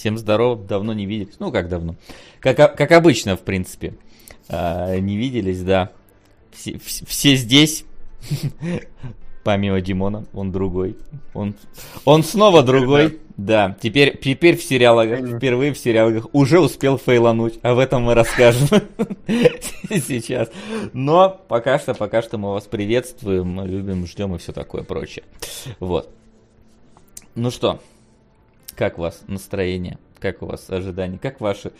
Всем 0.00 0.16
здорово, 0.16 0.56
давно 0.56 0.94
не 0.94 1.04
виделись. 1.04 1.34
Ну, 1.40 1.52
как 1.52 1.68
давно? 1.68 1.94
Как, 2.38 2.56
как 2.56 2.90
обычно, 2.90 3.36
в 3.36 3.40
принципе. 3.40 3.92
А, 4.48 4.98
не 4.98 5.18
виделись, 5.18 5.62
да. 5.62 5.90
Все, 6.52 6.78
все 6.78 7.36
здесь. 7.36 7.84
Помимо 9.44 9.82
Димона, 9.82 10.24
он 10.32 10.52
другой. 10.52 10.96
Он, 11.34 11.54
он 12.06 12.24
снова 12.24 12.62
другой. 12.62 13.20
Да, 13.36 13.76
теперь, 13.82 14.16
теперь 14.16 14.56
в 14.56 14.62
сериалах, 14.62 15.36
впервые 15.36 15.74
в 15.74 15.78
сериалах 15.78 16.28
уже 16.32 16.60
успел 16.60 16.96
фейлануть, 16.96 17.58
в 17.62 17.78
этом 17.78 18.04
мы 18.04 18.14
расскажем 18.14 18.68
сейчас. 19.90 20.48
Но 20.94 21.28
пока 21.46 21.78
что, 21.78 21.92
пока 21.92 22.22
что 22.22 22.38
мы 22.38 22.54
вас 22.54 22.64
приветствуем, 22.64 23.66
любим, 23.66 24.06
ждем 24.06 24.34
и 24.34 24.38
все 24.38 24.52
такое 24.52 24.82
прочее. 24.82 25.24
Вот. 25.78 26.08
Ну 27.34 27.50
что, 27.50 27.80
как 28.80 28.96
у 28.96 29.02
вас 29.02 29.20
настроение? 29.26 29.98
Как 30.20 30.40
у 30.40 30.46
вас 30.46 30.70
ожидания? 30.70 31.18
Как 31.18 31.38
ваши... 31.42 31.70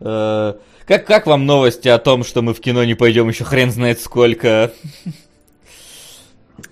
Э, 0.00 0.54
как, 0.86 1.06
как 1.06 1.26
вам 1.26 1.46
новости 1.46 1.86
о 1.86 2.00
том, 2.00 2.24
что 2.24 2.42
мы 2.42 2.52
в 2.52 2.60
кино 2.60 2.82
не 2.82 2.94
пойдем 2.94 3.28
еще 3.28 3.44
хрен 3.44 3.70
знает 3.70 4.00
сколько? 4.00 4.72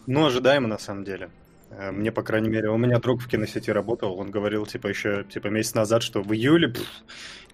Ну, 0.08 0.26
ожидаемо 0.26 0.66
на 0.66 0.78
самом 0.78 1.04
деле. 1.04 1.30
Э, 1.70 1.92
мне, 1.92 2.10
по 2.10 2.24
крайней 2.24 2.48
мере, 2.48 2.68
у 2.68 2.78
меня 2.78 2.98
друг 2.98 3.22
в 3.22 3.28
киносети 3.28 3.70
работал, 3.70 4.18
он 4.18 4.32
говорил, 4.32 4.66
типа, 4.66 4.88
еще 4.88 5.22
типа 5.32 5.46
месяц 5.46 5.74
назад, 5.74 6.02
что 6.02 6.20
в 6.20 6.34
июле 6.34 6.70
пфф, 6.70 6.84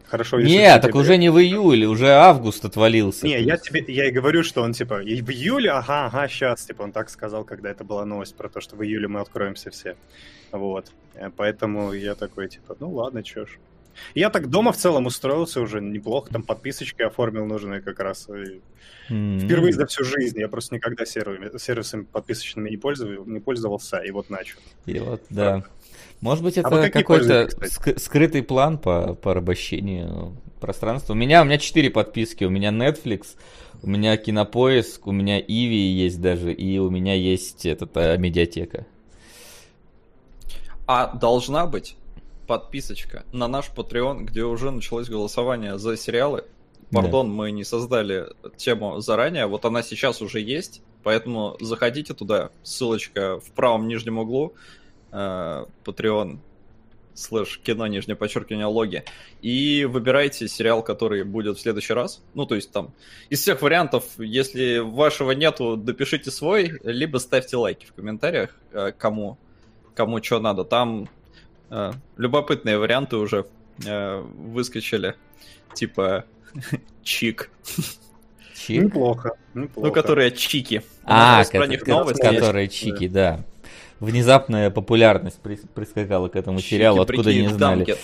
Хорошо, 0.06 0.38
если 0.38 0.56
Не, 0.56 0.78
так 0.78 0.94
уже 0.94 1.18
не 1.18 1.30
в 1.30 1.38
июле, 1.38 1.86
уже 1.86 2.08
август 2.08 2.64
отвалился. 2.64 3.26
Не, 3.26 3.42
я 3.42 3.58
тебе, 3.58 3.84
я 3.88 4.08
и 4.08 4.10
говорю, 4.10 4.42
что 4.42 4.62
он 4.62 4.72
типа, 4.72 5.02
и 5.02 5.20
в 5.20 5.30
июле, 5.30 5.72
ага, 5.72 6.06
ага, 6.06 6.28
сейчас, 6.28 6.64
типа, 6.64 6.82
он 6.82 6.92
так 6.92 7.10
сказал, 7.10 7.44
когда 7.44 7.70
это 7.70 7.84
была 7.84 8.06
новость 8.06 8.36
про 8.36 8.48
то, 8.48 8.62
что 8.62 8.76
в 8.76 8.82
июле 8.82 9.06
мы 9.06 9.20
откроемся 9.20 9.70
все. 9.70 9.96
Вот. 10.52 10.92
Э, 11.14 11.30
поэтому 11.34 11.92
я 11.92 12.14
такой, 12.14 12.48
типа, 12.48 12.76
ну 12.80 12.90
ладно, 12.90 13.22
чё 13.22 13.46
ж. 13.46 13.58
Я 14.14 14.30
так 14.30 14.48
дома 14.48 14.72
в 14.72 14.76
целом 14.76 15.06
устроился 15.06 15.60
уже 15.60 15.80
неплохо, 15.80 16.30
там 16.32 16.42
подписочки 16.42 17.02
оформил 17.02 17.46
нужные 17.46 17.80
как 17.80 17.98
раз. 18.00 18.28
И 18.28 18.60
mm-hmm. 19.10 19.40
Впервые 19.40 19.72
за 19.72 19.86
всю 19.86 20.04
жизнь. 20.04 20.38
Я 20.38 20.48
просто 20.48 20.74
никогда 20.74 21.06
сервисами, 21.06 21.56
сервисами 21.58 22.02
подписочными 22.04 22.70
не, 22.70 22.76
пользовал, 22.76 23.24
не 23.24 23.40
пользовался, 23.40 23.98
и 23.98 24.10
вот 24.10 24.30
начал. 24.30 24.58
И 24.84 24.98
вот, 24.98 25.22
да. 25.30 25.64
Может 26.20 26.44
быть, 26.44 26.56
а 26.58 26.60
это 26.60 26.84
а 26.84 26.90
какой-то 26.90 27.48
скрытый 27.98 28.42
план 28.42 28.78
по 28.78 29.14
порабощению 29.14 30.36
пространства. 30.60 31.12
У 31.12 31.16
меня, 31.16 31.42
у 31.42 31.44
меня 31.44 31.58
четыре 31.58 31.90
подписки. 31.90 32.44
У 32.44 32.50
меня 32.50 32.70
Netflix, 32.70 33.36
у 33.82 33.88
меня 33.88 34.16
Кинопоиск, 34.16 35.06
у 35.06 35.12
меня 35.12 35.38
Иви 35.38 35.76
есть 35.76 36.20
даже, 36.20 36.52
и 36.52 36.78
у 36.78 36.90
меня 36.90 37.14
есть 37.14 37.66
этот, 37.66 37.96
а, 37.96 38.16
медиатека. 38.16 38.86
А 40.86 41.08
должна 41.14 41.66
быть 41.66 41.96
подписочка 42.46 43.24
на 43.32 43.48
наш 43.48 43.70
Patreon, 43.74 44.24
где 44.24 44.44
уже 44.44 44.70
началось 44.70 45.08
голосование 45.08 45.78
за 45.78 45.96
сериалы. 45.96 46.44
Пардон, 46.92 47.28
да. 47.28 47.32
мы 47.32 47.50
не 47.50 47.64
создали 47.64 48.28
тему 48.56 49.00
заранее, 49.00 49.46
вот 49.46 49.64
она 49.64 49.82
сейчас 49.82 50.22
уже 50.22 50.40
есть, 50.40 50.82
поэтому 51.02 51.56
заходите 51.60 52.14
туда, 52.14 52.50
ссылочка 52.62 53.40
в 53.40 53.50
правом 53.50 53.88
нижнем 53.88 54.18
углу, 54.18 54.54
э, 55.10 55.66
Patreon 55.84 56.38
слэш 57.16 57.58
кино, 57.58 57.86
нижнее 57.86 58.14
подчеркивание, 58.14 58.66
логи, 58.66 59.04
и 59.42 59.84
выбирайте 59.84 60.48
сериал, 60.48 60.82
который 60.82 61.24
будет 61.24 61.56
в 61.56 61.60
следующий 61.60 61.94
раз. 61.94 62.22
Ну, 62.34 62.46
то 62.46 62.54
есть 62.54 62.70
там 62.70 62.92
из 63.30 63.40
всех 63.40 63.62
вариантов, 63.62 64.04
если 64.18 64.78
вашего 64.78 65.32
нету, 65.32 65.76
допишите 65.76 66.30
свой, 66.30 66.78
либо 66.84 67.18
ставьте 67.18 67.56
лайки 67.56 67.86
в 67.86 67.94
комментариях, 67.94 68.54
э, 68.72 68.92
кому, 68.96 69.38
кому 69.96 70.22
что 70.22 70.38
надо. 70.38 70.64
Там 70.64 71.08
э, 71.70 71.92
любопытные 72.16 72.78
варианты 72.78 73.16
уже 73.16 73.46
э, 73.84 74.20
выскочили, 74.20 75.16
типа 75.74 76.24
чик. 77.02 77.50
Чик? 78.54 78.84
Неплохо, 78.84 79.32
неплохо. 79.54 79.88
Ну, 79.88 79.92
которые 79.92 80.30
чики. 80.30 80.82
А, 81.04 81.42
про 81.44 81.66
них 81.66 81.86
новость, 81.86 82.20
которые 82.20 82.68
чики, 82.68 83.08
да 83.08 83.44
внезапная 84.00 84.70
популярность 84.70 85.38
прискакала 85.74 86.28
к 86.28 86.36
этому 86.36 86.60
сериалу, 86.60 87.00
откуда 87.00 87.32
не 87.32 87.48
знали. 87.48 87.96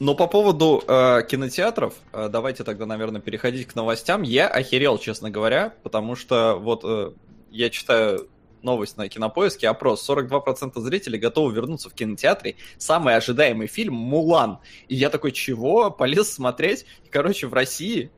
Но 0.00 0.14
по 0.14 0.28
поводу 0.28 0.82
э, 0.86 1.22
кинотеатров, 1.28 1.94
э, 2.12 2.28
давайте 2.30 2.62
тогда, 2.62 2.86
наверное, 2.86 3.20
переходить 3.20 3.66
к 3.66 3.74
новостям. 3.74 4.22
Я 4.22 4.46
охерел, 4.46 4.96
честно 4.98 5.28
говоря, 5.28 5.74
потому 5.82 6.14
что 6.14 6.54
вот 6.54 6.82
э, 6.84 7.10
я 7.50 7.68
читаю 7.68 8.28
новость 8.62 8.96
на 8.96 9.08
Кинопоиске, 9.08 9.68
опрос. 9.68 10.08
42% 10.08 10.78
зрителей 10.80 11.18
готовы 11.18 11.54
вернуться 11.54 11.90
в 11.90 11.94
кинотеатре. 11.94 12.56
Самый 12.78 13.16
ожидаемый 13.16 13.66
фильм 13.66 13.94
«Мулан». 13.94 14.58
И 14.88 14.94
я 14.94 15.10
такой, 15.10 15.32
чего? 15.32 15.90
Полез 15.90 16.32
смотреть. 16.32 16.84
И, 17.04 17.08
короче, 17.08 17.46
в 17.46 17.54
России 17.54 18.10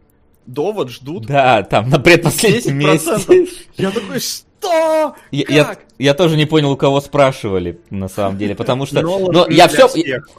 довод 0.47 0.91
ждут. 0.91 1.27
Да, 1.27 1.63
там 1.63 1.89
на 1.89 1.99
предпоследнем 1.99 2.79
месте. 2.79 3.47
Я 3.77 3.91
такой, 3.91 4.21
что? 4.21 5.15
Я, 5.31 5.45
я, 5.49 5.77
я 5.99 6.15
тоже 6.15 6.37
не 6.37 6.45
понял, 6.45 6.73
у 6.73 6.77
кого 6.77 7.01
спрашивали, 7.01 7.81
на 7.89 8.09
самом 8.09 8.37
деле, 8.37 8.55
потому 8.55 8.85
что... 8.87 9.01
Но 9.01 9.47
я 9.49 9.69
все... 9.69 9.89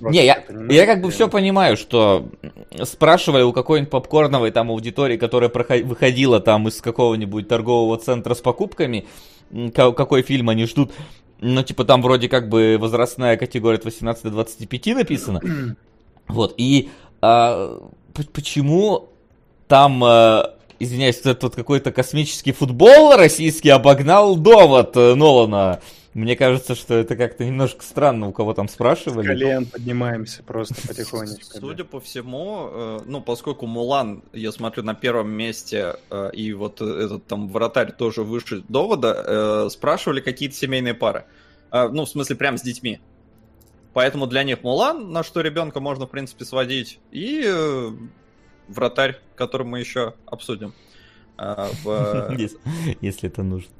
Не, 0.01 0.25
я, 0.25 0.43
я 0.69 0.85
как 0.85 1.01
бы 1.01 1.09
все 1.09 1.27
понимаю, 1.27 1.75
что 1.75 2.29
спрашивали 2.83 3.41
у 3.41 3.51
какой-нибудь 3.51 3.89
попкорновой 3.89 4.51
там 4.51 4.69
аудитории, 4.69 5.17
которая 5.17 5.49
выходила 5.49 6.39
там 6.39 6.67
из 6.67 6.81
какого-нибудь 6.81 7.47
торгового 7.47 7.97
центра 7.97 8.35
с 8.35 8.41
покупками, 8.41 9.07
какой 9.73 10.21
фильм 10.21 10.49
они 10.49 10.65
ждут. 10.65 10.91
Ну, 11.39 11.63
типа, 11.63 11.85
там 11.85 12.01
вроде 12.01 12.29
как 12.29 12.49
бы 12.49 12.77
возрастная 12.79 13.37
категория 13.37 13.77
от 13.77 13.85
18 13.85 14.23
до 14.23 14.29
25 14.31 14.85
написано. 14.95 15.41
Вот, 16.27 16.53
и 16.55 16.89
а, 17.21 17.81
почему 18.31 19.09
там 19.67 20.01
а, 20.01 20.55
извиняюсь, 20.83 21.19
этот 21.23 21.55
какой-то 21.55 21.91
космический 21.91 22.51
футбол 22.51 23.15
российский 23.15 23.69
обогнал 23.69 24.35
довод 24.35 24.95
э, 24.95 25.15
Нолана. 25.15 25.79
Мне 26.13 26.35
кажется, 26.35 26.75
что 26.75 26.95
это 26.95 27.15
как-то 27.15 27.45
немножко 27.45 27.83
странно, 27.83 28.27
у 28.27 28.33
кого 28.33 28.53
там 28.53 28.67
спрашивали. 28.67 29.25
С 29.25 29.29
колен 29.29 29.65
поднимаемся 29.65 30.43
просто 30.43 30.75
потихонечку. 30.87 31.59
Судя 31.59 31.85
по 31.85 32.01
всему, 32.01 32.67
э, 32.69 32.99
ну, 33.05 33.21
поскольку 33.21 33.65
Мулан, 33.65 34.23
я 34.33 34.51
смотрю, 34.51 34.83
на 34.83 34.93
первом 34.93 35.31
месте, 35.31 35.95
э, 36.09 36.31
и 36.33 36.51
вот 36.53 36.81
этот 36.81 37.25
там 37.27 37.47
вратарь 37.47 37.93
тоже 37.93 38.23
выше 38.23 38.63
довода, 38.67 39.69
спрашивали 39.69 40.19
какие-то 40.19 40.55
семейные 40.55 40.93
пары. 40.93 41.25
Ну, 41.71 42.03
в 42.03 42.09
смысле, 42.09 42.35
прям 42.35 42.57
с 42.57 42.61
детьми. 42.61 42.99
Поэтому 43.93 44.27
для 44.27 44.43
них 44.43 44.63
Мулан, 44.63 45.11
на 45.11 45.23
что 45.23 45.41
ребенка 45.41 45.79
можно, 45.79 46.07
в 46.07 46.09
принципе, 46.09 46.43
сводить, 46.43 46.99
и 47.11 47.49
вратарь, 48.67 49.19
который 49.35 49.65
мы 49.65 49.79
еще 49.79 50.13
обсудим. 50.25 50.73
А, 51.43 51.71
в... 51.83 52.37
Если 53.01 53.27
это 53.27 53.41
нужно. 53.41 53.71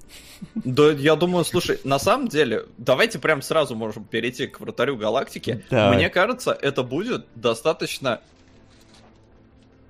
Да, 0.56 0.92
я 0.94 1.16
думаю, 1.16 1.46
слушай, 1.46 1.80
на 1.84 2.00
самом 2.00 2.28
деле, 2.28 2.66
давайте 2.80 3.20
прям 3.20 3.44
сразу 3.44 3.76
можем 3.76 4.04
перейти 4.04 4.48
к 4.48 4.60
вратарю 4.60 4.98
галактики. 4.98 5.64
Давай. 5.70 5.96
Мне 5.96 6.10
кажется, 6.10 6.58
это 6.60 6.82
будет 6.82 7.28
достаточно 7.36 8.20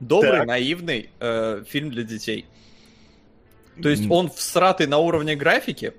добрый, 0.02 0.40
так. 0.40 0.48
наивный 0.48 1.12
э, 1.22 1.64
фильм 1.66 1.92
для 1.92 2.04
детей. 2.04 2.46
То 3.82 3.88
есть 3.88 4.04
он 4.10 4.30
всратый 4.30 4.88
на 4.88 4.98
уровне 4.98 5.38
графики, 5.38 5.94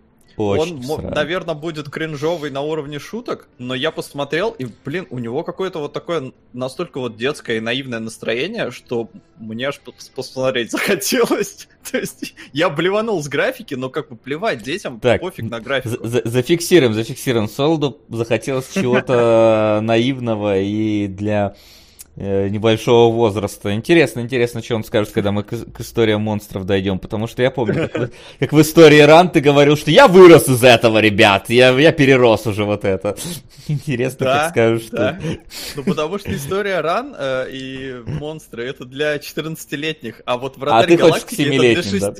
очень 0.48 0.76
он, 0.76 1.00
сразу. 1.00 1.14
наверное, 1.14 1.54
будет 1.54 1.88
кринжовый 1.88 2.50
на 2.50 2.60
уровне 2.60 2.98
шуток, 2.98 3.48
но 3.58 3.75
я 3.75 3.91
посмотрел, 3.91 4.50
и, 4.50 4.66
блин, 4.84 5.06
у 5.10 5.19
него 5.19 5.42
какое-то 5.44 5.78
вот 5.78 5.92
такое 5.92 6.32
настолько 6.53 7.00
вот 7.00 7.16
детское 7.16 7.58
и 7.58 7.60
наивное 7.60 8.00
настроение, 8.00 8.70
что 8.70 9.08
мне 9.38 9.69
аж 9.69 9.80
посмотреть 10.14 10.70
захотелось. 10.72 11.69
То 11.91 11.98
есть 11.98 12.34
я 12.53 12.70
блеванул 12.70 13.22
с 13.22 13.28
графики, 13.28 13.75
но 13.75 13.91
как 13.91 14.08
бы 14.08 14.16
плевать 14.16 14.62
детям, 14.62 15.00
так, 15.00 15.20
пофиг 15.20 15.50
на 15.50 15.60
графику. 15.60 16.06
За 16.06 16.22
зафиксируем, 16.25 16.94
зафиксируем. 16.94 17.48
Солду 17.48 18.00
захотелось 18.09 18.72
чего-то 18.72 19.80
наивного 19.82 20.59
и 20.60 21.06
для 21.06 21.56
небольшого 22.16 23.12
возраста. 23.12 23.74
Интересно, 23.74 24.20
интересно, 24.20 24.62
что 24.62 24.76
он 24.76 24.84
скажет, 24.84 25.12
когда 25.12 25.32
мы 25.32 25.44
к, 25.44 25.50
к 25.50 25.80
истории 25.80 26.14
монстров 26.14 26.66
дойдем, 26.66 26.98
потому 26.98 27.26
что 27.26 27.42
я 27.42 27.50
помню, 27.50 27.88
как, 27.88 28.10
как 28.38 28.53
в 28.53 28.60
истории 28.60 29.00
Ран 29.00 29.30
ты 29.30 29.41
говорил, 29.41 29.76
что 29.76 29.91
я 29.91 30.09
вырос 30.09 30.48
из 30.48 30.62
этого, 30.62 30.98
ребят, 30.98 31.48
я, 31.48 31.70
я 31.70 31.92
перерос 31.92 32.47
уже 32.47 32.64
вот 32.64 32.84
это. 32.84 33.16
Интересно, 33.68 34.26
да, 34.26 34.38
как 34.38 34.50
скажешь, 34.50 34.88
да. 34.91 35.18
что... 35.18 35.38
Ну, 35.76 35.84
потому 35.84 36.18
что 36.18 36.34
история 36.34 36.80
Ран 36.80 37.14
э, 37.18 37.47
и 37.50 38.03
монстры 38.06 38.65
это 38.65 38.84
для 38.84 39.16
14-летних, 39.16 40.20
а 40.26 40.36
вот 40.36 40.58
Вратарь 40.58 40.94
а 40.94 40.97
Галактики 40.98 41.42
это 41.42 41.58
для 41.58 41.82
6. 41.82 42.00
Да? 42.00 42.15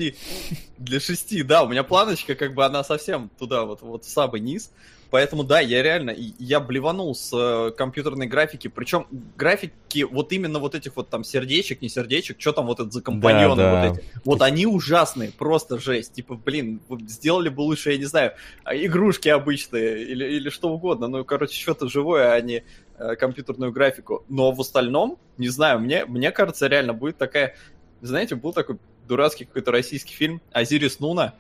Для 0.79 1.01
6, 1.01 1.47
да, 1.47 1.63
у 1.65 1.69
меня 1.69 1.83
планочка, 1.83 2.35
как 2.35 2.55
бы 2.55 2.65
она 2.65 2.83
совсем 2.83 3.31
туда, 3.39 3.65
вот, 3.65 3.83
вот 3.83 4.05
в 4.05 4.11
самый 4.11 4.41
низ. 4.41 4.71
Поэтому 5.13 5.45
да, 5.45 5.61
я 5.61 5.83
реально, 5.83 6.15
я 6.17 6.59
блеванул 6.59 7.15
с 7.15 7.31
э, 7.35 7.71
компьютерной 7.73 8.27
графики, 8.27 8.69
причем 8.69 9.07
графики 9.37 10.05
вот 10.05 10.33
именно 10.33 10.59
вот 10.59 10.75
этих 10.75 10.97
вот 10.97 11.11
там 11.11 11.23
сердечек, 11.23 11.83
не 11.83 11.91
сердечек, 11.91 12.41
что 12.41 12.53
там 12.53 12.65
вот 12.65 12.81
это 12.81 12.91
за 12.91 13.03
компаньоны 13.03 13.57
да, 13.57 13.73
да. 13.73 13.89
вот 13.89 13.99
эти. 13.99 14.07
Вот 14.25 14.41
они 14.41 14.65
ужасные, 14.65 15.31
просто 15.31 15.79
жесть. 15.79 16.15
Типа, 16.15 16.35
блин, 16.35 16.81
сделали 17.09 17.51
бы 17.51 17.61
лучше, 17.61 17.93
я 17.93 17.99
не 17.99 18.07
знаю, 18.07 18.33
игрушки 18.65 19.29
обычные 19.29 20.03
или, 20.03 20.25
или 20.25 20.49
что 20.49 20.71
угодно. 20.71 21.09
Ну, 21.09 21.27
короче, 21.27 21.61
что-то 21.61 21.91
живое, 21.91 22.33
а 22.33 22.41
не 22.41 22.65
э, 22.97 23.15
компьютерную 23.17 23.71
графику, 23.71 24.25
но 24.31 24.51
в 24.51 24.63
остальном, 24.63 25.19
не 25.37 25.49
знаю, 25.49 25.79
мне, 25.79 26.07
мне 26.07 26.31
кажется, 26.31 26.69
реально 26.69 26.95
будет 26.95 27.19
такая, 27.19 27.55
знаете, 28.01 28.35
был 28.35 28.55
такой 28.55 28.79
дурацкий 29.07 29.45
какой-то 29.45 29.73
российский 29.73 30.15
фильм 30.15 30.41
«Азирис 30.53 31.01
Нуна», 31.01 31.35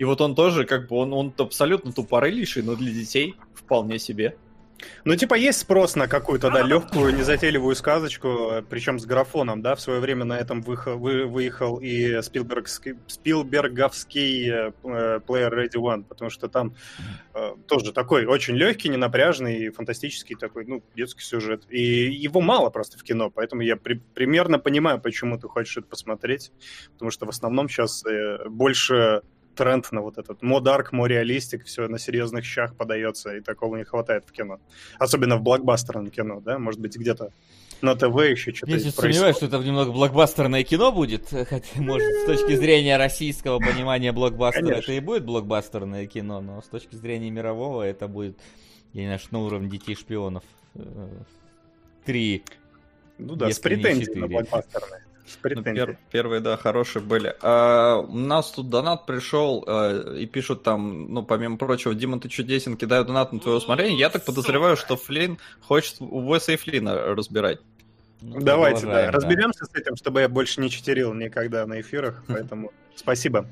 и 0.00 0.04
вот 0.04 0.22
он 0.22 0.34
тоже, 0.34 0.64
как 0.64 0.88
бы, 0.88 0.96
он, 0.96 1.12
он 1.12 1.34
абсолютно 1.36 1.92
тупорылейший, 1.92 2.62
но 2.62 2.74
для 2.74 2.90
детей 2.90 3.36
вполне 3.54 3.98
себе. 3.98 4.34
Ну, 5.04 5.14
типа, 5.14 5.34
есть 5.34 5.58
спрос 5.58 5.94
на 5.94 6.08
какую-то, 6.08 6.50
да, 6.50 6.62
легкую, 6.62 7.14
незатейливую 7.14 7.76
сказочку, 7.76 8.64
причем 8.70 8.98
с 8.98 9.04
графоном, 9.04 9.60
да, 9.60 9.74
в 9.74 9.80
свое 9.82 10.00
время 10.00 10.24
на 10.24 10.38
этом 10.38 10.62
выехал, 10.62 10.96
вы, 10.96 11.26
выехал 11.26 11.76
и 11.76 12.22
Спилбергский, 12.22 12.94
Спилберговский 13.08 14.50
э, 14.50 14.72
Player 14.82 15.50
Ready 15.50 15.76
One, 15.76 16.04
потому 16.04 16.30
что 16.30 16.48
там 16.48 16.74
э, 17.34 17.50
тоже 17.66 17.92
такой 17.92 18.24
очень 18.24 18.54
легкий, 18.54 18.88
ненапряжный, 18.88 19.68
фантастический 19.68 20.34
такой, 20.34 20.64
ну, 20.64 20.82
детский 20.96 21.24
сюжет. 21.24 21.64
И 21.68 22.10
его 22.10 22.40
мало 22.40 22.70
просто 22.70 22.98
в 22.98 23.02
кино, 23.02 23.28
поэтому 23.28 23.60
я 23.60 23.76
при, 23.76 24.00
примерно 24.14 24.58
понимаю, 24.58 24.98
почему 24.98 25.38
ты 25.38 25.46
хочешь 25.46 25.76
это 25.76 25.88
посмотреть, 25.88 26.52
потому 26.94 27.10
что 27.10 27.26
в 27.26 27.28
основном 27.28 27.68
сейчас 27.68 28.02
э, 28.06 28.48
больше 28.48 29.20
тренд 29.54 29.90
на 29.92 30.00
вот 30.00 30.18
этот 30.18 30.42
модарк, 30.42 30.92
реалистик, 30.92 31.64
все 31.64 31.88
на 31.88 31.98
серьезных 31.98 32.44
щах 32.44 32.74
подается, 32.76 33.36
и 33.36 33.40
такого 33.40 33.76
не 33.76 33.84
хватает 33.84 34.24
в 34.26 34.32
кино. 34.32 34.58
Особенно 34.98 35.36
в 35.36 35.42
блокбастерном 35.42 36.10
кино, 36.10 36.40
да, 36.40 36.58
может 36.58 36.80
быть, 36.80 36.96
где-то 36.96 37.30
на 37.82 37.96
ТВ 37.96 38.16
еще 38.28 38.52
что-то 38.52 38.72
Я 38.72 38.78
сейчас 38.78 38.94
сомневаюсь, 38.96 39.36
что 39.36 39.46
это 39.46 39.58
немного 39.58 39.92
блокбастерное 39.92 40.62
кино 40.64 40.92
будет, 40.92 41.28
хотя, 41.30 41.80
может, 41.80 42.08
с 42.08 42.26
точки 42.26 42.54
зрения 42.56 42.96
российского 42.96 43.58
понимания 43.58 44.12
блокбастера 44.12 44.66
Конечно. 44.66 44.92
это 44.92 44.92
и 44.92 45.00
будет 45.00 45.24
блокбастерное 45.24 46.06
кино, 46.06 46.40
но 46.40 46.62
с 46.62 46.66
точки 46.66 46.94
зрения 46.94 47.30
мирового 47.30 47.82
это 47.82 48.08
будет, 48.08 48.38
я 48.92 49.02
не 49.02 49.06
знаю, 49.06 49.20
на 49.30 49.38
уровне 49.40 49.70
детей-шпионов. 49.70 50.44
Э, 50.74 51.08
три. 52.04 52.44
Ну 53.18 53.36
да, 53.36 53.50
с 53.50 53.58
претензией 53.58 54.18
на 54.18 54.28
блокбастерное. 54.28 55.04
Ну, 55.42 55.62
пер, 55.62 55.98
первые, 56.10 56.40
да, 56.40 56.56
хорошие 56.56 57.02
были. 57.02 57.34
А, 57.40 57.98
у 57.98 58.16
нас 58.16 58.50
тут 58.50 58.68
донат 58.68 59.06
пришел 59.06 59.64
а, 59.66 60.14
и 60.14 60.26
пишут 60.26 60.62
там, 60.62 61.12
ну, 61.12 61.22
помимо 61.22 61.56
прочего, 61.56 61.94
Дима, 61.94 62.20
ты 62.20 62.28
чудесен, 62.28 62.76
кидаю 62.76 63.04
донат 63.04 63.32
на 63.32 63.40
твое 63.40 63.58
усмотрение. 63.58 63.98
Я 63.98 64.10
так 64.10 64.24
подозреваю, 64.24 64.76
что 64.76 64.96
Флин 64.96 65.38
хочет 65.62 65.96
Уэса 66.00 66.52
и 66.52 66.56
Флина 66.56 66.94
разбирать. 67.14 67.60
Ну, 68.20 68.40
Давайте, 68.40 68.86
да, 68.86 69.10
разберемся 69.10 69.64
с 69.64 69.74
этим, 69.74 69.96
чтобы 69.96 70.20
я 70.20 70.28
больше 70.28 70.60
не 70.60 70.68
читерил 70.68 71.14
никогда 71.14 71.66
на 71.66 71.80
эфирах, 71.80 72.22
поэтому 72.28 72.72
спасибо. 72.94 73.46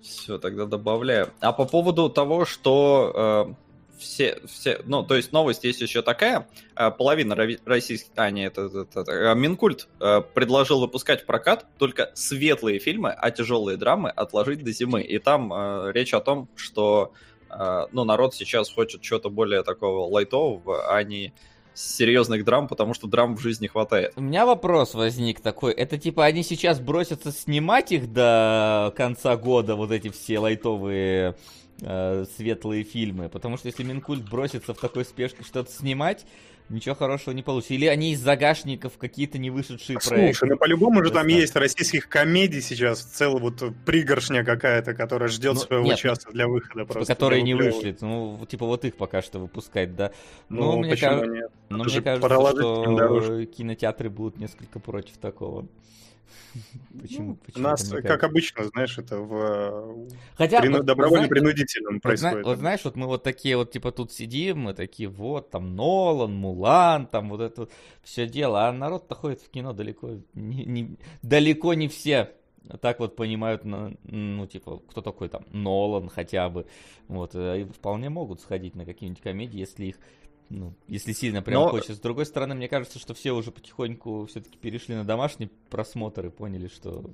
Все, 0.00 0.38
тогда 0.38 0.64
добавляю. 0.64 1.28
А 1.40 1.52
по 1.52 1.66
поводу 1.66 2.08
того, 2.08 2.46
что 2.46 3.12
а, 3.14 3.54
все, 4.00 4.40
все, 4.46 4.80
ну, 4.84 5.02
то 5.02 5.14
есть 5.14 5.32
новость 5.32 5.64
есть 5.64 5.80
еще 5.80 6.02
такая, 6.02 6.48
э, 6.74 6.90
половина 6.90 7.36
российских, 7.64 8.10
а, 8.16 8.30
нет, 8.30 8.58
это, 8.58 8.80
это, 8.80 9.00
это, 9.00 9.12
э, 9.12 9.34
Минкульт 9.34 9.88
э, 10.00 10.22
предложил 10.34 10.80
выпускать 10.80 11.22
в 11.22 11.26
прокат 11.26 11.66
только 11.78 12.10
светлые 12.14 12.78
фильмы, 12.78 13.10
а 13.10 13.30
тяжелые 13.30 13.76
драмы 13.76 14.10
отложить 14.10 14.64
до 14.64 14.72
зимы. 14.72 15.02
И 15.02 15.18
там 15.18 15.52
э, 15.52 15.92
речь 15.92 16.14
о 16.14 16.20
том, 16.20 16.48
что, 16.56 17.12
э, 17.50 17.86
ну, 17.92 18.04
народ 18.04 18.34
сейчас 18.34 18.70
хочет 18.70 19.02
чего-то 19.02 19.30
более 19.30 19.62
такого 19.62 20.08
лайтового, 20.08 20.92
а 20.94 21.02
не 21.02 21.32
серьезных 21.74 22.44
драм, 22.44 22.68
потому 22.68 22.94
что 22.94 23.06
драм 23.06 23.36
в 23.36 23.40
жизни 23.40 23.66
хватает. 23.66 24.12
У 24.16 24.20
меня 24.20 24.46
вопрос 24.46 24.94
возник 24.94 25.40
такой. 25.40 25.72
Это 25.72 25.98
типа 25.98 26.24
они 26.24 26.42
сейчас 26.42 26.80
бросятся 26.80 27.32
снимать 27.32 27.92
их 27.92 28.12
до 28.12 28.92
конца 28.96 29.36
года, 29.36 29.76
вот 29.76 29.90
эти 29.90 30.10
все 30.10 30.38
лайтовые 30.38 31.36
э, 31.82 32.24
светлые 32.36 32.84
фильмы. 32.84 33.28
Потому 33.28 33.56
что 33.56 33.66
если 33.66 33.82
Минкульт 33.82 34.28
бросится 34.28 34.74
в 34.74 34.78
такой 34.78 35.04
спешке 35.04 35.42
что-то 35.42 35.70
снимать, 35.70 36.26
ничего 36.70 36.94
хорошего 36.94 37.34
не 37.34 37.42
получится. 37.42 37.74
Или 37.74 37.86
они 37.86 38.12
из 38.12 38.20
загашников 38.20 38.96
какие-то 38.96 39.38
не 39.38 39.50
вышедшие 39.50 40.00
Слушай, 40.00 40.08
проекты. 40.08 40.38
Слушай, 40.38 40.50
ну 40.50 40.56
по-любому 40.56 41.04
же 41.04 41.10
там 41.10 41.26
есть 41.26 41.54
российских 41.56 42.08
комедий 42.08 42.60
сейчас, 42.60 43.02
целая 43.02 43.40
вот 43.40 43.62
пригоршня 43.84 44.44
какая-то, 44.44 44.94
которая 44.94 45.28
ждет 45.28 45.54
ну, 45.54 45.60
своего 45.60 45.84
нет, 45.84 45.98
часа 45.98 46.30
для 46.30 46.48
выхода 46.48 46.82
типа, 46.82 46.92
просто. 46.94 47.14
Которые 47.14 47.42
не 47.42 47.54
вышли. 47.54 47.96
Ну, 48.00 48.46
типа 48.48 48.66
вот 48.66 48.84
их 48.84 48.96
пока 48.96 49.22
что 49.22 49.38
выпускать, 49.38 49.94
да. 49.94 50.12
Ну, 50.48 50.72
ну 50.72 50.78
мне, 50.78 50.96
кажется, 50.96 51.26
нет? 51.26 51.50
Ну, 51.68 51.84
мне 51.84 52.00
кажется, 52.00 52.28
что 52.28 53.44
кинотеатры 53.46 54.10
будут 54.10 54.38
несколько 54.38 54.78
против 54.78 55.18
такого. 55.18 55.66
Почему? 57.00 57.38
У 57.54 57.60
нас, 57.60 57.88
как 57.88 58.24
обычно, 58.24 58.64
знаешь, 58.64 58.98
это 58.98 59.18
в 59.18 60.08
Хотя, 60.34 60.60
прину... 60.60 60.78
вот, 60.78 60.86
добровольно-принудительном 60.86 61.94
вот, 61.94 62.02
происходит. 62.02 62.44
Вот 62.44 62.58
знаешь, 62.58 62.80
вот 62.84 62.96
мы 62.96 63.06
вот 63.06 63.22
такие 63.22 63.56
вот, 63.56 63.70
типа, 63.72 63.92
тут 63.92 64.12
сидим, 64.12 64.60
мы 64.60 64.74
такие, 64.74 65.08
вот, 65.08 65.50
там, 65.50 65.76
Нолан, 65.76 66.32
Мулан, 66.32 67.06
там, 67.06 67.30
вот 67.30 67.40
это 67.40 67.62
вот 67.62 67.72
все 68.02 68.26
дело, 68.26 68.66
а 68.66 68.72
народ-то 68.72 69.14
ходит 69.14 69.40
в 69.40 69.50
кино 69.50 69.72
далеко 69.72 70.18
не, 70.34 70.64
не, 70.64 70.96
далеко 71.22 71.74
не 71.74 71.88
все 71.88 72.30
так 72.80 73.00
вот 73.00 73.16
понимают, 73.16 73.62
ну, 73.64 74.46
типа, 74.46 74.80
кто 74.88 75.00
такой 75.00 75.28
там 75.28 75.44
Нолан 75.50 76.08
хотя 76.08 76.48
бы, 76.48 76.66
вот, 77.08 77.34
э, 77.34 77.62
и 77.62 77.64
вполне 77.64 78.10
могут 78.10 78.40
сходить 78.40 78.76
на 78.76 78.84
какие-нибудь 78.84 79.22
комедии, 79.22 79.58
если 79.58 79.86
их 79.86 79.96
ну, 80.50 80.74
если 80.88 81.12
сильно 81.12 81.42
прям 81.42 81.62
Но... 81.62 81.68
хочется. 81.70 81.94
С 81.94 82.00
другой 82.00 82.26
стороны, 82.26 82.56
мне 82.56 82.68
кажется, 82.68 82.98
что 82.98 83.14
все 83.14 83.30
уже 83.32 83.52
потихоньку 83.52 84.26
все-таки 84.26 84.58
перешли 84.58 84.96
на 84.96 85.04
домашний 85.04 85.48
просмотр 85.70 86.26
и 86.26 86.30
поняли, 86.30 86.66
что 86.66 87.08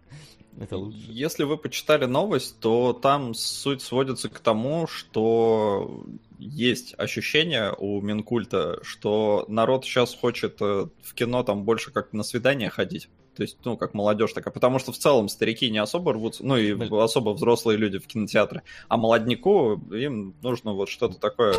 это 0.58 0.78
лучше. 0.78 0.98
Если 1.08 1.44
вы 1.44 1.58
почитали 1.58 2.06
новость, 2.06 2.58
то 2.60 2.94
там 2.94 3.34
суть 3.34 3.82
сводится 3.82 4.30
к 4.30 4.40
тому, 4.40 4.86
что 4.86 6.06
есть 6.38 6.94
ощущение 6.96 7.74
у 7.76 8.00
Минкульта, 8.00 8.80
что 8.82 9.44
народ 9.48 9.84
сейчас 9.84 10.14
хочет 10.14 10.56
э, 10.62 10.88
в 11.02 11.14
кино 11.14 11.42
там 11.42 11.64
больше 11.64 11.90
как 11.90 12.14
на 12.14 12.22
свидание 12.22 12.70
ходить. 12.70 13.10
То 13.38 13.42
есть, 13.42 13.56
ну, 13.64 13.76
как 13.76 13.94
молодежь 13.94 14.32
такая. 14.32 14.52
Потому 14.52 14.80
что 14.80 14.90
в 14.90 14.98
целом 14.98 15.28
старики 15.28 15.70
не 15.70 15.78
особо 15.78 16.12
рвутся, 16.12 16.44
ну 16.44 16.56
и 16.56 16.74
Блин. 16.74 16.92
особо 16.94 17.30
взрослые 17.30 17.78
люди 17.78 18.00
в 18.00 18.06
кинотеатры. 18.08 18.64
А 18.88 18.96
молодняку 18.96 19.74
им 19.92 20.34
нужно 20.42 20.72
вот 20.72 20.88
что-то 20.88 21.20
такое, 21.20 21.54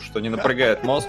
что 0.00 0.18
не 0.18 0.30
напрягает 0.30 0.82
мозг. 0.82 1.06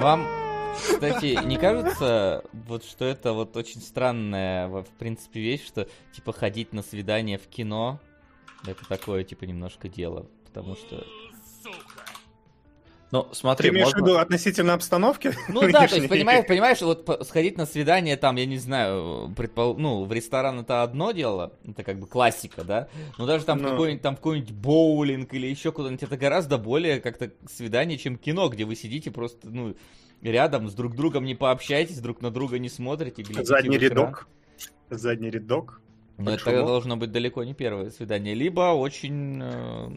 Вам, 0.00 0.26
кстати, 0.74 1.38
не 1.44 1.56
кажется, 1.56 2.42
вот 2.52 2.84
что 2.84 3.04
это 3.04 3.32
вот 3.32 3.56
очень 3.56 3.80
странная, 3.80 4.66
в 4.66 4.88
принципе, 4.98 5.38
вещь, 5.38 5.64
что 5.64 5.86
типа 6.12 6.32
ходить 6.32 6.72
на 6.72 6.82
свидание 6.82 7.38
в 7.38 7.46
кино, 7.46 8.00
это 8.66 8.84
такое, 8.88 9.22
типа, 9.22 9.44
немножко 9.44 9.88
дело. 9.88 10.26
Потому 10.46 10.74
что 10.74 11.06
ну, 13.12 13.28
смотри, 13.32 13.68
Ты 13.68 13.74
имеешь 13.74 13.88
можно... 13.88 14.00
в 14.00 14.08
виду 14.08 14.18
относительно 14.18 14.72
обстановки? 14.72 15.32
Ну 15.48 15.60
да, 15.70 15.86
то 15.86 15.96
есть, 15.96 16.08
понимаешь, 16.08 16.46
понимаешь, 16.46 16.80
вот 16.80 17.26
сходить 17.28 17.58
на 17.58 17.66
свидание 17.66 18.16
там, 18.16 18.36
я 18.36 18.46
не 18.46 18.56
знаю, 18.56 19.30
предпол... 19.36 19.76
ну, 19.76 20.04
в 20.04 20.12
ресторан 20.14 20.60
это 20.60 20.82
одно 20.82 21.12
дело, 21.12 21.52
это 21.68 21.84
как 21.84 21.98
бы 21.98 22.06
классика, 22.06 22.64
да, 22.64 22.88
но 23.18 23.26
даже 23.26 23.44
там, 23.44 23.58
Но... 23.58 23.64
Ну. 23.64 23.70
какой-нибудь, 23.72 24.02
там 24.02 24.16
какой-нибудь 24.16 24.52
боулинг 24.52 25.34
или 25.34 25.46
еще 25.46 25.72
куда-нибудь, 25.72 26.02
это 26.02 26.16
гораздо 26.16 26.56
более 26.56 27.02
как-то 27.02 27.30
свидание, 27.54 27.98
чем 27.98 28.16
кино, 28.16 28.48
где 28.48 28.64
вы 28.64 28.76
сидите 28.76 29.10
просто, 29.10 29.50
ну, 29.50 29.76
рядом 30.22 30.70
с 30.70 30.72
друг 30.72 30.96
другом 30.96 31.26
не 31.26 31.34
пообщаетесь, 31.34 31.98
друг 31.98 32.22
на 32.22 32.30
друга 32.30 32.58
не 32.58 32.70
смотрите. 32.70 33.24
Задний 33.44 33.76
рядок. 33.76 34.26
Задний 34.88 35.28
рядок. 35.28 35.82
Но 36.16 36.30
это 36.30 36.50
должно 36.50 36.96
быть 36.96 37.12
далеко 37.12 37.44
не 37.44 37.52
первое 37.52 37.90
свидание. 37.90 38.34
Либо 38.34 38.72
очень 38.72 39.40
э, 39.42 39.90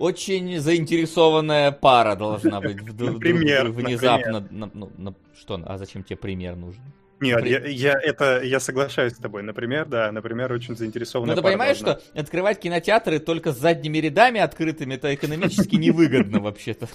очень 0.00 0.58
заинтересованная 0.58 1.72
пара 1.72 2.16
должна 2.16 2.60
быть. 2.60 2.82
Например. 2.82 3.68
Внезапно. 3.68 4.48
Ну, 4.50 5.14
что, 5.38 5.62
а 5.66 5.78
зачем 5.78 6.02
тебе 6.02 6.16
пример 6.16 6.56
нужен? 6.56 6.82
Нет, 7.20 7.44
я, 7.44 7.58
я, 7.66 8.00
это, 8.02 8.40
я 8.42 8.60
соглашаюсь 8.60 9.12
с 9.12 9.18
тобой. 9.18 9.42
Например, 9.42 9.84
да, 9.84 10.10
например, 10.10 10.50
очень 10.52 10.74
заинтересованная 10.74 11.36
Ну, 11.36 11.42
ты 11.42 11.46
понимаешь, 11.46 11.78
должна. 11.80 12.00
что 12.00 12.18
открывать 12.18 12.60
кинотеатры 12.60 13.18
только 13.18 13.52
с 13.52 13.58
задними 13.58 13.98
рядами 13.98 14.40
открытыми, 14.40 14.94
это 14.94 15.14
экономически 15.14 15.76
невыгодно 15.76 16.40
вообще-то. 16.40 16.88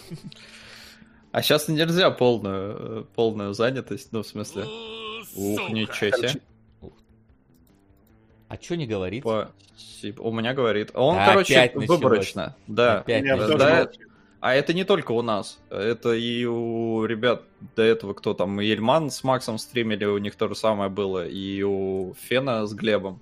А 1.32 1.44
сейчас 1.44 1.68
нельзя 1.68 2.10
полную, 2.10 3.06
полную 3.14 3.54
занятость, 3.54 4.10
ну, 4.14 4.24
в 4.24 4.28
смысле... 4.28 4.64
Ух, 5.36 5.70
ничего 5.70 6.18
себе. 6.18 6.42
А 8.56 8.64
что 8.64 8.76
не 8.76 8.88
говорит? 8.88 9.24
Спасибо. 9.24 10.22
У 10.22 10.32
меня 10.32 10.54
говорит. 10.54 10.92
Он, 10.94 11.16
да, 11.16 11.26
короче, 11.28 11.72
выборочно. 11.76 12.56
Да. 12.68 13.00
Опять 13.00 13.24
да, 13.26 13.58
да. 13.58 13.90
А 14.40 14.54
это 14.54 14.74
не 14.74 14.84
только 14.84 15.12
у 15.12 15.22
нас. 15.22 15.60
Это 15.70 16.14
и 16.14 16.46
у 16.46 17.04
ребят 17.06 17.44
до 17.76 17.82
этого, 17.82 18.14
кто 18.14 18.34
там, 18.34 18.60
Ельман 18.60 19.10
с 19.10 19.24
Максом 19.24 19.58
стримили, 19.58 20.06
у 20.06 20.20
них 20.20 20.36
то 20.36 20.48
же 20.48 20.56
самое 20.56 20.90
было. 20.90 21.28
И 21.28 21.64
у 21.64 22.14
Фена 22.14 22.68
с 22.68 22.74
Глебом. 22.74 23.22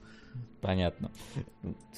Понятно. 0.63 1.11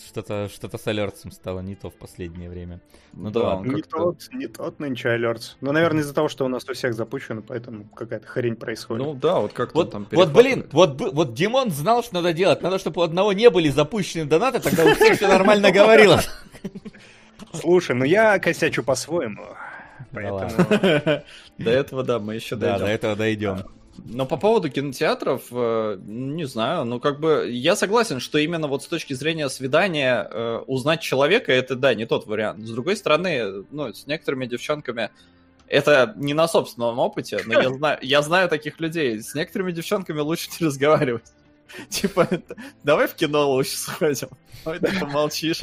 Что-то 0.09 0.49
что 0.49 0.75
с 0.75 0.87
алертсом 0.87 1.31
стало 1.31 1.59
не 1.59 1.75
то 1.75 1.91
в 1.91 1.93
последнее 1.93 2.49
время. 2.49 2.81
Ну 3.13 3.29
да, 3.29 3.57
да 3.57 3.61
не 3.61 3.83
тот, 3.83 4.27
не 4.33 4.47
тот 4.47 4.79
нынче 4.79 5.09
алертс. 5.09 5.55
Ну, 5.61 5.71
наверное, 5.71 6.01
из-за 6.01 6.15
того, 6.15 6.29
что 6.29 6.45
у 6.45 6.47
нас 6.47 6.67
у 6.67 6.73
всех 6.73 6.95
запущено, 6.95 7.43
поэтому 7.43 7.85
какая-то 7.89 8.25
хрень 8.25 8.55
происходит. 8.55 9.05
Ну 9.05 9.13
да, 9.13 9.39
вот 9.39 9.53
как-то 9.53 9.75
вот, 9.77 9.91
там 9.91 10.07
Вот, 10.11 10.31
блин, 10.33 10.67
вот, 10.71 10.99
вот 10.99 11.35
Димон 11.35 11.69
знал, 11.69 12.01
что 12.01 12.15
надо 12.15 12.33
делать. 12.33 12.63
Надо, 12.63 12.79
чтобы 12.79 13.01
у 13.01 13.03
одного 13.03 13.33
не 13.33 13.51
были 13.51 13.69
запущены 13.69 14.25
донаты, 14.25 14.59
тогда 14.59 14.83
у 14.83 14.95
всех 14.95 15.17
все 15.17 15.27
нормально 15.27 15.71
говорилось. 15.71 16.27
Слушай, 17.53 17.95
ну 17.95 18.03
я 18.03 18.39
косячу 18.39 18.81
по-своему. 18.83 19.45
Поэтому... 20.11 20.49
До 21.59 21.69
этого, 21.69 22.03
да, 22.03 22.17
мы 22.17 22.33
еще 22.33 22.55
Да, 22.55 22.73
до 22.73 22.79
дойдем. 22.79 22.95
этого 22.95 23.15
дойдем. 23.15 23.57
Но 24.03 24.25
по 24.25 24.37
поводу 24.37 24.69
кинотеатров, 24.69 25.43
э, 25.51 25.97
не 26.05 26.45
знаю, 26.45 26.85
ну 26.85 26.99
как 26.99 27.19
бы 27.19 27.49
я 27.49 27.75
согласен, 27.75 28.19
что 28.19 28.37
именно 28.37 28.67
вот 28.67 28.83
с 28.83 28.87
точки 28.87 29.13
зрения 29.13 29.49
свидания 29.49 30.27
э, 30.29 30.57
узнать 30.67 31.01
человека 31.01 31.51
это 31.51 31.75
да, 31.75 31.93
не 31.93 32.05
тот 32.05 32.25
вариант. 32.27 32.65
С 32.65 32.71
другой 32.71 32.97
стороны, 32.97 33.65
ну 33.71 33.93
с 33.93 34.07
некоторыми 34.07 34.45
девчонками 34.45 35.11
это 35.67 36.13
не 36.17 36.33
на 36.33 36.47
собственном 36.47 36.99
опыте, 36.99 37.39
но 37.45 37.61
я 37.61 37.73
знаю, 37.73 37.99
я 38.01 38.21
знаю 38.21 38.49
таких 38.49 38.79
людей. 38.79 39.21
С 39.21 39.33
некоторыми 39.33 39.71
девчонками 39.71 40.19
лучше 40.19 40.49
не 40.59 40.67
разговаривать. 40.67 41.25
Типа, 41.89 42.27
давай 42.83 43.07
в 43.07 43.15
кино 43.15 43.49
лучше 43.49 43.77
сходим. 43.77 44.29
Ой, 44.65 44.79
ты 44.79 44.99
помолчишь. 44.99 45.61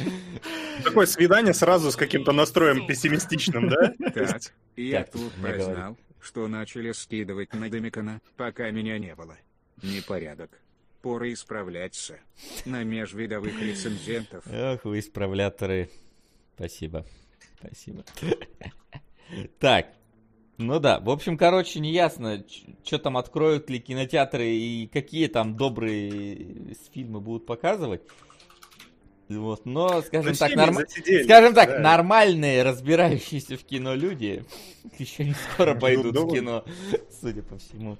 Такое 0.83 1.05
свидание 1.05 1.53
сразу 1.53 1.91
с 1.91 1.95
каким-то 1.95 2.31
настроем 2.31 2.85
пессимистичным, 2.85 3.69
да? 3.69 3.93
Так, 4.13 4.41
я 4.75 5.03
тут 5.03 5.31
прознал, 5.33 5.97
что 6.23 6.47
начали 6.47 6.91
скидывать 6.91 7.53
на 7.53 7.69
Домикана, 7.69 8.21
пока 8.37 8.71
меня 8.71 8.97
не 8.97 9.13
было. 9.15 9.37
Непорядок. 9.81 10.49
Пора 11.01 11.31
исправляться. 11.33 12.19
На 12.65 12.83
межвидовых 12.83 13.61
рецензентов. 13.61 14.45
Ох, 14.47 14.85
вы 14.85 14.99
исправляторы. 14.99 15.89
Спасибо. 16.55 17.05
Спасибо. 17.59 18.05
Так. 19.59 19.87
Ну 20.57 20.79
да, 20.79 20.99
в 20.99 21.09
общем, 21.09 21.37
короче, 21.37 21.79
неясно, 21.79 22.45
что 22.85 22.99
там 22.99 23.17
откроют 23.17 23.69
ли 23.69 23.79
кинотеатры 23.79 24.47
и 24.47 24.87
какие 24.87 25.27
там 25.27 25.57
добрые 25.57 26.75
фильмы 26.93 27.19
будут 27.19 27.47
показывать. 27.47 28.03
Вот, 29.29 29.65
но, 29.65 30.01
скажем 30.01 30.31
Ну, 30.31 30.37
так, 30.37 30.55
норм- 30.55 30.77
скажем 31.23 31.53
так, 31.53 31.69
да. 31.69 31.79
нормальные, 31.79 32.61
разбирающиеся 32.63 33.57
в 33.57 33.63
кино 33.63 33.95
люди 33.95 34.43
еще 34.99 35.23
не 35.25 35.33
скоро 35.33 35.71
Ждут 35.71 35.81
пойдут 35.81 36.15
в 36.17 36.33
кино, 36.33 36.65
судя 37.21 37.41
по 37.41 37.57
всему. 37.57 37.97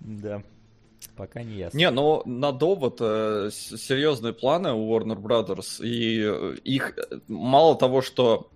Да, 0.00 0.42
пока 1.14 1.42
не 1.42 1.56
ясно. 1.56 1.76
Не, 1.76 1.90
ну 1.90 2.22
на 2.24 2.52
довод 2.52 2.96
э, 3.00 3.50
серьезные 3.52 4.32
планы 4.32 4.72
у 4.72 4.90
Warner 4.90 5.20
Brothers, 5.20 5.84
и 5.84 6.22
э, 6.24 6.56
их 6.64 6.96
э, 6.98 7.20
мало 7.28 7.76
того, 7.76 8.00
что 8.00 8.50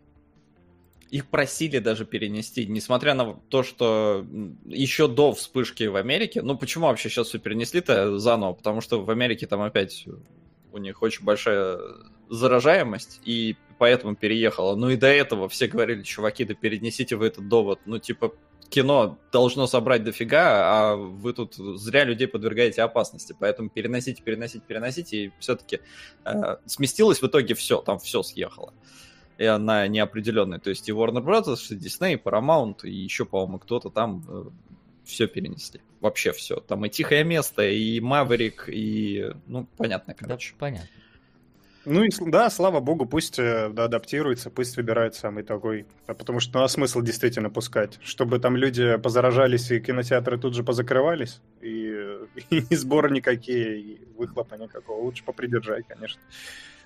их 1.11 1.27
просили 1.29 1.81
даже 1.81 2.05
перенести, 2.07 2.67
несмотря 2.67 3.15
на 3.15 3.35
то, 3.49 3.63
что 3.63 4.25
еще 4.65 5.07
до 5.09 5.33
вспышки 5.33 5.85
в 5.85 5.97
Америке, 5.97 6.41
ну 6.41 6.57
почему 6.57 6.87
вообще 6.87 7.09
сейчас 7.11 7.29
все 7.29 7.39
перенесли-то 7.39 8.19
заново? 8.19 8.55
Потому 8.55 8.81
что 8.81 9.03
в 9.05 9.11
Америке 9.11 9.47
там 9.47 9.61
опять 9.61 10.07
у 10.73 10.79
них 10.79 11.03
очень 11.03 11.25
большая 11.25 11.79
заражаемость, 12.29 13.21
и 13.25 13.57
поэтому 13.79 14.15
переехала. 14.15 14.77
Ну 14.77 14.91
и 14.91 14.97
до 14.97 15.09
этого 15.09 15.49
все 15.49 15.67
говорили, 15.67 16.03
чуваки, 16.03 16.45
да 16.45 16.55
перенесите 16.55 17.17
вы 17.17 17.27
этот 17.27 17.49
довод. 17.49 17.81
Ну 17.87 17.99
типа 17.99 18.33
кино 18.69 19.19
должно 19.33 19.67
собрать 19.67 20.05
дофига, 20.05 20.93
а 20.93 20.97
вы 20.97 21.33
тут 21.33 21.55
зря 21.57 22.05
людей 22.05 22.29
подвергаете 22.29 22.83
опасности. 22.83 23.37
Поэтому 23.39 23.69
переносите, 23.69 24.23
переносите, 24.23 24.63
переносите, 24.67 25.25
и 25.25 25.33
все-таки 25.41 25.81
э, 26.25 26.57
сместилось 26.67 27.21
в 27.21 27.27
итоге 27.27 27.55
все, 27.55 27.83
там 27.83 27.99
все 27.99 28.23
съехало. 28.23 28.73
И 29.39 29.47
на 29.47 29.89
неопределенный. 29.89 30.61
То 30.61 30.71
есть 30.71 30.89
и 30.89 30.93
Warner 30.93 31.25
Bros., 31.25 31.57
и 31.71 31.75
Disney, 31.75 32.15
и 32.15 32.17
Paramount, 32.17 32.85
и 32.85 32.93
еще, 32.93 33.25
по-моему, 33.25 33.59
кто-то 33.59 33.91
там 33.91 34.53
все 35.11 35.27
перенесли. 35.27 35.81
Вообще 36.01 36.33
все. 36.33 36.57
Там 36.61 36.85
и 36.87 36.89
Тихое 36.89 37.25
место, 37.25 37.69
и 37.69 38.01
Маверик, 38.01 38.65
и... 38.69 39.33
Ну, 39.47 39.67
понятно, 39.77 40.15
Да, 40.19 40.27
короче. 40.27 40.55
понятно. 40.59 40.89
Ну 41.87 42.05
и 42.05 42.11
да, 42.27 42.51
слава 42.51 42.81
богу, 42.81 43.07
пусть 43.07 43.39
э, 43.39 43.71
да, 43.73 43.85
адаптируется, 43.85 44.51
пусть 44.51 44.77
выбирает 44.77 45.15
самый 45.15 45.43
такой. 45.43 45.87
А 46.07 46.13
Потому 46.13 46.39
что 46.39 46.59
ну, 46.59 46.65
а 46.65 46.69
смысл 46.69 47.01
действительно 47.01 47.49
пускать. 47.49 47.99
Чтобы 48.03 48.39
там 48.39 48.55
люди 48.55 48.97
позаражались 48.99 49.71
и 49.71 49.81
кинотеатры 49.81 50.39
тут 50.39 50.55
же 50.55 50.63
позакрывались, 50.63 51.41
и, 51.63 51.91
э, 51.91 52.27
и 52.71 52.77
сборы 52.77 53.11
никакие, 53.11 53.81
и 53.81 54.01
выхлопа 54.17 54.57
никакого. 54.57 55.01
Лучше 55.01 55.25
попридержать, 55.25 55.87
конечно. 55.89 56.21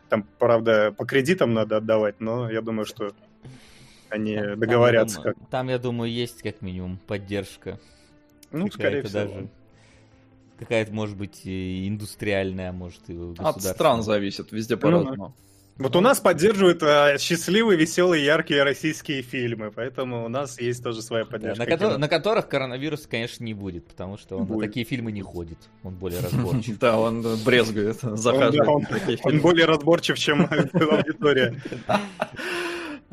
Там, 0.09 0.25
правда, 0.39 0.93
по 0.97 1.05
кредитам 1.05 1.55
надо 1.55 1.79
отдавать, 1.79 2.21
но 2.21 2.49
я 2.49 2.61
думаю, 2.61 2.87
что 2.87 3.13
они 4.11 4.37
Там- 4.37 4.45
там, 4.51 4.61
договорятся 4.61 5.19
я 5.19 5.25
как. 5.25 5.51
Там, 5.51 5.69
я 5.71 5.79
думаю, 5.79 6.13
есть 6.13 6.41
как 6.43 6.63
минимум 6.63 6.99
поддержка. 7.07 7.81
Ну, 8.59 8.71
скорее 8.71 9.03
Какая-то 9.03 9.09
всего. 9.09 9.35
даже. 9.35 9.49
Какая-то, 10.59 10.93
может 10.93 11.17
быть, 11.17 11.41
индустриальная, 11.45 12.73
может, 12.73 13.01
и 13.09 13.17
От 13.39 13.61
стран 13.63 14.03
зависит, 14.03 14.53
везде 14.53 14.77
по-разному. 14.77 15.35
Вот 15.77 15.97
у 15.97 16.01
нас 16.01 16.21
поддерживают 16.21 16.81
а, 16.85 17.19
счастливые, 17.19 17.77
веселые, 17.77 18.25
яркие 18.25 18.63
российские 18.63 19.23
фильмы, 19.23 19.73
поэтому 19.75 20.25
у 20.25 20.29
нас 20.29 20.61
есть 20.61 20.85
тоже 20.85 21.03
своя 21.03 21.25
Да, 21.25 21.31
поддержка. 21.33 21.65
на, 21.65 21.69
кото- 21.69 21.79
кино. 21.89 21.99
на 21.99 22.07
которых 22.07 22.47
коронавируса, 22.49 23.09
конечно, 23.09 23.43
не 23.43 23.55
будет, 23.55 23.85
потому 23.89 24.17
что 24.17 24.37
он 24.37 24.43
на 24.43 24.47
Будет. 24.55 24.69
такие 24.69 24.87
фильмы 24.87 25.11
не 25.11 25.23
ходит. 25.23 25.59
Он 25.83 25.97
более 25.97 26.21
разборчив. 26.21 26.79
Да, 26.79 26.97
он 27.01 27.23
брезгует, 27.45 28.05
Он, 28.05 28.11
да, 28.11 28.17
захаживает. 28.17 28.69
он- 28.69 28.87
на 29.35 29.41
более 29.41 29.67
разборчив, 29.67 30.17
чем 30.17 30.43
аудитория. 30.49 31.61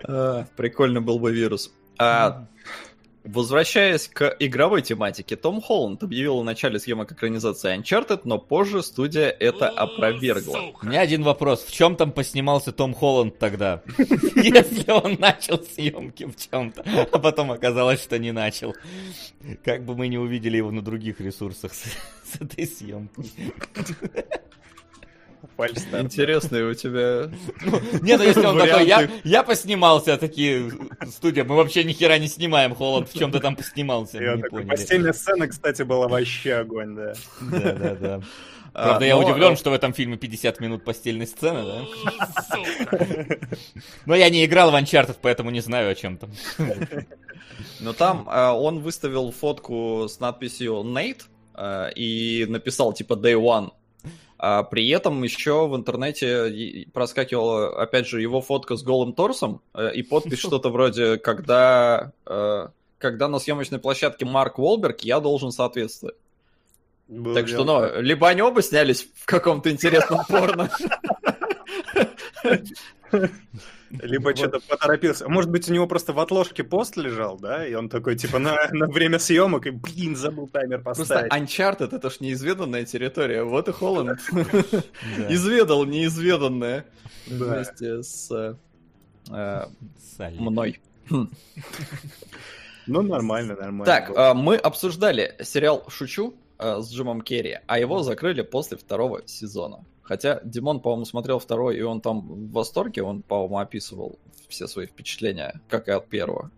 А, 0.04 0.46
Прикольно 0.56 1.02
был 1.02 1.18
бы 1.20 1.32
вирус. 1.32 1.72
А, 1.98 2.46
Возвращаясь 3.24 4.08
к 4.08 4.36
игровой 4.40 4.82
тематике, 4.82 5.36
Том 5.36 5.62
Холланд 5.62 6.02
объявил 6.02 6.40
о 6.40 6.44
начале 6.44 6.80
съемок 6.80 7.12
экранизации 7.12 7.78
Uncharted, 7.78 8.22
но 8.24 8.40
позже 8.40 8.82
студия 8.82 9.30
это 9.30 9.70
опровергла. 9.70 10.74
У 10.82 10.86
меня 10.88 11.02
один 11.02 11.22
вопрос. 11.22 11.64
В 11.64 11.72
чем 11.72 11.96
там 11.96 12.12
поснимался 12.12 12.72
Том 12.72 12.96
Холланд 12.96 13.38
тогда? 13.38 13.84
Если 13.98 14.90
он 14.90 15.18
начал 15.20 15.64
съемки 15.64 16.26
в 16.26 16.36
чем-то, 16.36 16.84
а 17.12 17.20
потом 17.20 17.52
оказалось, 17.52 18.02
что 18.02 18.18
не 18.18 18.32
начал. 18.32 18.74
Как 19.64 19.86
бы 19.86 19.96
мы 19.96 20.08
не 20.08 20.18
увидели 20.18 20.58
его 20.58 20.72
на 20.72 20.82
других 20.82 21.22
ресурсах 21.22 21.74
с, 21.76 21.84
с 21.84 22.42
этой 22.42 22.66
съемкой. 22.66 23.32
Фальстарт. 25.58 26.06
Интересный 26.06 26.64
у 26.64 26.74
тебя... 26.74 27.30
Не, 28.02 28.18
ну 28.18 28.24
если 28.24 28.46
он 28.46 28.58
такой, 28.58 28.88
я, 28.88 29.10
я 29.24 29.44
поснимался, 29.44 30.14
а 30.14 30.18
такие, 30.18 30.72
студия, 31.10 31.44
мы 31.44 31.56
вообще 31.56 31.84
ни 31.84 31.94
хера 31.94 32.18
не 32.18 32.28
снимаем, 32.28 32.76
Холланд 32.76 33.10
в 33.10 33.18
чем-то 33.18 33.40
там 33.40 33.56
поснимался, 33.56 34.18
мы 34.18 34.24
Я 34.24 34.36
не 34.36 34.42
такой, 34.42 34.60
поняли. 34.62 34.70
Постельная 34.70 35.14
сцена, 35.14 35.48
кстати, 35.48 35.84
была 35.84 36.08
вообще 36.08 36.56
огонь, 36.56 36.96
да. 36.96 37.14
Да, 37.42 37.72
да, 37.74 37.96
да. 37.96 38.22
А, 38.74 38.90
Правда, 38.90 39.06
я 39.06 39.16
но, 39.16 39.26
удивлен, 39.26 39.58
что 39.58 39.70
в 39.70 39.74
этом 39.74 39.94
фильме 39.94 40.16
50 40.16 40.62
минут 40.62 40.86
постельной 40.86 41.28
сцены, 41.28 41.64
да? 41.64 42.98
Но 44.06 44.16
я 44.16 44.30
не 44.30 44.46
играл 44.46 44.72
в 44.72 44.76
Uncharted, 44.76 45.18
поэтому 45.22 45.50
не 45.50 45.60
знаю 45.60 45.92
о 45.92 45.96
чем 45.96 46.18
там. 46.18 46.32
Но 47.82 47.92
там 47.92 48.30
э, 48.30 48.48
он 48.50 48.80
выставил 48.80 49.32
фотку 49.32 50.08
с 50.08 50.22
надписью 50.22 50.84
Nate 50.86 51.24
э, 51.56 51.92
и 51.96 52.46
написал 52.48 52.94
типа 52.94 53.16
Day 53.16 53.34
One. 53.34 53.72
А 54.44 54.64
при 54.64 54.90
этом 54.90 55.22
еще 55.22 55.68
в 55.68 55.76
интернете 55.76 56.88
проскакивала, 56.94 57.80
опять 57.80 58.08
же, 58.08 58.24
его 58.24 58.42
фотка 58.42 58.76
с 58.76 58.82
голым 58.82 59.14
торсом 59.14 59.62
э, 59.76 59.94
и 59.94 60.02
подпись 60.02 60.40
что-то 60.40 60.72
вроде 60.72 61.18
«Когда, 61.20 62.12
э, 62.26 62.70
когда 62.98 63.28
на 63.28 63.38
съемочной 63.38 63.78
площадке 63.78 64.26
Марк 64.26 64.58
Уолберг, 64.58 65.02
я 65.02 65.20
должен 65.20 65.52
соответствовать». 65.52 66.16
Было 67.08 67.36
Так 67.36 67.50
что, 67.50 67.64
ну, 67.64 68.02
либо 68.02 68.28
они 68.28 68.42
оба 68.42 68.64
снялись 68.64 69.08
в 69.14 69.28
каком-то 69.28 69.70
интересном 69.70 70.26
порно. 70.28 70.72
Либо 74.02 74.36
что-то 74.36 74.60
поторопился. 74.60 75.28
Может 75.28 75.50
быть, 75.52 75.70
у 75.70 75.74
него 75.74 75.88
просто 75.88 76.14
в 76.14 76.20
отложке 76.20 76.64
пост 76.64 76.96
лежал, 76.98 77.38
да? 77.38 77.66
И 77.68 77.74
он 77.74 77.90
такой, 77.90 78.16
типа, 78.16 78.40
на, 78.40 78.56
на 78.72 78.88
время 78.88 79.20
съемок, 79.20 79.68
и, 79.68 79.72
блин, 79.72 80.16
забыл 80.16 80.48
таймер 80.48 80.82
Просто 80.82 81.04
поставить. 81.04 81.32
Uncharted 81.34 81.96
это 81.96 82.10
ж 82.10 82.20
неизведанная 82.22 82.86
территория. 82.86 83.44
Вот 83.44 83.68
и 83.68 83.72
Холланд 83.72 84.20
Да. 84.32 85.34
изведал 85.34 85.86
неизведанное 85.86 86.86
Да. 87.28 87.46
вместе 87.46 88.02
с 88.04 88.32
э, 89.30 89.66
Салли. 90.18 90.38
мной. 90.40 90.80
Ну, 92.88 93.02
нормально, 93.04 93.56
нормально. 93.56 93.86
Так, 93.86 94.10
э, 94.10 94.34
мы 94.34 94.56
обсуждали 94.56 95.36
сериал 95.44 95.86
«Шучу» 95.88 96.34
э, 96.58 96.80
с 96.82 96.92
Джимом 96.92 97.22
Керри, 97.22 97.60
а 97.68 97.80
его 97.80 98.02
закрыли 98.04 98.42
после 98.42 98.78
второго 98.78 99.22
сезона. 99.28 99.86
Хотя 100.04 100.42
Димон, 100.44 100.80
по-моему, 100.80 101.06
смотрел 101.06 101.40
второй, 101.40 101.78
и 101.78 101.82
он 101.82 102.02
там 102.02 102.22
в 102.22 102.52
восторге, 102.52 103.04
он, 103.04 103.22
по-моему, 103.22 103.60
описывал 103.60 104.20
все 104.50 104.68
свои 104.68 104.86
впечатления, 104.86 105.62
как 105.70 105.88
и 105.88 105.92
от 105.92 106.08
первого. 106.08 106.52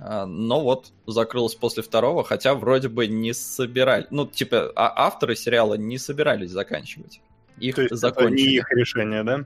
А, 0.00 0.26
Но 0.26 0.60
вот 0.60 0.92
закрылось 1.06 1.54
после 1.54 1.82
второго, 1.82 2.24
хотя 2.24 2.54
вроде 2.54 2.88
бы 2.88 3.06
не 3.06 3.32
собирали. 3.32 4.06
Ну, 4.10 4.26
типа, 4.26 4.72
а 4.74 5.06
авторы 5.06 5.36
сериала 5.36 5.74
не 5.74 5.98
собирались 5.98 6.50
заканчивать. 6.50 7.20
Их 7.58 7.76
То 7.76 7.82
есть 7.82 7.92
это 7.92 7.96
закончили. 8.00 8.48
не 8.48 8.54
их 8.56 8.70
решение, 8.72 9.22
да? 9.22 9.44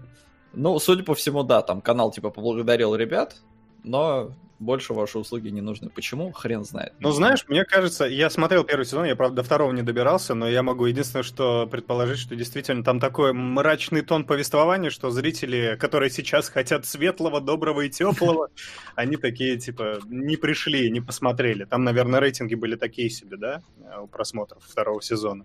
Ну, 0.55 0.79
судя 0.79 1.03
по 1.03 1.15
всему, 1.15 1.43
да, 1.43 1.61
там 1.61 1.83
канал 1.83 2.11
типа 2.11 2.31
поблагодарил 2.31 2.95
ребят, 2.95 3.37
но 3.85 4.31
больше 4.59 4.95
ваши 4.95 5.19
услуги 5.19 5.49
не 5.49 5.61
нужны. 5.61 5.91
Почему? 5.91 6.33
Хрен 6.33 6.65
знает. 6.65 6.95
Ну, 7.01 7.11
знаешь, 7.11 7.45
мне 7.49 7.65
кажется, 7.65 8.05
я 8.05 8.31
смотрел 8.31 8.65
первый 8.65 8.85
сезон, 8.85 9.05
я, 9.05 9.17
правда, 9.17 9.37
до 9.37 9.43
второго 9.43 9.73
не 9.73 9.83
добирался, 9.83 10.35
но 10.35 10.49
я 10.49 10.63
могу 10.63 10.87
единственное, 10.87 11.23
что 11.23 11.67
предположить, 11.67 12.19
что 12.19 12.37
действительно 12.37 12.83
там 12.83 13.01
такой 13.01 13.33
мрачный 13.33 14.03
тон 14.03 14.25
повествования, 14.25 14.91
что 14.91 15.11
зрители, 15.11 15.77
которые 15.79 16.11
сейчас 16.11 16.49
хотят 16.49 16.87
светлого, 16.87 17.41
доброго 17.41 17.83
и 17.83 17.91
теплого, 17.91 18.49
они 18.95 19.17
такие, 19.17 19.59
типа, 19.59 20.01
не 20.07 20.37
пришли, 20.37 20.91
не 20.91 21.01
посмотрели. 21.01 21.65
Там, 21.65 21.85
наверное, 21.85 22.21
рейтинги 22.21 22.55
были 22.55 22.77
такие 22.77 23.11
себе, 23.11 23.37
да, 23.37 23.63
у 24.01 24.07
просмотров 24.07 24.63
второго 24.65 25.03
сезона. 25.03 25.45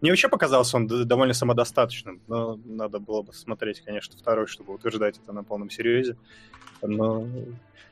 Мне 0.00 0.10
вообще 0.10 0.28
показался 0.28 0.76
он 0.76 0.86
довольно 0.86 1.34
самодостаточным, 1.34 2.20
но 2.26 2.58
надо 2.64 2.98
было 2.98 3.22
бы 3.22 3.32
смотреть, 3.32 3.80
конечно, 3.80 4.16
второй, 4.16 4.46
чтобы 4.46 4.74
утверждать 4.74 5.18
это 5.22 5.32
на 5.32 5.44
полном 5.44 5.70
серьезе. 5.70 6.16
Но 6.82 7.26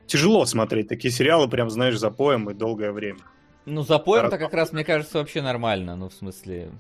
тяжело 0.07 0.45
смотреть 0.47 0.89
такие 0.89 1.13
сериалы, 1.13 1.49
прям, 1.49 1.71
знаешь, 1.71 1.99
за 1.99 2.11
поем 2.11 2.51
и 2.51 2.55
долгое 2.55 2.93
время. 2.93 3.21
Ну, 3.67 3.83
запоем-то 3.83 4.39
как 4.39 4.53
раз, 4.55 4.73
мне 4.73 4.85
кажется, 4.85 5.19
вообще 5.19 5.43
нормально. 5.43 5.95
Ну, 5.97 6.09
в 6.09 6.15
смысле, 6.15 6.73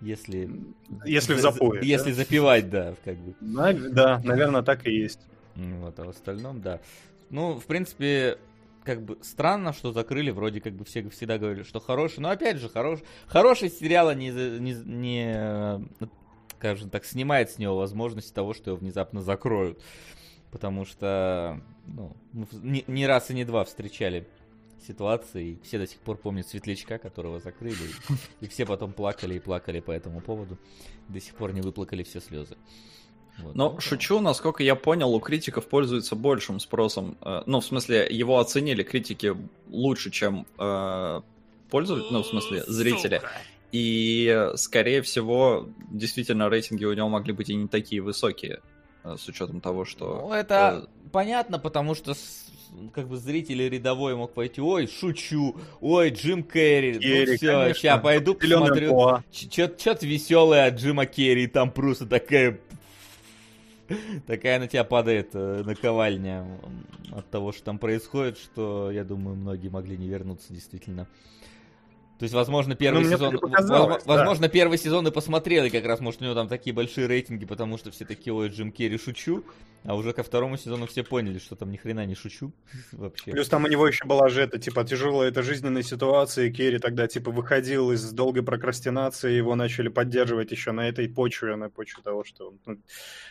если... 0.00 0.50
Если 1.04 1.34
в 1.34 1.40
запое. 1.40 1.82
Если 1.82 2.12
запивать, 2.12 2.70
да, 2.70 2.94
как 3.04 3.16
бы. 3.18 3.34
Нав- 3.40 3.90
Да, 3.92 4.20
наверное, 4.24 4.62
так 4.62 4.86
и 4.86 4.92
есть. 4.92 5.20
Ну, 5.54 5.80
Вот, 5.80 5.98
а 5.98 6.04
в 6.04 6.08
остальном, 6.10 6.60
да. 6.60 6.80
Ну, 7.30 7.58
в 7.60 7.66
принципе, 7.66 8.38
как 8.84 9.02
бы 9.02 9.18
странно, 9.22 9.72
что 9.72 9.92
закрыли, 9.92 10.30
вроде 10.30 10.60
как 10.60 10.72
бы 10.72 10.84
все 10.84 11.06
всегда 11.10 11.36
говорили, 11.36 11.62
что 11.62 11.78
хороший, 11.80 12.20
но 12.20 12.30
опять 12.30 12.56
же, 12.58 12.68
хорош, 12.68 13.00
хороший 13.26 13.68
сериал 13.70 14.14
не, 14.14 14.30
не, 14.30 14.72
не, 14.72 15.34
э, 15.36 15.78
скажем 16.56 16.88
так, 16.88 17.04
снимает 17.04 17.50
с 17.50 17.58
него 17.58 17.76
возможность 17.76 18.32
того, 18.32 18.54
что 18.54 18.70
его 18.70 18.78
внезапно 18.78 19.20
закроют. 19.20 19.78
Потому 20.50 20.84
что, 20.84 21.60
ну, 21.86 22.16
не, 22.62 22.84
не 22.86 23.06
раз 23.06 23.30
и 23.30 23.34
не 23.34 23.44
два 23.44 23.64
встречали 23.64 24.26
ситуации, 24.86 25.50
и 25.50 25.58
все 25.62 25.78
до 25.78 25.86
сих 25.86 25.98
пор 25.98 26.16
помнят 26.16 26.48
Светлячка, 26.48 26.98
которого 26.98 27.40
закрыли, 27.40 27.76
и, 28.40 28.44
и 28.44 28.48
все 28.48 28.64
потом 28.64 28.92
плакали 28.92 29.34
и 29.34 29.40
плакали 29.40 29.80
по 29.80 29.90
этому 29.90 30.20
поводу, 30.20 30.56
до 31.08 31.20
сих 31.20 31.34
пор 31.34 31.52
не 31.52 31.60
выплакали 31.60 32.02
все 32.02 32.20
слезы. 32.20 32.56
Вот, 33.38 33.54
Но 33.54 33.70
ну 33.70 33.74
да. 33.76 33.80
шучу, 33.80 34.20
насколько 34.20 34.62
я 34.62 34.74
понял, 34.74 35.14
у 35.14 35.20
критиков 35.20 35.66
пользуется 35.66 36.16
большим 36.16 36.58
спросом. 36.60 37.16
Э, 37.20 37.42
Ну, 37.46 37.60
в 37.60 37.64
смысле, 37.64 38.08
его 38.10 38.38
оценили 38.38 38.82
критики 38.82 39.36
лучше, 39.68 40.10
чем 40.10 40.46
э, 40.58 41.20
пользователи, 41.70 42.12
ну, 42.12 42.22
в 42.22 42.26
смысле, 42.26 42.64
зрители. 42.66 43.22
И, 43.70 44.50
скорее 44.56 45.02
всего, 45.02 45.68
действительно, 45.90 46.48
рейтинги 46.48 46.84
у 46.84 46.92
него 46.94 47.08
могли 47.08 47.32
быть 47.32 47.50
и 47.50 47.54
не 47.54 47.68
такие 47.68 48.00
высокие, 48.00 48.60
с 49.16 49.28
учетом 49.28 49.60
того, 49.60 49.84
что... 49.84 50.26
Ну, 50.28 50.32
это 50.32 50.88
понятно, 51.12 51.58
потому 51.58 51.94
что 51.94 52.14
как 52.92 53.08
бы 53.08 53.16
зритель 53.16 53.68
рядовой 53.68 54.14
мог 54.14 54.32
пойти, 54.32 54.60
ой, 54.60 54.86
шучу, 54.86 55.56
ой, 55.80 56.10
Джим 56.10 56.42
Керри, 56.42 56.98
Керри, 56.98 57.30
ну 57.30 57.36
все, 57.36 57.52
конечно. 57.52 57.74
сейчас 57.74 58.02
пойду 58.02 58.34
посмотрю. 58.34 59.22
Что-то 59.32 60.06
веселое 60.06 60.66
от 60.66 60.74
Джима 60.74 61.06
Керри, 61.06 61.46
там 61.46 61.70
просто 61.70 62.06
такая... 62.06 62.60
Такая 64.26 64.58
на 64.58 64.68
тебя 64.68 64.84
падает 64.84 65.30
э, 65.32 65.62
наковальня 65.64 66.46
от 67.10 67.26
того, 67.30 67.52
что 67.52 67.64
там 67.64 67.78
происходит, 67.78 68.36
что, 68.36 68.90
я 68.90 69.02
думаю, 69.02 69.34
многие 69.34 69.68
могли 69.68 69.96
не 69.96 70.08
вернуться 70.08 70.52
действительно. 70.52 71.06
То 72.18 72.24
есть, 72.24 72.34
возможно, 72.34 72.74
первый 72.74 73.04
Ну, 73.04 73.10
сезон... 73.10 73.38
возможно, 74.04 74.42
да. 74.42 74.48
первый 74.48 74.76
сезон 74.76 75.06
и 75.06 75.12
посмотрел, 75.12 75.64
и 75.64 75.70
как 75.70 75.84
раз, 75.84 76.00
может, 76.00 76.20
у 76.20 76.24
него 76.24 76.34
там 76.34 76.48
такие 76.48 76.74
большие 76.74 77.06
рейтинги, 77.06 77.44
потому 77.44 77.78
что 77.78 77.92
все 77.92 78.04
такие, 78.04 78.34
ой, 78.34 78.48
Джим 78.48 78.72
Керри, 78.72 78.98
шучу. 78.98 79.44
А 79.84 79.94
уже 79.94 80.12
ко 80.12 80.24
второму 80.24 80.56
сезону 80.56 80.86
все 80.88 81.04
поняли, 81.04 81.38
что 81.38 81.54
там 81.54 81.70
ни 81.70 81.76
хрена 81.76 82.04
не 82.04 82.16
шучу 82.16 82.52
вообще. 82.92 83.30
Плюс 83.30 83.48
там 83.48 83.64
у 83.64 83.68
него 83.68 83.86
еще 83.86 84.04
была 84.04 84.28
же 84.28 84.42
это, 84.42 84.58
типа, 84.58 84.82
тяжелая 84.82 85.28
это 85.28 85.42
жизненная 85.42 85.84
ситуация, 85.84 86.46
и 86.46 86.50
Керри 86.50 86.80
тогда, 86.80 87.06
типа, 87.06 87.30
выходил 87.30 87.92
из 87.92 88.10
долгой 88.10 88.42
прокрастинации, 88.42 89.32
его 89.32 89.54
начали 89.54 89.86
поддерживать 89.86 90.50
еще 90.50 90.72
на 90.72 90.88
этой 90.88 91.08
почве, 91.08 91.54
на 91.54 91.70
почве 91.70 92.02
того, 92.02 92.24
что 92.24 92.48
он 92.48 92.58
ну, 92.66 92.78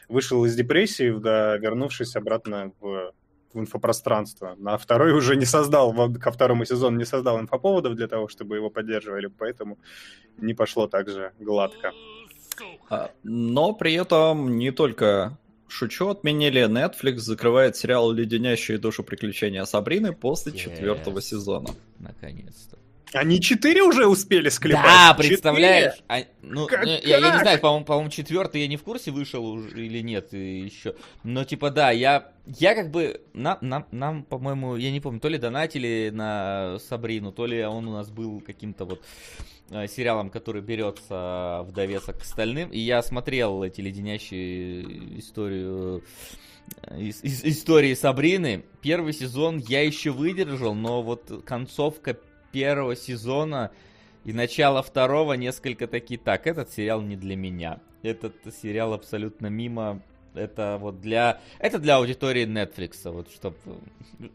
вышел 0.08 0.46
из 0.46 0.56
депрессии, 0.56 1.12
да, 1.20 1.58
вернувшись 1.58 2.16
обратно 2.16 2.72
в, 2.80 3.12
в 3.54 3.60
инфопространство. 3.60 4.56
А 4.66 4.78
второй 4.78 5.14
уже 5.14 5.36
не 5.36 5.46
создал, 5.46 5.94
ко 6.20 6.32
второму 6.32 6.66
сезону 6.66 6.98
не 6.98 7.06
создал 7.06 7.40
инфоповодов 7.40 7.96
для 7.96 8.08
того, 8.08 8.28
чтобы 8.28 8.56
его 8.56 8.70
поддерживали, 8.70 9.28
поэтому 9.28 9.78
не 10.38 10.54
пошло 10.54 10.88
так 10.88 11.10
же 11.10 11.32
гладко. 11.40 11.92
А, 12.90 13.12
Но 13.24 13.74
при 13.74 13.94
этом 13.94 14.58
не 14.58 14.72
только 14.72 15.38
шучу 15.68 16.08
отменили, 16.10 16.66
Netflix 16.68 17.18
закрывает 17.18 17.76
сериал 17.76 18.12
«Леденящие 18.12 18.78
душу 18.78 19.04
приключения 19.04 19.66
Сабрины» 19.66 20.14
после 20.14 20.54
Yes. 20.54 20.58
четвертого 20.58 21.22
сезона. 21.22 21.70
Наконец-то. 22.00 22.78
Они 23.14 23.40
четыре 23.42 23.84
уже 23.84 24.06
успели 24.06 24.50
склепать? 24.50 24.84
Да, 24.84 25.14
представляешь? 25.14 25.94
А, 26.08 26.20
ну, 26.42 26.68
Как- 26.68 26.86
я, 26.86 26.98
я 27.00 27.18
не 27.18 27.32
как? 27.32 27.42
знаю, 27.42 27.60
по-моему, 27.60 27.86
по-моему, 27.86 28.10
четвертый 28.12 28.62
я 28.62 28.68
не 28.68 28.78
в 28.78 28.84
курсе, 28.84 29.12
вышел 29.12 29.46
уже 29.46 29.86
или 29.86 30.00
нет 30.02 30.34
и 30.34 30.60
еще. 30.60 30.94
Но 31.24 31.44
типа 31.46 31.72
да, 31.72 31.92
я, 31.92 32.32
я 32.46 32.76
как 32.76 32.92
бы 32.92 33.22
нам, 33.34 33.58
нам, 33.62 33.86
нам, 33.92 34.24
по-моему, 34.24 34.76
я 34.76 34.92
не 34.92 35.00
помню, 35.00 35.20
то 35.20 35.30
ли 35.30 35.38
донатили 35.38 36.12
на 36.14 36.78
Сабрину, 36.80 37.32
то 37.32 37.46
ли 37.46 37.64
он 37.64 37.88
у 37.88 37.94
нас 37.94 38.10
был 38.10 38.42
каким-то 38.42 38.84
вот 38.86 39.02
э, 39.72 39.88
сериалом, 39.88 40.30
который 40.30 40.62
берется 40.62 41.62
в 41.66 41.72
довесок 41.74 42.20
к 42.20 42.22
остальным. 42.24 42.70
И 42.72 42.80
я 42.80 43.02
смотрел 43.02 43.64
эти 43.64 43.80
леденящие 43.82 45.20
историю 45.20 46.04
э, 46.84 47.00
ис- 47.00 47.24
ис- 47.24 47.42
истории 47.44 47.94
Сабрины. 47.94 48.66
Первый 48.82 49.14
сезон 49.14 49.60
я 49.60 49.82
еще 49.82 50.12
выдержал, 50.12 50.76
но 50.76 51.02
вот 51.02 51.44
концовка 51.46 52.18
первого 52.58 52.96
сезона 52.96 53.72
и 54.26 54.34
начало 54.34 54.82
второго 54.82 55.34
несколько 55.34 55.86
такие, 55.88 56.20
так, 56.20 56.48
этот 56.48 56.72
сериал 56.72 57.02
не 57.02 57.16
для 57.16 57.36
меня. 57.36 57.80
Этот 58.02 58.34
сериал 58.62 58.94
абсолютно 58.94 59.48
мимо. 59.48 60.02
Это 60.34 60.78
вот 60.80 61.00
для... 61.00 61.40
Это 61.60 61.80
для 61.80 61.98
аудитории 61.98 62.46
Netflix, 62.46 63.12
вот 63.12 63.32
чтоб... 63.32 63.56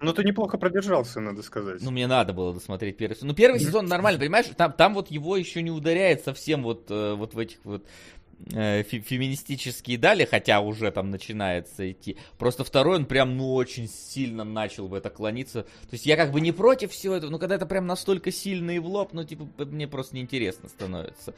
Ну, 0.00 0.12
ты 0.12 0.24
неплохо 0.24 0.56
продержался, 0.56 1.20
надо 1.20 1.42
сказать. 1.42 1.80
Ну, 1.82 1.90
мне 1.90 2.06
надо 2.06 2.32
было 2.32 2.54
досмотреть 2.54 2.96
первый 2.96 3.14
сезон. 3.14 3.28
Ну, 3.28 3.35
первый 3.35 3.58
сезон 3.58 3.87
нормально, 3.87 4.20
понимаешь? 4.20 4.46
Там, 4.56 4.72
там 4.72 4.94
вот 4.94 5.11
его 5.11 5.37
еще 5.37 5.62
не 5.62 5.70
ударяет 5.70 6.24
совсем 6.24 6.62
вот, 6.62 6.90
э, 6.90 7.14
вот 7.14 7.35
в 7.35 7.38
этих 7.38 7.58
вот 7.64 7.85
э, 8.50 8.83
фе- 8.83 9.00
феминистические 9.00 9.98
дали, 9.98 10.24
хотя 10.24 10.61
уже 10.61 10.90
там 10.90 11.11
начинается 11.11 11.90
идти. 11.90 12.16
Просто 12.38 12.64
второй 12.64 12.96
он 12.96 13.07
прям, 13.07 13.37
ну, 13.37 13.55
очень 13.55 13.88
сильно 13.88 14.44
начал 14.44 14.88
в 14.88 14.94
это 14.94 15.11
клониться. 15.11 15.62
То 15.62 15.92
есть 15.92 16.07
я 16.07 16.16
как 16.16 16.33
бы 16.33 16.40
не 16.40 16.52
против 16.52 16.92
всего 16.92 17.14
этого, 17.14 17.31
но 17.31 17.38
когда 17.38 17.57
это 17.57 17.66
прям 17.66 17.87
настолько 17.87 18.31
сильно 18.33 18.70
и 18.72 18.78
в 18.78 18.87
лоб, 18.87 19.12
ну, 19.12 19.24
типа, 19.24 19.48
мне 19.64 19.87
просто 19.88 20.16
неинтересно 20.16 20.68
становится. 20.68 21.35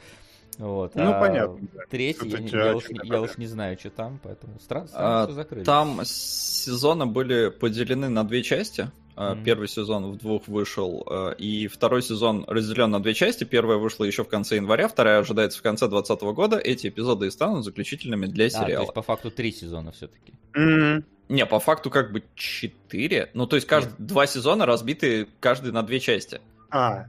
Вот. 0.57 0.95
Ну, 0.95 1.11
а 1.11 1.19
понятно. 1.19 1.67
Третий, 1.89 2.29
я, 2.29 2.67
я 2.67 2.75
уж, 2.75 2.85
я 3.03 3.21
уж 3.21 3.37
не 3.37 3.47
знаю, 3.47 3.77
что 3.77 3.89
там, 3.89 4.19
поэтому 4.23 4.57
странно, 4.59 4.87
А, 4.93 5.23
что 5.25 5.33
закрыли. 5.33 5.65
Там 5.65 5.99
сезоны 6.05 7.05
были 7.05 7.49
поделены 7.49 8.09
на 8.09 8.23
две 8.23 8.41
части. 8.41 8.89
Мгм. 9.15 9.43
Первый 9.45 9.67
сезон 9.67 10.11
в 10.11 10.17
двух 10.17 10.47
вышел, 10.47 11.05
а, 11.09 11.31
и 11.31 11.67
второй 11.67 12.01
сезон 12.01 12.43
разделен 12.47 12.91
на 12.91 13.01
две 13.01 13.13
части. 13.13 13.43
Первая 13.45 13.77
вышла 13.77 14.03
еще 14.03 14.23
в 14.23 14.27
конце 14.27 14.55
января, 14.57 14.87
вторая 14.87 15.19
ожидается 15.19 15.59
в 15.59 15.61
конце 15.61 15.87
2020 15.87 16.33
года. 16.33 16.57
Эти 16.57 16.87
эпизоды 16.87 17.27
и 17.27 17.31
станут 17.31 17.63
заключительными 17.63 18.25
для 18.25 18.47
А, 18.47 18.49
то 18.49 18.55
сериала. 18.65 18.81
есть 18.83 18.93
по 18.93 19.01
факту 19.01 19.31
три 19.31 19.51
сезона 19.51 19.91
все-таки. 19.93 20.33
М, 20.53 21.05
Не, 21.29 21.45
по 21.45 21.59
факту 21.59 21.89
как 21.89 22.11
бы 22.11 22.23
четыре. 22.35 23.29
Ну, 23.33 23.47
то 23.47 23.55
есть 23.55 23.67
каждый, 23.67 23.93
два 23.97 24.27
сезона 24.27 24.65
разбиты 24.65 25.27
каждый 25.39 25.71
на 25.71 25.81
две 25.81 25.99
части. 25.99 26.39
А, 26.69 27.05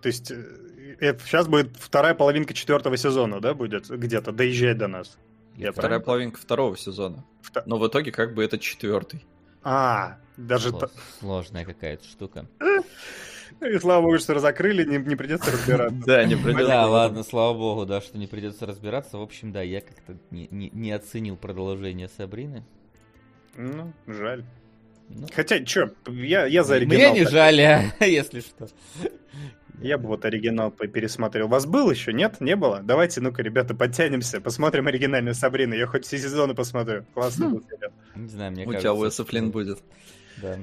то 0.00 0.06
есть 0.08 0.28
сейчас 0.28 1.46
будет 1.48 1.76
вторая 1.76 2.14
половинка 2.14 2.54
четвертого 2.54 2.96
сезона, 2.96 3.40
да, 3.40 3.52
будет 3.54 3.88
где-то 3.90 4.32
доезжать 4.32 4.78
до 4.78 4.86
нас. 4.88 5.18
Я 5.56 5.72
Вторая 5.72 5.74
правильно? 5.98 6.04
половинка 6.04 6.38
второго 6.40 6.76
сезона. 6.76 7.24
Вто- 7.42 7.62
Но 7.66 7.78
в 7.78 7.86
итоге 7.88 8.12
как 8.12 8.32
бы 8.34 8.44
это 8.44 8.58
четвертый. 8.58 9.24
А, 9.64 10.18
даже 10.38 10.70
Сло- 10.70 10.80
та- 10.80 10.90
Сложная 11.20 11.64
какая-то 11.64 12.04
штука. 12.04 12.46
И 13.60 13.78
слава 13.78 14.02
богу, 14.02 14.18
что 14.18 14.38
закрыли, 14.38 14.84
не, 14.84 14.98
не 14.98 15.16
придется 15.16 15.50
разбираться. 15.50 15.98
Да, 16.06 16.24
не 16.24 16.36
придется. 16.36 16.66
Да, 16.68 16.86
ладно, 16.86 17.24
слава 17.24 17.54
богу, 17.58 17.86
да, 17.86 18.00
что 18.00 18.16
не 18.16 18.26
придется 18.28 18.66
разбираться. 18.66 19.18
В 19.18 19.22
общем, 19.22 19.52
да, 19.52 19.62
я 19.62 19.80
как-то 19.80 20.16
не, 20.30 20.46
не- 20.50 20.70
не 20.70 20.92
оценил 20.92 21.36
продолжение 21.36 22.08
Сабрины. 22.08 22.64
Ну, 23.56 23.92
жаль. 24.06 24.44
Ну, 25.08 25.26
Хотя, 25.34 25.64
чё, 25.64 25.90
я, 26.06 26.46
я 26.46 26.62
за 26.62 26.74
оригинал. 26.76 27.10
Мне 27.12 27.20
не 27.20 27.26
жаль, 27.26 27.60
а, 27.62 27.92
если 28.04 28.40
что. 28.40 28.68
Я 29.80 29.96
бы 29.96 30.08
вот 30.08 30.24
оригинал 30.24 30.70
пересмотрел. 30.70 31.46
У 31.46 31.50
вас 31.50 31.64
был 31.66 31.90
еще? 31.90 32.12
Нет? 32.12 32.40
Не 32.40 32.54
было? 32.56 32.80
Давайте, 32.82 33.20
ну-ка, 33.20 33.42
ребята, 33.42 33.74
подтянемся, 33.74 34.40
посмотрим 34.40 34.86
оригинальную 34.86 35.34
Сабрину. 35.34 35.74
Я 35.74 35.86
хоть 35.86 36.04
все 36.04 36.18
сезоны 36.18 36.54
посмотрю. 36.54 37.04
Классно 37.14 37.50
сериал. 37.70 37.92
Не 38.16 38.28
знаю, 38.28 38.52
мне 38.52 38.64
У 38.64 38.66
кажется. 38.66 38.82
тебя 38.88 38.94
Уэса 38.94 39.24
Флинн 39.24 39.50
будет. 39.50 39.78
Да. 40.42 40.58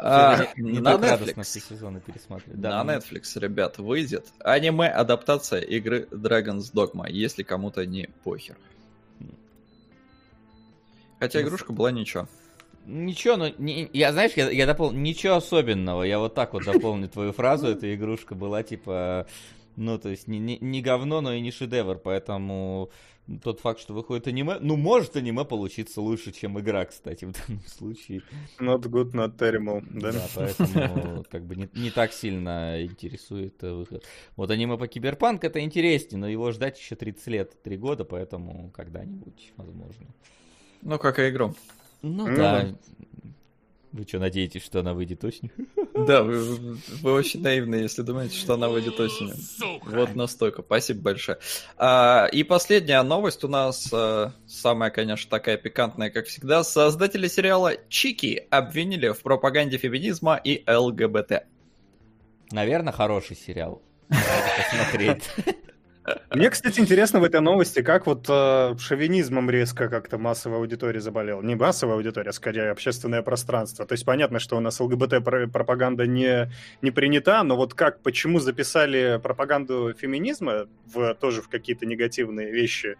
А, 0.00 0.46
Не, 0.56 0.78
на 0.80 0.94
Netflix. 0.94 1.42
все 1.42 1.60
сезоны 1.60 2.00
пересматривать. 2.00 2.60
Да, 2.60 2.84
На 2.84 2.96
Netflix, 2.96 3.38
ребят, 3.38 3.78
выйдет 3.78 4.26
аниме-адаптация 4.40 5.60
игры 5.60 6.06
Dragon's 6.12 6.72
Dogma, 6.72 7.10
если 7.10 7.42
кому-то 7.42 7.84
не 7.84 8.08
похер. 8.22 8.56
Хотя 11.18 11.40
Ну, 11.40 11.46
игрушка 11.46 11.72
была 11.72 11.90
ничего. 11.90 12.28
Ничего, 12.86 13.36
ну, 13.36 13.52
не, 13.58 13.90
я, 13.92 14.12
знаешь, 14.12 14.32
я, 14.36 14.48
я 14.50 14.66
дополню, 14.66 14.98
ничего 15.00 15.34
особенного, 15.34 16.04
я 16.04 16.18
вот 16.18 16.34
так 16.34 16.54
вот 16.54 16.64
дополню 16.64 17.08
твою 17.08 17.32
фразу, 17.32 17.66
эта 17.66 17.94
игрушка 17.94 18.34
была 18.34 18.62
типа, 18.62 19.26
ну, 19.76 19.98
то 19.98 20.08
есть, 20.08 20.26
не, 20.26 20.38
не, 20.38 20.58
не 20.58 20.80
говно, 20.80 21.20
но 21.20 21.34
и 21.34 21.40
не 21.40 21.50
шедевр, 21.50 21.98
поэтому 21.98 22.90
тот 23.42 23.60
факт, 23.60 23.80
что 23.80 23.94
выходит 23.94 24.26
аниме, 24.26 24.58
ну, 24.60 24.76
может 24.76 25.16
аниме 25.16 25.44
получиться 25.44 26.00
лучше, 26.00 26.32
чем 26.32 26.58
игра, 26.58 26.84
кстати, 26.86 27.24
в 27.24 27.32
данном 27.32 27.62
случае. 27.66 28.22
Not 28.58 28.82
good, 28.82 29.12
not 29.12 29.36
terrible, 29.36 29.84
да? 29.90 30.12
Да, 30.12 30.26
поэтому 30.34 31.24
как 31.30 31.44
бы 31.44 31.56
не, 31.56 31.68
не 31.74 31.90
так 31.90 32.12
сильно 32.12 32.82
интересует 32.82 33.62
э, 33.62 33.72
выход. 33.72 34.04
Вот 34.36 34.50
аниме 34.50 34.78
по 34.78 34.88
Киберпанк 34.88 35.44
это 35.44 35.60
интереснее, 35.60 36.18
но 36.18 36.28
его 36.28 36.50
ждать 36.52 36.78
еще 36.78 36.96
30 36.96 37.26
лет, 37.28 37.62
3 37.62 37.76
года, 37.76 38.04
поэтому 38.04 38.70
когда-нибудь, 38.74 39.52
возможно. 39.56 40.06
Ну, 40.82 40.98
как 40.98 41.18
и 41.18 41.28
игру. 41.28 41.54
Ну 42.02 42.26
Ну 42.28 42.36
да. 42.36 42.62
да. 42.62 42.74
Вы 43.92 44.04
что, 44.06 44.18
надеетесь, 44.18 44.62
что 44.64 44.80
она 44.80 44.94
выйдет 44.94 45.24
осенью? 45.24 45.52
Да, 46.06 46.22
вы, 46.22 46.76
вы 47.02 47.12
очень 47.12 47.42
наивны, 47.42 47.74
если 47.74 48.02
думаете, 48.02 48.36
что 48.36 48.54
она 48.54 48.68
выйдет 48.68 49.00
осенью. 49.00 49.34
Вот 49.84 50.14
настолько. 50.14 50.62
Спасибо 50.62 51.00
большое. 51.00 51.38
А, 51.76 52.28
и 52.30 52.44
последняя 52.44 53.02
новость 53.02 53.42
у 53.42 53.48
нас, 53.48 53.92
а, 53.92 54.32
самая, 54.46 54.90
конечно, 54.90 55.28
такая 55.28 55.56
пикантная, 55.56 56.10
как 56.10 56.26
всегда. 56.26 56.62
Создатели 56.62 57.26
сериала 57.26 57.72
Чики 57.88 58.46
обвинили 58.48 59.08
в 59.08 59.22
пропаганде 59.22 59.76
феминизма 59.76 60.36
и 60.36 60.62
ЛГБТ. 60.70 61.46
Наверное, 62.52 62.92
хороший 62.92 63.34
сериал. 63.34 63.82
Надо 64.08 64.22
посмотреть. 64.56 65.24
Мне, 66.30 66.50
кстати, 66.50 66.80
интересно 66.80 67.20
в 67.20 67.24
этой 67.24 67.40
новости, 67.40 67.82
как 67.82 68.06
вот 68.06 68.26
э, 68.28 68.76
шовинизмом 68.78 69.50
резко 69.50 69.88
как-то 69.88 70.18
массовая 70.18 70.58
аудитория 70.58 71.00
заболела. 71.00 71.42
Не 71.42 71.54
массовая 71.54 71.96
аудитория, 71.96 72.30
а 72.30 72.32
скорее 72.32 72.70
общественное 72.70 73.22
пространство. 73.22 73.86
То 73.86 73.92
есть 73.94 74.04
понятно, 74.04 74.38
что 74.38 74.56
у 74.56 74.60
нас 74.60 74.80
ЛГБТ-пропаганда 74.80 76.06
не, 76.06 76.50
не 76.82 76.90
принята, 76.90 77.42
но 77.42 77.56
вот 77.56 77.74
как, 77.74 78.02
почему 78.02 78.40
записали 78.40 79.20
пропаганду 79.22 79.94
феминизма 79.98 80.66
в, 80.86 81.14
тоже 81.14 81.42
в 81.42 81.48
какие-то 81.48 81.86
негативные 81.86 82.50
вещи? 82.50 82.96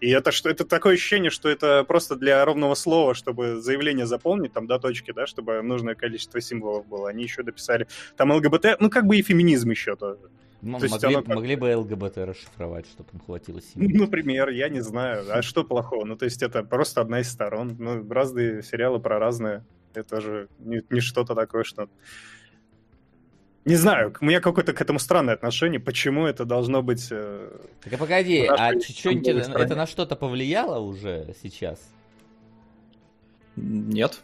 И 0.00 0.10
это 0.10 0.30
что? 0.30 0.48
Это 0.48 0.64
такое 0.64 0.94
ощущение, 0.94 1.30
что 1.30 1.48
это 1.48 1.84
просто 1.84 2.14
для 2.14 2.44
ровного 2.44 2.74
слова, 2.74 3.14
чтобы 3.14 3.60
заявление 3.60 4.06
заполнить, 4.06 4.52
там, 4.52 4.66
до 4.66 4.78
точки, 4.78 5.12
да, 5.12 5.26
чтобы 5.26 5.60
нужное 5.62 5.94
количество 5.94 6.40
символов 6.40 6.86
было. 6.86 7.08
Они 7.08 7.24
еще 7.24 7.42
дописали 7.42 7.88
там 8.16 8.30
ЛГБТ, 8.30 8.76
ну, 8.78 8.90
как 8.90 9.06
бы 9.06 9.16
и 9.16 9.22
феминизм 9.22 9.70
еще 9.70 9.96
тоже. 9.96 10.30
Ну, 10.60 10.78
могли, 10.78 11.14
оно 11.14 11.22
могли 11.26 11.56
бы 11.56 11.76
ЛГБТ 11.76 12.18
расшифровать, 12.18 12.86
чтобы 12.86 13.10
им 13.12 13.20
хватило 13.20 13.60
семьи. 13.62 13.96
Например, 13.96 14.48
я 14.48 14.68
не 14.68 14.80
знаю. 14.80 15.24
А 15.30 15.42
что 15.42 15.62
плохого? 15.62 16.04
Ну, 16.04 16.16
то 16.16 16.24
есть 16.24 16.42
это 16.42 16.64
просто 16.64 17.00
одна 17.00 17.20
из 17.20 17.30
сторон. 17.30 17.76
Ну, 17.78 18.08
разные 18.10 18.62
сериалы 18.62 18.98
про 18.98 19.18
разные. 19.18 19.64
Это 19.94 20.20
же 20.20 20.48
не, 20.58 20.82
не 20.90 21.00
что-то 21.00 21.34
такое, 21.34 21.62
что... 21.64 21.88
Не 23.64 23.76
знаю, 23.76 24.14
у 24.20 24.24
меня 24.24 24.40
какое-то 24.40 24.72
к 24.72 24.80
этому 24.80 24.98
странное 24.98 25.34
отношение. 25.34 25.78
Почему 25.78 26.26
это 26.26 26.44
должно 26.44 26.82
быть... 26.82 27.08
э, 27.10 27.50
Так 27.82 27.92
а 27.92 27.98
погоди, 27.98 28.46
а 28.46 28.72
футбольной 28.72 29.62
это, 29.64 29.76
на 29.76 29.86
что-то 29.86 30.16
повлияло 30.16 30.78
уже 30.80 31.34
сейчас? 31.42 31.78
Нет. 33.62 34.20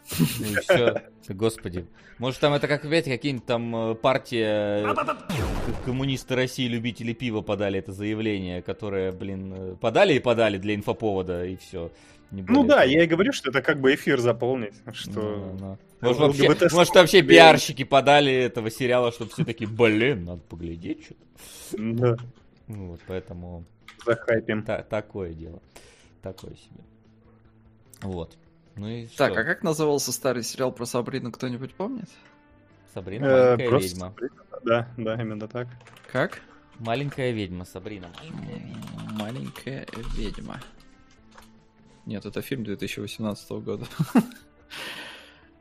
Ну. 1.29 1.35
Господи. 1.35 1.87
Может 2.19 2.41
там 2.41 2.53
это 2.55 2.69
как, 2.69 2.85
опять 2.85 3.07
какие-нибудь 3.07 3.47
там 3.47 3.75
э, 3.91 3.95
партия 3.97 4.85
э, 4.87 5.75
коммунисты 5.85 6.37
России, 6.37 6.69
любители 6.69 7.13
пива 7.13 7.41
подали 7.41 7.79
это 7.81 7.93
заявление, 7.93 8.63
которое, 8.63 9.11
блин, 9.11 9.53
э, 9.57 9.77
подали 9.81 10.15
и 10.15 10.21
подали 10.21 10.59
для 10.59 10.75
инфоповода, 10.77 11.45
и 11.45 11.57
все. 11.57 11.91
Ну 12.31 12.65
да, 12.65 12.85
я 12.85 13.05
и 13.05 13.07
говорю, 13.07 13.33
что 13.33 13.51
это 13.51 13.63
как 13.63 13.81
бы 13.81 13.95
эфир 13.95 14.21
заполнить. 14.21 14.75
Что... 14.93 15.57
Ну, 15.59 15.79
Может, 16.01 16.21
вообще, 16.21 16.49
может, 16.73 16.95
вообще 16.95 17.23
пиарщики 17.23 17.85
подали 17.85 18.33
этого 18.33 18.71
сериала, 18.71 19.13
чтобы 19.13 19.31
все 19.33 19.45
таки 19.45 19.67
блин, 19.67 20.25
надо 20.25 20.41
поглядеть 20.43 21.05
что-то. 21.05 21.77
Да, 21.79 22.17
Ну 22.69 22.91
Вот, 22.91 23.01
поэтому 23.07 23.65
захайпим. 24.05 24.63
та- 24.63 24.83
такое 24.83 25.33
дело. 25.33 25.61
Такое 26.23 26.53
себе. 26.55 26.85
Вот. 28.03 28.37
Ну 28.77 28.89
и 28.89 29.07
Так, 29.07 29.33
что? 29.33 29.41
а 29.41 29.45
как 29.45 29.63
назывался 29.63 30.13
старый 30.13 30.43
сериал 30.43 30.73
про 30.73 30.85
Сабрину, 30.85 31.31
кто-нибудь 31.31 31.75
помнит? 31.75 32.09
Сабрина, 32.93 33.25
Э, 33.27 33.31
маленькая 33.57 33.69
просто 33.69 33.89
ведьма. 33.89 34.07
Сабрина, 34.11 34.35
Да, 34.65 34.89
да, 34.97 35.15
именно 35.23 35.49
так. 35.49 35.69
Как? 36.11 36.41
Маленькая 36.79 37.31
ведьма, 37.33 37.65
Сабрина. 37.65 38.09
Маленькая 38.19 38.59
ведьма. 38.59 39.13
Маленькая 39.19 39.87
ведьма. 40.17 40.61
Нет, 42.07 42.27
это 42.27 42.43
фильм 42.43 42.65
2018 42.65 43.51
года. 43.63 43.87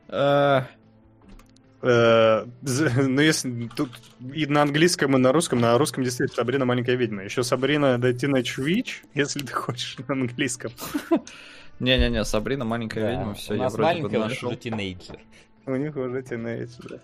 Э, 0.08 0.62
Э, 1.82 2.46
Ну, 2.62 3.20
если 3.20 3.68
тут 3.76 3.90
и 4.32 4.46
на 4.46 4.62
английском, 4.62 5.14
и 5.16 5.18
на 5.18 5.32
русском, 5.32 5.60
на 5.60 5.76
русском 5.76 6.02
действительно 6.02 6.36
Сабрина 6.36 6.64
маленькая 6.64 6.96
ведьма. 6.96 7.24
Еще 7.24 7.42
Сабрина 7.44 7.96
The 7.96 8.12
Teenage 8.14 8.56
Witch, 8.58 9.04
если 9.14 9.40
ты 9.40 9.52
хочешь 9.52 9.98
на 10.08 10.14
английском. 10.14 10.72
Не-не-не, 11.80 12.24
Сабрина 12.24 12.64
маленькая 12.64 13.02
Да, 13.04 13.10
ведьма, 13.10 13.34
все, 13.34 13.54
у 13.54 13.56
я 13.56 13.68
вроде 13.68 13.76
бы 13.78 13.82
маленькая, 13.82 14.06
у 14.18 14.22
них 14.22 14.30
нашел. 14.30 14.48
уже 14.48 14.56
тинейджер. 14.58 15.18
У 15.66 15.76
них 15.76 15.96
уже 15.96 16.22
да. 16.22 16.98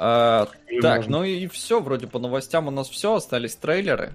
А, 0.00 0.48
И 0.68 0.80
Так, 0.80 0.98
можно. 0.98 1.18
ну 1.18 1.24
и 1.24 1.46
все, 1.48 1.80
вроде 1.80 2.06
по 2.06 2.18
новостям 2.18 2.68
у 2.68 2.70
нас 2.70 2.88
все, 2.88 3.14
остались 3.14 3.56
трейлеры. 3.56 4.14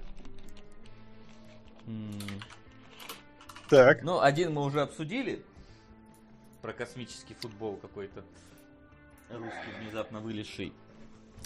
Так, 3.68 4.02
Ну, 4.02 4.20
один 4.20 4.52
мы 4.54 4.62
уже 4.64 4.80
обсудили. 4.82 5.42
Про 6.62 6.72
космический 6.72 7.34
футбол 7.34 7.76
какой-то. 7.76 8.22
Русский 9.30 9.82
внезапно 9.82 10.20
вылезший. 10.20 10.72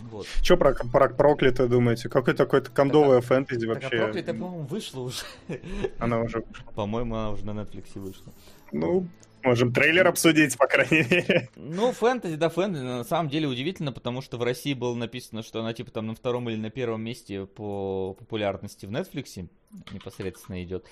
Вот. 0.00 0.26
что 0.42 0.56
про, 0.56 0.74
про 0.74 1.08
проклятое 1.08 1.66
думаете? 1.66 2.08
Какое 2.08 2.34
такое-то 2.34 2.70
кондовое 2.70 3.20
фэнтези 3.20 3.66
Так, 3.66 3.68
а 3.68 3.80
вообще? 3.80 3.98
проклятая, 3.98 4.34
по-моему, 4.34 4.66
вышла 4.66 5.00
уже. 5.00 5.22
Она 5.98 6.20
уже... 6.20 6.44
По-моему, 6.74 7.14
она 7.16 7.30
уже 7.30 7.44
на 7.44 7.50
Netflix 7.50 7.98
вышла. 7.98 8.32
Ну, 8.72 9.06
можем 9.42 9.72
трейлер 9.72 10.06
обсудить, 10.06 10.56
по 10.56 10.66
крайней 10.66 11.04
мере. 11.11 11.48
Ну, 11.56 11.92
фэнтези, 11.92 12.37
да, 12.37 12.48
фэнтези. 12.48 12.82
На 12.82 13.04
самом 13.04 13.28
деле 13.28 13.48
удивительно, 13.48 13.92
потому 13.92 14.22
что 14.22 14.37
в 14.37 14.42
России 14.42 14.74
было 14.74 14.94
написано, 14.94 15.42
что 15.42 15.61
она 15.61 15.72
типа 15.72 15.90
там 15.90 16.06
на 16.06 16.14
втором 16.14 16.48
или 16.48 16.56
на 16.56 16.70
первом 16.70 17.02
месте 17.02 17.46
по 17.46 18.14
популярности 18.14 18.87
в 18.87 18.90
Netflix 18.90 19.48
непосредственно 19.92 20.62
идет. 20.62 20.87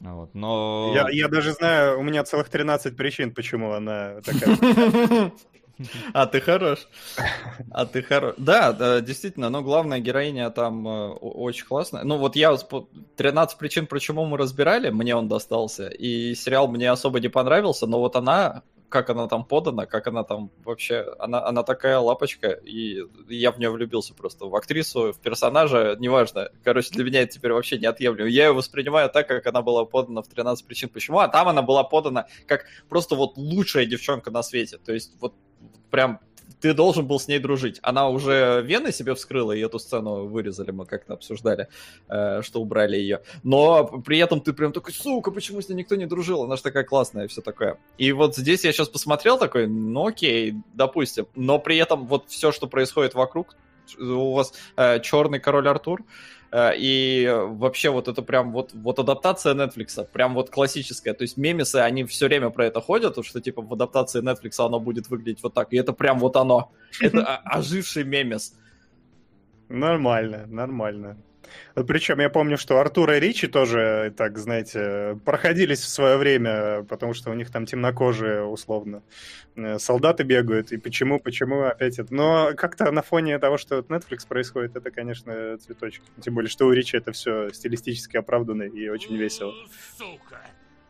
Вот. 0.00 0.34
Но... 0.34 0.92
Я, 0.94 1.08
я 1.10 1.28
даже 1.28 1.52
знаю, 1.52 1.98
у 1.98 2.02
меня 2.02 2.22
целых 2.24 2.50
13 2.50 2.96
причин, 2.96 3.32
почему 3.32 3.72
она 3.72 4.20
такая. 4.20 5.32
А 6.14 6.26
ты 6.26 6.40
хорош. 6.40 6.88
А 7.70 7.86
ты 7.86 8.02
хорош. 8.02 8.34
Да, 8.38 8.72
да, 8.72 9.00
действительно, 9.00 9.50
но 9.50 9.62
главная 9.62 9.98
героиня 10.00 10.50
там 10.50 10.86
э, 10.86 11.08
очень 11.10 11.66
классная. 11.66 12.04
Ну 12.04 12.16
вот 12.18 12.36
я 12.36 12.50
вот 12.50 12.68
по- 12.68 12.88
13 13.16 13.58
причин, 13.58 13.86
почему 13.86 14.24
мы 14.24 14.38
разбирали, 14.38 14.90
мне 14.90 15.14
он 15.14 15.28
достался. 15.28 15.88
И 15.88 16.34
сериал 16.34 16.68
мне 16.68 16.90
особо 16.90 17.20
не 17.20 17.28
понравился, 17.28 17.86
но 17.86 17.98
вот 17.98 18.16
она, 18.16 18.62
как 18.88 19.10
она 19.10 19.26
там 19.28 19.44
подана, 19.44 19.86
как 19.86 20.06
она 20.06 20.22
там 20.24 20.50
вообще, 20.64 21.14
она, 21.18 21.44
она 21.44 21.62
такая 21.62 21.98
лапочка, 21.98 22.48
и 22.50 23.02
я 23.28 23.52
в 23.52 23.58
нее 23.58 23.70
влюбился 23.70 24.14
просто. 24.14 24.46
В 24.46 24.54
актрису, 24.56 25.12
в 25.12 25.20
персонажа, 25.20 25.96
неважно. 25.98 26.50
Короче, 26.64 26.90
для 26.92 27.04
меня 27.04 27.22
это 27.22 27.32
теперь 27.34 27.52
вообще 27.52 27.78
неотъемлемо. 27.78 28.28
Я 28.28 28.46
ее 28.46 28.52
воспринимаю 28.52 29.10
так, 29.10 29.28
как 29.28 29.46
она 29.46 29.60
была 29.62 29.84
подана 29.84 30.22
в 30.22 30.28
13 30.28 30.66
причин 30.66 30.88
почему, 30.88 31.18
а 31.18 31.28
там 31.28 31.48
она 31.48 31.62
была 31.62 31.84
подана 31.84 32.26
как 32.46 32.64
просто 32.88 33.14
вот 33.14 33.36
лучшая 33.36 33.86
девчонка 33.86 34.30
на 34.30 34.42
свете. 34.42 34.78
То 34.78 34.92
есть 34.92 35.12
вот 35.20 35.34
прям 35.90 36.20
ты 36.60 36.74
должен 36.74 37.06
был 37.06 37.20
с 37.20 37.28
ней 37.28 37.38
дружить. 37.38 37.78
Она 37.82 38.08
уже 38.08 38.62
вены 38.64 38.92
себе 38.92 39.14
вскрыла, 39.14 39.52
и 39.52 39.60
эту 39.60 39.78
сцену 39.78 40.26
вырезали, 40.26 40.70
мы 40.70 40.86
как-то 40.86 41.14
обсуждали, 41.14 41.68
э, 42.08 42.42
что 42.42 42.60
убрали 42.60 42.96
ее. 42.96 43.22
Но 43.42 43.84
при 43.84 44.18
этом 44.18 44.40
ты 44.40 44.52
прям 44.52 44.72
такой, 44.72 44.92
сука, 44.92 45.30
почему 45.30 45.60
с 45.60 45.68
ней 45.68 45.76
никто 45.76 45.96
не 45.96 46.06
дружил? 46.06 46.42
Она 46.42 46.56
же 46.56 46.62
такая 46.62 46.84
классная 46.84 47.24
и 47.24 47.28
все 47.28 47.42
такое. 47.42 47.78
И 47.98 48.12
вот 48.12 48.36
здесь 48.36 48.64
я 48.64 48.72
сейчас 48.72 48.88
посмотрел 48.88 49.38
такой, 49.38 49.66
ну 49.66 50.06
окей, 50.06 50.54
допустим. 50.74 51.26
Но 51.34 51.58
при 51.58 51.76
этом 51.76 52.06
вот 52.06 52.24
все, 52.28 52.52
что 52.52 52.66
происходит 52.66 53.14
вокруг, 53.14 53.56
у 53.98 54.32
вас 54.32 54.52
черный 55.02 55.38
король 55.38 55.68
Артур, 55.68 56.02
э, 56.50 56.72
и 56.76 57.30
вообще 57.30 57.90
вот 57.90 58.08
это 58.08 58.22
прям 58.22 58.52
вот, 58.52 58.70
вот 58.74 58.98
адаптация 58.98 59.54
Netflix, 59.54 60.06
прям 60.12 60.34
вот 60.34 60.50
классическая. 60.50 61.14
То 61.14 61.22
есть 61.22 61.36
мемесы, 61.36 61.76
они 61.76 62.04
все 62.04 62.26
время 62.26 62.50
про 62.50 62.66
это 62.66 62.80
ходят, 62.80 63.24
что 63.24 63.40
типа 63.40 63.62
в 63.62 63.72
адаптации 63.72 64.22
Netflix 64.22 64.64
оно 64.64 64.80
будет 64.80 65.08
выглядеть 65.08 65.42
вот 65.42 65.54
так. 65.54 65.72
И 65.72 65.76
это 65.76 65.92
прям 65.92 66.18
вот 66.18 66.36
оно. 66.36 66.72
Это 67.00 67.36
оживший 67.44 68.04
мемес. 68.04 68.54
Нормально, 69.68 70.46
нормально. 70.46 71.16
Причем 71.74 72.20
я 72.20 72.30
помню, 72.30 72.56
что 72.58 72.78
Артур 72.80 73.12
и 73.12 73.20
Ричи 73.20 73.46
тоже, 73.46 74.12
так, 74.16 74.38
знаете, 74.38 75.18
проходились 75.24 75.80
в 75.80 75.88
свое 75.88 76.16
время, 76.16 76.84
потому 76.84 77.14
что 77.14 77.30
у 77.30 77.34
них 77.34 77.50
там 77.50 77.66
темнокожие, 77.66 78.44
условно, 78.44 79.02
э, 79.54 79.78
солдаты 79.78 80.22
бегают. 80.22 80.72
И 80.72 80.76
почему, 80.76 81.18
почему 81.18 81.62
опять 81.62 81.98
это? 81.98 82.14
Но 82.14 82.52
как-то 82.56 82.90
на 82.90 83.02
фоне 83.02 83.38
того, 83.38 83.58
что 83.58 83.76
вот 83.76 83.88
Netflix 83.88 84.26
происходит, 84.26 84.76
это, 84.76 84.90
конечно, 84.90 85.58
цветочки. 85.58 86.04
Тем 86.20 86.34
более, 86.34 86.50
что 86.50 86.66
у 86.66 86.72
Ричи 86.72 86.96
это 86.96 87.12
все 87.12 87.50
стилистически 87.50 88.16
оправданно 88.16 88.62
и 88.62 88.88
очень 88.88 89.16
весело. 89.16 89.52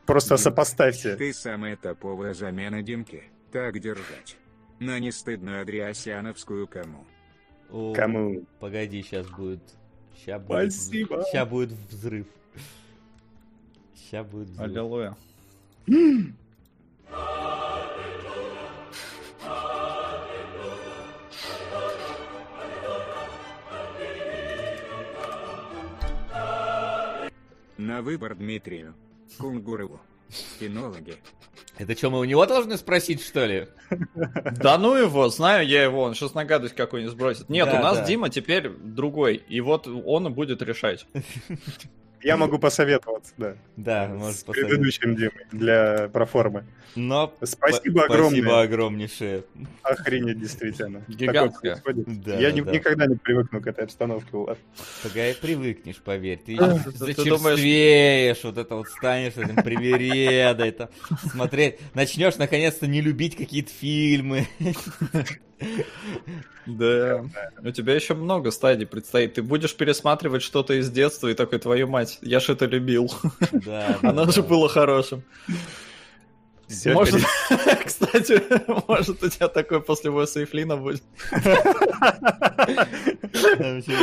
Просто 0.07 0.37
сопоставьте. 0.37 1.17
Ты 1.17 1.33
самая 1.33 1.77
топовая 1.77 2.33
замена 2.33 2.83
Димки. 2.83 3.25
Так 3.51 3.79
держать. 3.81 4.37
На 4.79 4.99
нестыдную 5.01 5.63
Адриасяновскую 5.63 6.69
кому? 6.69 7.07
О, 7.71 7.93
Кому? 7.95 8.45
Погоди, 8.61 9.03
сейчас 9.03 9.27
будет. 9.29 9.63
Сейчас 10.17 10.43
будет. 10.43 10.73
Спасибо. 10.73 11.25
Сейчас 11.25 11.49
будет 11.49 11.71
взрыв. 11.91 12.27
Сейчас 13.95 14.27
будет 14.27 14.49
взрыв. 14.49 14.61
Аллилуйя. 14.61 15.17
На 27.79 28.03
выбор 28.03 28.35
Дмитрию. 28.35 28.95
Кунгурову. 29.39 30.01
Кинологи. 30.59 31.17
Это 31.79 31.97
что, 31.97 32.11
мы 32.11 32.21
у 32.21 32.25
него 32.25 32.47
должны 32.47 32.77
спросить, 32.77 33.23
что 33.23 33.45
ли? 33.45 33.69
Да 34.61 34.79
ну 34.79 34.95
его, 34.95 35.29
знаю 35.29 35.67
я 35.67 35.83
его, 35.83 36.03
он 36.03 36.15
сейчас 36.15 36.35
на 36.35 36.45
гадость 36.45 36.75
какую-нибудь 36.75 37.15
сбросит. 37.15 37.49
Нет, 37.49 37.69
Да, 37.71 37.79
у 37.79 37.83
нас 37.83 37.99
да. 37.99 38.05
Дима 38.05 38.31
теперь 38.31 38.69
другой, 38.69 39.37
и 39.37 39.61
вот 39.61 39.87
он 39.87 40.27
и 40.29 40.31
будет 40.31 40.63
решать. 40.63 41.07
Я 42.27 42.37
могу 42.37 42.59
посоветоваться, 42.59 43.33
да. 43.39 43.55
Да, 43.77 44.07
с 44.09 44.11
может 44.11 44.37
посмотреть. 44.39 44.67
предыдущим 44.67 45.15
Димой 45.15 45.47
для 45.53 46.09
проформы. 46.13 46.65
Но 46.97 47.33
Спасибо 47.43 48.05
огромное. 48.05 48.31
Спасибо 48.31 48.61
огромнейшее. 48.63 49.45
Охренеть, 49.83 50.41
действительно. 50.41 51.05
Гигантское. 51.07 51.81
Да, 51.85 52.35
Я 52.35 52.51
да, 52.51 52.57
ни- 52.57 52.61
да. 52.63 52.73
никогда 52.73 53.07
не 53.07 53.15
привыкну 53.15 53.61
к 53.61 53.67
этой 53.69 53.85
обстановке, 53.85 54.29
Влад. 54.33 54.59
Погоди, 55.05 55.37
привыкнешь, 55.41 55.99
поверь. 55.99 56.41
Ты 56.45 56.57
зачерствеешь, 56.95 58.43
вот 58.43 58.59
это 58.59 58.75
вот 58.75 58.89
станешь 58.89 59.37
этим 59.37 59.57
привередой, 59.57 60.75
смотреть. 61.31 61.79
Начнешь 61.95 62.37
наконец-то 62.39 62.89
не 62.89 63.03
любить 63.03 63.37
какие-то 63.37 63.71
фильмы. 63.71 64.49
Да. 66.67 67.25
У 67.63 67.71
тебя 67.71 67.95
еще 67.95 68.15
много 68.15 68.51
стадий 68.51 68.87
предстоит. 68.87 69.35
Ты 69.35 69.43
будешь 69.43 69.75
пересматривать 69.77 70.43
что-то 70.43 70.75
из 70.75 70.91
детства 70.91 71.29
и 71.29 71.35
такой, 71.35 71.59
твою 71.61 71.87
мать, 71.87 72.19
я 72.23 72.41
ж 72.41 72.51
это 72.51 72.67
любил. 72.67 73.11
Да, 73.53 73.99
Оно 74.03 74.31
же 74.31 74.43
было 74.43 74.69
хорошим. 74.69 75.23
Может, 76.87 77.23
кстати, 77.85 78.43
может 78.89 79.23
у 79.23 79.29
тебя 79.29 79.47
такой 79.47 79.81
после 79.81 80.11
Уэса 80.11 80.41
и 80.41 80.45
Флина 80.47 80.77
будет. 80.77 81.03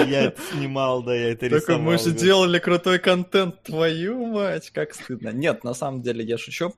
Я 0.08 0.24
это 0.24 0.42
снимал, 0.54 1.04
да, 1.04 1.14
я 1.14 1.32
это 1.32 1.42
Такой, 1.42 1.58
рисовал. 1.60 1.82
мы 1.82 1.98
же 1.98 2.12
делали 2.12 2.60
крутой 2.60 3.00
контент, 3.00 3.64
твою 3.64 4.26
мать, 4.28 4.70
как 4.72 4.94
стыдно. 4.94 5.30
Нет, 5.30 5.66
на 5.66 5.74
самом 5.74 6.02
деле 6.02 6.24
я 6.24 6.38
шучу. 6.38 6.74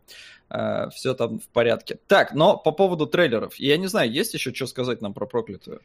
Все 0.93 1.13
там 1.13 1.39
в 1.39 1.47
порядке. 1.49 1.99
Так, 2.07 2.33
но 2.33 2.57
по 2.57 2.71
поводу 2.71 3.07
трейлеров. 3.07 3.55
Я 3.55 3.77
не 3.77 3.87
знаю, 3.87 4.11
есть 4.11 4.33
еще 4.33 4.53
что 4.53 4.67
сказать 4.67 5.01
нам 5.01 5.13
про 5.13 5.25
проклятую? 5.25 5.81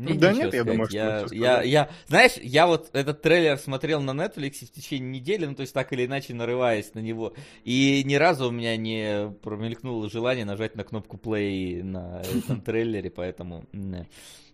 Мне 0.00 0.14
Да 0.14 0.32
нет, 0.32 0.54
я 0.54 0.62
сказать. 0.62 0.66
думаю, 0.66 0.86
что 0.86 0.96
я, 0.96 1.26
я, 1.32 1.62
я, 1.62 1.90
знаешь, 2.06 2.32
я 2.40 2.66
вот 2.66 2.88
этот 2.94 3.20
трейлер 3.20 3.58
смотрел 3.58 4.00
на 4.00 4.12
Netflix 4.12 4.64
в 4.64 4.72
течение 4.72 5.20
недели, 5.20 5.44
ну 5.44 5.54
то 5.54 5.60
есть 5.60 5.74
так 5.74 5.92
или 5.92 6.06
иначе 6.06 6.32
нарываясь 6.32 6.94
на 6.94 7.00
него, 7.00 7.34
и 7.64 8.02
ни 8.06 8.14
разу 8.14 8.48
у 8.48 8.50
меня 8.50 8.76
не 8.78 9.30
промелькнуло 9.42 10.08
желание 10.08 10.46
нажать 10.46 10.74
на 10.74 10.84
кнопку 10.84 11.18
play 11.18 11.82
на 11.82 12.22
этом 12.22 12.60
трейлере, 12.64 13.10
поэтому, 13.10 13.66
не. 13.72 14.08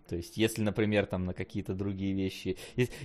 То 0.07 0.15
есть 0.15 0.37
если, 0.37 0.61
например, 0.61 1.05
там 1.05 1.25
на 1.25 1.33
какие-то 1.33 1.73
другие 1.73 2.13
вещи, 2.13 2.57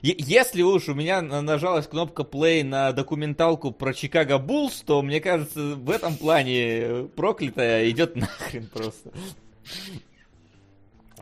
если 0.02 0.62
уж 0.62 0.88
у 0.88 0.94
меня 0.94 1.20
на- 1.20 1.42
нажалась 1.42 1.86
кнопка 1.86 2.22
play 2.22 2.62
на 2.64 2.92
документалку 2.92 3.72
про 3.72 3.92
Чикаго 3.92 4.38
Буллс, 4.38 4.82
то 4.82 5.02
мне 5.02 5.20
кажется 5.20 5.74
в 5.76 5.90
этом 5.90 6.16
плане 6.16 6.58
э, 6.80 7.08
проклятая 7.14 7.90
идет 7.90 8.16
нахрен 8.16 8.66
просто. 8.72 9.10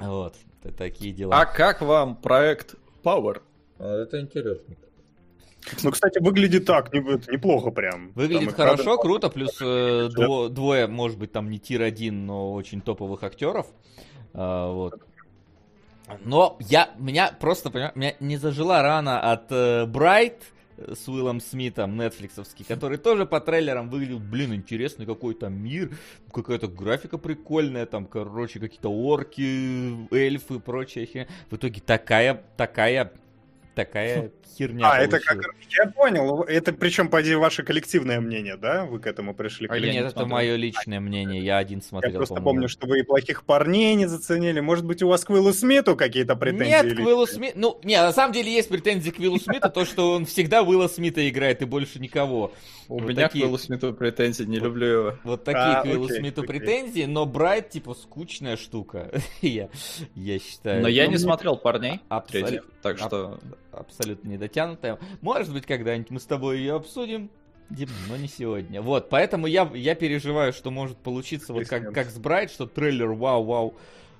Вот, 0.00 0.34
такие 0.76 1.12
дела. 1.12 1.40
А 1.40 1.46
как 1.46 1.80
вам 1.82 2.16
проект 2.16 2.74
Power? 3.02 3.42
Это 3.78 4.20
интересно. 4.20 4.76
Ну, 5.82 5.90
кстати, 5.90 6.18
выглядит 6.20 6.64
так, 6.64 6.92
неплохо 6.92 7.70
прям. 7.70 8.12
Выглядит 8.14 8.46
Там 8.46 8.66
хорошо, 8.66 8.96
кадр- 8.96 9.02
круто, 9.02 9.28
плюс 9.28 9.58
э, 9.60 10.08
дво- 10.08 10.48
двое, 10.48 10.86
может 10.86 11.18
быть, 11.18 11.32
там 11.32 11.50
не 11.50 11.58
tier-1, 11.58 12.10
но 12.12 12.52
очень 12.54 12.80
топовых 12.80 13.22
актеров. 13.22 13.66
А, 14.32 14.72
вот. 14.72 14.94
Но 16.24 16.56
я, 16.60 16.90
меня 16.98 17.34
просто, 17.38 17.70
понимаешь, 17.70 17.96
меня 17.96 18.14
не 18.20 18.36
зажила 18.36 18.82
рана 18.82 19.20
от 19.20 19.50
э, 19.50 19.86
Брайт 19.86 20.42
э, 20.76 20.94
с 20.94 21.08
Уиллом 21.08 21.40
Смитом, 21.40 21.96
нетфликсовский, 21.96 22.64
который 22.64 22.98
тоже 22.98 23.26
по 23.26 23.40
трейлерам 23.40 23.90
выглядел, 23.90 24.18
блин, 24.18 24.54
интересный 24.54 25.06
какой 25.06 25.34
там 25.34 25.54
мир, 25.54 25.90
какая-то 26.32 26.68
графика 26.68 27.18
прикольная, 27.18 27.86
там, 27.86 28.06
короче, 28.06 28.60
какие-то 28.60 28.90
орки, 28.90 30.12
эльфы 30.14 30.54
и 30.54 31.06
херня. 31.06 31.28
В 31.50 31.56
итоге 31.56 31.80
такая, 31.80 32.44
такая, 32.56 33.12
такая 33.74 34.30
херня 34.58 34.90
А, 34.90 34.98
это 34.98 35.20
как... 35.20 35.38
Я 35.70 35.86
понял. 35.90 36.42
Это 36.42 36.72
причем, 36.72 37.08
поди, 37.08 37.34
ваше 37.34 37.62
коллективное 37.62 38.20
мнение, 38.20 38.56
да? 38.56 38.84
Вы 38.84 38.98
к 38.98 39.06
этому 39.06 39.34
пришли? 39.34 39.68
А 39.70 39.76
я 39.76 39.80
Нет, 39.86 39.92
не 39.92 39.98
это 40.00 40.10
смотрел. 40.10 40.28
мое 40.28 40.56
личное 40.56 41.00
мнение, 41.00 41.42
я 41.42 41.58
один 41.58 41.78
Я 41.78 41.84
смотрел. 41.84 42.14
просто 42.16 42.34
по-моему. 42.34 42.50
помню, 42.50 42.68
что 42.68 42.86
вы 42.86 43.00
и 43.00 43.02
плохих 43.02 43.44
парней 43.44 43.94
не 43.94 44.06
заценили. 44.06 44.60
Может 44.60 44.84
быть, 44.84 45.02
у 45.02 45.08
вас 45.08 45.24
к 45.24 45.30
Уиллу 45.30 45.52
Смиту 45.52 45.96
какие-то 45.96 46.36
претензии? 46.36 46.68
Нет, 46.68 46.82
к 46.82 46.84
личные? 46.86 47.06
Уиллу 47.06 47.26
Смиту... 47.26 47.52
Ну, 47.58 47.80
не, 47.84 47.96
на 48.00 48.12
самом 48.12 48.32
деле 48.32 48.52
есть 48.52 48.68
претензии 48.68 49.10
к 49.10 49.18
Уиллу 49.18 49.38
Смиту, 49.38 49.70
то, 49.70 49.84
что 49.84 50.12
он 50.12 50.26
всегда 50.26 50.62
Уилла 50.62 50.88
Смита 50.88 51.26
играет 51.28 51.62
и 51.62 51.64
больше 51.64 52.00
никого. 52.00 52.52
У 52.88 52.98
Вот 52.98 53.08
меня 53.08 53.28
такие- 53.28 53.42
к 53.42 53.46
Уиллу 53.46 53.58
Смиту 53.58 53.94
претензий, 53.94 54.46
не 54.46 54.58
люблю 54.58 54.86
его. 54.86 55.14
Вот 55.24 55.44
такие 55.44 55.62
А, 55.62 55.82
к 55.82 55.84
Уиллу 55.84 56.06
окей, 56.06 56.16
Смиту 56.18 56.42
окей. 56.42 56.58
претензии, 56.58 57.04
но 57.04 57.24
Брайт, 57.24 57.70
типа, 57.70 57.94
скучная 57.94 58.56
штука, 58.56 59.10
я, 59.42 59.68
я 60.16 60.38
считаю. 60.40 60.82
Но 60.82 60.88
я 60.88 61.06
не 61.06 61.16
смотрел 61.18 61.56
парней 61.56 62.00
Абсолютно. 62.08 62.62
так 62.82 62.98
что... 62.98 63.38
Абсолютно 63.72 64.28
недотянутая. 64.28 64.98
Может 65.20 65.52
быть, 65.52 65.66
когда-нибудь 65.66 66.10
мы 66.10 66.20
с 66.20 66.24
тобой 66.24 66.58
ее 66.58 66.74
обсудим, 66.74 67.30
Дим, 67.70 67.88
но 68.08 68.16
не 68.16 68.26
сегодня. 68.26 68.82
Вот, 68.82 69.08
поэтому 69.08 69.46
я, 69.46 69.70
я 69.74 69.94
переживаю, 69.94 70.52
что 70.52 70.72
может 70.72 70.96
получиться 70.98 71.52
вот 71.52 71.68
как, 71.68 71.94
как 71.94 72.10
с 72.10 72.18
Брайт, 72.18 72.50
что 72.50 72.66
трейлер 72.66 73.12
вау-вау, 73.12 73.74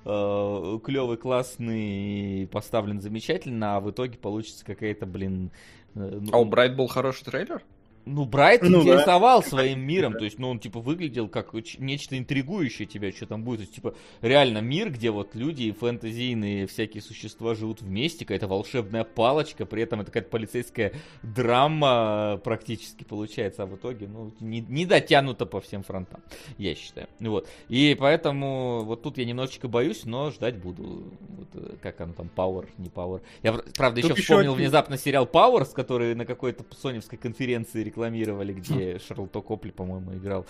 э, 0.05 0.79
клевый, 0.83 1.17
классный, 1.17 2.47
поставлен 2.49 3.01
замечательно, 3.01 3.75
а 3.75 3.81
в 3.81 3.91
итоге 3.91 4.17
получится 4.17 4.63
какая-то, 4.63 5.05
блин... 5.05 5.51
э, 5.95 6.19
ну, 6.21 6.29
А 6.31 6.37
у 6.39 6.45
Брайт 6.45 6.77
был 6.77 6.87
хороший 6.87 7.25
трейлер? 7.25 7.61
Ну, 8.05 8.25
Брайт 8.25 8.61
Ну 8.63 8.69
да. 8.83 8.89
интересовал 8.91 9.43
своим 9.43 9.81
миром, 9.85 10.13
Да. 10.13 10.19
то 10.19 10.25
есть, 10.25 10.39
ну, 10.39 10.49
он, 10.49 10.59
типа, 10.59 10.79
выглядел 10.79 11.27
как 11.27 11.53
нечто 11.77 12.17
интригующее 12.17 12.87
тебя, 12.87 13.11
что 13.11 13.25
там 13.25 13.43
будет, 13.43 13.59
то 13.59 13.63
есть, 13.63 13.75
типа, 13.75 13.95
реально 14.21 14.59
мир, 14.59 14.89
где 14.91 15.11
вот 15.11 15.35
люди 15.35 15.63
и 15.63 15.71
фэнтезийные 15.71 16.67
всякие 16.67 17.01
существа 17.01 17.55
живут 17.55 17.81
вместе, 17.81 18.25
какая-то 18.25 18.47
волшебная 18.47 19.03
палочка, 19.03 19.65
при 19.65 19.83
этом 19.83 20.01
это 20.01 20.11
какая-то 20.11 20.29
полицейская 20.29 20.93
драма 21.23 22.39
практически 22.43 23.03
получается, 23.03 23.63
а 23.63 23.65
в 23.65 23.75
итоге, 23.75 24.07
ну, 24.07 24.31
не, 24.39 24.61
не 24.61 24.85
дотянуто 24.85 25.45
по 25.45 25.59
всем 25.61 25.83
фронтам, 25.83 26.21
я 26.57 26.75
считаю, 26.75 27.07
вот, 27.19 27.47
и 27.69 27.95
поэтому 27.99 28.83
вот 28.83 29.01
тут 29.03 29.17
я 29.17 29.25
немножечко 29.25 29.67
боюсь, 29.67 30.05
но 30.05 30.31
ждать 30.31 30.57
буду, 30.57 31.11
вот, 31.29 31.47
э, 31.55 31.75
как 31.81 31.99
оно 32.01 32.13
там, 32.13 32.29
Power, 32.35 32.67
не 32.77 32.89
Power, 32.89 33.21
я, 33.43 33.53
пр- 33.53 33.65
правда, 33.77 34.01
Тут 34.01 34.11
еще 34.11 34.13
еще 34.21 34.23
вспомнил 34.23 34.53
один- 34.53 34.63
внезапно 34.65 34.97
сериал 34.97 35.25
Powers, 35.31 35.73
который 35.73 36.15
на 36.15 36.25
какой-то 36.25 36.63
соневской 36.75 37.17
конференции 37.17 37.83
рекламировали, 37.91 38.53
где 38.53 38.99
Шарлотто 38.99 39.41
Копли, 39.41 39.71
по-моему, 39.71 40.13
играл. 40.13 40.45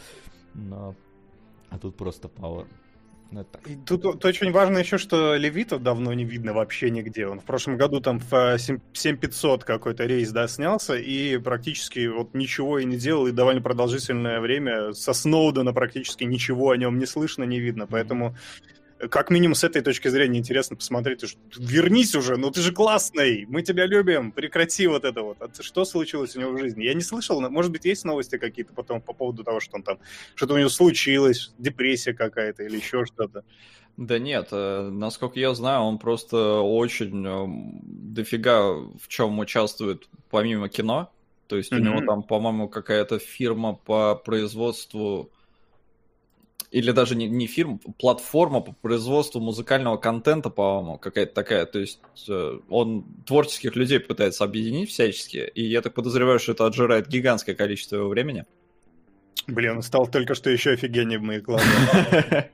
Но... 0.54 0.96
А 1.70 1.78
тут 1.78 1.96
просто 1.96 2.28
Power. 2.28 2.68
Ну. 3.32 3.46
И 3.66 3.76
Тут, 3.86 4.02
тут 4.02 4.26
очень 4.26 4.52
важно 4.52 4.80
еще, 4.80 4.98
что 4.98 5.36
Левита 5.38 5.80
давно 5.80 6.14
не 6.14 6.26
видно 6.26 6.54
вообще 6.54 6.90
нигде. 6.90 7.28
Он 7.28 7.40
в 7.40 7.46
прошлом 7.46 7.78
году 7.78 8.02
там 8.02 8.20
в 8.20 8.34
э, 8.34 8.56
7- 8.58 8.82
7500 8.92 9.64
какой-то 9.64 10.06
рейс, 10.06 10.32
да, 10.32 10.50
снялся, 10.50 10.96
и 10.96 11.38
практически 11.38 12.08
вот 12.08 12.34
ничего 12.34 12.80
и 12.80 12.86
не 12.86 12.98
делал, 12.98 13.28
и 13.28 13.32
довольно 13.32 13.62
продолжительное 13.62 14.42
время 14.42 14.92
со 14.92 15.14
Сноудена 15.14 15.74
практически 15.74 16.26
ничего 16.26 16.72
о 16.72 16.78
нем 16.78 17.00
не 17.00 17.06
слышно, 17.06 17.46
не 17.46 17.62
видно. 17.62 17.88
Поэтому 17.88 18.36
как 19.10 19.30
минимум 19.30 19.56
с 19.56 19.64
этой 19.64 19.82
точки 19.82 20.08
зрения 20.10 20.40
интересно 20.40 20.76
посмотреть, 20.76 21.28
что- 21.28 21.40
вернись 21.58 22.16
уже, 22.16 22.38
ну 22.38 22.52
ты 22.52 22.62
же 22.62 22.72
классный, 22.72 23.46
мы 23.48 23.62
тебя 23.62 23.86
любим, 23.86 24.32
прекрати 24.32 24.88
вот 24.88 25.04
это 25.06 25.22
вот. 25.22 25.38
А 25.42 25.50
что 25.62 25.86
случилось 25.86 26.36
у 26.36 26.40
него 26.40 26.52
в 26.52 26.60
жизни? 26.60 26.84
Я 26.84 26.94
не 26.94 27.02
слышал, 27.02 27.42
может 27.50 27.72
быть, 27.72 27.86
есть 27.86 28.06
новости 28.06 28.38
какие-то 28.38 28.74
потом 28.74 29.02
по 29.02 29.14
поводу 29.14 29.44
того, 29.44 29.60
что 29.60 29.78
он 29.78 29.84
там, 29.84 29.98
что-то 30.36 30.54
у 30.54 30.58
него 30.58 30.70
случилось, 30.70 31.54
депрессия 31.58 32.14
какая-то 32.14 32.64
или 32.64 32.78
еще 32.78 33.06
что-то. 33.06 33.44
Да 33.98 34.20
нет, 34.20 34.48
э, 34.52 34.90
насколько 34.92 35.40
я 35.40 35.54
знаю, 35.54 35.82
он 35.82 36.00
просто 36.00 36.62
очень 36.62 37.26
э, 37.28 37.46
дофига 37.84 38.72
в 38.74 39.08
чем 39.08 39.38
участвует 39.40 40.08
помимо 40.30 40.70
кино. 40.70 41.12
То 41.48 41.58
есть 41.58 41.74
у 41.74 41.76
Мгм. 41.76 41.84
него 41.86 42.02
там, 42.02 42.24
по-моему, 42.24 42.70
какая-то 42.70 43.20
фирма 43.20 43.74
по 43.74 44.16
производству 44.16 45.30
или 46.72 46.92
даже 46.92 47.16
не, 47.16 47.28
не 47.28 47.48
фирма, 47.48 47.80
платформа 48.00 48.62
по 48.62 48.72
производству 48.72 49.42
музыкального 49.42 49.98
контента, 49.98 50.50
по-моему, 50.50 50.98
какая-то 50.98 51.34
такая. 51.34 51.66
То 51.66 51.80
есть 51.80 52.00
э, 52.30 52.60
он 52.70 53.06
творческих 53.26 53.76
людей 53.76 54.00
пытается 54.00 54.46
объединить 54.46 54.90
всячески, 54.90 55.52
и 55.54 55.64
я 55.64 55.82
так 55.82 55.94
подозреваю, 55.94 56.40
что 56.40 56.54
это 56.54 56.66
отжирает 56.66 57.08
гигантское 57.08 57.56
количество 57.56 57.98
его 57.98 58.08
времени. 58.08 58.46
Блин, 59.48 59.82
стал 59.82 60.08
только 60.08 60.36
что 60.36 60.50
еще 60.50 60.72
офигеннее 60.72 61.18
в 61.20 61.24
моих 61.24 61.44
глазах. 61.44 61.68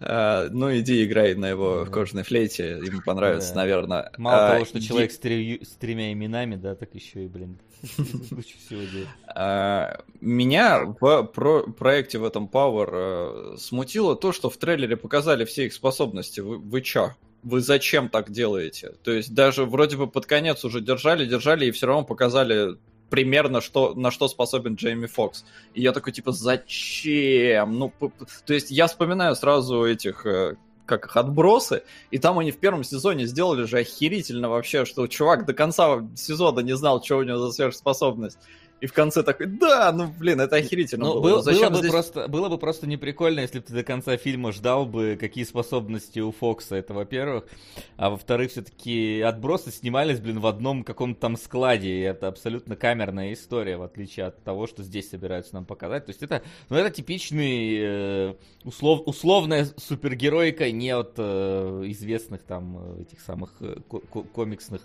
Ну, 0.00 0.76
иди 0.78 1.04
играй 1.04 1.34
на 1.34 1.48
его 1.48 1.86
кожаной 1.86 2.22
флейте, 2.24 2.80
ему 2.84 3.00
понравится, 3.04 3.54
наверное. 3.54 4.10
Мало 4.16 4.46
А, 4.48 4.52
того, 4.54 4.64
что 4.64 4.80
человек 4.80 5.12
с, 5.12 5.18
тремя 5.18 6.12
именами, 6.12 6.56
да, 6.56 6.74
так 6.74 6.94
еще 6.94 7.24
и, 7.24 7.28
блин, 7.28 7.58
кучу 7.96 8.56
всего 8.66 8.80
делает. 8.80 9.08
А, 9.26 10.00
Меня 10.20 10.84
в 10.84 11.22
про- 11.24 11.64
проекте 11.64 12.18
в 12.18 12.24
этом 12.24 12.48
Power 12.50 13.54
э, 13.54 13.56
смутило 13.58 14.16
то, 14.16 14.32
что 14.32 14.48
в 14.48 14.56
трейлере 14.56 14.96
показали 14.96 15.44
все 15.44 15.66
их 15.66 15.74
способности. 15.74 16.40
Вы, 16.40 16.58
вы 16.58 16.80
чё? 16.80 17.12
Вы 17.42 17.60
зачем 17.60 18.08
так 18.08 18.30
делаете? 18.30 18.94
То 19.04 19.12
есть 19.12 19.34
даже 19.34 19.64
вроде 19.66 19.96
бы 19.96 20.06
под 20.06 20.26
конец 20.26 20.64
уже 20.64 20.80
держали, 20.80 21.26
держали 21.26 21.66
и 21.66 21.70
все 21.70 21.86
равно 21.86 22.04
показали 22.04 22.76
примерно, 23.10 23.60
что, 23.60 23.94
на 23.94 24.10
что 24.10 24.28
способен 24.28 24.74
Джейми 24.74 25.06
Фокс. 25.06 25.44
И 25.74 25.82
я 25.82 25.92
такой, 25.92 26.12
типа, 26.12 26.32
зачем? 26.32 27.78
Ну, 27.78 27.92
то 28.44 28.54
есть 28.54 28.70
я 28.70 28.86
вспоминаю 28.86 29.36
сразу 29.36 29.84
этих, 29.84 30.26
э, 30.26 30.56
как 30.86 31.06
их, 31.06 31.16
отбросы, 31.16 31.82
и 32.10 32.18
там 32.18 32.38
они 32.38 32.50
в 32.50 32.58
первом 32.58 32.84
сезоне 32.84 33.26
сделали 33.26 33.64
же 33.64 33.78
охерительно 33.78 34.48
вообще, 34.48 34.84
что 34.84 35.06
чувак 35.06 35.46
до 35.46 35.54
конца 35.54 36.06
сезона 36.14 36.60
не 36.60 36.76
знал, 36.76 37.02
что 37.02 37.18
у 37.18 37.22
него 37.22 37.38
за 37.38 37.52
сверхспособность. 37.52 38.38
И 38.82 38.86
в 38.86 38.92
конце 38.92 39.22
такой, 39.22 39.46
да, 39.46 39.90
ну 39.90 40.12
блин, 40.18 40.38
это 40.38 40.56
охерительно 40.56 41.06
Ну, 41.06 41.14
было. 41.14 41.20
было, 41.22 41.42
зачем 41.42 41.68
было 41.68 41.70
бы 41.70 41.78
здесь- 41.78 41.90
просто, 41.90 42.28
было 42.28 42.48
бы 42.50 42.58
просто 42.58 42.86
не 42.86 42.98
прикольно, 42.98 43.40
если 43.40 43.58
бы 43.60 43.64
ты 43.64 43.72
до 43.72 43.82
конца 43.82 44.18
фильма 44.18 44.52
ждал 44.52 44.84
бы, 44.84 45.16
какие 45.18 45.44
способности 45.44 46.20
у 46.20 46.30
Фокса, 46.30 46.76
это 46.76 46.92
во-первых. 46.92 47.44
А 47.96 48.10
во-вторых, 48.10 48.50
все-таки 48.50 49.22
отбросы 49.22 49.70
снимались, 49.70 50.20
блин, 50.20 50.40
в 50.40 50.46
одном 50.46 50.84
каком-то 50.84 51.18
там 51.22 51.36
складе, 51.38 51.88
и 51.88 52.00
это 52.00 52.28
абсолютно 52.28 52.76
камерная 52.76 53.32
история, 53.32 53.78
в 53.78 53.82
отличие 53.82 54.26
от 54.26 54.42
того, 54.44 54.66
что 54.66 54.82
здесь 54.82 55.08
собираются 55.08 55.54
нам 55.54 55.64
показать. 55.64 56.04
То 56.04 56.10
есть 56.10 56.22
это, 56.22 56.42
ну, 56.68 56.76
это 56.76 56.90
типичный, 56.90 57.78
э, 57.80 58.34
услов, 58.64 59.04
условная 59.06 59.66
супергероика 59.78 60.70
не 60.70 60.90
от 60.90 61.14
э, 61.16 61.82
известных 61.86 62.42
там 62.42 62.76
э, 62.98 63.02
этих 63.04 63.20
самых 63.22 63.54
э, 63.60 63.76
ко- 63.88 64.00
ко- 64.00 64.22
комиксных 64.24 64.82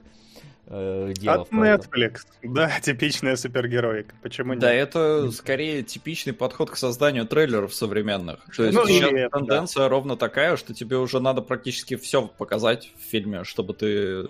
э, 0.67 1.13
делов. 1.15 1.47
От 1.51 1.53
Netflix. 1.53 2.21
Да, 2.43 2.79
типичная 2.81 3.35
супергероика. 3.35 4.15
Почему 4.21 4.55
Да, 4.55 4.73
нет? 4.73 4.89
это 4.89 5.31
скорее 5.31 5.83
типичный 5.83 6.33
подход 6.33 6.69
к 6.69 6.77
созданию 6.77 7.25
трейлеров 7.25 7.73
современных. 7.73 8.39
То 8.55 8.63
есть 8.63 8.77
Ну, 8.77 8.85
сейчас 8.87 9.11
это, 9.11 9.37
тенденция 9.37 9.89
ровно 9.89 10.15
такая, 10.17 10.57
что 10.57 10.73
тебе 10.73 10.97
уже 10.97 11.19
надо 11.19 11.41
практически 11.41 11.95
все 11.95 12.27
показать 12.27 12.91
в 12.97 13.09
фильме, 13.09 13.43
чтобы 13.43 13.73
ты 13.73 13.87
э, 13.87 14.27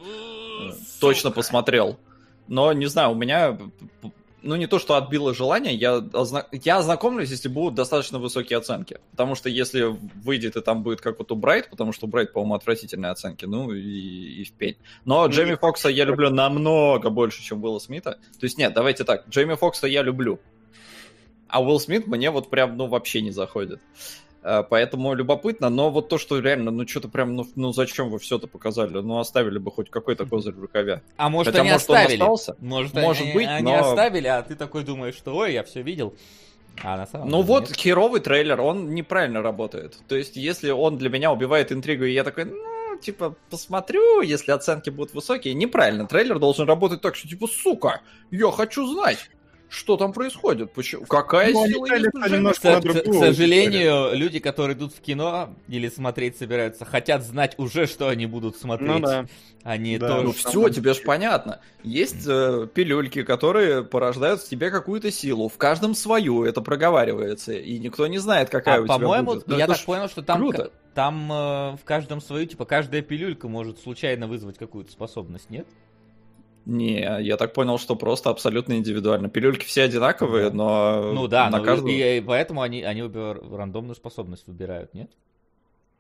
точно 1.00 1.32
посмотрел. 1.32 2.00
Но 2.48 2.74
не 2.74 2.88
знаю, 2.88 3.12
у 3.12 3.16
меня 3.16 3.58
ну 4.42 4.56
не 4.56 4.68
то, 4.68 4.80
что 4.80 4.96
отбило 4.96 5.34
желание, 5.34 5.74
я, 5.74 5.98
озна- 5.98 6.48
я 6.52 6.78
ознакомлюсь, 6.78 7.30
если 7.30 7.48
будут 7.48 7.76
достаточно 7.76 8.20
высокие 8.20 8.58
оценки. 8.58 9.00
Потому 9.12 9.36
что 9.36 9.50
если 9.50 9.84
выйдет 10.24 10.56
и 10.56 10.62
там 10.62 10.84
будет 10.84 11.02
как 11.02 11.20
вот 11.20 11.32
у 11.32 11.36
Брайт, 11.36 11.70
потому 11.70 11.94
что 11.94 12.06
у 12.08 12.10
Брайт, 12.10 12.34
по-моему, 12.34 12.56
отвратительные 12.56 13.12
оценки, 13.12 13.46
ну 13.46 13.72
и, 13.72 13.82
и 13.82 14.44
в 14.44 14.52
пень. 14.54 14.78
Но 15.06 15.24
Ну, 15.24 15.30
Джейми 15.30 15.56
Фокса 15.56 15.90
я 15.90 16.06
люблю 16.06 16.30
намного 16.30 17.10
больше, 17.10 17.44
чем 17.44 17.64
Уилла 17.64 17.80
Смита. 17.80 18.20
То 18.40 18.44
есть 18.46 18.58
нет, 18.58 18.74
давайте 18.74 19.04
так, 19.04 19.28
Джейми 19.30 19.56
Фокса 19.56 19.88
я 19.88 20.02
люблю. 20.02 20.40
А 21.48 21.62
Уилл 21.62 21.80
Смит 21.80 22.08
мне 22.08 22.32
вот 22.32 22.50
прям, 22.50 22.78
ну, 22.78 22.88
вообще 22.88 23.22
не 23.22 23.32
заходит. 23.32 23.82
Поэтому 24.42 25.14
любопытно, 25.14 25.70
но 25.70 25.92
вот 25.92 26.10
то, 26.10 26.18
что 26.18 26.40
реально, 26.40 26.72
ну, 26.72 26.88
что-то 26.88 27.10
прям, 27.10 27.36
ну, 27.36 27.48
ну, 27.56 27.74
зачем 27.74 28.10
вы 28.10 28.18
все 28.18 28.38
это 28.38 28.48
показали? 28.48 29.00
Ну, 29.00 29.20
оставили 29.20 29.60
бы 29.60 29.70
хоть 29.72 29.90
какой-то 29.92 30.26
козырь 30.26 30.54
в 30.56 30.60
рукаве. 30.62 31.04
А 31.18 31.30
может, 31.30 31.54
Хотя, 31.54 31.62
они 31.62 31.72
может, 31.72 31.90
он 31.90 31.96
оставили. 31.98 32.22
остался? 32.22 32.56
Может, 32.60 32.94
Может 32.96 33.22
они, 33.24 33.34
быть, 33.34 33.48
они 33.48 33.72
но- 33.72 33.90
оставили, 33.92 34.28
а 34.28 34.42
ты 34.42 34.56
такой 34.56 34.84
думаешь, 34.84 35.16
что 35.16 35.36
ой, 35.36 35.54
я 35.54 35.64
все 35.64 35.82
видел. 35.84 36.16
А 36.84 36.98
на 36.98 37.06
самом 37.06 37.30
Ну 37.30 37.38
деле 37.44 37.48
вот, 37.48 37.70
нет. 37.70 37.78
херовый 37.78 38.20
трейлер, 38.22 38.60
он 38.62 38.96
неправильно 38.96 39.42
работает. 39.44 39.98
То 40.08 40.16
есть, 40.16 40.38
если 40.38 40.72
он 40.72 40.98
для 40.98 41.10
меня 41.10 41.32
убивает 41.32 41.72
интригу, 41.72 42.06
и 42.06 42.14
я 42.14 42.24
такой, 42.24 42.46
ну, 42.46 42.98
типа, 43.00 43.36
посмотрю, 43.50 44.22
если 44.22 44.52
оценки 44.54 44.90
будут 44.90 45.14
высокие, 45.14 45.54
неправильно. 45.54 46.08
Трейлер 46.08 46.40
должен 46.40 46.68
работать 46.68 47.02
так, 47.02 47.16
что, 47.16 47.28
типа, 47.28 47.48
сука, 47.48 48.02
я 48.32 48.50
хочу 48.52 48.88
знать, 48.88 49.30
что 49.72 49.96
там 49.96 50.12
происходит, 50.12 50.74
почему, 50.74 51.06
какая 51.06 51.54
Ну, 51.54 51.66
сила 51.66 51.86
есть 51.86 52.06
это 52.08 52.18
у 52.18 52.22
Джейми 52.22 52.36
немножко 52.36 52.62
К, 52.62 52.74
на 52.74 52.80
к- 52.80 52.84
другую 52.84 53.04
к 53.22 53.26
сожалению, 53.26 54.14
люди, 54.14 54.40
которые 54.40 54.76
идут 54.78 54.94
в 54.94 55.00
кино 55.00 55.56
или 55.70 55.88
смотреть 55.88 56.38
собираются, 56.38 56.84
хотят 56.84 57.24
знать 57.24 57.56
уже, 57.58 57.88
что 57.88 58.10
они 58.10 58.26
будут 58.26 58.58
смотреть. 58.58 58.90
Ну 58.92 59.00
да. 59.00 59.26
Они 59.64 59.98
Да, 59.98 60.08
тоже. 60.10 60.24
Ну 60.24 60.32
все, 60.34 60.70
тебе 60.70 60.92
ж 60.92 60.98
деле. 60.98 61.06
понятно. 61.08 61.62
Есть 61.84 62.26
э, 62.28 62.68
пилюльки, 62.74 63.24
которые 63.24 63.84
порождают 63.84 64.42
в 64.42 64.50
тебе 64.50 64.72
какую-то 64.72 65.10
силу. 65.10 65.48
В 65.48 65.58
каждом 65.58 65.96
свою 65.96 66.44
это 66.44 66.62
проговаривается. 66.62 67.54
И 67.54 67.80
никто 67.80 68.08
не 68.08 68.18
знает, 68.18 68.50
какая 68.50 68.80
А, 68.80 68.82
у 68.82 68.86
тебя 68.86 68.96
по-моему, 68.96 69.34
будет. 69.36 69.48
Ну, 69.48 69.58
я 69.58 69.66
это 69.66 69.76
так 69.76 69.86
понял, 69.86 70.10
что 70.10 70.22
там, 70.22 70.40
круто. 70.40 70.72
там 70.94 71.32
э, 71.32 71.36
в 71.78 71.82
каждом 71.86 72.20
свою, 72.20 72.46
типа, 72.46 72.66
каждая 72.66 73.02
пилюлька 73.04 73.48
может 73.48 73.80
случайно 73.80 74.28
вызвать 74.28 74.58
какую-то 74.58 74.92
способность, 74.92 75.50
нет? 75.50 75.66
Не, 76.66 77.00
я 77.22 77.38
так 77.38 77.54
понял, 77.54 77.80
что 77.80 77.96
просто 77.96 78.30
абсолютно 78.30 78.74
индивидуально. 78.74 79.30
Пилюльки 79.30 79.66
все 79.66 79.84
одинаковые, 79.84 80.50
Да. 80.52 80.56
но 80.56 81.12
ну 81.14 81.28
да, 81.28 81.50
на 81.50 81.58
но 81.58 81.64
каждого... 81.64 81.90
и, 81.90 82.18
и 82.18 82.22
поэтому 82.22 82.62
они, 82.62 82.84
они 82.84 83.02
выбирают- 83.02 83.44
рандомную 83.52 83.96
способность 83.96 84.46
выбирают, 84.48 84.94
нет? 84.94 85.10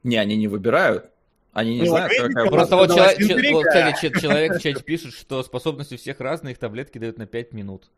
Не, 0.03 0.17
они 0.17 0.35
не 0.37 0.47
выбирают. 0.47 1.09
Они 1.53 1.73
не 1.75 1.81
Ну, 1.81 1.87
знают, 1.87 2.11
видите, 2.13 2.27
какая... 2.29 2.49
Просто 2.49 2.75
Вот 2.77 2.89
вот, 2.89 2.97
создалась 2.97 3.17
чело- 3.17 3.93
че- 3.99 4.21
человек 4.21 4.55
в 4.57 4.61
чате 4.61 4.83
пишет, 4.85 5.13
что 5.13 5.43
способности 5.43 5.95
у 5.95 5.97
всех 5.97 6.19
разные, 6.19 6.53
их 6.53 6.59
таблетки 6.59 6.97
дают 6.97 7.17
на 7.17 7.25
5 7.25 7.51
минут. 7.53 7.89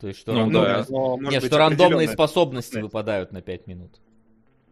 То 0.00 0.06
есть, 0.08 0.18
что, 0.20 0.32
Ну 0.32 0.46
рандом- 0.46 0.62
да. 0.64 0.86
но, 0.88 1.16
может 1.16 1.30
Нет, 1.32 1.42
быть, 1.42 1.50
что 1.50 1.58
рандомные 1.58 2.08
способности 2.08 2.78
выпадают 2.78 3.32
на 3.32 3.42
5 3.42 3.66
минут. 3.66 3.90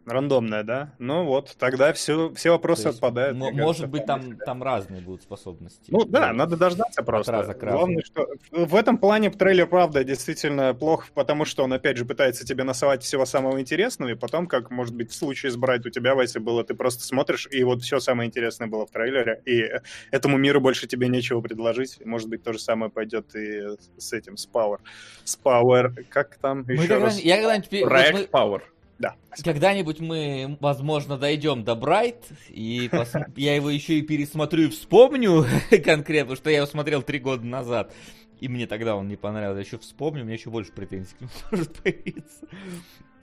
Рандомная, 0.07 0.63
да? 0.65 0.95
Ну 0.99 1.25
вот, 1.25 1.55
тогда 1.59 1.93
все, 1.93 2.33
все 2.35 2.51
вопросы 2.51 2.85
То 2.85 2.89
есть, 2.89 2.99
отпадают. 2.99 3.33
м- 3.33 3.39
мне 3.39 3.47
кажется, 3.51 3.65
может 3.67 3.89
быть, 3.91 4.07
там, 4.07 4.37
там 4.39 4.63
разные 4.63 5.03
будут 5.03 5.23
способности. 5.23 5.85
Ну 5.89 6.05
да, 6.05 6.33
надо 6.33 6.57
дождаться 6.57 7.03
просто. 7.03 7.33
раза 7.33 7.55
к 7.55 7.63
разу. 7.63 7.77
Главное, 7.79 8.03
что 8.03 8.27
в 8.51 8.75
этом 8.75 8.97
плане 8.99 9.31
трейлер, 9.31 9.67
правда, 9.67 10.03
действительно 10.03 10.75
плох, 10.75 11.07
потому 11.15 11.45
что 11.45 11.65
он, 11.65 11.73
опять 11.75 11.97
же, 11.99 12.05
пытается 12.07 12.47
тебе 12.47 12.65
насовать 12.65 13.03
всего 13.03 13.27
самого 13.27 13.61
интересного, 13.61 14.11
и 14.11 14.15
потом, 14.15 14.47
как, 14.47 14.71
может 14.71 14.95
быть, 14.95 15.11
в 15.11 15.15
случае 15.15 15.53
с 15.53 15.57
Брайт 15.57 15.85
у 15.87 15.91
тебя, 15.91 16.15
Вася, 16.15 16.41
было, 16.41 16.65
ты 16.65 16.75
просто 16.75 17.05
смотришь, 17.05 17.47
и 17.51 17.63
вот 17.63 17.83
все 17.83 18.01
самое 18.01 18.27
интересное 18.29 18.69
было 18.69 18.87
в 18.87 18.91
трейлере, 18.91 19.43
и 19.45 19.69
этому 20.11 20.39
миру 20.39 20.61
больше 20.61 20.87
тебе 20.87 21.09
нечего 21.09 21.41
предложить. 21.41 22.05
Может 22.05 22.29
быть, 22.29 22.43
то 22.43 22.53
же 22.53 22.59
самое 22.59 22.91
пойдет 22.91 23.35
и 23.37 23.63
с 23.99 24.13
этим, 24.13 24.37
с 24.37 24.49
Power. 24.49 24.79
С 25.25 25.39
Power, 25.43 26.05
как 26.09 26.37
там 26.39 26.65
Мы 26.67 26.73
еще 26.75 26.97
раз? 26.99 27.21
я 27.21 27.37
когда-нибудь, 27.37 27.71
вот 27.71 27.83
Проект 27.89 28.15
мы- 28.19 28.25
Power. 28.41 28.63
Да. 29.01 29.17
когда-нибудь 29.43 29.99
мы, 30.01 30.59
возможно, 30.61 31.17
дойдем 31.17 31.65
до 31.65 31.75
Брайт, 31.75 32.29
и 32.51 32.89
пос- 32.93 33.33
я 33.37 33.57
его 33.57 33.71
еще 33.71 33.95
и 33.95 34.03
пересмотрю 34.03 34.65
и 34.65 34.69
вспомню 34.69 35.47
конкретно, 35.85 36.37
что 36.37 36.51
я 36.51 36.59
его 36.59 36.67
смотрел 36.67 37.03
три 37.03 37.19
года 37.19 37.45
назад. 37.45 37.93
И 38.41 38.49
мне 38.49 38.67
тогда 38.67 38.97
он 38.97 39.09
не 39.09 39.17
понравился. 39.17 39.61
Я 39.61 39.67
еще 39.67 39.79
вспомню, 39.79 40.23
у 40.23 40.25
меня 40.25 40.35
еще 40.35 40.51
больше 40.51 40.73
претензий 40.73 41.15
к 41.17 41.21
нему 41.23 41.31
может 41.51 41.83
появиться. 41.83 42.47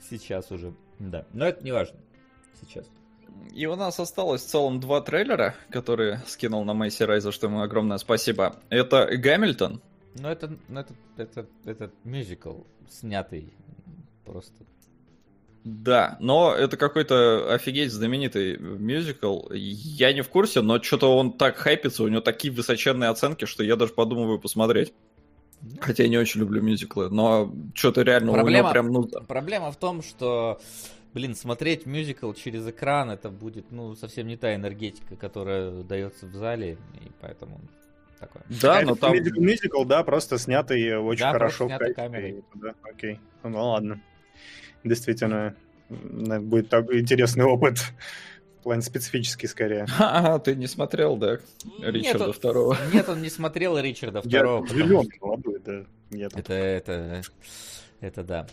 Сейчас 0.09 0.51
уже. 0.51 0.73
Да. 0.97 1.25
Но 1.33 1.45
это 1.47 1.63
не 1.63 1.71
важно. 1.71 1.99
Сейчас. 2.59 2.85
И 3.53 3.67
у 3.67 3.75
нас 3.75 3.99
осталось 3.99 4.41
в 4.41 4.47
целом 4.47 4.79
два 4.79 5.01
трейлера, 5.01 5.53
которые 5.69 6.23
скинул 6.25 6.63
на 6.65 6.73
Мэйси 6.73 7.03
Рай, 7.03 7.19
за 7.19 7.31
что 7.31 7.47
ему 7.47 7.61
огромное 7.61 7.97
спасибо. 7.99 8.55
Это 8.69 9.07
Гамильтон. 9.15 9.81
Но 10.15 10.31
это, 10.31 10.57
ну, 10.67 10.79
это, 10.79 10.93
это, 11.17 11.45
это 11.65 11.91
мюзикл, 12.03 12.61
снятый 12.89 13.53
просто. 14.25 14.65
Да, 15.63 16.17
но 16.21 16.53
это 16.53 16.77
какой-то 16.77 17.53
офигеть 17.53 17.91
знаменитый 17.91 18.57
мюзикл. 18.57 19.51
Я 19.51 20.13
не 20.13 20.21
в 20.21 20.29
курсе, 20.29 20.61
но 20.61 20.81
что-то 20.81 21.17
он 21.17 21.33
так 21.33 21.57
хайпится, 21.57 22.03
у 22.03 22.07
него 22.07 22.21
такие 22.21 22.53
высоченные 22.53 23.09
оценки, 23.09 23.45
что 23.45 23.63
я 23.63 23.75
даже 23.75 23.91
подумываю 23.93 24.39
посмотреть. 24.39 24.93
Хотя 25.81 26.03
я 26.03 26.09
не 26.09 26.17
очень 26.17 26.39
люблю 26.39 26.61
мюзиклы, 26.61 27.09
но 27.09 27.51
что-то 27.73 28.03
реально 28.03 28.31
Проблема- 28.31 28.45
у 28.45 28.61
него 28.61 28.71
прям, 28.71 28.91
ну, 28.91 29.03
Проблема 29.27 29.71
в 29.71 29.75
том, 29.77 30.03
что, 30.03 30.61
блин, 31.13 31.35
смотреть 31.35 31.85
мюзикл 31.85 32.31
через 32.33 32.65
экран, 32.67 33.09
это 33.09 33.29
будет, 33.29 33.71
ну, 33.71 33.95
совсем 33.95 34.27
не 34.27 34.37
та 34.37 34.53
энергетика, 34.55 35.15
которая 35.15 35.83
дается 35.83 36.27
в 36.27 36.33
зале, 36.35 36.77
и 37.03 37.11
поэтому 37.19 37.59
такое. 38.19 38.43
да, 38.61 38.77
А 38.79 38.81
но 38.83 38.91
это 38.91 39.01
там... 39.01 39.13
мюзикл, 39.13 39.83
да, 39.83 40.03
просто 40.03 40.37
снятый 40.37 40.95
очень 40.97 41.21
Да, 41.21 41.31
хорошо. 41.33 41.65
снятый 41.65 41.93
камерой. 41.93 42.43
Да, 42.53 42.73
окей. 42.83 43.19
Ну 43.43 43.69
ладно. 43.69 43.99
Действительно, 44.83 45.55
будет 45.89 46.69
так- 46.69 46.91
интересный 46.93 47.45
опыт. 47.45 47.79
В 48.59 48.63
плане 48.63 48.81
специфический 48.81 49.47
скорее. 49.47 49.85
Ага, 49.99 50.39
ты 50.39 50.55
не 50.55 50.67
смотрел, 50.67 51.15
да, 51.15 51.39
Ричарда 51.79 52.19
Нет, 52.19 52.21
он- 52.21 52.33
Второго? 52.33 52.77
Нет, 52.93 53.07
он 53.09 53.21
не 53.21 53.29
смотрел 53.29 53.77
Ричарда 53.79 54.21
Я 54.25 54.39
Второго. 54.39 54.63
потому 54.63 54.79
зеленый, 54.79 55.11
что 55.15 55.25
молодой, 55.25 55.59
да. 55.65 55.85
Я 56.11 56.29
там- 56.29 56.39
Это, 56.39 56.53
это, 56.53 57.21
это 58.01 58.23
да. 58.23 58.47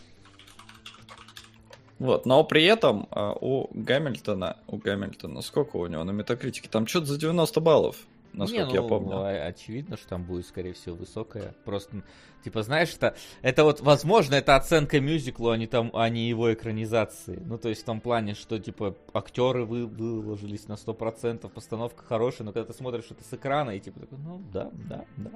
Вот, 1.99 2.25
но 2.25 2.43
при 2.43 2.63
этом 2.65 3.07
а, 3.11 3.31
у 3.39 3.69
Гамильтона, 3.73 4.57
у 4.67 4.77
Гамильтона, 4.77 5.41
сколько 5.41 5.77
у 5.77 5.87
него 5.87 6.03
на 6.03 6.11
метакритике? 6.11 6.67
Там 6.69 6.87
что-то 6.87 7.05
за 7.07 7.17
90 7.17 7.61
баллов. 7.61 7.95
Насколько 8.33 8.67
Не, 8.67 8.73
я 8.73 8.81
ну, 8.81 8.87
помню. 8.87 9.17
а- 9.17 9.47
очевидно, 9.47 9.97
что 9.97 10.07
там 10.09 10.23
будет, 10.23 10.45
скорее 10.45 10.73
всего, 10.73 10.95
высокая. 10.95 11.55
Просто, 11.65 12.03
типа, 12.43 12.63
знаешь, 12.63 12.93
это, 12.95 13.15
это 13.41 13.63
вот, 13.63 13.81
возможно, 13.81 14.35
это 14.35 14.55
оценка 14.55 14.99
мюзиклу, 14.99 15.49
а 15.49 15.57
не, 15.57 15.67
там, 15.67 15.91
а 15.93 16.09
не 16.09 16.27
его 16.29 16.53
экранизации. 16.53 17.41
Ну, 17.45 17.57
то 17.57 17.69
есть 17.69 17.81
в 17.81 17.85
том 17.85 18.01
плане, 18.01 18.33
что, 18.33 18.59
типа, 18.59 18.95
актеры 19.13 19.65
вы, 19.65 19.85
выложились 19.87 20.67
на 20.67 20.75
100%, 20.75 21.49
постановка 21.49 22.03
хорошая, 22.03 22.45
но 22.45 22.53
когда 22.53 22.71
ты 22.71 22.77
смотришь 22.77 23.05
это 23.09 23.23
с 23.23 23.33
экрана, 23.33 23.71
и 23.71 23.79
типа, 23.79 24.01
такой, 24.01 24.17
ну, 24.19 24.41
да, 24.51 24.69
да, 24.73 25.05
да. 25.17 25.31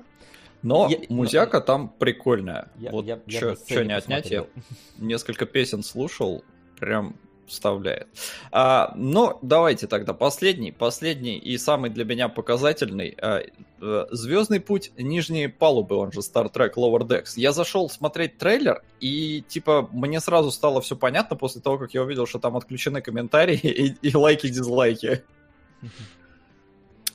Но 0.61 0.89
Я- 0.89 0.99
музяка 1.09 1.61
там 1.61 1.89
прикольная. 1.89 2.69
Я, 2.75 2.91
вот 2.91 3.05
я, 3.05 3.19
я 3.27 3.55
чё 3.55 3.83
не 3.83 3.93
отнять, 3.93 4.29
я 4.29 4.45
несколько 4.97 5.45
песен 5.45 5.83
слушал, 5.83 6.43
прям 6.79 7.15
вставляет. 7.49 8.07
А, 8.51 8.93
ну, 8.95 9.37
давайте 9.41 9.87
тогда 9.87 10.13
последний, 10.13 10.71
последний 10.71 11.37
и 11.37 11.57
самый 11.57 11.89
для 11.89 12.05
меня 12.05 12.29
показательный. 12.29 13.15
А, 13.21 13.41
э, 13.81 14.05
Звездный 14.11 14.59
путь 14.59 14.91
нижней 14.97 15.47
палубы, 15.47 15.95
он 15.95 16.11
же 16.11 16.19
Star 16.19 16.51
Trek 16.51 16.73
Lower 16.75 17.01
Decks. 17.01 17.33
Я 17.35 17.51
зашел 17.51 17.89
смотреть 17.89 18.37
трейлер, 18.37 18.83
и 18.99 19.43
типа 19.47 19.89
мне 19.91 20.19
сразу 20.19 20.51
стало 20.51 20.81
все 20.81 20.95
понятно 20.95 21.35
после 21.35 21.61
того, 21.61 21.77
как 21.77 21.93
я 21.93 22.03
увидел, 22.03 22.25
что 22.25 22.39
там 22.39 22.55
отключены 22.55 23.01
комментарии 23.01 23.57
и, 23.63 23.95
и 24.01 24.15
лайки-дизлайки. 24.15 25.23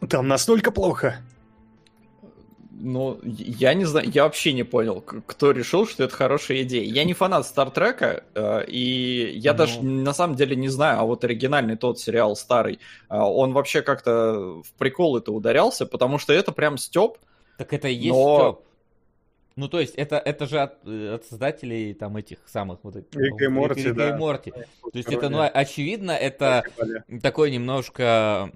Там 0.08 0.28
настолько 0.28 0.70
плохо. 0.70 1.22
Ну, 2.76 3.20
я 3.24 3.72
не 3.74 3.84
знаю, 3.84 4.10
я 4.12 4.24
вообще 4.24 4.52
не 4.52 4.64
понял, 4.64 5.00
кто 5.00 5.52
решил, 5.52 5.86
что 5.86 6.04
это 6.04 6.14
хорошая 6.14 6.62
идея. 6.62 6.84
Я 6.84 7.04
не 7.04 7.12
фанат 7.14 7.46
Стартрека, 7.46 8.24
э, 8.34 8.64
и 8.66 9.32
я 9.36 9.52
Ну. 9.52 9.58
даже 9.58 9.82
на 9.82 10.12
самом 10.12 10.34
деле 10.36 10.56
не 10.56 10.68
знаю, 10.68 11.00
а 11.00 11.04
вот 11.04 11.24
оригинальный 11.24 11.76
тот 11.76 12.00
сериал 12.00 12.34
старый, 12.36 12.80
э, 13.08 13.16
он 13.16 13.52
вообще 13.52 13.82
как-то 13.82 14.62
в 14.62 14.72
прикол 14.76 15.16
это 15.16 15.30
ударялся, 15.32 15.86
потому 15.86 16.18
что 16.18 16.32
это 16.32 16.52
прям 16.52 16.76
степ. 16.78 17.18
Так 17.58 17.72
это 17.72 17.88
и 17.88 17.94
есть 17.94 18.08
Но- 18.14 18.38
Стёб. 18.38 18.64
Ну, 19.56 19.68
то 19.68 19.78
есть, 19.78 19.94
это, 19.94 20.16
это 20.16 20.46
же 20.46 20.58
от, 20.58 20.78
э, 20.84 21.14
от 21.14 21.24
создателей 21.26 21.94
там 21.94 22.16
этих 22.16 22.38
самых 22.46 22.80
вот 22.82 22.96
этих... 22.96 23.14
Рика 23.14 23.44
и 23.44 23.48
Морти, 23.48 23.80
Рика 23.82 23.90
и 23.90 23.92
да. 24.10 24.16
Морти. 24.16 24.50
То 24.50 24.66
есть, 24.94 25.12
это, 25.12 25.28
ну, 25.28 25.48
очевидно, 25.54 26.10
это 26.10 26.64
такой 27.22 27.52
немножко 27.52 28.50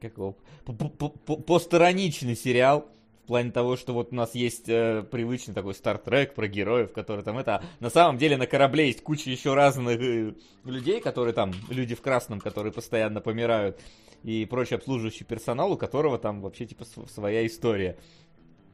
как 0.00 0.16
его, 0.16 0.34
п- 0.64 0.72
п- 0.72 1.10
п- 1.26 1.42
постироничный 1.42 2.36
сериал. 2.36 2.86
В 3.24 3.26
плане 3.26 3.50
того, 3.50 3.76
что 3.76 3.94
вот 3.94 4.12
у 4.12 4.14
нас 4.14 4.34
есть 4.34 4.68
э, 4.68 5.02
привычный 5.10 5.54
такой 5.54 5.74
стартрек 5.74 6.34
про 6.34 6.46
героев, 6.46 6.92
которые 6.92 7.24
там 7.24 7.38
это... 7.38 7.64
На 7.80 7.88
самом 7.88 8.18
деле 8.18 8.36
на 8.36 8.46
корабле 8.46 8.88
есть 8.88 9.02
куча 9.02 9.30
еще 9.30 9.54
разных 9.54 9.98
э, 9.98 10.34
людей, 10.66 11.00
которые 11.00 11.32
там, 11.32 11.52
люди 11.70 11.94
в 11.94 12.02
красном, 12.02 12.38
которые 12.38 12.70
постоянно 12.70 13.22
помирают, 13.22 13.80
и 14.24 14.44
прочий 14.44 14.74
обслуживающий 14.74 15.24
персонал, 15.24 15.72
у 15.72 15.78
которого 15.78 16.18
там 16.18 16.42
вообще 16.42 16.66
типа 16.66 16.84
св- 16.84 17.10
своя 17.10 17.46
история. 17.46 17.96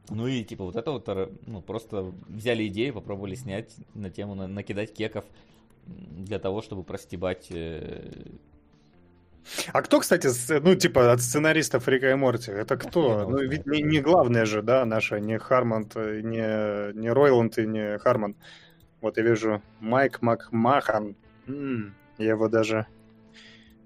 Ну 0.09 0.26
и 0.26 0.42
типа 0.42 0.64
вот 0.64 0.74
это 0.74 0.90
вот, 0.90 1.09
э, 1.09 1.28
ну 1.46 1.62
просто 1.62 2.12
взяли 2.26 2.66
идею, 2.66 2.94
попробовали 2.94 3.36
снять 3.36 3.72
на 3.94 4.11
тему, 4.11 4.34
на- 4.34 4.48
накидать 4.48 4.92
кеков 4.92 5.26
для 5.86 6.40
того, 6.40 6.61
чтобы 6.61 6.82
простебать 6.82 7.46
э, 7.51 8.32
А 9.72 9.82
кто, 9.82 10.01
кстати, 10.01 10.28
ну, 10.61 10.74
типа, 10.74 11.12
от 11.12 11.20
сценаристов 11.20 11.88
Рика 11.88 12.11
и 12.11 12.14
Морти? 12.14 12.51
Это 12.51 12.76
кто? 12.76 13.24
Ну, 13.24 13.30
знает. 13.38 13.51
ведь 13.51 13.66
не, 13.66 13.82
не 13.82 14.01
главное 14.01 14.45
же, 14.45 14.62
да, 14.62 14.84
наша, 14.84 15.20
не 15.20 15.38
Хармонд, 15.38 15.93
э, 15.97 16.20
не, 16.22 16.99
не 16.99 17.11
Ройланд 17.11 17.59
и 17.59 17.66
не 17.66 17.99
Хармон. 17.99 18.36
Вот 19.01 19.16
я 19.16 19.22
вижу 19.22 19.62
Майк 19.80 20.22
Макмахан. 20.22 21.16
М, 21.49 21.95
я 22.18 22.30
его 22.30 22.49
даже, 22.49 22.86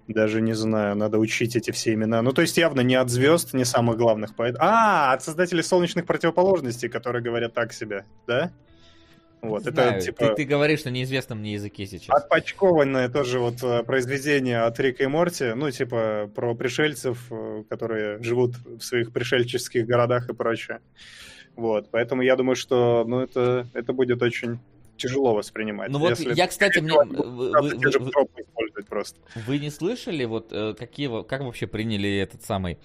даже 0.08 0.40
не 0.40 0.54
знаю, 0.54 0.96
надо 0.96 1.18
учить 1.18 1.56
эти 1.56 1.70
все 1.70 1.94
имена. 1.94 2.20
Ну, 2.22 2.32
то 2.32 2.42
есть 2.42 2.56
явно 2.58 2.80
не 2.80 2.96
от 2.96 3.10
звезд, 3.10 3.54
не 3.54 3.64
самых 3.64 3.96
главных 3.96 4.34
поэтов. 4.34 4.60
А, 4.62 5.12
от 5.12 5.22
создателей 5.22 5.62
солнечных 5.62 6.04
противоположностей, 6.04 6.88
которые 6.88 7.22
говорят 7.22 7.54
так 7.54 7.72
себе, 7.72 8.04
да? 8.26 8.52
Вот, 9.48 9.64
Не 9.64 9.70
это 9.70 9.82
знаю, 9.82 10.00
типа... 10.00 10.28
ты, 10.28 10.34
ты 10.34 10.44
говоришь 10.44 10.84
на 10.84 10.88
неизвестном 10.88 11.38
мне 11.38 11.54
языке 11.54 11.86
сейчас. 11.86 12.08
Отпочкованное 12.08 13.08
тоже 13.08 13.38
вот 13.38 13.62
э, 13.62 13.82
произведение 13.82 14.62
от 14.62 14.78
Рика 14.80 15.04
и 15.04 15.06
Морти, 15.06 15.52
ну, 15.54 15.70
типа, 15.70 16.30
про 16.34 16.54
пришельцев, 16.54 17.26
э, 17.30 17.64
которые 17.68 18.22
живут 18.22 18.56
в 18.64 18.80
своих 18.80 19.12
пришельческих 19.12 19.86
городах 19.86 20.28
и 20.28 20.34
прочее. 20.34 20.80
Вот, 21.56 21.90
поэтому 21.90 22.22
я 22.22 22.36
думаю, 22.36 22.56
что, 22.56 23.04
ну, 23.06 23.20
это, 23.20 23.68
это 23.74 23.92
будет 23.92 24.22
очень 24.22 24.58
тяжело 24.96 25.34
воспринимать. 25.34 25.90
Ну 25.90 25.98
вот 25.98 26.18
я, 26.20 26.46
кстати, 26.46 26.78
мне... 26.78 26.92
Вы, 26.94 27.50
вы- 27.50 27.50
вы- 27.50 28.82
просто. 28.88 29.18
вы 29.46 29.58
не 29.58 29.70
слышали, 29.70 30.24
вот 30.24 30.52
э, 30.52 30.74
какие, 30.78 31.24
как 31.24 31.42
вообще 31.42 31.66
приняли 31.66 32.18
этот 32.18 32.42
самый 32.44 32.78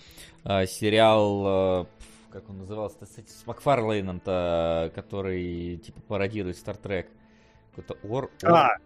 э, 0.43 0.66
сериал, 0.66 1.88
как 2.32 2.49
он 2.49 2.59
назывался, 2.59 3.05
с, 3.05 3.15
с 3.15 3.45
Макфарлейном-то, 3.45 4.91
который 4.95 5.77
типа 5.77 6.01
пародирует 6.01 6.57
Стартрек? 6.57 7.07
Какой-то 7.75 7.97
Ор... 8.07 8.32
Ор- 8.43 8.51
А, 8.51 8.77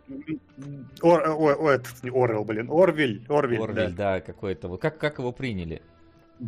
Ор, 1.02 1.30
ой, 1.30 1.56
ой, 1.56 1.76
этот 1.76 2.04
не 2.04 2.10
Орвел, 2.10 2.44
блин, 2.44 2.70
Орвиль, 2.70 3.26
Орвиль, 3.30 3.62
Орвиль, 3.62 3.94
да. 3.94 4.16
да, 4.16 4.22
какой-то. 4.22 4.68
Вот 4.68 4.82
как, 4.82 4.98
как 4.98 5.20
его 5.20 5.32
приняли? 5.32 5.82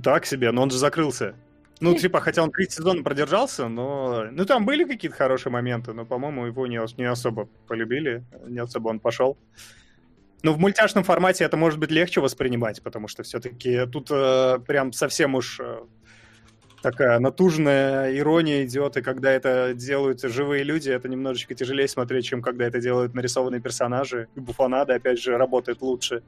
Так 0.04 0.26
себе, 0.26 0.52
но 0.52 0.64
он 0.64 0.70
же 0.72 0.78
закрылся. 0.78 1.36
Ну, 1.82 1.93
типа, 1.96 2.22
хотя 2.22 2.41
он 2.41 2.52
третий 2.52 2.76
сезон 2.76 3.04
продержался, 3.04 3.68
но... 3.68 4.28
Ну, 4.32 4.46
там 4.46 4.66
были 4.66 4.86
какие-то 4.86 5.18
хорошие 5.18 5.52
моменты, 5.52 5.91
но, 5.93 6.06
по-моему, 6.06 6.46
его 6.46 6.68
не, 6.68 6.80
не 6.98 7.04
особо 7.04 7.50
полюбили, 7.68 8.24
не 8.48 8.60
особо 8.60 8.89
он 8.89 9.00
пошел. 9.00 9.38
Ну, 10.41 10.54
в 10.54 10.60
мультяшном 10.60 11.04
формате 11.04 11.43
это 11.43 11.58
может 11.58 11.80
быть 11.80 11.91
легче 11.91 12.22
воспринимать, 12.22 12.82
потому 12.82 13.08
что 13.08 13.24
все-таки 13.24 13.86
тут 13.88 14.10
э, 14.12 14.60
прям 14.66 14.93
совсем 14.93 15.36
уж 15.36 15.60
э, 15.60 15.80
такая 16.86 17.18
натужная 17.20 18.16
ирония 18.16 18.64
идет, 18.64 18.96
и 18.98 19.02
когда 19.02 19.32
это 19.32 19.74
делают 19.74 20.22
живые 20.22 20.64
люди, 20.64 20.92
это 20.92 21.10
немножечко 21.10 21.56
тяжелее 21.56 21.88
смотреть, 21.88 22.26
чем 22.26 22.44
когда 22.44 22.66
это 22.66 22.80
делают 22.80 23.16
нарисованные 23.16 23.60
персонажи. 23.60 24.28
И 24.36 24.40
Буфонада, 24.40 24.94
опять 24.94 25.20
же, 25.20 25.36
работает 25.36 25.82
лучше, 25.82 26.22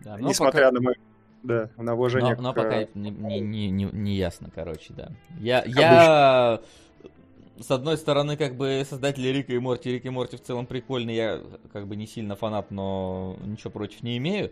Да, 0.00 0.18
несмотря 0.20 0.66
пока- 0.66 0.72
на 0.72 0.80
мой... 0.80 0.94
Да, 1.42 1.70
на 1.78 1.94
уважение 1.94 2.36
Но, 2.36 2.42
но 2.42 2.52
к, 2.52 2.56
пока 2.56 2.82
э, 2.82 2.88
не, 2.94 3.10
не, 3.10 3.40
не, 3.40 3.70
не- 3.70 3.90
не 3.90 4.14
ясно, 4.14 4.50
короче, 4.54 4.92
да. 4.92 5.08
Я, 5.38 5.64
я 5.64 6.60
с 7.58 7.70
одной 7.70 7.96
стороны, 7.96 8.36
как 8.36 8.56
бы 8.56 8.82
создатели 8.86 9.28
Рика 9.28 9.54
и 9.54 9.58
Морти, 9.58 9.90
Рик 9.90 10.04
и 10.04 10.10
Морти 10.10 10.36
в 10.36 10.42
целом 10.42 10.66
прикольный, 10.66 11.14
я 11.14 11.40
как 11.72 11.86
бы 11.86 11.96
не 11.96 12.06
сильно 12.06 12.36
фанат, 12.36 12.70
но 12.70 13.38
ничего 13.42 13.70
против 13.70 14.02
не 14.02 14.18
имею. 14.18 14.50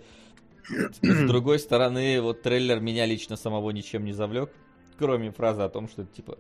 С 1.03 1.27
другой 1.27 1.59
стороны, 1.59 2.23
вот 2.23 2.41
трейлер 2.41 2.81
меня 2.81 3.05
лично 3.05 3.37
самого 3.37 3.71
ничем 3.71 4.07
не 4.07 4.13
завлек, 4.13 4.51
кроме 4.99 5.31
фразы 5.31 5.63
о 5.63 5.69
том, 5.69 5.89
что 5.89 6.05
типа 6.05 6.39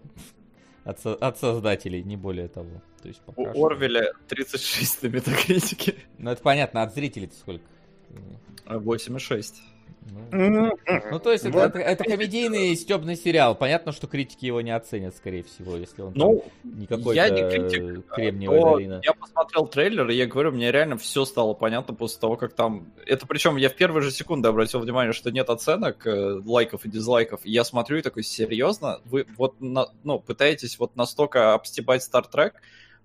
от, 0.84 1.00
со- 1.00 1.14
от 1.14 1.38
создателей, 1.38 2.02
не 2.02 2.16
более 2.16 2.48
того. 2.48 2.82
То 3.02 3.08
есть 3.08 3.20
пока 3.20 3.42
У 3.42 3.50
что- 3.52 3.66
Орвеля 3.66 4.12
36 4.28 5.02
на 5.02 5.06
метакритике, 5.08 5.94
Ну 6.18 6.30
это 6.30 6.42
понятно, 6.42 6.82
от 6.82 6.94
зрителей 6.94 7.30
сколько? 7.38 7.64
8,6. 8.66 9.54
Ну, 10.30 10.78
Ну, 11.10 11.18
то 11.20 11.32
есть, 11.32 11.44
это, 11.44 11.58
это, 11.58 11.78
это 11.78 12.04
комедийный 12.04 12.74
стебный 12.76 13.16
сериал. 13.16 13.54
Понятно, 13.54 13.92
что 13.92 14.06
критики 14.06 14.46
его 14.46 14.60
не 14.60 14.70
оценят, 14.70 15.16
скорее 15.16 15.42
всего, 15.42 15.76
если 15.76 16.02
он 16.02 16.12
Ну, 16.14 16.44
не 16.64 16.86
какой-то 16.86 17.12
я 17.14 17.28
не 17.30 17.48
критик, 17.48 18.06
Кремниевая 18.08 18.60
Но 18.60 18.74
долина. 18.74 19.00
Я 19.04 19.14
посмотрел 19.14 19.66
трейлер, 19.66 20.08
и 20.10 20.14
я 20.14 20.26
говорю, 20.26 20.52
мне 20.52 20.70
реально 20.70 20.98
все 20.98 21.24
стало 21.24 21.54
понятно 21.54 21.94
после 21.94 22.20
того, 22.20 22.36
как 22.36 22.52
там... 22.52 22.92
Это 23.06 23.26
причем 23.26 23.56
я 23.56 23.70
в 23.70 23.74
первые 23.74 24.02
же 24.02 24.10
секунды 24.10 24.48
обратил 24.48 24.80
внимание, 24.80 25.12
что 25.12 25.30
нет 25.30 25.48
оценок, 25.48 26.06
э, 26.06 26.40
лайков 26.44 26.84
и 26.84 26.90
дизлайков. 26.90 27.40
И 27.44 27.50
я 27.50 27.64
смотрю 27.64 27.98
и 27.98 28.02
такой, 28.02 28.22
серьезно? 28.22 29.00
Вы 29.06 29.26
вот 29.36 29.60
на- 29.60 29.88
ну, 30.04 30.18
пытаетесь 30.18 30.78
вот 30.78 30.96
настолько 30.96 31.54
обстебать 31.54 32.06
Star 32.06 32.24
Trek? 32.30 32.52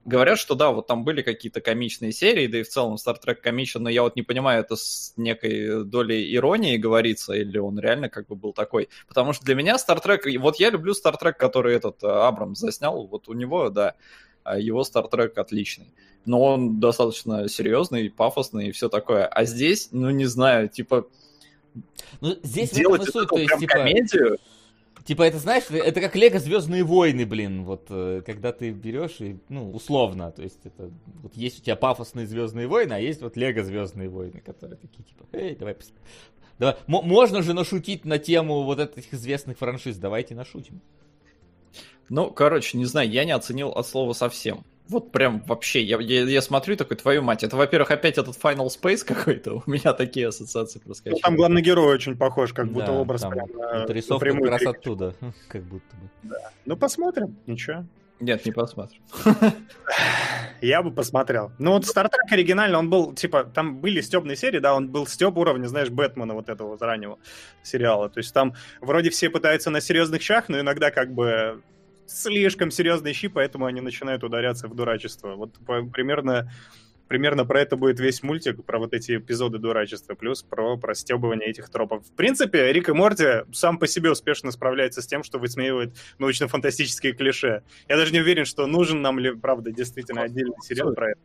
Говорят, 0.05 0.37
что 0.37 0.55
да, 0.55 0.71
вот 0.71 0.87
там 0.87 1.05
были 1.05 1.21
какие-то 1.21 1.61
комичные 1.61 2.11
серии, 2.11 2.47
да 2.47 2.59
и 2.59 2.63
в 2.63 2.67
целом 2.67 2.95
Star 2.95 3.15
Trek 3.23 3.35
комичен, 3.35 3.83
но 3.83 3.89
я 3.89 4.03
вот 4.03 4.17
не 4.17 4.21
понимаю, 4.21 4.61
это 4.61 4.75
с 4.75 5.13
некой 5.15 5.85
долей 5.85 6.35
иронии 6.35 6.75
говорится, 6.75 7.33
или 7.33 7.57
он 7.57 7.79
реально 7.79 8.09
как 8.09 8.27
бы 8.27 8.35
был 8.35 8.51
такой. 8.51 8.89
Потому 9.07 9.31
что 9.31 9.45
для 9.45 9.55
меня 9.55 9.75
Star 9.75 10.03
Trek... 10.03 10.37
Вот 10.39 10.57
я 10.57 10.71
люблю 10.71 10.93
Star 10.93 11.15
Trek, 11.21 11.33
который 11.33 11.75
этот 11.75 12.03
э, 12.03 12.07
Абрам 12.07 12.53
заснял, 12.53 13.07
вот 13.07 13.29
у 13.29 13.33
него, 13.33 13.69
да, 13.69 13.95
а 14.43 14.59
его 14.59 14.81
Star 14.81 15.09
Trek 15.09 15.39
отличный. 15.39 15.93
Но 16.25 16.41
он 16.41 16.79
достаточно 16.79 17.47
серьезный, 17.47 18.09
пафосный 18.09 18.67
и 18.67 18.71
все 18.71 18.89
такое. 18.89 19.25
А 19.25 19.45
здесь, 19.45 19.89
ну 19.91 20.09
не 20.09 20.25
знаю, 20.25 20.69
типа 20.69 21.07
Ну, 22.21 22.37
здесь 22.43 22.71
делать 22.71 23.03
из 23.03 23.11
суть, 23.11 23.29
то 23.29 23.37
есть, 23.37 23.47
прям 23.47 23.59
типа, 23.59 23.73
комедию. 23.73 24.37
Типа, 25.05 25.23
это, 25.23 25.37
знаешь, 25.39 25.63
это 25.69 26.01
как 26.01 26.15
Лего 26.15 26.39
Звездные 26.39 26.83
войны, 26.83 27.25
блин, 27.25 27.63
вот, 27.63 27.87
э, 27.89 28.21
когда 28.25 28.51
ты 28.51 28.71
берешь 28.71 29.19
и, 29.19 29.37
ну, 29.49 29.71
условно, 29.71 30.31
то 30.31 30.41
есть, 30.43 30.65
это, 30.65 30.91
вот 31.21 31.35
есть 31.35 31.59
у 31.59 31.63
тебя 31.63 31.75
пафосные 31.75 32.27
Звездные 32.27 32.67
войны, 32.67 32.93
а 32.93 32.99
есть 32.99 33.21
вот 33.21 33.37
Лего 33.37 33.63
Звездные 33.63 34.09
войны, 34.09 34.41
которые 34.45 34.77
такие, 34.77 35.03
типа, 35.03 35.25
эй, 35.33 35.55
давай, 35.55 35.75
давай, 36.59 36.75
М- 36.87 37.07
можно 37.07 37.41
же 37.41 37.53
нашутить 37.53 38.05
на 38.05 38.19
тему 38.19 38.63
вот 38.63 38.79
этих 38.79 39.13
известных 39.13 39.57
франшиз, 39.57 39.97
давайте 39.97 40.35
нашутим. 40.35 40.81
Ну, 42.09 42.31
короче, 42.31 42.77
не 42.77 42.85
знаю, 42.85 43.09
я 43.09 43.25
не 43.25 43.31
оценил 43.31 43.69
от 43.69 43.87
слова 43.87 44.13
совсем. 44.13 44.65
Вот 44.89 45.11
прям 45.11 45.41
вообще, 45.47 45.81
я, 45.81 45.97
я, 45.99 46.23
я 46.23 46.41
смотрю 46.41 46.75
такой, 46.75 46.97
твою 46.97 47.21
мать, 47.21 47.43
это, 47.43 47.55
во-первых, 47.55 47.91
опять 47.91 48.17
этот 48.17 48.35
Final 48.37 48.67
Space 48.67 49.03
какой-то, 49.05 49.61
у 49.65 49.69
меня 49.69 49.93
такие 49.93 50.27
ассоциации 50.27 50.79
Ну, 50.79 50.87
проскочили. 50.89 51.21
там 51.21 51.35
главный 51.35 51.61
герой 51.61 51.93
очень 51.93 52.17
похож, 52.17 52.53
как 52.53 52.67
будто 52.67 52.87
Да, 52.87 52.91
образ 52.93 53.21
там 53.21 53.31
прям, 53.31 53.49
э, 53.49 53.85
рисовка 53.93 54.31
как 54.33 54.45
раз 54.45 54.65
оттуда, 54.65 55.15
как 55.47 55.63
будто 55.63 55.95
бы. 55.95 56.35
Ну, 56.65 56.75
посмотрим, 56.77 57.37
ничего. 57.47 57.85
Нет, 58.19 58.45
не 58.45 58.51
посмотрим. 58.51 59.01
Я 60.61 60.81
бы 60.81 60.91
посмотрел. 60.91 61.51
Ну 61.59 61.71
вот 61.71 61.83
Star 61.83 62.05
Trek 62.05 62.31
оригинально, 62.31 62.79
он 62.79 62.89
был, 62.89 63.13
типа, 63.13 63.43
там 63.43 63.79
были 63.79 63.99
стебные 63.99 64.37
серии, 64.37 64.59
да, 64.59 64.75
он 64.75 64.89
был 64.89 65.05
стеб 65.07 65.37
уровня, 65.37 65.67
знаешь, 65.67 65.89
Бэтмена 65.89 66.33
вот 66.33 66.47
этого 66.47 66.69
вот 66.69 66.81
раннего 66.81 67.19
сериала. 67.63 68.09
То 68.09 68.19
есть 68.19 68.33
там 68.33 68.53
вроде 68.79 69.09
все 69.09 69.29
пытаются 69.29 69.69
на 69.71 69.81
серьезных 69.81 70.21
щах, 70.21 70.47
но 70.47 70.59
иногда 70.59 70.89
как 70.91 71.13
бы 71.13 71.61
слишком 72.05 72.71
серьезные 72.71 73.13
щи, 73.13 73.27
поэтому 73.27 73.65
они 73.65 73.81
начинают 73.81 74.23
ударяться 74.23 74.67
в 74.67 74.75
дурачество. 74.75 75.35
Вот 75.35 75.53
по- 75.65 75.83
примерно, 75.83 76.51
примерно 77.07 77.45
про 77.45 77.61
это 77.61 77.75
будет 77.75 77.99
весь 77.99 78.23
мультик, 78.23 78.63
про 78.65 78.79
вот 78.79 78.93
эти 78.93 79.17
эпизоды 79.17 79.57
дурачества, 79.59 80.15
плюс 80.15 80.43
про 80.43 80.77
простебывание 80.77 81.49
этих 81.49 81.69
тропов. 81.69 82.05
В 82.05 82.11
принципе, 82.11 82.71
Рик 82.71 82.89
и 82.89 82.93
Морти 82.93 83.43
сам 83.51 83.77
по 83.77 83.87
себе 83.87 84.11
успешно 84.11 84.51
справляется 84.51 85.01
с 85.01 85.07
тем, 85.07 85.23
что 85.23 85.39
высмеивает 85.39 85.95
научно-фантастические 86.19 87.13
клише. 87.13 87.63
Я 87.87 87.97
даже 87.97 88.13
не 88.13 88.19
уверен, 88.19 88.45
что 88.45 88.65
нужен 88.67 89.01
нам 89.01 89.19
ли, 89.19 89.31
правда, 89.35 89.71
действительно 89.71 90.23
отдельный 90.23 90.57
сериал 90.61 90.93
про 90.93 91.11
это. 91.11 91.19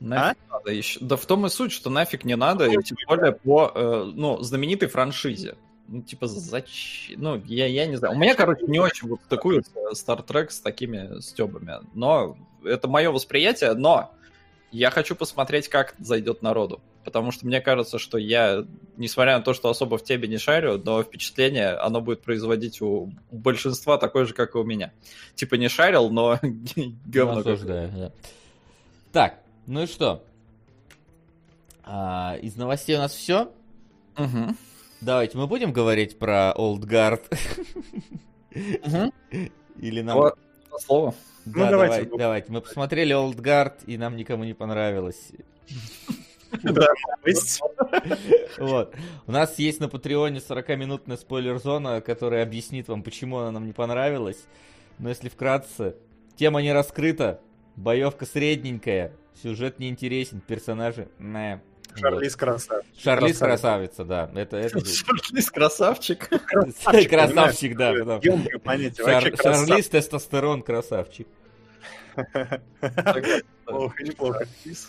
Нафиг 0.00 0.38
надо 0.50 0.72
еще. 0.72 0.98
Да 1.00 1.16
в 1.16 1.24
том 1.26 1.46
и 1.46 1.48
суть, 1.48 1.70
что 1.70 1.88
нафиг 1.88 2.24
не 2.24 2.34
надо, 2.34 2.66
и 2.66 2.76
тем 2.82 2.96
более 3.06 3.32
по, 3.32 3.70
э, 3.72 4.10
ну, 4.12 4.40
знаменитой 4.40 4.88
франшизе. 4.88 5.54
Ну, 5.88 6.02
типа, 6.02 6.26
зачем? 6.26 7.20
Ну, 7.20 7.42
я, 7.44 7.66
я 7.66 7.86
не 7.86 7.96
знаю. 7.96 8.14
У 8.14 8.18
меня, 8.18 8.34
короче, 8.34 8.64
не 8.66 8.78
очень 8.78 9.08
вот 9.08 9.20
такую 9.28 9.62
Star 9.92 10.24
Trek 10.26 10.50
с 10.50 10.60
такими 10.60 11.20
стебами. 11.20 11.80
Но 11.94 12.36
это 12.64 12.88
мое 12.88 13.10
восприятие, 13.10 13.74
но 13.74 14.14
я 14.70 14.90
хочу 14.90 15.14
посмотреть, 15.14 15.68
как 15.68 15.94
зайдет 15.98 16.40
народу. 16.42 16.80
Потому 17.04 17.30
что 17.30 17.46
мне 17.46 17.60
кажется, 17.60 17.98
что 17.98 18.16
я, 18.16 18.64
несмотря 18.96 19.36
на 19.36 19.44
то, 19.44 19.54
что 19.54 19.68
особо 19.68 19.98
в 19.98 20.04
тебе 20.04 20.28
не 20.28 20.38
шарю, 20.38 20.80
но 20.82 21.02
впечатление 21.02 21.72
оно 21.72 22.00
будет 22.00 22.22
производить 22.22 22.80
у 22.80 23.12
большинства 23.30 23.98
такое 23.98 24.24
же, 24.24 24.34
как 24.34 24.54
и 24.54 24.58
у 24.58 24.64
меня. 24.64 24.92
Типа 25.34 25.56
не 25.56 25.68
шарил, 25.68 26.10
но 26.10 26.38
говно. 27.06 27.42
Ну, 27.44 27.56
да. 27.64 28.12
Так, 29.12 29.40
ну 29.66 29.82
и 29.82 29.86
что? 29.86 30.24
А, 31.84 32.36
из 32.40 32.56
новостей 32.56 32.96
у 32.96 33.00
нас 33.00 33.12
все. 33.12 33.52
Мгм. 34.16 34.56
Давайте 35.02 35.36
мы 35.36 35.48
будем 35.48 35.72
говорить 35.72 36.16
про 36.16 36.54
Old 36.56 36.82
Guard. 36.82 37.22
Или 39.80 40.00
нам... 40.00 40.32
Слову. 40.78 41.14
Да, 41.44 41.64
Ну, 41.64 41.70
давайте. 41.70 42.16
давайте. 42.16 42.52
Мы 42.52 42.60
посмотрели 42.60 43.12
Old 43.12 43.34
Guard, 43.34 43.84
и 43.86 43.98
нам 43.98 44.16
никому 44.16 44.44
не 44.44 44.54
понравилось. 44.54 45.32
Да. 46.62 46.86
Вот. 48.58 48.94
У 49.26 49.32
нас 49.32 49.58
есть 49.58 49.80
на 49.80 49.88
Патреоне 49.88 50.38
40-минутная 50.38 51.16
спойлер-зона, 51.16 52.00
которая 52.00 52.44
объяснит 52.44 52.86
вам, 52.86 53.02
почему 53.02 53.38
она 53.38 53.50
нам 53.50 53.66
не 53.66 53.72
понравилась. 53.72 54.44
Но 54.98 55.08
если 55.08 55.28
вкратце, 55.28 55.96
тема 56.36 56.62
не 56.62 56.72
раскрыта, 56.72 57.40
боевка 57.74 58.24
средненькая, 58.24 59.12
сюжет 59.42 59.80
не 59.80 59.88
интересен, 59.88 60.40
персонажи... 60.40 61.08
Не. 61.18 61.60
Шарлиз 62.00 62.36
красавчик. 62.36 62.90
Шарлиз 63.02 63.38
Красавица. 63.38 63.44
красавица, 63.44 64.04
да. 64.04 64.30
Это, 64.34 64.56
это... 64.56 64.78
Шарлиз 64.84 65.50
красавчик. 65.50 66.28
Красавчик, 67.08 67.76
да. 67.76 68.04
да. 68.04 68.20
Ёмкое 68.22 68.58
понятие. 68.58 69.04
Шар- 69.06 69.14
Вообще 69.14 69.30
красавчик. 69.30 69.68
Шарлиз 69.68 69.88
тестостерон 69.88 70.62
красавчик. 70.62 71.26
Плохо, 73.64 74.02
неплохо. 74.04 74.46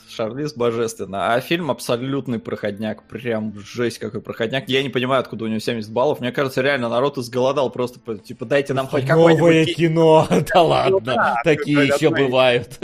Шарлиз, 0.10 0.54
божественно. 0.54 1.34
А 1.34 1.40
фильм 1.40 1.72
абсолютный 1.72 2.40
проходняк. 2.40 3.04
Прям 3.04 3.58
жесть 3.60 4.00
какой 4.00 4.22
проходняк. 4.22 4.68
Я 4.68 4.84
не 4.84 4.90
понимаю, 4.90 5.22
откуда 5.22 5.46
у 5.46 5.48
него 5.48 5.60
70 5.60 5.92
баллов. 5.92 6.20
Мне 6.20 6.32
кажется, 6.32 6.62
реально 6.62 6.90
народ 6.90 7.18
изголодал 7.18 7.70
просто. 7.70 8.18
Типа, 8.18 8.46
дайте 8.46 8.74
нам 8.74 8.88
хоть 8.88 9.08
Новое 9.08 9.36
какой-нибудь... 9.36 9.68
ки- 9.68 9.74
кино, 9.88 10.28
да 10.54 10.62
ладно, 10.62 11.00
да, 11.00 11.36
такие 11.44 11.88
еще 11.88 12.10
бывают. 12.10 12.80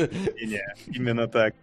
Именно 0.88 1.28
так. 1.28 1.54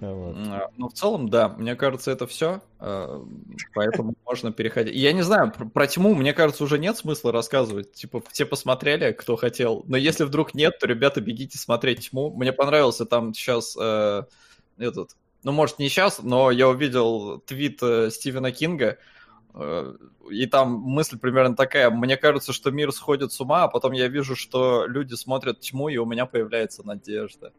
Вот. 0.00 0.36
М, 0.36 0.62
Ну, 0.76 0.88
в 0.88 0.92
целом, 0.94 1.28
да, 1.28 1.48
мне 1.48 1.76
кажется, 1.76 2.10
это 2.10 2.26
все, 2.26 2.62
поэтому 2.78 4.14
можно 4.26 4.52
переходить. 4.52 4.94
Я 4.94 5.12
не 5.12 5.22
знаю, 5.22 5.52
про, 5.52 5.86
тьму, 5.86 6.14
мне 6.14 6.32
кажется, 6.32 6.64
уже 6.64 6.78
нет 6.78 6.96
смысла 6.96 7.32
рассказывать. 7.32 7.92
Типа, 7.92 8.22
все 8.30 8.46
посмотрели, 8.46 9.12
кто 9.12 9.36
хотел. 9.36 9.84
Но 9.86 9.96
если 9.96 10.24
вдруг 10.24 10.54
нет, 10.54 10.78
то, 10.78 10.86
ребята, 10.86 11.20
бегите 11.20 11.58
смотреть 11.58 12.10
тьму. 12.10 12.30
Мне 12.30 12.52
понравился 12.52 13.04
там 13.04 13.34
сейчас 13.34 13.76
этот, 14.78 15.10
ну, 15.42 15.52
может, 15.52 15.78
не 15.78 15.88
сейчас, 15.88 16.20
но 16.22 16.50
я 16.50 16.68
увидел 16.68 17.38
твит 17.40 17.78
э, 17.82 18.10
Стивена 18.10 18.50
Кинга, 18.50 18.86
э, 18.86 18.96
и 20.30 20.46
там 20.46 20.72
мысль 20.72 21.18
примерно 21.18 21.56
такая. 21.56 21.90
Мне 21.90 22.16
кажется, 22.16 22.52
что 22.52 22.70
мир 22.70 22.92
сходит 22.92 23.32
с 23.32 23.40
ума, 23.40 23.64
а 23.64 23.68
потом 23.68 23.92
я 23.92 24.08
вижу, 24.08 24.36
что 24.36 24.86
люди 24.86 25.14
смотрят 25.14 25.60
тьму, 25.60 25.88
и 25.88 25.96
у 25.96 26.06
меня 26.06 26.26
появляется 26.26 26.86
надежда. 26.86 27.52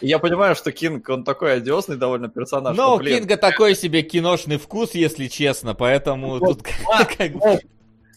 И 0.00 0.06
я 0.08 0.18
понимаю, 0.18 0.54
что 0.54 0.72
Кинг, 0.72 1.08
он 1.08 1.24
такой 1.24 1.54
одиозный 1.56 1.96
довольно 1.96 2.28
персонаж. 2.28 2.76
Но 2.76 2.96
у 2.96 3.00
Кинга 3.00 3.36
такой 3.36 3.74
себе 3.74 4.02
киношный 4.02 4.58
вкус, 4.58 4.94
если 4.94 5.26
честно, 5.26 5.74
поэтому 5.74 6.38
Вот, 6.38 6.58
тут 6.58 6.62
как- 6.62 7.16
как 7.18 7.32
бы- 7.32 7.60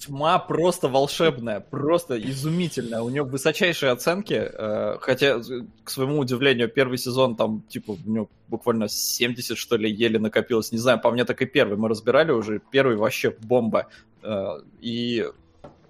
Тьма 0.05 0.39
просто 0.39 0.87
волшебная, 0.87 1.59
просто 1.59 2.19
изумительная. 2.19 3.01
У 3.01 3.09
нее 3.09 3.21
высочайшие 3.21 3.91
оценки, 3.91 4.33
э, 4.33 4.97
хотя, 4.99 5.39
к 5.83 5.89
своему 5.91 6.17
удивлению, 6.17 6.69
первый 6.69 6.97
сезон 6.97 7.35
там, 7.35 7.61
типа, 7.69 7.91
у 7.91 8.09
него 8.09 8.29
буквально 8.47 8.87
70, 8.87 9.57
что 9.57 9.77
ли, 9.77 9.91
еле 9.91 10.17
накопилось. 10.17 10.71
Не 10.71 10.79
знаю, 10.79 10.99
по 10.99 11.11
мне 11.11 11.23
так 11.23 11.41
и 11.43 11.45
первый. 11.45 11.77
Мы 11.77 11.87
разбирали 11.87 12.31
уже. 12.31 12.61
Первый 12.71 12.95
вообще 12.95 13.35
бомба. 13.41 13.87
Э, 14.23 14.61
И 14.81 15.23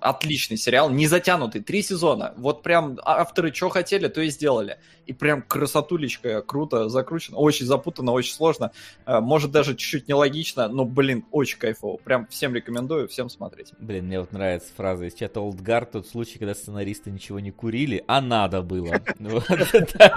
отличный 0.01 0.57
сериал, 0.57 0.89
не 0.89 1.07
затянутый, 1.07 1.61
три 1.61 1.81
сезона. 1.83 2.33
Вот 2.37 2.63
прям 2.63 2.97
авторы 3.03 3.53
что 3.53 3.69
хотели, 3.69 4.07
то 4.07 4.19
и 4.21 4.29
сделали. 4.29 4.77
И 5.05 5.13
прям 5.13 5.41
красотулечка, 5.41 6.41
круто 6.41 6.87
закручено, 6.89 7.37
очень 7.37 7.65
запутанно, 7.65 8.11
очень 8.11 8.33
сложно. 8.33 8.71
Э, 9.05 9.19
Может 9.19 9.51
даже 9.51 9.75
чуть-чуть 9.75 10.07
нелогично, 10.07 10.67
но, 10.67 10.85
блин, 10.85 11.25
очень 11.31 11.57
кайфово. 11.57 11.97
Прям 11.97 12.27
всем 12.27 12.53
рекомендую, 12.55 13.07
всем 13.07 13.29
смотреть. 13.29 13.73
Блин, 13.79 14.05
мне 14.05 14.19
вот 14.19 14.31
нравится 14.31 14.69
фраза 14.75 15.05
из 15.05 15.13
чата 15.13 15.39
Old 15.39 15.61
Guard, 15.61 15.89
тот 15.91 16.07
случай, 16.07 16.37
когда 16.39 16.53
сценаристы 16.53 17.09
ничего 17.11 17.39
не 17.39 17.51
курили, 17.51 18.03
а 18.07 18.21
надо 18.21 18.61
было. 18.61 19.01
Вот 19.19 19.49
это- 19.49 20.13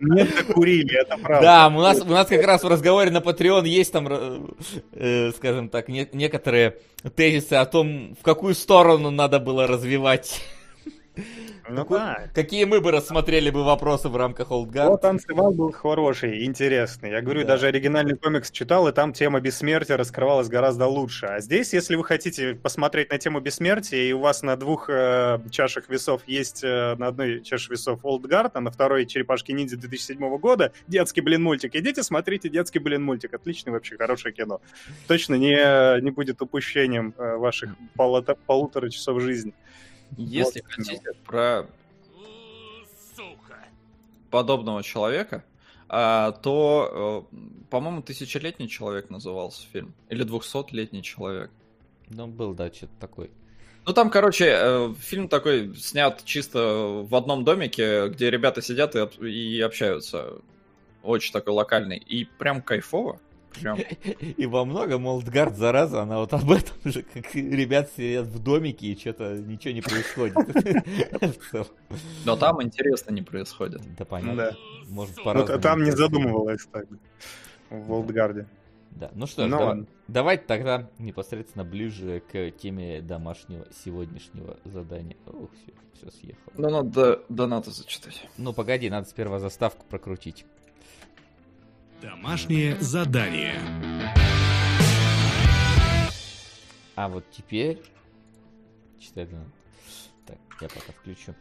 Не 0.00 0.24
докурили, 0.24 1.00
это 1.00 1.16
правда. 1.18 1.42
Да, 1.46 1.68
у 1.68 1.80
нас, 1.80 2.00
у 2.00 2.04
нас 2.06 2.26
как 2.28 2.44
раз 2.44 2.62
в 2.62 2.68
разговоре 2.68 3.10
на 3.10 3.18
Patreon 3.18 3.66
есть 3.66 3.92
там, 3.92 4.06
э, 4.10 4.40
э, 4.92 5.30
скажем 5.32 5.68
так, 5.68 5.88
не- 5.88 6.08
некоторые 6.12 6.78
тезисы 7.16 7.54
о 7.54 7.66
том, 7.66 8.14
в 8.18 8.22
какую 8.22 8.54
сторону 8.54 8.93
надо 9.10 9.38
было 9.40 9.66
развивать. 9.66 10.40
Ну 11.68 11.84
да. 11.88 12.28
Какие 12.34 12.64
мы 12.64 12.80
бы 12.80 12.90
рассмотрели 12.90 13.50
бы 13.50 13.64
вопросы 13.64 14.08
в 14.08 14.16
рамках 14.16 14.50
Guard. 14.50 14.88
Вот 14.88 15.00
танцевал 15.00 15.52
был 15.52 15.72
хороший, 15.72 16.44
интересный. 16.44 17.10
Я 17.10 17.22
говорю, 17.22 17.42
Да. 17.42 17.48
даже 17.48 17.66
оригинальный 17.68 18.16
комикс 18.16 18.50
читал, 18.50 18.86
и 18.88 18.92
там 18.92 19.12
тема 19.12 19.40
бессмертия 19.40 19.96
раскрывалась 19.96 20.48
гораздо 20.48 20.86
лучше. 20.86 21.26
А 21.26 21.40
здесь, 21.40 21.72
если 21.72 21.96
вы 21.96 22.04
хотите 22.04 22.54
посмотреть 22.54 23.10
на 23.10 23.18
тему 23.18 23.40
бессмертия, 23.40 24.02
и 24.02 24.12
у 24.12 24.20
вас 24.20 24.42
на 24.42 24.56
двух 24.56 24.88
э, 24.90 25.38
чашах 25.50 25.88
весов 25.88 26.22
есть 26.26 26.62
э, 26.62 26.94
на 26.96 27.08
одной 27.08 27.40
чаше 27.42 27.72
весов 27.72 28.00
Guard, 28.04 28.50
а 28.54 28.60
на 28.60 28.70
второй 28.70 29.06
Черепашки 29.06 29.52
ниндзя 29.52 29.76
2007 29.76 30.36
года, 30.38 30.72
детский, 30.86 31.20
блин, 31.20 31.42
мультик. 31.42 31.74
Идите, 31.74 32.02
смотрите 32.02 32.48
детский, 32.48 32.78
блин, 32.78 33.02
мультик. 33.02 33.34
Отличный 33.34 33.72
вообще, 33.72 33.96
хорошее 33.96 34.34
кино. 34.34 34.60
Точно 35.08 35.34
не, 35.34 36.00
не 36.00 36.10
будет 36.10 36.42
упущением 36.42 37.14
э, 37.16 37.36
ваших 37.36 37.70
полутора 38.46 38.90
часов 38.90 39.20
жизни. 39.22 39.54
Если 40.16 40.60
Вот. 40.62 40.72
хотите 40.72 41.12
про 41.24 41.66
подобного 44.30 44.82
человека, 44.82 45.44
а, 45.88 46.32
то, 46.32 47.26
э, 47.32 47.36
по-моему, 47.70 48.02
тысячелетний 48.02 48.68
человек 48.68 49.10
назывался 49.10 49.66
фильм. 49.72 49.94
Или 50.08 50.24
двухсотлетний 50.24 51.02
человек. 51.02 51.50
Ну, 52.08 52.26
был, 52.26 52.54
да, 52.54 52.72
что-то 52.72 52.92
такой. 53.00 53.30
Ну, 53.86 53.92
там, 53.92 54.10
короче, 54.10 54.46
э, 54.46 54.94
фильм 54.98 55.28
такой 55.28 55.74
снят 55.76 56.22
чисто 56.24 57.04
в 57.08 57.14
одном 57.14 57.44
домике, 57.44 58.08
где 58.08 58.30
ребята 58.30 58.62
сидят 58.62 58.94
и, 58.94 59.00
об- 59.00 59.22
и 59.22 59.60
общаются. 59.60 60.38
Очень 61.02 61.32
такой 61.32 61.52
локальный. 61.52 61.98
И 61.98 62.24
прям 62.24 62.62
кайфово. 62.62 63.20
Прям. 63.60 63.78
И 64.20 64.46
во 64.46 64.64
многом 64.64 65.06
Олдгард, 65.06 65.56
зараза, 65.56 66.02
она 66.02 66.18
вот 66.18 66.32
об 66.32 66.50
этом 66.50 66.76
же, 66.84 67.02
как 67.02 67.34
ребят 67.34 67.90
сидят 67.96 68.26
в 68.26 68.38
домике 68.42 68.88
и 68.88 68.98
что-то 68.98 69.36
ничего 69.36 69.74
не 69.74 69.80
происходит. 69.80 70.36
Но 72.24 72.36
там 72.36 72.62
интересно 72.62 73.12
не 73.12 73.22
происходит. 73.22 73.82
Да 73.96 74.04
понятно. 74.04 74.36
Да. 74.36 74.56
Может, 74.88 75.16
Ну, 75.18 75.24
по-разному. 75.24 75.60
там 75.60 75.82
не 75.84 75.90
задумывалась 75.92 76.66
так 76.70 76.86
в 77.70 77.92
Олдгарде. 77.92 78.46
Да, 78.90 79.10
ну 79.14 79.26
что 79.26 79.46
ж, 79.46 79.50
Ну 79.50 79.58
да- 79.58 79.64
ладно. 79.64 79.86
давайте 80.06 80.44
тогда 80.46 80.88
непосредственно 80.98 81.64
ближе 81.64 82.22
к 82.30 82.50
теме 82.52 83.00
домашнего 83.00 83.66
сегодняшнего 83.84 84.56
задания. 84.64 85.16
Ух, 85.26 85.50
все, 85.94 86.10
съехало. 86.12 86.52
Ну, 86.56 86.70
надо 86.70 87.20
донаты 87.28 87.72
зачитать. 87.72 88.28
Ну, 88.38 88.52
погоди, 88.52 88.88
надо 88.90 89.08
сперва 89.08 89.40
заставку 89.40 89.84
прокрутить. 89.88 90.44
Домашнее 92.02 92.76
задание. 92.80 93.54
А 96.94 97.08
вот 97.08 97.24
теперь... 97.30 97.80
Читай. 98.98 99.28
Так, 100.26 100.38
я 100.60 100.68
пока 100.68 100.92
включу. 100.92 101.34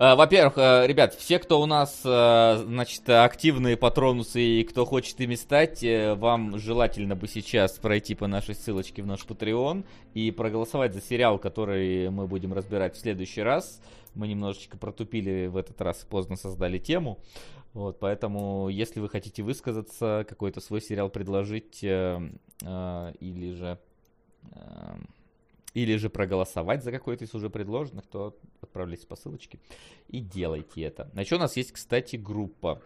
А, 0.00 0.14
Во-первых, 0.14 0.58
э, 0.58 0.86
ребят, 0.86 1.14
все, 1.14 1.40
кто 1.40 1.60
у 1.60 1.66
нас, 1.66 2.02
э, 2.04 2.62
значит, 2.66 3.08
активные 3.08 3.76
патронусы 3.76 4.40
и 4.40 4.64
кто 4.64 4.84
хочет 4.84 5.20
ими 5.20 5.34
стать, 5.34 5.82
э, 5.82 6.14
вам 6.14 6.56
желательно 6.58 7.16
бы 7.16 7.26
сейчас 7.26 7.72
пройти 7.78 8.14
по 8.14 8.28
нашей 8.28 8.54
ссылочке 8.54 9.02
в 9.02 9.06
наш 9.06 9.24
Patreon 9.24 9.84
и 10.14 10.30
проголосовать 10.30 10.94
за 10.94 11.00
сериал, 11.00 11.38
который 11.38 12.10
мы 12.10 12.28
будем 12.28 12.52
разбирать 12.52 12.94
в 12.94 13.00
следующий 13.00 13.42
раз. 13.42 13.80
Мы 14.14 14.28
немножечко 14.28 14.78
протупили 14.78 15.46
в 15.46 15.56
этот 15.56 15.80
раз, 15.80 16.06
поздно 16.08 16.36
создали 16.36 16.78
тему. 16.78 17.18
Вот, 17.78 18.00
поэтому, 18.00 18.68
если 18.68 18.98
вы 18.98 19.08
хотите 19.08 19.44
высказаться, 19.44 20.26
какой-то 20.28 20.60
свой 20.60 20.80
сериал 20.80 21.10
предложить, 21.10 21.84
э, 21.84 22.18
э, 22.64 23.12
или 23.20 23.52
же 23.52 23.78
э, 24.50 24.96
или 25.74 25.94
же 25.94 26.10
проголосовать 26.10 26.82
за 26.82 26.90
какой-то 26.90 27.24
из 27.24 27.32
уже 27.34 27.50
предложенных, 27.50 28.04
то 28.08 28.36
отправляйте 28.60 29.06
по 29.06 29.14
ссылочке 29.14 29.60
и 30.08 30.18
делайте 30.18 30.82
это. 30.82 31.08
А 31.14 31.20
еще 31.20 31.36
у 31.36 31.38
нас 31.38 31.56
есть, 31.56 31.70
кстати, 31.70 32.16
группа 32.16 32.82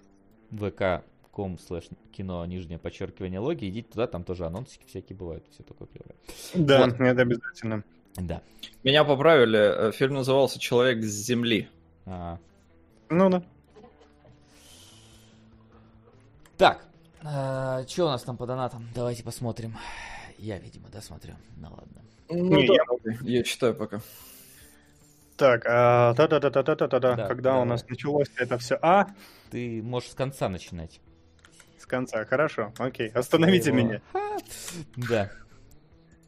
vk.com 0.50 1.58
слэш 1.58 1.84
кино 2.14 2.44
нижнее 2.44 2.78
подчеркивание 2.78 3.40
логи. 3.40 3.70
Идите 3.70 3.88
туда, 3.88 4.06
там 4.06 4.24
тоже 4.24 4.44
анонсики 4.44 4.84
всякие 4.86 5.16
бывают, 5.16 5.46
все 5.52 5.62
такое 5.62 5.88
клевое. 5.88 6.16
Да, 6.52 6.84
Вот. 6.84 7.00
это 7.00 7.22
обязательно. 7.22 7.82
Да. 8.16 8.42
Меня 8.84 9.04
поправили, 9.04 9.88
э, 9.88 9.92
фильм 9.92 10.12
назывался 10.12 10.58
«Человек 10.58 11.02
с 11.02 11.24
земли». 11.24 11.70
А, 12.04 12.38
Ну 13.08 13.30
да. 13.30 13.42
Так, 16.62 16.84
что 17.88 18.06
у 18.06 18.08
нас 18.08 18.22
там 18.22 18.36
по 18.36 18.46
донатам? 18.46 18.88
Давайте 18.94 19.24
посмотрим. 19.24 19.76
Я, 20.38 20.58
видимо, 20.58 20.88
да, 20.92 21.00
смотрю. 21.00 21.34
Ну 21.56 21.70
ладно. 21.70 22.02
Ну, 22.28 22.56
Не, 22.60 22.68
да, 22.68 22.74
я- 23.04 23.38
я 23.38 23.42
читаю 23.42 23.74
пока. 23.74 24.00
Так, 25.36 25.64
а, 25.66 26.14
та-та-та-та-та-та-та. 26.14 27.00
Да, 27.16 27.26
Когда 27.26 27.50
давай. 27.50 27.62
у 27.62 27.64
нас 27.64 27.84
началось 27.88 28.28
это 28.36 28.58
все? 28.58 28.78
А, 28.80 29.08
Ты 29.50 29.82
можешь 29.82 30.10
с 30.10 30.14
конца 30.14 30.48
начинать. 30.48 31.00
с 31.78 31.84
конца, 31.86 32.24
хорошо, 32.26 32.72
окей, 32.78 33.08
остановите 33.08 33.70
Своего. 33.72 33.78
меня. 33.88 34.00
Да. 34.96 35.30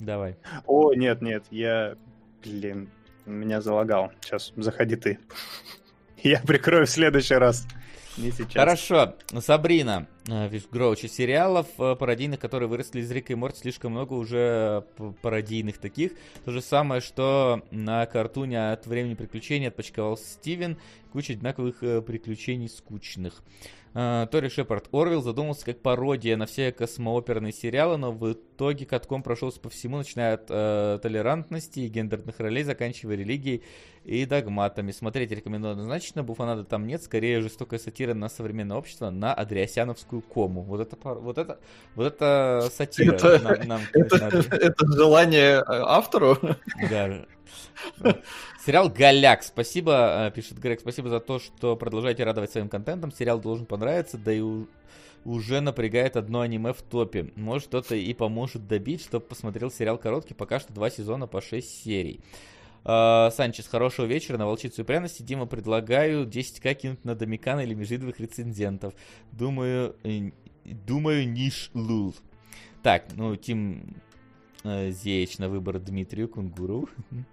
Давай. 0.01 0.37
О, 0.67 0.93
нет, 0.95 1.23
нет, 1.23 1.45
я, 1.53 1.95
блин, 2.43 2.91
меня 3.25 3.61
залагал. 3.61 4.11
Сейчас, 4.21 4.53
заходи 4.57 4.97
ты. 4.97 5.21
Я 6.25 6.41
прикрою 6.41 6.87
в 6.87 6.91
следующий 6.91 7.35
раз. 7.37 7.69
Не 8.17 8.31
сейчас. 8.31 8.55
Хорошо, 8.55 9.15
Сабрина, 9.41 10.07
э, 10.29 10.49
Гроучи 10.71 11.07
сериалов 11.07 11.67
э, 11.79 11.97
пародийных, 11.97 12.39
которые 12.39 12.69
выросли 12.69 13.01
из 13.01 13.11
Рика 13.11 13.33
и 13.33 13.37
Морти, 13.37 13.61
слишком 13.61 13.93
много 13.93 14.13
уже 14.13 14.85
п- 14.97 15.13
пародийных 15.21 15.79
таких. 15.79 16.13
То 16.45 16.53
же 16.53 16.63
самое, 16.63 17.01
что 17.01 17.63
на 17.73 18.07
картуне 18.07 18.71
от 18.71 18.87
времени 18.87 19.15
приключений 19.15 19.69
отпочковал 19.69 20.17
Стивен, 20.17 20.79
куча 21.13 21.33
одинаковых 21.33 21.83
э, 21.83 22.03
приключений 22.03 22.69
скучных. 22.69 23.43
Э, 23.95 24.29
Тори 24.31 24.49
Шепард 24.49 24.89
Орвилл 24.93 25.23
задумался 25.23 25.65
как 25.65 25.81
пародия 25.81 26.37
на 26.37 26.47
все 26.47 26.71
космооперные 26.71 27.53
сериалы, 27.53 27.97
но 27.97 28.13
в 28.13 28.33
итоге 28.33 28.87
катком 28.87 29.25
прошелся 29.25 29.59
по 29.61 29.71
всему, 29.71 29.99
начиная 29.99 30.35
от 30.35 30.47
э, 30.51 30.99
толерантности 31.03 31.81
и 31.81 31.89
гендерных 31.89 32.39
ролей, 32.39 32.63
заканчивая 32.63 33.17
религией 33.17 33.63
и 34.05 34.27
догматами. 34.27 34.93
Смотреть 34.93 35.31
рекомендую 35.31 35.73
однозначно. 35.73 36.23
Буфанада 36.23 36.65
там 36.65 36.87
нет, 36.87 37.03
скорее 37.03 37.41
жестокая 37.41 37.79
сатира 37.81 38.15
на 38.15 38.29
современное 38.29 38.77
общество, 38.77 39.11
на 39.11 39.33
Адриасяновскую 39.35 40.23
кому. 40.23 40.63
Вот 40.63 40.81
это, 40.81 40.97
вот 41.03 41.39
это, 41.39 41.59
вот 41.95 42.07
это 42.07 42.69
сатира. 42.73 43.15
Это- 43.15 43.39
нам- 43.41 43.67
нам, 43.69 43.81
Это, 43.95 44.19
надо. 44.19 44.39
это 44.57 44.87
желание 44.93 45.57
э, 45.57 45.63
автору? 45.67 46.39
Да. 46.91 47.25
Сериал 48.65 48.89
«Голяк». 48.89 49.43
Спасибо, 49.43 50.27
э, 50.29 50.31
пишет 50.35 50.59
Грег, 50.59 50.81
спасибо 50.81 51.09
за 51.09 51.21
то, 51.21 51.39
что 51.39 51.77
продолжаете 51.77 52.25
радовать 52.25 52.51
своим 52.51 52.69
контентом. 52.69 53.13
Сериал 53.13 53.39
должен 53.41 53.67
понравиться, 53.67 54.17
да 54.19 54.33
и 54.33 54.41
у- 54.41 54.67
уже 55.25 55.61
напрягает 55.61 56.17
одно 56.17 56.41
аниме 56.41 56.73
в 56.73 56.83
топе. 56.83 57.31
Может, 57.37 57.69
кто-то 57.69 57.95
и 57.95 58.13
поможет 58.15 58.67
добить, 58.67 59.03
чтобы 59.03 59.25
посмотрел 59.27 59.71
сериал 59.71 59.99
короткий, 59.99 60.35
пока 60.35 60.61
что 60.61 60.73
два 60.73 60.91
сезона 60.91 61.27
по 61.27 61.41
6 61.41 61.85
серий. 61.85 62.21
Э, 62.85 63.31
Санчес, 63.33 63.67
хорошего 63.67 64.07
вечера. 64.07 64.39
На 64.39 64.47
волчицу 64.47 64.83
и 64.83 64.85
пряности, 64.85 65.23
Дима, 65.23 65.47
предлагаю 65.47 66.27
10к 66.27 66.75
кинуть 66.75 67.05
на 67.05 67.15
Домикана 67.15 67.61
или 67.61 67.75
межидовых 67.75 68.21
рецензентов. 68.21 68.95
Думаю, 69.33 69.97
э, 70.05 70.31
думаю, 70.65 71.29
ниш 71.31 71.71
лул. 71.75 72.15
Так, 72.83 73.07
ну, 73.17 73.37
Тим 73.37 73.97
э, 74.65 74.91
Зеич 74.91 75.39
на 75.39 75.49
выбор 75.49 75.79
Дмитрию 75.79 76.29
Кунгуру. 76.29 76.89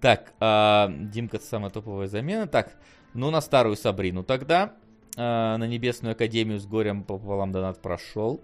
Так, 0.00 0.34
а, 0.38 0.92
Димка 0.94 1.38
самая 1.38 1.70
топовая 1.70 2.08
замена. 2.08 2.46
Так, 2.46 2.76
ну 3.14 3.30
на 3.30 3.40
старую 3.40 3.74
Сабрину 3.74 4.22
тогда. 4.22 4.74
А, 5.16 5.56
на 5.56 5.66
Небесную 5.66 6.12
Академию 6.12 6.60
с 6.60 6.66
горем 6.66 7.04
пополам 7.04 7.52
донат 7.52 7.80
прошел. 7.80 8.42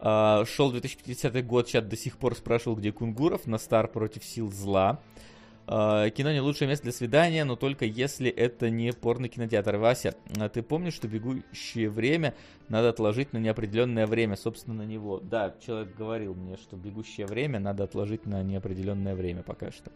А, 0.00 0.44
шел 0.46 0.72
2050 0.72 1.46
год, 1.46 1.68
чат 1.68 1.88
до 1.88 1.96
сих 1.96 2.18
пор 2.18 2.34
спрашивал, 2.34 2.74
где 2.74 2.90
Кунгуров. 2.90 3.46
На 3.46 3.58
Стар 3.58 3.86
против 3.86 4.24
сил 4.24 4.50
зла. 4.50 5.00
А, 5.68 6.08
кино 6.10 6.32
не 6.32 6.40
лучшее 6.40 6.68
место 6.68 6.84
для 6.84 6.92
свидания, 6.92 7.44
но 7.44 7.56
только 7.56 7.84
если 7.84 8.30
это 8.30 8.70
не 8.70 8.92
порно-кинотеатр. 8.92 9.76
Вася, 9.76 10.14
а 10.38 10.48
ты 10.48 10.62
помнишь, 10.62 10.94
что 10.94 11.08
бегущее 11.08 11.90
время 11.90 12.34
надо 12.68 12.90
отложить 12.90 13.32
на 13.32 13.38
неопределенное 13.38 14.06
время, 14.06 14.36
собственно, 14.36 14.76
на 14.76 14.86
него? 14.86 15.18
Да, 15.18 15.54
человек 15.64 15.96
говорил 15.96 16.34
мне, 16.34 16.56
что 16.56 16.76
бегущее 16.76 17.26
время 17.26 17.58
надо 17.58 17.84
отложить 17.84 18.26
на 18.26 18.42
неопределенное 18.42 19.14
время 19.14 19.42
пока 19.42 19.72
что. 19.72 19.90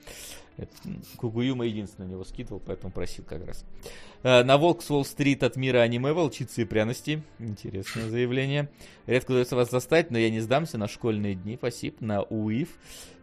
Это, 0.57 0.73
Кугуюма 1.16 1.64
единственный 1.64 2.07
на 2.07 2.11
него 2.11 2.25
скидывал, 2.25 2.61
поэтому 2.64 2.93
просил 2.93 3.25
как 3.25 3.47
раз. 3.47 3.64
Э, 4.23 4.43
На 4.43 4.59
Волк 4.59 4.83
Уолл-стрит 4.89 5.43
от 5.43 5.57
мира 5.57 5.79
аниме, 5.79 6.12
волчицы 6.12 6.62
и 6.62 6.64
пряности. 6.64 7.23
Интересное 7.39 8.09
заявление. 8.11 8.68
Редко 9.07 9.31
удается 9.31 9.57
вас 9.57 9.71
застать, 9.71 10.11
но 10.11 10.18
я 10.18 10.31
не 10.31 10.41
сдамся 10.41 10.79
на 10.79 10.89
школьные 10.89 11.35
дни. 11.35 11.57
Спасибо. 11.57 11.97
На 12.01 12.23
УИФ. 12.23 12.68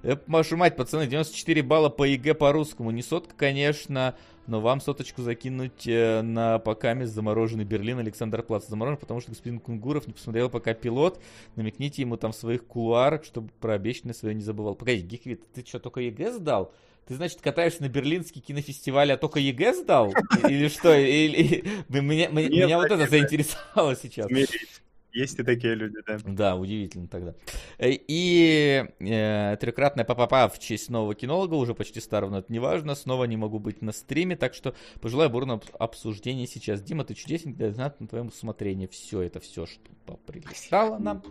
Э, 0.07 0.15
вашу 0.25 0.55
мать, 0.55 0.77
пацаны, 0.77 1.05
94 1.05 1.61
балла 1.63 1.89
по 1.89 2.05
ЕГЭ 2.05 2.33
по-русскому. 2.33 2.91
Не 2.91 3.01
сотка, 3.01 3.35
конечно, 3.35 4.15
но 4.47 4.61
вам 4.61 4.79
соточку 4.79 5.21
закинуть 5.21 5.85
э, 5.85 6.21
на 6.21 6.59
покамест 6.59 7.05
замороженный 7.05 7.65
Берлин 7.65 7.99
Александерплац. 7.99 8.67
Заморожен, 8.67 8.97
потому 8.97 9.19
что 9.19 9.31
господин 9.31 9.59
Кунгуров 9.59 10.07
не 10.07 10.13
посмотрел 10.13 10.49
пока 10.49 10.73
пилот. 10.73 11.21
Намекните 11.57 12.03
ему 12.03 12.15
там 12.15 12.31
в 12.31 12.37
своих 12.37 12.65
кулуарах, 12.65 13.25
чтобы 13.25 13.49
про 13.59 13.73
обещанное 13.73 14.13
свое 14.13 14.33
не 14.33 14.41
забывал. 14.43 14.75
Погоди, 14.75 15.01
Гиквит, 15.01 15.41
ты 15.51 15.65
что, 15.67 15.79
только 15.79 15.99
ЕГЭ 15.99 16.31
сдал? 16.31 16.71
Ты, 17.05 17.15
значит, 17.15 17.41
катаешься 17.41 17.81
на 17.81 17.89
берлинский 17.89 18.39
кинофестиваль, 18.39 19.11
а 19.11 19.17
только 19.17 19.41
ЕГЭ 19.41 19.73
сдал? 19.73 20.13
Или 20.47 20.69
что? 20.69 20.95
Или... 20.95 21.65
Меня, 21.89 22.29
меня- 22.29 22.65
меня 22.65 22.77
вот 22.77 22.91
это 22.91 23.07
заинтересовало 23.07 23.97
сейчас. 23.97 24.27
Смирись. 24.27 24.81
Есть 25.17 25.39
и 25.39 25.43
такие 25.43 25.73
люди, 25.73 25.95
да. 26.05 26.17
Да, 26.23 26.55
удивительно 26.55 27.07
тогда. 27.07 27.33
Э, 27.79 27.89
И 27.91 28.85
э, 28.99 29.57
трехкратная 29.59 30.05
папа 30.05 30.47
в 30.47 30.59
честь 30.59 30.89
нового 30.91 31.15
кинолога, 31.15 31.55
уже 31.55 31.73
почти 31.73 31.99
старого, 31.99 32.29
но 32.29 32.39
это 32.39 32.53
не 32.53 32.59
важно. 32.59 32.93
Снова 32.93 33.23
не 33.23 33.35
могу 33.35 33.57
быть 33.57 33.81
на 33.81 33.91
стриме, 33.93 34.35
так 34.35 34.53
что 34.53 34.75
пожелаю 35.01 35.29
бурного 35.31 35.59
об- 35.73 35.81
обсуждения 35.81 36.45
сейчас. 36.45 36.81
Дима, 36.83 37.03
ты 37.03 37.15
чудесен, 37.15 37.53
для 37.55 37.71
донат 37.71 37.99
на 37.99 38.07
твоем 38.07 38.27
усмотрении. 38.27 38.85
Все, 38.85 39.21
это 39.21 39.39
все, 39.39 39.65
что 39.65 39.81
прилетало 40.27 40.99
нам. 40.99 41.23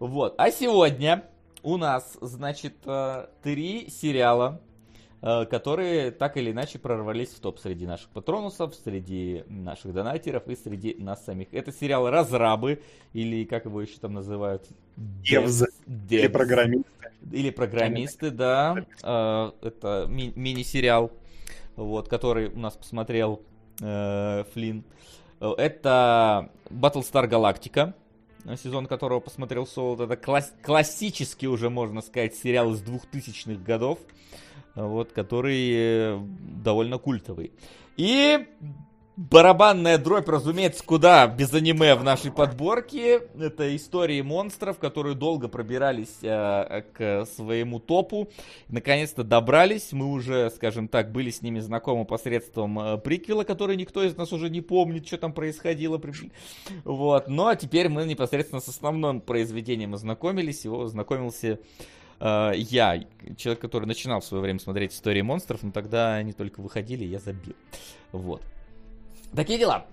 Вот. 0.00 0.34
А 0.38 0.50
сегодня 0.50 1.24
у 1.62 1.76
нас, 1.76 2.18
значит, 2.20 2.74
э, 2.84 3.26
три 3.44 3.88
сериала, 3.90 4.60
которые 5.20 6.10
так 6.10 6.36
или 6.36 6.50
иначе 6.50 6.78
прорвались 6.78 7.30
в 7.30 7.40
топ 7.40 7.58
среди 7.58 7.86
наших 7.86 8.08
патронусов, 8.10 8.74
среди 8.74 9.44
наших 9.48 9.92
донатеров 9.94 10.46
и 10.48 10.56
среди 10.56 10.94
нас 10.98 11.24
самих. 11.24 11.48
Это 11.52 11.72
сериал 11.72 12.10
«Разрабы», 12.10 12.82
или 13.14 13.44
как 13.44 13.64
его 13.64 13.80
еще 13.80 13.98
там 13.98 14.12
называют? 14.14 14.68
Девзы. 14.96 15.66
Девз. 15.86 16.22
Или 16.24 16.28
программист. 16.28 16.84
Или 17.32 17.50
программисты, 17.50 18.30
да. 18.30 18.84
Э, 19.02 19.50
Это 19.66 20.06
ми- 20.08 20.32
мини-сериал, 20.36 21.10
вот, 21.76 22.08
который 22.08 22.48
у 22.48 22.58
нас 22.58 22.76
посмотрел 22.76 23.40
э, 23.80 24.44
Флинн. 24.52 24.84
Э, 25.40 25.52
Это 25.56 26.50
Battlestar 26.68 27.26
Galactica, 27.28 27.94
э, 28.44 28.56
сезон 28.56 28.86
которого 28.86 29.20
посмотрел 29.20 29.66
Солод. 29.66 30.00
Это 30.00 30.16
класс- 30.16 30.52
классический 30.62 31.48
уже, 31.48 31.70
можно 31.70 32.02
сказать, 32.02 32.34
сериал 32.34 32.72
из 32.74 32.82
2000-х 32.82 33.60
годов, 33.64 33.98
э, 34.00 34.53
вот, 34.74 35.12
который 35.12 35.70
э, 35.72 36.20
довольно 36.62 36.98
культовый. 36.98 37.52
И 37.96 38.46
Барабанная 39.16 39.96
дробь, 39.96 40.28
разумеется, 40.28 40.82
куда 40.82 41.28
без 41.28 41.54
аниме 41.54 41.94
в 41.94 42.02
нашей 42.02 42.32
подборке. 42.32 43.22
Это 43.38 43.76
истории 43.76 44.20
монстров, 44.22 44.80
которые 44.80 45.14
долго 45.14 45.46
пробирались 45.46 46.16
э, 46.22 46.82
к 46.92 47.24
своему 47.26 47.78
топу. 47.78 48.28
Наконец-то 48.66 49.22
добрались. 49.22 49.92
Мы 49.92 50.06
уже, 50.06 50.50
скажем 50.50 50.88
так, 50.88 51.12
были 51.12 51.30
с 51.30 51.42
ними 51.42 51.60
знакомы 51.60 52.06
посредством 52.06 52.76
э, 52.80 52.98
приквела, 52.98 53.44
который 53.44 53.76
никто 53.76 54.02
из 54.02 54.16
нас 54.16 54.32
уже 54.32 54.50
не 54.50 54.62
помнит, 54.62 55.06
что 55.06 55.16
там 55.16 55.32
происходило. 55.32 56.00
Вот. 56.82 57.28
Но 57.28 57.44
ну, 57.44 57.46
а 57.46 57.54
теперь 57.54 57.88
мы 57.88 58.04
непосредственно 58.06 58.60
с 58.60 58.66
основным 58.66 59.20
произведением 59.20 59.94
ознакомились. 59.94 60.64
Его 60.64 60.82
ознакомился 60.82 61.60
э, 62.20 62.52
я, 62.56 63.04
человек, 63.36 63.60
который 63.60 63.86
начинал 63.86 64.20
в 64.20 64.24
свое 64.24 64.42
время 64.42 64.58
смотреть 64.58 64.92
истории 64.92 65.22
монстров, 65.22 65.62
но 65.62 65.70
тогда 65.70 66.14
они 66.14 66.32
только 66.32 66.60
выходили, 66.60 67.04
я 67.04 67.18
забил. 67.18 67.54
Вот. 68.12 68.42
Такие 69.34 69.58
дела. 69.58 69.86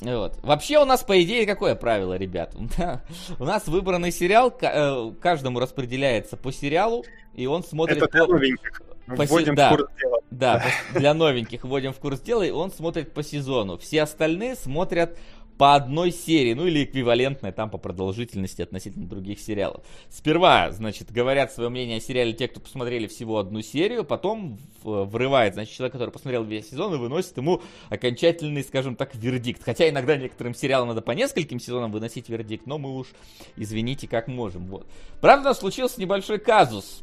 Вот. 0.00 0.38
Вообще 0.42 0.78
у 0.78 0.84
нас, 0.84 1.02
по 1.02 1.20
идее, 1.22 1.44
какое 1.46 1.74
правило, 1.74 2.14
ребят? 2.16 2.54
у 3.38 3.44
нас 3.44 3.66
выбранный 3.66 4.12
сериал, 4.12 4.56
э, 4.60 5.12
каждому 5.20 5.58
распределяется 5.58 6.36
по 6.36 6.52
сериалу, 6.52 7.04
и 7.34 7.46
он 7.46 7.64
смотрит 7.64 7.98
Это 7.98 8.08
по... 8.08 8.32
новеньких. 8.32 8.82
По 9.06 9.24
вводим 9.24 9.54
да, 9.54 9.72
в 9.72 9.76
курс 9.76 9.90
дела. 9.98 10.18
Да, 10.30 10.64
для 10.94 11.14
новеньких 11.14 11.64
вводим 11.64 11.92
в 11.92 11.98
курс 11.98 12.20
дела, 12.20 12.42
и 12.42 12.50
он 12.50 12.70
смотрит 12.70 13.14
по 13.14 13.22
сезону. 13.22 13.78
Все 13.78 14.02
остальные 14.02 14.54
смотрят 14.54 15.18
по 15.58 15.74
одной 15.74 16.12
серии, 16.12 16.54
ну 16.54 16.66
или 16.66 16.84
эквивалентная 16.84 17.50
там 17.52 17.68
по 17.68 17.78
продолжительности 17.78 18.62
относительно 18.62 19.08
других 19.08 19.40
сериалов. 19.40 19.84
Сперва, 20.08 20.70
значит, 20.70 21.10
говорят 21.10 21.52
свое 21.52 21.68
мнение 21.68 21.98
о 21.98 22.00
сериале 22.00 22.32
те, 22.32 22.46
кто 22.46 22.60
посмотрели 22.60 23.08
всего 23.08 23.38
одну 23.38 23.60
серию, 23.60 24.04
потом 24.04 24.58
врывает, 24.84 25.54
значит, 25.54 25.74
человек, 25.74 25.92
который 25.92 26.10
посмотрел 26.10 26.44
весь 26.44 26.70
сезон 26.70 26.94
и 26.94 26.96
выносит 26.96 27.36
ему 27.36 27.60
окончательный, 27.90 28.62
скажем 28.62 28.94
так, 28.94 29.14
вердикт. 29.16 29.62
Хотя 29.64 29.88
иногда 29.88 30.16
некоторым 30.16 30.54
сериалам 30.54 30.88
надо 30.88 31.02
по 31.02 31.10
нескольким 31.10 31.58
сезонам 31.58 31.90
выносить 31.90 32.28
вердикт, 32.28 32.66
но 32.66 32.78
мы 32.78 32.96
уж, 32.96 33.08
извините, 33.56 34.06
как 34.06 34.28
можем. 34.28 34.66
Вот. 34.66 34.86
Правда, 35.20 35.54
случился 35.54 36.00
небольшой 36.00 36.38
казус. 36.38 37.02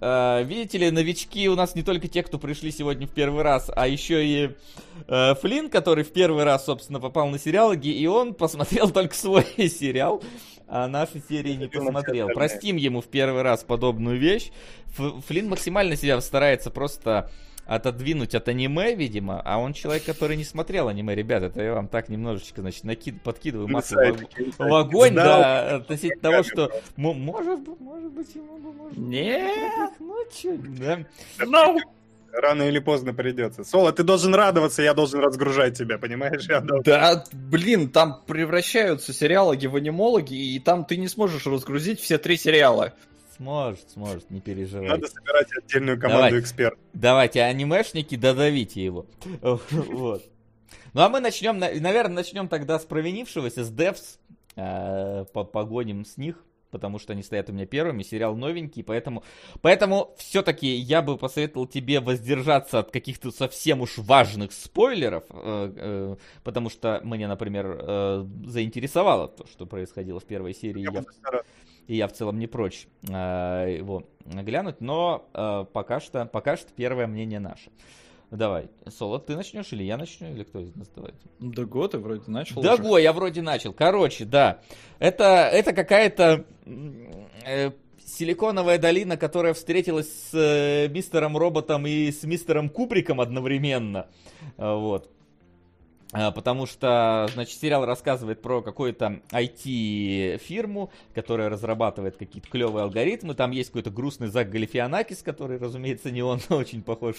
Uh, 0.00 0.44
видите 0.44 0.78
ли, 0.78 0.90
новички 0.92 1.48
у 1.48 1.56
нас 1.56 1.74
не 1.74 1.82
только 1.82 2.06
те, 2.06 2.22
кто 2.22 2.38
пришли 2.38 2.70
сегодня 2.70 3.08
в 3.08 3.10
первый 3.10 3.42
раз, 3.42 3.68
а 3.74 3.88
еще 3.88 4.24
и 4.24 4.50
uh, 5.08 5.34
Флинн, 5.40 5.68
который 5.70 6.04
в 6.04 6.12
первый 6.12 6.44
раз, 6.44 6.66
собственно, 6.66 7.00
попал 7.00 7.28
на 7.28 7.38
сериалоги, 7.38 7.88
и 7.88 8.06
он 8.06 8.34
посмотрел 8.34 8.90
только 8.92 9.16
свой 9.16 9.44
сериал, 9.56 10.22
а 10.68 10.86
наши 10.86 11.20
серии 11.28 11.54
не 11.54 11.66
посмотрел. 11.66 12.28
Простим 12.28 12.76
ему 12.76 13.00
в 13.00 13.06
первый 13.06 13.42
раз 13.42 13.64
подобную 13.64 14.18
вещь. 14.18 14.52
Флинн 15.26 15.48
максимально 15.48 15.96
себя 15.96 16.20
старается 16.20 16.70
просто 16.70 17.30
отодвинуть 17.68 18.34
от 18.34 18.48
аниме, 18.48 18.94
видимо, 18.94 19.42
а 19.44 19.58
он 19.58 19.74
человек, 19.74 20.04
который 20.04 20.36
не 20.36 20.44
смотрел 20.44 20.88
аниме, 20.88 21.14
ребят, 21.14 21.42
это 21.42 21.62
я 21.62 21.74
вам 21.74 21.86
так 21.86 22.08
немножечко, 22.08 22.62
значит, 22.62 22.82
накид, 22.84 23.22
подкидываю 23.22 23.68
масло 23.68 24.02
в, 24.12 24.58
в 24.58 24.74
огонь, 24.74 25.14
да, 25.14 25.76
относительно 25.76 26.22
того, 26.22 26.42
что 26.42 26.72
может, 26.96 27.60
может 27.78 28.12
быть, 28.12 28.34
ему 28.34 28.56
бы 28.56 28.72
можно... 28.72 28.98
Нет, 28.98 29.92
ну 30.00 30.16
чё, 30.34 30.56
да. 30.78 31.04
Ну, 31.44 31.78
Рано 32.32 32.64
или 32.64 32.78
поздно 32.78 33.14
придется. 33.14 33.64
Соло, 33.64 33.92
ты 33.92 34.02
должен 34.02 34.34
радоваться, 34.34 34.82
я 34.82 34.94
должен 34.94 35.20
разгружать 35.20 35.76
тебя, 35.76 35.98
понимаешь? 35.98 36.46
Я 36.48 36.60
да, 36.60 37.24
блин, 37.32 37.90
там 37.90 38.22
превращаются 38.26 39.12
сериалоги 39.12 39.66
в 39.66 39.76
анимологи, 39.76 40.34
и 40.34 40.58
там 40.58 40.84
ты 40.84 40.96
не 40.98 41.08
сможешь 41.08 41.46
разгрузить 41.46 42.00
все 42.00 42.18
три 42.18 42.36
сериала. 42.36 42.94
Сможет, 43.38 43.90
сможет, 43.90 44.30
не 44.30 44.40
переживай. 44.40 44.88
Надо 44.88 45.06
собирать 45.06 45.48
отдельную 45.56 45.98
команду 45.98 46.26
Давай, 46.26 46.40
экспертов. 46.40 46.80
Давайте, 46.92 47.42
анимешники, 47.42 48.16
додавите 48.16 48.84
его. 48.84 49.06
Вот. 49.40 50.24
Ну 50.94 51.00
а 51.02 51.08
мы 51.08 51.20
начнем, 51.20 51.58
наверное, 51.58 52.16
начнем 52.16 52.48
тогда 52.48 52.78
с 52.78 52.84
провинившегося, 52.84 53.64
с 53.64 53.72
Devs. 53.72 54.18
Э, 54.56 55.24
погоним 55.32 56.04
с 56.04 56.16
них 56.16 56.44
потому 56.70 56.98
что 56.98 57.12
они 57.12 57.22
стоят 57.22 57.48
у 57.50 57.52
меня 57.52 57.66
первыми, 57.66 58.02
сериал 58.02 58.36
новенький, 58.36 58.82
поэтому, 58.82 59.22
поэтому 59.60 60.14
все-таки 60.18 60.66
я 60.66 61.02
бы 61.02 61.16
посоветовал 61.16 61.66
тебе 61.66 62.00
воздержаться 62.00 62.80
от 62.80 62.90
каких-то 62.90 63.30
совсем 63.30 63.80
уж 63.80 63.98
важных 63.98 64.52
спойлеров, 64.52 65.24
э, 65.30 65.72
э, 65.76 66.16
потому 66.44 66.70
что 66.70 67.00
мне, 67.04 67.26
например, 67.26 67.78
э, 67.80 68.26
заинтересовало 68.46 69.28
то, 69.28 69.46
что 69.46 69.66
происходило 69.66 70.20
в 70.20 70.24
первой 70.24 70.54
серии. 70.54 70.82
Я, 70.82 70.90
я 70.92 71.42
и 71.88 71.96
я 71.96 72.06
в 72.06 72.12
целом 72.12 72.38
не 72.38 72.46
прочь 72.46 72.86
э, 73.08 73.76
его 73.78 74.04
глянуть, 74.24 74.80
но 74.80 75.28
э, 75.34 75.64
пока, 75.72 75.98
что, 76.00 76.26
пока 76.26 76.56
что 76.56 76.70
первое 76.76 77.06
мнение 77.06 77.40
наше. 77.40 77.70
Давай, 78.30 78.68
Соло, 78.86 79.18
ты 79.18 79.34
начнешь 79.34 79.72
или 79.72 79.84
я 79.84 79.96
начну, 79.96 80.30
или 80.30 80.44
кто 80.44 80.60
из 80.60 80.76
нас 80.76 80.86
давай? 80.94 81.14
Да 81.40 81.64
го, 81.64 81.88
ты 81.88 81.98
вроде 81.98 82.30
начал. 82.30 82.60
Да 82.60 82.76
го, 82.76 82.98
я 82.98 83.14
вроде 83.14 83.40
начал. 83.40 83.72
Короче, 83.72 84.26
да. 84.26 84.60
Это, 84.98 85.48
это 85.50 85.72
какая-то 85.72 86.44
э, 86.66 87.70
силиконовая 88.04 88.78
долина, 88.78 89.16
которая 89.16 89.54
встретилась 89.54 90.12
с 90.12 90.34
э, 90.34 90.88
мистером 90.88 91.38
Роботом 91.38 91.86
и 91.86 92.12
с 92.12 92.22
мистером 92.24 92.68
Кубриком 92.68 93.18
одновременно. 93.22 94.08
Э, 94.58 94.74
вот. 94.74 95.10
А, 96.12 96.30
потому 96.30 96.66
что, 96.66 97.28
значит, 97.34 97.58
сериал 97.60 97.84
рассказывает 97.84 98.40
про 98.40 98.62
какую-то 98.62 99.20
IT-фирму, 99.30 100.90
которая 101.14 101.50
разрабатывает 101.50 102.16
какие-то 102.16 102.48
клевые 102.48 102.84
алгоритмы. 102.84 103.34
Там 103.34 103.50
есть 103.50 103.70
какой-то 103.70 103.90
грустный 103.90 104.28
Зак 104.28 104.48
Галифианакис, 104.48 105.22
который, 105.22 105.58
разумеется, 105.58 106.10
не 106.10 106.22
он, 106.22 106.40
но 106.48 106.56
очень 106.58 106.82
похож 106.82 107.16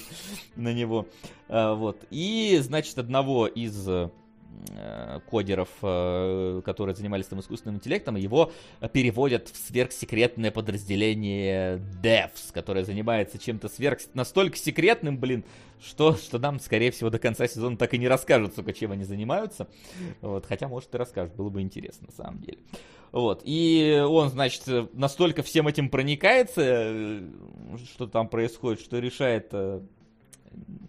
на 0.55 0.73
него. 0.73 1.05
А, 1.47 1.75
вот. 1.75 2.03
И, 2.09 2.57
значит, 2.61 2.97
одного 2.97 3.45
из 3.45 3.87
кодеров, 5.29 5.69
э, 5.81 6.61
которые 6.65 6.95
занимались 6.95 7.27
там 7.27 7.39
искусственным 7.39 7.77
интеллектом, 7.77 8.15
его 8.15 8.51
переводят 8.91 9.49
в 9.49 9.55
сверхсекретное 9.55 10.51
подразделение 10.51 11.81
Devs, 12.01 12.51
которое 12.53 12.83
занимается 12.83 13.37
чем-то 13.37 13.69
сверх... 13.69 13.99
настолько 14.13 14.57
секретным, 14.57 15.17
блин, 15.17 15.43
что, 15.81 16.15
что 16.15 16.39
нам, 16.39 16.59
скорее 16.59 16.91
всего, 16.91 17.09
до 17.09 17.19
конца 17.19 17.47
сезона 17.47 17.77
так 17.77 17.93
и 17.93 17.97
не 17.97 18.07
расскажут, 18.07 18.55
сука, 18.55 18.73
чем 18.73 18.91
они 18.91 19.03
занимаются. 19.03 19.67
Вот, 20.21 20.45
хотя, 20.45 20.67
может, 20.67 20.93
и 20.93 20.97
расскажут, 20.97 21.35
было 21.35 21.49
бы 21.49 21.61
интересно, 21.61 22.07
на 22.07 22.13
самом 22.13 22.41
деле. 22.41 22.59
Вот, 23.11 23.41
и 23.43 24.03
он, 24.07 24.29
значит, 24.29 24.63
настолько 24.93 25.41
всем 25.41 25.67
этим 25.67 25.89
проникается, 25.89 26.61
э, 26.65 27.21
что 27.93 28.07
там 28.07 28.27
происходит, 28.27 28.81
что 28.81 28.99
решает... 28.99 29.53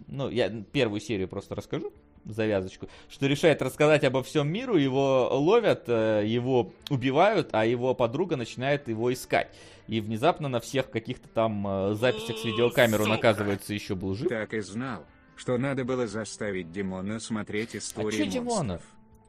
Ну, 0.07 0.29
я 0.29 0.49
первую 0.49 0.99
серию 0.99 1.27
просто 1.27 1.55
расскажу, 1.55 1.93
завязочку, 2.25 2.89
что 3.09 3.27
решает 3.27 3.61
рассказать 3.61 4.03
обо 4.03 4.23
всем 4.23 4.51
миру, 4.51 4.77
его 4.77 5.29
ловят, 5.31 5.83
э, 5.87 6.23
его 6.25 6.73
убивают, 6.89 7.49
а 7.51 7.65
его 7.65 7.93
подруга 7.93 8.35
начинает 8.35 8.87
его 8.87 9.11
искать. 9.11 9.49
И 9.87 9.99
внезапно 9.99 10.47
на 10.47 10.59
всех 10.59 10.89
каких-то 10.89 11.27
там 11.27 11.67
э, 11.67 11.95
записях 11.95 12.37
с 12.37 12.45
видеокамеры 12.45 13.03
он 13.03 13.11
оказывается 13.11 13.73
еще 13.73 13.95
был 13.95 14.15
жив. 14.15 14.29
Так 14.29 14.53
и 14.53 14.59
знал, 14.61 15.05
что 15.35 15.57
надо 15.57 15.83
было 15.83 16.07
заставить 16.07 16.71
Димона 16.71 17.19
смотреть 17.19 17.75
историю 17.75 18.09
а 18.09 18.25
что 18.25 18.31
Димона? 18.31 18.81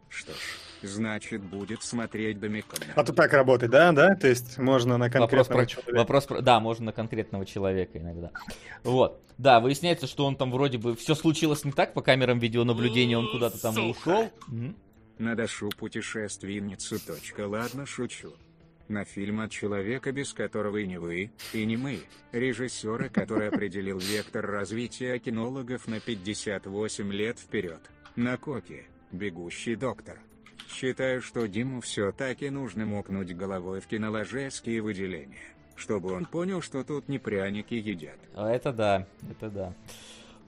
Что 0.09 0.33
ж, 0.33 0.37
значит, 0.87 1.43
будет 1.43 1.83
смотреть 1.83 2.41
Домикона. 2.41 2.85
А 2.95 3.05
то 3.05 3.13
так 3.13 3.33
работает, 3.33 3.73
да? 3.73 3.93
Да? 3.93 4.15
То 4.15 4.29
есть 4.29 4.59
можно 4.59 4.99
на 4.99 5.11
конкретного 5.11 5.43
вопрос 5.43 5.69
человека. 5.69 5.99
вопрос 5.99 6.27
про... 6.27 6.41
Да, 6.41 6.61
можно 6.61 6.87
на 6.87 6.93
конкретного 6.93 7.47
человека 7.47 7.99
иногда. 7.99 8.31
Вот. 8.85 9.21
Да, 9.39 9.61
выясняется, 9.61 10.07
что 10.07 10.27
он 10.27 10.37
там 10.37 10.51
вроде 10.51 10.79
бы... 10.79 10.95
Все 10.95 11.15
случилось 11.15 11.65
не 11.65 11.73
так, 11.73 11.95
по 11.95 12.03
камерам 12.03 12.39
видеонаблюдения 12.39 13.19
он 13.19 13.31
куда-то 13.31 13.61
там 13.61 13.75
ушел. 13.91 14.31
Надошу 15.19 15.71
путешественницу. 15.71 16.99
Точка. 17.05 17.47
Ладно, 17.47 17.87
шучу. 17.87 18.33
На 18.89 19.05
фильм 19.05 19.41
от 19.41 19.51
человека, 19.51 20.13
без 20.13 20.33
которого 20.35 20.77
и 20.79 20.87
не 20.87 20.99
вы, 20.99 21.31
и 21.53 21.65
не 21.65 21.77
мы, 21.77 22.01
режиссера, 22.33 23.09
который 23.09 23.49
определил 23.49 23.99
вектор 23.99 24.45
развития 24.45 25.19
кинологов 25.19 25.87
на 25.87 26.01
58 26.01 27.13
лет 27.13 27.39
вперед. 27.39 27.81
На 28.17 28.37
коке, 28.37 28.85
бегущий 29.11 29.77
доктор. 29.77 30.19
Считаю, 30.83 31.23
что 31.23 31.47
Диму 31.47 31.81
все-таки 31.81 32.51
нужно 32.51 32.85
мокнуть 32.85 33.37
головой 33.37 33.81
в 33.81 33.87
киноложеские 33.87 34.83
выделения, 34.83 35.39
чтобы 35.77 36.13
он 36.13 36.25
понял, 36.25 36.61
что 36.61 36.83
тут 36.83 37.09
не 37.09 37.21
пряники 37.21 37.75
едят. 37.75 38.19
А 38.35 38.51
это 38.51 38.73
да, 38.73 39.07
это 39.31 39.49
да. 39.49 39.75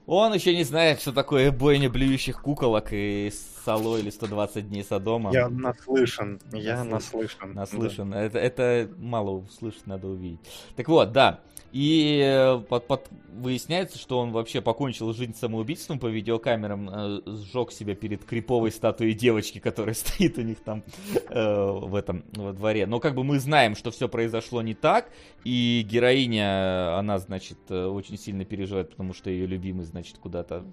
Он 0.07 0.33
еще 0.33 0.55
не 0.55 0.63
знает, 0.63 1.01
что 1.01 1.11
такое 1.11 1.51
бойня 1.51 1.89
блюющих 1.89 2.41
куколок 2.41 2.89
и 2.91 3.31
Сало 3.65 3.97
или 3.97 4.11
120 4.11 4.69
дней 4.69 4.83
Содома. 4.83 5.33
Я 5.33 5.49
наслышан, 5.49 6.39
я 6.51 6.83
наслышан. 6.83 7.53
Наслышан. 7.53 8.11
Да. 8.11 8.21
Это, 8.21 8.37
это 8.37 8.89
мало 8.97 9.31
услышать, 9.31 9.87
надо 9.87 10.07
увидеть. 10.07 10.39
Так 10.75 10.87
вот, 10.87 11.11
да. 11.11 11.41
И 11.71 12.21
э, 12.23 12.59
под, 12.69 12.87
под, 12.87 13.09
выясняется, 13.33 13.97
что 13.97 14.19
он 14.19 14.31
вообще 14.31 14.61
покончил 14.61 15.11
жизнь 15.13 15.35
самоубийством 15.35 15.99
по 15.99 16.07
видеокамерам, 16.07 16.89
э, 16.89 17.21
сжег 17.25 17.73
себя 17.73 17.95
перед 17.95 18.23
криповой 18.23 18.71
статуей 18.71 19.13
девочки, 19.13 19.59
которая 19.59 19.93
стоит 19.93 20.37
у 20.37 20.41
них 20.41 20.59
там 20.59 20.83
э, 21.29 21.71
в 21.71 21.93
этом 21.95 22.23
во 22.31 22.53
дворе. 22.53 22.85
Но 22.85 23.01
как 23.01 23.13
бы 23.13 23.25
мы 23.25 23.39
знаем, 23.39 23.75
что 23.75 23.91
все 23.91 24.07
произошло 24.07 24.61
не 24.61 24.73
так, 24.73 25.09
и 25.43 25.85
героиня, 25.85 26.97
она, 26.97 27.19
значит, 27.19 27.57
э, 27.67 27.85
очень 27.87 28.17
сильно 28.17 28.45
переживает, 28.45 28.91
потому 28.91 29.13
что 29.13 29.29
ее 29.29 29.45
любимый, 29.45 29.83
значит, 29.95 30.17
куда-то 30.17 30.65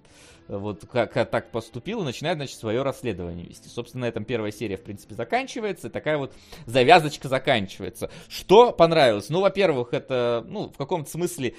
вот 0.49 0.85
как, 0.91 1.13
так 1.31 1.51
поступил, 1.51 2.03
и 2.03 2.05
начинает, 2.05 2.37
значит, 2.37 2.59
свое 2.59 2.83
расследование 2.83 3.47
вести. 3.47 3.69
Собственно, 3.69 4.03
на 4.03 4.09
этом 4.09 4.25
первая 4.25 4.51
серия, 4.51 4.77
в 4.77 4.83
принципе, 4.83 5.15
заканчивается, 5.15 5.89
и 5.89 5.91
такая 5.91 6.19
вот 6.19 6.35
завязочка 6.67 7.29
заканчивается. 7.29 8.11
Что 8.29 8.73
понравилось? 8.73 9.29
Ну, 9.31 9.41
во-первых, 9.41 9.95
это, 9.95 10.45
ну, 10.49 10.69
в 10.69 10.77
каком-то 10.77 11.11
смысле 11.11 11.55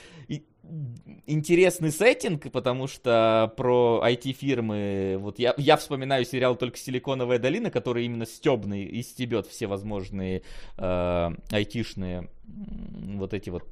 интересный 1.25 1.91
сеттинг, 1.91 2.51
потому 2.51 2.87
что 2.87 3.53
про 3.57 4.01
IT-фирмы, 4.05 5.17
вот 5.19 5.39
я, 5.39 5.53
я 5.57 5.77
вспоминаю 5.77 6.25
сериал 6.25 6.55
только 6.55 6.77
«Силиконовая 6.77 7.37
долина», 7.37 7.69
который 7.69 8.05
именно 8.05 8.25
стебный 8.25 8.83
и 8.83 9.03
стебет 9.03 9.47
все 9.47 9.67
возможные 9.67 10.43
э, 10.77 11.29
айтишные 11.51 12.29
вот 12.45 13.33
эти 13.33 13.49
вот 13.49 13.65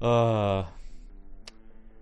э, 0.00 0.64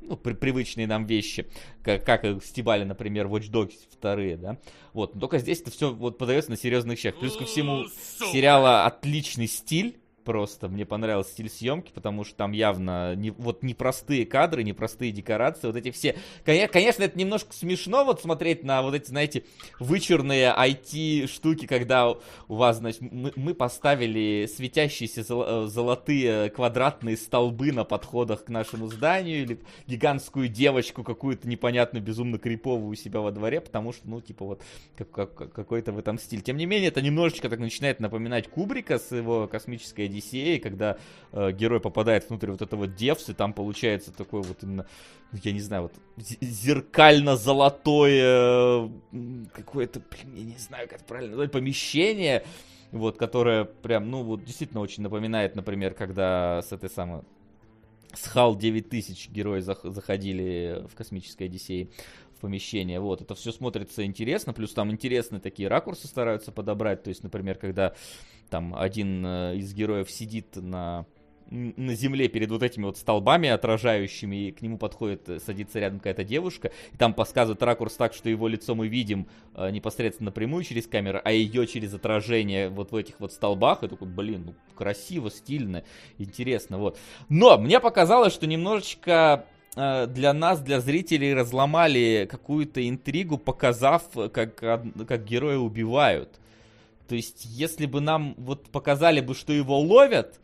ну, 0.08 0.16
при, 0.16 0.32
привычные 0.32 0.86
нам 0.86 1.06
вещи, 1.06 1.46
как, 1.82 2.04
как 2.04 2.24
стебали, 2.44 2.84
например, 2.84 3.26
Watch 3.26 3.50
Dogs 3.50 3.74
вторые, 3.90 4.36
да. 4.36 4.58
Вот, 4.92 5.18
только 5.18 5.38
здесь 5.38 5.60
это 5.60 5.70
все 5.70 5.92
вот 5.92 6.18
подается 6.18 6.50
на 6.50 6.56
серьезных 6.56 6.98
щах. 6.98 7.18
Плюс 7.18 7.36
ко 7.36 7.44
всему, 7.44 7.84
сериала 8.32 8.86
отличный 8.86 9.46
стиль, 9.46 9.98
просто. 10.28 10.68
Мне 10.68 10.84
понравился 10.84 11.30
стиль 11.30 11.48
съемки, 11.48 11.90
потому 11.90 12.22
что 12.22 12.34
там 12.34 12.52
явно 12.52 13.14
не, 13.14 13.30
вот 13.30 13.62
непростые 13.62 14.26
кадры, 14.26 14.62
непростые 14.62 15.10
декорации, 15.10 15.68
вот 15.68 15.76
эти 15.76 15.90
все. 15.90 16.16
Конечно, 16.44 17.02
это 17.02 17.18
немножко 17.18 17.54
смешно 17.54 18.04
вот 18.04 18.20
смотреть 18.20 18.62
на 18.62 18.82
вот 18.82 18.94
эти, 18.94 19.06
знаете, 19.08 19.44
вычурные 19.80 20.54
IT-штуки, 20.54 21.66
когда 21.66 22.10
у 22.10 22.18
вас, 22.46 22.76
значит, 22.76 23.00
мы, 23.00 23.32
мы 23.36 23.54
поставили 23.54 24.46
светящиеся 24.54 25.24
э, 25.30 25.66
золотые 25.66 26.50
квадратные 26.50 27.16
столбы 27.16 27.72
на 27.72 27.84
подходах 27.84 28.44
к 28.44 28.50
нашему 28.50 28.88
зданию, 28.88 29.44
или 29.44 29.60
гигантскую 29.86 30.48
девочку 30.48 31.04
какую-то 31.04 31.48
непонятную, 31.48 32.04
безумно 32.04 32.38
криповую 32.38 32.90
у 32.90 32.94
себя 32.94 33.20
во 33.20 33.30
дворе, 33.30 33.62
потому 33.62 33.94
что, 33.94 34.06
ну, 34.06 34.20
типа 34.20 34.44
вот 34.44 34.62
как, 34.94 35.10
как, 35.10 35.52
какой-то 35.54 35.92
в 35.92 35.98
этом 35.98 36.18
стиль. 36.18 36.42
Тем 36.42 36.58
не 36.58 36.66
менее, 36.66 36.88
это 36.88 37.00
немножечко 37.00 37.48
так 37.48 37.60
начинает 37.60 37.98
напоминать 37.98 38.46
Кубрика 38.48 38.98
с 38.98 39.10
его 39.10 39.46
космической 39.46 40.06
Одиссеи, 40.18 40.58
когда 40.58 40.98
э, 41.32 41.52
герой 41.52 41.80
попадает 41.80 42.28
внутрь 42.28 42.50
вот 42.50 42.60
этого 42.62 42.86
Девс, 42.86 43.28
и 43.28 43.34
там 43.34 43.52
получается 43.52 44.12
такой 44.12 44.42
вот 44.42 44.62
именно, 44.62 44.86
ну, 45.32 45.38
я 45.42 45.52
не 45.52 45.60
знаю, 45.60 45.82
вот 45.84 45.92
зеркально-золотое 46.40 48.90
какое-то, 49.52 50.00
блин, 50.10 50.34
я 50.34 50.44
не 50.44 50.58
знаю, 50.58 50.88
как 50.88 51.06
правильно 51.06 51.32
назвать, 51.32 51.52
помещение, 51.52 52.44
вот, 52.92 53.16
которое 53.16 53.64
прям, 53.64 54.10
ну, 54.10 54.22
вот 54.22 54.44
действительно 54.44 54.80
очень 54.80 55.02
напоминает, 55.02 55.56
например, 55.56 55.94
когда 55.94 56.62
с 56.62 56.72
этой 56.72 56.90
самой 56.90 57.22
с 58.14 58.34
HAL 58.34 58.58
9000 58.58 59.30
герои 59.30 59.60
заходили 59.60 60.86
в 60.90 60.94
космической 60.94 61.44
Одиссее 61.44 61.88
в 62.36 62.40
помещение. 62.40 63.00
Вот, 63.00 63.20
это 63.20 63.34
все 63.34 63.52
смотрится 63.52 64.04
интересно, 64.04 64.52
плюс 64.52 64.72
там 64.72 64.90
интересные 64.90 65.40
такие 65.40 65.68
ракурсы 65.68 66.06
стараются 66.06 66.52
подобрать. 66.52 67.02
То 67.02 67.10
есть, 67.10 67.22
например, 67.22 67.58
когда 67.58 67.94
там 68.48 68.74
один 68.74 69.24
э, 69.24 69.56
из 69.56 69.72
героев 69.74 70.10
сидит 70.10 70.56
на 70.56 71.06
на 71.50 71.94
земле 71.94 72.28
перед 72.28 72.50
вот 72.50 72.62
этими 72.62 72.84
вот 72.84 72.98
столбами 72.98 73.48
отражающими, 73.48 74.48
и 74.48 74.52
к 74.52 74.60
нему 74.60 74.76
подходит, 74.76 75.30
э, 75.30 75.40
садится 75.40 75.78
рядом 75.78 75.98
какая-то 75.98 76.22
девушка, 76.22 76.72
и 76.92 76.96
там 76.98 77.14
подсказывает 77.14 77.62
ракурс 77.62 77.94
так, 77.94 78.12
что 78.12 78.28
его 78.28 78.48
лицо 78.48 78.74
мы 78.74 78.88
видим 78.88 79.28
э, 79.54 79.70
непосредственно 79.70 80.26
напрямую 80.26 80.64
через 80.64 80.86
камеру, 80.86 81.22
а 81.24 81.32
ее 81.32 81.66
через 81.66 81.94
отражение 81.94 82.68
вот 82.68 82.92
в 82.92 82.96
этих 82.96 83.18
вот 83.18 83.32
столбах, 83.32 83.82
и 83.82 83.88
такой, 83.88 84.08
блин, 84.08 84.42
ну 84.46 84.54
красиво, 84.74 85.30
стильно, 85.30 85.84
интересно, 86.18 86.76
вот. 86.76 86.98
Но 87.30 87.56
мне 87.56 87.80
показалось, 87.80 88.34
что 88.34 88.46
немножечко 88.46 89.46
Э, 89.80 90.06
для 90.08 90.32
нас, 90.32 90.60
для 90.60 90.80
зрителей, 90.80 91.34
разломали 91.34 92.26
какую-то 92.28 92.86
интригу, 92.88 93.38
показав, 93.38 94.02
как, 94.32 94.56
как 94.56 95.24
героя 95.24 95.58
убивают. 95.58 96.40
То 97.08 97.14
есть, 97.14 97.46
если 97.46 97.86
бы 97.86 98.00
нам 98.00 98.34
вот 98.36 98.68
показали 98.68 99.20
бы, 99.20 99.34
что 99.34 99.52
его 99.52 99.80
ловят, 99.80 100.40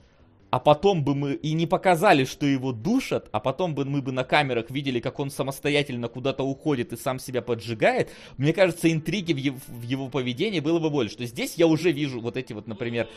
а 0.50 0.60
потом 0.60 1.02
бы 1.02 1.16
мы 1.16 1.34
и 1.34 1.52
не 1.52 1.66
показали, 1.66 2.24
что 2.24 2.46
его 2.46 2.70
душат, 2.70 3.28
а 3.32 3.40
потом 3.40 3.74
бы 3.74 3.84
мы 3.84 4.00
бы 4.00 4.12
на 4.12 4.22
камерах 4.22 4.70
видели, 4.70 5.00
как 5.00 5.18
он 5.18 5.30
самостоятельно 5.30 6.06
куда-то 6.08 6.44
уходит 6.44 6.92
и 6.92 6.96
сам 6.96 7.18
себя 7.18 7.42
поджигает, 7.42 8.12
мне 8.36 8.52
кажется, 8.52 8.90
интриги 8.90 9.32
в 9.32 9.36
его, 9.36 9.58
в 9.66 9.82
его 9.82 10.08
поведении 10.08 10.60
было 10.60 10.78
бы 10.78 10.90
больше. 10.90 11.14
Что 11.14 11.26
здесь 11.26 11.54
я 11.56 11.66
уже 11.66 11.90
вижу 11.90 12.20
вот 12.20 12.36
эти 12.36 12.52
вот, 12.52 12.68
например, 12.68 13.08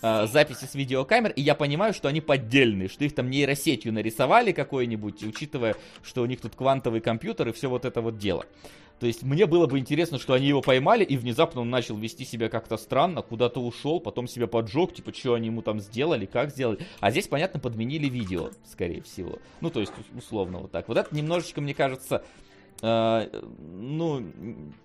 э, 0.00 0.26
записи 0.26 0.64
с 0.64 0.74
видеокамер, 0.74 1.32
и 1.32 1.42
я 1.42 1.54
понимаю, 1.54 1.92
что 1.92 2.08
они 2.08 2.22
поддельные, 2.22 2.88
что 2.88 3.04
их 3.04 3.14
там 3.14 3.28
нейросетью 3.28 3.92
нарисовали 3.92 4.52
какой-нибудь, 4.52 5.22
учитывая, 5.22 5.76
что 6.02 6.22
у 6.22 6.26
них 6.26 6.40
тут 6.40 6.56
квантовый 6.56 7.02
компьютер 7.02 7.48
и 7.48 7.52
все 7.52 7.68
вот 7.68 7.84
это 7.84 8.00
вот 8.00 8.16
дело. 8.16 8.46
То 8.98 9.06
есть 9.06 9.22
мне 9.22 9.44
было 9.46 9.66
бы 9.66 9.78
интересно, 9.78 10.18
что 10.18 10.32
они 10.32 10.46
его 10.46 10.62
поймали, 10.62 11.04
и 11.04 11.18
внезапно 11.18 11.60
он 11.60 11.68
начал 11.70 11.96
вести 11.96 12.24
себя 12.24 12.48
как-то 12.48 12.78
странно, 12.78 13.20
куда-то 13.20 13.60
ушел, 13.60 14.00
потом 14.00 14.26
себя 14.26 14.46
поджег, 14.46 14.94
типа, 14.94 15.12
что 15.12 15.34
они 15.34 15.46
ему 15.48 15.60
там 15.60 15.80
сделали, 15.80 16.24
как 16.24 16.50
сделали. 16.50 16.78
А 17.00 17.10
здесь, 17.10 17.28
понятно, 17.28 17.60
подменили 17.60 18.08
видео, 18.08 18.50
скорее 18.64 19.02
всего. 19.02 19.38
Ну, 19.60 19.70
то 19.70 19.80
есть, 19.80 19.92
условно, 20.16 20.58
вот 20.60 20.70
так. 20.70 20.88
Вот 20.88 20.96
это 20.96 21.14
немножечко, 21.14 21.60
мне 21.60 21.74
кажется, 21.74 22.24
э, 22.80 23.28
ну, 23.58 24.24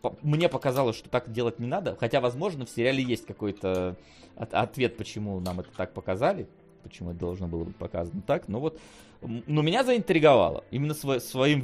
по- 0.02 0.18
мне 0.22 0.50
показалось, 0.50 0.98
что 0.98 1.10
так 1.10 1.32
делать 1.32 1.60
не 1.60 1.68
надо. 1.68 1.96
Хотя, 1.98 2.20
возможно, 2.20 2.66
в 2.66 2.70
сериале 2.70 3.02
есть 3.04 3.26
какой-то 3.26 3.96
от- 4.36 4.54
ответ, 4.54 4.98
почему 4.98 5.40
нам 5.40 5.62
это 5.62 5.70
так 5.76 5.94
показали, 5.94 6.50
почему 6.84 7.12
это 7.12 7.20
должно 7.20 7.48
было 7.48 7.64
быть 7.64 7.76
показано 7.78 8.22
так. 8.28 8.50
Но 8.50 8.60
вот, 8.60 8.78
но 9.22 9.62
меня 9.62 9.86
заинтриговало. 9.86 10.66
Именно 10.72 10.92
сво- 10.94 11.20
своим 11.22 11.62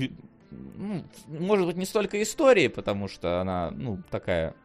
ну, 0.52 1.04
может 1.28 1.66
быть, 1.66 1.78
не 1.78 1.86
столько 1.86 2.22
истории, 2.22 2.68
потому 2.68 3.08
что 3.08 3.42
она, 3.42 3.72
ну, 3.72 4.02
такая... 4.10 4.56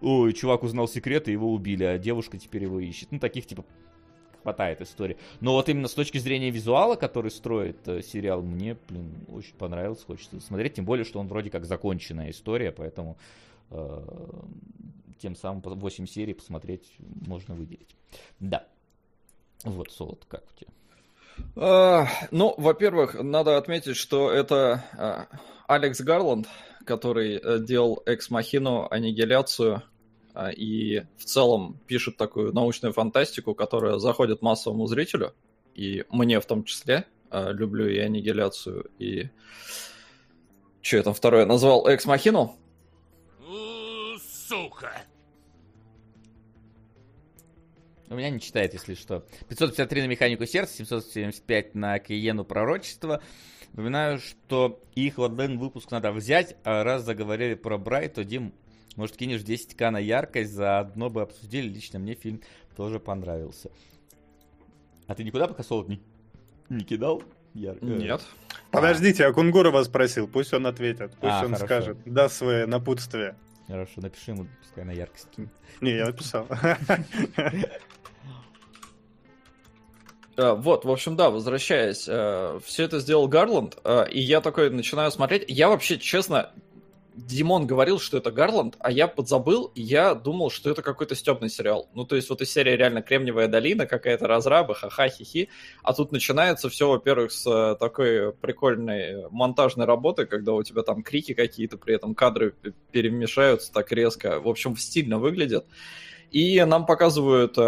Ой, 0.00 0.32
чувак 0.32 0.62
узнал 0.62 0.86
секреты, 0.86 1.32
его 1.32 1.52
убили, 1.52 1.82
а 1.82 1.98
девушка 1.98 2.38
теперь 2.38 2.62
его 2.64 2.78
ищет. 2.78 3.10
Ну, 3.10 3.18
таких, 3.18 3.46
типа, 3.46 3.64
хватает 4.42 4.80
истории. 4.80 5.18
Но 5.40 5.54
вот 5.54 5.68
именно 5.68 5.88
с 5.88 5.94
точки 5.94 6.18
зрения 6.18 6.50
визуала, 6.50 6.94
который 6.94 7.30
строит 7.30 7.86
э, 7.86 8.02
сериал, 8.02 8.42
мне, 8.42 8.76
блин, 8.88 9.12
очень 9.28 9.54
понравился, 9.54 10.06
хочется 10.06 10.40
смотреть. 10.40 10.74
Тем 10.74 10.84
более, 10.84 11.04
что 11.04 11.18
он 11.20 11.26
вроде 11.26 11.50
как 11.50 11.64
законченная 11.64 12.30
история, 12.30 12.72
поэтому 12.72 13.18
э, 13.70 14.04
тем 15.18 15.34
самым 15.34 15.60
8 15.60 16.06
серий 16.06 16.34
посмотреть 16.34 16.90
можно 17.26 17.54
выделить. 17.54 17.94
Да. 18.40 18.66
Вот, 19.64 19.90
Солод, 19.90 20.24
как 20.28 20.44
у 20.50 20.58
тебя? 20.58 20.70
А, 21.56 22.06
ну, 22.30 22.54
во-первых, 22.56 23.14
надо 23.14 23.56
отметить, 23.56 23.96
что 23.96 24.30
это 24.30 24.84
а, 24.96 25.26
Алекс 25.66 26.00
Гарланд, 26.00 26.46
который 26.84 27.36
э, 27.36 27.58
делал 27.58 28.02
экс-махину, 28.06 28.88
аннигиляцию 28.90 29.82
а, 30.34 30.50
и 30.50 31.04
в 31.16 31.24
целом 31.24 31.80
пишет 31.86 32.16
такую 32.16 32.52
научную 32.52 32.92
фантастику, 32.92 33.54
которая 33.54 33.98
заходит 33.98 34.40
массовому 34.40 34.86
зрителю, 34.86 35.34
и 35.74 36.04
мне 36.10 36.40
в 36.40 36.46
том 36.46 36.64
числе. 36.64 37.06
Люблю 37.30 37.86
и 37.86 37.98
аннигиляцию, 37.98 38.90
и... 38.98 39.28
Что 40.80 40.96
я 40.96 41.02
там 41.02 41.12
второе 41.12 41.44
назвал? 41.44 41.86
Экс-махину? 41.86 42.56
Сука! 44.48 44.92
У 48.10 48.14
меня 48.14 48.30
не 48.30 48.40
читает, 48.40 48.72
если 48.72 48.94
что. 48.94 49.24
553 49.48 50.02
на 50.02 50.06
механику 50.06 50.46
сердца, 50.46 50.76
775 50.76 51.74
на 51.74 51.98
Киену 51.98 52.44
пророчество. 52.44 53.22
Напоминаю, 53.72 54.18
что 54.18 54.82
их 54.94 55.18
в 55.18 55.24
один 55.24 55.58
выпуск 55.58 55.90
надо 55.90 56.10
взять, 56.12 56.56
а 56.64 56.84
раз 56.84 57.04
заговорили 57.04 57.54
про 57.54 57.76
Брайт, 57.76 58.14
то, 58.14 58.24
Дим, 58.24 58.54
может, 58.96 59.16
кинешь 59.16 59.42
10к 59.42 59.90
на 59.90 59.98
яркость, 59.98 60.52
заодно 60.52 61.10
бы 61.10 61.22
обсудили. 61.22 61.68
Лично 61.68 61.98
мне 61.98 62.14
фильм 62.14 62.40
тоже 62.76 62.98
понравился. 62.98 63.70
А 65.06 65.14
ты 65.14 65.22
никуда 65.22 65.46
пока 65.46 65.62
солод 65.62 65.88
не, 65.88 66.00
не 66.68 66.84
кидал? 66.84 67.22
Яр... 67.54 67.82
Нет. 67.82 68.22
Подождите, 68.70 69.24
а 69.26 69.32
Кунгура 69.32 69.70
вас 69.70 69.86
спросил, 69.86 70.28
пусть 70.28 70.52
он 70.52 70.66
ответит, 70.66 71.12
пусть 71.12 71.32
а, 71.32 71.44
он 71.44 71.54
хорошо. 71.54 71.64
скажет, 71.66 71.98
даст 72.04 72.36
свое 72.36 72.66
напутствие. 72.66 73.36
Хорошо, 73.66 74.00
напиши 74.00 74.30
ему, 74.30 74.46
пускай 74.62 74.84
на 74.84 74.92
яркость. 74.92 75.28
Не, 75.80 75.96
я 75.96 76.06
написал. 76.06 76.46
Uh, 80.38 80.54
вот, 80.54 80.84
в 80.84 80.90
общем, 80.90 81.16
да, 81.16 81.30
возвращаясь, 81.30 82.06
uh, 82.08 82.62
все 82.64 82.84
это 82.84 83.00
сделал 83.00 83.26
Гарланд, 83.26 83.76
uh, 83.82 84.08
и 84.08 84.20
я 84.20 84.40
такой 84.40 84.70
начинаю 84.70 85.10
смотреть. 85.10 85.44
Я 85.48 85.68
вообще, 85.68 85.98
честно, 85.98 86.52
Димон 87.16 87.66
говорил, 87.66 87.98
что 87.98 88.18
это 88.18 88.30
Гарланд, 88.30 88.76
а 88.78 88.92
я 88.92 89.08
подзабыл, 89.08 89.72
и 89.74 89.82
я 89.82 90.14
думал, 90.14 90.50
что 90.50 90.70
это 90.70 90.80
какой-то 90.80 91.16
стебный 91.16 91.50
сериал. 91.50 91.88
Ну, 91.92 92.04
то 92.04 92.14
есть 92.14 92.30
вот 92.30 92.40
из 92.40 92.52
серии 92.52 92.76
реально 92.76 93.02
Кремниевая 93.02 93.48
долина, 93.48 93.86
какая-то 93.86 94.28
разраба, 94.28 94.74
ха-ха, 94.74 95.08
хи-хи. 95.08 95.48
А 95.82 95.92
тут 95.92 96.12
начинается 96.12 96.68
все, 96.70 96.88
во-первых, 96.88 97.32
с 97.32 97.76
такой 97.80 98.32
прикольной 98.32 99.28
монтажной 99.30 99.86
работы, 99.86 100.26
когда 100.26 100.52
у 100.52 100.62
тебя 100.62 100.82
там 100.82 101.02
крики 101.02 101.34
какие-то, 101.34 101.78
при 101.78 101.96
этом 101.96 102.14
кадры 102.14 102.54
перемешаются 102.92 103.72
так 103.72 103.90
резко. 103.90 104.38
В 104.38 104.46
общем, 104.46 104.76
стильно 104.76 105.18
выглядит. 105.18 105.66
И 106.30 106.62
нам 106.62 106.86
показывают 106.86 107.58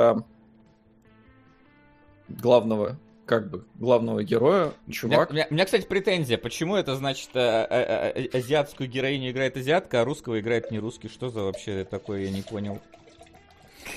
главного 2.40 2.98
как 3.30 3.48
бы 3.48 3.64
главного 3.76 4.24
героя, 4.24 4.72
чувак. 4.90 5.30
У 5.30 5.34
меня, 5.34 5.46
у 5.48 5.54
меня, 5.54 5.64
кстати, 5.64 5.86
претензия. 5.86 6.36
Почему 6.36 6.74
это 6.74 6.96
значит 6.96 7.28
а, 7.34 7.64
а, 7.64 8.12
а, 8.12 8.36
азиатскую 8.36 8.90
героиню 8.90 9.30
играет 9.30 9.56
азиатка, 9.56 10.00
а 10.00 10.04
русского 10.04 10.40
играет 10.40 10.72
не 10.72 10.80
русский? 10.80 11.08
Что 11.08 11.30
за 11.30 11.42
вообще 11.42 11.86
такое, 11.88 12.22
я 12.22 12.30
не 12.30 12.42
понял. 12.42 12.80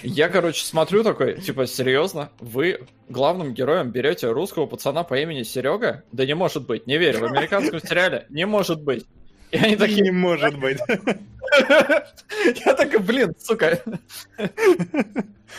Я, 0.04 0.30
короче, 0.30 0.64
смотрю 0.64 1.04
такой, 1.04 1.42
типа, 1.42 1.66
серьезно? 1.66 2.30
Вы 2.40 2.82
главным 3.10 3.56
героем 3.56 3.90
берете 3.90 4.30
русского 4.30 4.68
пацана 4.68 5.04
по 5.04 5.20
имени 5.20 5.42
Серега? 5.42 6.04
Да 6.12 6.28
не 6.28 6.36
может 6.36 6.68
быть, 6.68 6.86
не 6.86 7.00
верю. 7.00 7.22
В 7.22 7.24
американском 7.24 7.80
сериале 7.80 8.28
не 8.30 8.46
может 8.46 8.84
быть. 8.84 9.06
И 9.50 9.58
они 9.58 9.76
такие... 9.78 10.04
Не 10.04 10.12
может 10.12 10.60
быть. 10.60 10.78
Я 12.66 12.74
такой, 12.74 13.00
блин, 13.00 13.34
сука. 13.40 13.80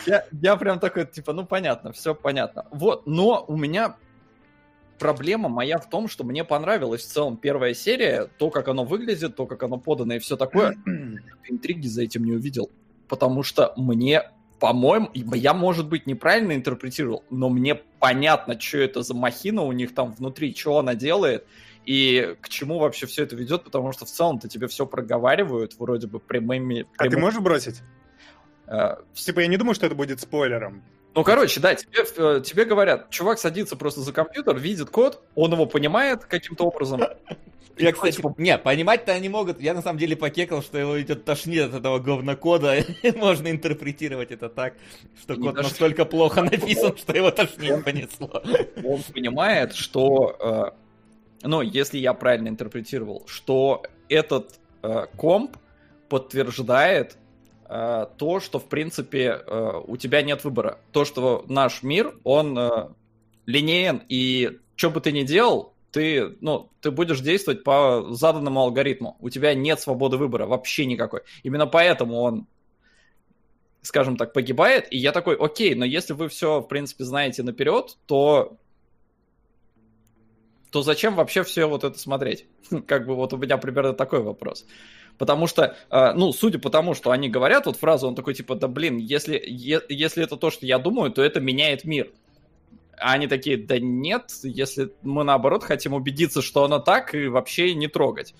Я, 0.07 0.25
я 0.33 0.57
прям 0.57 0.81
такой, 0.81 1.07
типа, 1.07 1.33
ну 1.33 1.47
понятно, 1.47 1.93
все 1.93 2.15
понятно. 2.15 2.67
Вот, 2.71 3.07
но 3.07 3.45
у 3.47 3.57
меня 3.57 3.97
проблема 4.99 5.49
моя 5.49 5.79
в 5.79 5.89
том, 5.89 6.09
что 6.09 6.25
мне 6.25 6.45
понравилась 6.45 7.03
в 7.03 7.13
целом 7.13 7.37
первая 7.37 7.75
серия, 7.75 8.29
то, 8.39 8.51
как 8.51 8.69
оно 8.69 8.85
выглядит, 8.85 9.37
то, 9.37 9.47
как 9.47 9.63
оно 9.63 9.79
подано 9.79 10.15
и 10.15 10.19
все 10.19 10.37
такое. 10.37 10.77
Интриги 11.49 11.87
за 11.87 12.03
этим 12.03 12.25
не 12.25 12.33
увидел. 12.33 12.71
Потому 13.09 13.43
что 13.43 13.73
мне, 13.77 14.23
по-моему, 14.59 15.11
я, 15.15 15.55
может 15.55 15.89
быть, 15.89 16.07
неправильно 16.07 16.53
интерпретировал, 16.53 17.25
но 17.31 17.49
мне 17.49 17.75
понятно, 17.75 18.59
что 18.59 18.79
это 18.79 19.03
за 19.03 19.15
махина 19.15 19.63
у 19.63 19.73
них 19.73 19.95
там 19.95 20.13
внутри, 20.13 20.55
что 20.55 20.79
она 20.79 20.95
делает 20.95 21.47
и 21.87 22.37
к 22.41 22.49
чему 22.49 22.79
вообще 22.79 23.07
все 23.07 23.25
это 23.25 23.37
ведет, 23.37 23.65
потому 23.65 23.93
что 23.93 24.05
в 24.05 24.11
целом-то 24.11 24.49
тебе 24.49 24.69
все 24.69 24.87
проговаривают 24.87 25.79
вроде 25.79 26.07
бы 26.07 26.19
прямыми... 26.19 26.87
А 26.97 27.09
ты 27.09 27.19
можешь 27.19 27.41
бросить? 27.41 27.83
Uh, 28.67 29.05
типа, 29.13 29.41
я 29.41 29.47
не 29.47 29.59
думаю, 29.59 29.75
что 29.75 29.85
это 29.85 29.95
будет 29.95 30.21
спойлером. 30.21 30.83
Ну, 31.15 31.23
короче, 31.23 31.61
да, 31.61 31.75
тебе, 31.75 32.05
э, 32.17 32.41
тебе 32.45 32.65
говорят, 32.65 33.11
чувак 33.11 33.39
садится 33.39 33.77
просто 33.77 34.01
за 34.01 34.13
компьютер, 34.13 34.59
видит 34.59 34.91
код, 34.91 35.23
он 35.35 35.53
его 35.53 35.67
понимает 35.67 36.25
каким-то 36.25 36.65
образом. 36.65 37.03
Я, 37.77 37.93
кстати, 37.93 38.17
типа... 38.17 38.35
не, 38.39 38.57
понимать-то 38.57 39.13
они 39.13 39.29
могут. 39.29 39.61
Я 39.61 39.75
на 39.75 39.83
самом 39.83 39.99
деле 39.99 40.17
покекал, 40.17 40.63
что 40.63 40.79
его 40.79 41.01
идет 41.01 41.25
тошнит 41.25 41.71
от 41.71 41.81
этого 41.81 41.99
говнокода. 41.99 42.85
Можно 43.17 43.51
интерпретировать 43.51 44.31
это 44.31 44.49
так, 44.49 44.75
что 45.21 45.35
код 45.35 45.57
настолько 45.57 46.05
плохо 46.05 46.43
написан, 46.43 46.97
что 46.97 47.13
его 47.13 47.31
тошнит 47.31 47.85
понесло. 47.85 48.43
Он 48.85 49.03
понимает, 49.13 49.75
что 49.75 50.75
ну, 51.45 51.63
если 51.63 51.99
я 51.99 52.15
правильно 52.15 52.49
интерпретировал, 52.49 53.23
что 53.27 53.83
этот 54.09 54.59
э, 54.83 55.07
комп 55.17 55.57
подтверждает 56.09 57.17
э, 57.69 58.07
то, 58.17 58.41
что, 58.41 58.59
в 58.59 58.69
принципе, 58.69 59.43
э, 59.47 59.81
у 59.87 59.97
тебя 59.97 60.23
нет 60.23 60.45
выбора. 60.45 60.79
То, 60.93 61.05
что 61.05 61.45
наш 61.49 61.83
мир, 61.83 62.15
он 62.25 62.59
э, 62.59 62.89
линеен, 63.47 64.03
и 64.09 64.59
что 64.77 64.91
бы 64.91 65.01
ты 65.01 65.13
ни 65.13 65.23
делал, 65.23 65.75
ты, 65.91 66.37
ну, 66.41 66.71
ты 66.81 66.91
будешь 66.91 67.21
действовать 67.21 67.63
по 67.63 68.07
заданному 68.11 68.61
алгоритму. 68.61 69.17
У 69.21 69.31
тебя 69.31 69.55
нет 69.55 69.81
свободы 69.81 70.17
выбора, 70.17 70.47
вообще 70.47 70.87
никакой. 70.87 71.21
Именно 71.43 71.67
поэтому 71.67 72.21
он 72.21 72.47
скажем 73.83 74.17
так, 74.17 74.33
погибает, 74.33 74.87
и 74.91 74.97
я 74.97 75.13
такой, 75.13 75.37
окей, 75.37 75.75
но 75.75 75.85
если 75.85 76.15
вы 76.15 76.29
все, 76.29 76.61
в 76.61 76.69
принципе, 76.69 77.05
знаете 77.05 77.43
наперед, 77.43 77.99
то 78.07 78.57
то 80.75 80.83
зачем 80.83 81.15
вообще 81.15 81.45
все 81.45 81.67
вот 81.67 81.85
это 81.85 81.97
смотреть? 82.01 82.47
Как 82.89 83.07
бы 83.07 83.15
вот 83.15 83.33
у 83.33 83.37
меня 83.37 83.59
примерно 83.59 83.93
такой 83.93 84.25
вопрос. 84.25 84.67
Потому 85.19 85.47
что, 85.47 85.77
э, 85.89 86.13
ну, 86.15 86.33
судя 86.33 86.59
по 86.59 86.69
тому, 86.69 86.95
что 86.95 87.13
они 87.13 87.29
говорят, 87.29 87.67
вот 87.67 87.77
фразу, 87.77 88.09
он 88.09 88.17
такой 88.17 88.35
типа, 88.35 88.57
да 88.57 88.67
блин, 88.67 88.97
если, 88.97 89.41
если 89.47 90.25
это 90.25 90.37
то, 90.37 90.51
что 90.51 90.67
я 90.67 90.81
думаю, 90.81 91.13
то 91.13 91.23
это 91.23 91.39
меняет 91.39 91.85
мир. 91.85 92.11
А 92.99 93.13
они 93.13 93.29
такие, 93.29 93.57
да 93.57 93.79
нет, 93.79 94.33
если 94.43 94.91
мы 95.03 95.23
наоборот 95.23 95.63
хотим 95.63 95.95
убедиться, 95.95 96.43
что 96.43 96.65
оно 96.65 96.81
так, 96.81 97.15
и 97.15 97.29
вообще 97.29 97.73
не 97.77 97.87
трогать 97.87 98.35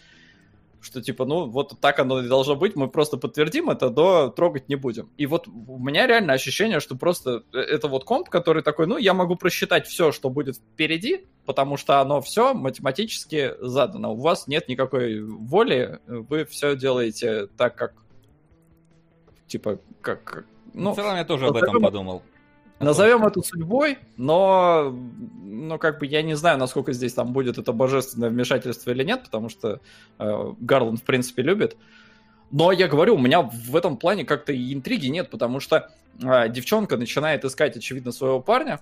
что 0.85 1.03
типа, 1.03 1.25
ну, 1.25 1.47
вот 1.47 1.81
так 1.81 1.99
оно 1.99 2.21
и 2.21 2.29
должно 2.29 2.57
быть, 2.57 2.77
мы 2.77 2.89
просто 2.89 3.17
подтвердим 3.17 3.71
это, 3.71 3.91
до 3.91 4.29
трогать 4.29 4.69
не 4.69 4.77
будем. 4.77 5.11
И 5.17 5.27
вот 5.27 5.49
у 5.49 5.79
меня 5.79 6.07
реально 6.07 6.35
ощущение, 6.35 6.81
что 6.81 6.97
просто 6.97 7.43
э, 7.53 7.59
это 7.59 7.89
вот 7.89 8.05
комп, 8.05 8.29
который 8.29 8.63
такой, 8.63 8.87
ну, 8.87 8.97
я 8.97 9.15
могу 9.15 9.37
просчитать 9.37 9.87
все, 9.87 10.13
что 10.13 10.31
будет 10.31 10.57
впереди, 10.57 11.27
потому 11.47 11.77
что 11.77 12.01
оно 12.01 12.21
все 12.21 12.55
математически 12.55 13.55
задано. 13.61 14.13
У 14.13 14.21
вас 14.21 14.47
нет 14.47 14.69
никакой 14.69 15.23
воли, 15.23 16.01
вы 16.07 16.45
все 16.45 16.77
делаете 16.77 17.49
так, 17.57 17.75
как 17.75 17.95
типа, 19.47 19.79
как... 20.01 20.45
Ну, 20.73 20.93
в 20.93 20.97
целом 20.97 21.17
я 21.17 21.25
тоже 21.25 21.47
об 21.47 21.57
этом 21.57 21.81
подумал. 21.81 22.23
Назовем 22.81 23.25
это 23.25 23.41
судьбой, 23.41 23.99
но, 24.17 24.95
но 25.43 25.79
как 25.79 26.01
бы 26.01 26.07
я 26.07 26.23
не 26.23 26.35
знаю, 26.35 26.59
насколько 26.59 26.93
здесь 26.93 27.15
там 27.15 27.33
будет 27.33 27.57
это 27.57 27.73
божественное 27.73 28.31
вмешательство 28.31 28.91
или 28.91 29.05
нет, 29.05 29.25
потому 29.25 29.49
что 29.49 29.81
э, 30.19 30.53
Гарланд, 30.59 31.01
в 31.01 31.05
принципе, 31.05 31.43
любит. 31.43 31.77
Но 32.51 32.73
я 32.73 32.89
говорю, 32.89 33.15
у 33.15 33.19
меня 33.19 33.43
в 33.43 33.77
этом 33.77 33.97
плане 33.97 34.25
как-то 34.25 34.53
и 34.53 34.75
интриги 34.75 35.07
нет, 35.07 35.31
потому 35.31 35.61
что 35.61 35.91
э, 36.21 36.49
девчонка 36.49 36.97
начинает 36.97 37.45
искать, 37.45 37.77
очевидно, 37.77 38.11
своего 38.13 38.41
парня, 38.41 38.81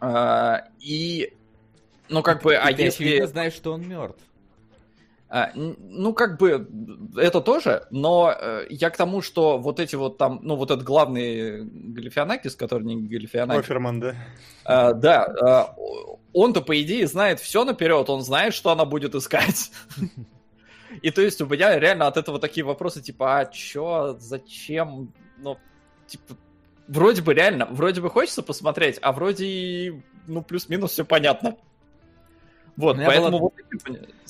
э, 0.00 0.54
и, 0.80 1.34
ну 2.08 2.22
как 2.22 2.42
бы, 2.42 2.56
а 2.56 2.72
ты, 2.72 2.82
если... 2.82 3.18
Ты 3.18 3.26
знаешь, 3.26 3.52
что 3.52 3.74
он 3.74 3.86
мертв. 3.86 4.22
А, 5.28 5.50
ну, 5.54 6.12
как 6.12 6.38
бы, 6.38 6.68
это 7.16 7.40
тоже, 7.40 7.86
но 7.90 8.32
э, 8.32 8.66
я 8.70 8.90
к 8.90 8.96
тому, 8.96 9.22
что 9.22 9.58
вот 9.58 9.80
эти 9.80 9.96
вот 9.96 10.18
там, 10.18 10.38
ну, 10.42 10.54
вот 10.54 10.70
этот 10.70 10.84
главный 10.84 11.64
Галифианакис, 11.64 12.54
который 12.54 12.84
не 12.84 12.96
Галифианакис. 13.08 13.64
Оферман, 13.64 13.98
да? 13.98 14.14
А, 14.64 14.92
да, 14.92 15.74
он-то, 16.32 16.60
по 16.60 16.80
идее, 16.80 17.08
знает 17.08 17.40
все 17.40 17.64
наперед, 17.64 18.08
он 18.08 18.22
знает, 18.22 18.54
что 18.54 18.70
она 18.70 18.84
будет 18.84 19.16
искать. 19.16 19.72
И 21.02 21.10
то 21.10 21.22
есть 21.22 21.40
у 21.40 21.46
меня 21.46 21.76
реально 21.78 22.06
от 22.06 22.16
этого 22.16 22.38
такие 22.38 22.64
вопросы, 22.64 23.02
типа, 23.02 23.40
а 23.40 23.46
чё, 23.46 24.16
зачем, 24.20 25.12
ну, 25.38 25.58
типа, 26.06 26.36
вроде 26.86 27.22
бы 27.22 27.34
реально, 27.34 27.66
вроде 27.66 28.00
бы 28.00 28.10
хочется 28.10 28.42
посмотреть, 28.42 28.98
а 29.02 29.12
вроде, 29.12 30.02
ну, 30.26 30.42
плюс-минус 30.42 30.92
все 30.92 31.04
понятно. 31.04 31.56
Вот, 32.76 32.96
поэтому 32.96 33.38
было, 33.38 33.52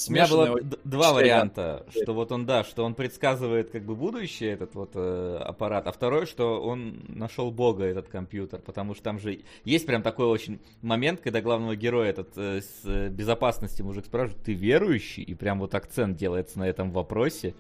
у 0.09 0.13
меня 0.13 0.29
было 0.29 0.61
два 0.85 1.13
варианта, 1.13 1.85
что 1.91 2.15
вот 2.15 2.31
он, 2.31 2.47
да, 2.47 2.63
что 2.63 2.85
он 2.85 2.95
предсказывает 2.95 3.71
как 3.71 3.83
бы 3.83 3.97
будущее, 3.97 4.53
этот 4.53 4.75
вот 4.77 4.93
э, 4.95 5.41
аппарат, 5.43 5.89
а 5.89 5.93
второй, 5.93 6.27
что 6.27 6.63
он 6.63 7.05
нашел 7.09 7.51
бога, 7.51 7.85
этот 7.85 8.09
компьютер, 8.09 8.61
потому 8.61 8.95
что 8.95 9.03
там 9.03 9.19
же 9.19 9.41
есть 9.65 9.85
прям 9.85 10.03
такой 10.03 10.27
очень 10.27 10.61
момент, 10.81 11.21
когда 11.21 11.41
главного 11.41 11.75
героя 11.75 12.11
этот 12.11 12.39
э, 12.39 12.61
с 12.61 12.85
э, 12.85 13.09
безопасности 13.09 13.83
мужик 13.83 14.07
спрашивает, 14.07 14.45
ты 14.45 14.53
верующий? 14.53 15.25
И 15.25 15.35
прям 15.35 15.59
вот 15.59 15.75
акцент 15.75 16.17
делается 16.17 16.61
на 16.61 16.69
этом 16.69 16.93
вопросе, 16.93 17.55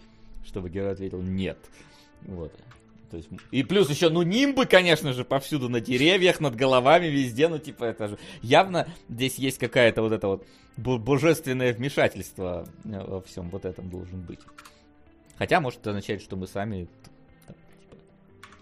чтобы 0.45 0.71
герой 0.71 0.93
ответил 0.93 1.21
нет. 1.21 1.59
Вот. 2.23 2.53
То 3.11 3.17
есть, 3.17 3.29
и 3.51 3.63
плюс 3.63 3.89
еще, 3.89 4.09
ну, 4.09 4.23
нимбы, 4.23 4.67
конечно 4.67 5.13
же, 5.13 5.25
повсюду 5.25 5.69
на 5.69 5.81
деревьях, 5.81 6.41
над 6.41 6.57
головами, 6.57 7.07
везде, 7.07 7.49
ну, 7.49 7.59
типа, 7.59 7.85
это 7.85 8.09
же... 8.09 8.19
Явно 8.43 8.89
здесь 9.09 9.37
есть 9.37 9.59
какая-то 9.59 10.03
вот 10.03 10.13
это 10.13 10.27
вот 10.27 10.47
божественное 10.77 11.73
вмешательство 11.73 12.67
э, 12.85 13.05
во 13.05 13.21
всем 13.23 13.49
вот 13.51 13.65
этом 13.65 13.89
должен 13.89 14.21
быть. 14.23 14.41
Хотя, 15.39 15.61
может, 15.61 15.81
это 15.81 15.91
означает, 15.91 16.23
что 16.23 16.37
мы 16.37 16.47
сами... 16.47 16.89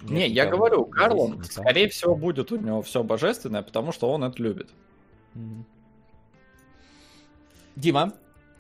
Типа, 0.01 0.13
не, 0.13 0.29
я 0.29 0.47
говорю, 0.47 0.85
Карлон, 0.85 1.43
скорее 1.45 1.89
всего, 1.89 2.15
будет 2.15 2.53
у 2.53 2.57
него 2.57 2.83
все 2.83 3.03
божественное, 3.03 3.63
потому 3.63 3.93
что 3.93 4.11
он 4.11 4.25
это 4.25 4.43
любит. 4.43 4.69
Дима, 7.77 8.13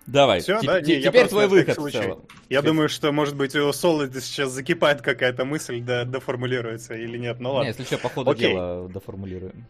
Давай, 0.06 0.40
Все, 0.40 0.60
да? 0.62 0.80
Не, 0.80 1.00
теперь 1.00 1.28
твой 1.28 1.46
выход 1.46 1.78
Я 2.50 2.62
думаю, 2.62 2.88
что, 2.88 3.10
может 3.12 3.36
быть, 3.36 3.54
у 3.56 3.72
Солода 3.72 4.20
сейчас 4.20 4.50
закипает 4.50 5.00
какая-то 5.00 5.44
мысль, 5.44 5.80
да, 5.80 6.04
доформулируется 6.04 6.94
или 6.94 7.16
нет, 7.16 7.40
ну 7.40 7.52
ладно. 7.52 7.64
Не, 7.64 7.68
если 7.68 7.84
что, 7.84 7.98
по 7.98 8.08
ходу 8.08 8.30
Окей. 8.30 8.52
дела 8.52 8.88
доформулируем. 8.88 9.64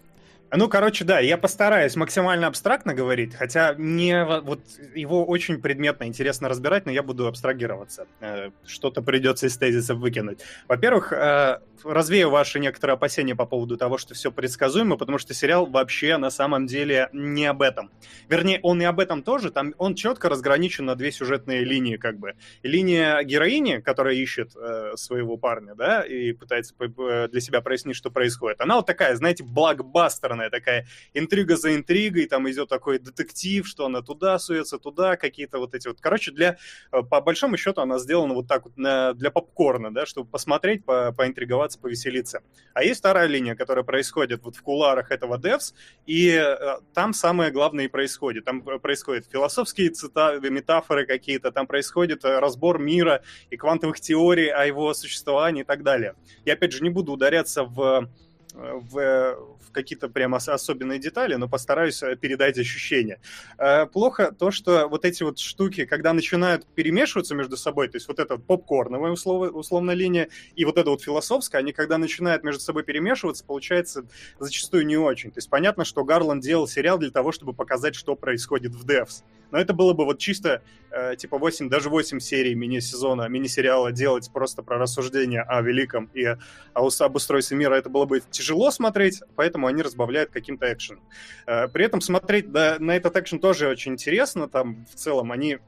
Ну, 0.53 0.69
короче, 0.69 1.05
да, 1.05 1.19
я 1.19 1.37
постараюсь 1.37 1.97
максимально 1.97 2.47
абстрактно 2.47 2.95
говорить, 2.95 3.35
хотя 3.35 3.75
не 3.77 4.25
вот 4.25 4.61
его 4.95 5.25
очень 5.25 5.61
предметно 5.61 6.05
интересно 6.05 6.49
разбирать, 6.49 6.87
но 6.87 6.93
я 6.93 7.03
буду 7.03 7.27
абстрагироваться. 7.27 8.07
Э, 8.21 8.51
что-то 8.65 9.03
придется 9.03 9.47
из 9.47 9.57
тезисов 9.57 9.99
выкинуть. 9.99 10.41
Во-первых, 10.69 11.13
э, 11.13 11.59
развею 11.83 12.31
ваши 12.31 12.61
некоторые 12.61 12.95
опасения 12.95 13.35
по 13.35 13.47
поводу 13.47 13.77
того, 13.77 13.99
что 13.99 14.15
все 14.15 14.31
предсказуемо, 14.31 14.97
потому 14.97 15.19
что 15.19 15.35
сериал 15.35 15.67
вообще 15.67 16.17
на 16.19 16.31
самом 16.31 16.67
деле 16.67 17.09
не 17.13 17.47
об 17.47 17.63
этом. 17.63 17.91
Вернее, 18.29 18.61
он 18.63 18.81
и 18.81 18.85
об 18.85 19.01
этом 19.01 19.23
тоже, 19.23 19.51
там 19.51 19.75
он 19.79 19.95
четко 19.95 20.29
разграничен 20.29 20.85
на 20.85 20.95
две 20.95 21.11
сюжетные 21.11 21.65
линии, 21.65 21.97
как 21.97 22.19
бы. 22.19 22.35
Линия 22.63 23.23
героини, 23.23 23.79
которая 23.79 24.15
ищет 24.15 24.53
э, 24.55 24.93
своего 24.97 25.37
парня, 25.37 25.75
да, 25.75 26.03
и 26.03 26.33
пытается 26.33 26.75
для 26.77 27.41
себя 27.41 27.61
прояснить, 27.61 27.97
что 27.97 28.11
происходит. 28.11 28.61
Она 28.61 28.77
вот 28.77 28.87
такая, 28.87 29.17
знаете, 29.17 29.43
блокбастер 29.43 30.34
выстроенная 30.35 30.51
такая 30.51 30.87
интрига 31.15 31.57
за 31.57 31.75
интригой, 31.75 32.27
там 32.27 32.49
идет 32.51 32.69
такой 32.69 32.99
детектив, 32.99 33.67
что 33.67 33.87
она 33.87 34.03
туда 34.03 34.39
суется, 34.39 34.79
туда, 34.79 35.17
какие-то 35.17 35.59
вот 35.59 35.75
эти 35.75 35.89
вот... 35.89 36.01
Короче, 36.01 36.33
для, 36.33 36.57
э, 36.93 37.03
по 37.03 37.21
большому 37.21 37.57
счету 37.57 37.81
она 37.81 37.99
сделана 37.99 38.35
вот 38.35 38.49
так 38.49 38.65
вот 38.65 38.77
на, 38.77 39.15
для 39.15 39.31
попкорна, 39.31 39.93
да, 39.93 40.07
чтобы 40.07 40.31
посмотреть, 40.31 40.85
по, 40.85 41.13
поинтриговаться, 41.13 41.79
повеселиться. 41.79 42.43
А 42.75 42.83
есть 42.83 43.01
вторая 43.01 43.27
линия, 43.27 43.55
которая 43.55 43.85
происходит 43.85 44.43
вот 44.43 44.57
в 44.57 44.63
куларах 44.63 45.11
этого 45.11 45.39
Devs, 45.39 45.75
и 46.07 46.31
э, 46.31 46.57
там 46.93 47.15
самое 47.15 47.51
главное 47.51 47.85
и 47.85 47.89
происходит. 47.89 48.45
Там 48.45 48.63
происходят 48.63 49.27
философские 49.31 49.91
цитаты, 49.91 50.51
метафоры 50.51 51.07
какие-то, 51.07 51.51
там 51.53 51.67
происходит 51.67 52.25
разбор 52.25 52.79
мира 52.79 53.23
и 53.51 53.57
квантовых 53.57 54.01
теорий 54.01 54.49
о 54.49 54.67
его 54.67 54.95
существовании 54.95 55.63
и 55.63 55.65
так 55.65 55.83
далее. 55.83 56.15
Я, 56.45 56.55
опять 56.55 56.73
же, 56.73 56.83
не 56.83 56.91
буду 56.91 57.13
ударяться 57.13 57.65
в 57.65 58.09
в, 58.55 59.37
в 59.61 59.73
какие-то 59.73 60.09
прямо 60.09 60.37
особенные 60.37 60.99
детали, 60.99 61.35
но 61.35 61.49
постараюсь 61.49 62.03
э, 62.03 62.17
передать 62.17 62.57
ощущения. 62.59 63.21
Э, 63.59 63.87
плохо 63.87 64.33
то, 64.33 64.51
что 64.51 64.87
вот 64.89 65.05
эти 65.05 65.23
вот 65.25 65.39
штуки, 65.39 65.85
когда 65.85 66.13
начинают 66.13 66.65
перемешиваться 66.67 67.35
между 67.35 67.57
собой, 67.57 67.89
то 67.89 67.97
есть 67.97 68.07
вот 68.07 68.19
эта 68.19 68.39
попкорновая 68.39 69.13
услов, 69.13 69.53
условная 69.55 69.95
линия 69.95 70.29
и 70.55 70.65
вот 70.65 70.79
эта 70.79 70.91
вот 70.91 71.03
философская, 71.03 71.61
они 71.61 71.73
когда 71.73 71.99
начинают 71.99 72.45
между 72.45 72.61
собой 72.61 72.85
перемешиваться, 72.85 73.45
получается 73.45 74.07
зачастую 74.39 74.87
не 74.87 74.97
очень. 74.97 75.31
То 75.31 75.39
есть 75.39 75.51
понятно, 75.51 75.85
что 75.85 76.05
Гарланд 76.05 76.43
делал 76.43 76.69
сериал 76.69 76.99
для 76.99 77.11
того, 77.11 77.33
чтобы 77.33 77.53
показать, 77.53 77.97
что 77.97 78.15
происходит 78.15 78.75
в 78.75 78.87
Devs. 78.87 79.25
Но 79.51 79.59
это 79.59 79.73
было 79.73 79.93
бы 79.93 80.05
вот 80.05 80.19
чисто 80.19 80.63
э, 80.91 81.15
типа 81.17 81.39
8, 81.39 81.69
даже 81.69 81.89
8 81.89 82.19
серий 82.19 82.55
мини-сезона, 82.55 83.29
мини-сериала 83.29 83.93
делать 83.93 84.31
просто 84.33 84.63
про 84.63 84.79
рассуждения 84.79 85.43
о 85.43 85.63
великом 85.63 86.11
и 86.13 86.25
о, 86.25 86.39
об 86.75 87.15
устройстве 87.17 87.57
мира. 87.57 87.75
Это 87.75 87.89
было 87.89 88.05
бы 88.05 88.21
тяжело 88.31 88.44
смотреть, 88.71 89.23
поэтому 89.37 89.67
они 89.67 89.83
разбавляют 89.83 90.31
каким-то 90.31 90.73
экшеном. 90.73 91.03
Э, 91.47 91.69
при 91.69 91.85
этом 91.85 92.01
смотреть 92.01 92.51
да, 92.53 92.77
на 92.79 92.97
этот 92.97 93.17
экшен 93.17 93.39
тоже 93.39 93.69
очень 93.69 93.93
интересно. 93.93 94.49
Там 94.49 94.87
в 94.87 94.95
целом 94.95 95.33
они 95.33 95.59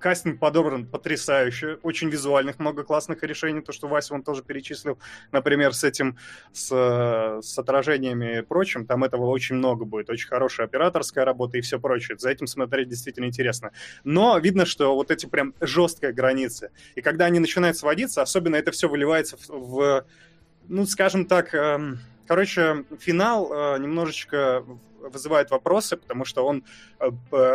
Кастинг 0.00 0.40
подобран 0.40 0.86
потрясающе, 0.86 1.78
очень 1.82 2.08
визуальных, 2.08 2.58
много 2.58 2.82
классных 2.82 3.22
решений, 3.22 3.60
то, 3.60 3.72
что 3.72 3.86
Вася 3.86 4.14
он 4.14 4.22
тоже 4.22 4.42
перечислил, 4.42 4.98
например, 5.30 5.74
с 5.74 5.84
этим, 5.84 6.16
с, 6.52 6.68
с 7.42 7.58
отражениями 7.58 8.38
и 8.38 8.42
прочим, 8.42 8.86
там 8.86 9.04
этого 9.04 9.26
очень 9.26 9.56
много 9.56 9.84
будет, 9.84 10.10
очень 10.10 10.28
хорошая 10.28 10.66
операторская 10.66 11.24
работа 11.24 11.58
и 11.58 11.60
все 11.60 11.78
прочее, 11.78 12.18
за 12.18 12.30
этим 12.30 12.46
смотреть 12.46 12.88
действительно 12.88 13.26
интересно. 13.26 13.72
Но 14.02 14.38
видно, 14.38 14.64
что 14.64 14.94
вот 14.94 15.10
эти 15.10 15.26
прям 15.26 15.54
жесткие 15.60 16.12
границы, 16.12 16.70
и 16.94 17.02
когда 17.02 17.26
они 17.26 17.38
начинают 17.38 17.76
сводиться, 17.76 18.22
особенно 18.22 18.56
это 18.56 18.72
все 18.72 18.88
выливается 18.88 19.36
в, 19.36 19.48
в 19.48 20.06
ну, 20.70 20.86
скажем 20.86 21.26
так, 21.26 21.52
эм, 21.52 21.98
короче, 22.28 22.84
финал 23.00 23.52
э, 23.52 23.78
немножечко 23.80 24.64
вызывает 25.00 25.50
вопросы, 25.50 25.96
потому 25.96 26.24
что 26.24 26.46
он 26.46 26.62
э, 27.00 27.10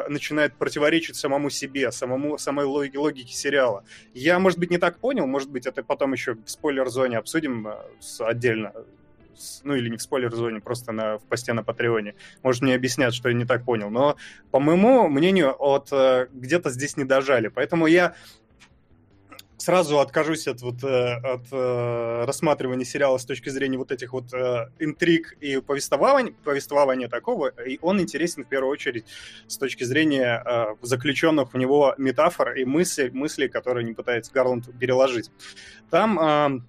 начинает 0.09 0.53
противоречить 0.55 1.15
самому 1.15 1.49
себе, 1.49 1.91
самому, 1.93 2.37
самой 2.37 2.65
логике, 2.65 2.97
логике 2.97 3.33
сериала. 3.33 3.85
Я, 4.13 4.37
может 4.37 4.59
быть, 4.59 4.69
не 4.69 4.79
так 4.79 4.99
понял, 4.99 5.27
может 5.27 5.49
быть, 5.49 5.65
это 5.65 5.81
потом 5.81 6.11
еще 6.11 6.33
в 6.33 6.49
спойлер-зоне 6.49 7.17
обсудим 7.17 7.67
э, 7.67 7.75
отдельно, 8.19 8.73
ну 9.63 9.75
или 9.75 9.87
не 9.87 9.95
в 9.95 10.01
спойлер-зоне, 10.01 10.59
просто 10.59 10.91
на, 10.91 11.17
в 11.17 11.23
посте 11.23 11.53
на 11.53 11.63
Патреоне. 11.63 12.15
Может, 12.43 12.63
мне 12.63 12.75
объяснят, 12.75 13.13
что 13.13 13.29
я 13.29 13.35
не 13.35 13.45
так 13.45 13.63
понял. 13.63 13.89
Но, 13.89 14.17
по 14.51 14.59
моему 14.59 15.07
мнению, 15.07 15.55
от 15.57 15.89
где-то 16.33 16.69
здесь 16.69 16.97
не 16.97 17.05
дожали. 17.05 17.47
Поэтому 17.47 17.87
я 17.87 18.15
сразу 19.57 19.99
откажусь 19.99 20.47
от, 20.47 20.61
вот, 20.61 20.83
э, 20.83 21.13
от 21.15 21.47
э, 21.51 22.25
рассматривания 22.25 22.85
сериала 22.85 23.17
с 23.17 23.25
точки 23.25 23.49
зрения 23.49 23.77
вот 23.77 23.91
этих 23.91 24.13
вот 24.13 24.33
э, 24.33 24.69
интриг 24.79 25.37
и 25.41 25.59
повествования, 25.59 26.33
повествования 26.43 27.07
такого, 27.07 27.47
и 27.47 27.79
он 27.81 28.01
интересен 28.01 28.43
в 28.45 28.47
первую 28.47 28.71
очередь 28.71 29.05
с 29.47 29.57
точки 29.57 29.83
зрения 29.83 30.75
заключенных 30.81 31.53
в 31.53 31.57
него 31.57 31.93
метафор 31.97 32.53
и 32.53 32.65
мыслей, 32.65 33.09
мыслей, 33.11 33.47
которые 33.47 33.83
не 33.85 33.93
пытается 33.93 34.31
Гарланд 34.33 34.77
переложить. 34.77 35.31
Там 35.89 36.65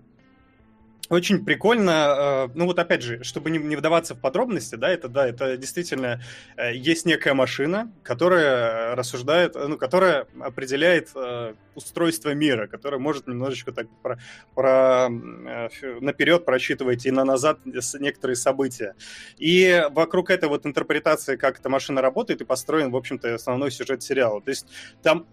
очень 1.09 1.45
прикольно, 1.45 2.47
э, 2.49 2.49
ну 2.55 2.67
вот 2.67 2.79
опять 2.79 3.03
же, 3.03 3.23
чтобы 3.23 3.51
не, 3.51 3.59
не 3.59 3.77
вдаваться 3.77 4.15
в 4.15 4.21
подробности, 4.21 4.75
да, 4.75 4.91
это 4.91 5.09
да, 5.09 5.27
это 5.27 5.57
действительно 5.57 6.21
э, 6.57 6.75
есть 6.75 7.07
некая 7.07 7.35
машина, 7.35 7.93
которая 8.03 8.95
рассуждает, 8.95 9.55
ну, 9.55 9.77
которая 9.77 10.27
определяет 10.41 11.11
э, 11.15 11.55
устройство 11.75 12.35
мира, 12.35 12.67
которая 12.67 12.99
может 12.99 13.27
немножечко 13.27 13.73
так 13.73 13.87
про, 14.03 14.19
про 14.55 15.09
наперед 15.09 16.45
просчитывать 16.45 17.07
и 17.07 17.11
на 17.11 17.25
назад 17.25 17.61
некоторые 17.65 18.37
события. 18.37 18.95
И 19.37 19.85
вокруг 19.91 20.31
этой 20.31 20.49
вот 20.49 20.67
интерпретации, 20.67 21.37
как 21.37 21.61
эта 21.61 21.69
машина 21.69 22.01
работает, 22.01 22.41
и 22.41 22.45
построен, 22.45 22.91
в 22.91 22.97
общем-то, 22.97 23.35
основной 23.35 23.71
сюжет 23.71 24.03
сериала. 24.03 24.41
То 24.41 24.51
есть 24.51 24.67
там 25.03 25.27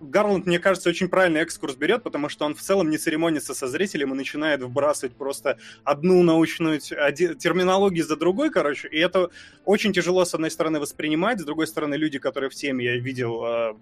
Гарланд, 0.00 0.46
мне 0.46 0.58
кажется, 0.58 0.88
очень 0.90 1.08
правильный 1.08 1.40
экскурс 1.40 1.74
берет, 1.74 2.02
потому 2.02 2.28
что 2.28 2.44
он 2.44 2.54
в 2.54 2.60
целом 2.60 2.90
не 2.90 2.98
церемонится 2.98 3.54
со 3.54 3.66
зрителем 3.66 4.12
и 4.12 4.16
начинает 4.16 4.62
вбрасывать 4.62 5.14
просто 5.14 5.58
одну 5.84 6.22
научную 6.22 6.80
терминологию 6.80 8.04
за 8.04 8.16
другой, 8.16 8.50
короче, 8.50 8.88
и 8.88 8.98
это 8.98 9.30
очень 9.64 9.92
тяжело, 9.92 10.24
с 10.24 10.34
одной 10.34 10.50
стороны, 10.50 10.80
воспринимать, 10.80 11.40
с 11.40 11.44
другой 11.44 11.66
стороны, 11.66 11.94
люди, 11.94 12.18
которые 12.18 12.50
в 12.50 12.54
теме, 12.54 12.84
я 12.84 12.96
видел, 12.96 13.42
а, 13.44 13.76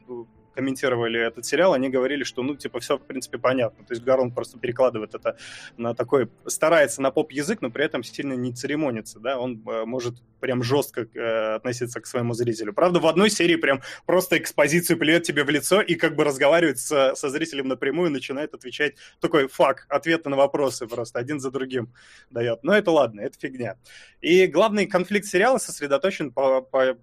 комментировали 0.55 1.21
этот 1.21 1.45
сериал, 1.45 1.73
они 1.73 1.89
говорили, 1.89 2.25
что, 2.25 2.43
ну, 2.43 2.55
типа, 2.55 2.81
все, 2.81 2.97
в 2.97 3.03
принципе, 3.03 3.39
понятно. 3.39 3.85
То 3.85 3.93
есть 3.93 4.05
Гарланд 4.05 4.35
просто 4.35 4.59
перекладывает 4.59 5.15
это 5.15 5.37
на 5.77 5.95
такой, 5.95 6.29
старается 6.47 7.03
на 7.03 7.11
поп-язык, 7.11 7.61
но 7.61 7.71
при 7.71 7.85
этом 7.85 8.03
сильно 8.03 8.35
не 8.35 8.53
церемонится, 8.53 9.19
да, 9.21 9.39
он 9.39 9.63
э, 9.67 9.85
может 9.85 10.15
прям 10.41 10.63
жестко 10.63 11.07
э, 11.15 11.55
относиться 11.55 12.01
к 12.01 12.07
своему 12.07 12.35
зрителю. 12.35 12.73
Правда, 12.73 13.01
в 13.01 13.07
одной 13.07 13.31
серии 13.31 13.57
прям 13.57 13.81
просто 14.07 14.39
экспозицию 14.39 14.99
плюет 14.99 15.23
тебе 15.23 15.45
в 15.45 15.51
лицо 15.51 15.81
и 15.81 15.95
как 15.95 16.17
бы 16.17 16.25
разговаривает 16.25 16.79
со, 16.79 17.15
со 17.15 17.29
зрителем 17.31 17.69
напрямую, 17.69 18.11
начинает 18.11 18.55
отвечать 18.55 18.95
такой 19.21 19.49
фак, 19.49 19.87
ответы 19.89 20.29
на 20.29 20.37
вопросы 20.37 20.87
просто 20.87 21.19
один 21.19 21.41
за 21.41 21.51
другим 21.51 21.93
дает. 22.31 22.63
Но 22.63 22.75
это 22.75 22.91
ладно, 22.91 23.21
это 23.21 23.39
фигня. 23.39 23.77
И 24.21 24.47
главный 24.47 24.87
конфликт 24.87 25.27
сериала 25.27 25.59
сосредоточен 25.59 26.31
по, 26.31 26.61
по 26.61 26.97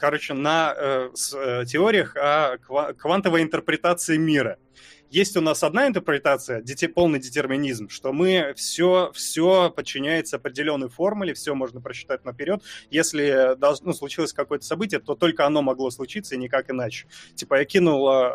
короче, 0.00 0.34
на 0.34 0.74
э, 0.76 1.10
с, 1.14 1.34
э, 1.34 1.64
теориях 1.66 2.16
о 2.16 2.56
ква- 2.56 2.94
квантовой 2.94 3.42
интерпретации 3.42 4.16
мира. 4.16 4.58
Есть 5.10 5.36
у 5.36 5.40
нас 5.40 5.64
одна 5.64 5.88
интерпретация, 5.88 6.62
дете, 6.62 6.88
полный 6.88 7.18
детерминизм, 7.18 7.88
что 7.88 8.12
мы 8.12 8.54
все, 8.56 9.10
все 9.12 9.70
подчиняется 9.70 10.36
определенной 10.36 10.88
формуле, 10.88 11.34
все 11.34 11.54
можно 11.54 11.80
просчитать 11.80 12.24
наперед. 12.24 12.62
Если 12.90 13.56
должно, 13.56 13.88
ну, 13.88 13.92
случилось 13.92 14.32
какое-то 14.32 14.64
событие, 14.64 15.00
то 15.00 15.16
только 15.16 15.46
оно 15.46 15.62
могло 15.62 15.90
случиться 15.90 16.36
и 16.36 16.38
никак 16.38 16.70
иначе. 16.70 17.08
Типа 17.34 17.58
я 17.58 17.64
кинул 17.64 18.08
э, 18.08 18.34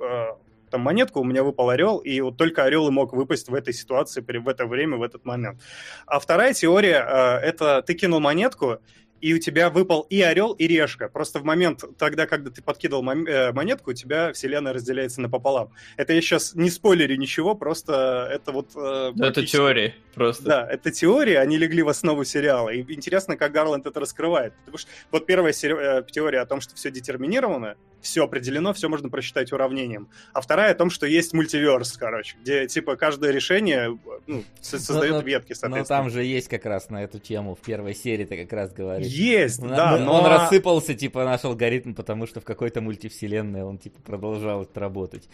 э, 0.00 0.26
там 0.70 0.82
монетку, 0.82 1.20
у 1.20 1.24
меня 1.24 1.44
выпал 1.44 1.70
орел, 1.70 1.98
и 1.98 2.20
вот 2.20 2.36
только 2.36 2.64
орел 2.64 2.88
и 2.88 2.90
мог 2.90 3.14
выпасть 3.14 3.48
в 3.48 3.54
этой 3.54 3.72
ситуации, 3.72 4.20
в 4.20 4.48
это 4.48 4.66
время, 4.66 4.98
в 4.98 5.02
этот 5.02 5.24
момент. 5.24 5.62
А 6.06 6.18
вторая 6.18 6.52
теория 6.52 7.06
э, 7.06 7.46
это 7.46 7.82
ты 7.82 7.94
кинул 7.94 8.20
монетку, 8.20 8.80
и 9.22 9.32
у 9.32 9.38
тебя 9.38 9.70
выпал 9.70 10.04
и 10.10 10.20
орел, 10.20 10.52
и 10.52 10.66
решка. 10.66 11.08
Просто 11.08 11.38
в 11.38 11.44
момент 11.44 11.84
тогда, 11.96 12.26
когда 12.26 12.50
ты 12.50 12.60
подкидывал 12.60 13.08
э, 13.08 13.52
монетку, 13.52 13.92
у 13.92 13.94
тебя 13.94 14.32
вселенная 14.32 14.72
разделяется 14.72 15.20
напополам. 15.20 15.70
Это 15.96 16.12
я 16.12 16.20
сейчас 16.20 16.54
не 16.54 16.68
спойлерю 16.68 17.16
ничего, 17.16 17.54
просто 17.54 18.28
это 18.30 18.50
вот... 18.50 18.72
Э, 18.74 19.12
это 19.20 19.46
теория 19.46 19.94
просто. 20.14 20.44
Да, 20.44 20.68
это 20.68 20.90
теория, 20.90 21.38
они 21.38 21.56
легли 21.56 21.82
в 21.82 21.88
основу 21.88 22.24
сериала. 22.24 22.70
И 22.70 22.80
интересно, 22.92 23.36
как 23.36 23.52
Гарланд 23.52 23.86
это 23.86 24.00
раскрывает. 24.00 24.54
Потому 24.64 24.78
что 24.78 24.90
вот 25.12 25.24
первая 25.24 25.52
э, 25.52 26.02
теория 26.10 26.40
о 26.40 26.46
том, 26.46 26.60
что 26.60 26.74
все 26.74 26.90
детерминировано, 26.90 27.76
все 28.02 28.24
определено, 28.24 28.72
все 28.72 28.88
можно 28.88 29.08
просчитать 29.08 29.52
уравнением. 29.52 30.08
А 30.32 30.40
вторая 30.40 30.72
о 30.72 30.74
том, 30.74 30.90
что 30.90 31.06
есть 31.06 31.32
мультиверс, 31.32 31.96
короче, 31.96 32.36
где 32.42 32.66
типа 32.66 32.96
каждое 32.96 33.30
решение 33.32 33.98
ну, 34.26 34.44
создает 34.60 35.12
но, 35.12 35.20
ветки, 35.20 35.52
соответственно. 35.52 35.78
Но 35.78 36.04
там 36.04 36.10
же 36.10 36.24
есть 36.24 36.48
как 36.48 36.66
раз 36.66 36.90
на 36.90 37.02
эту 37.02 37.18
тему 37.18 37.54
в 37.54 37.60
первой 37.60 37.94
серии 37.94 38.24
ты 38.24 38.36
как 38.36 38.52
раз 38.52 38.72
говоришь. 38.72 39.06
Есть, 39.06 39.60
да, 39.62 39.96
но... 39.96 40.20
Он 40.20 40.26
рассыпался, 40.26 40.94
типа, 40.94 41.24
наш 41.24 41.44
алгоритм, 41.44 41.94
потому 41.94 42.26
что 42.26 42.40
в 42.40 42.44
какой-то 42.44 42.80
мультивселенной 42.80 43.62
он, 43.62 43.78
типа, 43.78 44.00
продолжал 44.02 44.68
работать. 44.74 45.28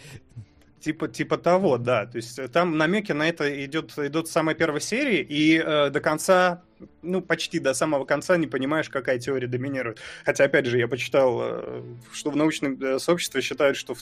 Типа, 0.80 1.08
типа 1.08 1.38
того, 1.38 1.76
да. 1.76 2.06
То 2.06 2.16
есть 2.16 2.38
э, 2.38 2.48
там 2.48 2.76
намеки 2.76 3.12
на 3.12 3.28
это 3.28 3.64
идет, 3.64 3.98
идут 3.98 4.28
с 4.28 4.32
самой 4.32 4.54
первой 4.54 4.80
серии, 4.80 5.26
и 5.28 5.58
э, 5.58 5.90
до 5.90 6.00
конца 6.00 6.62
ну, 7.02 7.22
почти 7.22 7.58
до 7.58 7.74
самого 7.74 8.04
конца 8.04 8.36
не 8.36 8.46
понимаешь, 8.46 8.88
какая 8.88 9.18
теория 9.18 9.46
доминирует. 9.46 9.98
Хотя, 10.24 10.44
опять 10.44 10.66
же, 10.66 10.78
я 10.78 10.88
почитал, 10.88 11.38
э, 11.40 11.82
что 12.12 12.30
в 12.30 12.36
научном 12.36 12.80
э, 12.82 12.98
сообществе 12.98 13.40
считают, 13.40 13.76
что 13.76 13.96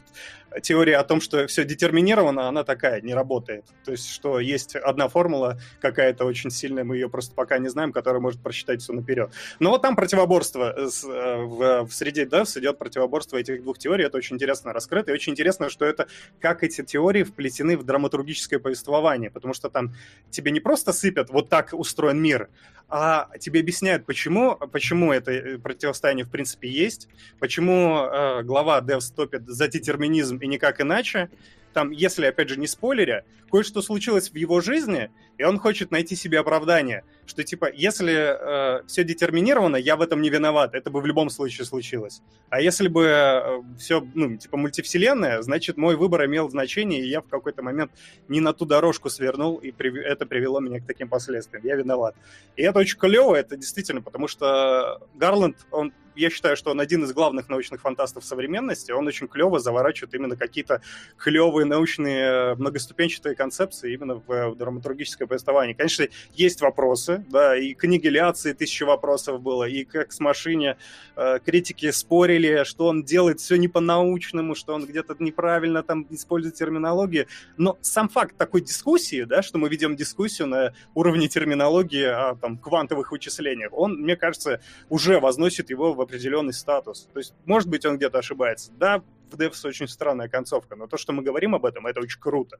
теория 0.63 0.97
о 0.97 1.05
том, 1.05 1.21
что 1.21 1.47
все 1.47 1.65
детерминировано, 1.65 2.49
она 2.49 2.65
такая, 2.65 3.01
не 3.01 3.15
работает. 3.15 3.65
То 3.85 3.93
есть, 3.93 4.11
что 4.11 4.41
есть 4.41 4.77
одна 4.77 5.09
формула 5.09 5.59
какая-то 5.81 6.25
очень 6.25 6.51
сильная, 6.51 6.85
мы 6.85 6.97
ее 6.97 7.09
просто 7.09 7.35
пока 7.35 7.59
не 7.59 7.69
знаем, 7.69 7.93
которая 7.93 8.21
может 8.21 8.43
просчитать 8.43 8.83
все 8.83 8.93
наперед. 8.93 9.31
Но 9.59 9.71
вот 9.71 9.83
там 9.83 9.97
противоборство 9.97 10.75
э, 10.77 10.87
в, 10.87 11.87
в 11.87 11.93
среде 11.93 12.25
DevS 12.25 12.59
идет 12.59 12.79
противоборство 12.79 13.37
этих 13.37 13.63
двух 13.63 13.79
теорий, 13.79 14.05
это 14.05 14.17
очень 14.17 14.37
интересно 14.37 14.73
раскрыто, 14.73 15.11
и 15.11 15.15
очень 15.15 15.33
интересно, 15.33 15.71
что 15.71 15.85
это, 15.85 16.09
как 16.41 16.63
эти 16.63 16.83
теории 16.83 17.23
вплетены 17.23 17.77
в 17.77 17.85
драматургическое 17.85 18.59
повествование, 18.59 19.31
потому 19.31 19.55
что 19.55 19.69
там 19.71 19.95
тебе 20.31 20.51
не 20.51 20.61
просто 20.61 20.93
сыпят, 20.93 21.31
вот 21.31 21.49
так 21.49 21.73
устроен 21.73 22.21
мир, 22.21 22.49
а 22.89 23.29
тебе 23.41 23.61
объясняют, 23.61 24.07
почему, 24.07 24.57
почему 24.57 25.13
это 25.13 25.33
э, 25.33 25.59
противостояние 25.59 26.25
в 26.25 26.31
принципе 26.31 26.69
есть, 26.69 27.09
почему 27.41 27.99
э, 27.99 28.43
глава 28.43 28.81
Devs 28.81 29.13
топит 29.15 29.47
за 29.47 29.67
детерминизм 29.67 30.37
и 30.37 30.47
никак 30.47 30.81
иначе, 30.81 31.29
там, 31.77 31.91
если, 31.91 32.25
опять 32.25 32.49
же, 32.49 32.59
не 32.59 32.67
спойлеря, 32.67 33.27
кое-что 33.51 33.83
случилось 33.83 34.31
в 34.31 34.35
его 34.35 34.63
жизни, 34.63 35.11
и 35.37 35.45
он 35.45 35.59
хочет 35.59 35.91
найти 35.91 36.17
себе 36.17 36.39
оправдание, 36.39 37.05
что, 37.27 37.45
типа, 37.45 37.71
если 37.71 38.15
э, 38.15 38.83
все 38.87 39.05
детерминировано, 39.05 39.77
я 39.77 39.97
в 39.97 40.01
этом 40.01 40.23
не 40.23 40.31
виноват, 40.31 40.75
это 40.75 40.91
бы 40.91 41.03
в 41.03 41.07
любом 41.07 41.29
случае 41.29 41.67
случилось. 41.67 42.23
А 42.49 42.63
если 42.63 42.89
бы 42.89 43.03
э, 43.05 43.63
все, 43.79 44.09
ну, 44.15 44.39
типа, 44.39 44.57
мультивселенная, 44.57 45.43
значит, 45.43 45.77
мой 45.77 45.97
выбор 45.97 46.25
имел 46.25 46.49
значение, 46.49 47.03
и 47.03 47.09
я 47.11 47.21
в 47.21 47.29
какой-то 47.29 47.63
момент 47.63 47.93
не 48.27 48.41
на 48.41 48.55
ту 48.55 48.65
дорожку 48.65 49.11
свернул, 49.11 49.57
и 49.57 49.71
при... 49.71 50.03
это 50.03 50.25
привело 50.25 50.61
меня 50.61 50.81
к 50.81 50.87
таким 50.87 51.11
последствиям. 51.11 51.63
Я 51.63 51.77
виноват. 51.77 52.15
И 52.57 52.63
это 52.63 52.79
очень 52.79 52.99
клево, 52.99 53.35
это 53.35 53.59
действительно, 53.59 54.01
потому 54.01 54.29
что 54.29 55.07
Гарланд, 55.15 55.59
он 55.71 55.93
я 56.17 56.31
считаю, 56.31 56.57
что 56.57 56.71
он 56.71 56.81
один 56.81 57.05
из 57.05 57.13
главных 57.13 57.49
научных 57.49 57.81
фантастов 57.81 58.25
современности. 58.25 58.93
Он 58.93 59.07
очень 59.07 59.29
клево 59.29 59.59
заворачивает 59.59 60.15
именно 60.15 60.37
какие-то 60.37 60.81
клевые 61.17 61.67
научные 61.67 62.55
многоступенчатые 62.57 63.35
концепции 63.35 63.95
именно 63.95 64.17
в, 64.17 64.51
в 64.51 64.57
драматургическое 64.57 65.29
повествование. 65.29 65.75
Конечно, 65.75 66.07
есть 66.33 66.61
вопросы, 66.61 67.25
да, 67.29 67.57
и 67.57 67.75
к 67.75 67.85
аннигиляции 67.85 68.53
тысячи 68.53 68.83
вопросов 68.83 69.41
было, 69.41 69.65
и 69.65 69.85
как 69.85 70.13
с 70.13 70.21
машине 70.21 70.77
э, 71.17 71.39
критики 71.45 71.91
спорили, 71.91 72.65
что 72.65 72.87
он 72.87 73.05
делает 73.05 73.41
все 73.41 73.57
не 73.57 73.69
по-научному, 73.69 74.55
что 74.55 74.75
он 74.75 74.87
где-то 74.87 75.17
неправильно 75.19 75.83
там 75.83 76.07
использует 76.11 76.55
терминологию. 76.55 77.27
Но 77.57 77.79
сам 77.81 78.09
факт 78.09 78.37
такой 78.37 78.61
дискуссии, 78.61 79.25
да, 79.25 79.43
что 79.43 79.59
мы 79.59 79.69
ведем 79.69 79.97
дискуссию 79.97 80.49
на 80.49 80.75
уровне 80.95 81.29
терминологии 81.29 82.05
о 82.05 82.35
там, 82.37 82.59
квантовых 82.59 83.13
вычислениях, 83.13 83.73
он, 83.73 83.97
мне 83.97 84.17
кажется, 84.17 84.61
уже 84.89 85.21
возносит 85.21 85.71
его 85.71 85.93
в 85.93 86.01
определенный 86.07 86.53
статус. 86.53 87.09
То 87.13 87.19
есть, 87.19 87.35
может 87.45 87.69
быть, 87.69 87.85
он 87.85 87.97
где-то 87.97 88.19
ошибается. 88.19 88.73
Да, 88.79 89.03
в 89.31 89.37
Devs 89.37 89.67
очень 89.67 89.89
странная 89.89 90.29
концовка, 90.29 90.77
но 90.77 90.87
то, 90.87 90.97
что 90.97 91.13
мы 91.13 91.23
говорим 91.23 91.55
об 91.55 91.67
этом, 91.67 91.87
это 91.87 92.01
очень 92.01 92.21
круто. 92.21 92.59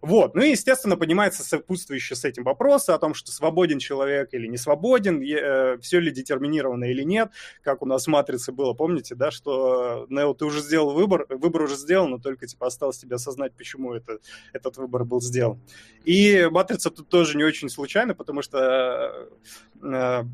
Вот. 0.00 0.34
Ну 0.34 0.42
и, 0.42 0.50
естественно, 0.50 0.98
поднимается 0.98 1.42
сопутствующий 1.42 2.14
с 2.14 2.26
этим 2.26 2.44
вопрос 2.44 2.90
о 2.90 2.98
том, 2.98 3.14
что 3.14 3.32
свободен 3.32 3.78
человек 3.78 4.34
или 4.34 4.46
не 4.46 4.58
свободен, 4.58 5.22
э, 5.22 5.78
все 5.78 5.98
ли 5.98 6.10
детерминировано 6.10 6.84
или 6.84 7.02
нет, 7.02 7.30
как 7.62 7.80
у 7.80 7.86
нас 7.86 8.04
в 8.04 8.10
«Матрице» 8.10 8.52
было, 8.52 8.74
помните, 8.74 9.14
да, 9.14 9.30
что, 9.30 10.06
Нео, 10.10 10.34
ты 10.34 10.44
уже 10.44 10.60
сделал 10.60 10.92
выбор, 10.92 11.26
выбор 11.30 11.62
уже 11.62 11.76
сделан, 11.76 12.10
но 12.10 12.18
только, 12.18 12.46
типа, 12.46 12.66
осталось 12.66 12.98
тебе 12.98 13.16
осознать, 13.16 13.54
почему 13.56 13.94
это, 13.94 14.18
этот 14.52 14.76
выбор 14.76 15.04
был 15.04 15.22
сделан. 15.22 15.58
И 16.04 16.48
«Матрица» 16.50 16.90
тут 16.90 17.08
тоже 17.08 17.38
не 17.38 17.44
очень 17.44 17.70
случайно, 17.70 18.14
потому 18.14 18.42
что 18.42 19.30
э, 19.82 20.24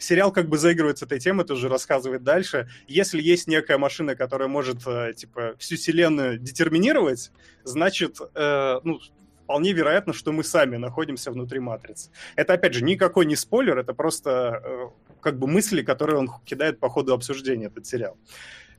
сериал 0.00 0.32
как 0.32 0.48
бы 0.48 0.58
заигрывает 0.58 0.98
с 0.98 1.02
этой 1.02 1.18
темой, 1.18 1.44
тоже 1.44 1.68
рассказывает 1.68 2.22
дальше. 2.22 2.68
Если 2.86 3.20
есть 3.20 3.46
некая 3.48 3.78
машина, 3.78 4.14
которая 4.14 4.48
может, 4.48 4.86
э, 4.86 5.12
типа, 5.14 5.54
всю 5.58 5.76
вселенную 5.76 6.38
детерминировать, 6.38 7.30
значит, 7.64 8.18
э, 8.34 8.80
ну, 8.84 9.00
вполне 9.44 9.72
вероятно, 9.72 10.12
что 10.12 10.32
мы 10.32 10.44
сами 10.44 10.76
находимся 10.76 11.30
внутри 11.30 11.60
матрицы. 11.60 12.10
Это, 12.36 12.54
опять 12.54 12.74
же, 12.74 12.84
никакой 12.84 13.26
не 13.26 13.36
спойлер, 13.36 13.78
это 13.78 13.92
просто 13.92 14.62
э, 14.64 14.88
как 15.20 15.38
бы 15.38 15.46
мысли, 15.46 15.82
которые 15.82 16.18
он 16.18 16.30
кидает 16.44 16.80
по 16.80 16.88
ходу 16.88 17.12
обсуждения, 17.12 17.66
этот 17.66 17.86
сериал. 17.86 18.16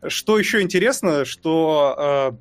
Что 0.07 0.37
еще 0.37 0.61
интересно, 0.61 1.25
что 1.25 2.31
э, 2.31 2.37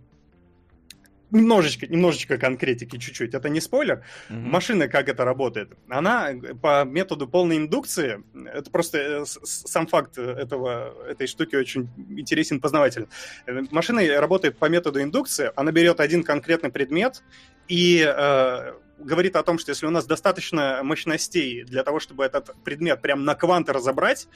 немножечко, 1.32 1.86
немножечко 1.86 2.38
конкретики 2.38 2.98
чуть-чуть, 2.98 3.34
это 3.34 3.48
не 3.48 3.60
спойлер. 3.60 4.04
Mm-hmm. 4.28 4.34
Машина, 4.34 4.88
как 4.88 5.09
это 5.09 5.24
работает? 5.24 5.72
Она 5.88 6.30
по 6.60 6.84
методу 6.84 7.26
полной 7.26 7.56
индукции, 7.56 8.22
это 8.52 8.70
просто 8.70 8.98
э, 8.98 9.24
сам 9.24 9.86
факт 9.86 10.18
этого, 10.18 10.94
этой 11.09 11.26
штуки 11.26 11.56
очень 11.56 11.88
интересен, 12.10 12.60
познавателен. 12.60 13.09
Э, 13.46 13.62
машина 13.70 14.02
работает 14.20 14.59
по 14.59 14.66
методу 14.66 15.02
индукции, 15.02 15.50
она 15.56 15.72
берет 15.72 16.00
один 16.00 16.22
конкретный 16.22 16.70
предмет 16.70 17.22
и 17.68 18.04
э, 18.06 18.72
говорит 18.98 19.36
о 19.36 19.42
том, 19.42 19.59
что 19.59 19.70
если 19.70 19.86
у 19.86 19.90
нас 19.90 20.06
достаточно 20.06 20.80
мощностей 20.82 21.64
для 21.64 21.82
того, 21.82 22.00
чтобы 22.00 22.24
этот 22.24 22.54
предмет 22.64 23.00
прям 23.00 23.24
на 23.24 23.34
кванты 23.34 23.72
разобрать, 23.72 24.28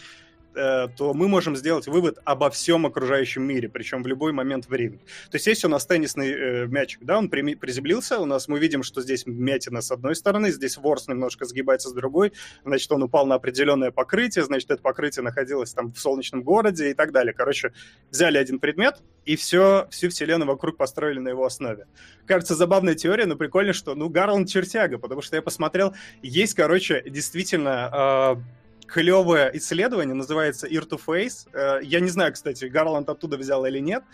то 0.57 1.12
мы 1.15 1.28
можем 1.28 1.57
сделать 1.57 1.87
вывод 1.87 2.19
обо 2.24 2.51
всем 2.51 2.87
окружающем 2.87 3.43
мире, 3.43 3.69
причем 3.69 4.03
в 4.03 4.07
любой 4.07 4.33
момент 4.33 4.69
времени. 4.69 5.01
То 5.31 5.37
есть 5.37 5.47
если 5.47 5.66
у 5.66 5.70
нас 5.70 5.87
теннисный 5.87 6.31
э, 6.33 6.66
мячик, 6.66 7.01
да, 7.03 7.19
он 7.19 7.28
при, 7.28 7.55
приземлился, 7.55 8.19
у 8.19 8.24
нас 8.24 8.49
мы 8.49 8.59
видим, 8.59 8.83
что 8.83 9.03
здесь 9.03 9.24
мятина 9.27 9.81
с 9.81 9.91
одной 9.91 10.16
стороны, 10.16 10.51
здесь 10.51 10.77
ворс 10.77 11.09
немножко 11.09 11.45
сгибается 11.45 11.91
с 11.91 11.93
другой, 11.93 12.33
значит, 12.65 12.91
он 12.91 13.03
упал 13.03 13.27
на 13.27 13.35
определенное 13.35 13.91
покрытие, 13.91 14.45
значит, 14.45 14.70
это 14.70 14.83
покрытие 14.83 15.23
находилось 15.23 15.73
там 15.74 15.93
в 15.93 15.99
солнечном 15.99 16.43
городе 16.43 16.91
и 16.91 16.95
так 16.95 17.12
далее. 17.12 17.35
Короче, 17.35 17.73
взяли 18.11 18.39
один 18.39 18.59
предмет 18.59 19.03
и 19.24 19.37
все, 19.37 19.89
всю 19.91 20.09
вселенную 20.09 20.49
вокруг 20.49 20.77
построили 20.77 21.19
на 21.19 21.28
его 21.28 21.45
основе. 21.45 21.87
Кажется, 22.27 22.55
забавная 22.55 22.95
теория, 22.95 23.27
но 23.27 23.37
прикольно, 23.37 23.73
что, 23.73 23.95
ну, 23.95 24.09
Гарланд 24.09 24.49
чертяга, 24.49 24.99
потому 24.99 25.20
что 25.20 25.37
я 25.37 25.43
посмотрел, 25.43 25.95
есть, 26.23 26.55
короче, 26.55 27.03
действительно... 27.07 28.37
Э, 28.39 28.66
клевое 28.87 29.51
исследование, 29.55 30.15
называется 30.15 30.67
Ear 30.67 30.89
to 30.89 31.01
Face. 31.05 31.49
Э, 31.53 31.81
я 31.83 32.01
не 32.01 32.09
знаю, 32.09 32.33
кстати, 32.33 32.65
Гарланд 32.67 33.09
оттуда 33.09 33.37
взял 33.37 33.65
или 33.67 33.79
нет, 33.79 34.05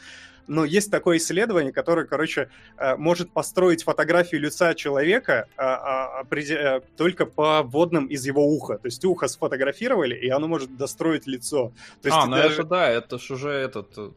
но 0.46 0.64
есть 0.64 0.90
такое 0.90 1.18
исследование, 1.18 1.72
которое, 1.72 2.06
короче, 2.06 2.48
э, 2.76 2.96
может 2.96 3.30
построить 3.30 3.84
фотографию 3.84 4.40
лица 4.40 4.74
человека 4.74 5.46
а, 5.56 6.20
а, 6.20 6.26
а, 6.26 6.80
только 6.96 7.26
по 7.26 7.62
водным 7.62 8.06
из 8.06 8.26
его 8.26 8.46
уха. 8.46 8.78
То 8.78 8.86
есть 8.86 9.04
ухо 9.04 9.28
сфотографировали, 9.28 10.14
и 10.14 10.28
оно 10.28 10.48
может 10.48 10.76
достроить 10.76 11.26
лицо. 11.26 11.72
То 12.00 12.08
есть 12.08 12.18
а, 12.18 12.26
ну 12.26 12.36
даже... 12.36 12.54
это 12.54 12.64
да, 12.64 12.88
это 12.88 13.18
ж 13.18 13.30
уже 13.30 13.50
этот 13.50 13.96
э, 13.96 14.10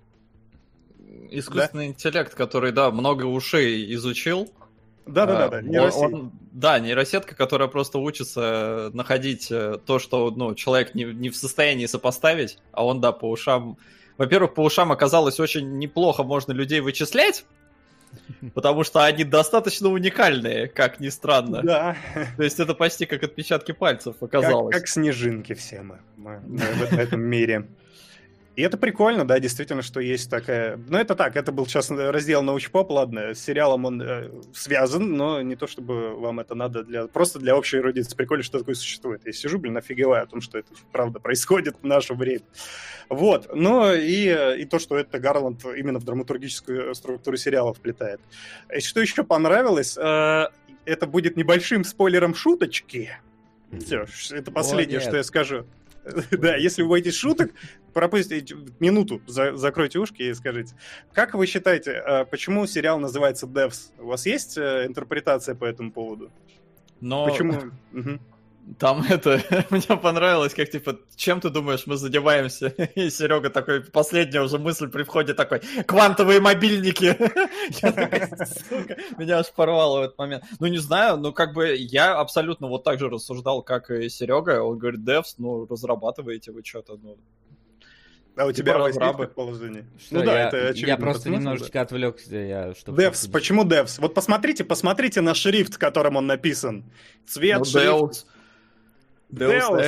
искусственный 1.32 1.88
да? 1.88 1.91
интеллект, 1.91 2.34
который, 2.34 2.72
да, 2.72 2.91
много 2.91 3.26
ушей 3.26 3.94
изучил. 3.94 4.52
Да-да-да, 5.06 5.49
да, 5.49 5.61
нейросеть. 5.61 6.32
да, 6.52 6.80
нейросетка, 6.80 7.36
которая 7.36 7.68
просто 7.68 7.99
учится 7.99 8.90
находить 8.94 9.52
э, 9.52 9.77
то, 9.86 9.99
что 9.99 10.32
ну, 10.32 10.56
человек 10.56 10.95
не, 10.95 11.03
не 11.03 11.30
в 11.30 11.36
состоянии 11.36 11.86
сопоставить, 11.86 12.57
а 12.72 12.86
он, 12.86 13.02
да, 13.02 13.11
по 13.11 13.30
ушам... 13.30 13.77
Во-первых, 14.18 14.53
по 14.53 14.61
ушам 14.61 14.91
оказалось 14.91 15.40
очень 15.40 15.77
неплохо 15.77 16.23
можно 16.23 16.53
людей 16.53 16.80
вычислять, 16.80 17.45
потому 18.56 18.84
что 18.84 19.03
они 19.03 19.23
достаточно 19.23 19.90
уникальные, 19.90 20.68
как 20.68 20.99
ни 20.99 21.10
странно. 21.10 21.61
Да. 21.61 21.98
То 22.38 22.44
есть 22.44 22.60
это 22.60 22.73
почти 22.73 23.06
как 23.06 23.23
отпечатки 23.23 23.73
пальцев 23.73 24.15
оказалось. 24.22 24.73
Как, 24.73 24.82
как 24.82 24.90
снежинки 24.90 25.53
все 25.53 25.82
мы, 25.82 25.99
мы, 26.18 26.41
мы 26.48 26.57
в 26.57 26.94
этом 26.94 27.22
мире. 27.22 27.68
И 28.56 28.61
это 28.61 28.77
прикольно, 28.77 29.27
да, 29.27 29.40
действительно, 29.40 29.82
что 29.82 29.99
есть 29.99 30.30
такая... 30.30 30.80
Ну, 30.88 30.98
это 30.98 31.15
так, 31.15 31.36
это 31.36 31.52
был 31.52 31.65
сейчас 31.65 31.91
раздел 31.91 32.41
научпоп, 32.41 32.90
ладно, 32.90 33.34
с 33.34 33.40
сериалом 33.40 33.84
он 33.86 34.02
э, 34.02 34.30
связан, 34.53 35.14
но 35.14 35.41
не 35.41 35.57
то, 35.57 35.68
чтобы 35.68 36.15
вам 36.15 36.40
это 36.40 36.56
надо 36.56 36.84
для... 36.84 37.07
Просто 37.07 37.40
для 37.40 37.57
общей 37.57 37.77
эрудиции. 37.77 38.15
Прикольно, 38.15 38.44
что 38.44 38.60
такое 38.60 38.76
существует. 38.76 39.26
Я 39.26 39.34
сижу, 39.34 39.60
блин, 39.60 39.76
офигеваю 39.76 40.23
о 40.23 40.26
том, 40.26 40.40
что 40.40 40.57
это 40.57 40.69
правда 40.94 41.19
происходит 41.19 41.76
в 41.82 41.86
наше 41.86 42.14
время. 42.14 42.44
Вот. 43.10 43.49
Ну, 43.53 43.94
и, 43.94 44.60
и 44.60 44.65
то, 44.65 44.80
что 44.80 44.98
это 44.98 45.19
Гарланд 45.19 45.65
именно 45.65 45.99
в 45.99 46.06
драматургическую 46.06 46.95
структуру 46.95 47.36
сериала 47.36 47.73
вплетает. 47.73 48.22
И 48.73 48.80
что 48.80 49.02
еще 49.02 49.26
понравилось, 49.26 49.98
э, 49.98 50.45
это 50.86 51.07
будет 51.07 51.36
небольшим 51.36 51.84
спойлером 51.84 52.34
шуточки. 52.34 53.11
Все, 53.84 54.06
это 54.32 54.52
последнее, 54.52 54.99
О, 54.99 55.02
что 55.02 55.18
я 55.18 55.23
скажу. 55.23 55.65
Да, 56.32 56.56
если 56.56 56.84
вы 56.84 56.90
боитесь 56.90 57.15
шуток, 57.15 57.52
пропустите 57.94 58.56
минуту, 58.80 59.22
за, 59.27 59.56
закройте 59.56 59.99
ушки 59.99 60.22
и 60.22 60.34
скажите. 60.34 60.76
Как 61.14 61.34
вы 61.34 61.45
считаете, 61.48 61.94
а 61.94 62.26
почему 62.26 62.65
сериал 62.68 62.99
называется 62.99 63.48
Devs? 63.48 63.91
У 63.99 64.07
вас 64.07 64.26
есть 64.26 64.57
э, 64.57 64.86
интерпретация 64.86 65.56
по 65.56 65.65
этому 65.65 65.91
поводу? 65.91 66.32
Но... 67.02 67.26
Почему? 67.26 67.72
Там 68.79 69.05
это, 69.07 69.41
мне 69.69 69.81
понравилось, 69.97 70.53
как 70.53 70.69
типа, 70.69 70.97
чем 71.15 71.39
ты 71.39 71.49
думаешь, 71.49 71.85
мы 71.85 71.97
задеваемся? 71.97 72.67
И 72.95 73.09
Серега 73.09 73.49
такой, 73.49 73.81
последняя 73.81 74.41
уже 74.41 74.57
мысль 74.57 74.89
при 74.89 75.03
входе 75.03 75.33
такой, 75.33 75.61
квантовые 75.85 76.41
мобильники! 76.41 77.15
Я 77.81 77.91
такой, 77.91 78.21
сука, 78.47 78.97
меня 79.17 79.39
аж 79.39 79.51
порвало 79.51 79.99
в 79.99 80.03
этот 80.03 80.17
момент. 80.17 80.43
Ну, 80.59 80.67
не 80.67 80.79
знаю, 80.79 81.17
ну, 81.17 81.31
как 81.31 81.53
бы 81.53 81.75
я 81.75 82.19
абсолютно 82.19 82.67
вот 82.67 82.83
так 82.83 82.99
же 82.99 83.09
рассуждал, 83.09 83.61
как 83.61 83.91
и 83.91 84.09
Серега. 84.09 84.61
Он 84.61 84.77
говорит, 84.79 85.01
Devs, 85.01 85.35
ну, 85.37 85.67
разрабатываете 85.67 86.51
вы 86.51 86.63
что-то, 86.63 86.97
ну, 87.01 87.17
а 88.37 88.45
у 88.45 88.51
типа 88.51 88.91
тебя 88.91 89.13
предположение? 89.13 89.85
Что, 89.97 90.15
ну 90.15 90.25
да, 90.25 90.39
я, 90.39 90.47
это 90.47 90.67
очевидно. 90.67 90.89
Я 90.89 90.97
просто 90.97 91.29
немножечко 91.29 91.73
да. 91.73 91.81
отвлекся. 91.81 92.35
Я, 92.35 92.73
чтобы 92.73 93.01
Devs, 93.01 93.31
почему 93.31 93.63
Devs? 93.63 94.01
Вот 94.01 94.13
посмотрите, 94.13 94.65
посмотрите 94.65 95.21
на 95.21 95.33
шрифт, 95.33 95.77
которым 95.77 96.17
он 96.17 96.27
написан. 96.27 96.83
Цвет, 97.25 97.59
ну, 97.59 97.65
шрифт. 97.65 98.25
Deus. 99.36 99.80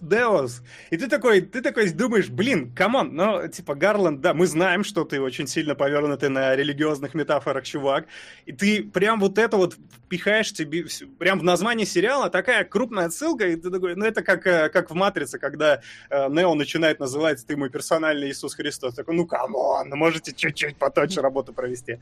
Ex. 0.00 0.62
И 0.90 0.96
ты 0.96 1.08
такой, 1.08 1.40
ты 1.40 1.62
такой 1.62 1.90
думаешь, 1.90 2.28
блин, 2.28 2.72
come 2.74 2.97
on, 2.97 3.14
ну, 3.14 3.48
типа, 3.48 3.74
Гарланд, 3.74 4.20
да, 4.20 4.34
мы 4.34 4.46
знаем, 4.46 4.84
что 4.84 5.04
ты 5.04 5.20
очень 5.20 5.46
сильно 5.46 5.74
повернутый 5.74 6.28
на 6.28 6.54
религиозных 6.54 7.14
метафорах, 7.14 7.64
чувак, 7.64 8.06
и 8.46 8.52
ты 8.52 8.82
прям 8.82 9.20
вот 9.20 9.38
это 9.38 9.56
вот 9.56 9.76
впихаешь 10.06 10.52
тебе, 10.52 10.84
прям 11.18 11.38
в 11.38 11.42
название 11.42 11.86
сериала 11.86 12.30
такая 12.30 12.64
крупная 12.64 13.06
отсылка, 13.06 13.48
и 13.48 13.56
ты 13.56 13.70
такой, 13.70 13.96
ну, 13.96 14.04
это 14.04 14.22
как, 14.22 14.46
э, 14.46 14.68
как 14.68 14.90
в 14.90 14.94
«Матрице», 14.94 15.38
когда 15.38 15.80
э, 16.10 16.28
Нео 16.28 16.54
начинает 16.54 17.00
называть 17.00 17.44
«ты 17.46 17.56
мой 17.56 17.70
персональный 17.70 18.30
Иисус 18.30 18.54
Христос», 18.54 18.94
такой, 18.94 19.14
ну, 19.14 19.26
come 19.26 19.61
on, 19.61 19.88
ну, 19.88 19.96
можете 19.96 20.32
чуть-чуть 20.32 20.76
потоньше 20.76 21.20
работу 21.20 21.52
провести. 21.52 21.98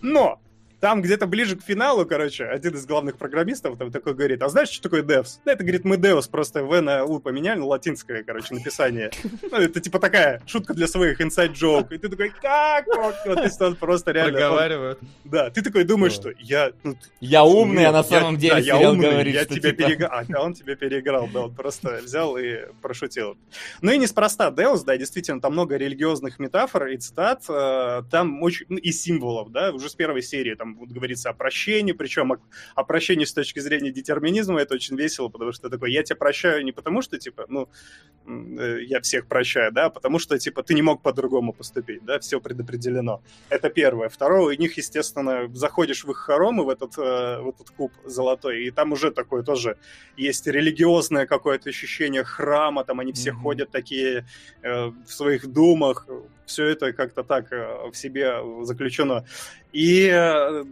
Но 0.00 0.40
там 0.82 1.00
где-то 1.00 1.28
ближе 1.28 1.54
к 1.54 1.62
финалу, 1.62 2.04
короче, 2.04 2.44
один 2.44 2.74
из 2.74 2.86
главных 2.86 3.16
программистов 3.16 3.78
там 3.78 3.92
такой 3.92 4.14
говорит, 4.14 4.42
а 4.42 4.48
знаешь, 4.48 4.68
что 4.68 4.82
такое 4.82 5.04
Devs? 5.04 5.38
Да, 5.44 5.52
это, 5.52 5.62
говорит, 5.62 5.84
мы 5.84 5.94
Devs, 5.94 6.28
просто 6.28 6.64
В 6.64 6.80
на 6.82 7.04
У 7.04 7.20
поменяли, 7.20 7.60
на 7.60 7.66
латинское, 7.66 8.24
короче, 8.24 8.52
написание. 8.52 9.12
Ну, 9.42 9.58
это 9.58 9.80
типа 9.80 10.00
такая 10.00 10.42
шутка 10.44 10.74
для 10.74 10.88
своих 10.88 11.20
inside 11.20 11.52
joke. 11.52 11.94
И 11.94 11.98
ты 11.98 12.08
такой, 12.08 12.30
как? 12.30 12.84
Вот, 12.88 13.14
то 13.24 13.44
есть 13.44 13.60
он 13.60 13.76
просто 13.76 14.10
реально... 14.10 14.38
он- 14.38 14.42
Проговаривают. 14.42 14.98
да, 15.24 15.50
ты 15.50 15.62
такой 15.62 15.84
думаешь, 15.84 16.14
что 16.14 16.32
я... 16.40 16.72
ну, 16.82 16.96
Я 17.20 17.44
умный, 17.44 17.86
а 17.86 17.92
на 17.92 18.02
самом 18.02 18.36
деле 18.36 18.54
да, 18.54 18.58
я 18.58 18.90
умный, 18.90 19.08
говорит, 19.08 19.34
я 19.34 19.44
тебя 19.44 19.70
типа- 19.70 19.84
переиграл. 19.84 20.10
А 20.34 20.42
он 20.42 20.54
тебя 20.54 20.74
переиграл, 20.74 21.28
да, 21.32 21.42
он 21.42 21.54
просто 21.54 22.00
взял 22.02 22.36
и 22.36 22.56
прошутил. 22.80 23.38
Ну 23.82 23.92
и 23.92 23.98
неспроста 23.98 24.50
Deus, 24.50 24.82
да, 24.84 24.96
действительно, 24.96 25.40
там 25.40 25.52
много 25.52 25.76
религиозных 25.76 26.40
метафор 26.40 26.88
и 26.88 26.96
цитат, 26.96 27.44
э, 27.48 28.02
там 28.10 28.42
очень, 28.42 28.66
ну, 28.68 28.78
и 28.78 28.90
символов, 28.90 29.52
да, 29.52 29.70
уже 29.70 29.88
с 29.88 29.94
первой 29.94 30.22
серии 30.22 30.54
там 30.56 30.71
вот 30.76 30.90
говорится 30.90 31.30
о 31.30 31.32
прощении, 31.32 31.92
причем 31.92 32.32
о, 32.32 32.38
о 32.74 32.84
прощении 32.84 33.24
с 33.24 33.32
точки 33.32 33.60
зрения 33.60 33.90
детерминизма, 33.90 34.60
это 34.60 34.74
очень 34.74 34.96
весело, 34.96 35.28
потому 35.28 35.52
что 35.52 35.68
такой, 35.70 35.92
я 35.92 36.02
тебя 36.02 36.16
прощаю 36.16 36.64
не 36.64 36.72
потому, 36.72 37.02
что, 37.02 37.18
типа, 37.18 37.46
ну, 37.48 37.68
э, 38.26 38.78
я 38.82 39.00
всех 39.00 39.26
прощаю, 39.26 39.72
да, 39.72 39.86
а 39.86 39.90
потому 39.90 40.18
что, 40.18 40.38
типа, 40.38 40.62
ты 40.62 40.74
не 40.74 40.82
мог 40.82 41.02
по-другому 41.02 41.52
поступить, 41.52 42.04
да, 42.04 42.18
все 42.18 42.40
предопределено. 42.40 43.22
Это 43.48 43.70
первое. 43.70 44.08
Второе, 44.08 44.56
у 44.56 44.60
них, 44.60 44.76
естественно, 44.76 45.48
заходишь 45.54 46.04
в 46.04 46.10
их 46.10 46.16
хоромы, 46.16 46.64
в 46.64 46.68
этот, 46.68 46.98
э, 46.98 47.40
в 47.40 47.48
этот 47.48 47.70
куб 47.70 47.92
золотой, 48.04 48.64
и 48.64 48.70
там 48.70 48.92
уже 48.92 49.10
такое 49.10 49.42
тоже 49.42 49.76
есть 50.16 50.46
религиозное 50.46 51.26
какое-то 51.26 51.68
ощущение 51.70 52.24
храма, 52.24 52.84
там 52.84 53.00
они 53.00 53.12
все 53.12 53.32
Мгм. 53.32 53.42
ходят 53.42 53.70
такие 53.70 54.26
э, 54.62 54.86
в 54.86 55.12
своих 55.12 55.46
думах, 55.46 56.06
все 56.46 56.66
это 56.66 56.92
как-то 56.92 57.22
так 57.22 57.52
э, 57.52 57.90
в 57.90 57.96
себе 57.96 58.34
заключено. 58.64 59.24
И 59.72 60.08
э, 60.12 60.64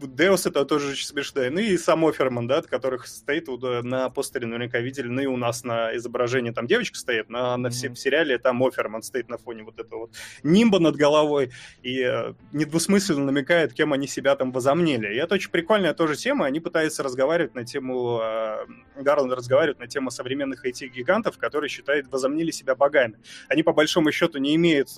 Деус 0.00 0.46
это 0.46 0.64
тоже 0.64 0.90
очень 0.90 1.06
смешно. 1.06 1.42
Ну 1.50 1.60
и 1.60 1.76
сам 1.78 2.04
Оферман, 2.04 2.46
да, 2.46 2.62
которых 2.62 3.06
стоит 3.06 3.48
э, 3.48 3.82
на 3.82 4.10
постере, 4.10 4.46
наверняка 4.46 4.78
видели, 4.78 5.08
ну 5.08 5.22
и 5.22 5.26
у 5.26 5.36
нас 5.36 5.64
на 5.64 5.96
изображении 5.96 6.50
там 6.50 6.66
девочка 6.66 6.98
стоит, 6.98 7.30
на, 7.30 7.56
на 7.56 7.70
всем 7.70 7.96
сериале 7.96 8.38
там 8.38 8.62
Оферман 8.62 9.02
стоит 9.02 9.28
на 9.28 9.38
фоне 9.38 9.62
вот 9.62 9.78
этого 9.78 10.00
вот 10.00 10.14
нимба 10.42 10.78
над 10.78 10.96
головой 10.96 11.52
и 11.82 12.02
э, 12.02 12.34
недвусмысленно 12.52 13.26
намекает, 13.26 13.72
кем 13.72 13.92
они 13.92 14.06
себя 14.06 14.36
там 14.36 14.52
возомнили. 14.52 15.14
И 15.14 15.16
это 15.16 15.34
очень 15.34 15.50
прикольная 15.50 15.94
тоже 15.94 16.16
тема. 16.16 16.46
Они 16.46 16.60
пытаются 16.60 17.02
разговаривать 17.02 17.54
на 17.54 17.64
тему... 17.64 18.20
Э, 18.22 18.66
Гарланд 18.96 19.32
разговаривает 19.32 19.78
на 19.78 19.86
тему 19.86 20.10
современных 20.10 20.64
IT-гигантов, 20.66 21.38
которые 21.38 21.68
считают, 21.68 22.08
возомнили 22.08 22.50
себя 22.50 22.74
богами. 22.74 23.18
Они, 23.48 23.62
по 23.62 23.72
большому 23.72 24.12
счету, 24.12 24.38
не 24.38 24.54
имеют 24.56 24.90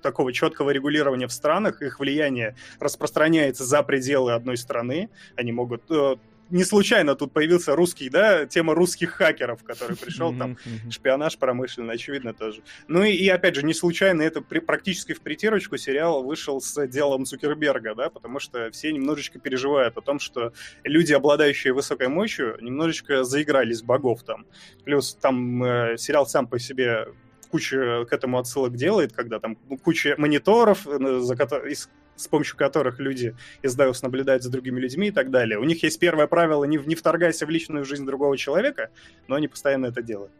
такого 0.00 0.32
четкого 0.32 0.70
регулирования 0.70 1.26
в 1.26 1.32
странах. 1.32 1.82
Их 1.82 2.00
влияние 2.00 2.56
распространяется 2.78 3.64
за 3.64 3.82
пределы 3.82 4.32
одной 4.32 4.56
страны. 4.56 5.10
Они 5.36 5.52
могут... 5.52 5.82
э, 5.90 6.16
не 6.50 6.64
случайно 6.64 7.14
тут 7.14 7.32
появился 7.32 7.76
русский, 7.76 8.08
да, 8.10 8.44
тема 8.44 8.74
русских 8.74 9.10
хакеров, 9.10 9.62
который 9.62 9.96
пришел 9.96 10.34
там 10.36 10.58
шпионаж 10.90 11.38
промышленный, 11.38 11.94
очевидно, 11.94 12.34
тоже. 12.34 12.62
Ну 12.88 13.04
и, 13.04 13.12
и, 13.12 13.28
опять 13.28 13.54
же, 13.54 13.62
не 13.62 13.72
случайно 13.72 14.22
это 14.22 14.40
при- 14.40 14.58
практически 14.58 15.12
в 15.12 15.20
притирочку 15.20 15.76
сериал 15.76 16.24
вышел 16.24 16.60
с 16.60 16.86
делом 16.88 17.24
Цукерберга, 17.24 17.94
да, 17.94 18.10
потому 18.10 18.40
что 18.40 18.70
все 18.72 18.92
немножечко 18.92 19.38
переживают 19.38 19.96
о 19.96 20.00
том, 20.00 20.18
что 20.18 20.52
люди, 20.82 21.12
обладающие 21.12 21.72
высокой 21.72 22.08
мощью, 22.08 22.58
немножечко 22.60 23.22
заигрались 23.22 23.82
богов 23.82 24.24
там. 24.24 24.44
Плюс 24.84 25.14
там 25.14 25.62
э, 25.62 25.96
сериал 25.98 26.26
сам 26.26 26.48
по 26.48 26.58
себе 26.58 27.06
куча 27.50 28.04
к 28.08 28.12
этому 28.12 28.38
отсылок 28.38 28.74
делает, 28.76 29.12
когда 29.12 29.38
там 29.40 29.56
ну, 29.68 29.76
куча 29.76 30.14
мониторов, 30.18 30.86
э, 30.86 31.18
за 31.20 31.34
из- 31.68 31.88
с 32.16 32.28
помощью 32.28 32.56
которых 32.58 33.00
люди 33.00 33.34
из 33.62 33.78
Deus 33.78 34.00
наблюдают 34.02 34.42
за 34.42 34.50
другими 34.50 34.78
людьми 34.78 35.08
и 35.08 35.10
так 35.10 35.30
далее. 35.30 35.58
У 35.58 35.64
них 35.64 35.82
есть 35.82 35.98
первое 35.98 36.26
правило 36.26 36.64
не, 36.64 36.76
не 36.76 36.94
вторгайся 36.94 37.46
в 37.46 37.50
личную 37.50 37.84
жизнь 37.86 38.04
другого 38.04 38.36
человека, 38.36 38.90
но 39.26 39.36
они 39.36 39.48
постоянно 39.48 39.86
это 39.86 40.02
делают. 40.02 40.32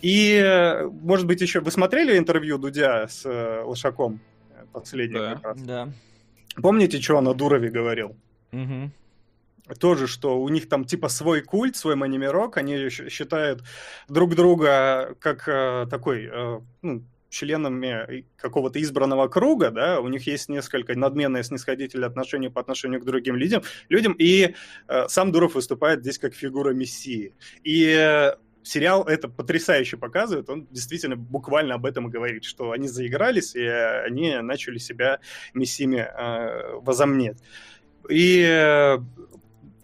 И, 0.00 0.34
э, 0.36 0.84
может 0.86 1.26
быть, 1.26 1.40
еще... 1.40 1.60
Вы 1.60 1.70
смотрели 1.72 2.16
интервью 2.16 2.56
Дудя 2.58 3.08
с 3.08 3.24
э, 3.26 3.62
Лошаком? 3.64 4.20
Э, 4.52 4.64
Последнее 4.72 5.20
Да. 5.22 5.34
как 5.34 5.44
раз. 5.44 5.60
Да. 5.62 5.88
Помните, 6.62 7.00
что 7.00 7.16
он 7.16 7.26
о 7.26 7.34
Дурове 7.34 7.68
говорил? 7.68 8.16
Мгм. 8.52 8.92
Тоже, 9.78 10.06
что 10.06 10.40
у 10.40 10.48
них 10.50 10.68
там 10.68 10.84
типа 10.84 11.08
свой 11.08 11.40
культ, 11.40 11.76
свой 11.76 11.96
манимирок, 11.96 12.58
они 12.58 12.90
считают 12.90 13.62
друг 14.08 14.34
друга 14.34 15.16
как 15.20 15.48
э, 15.48 15.86
такой, 15.90 16.28
э, 16.30 16.60
ну, 16.82 17.02
членами 17.30 18.26
какого-то 18.36 18.80
избранного 18.80 19.26
круга, 19.28 19.70
да, 19.70 20.00
у 20.00 20.08
них 20.08 20.26
есть 20.26 20.48
несколько 20.48 20.96
надменные 20.96 21.42
снисходительные 21.42 22.06
отношения 22.06 22.50
по 22.50 22.60
отношению 22.60 23.00
к 23.00 23.04
другим 23.04 23.36
людям, 23.36 23.62
людям 23.88 24.14
и 24.18 24.54
э, 24.86 25.08
сам 25.08 25.32
Дуров 25.32 25.54
выступает 25.54 26.00
здесь 26.00 26.18
как 26.18 26.34
фигура 26.34 26.72
мессии. 26.72 27.34
И 27.64 27.86
э, 27.86 28.34
сериал 28.62 29.04
это 29.04 29.28
потрясающе 29.28 29.96
показывает, 29.96 30.48
он 30.48 30.66
действительно 30.70 31.16
буквально 31.16 31.74
об 31.74 31.86
этом 31.86 32.08
и 32.08 32.10
говорит, 32.10 32.44
что 32.44 32.70
они 32.70 32.86
заигрались, 32.86 33.54
и 33.54 33.62
э, 33.62 34.04
они 34.04 34.36
начали 34.40 34.78
себя 34.78 35.20
мессиями 35.54 36.06
э, 36.06 36.74
возомнить. 36.82 37.38
И 38.08 38.44
э, 38.46 38.98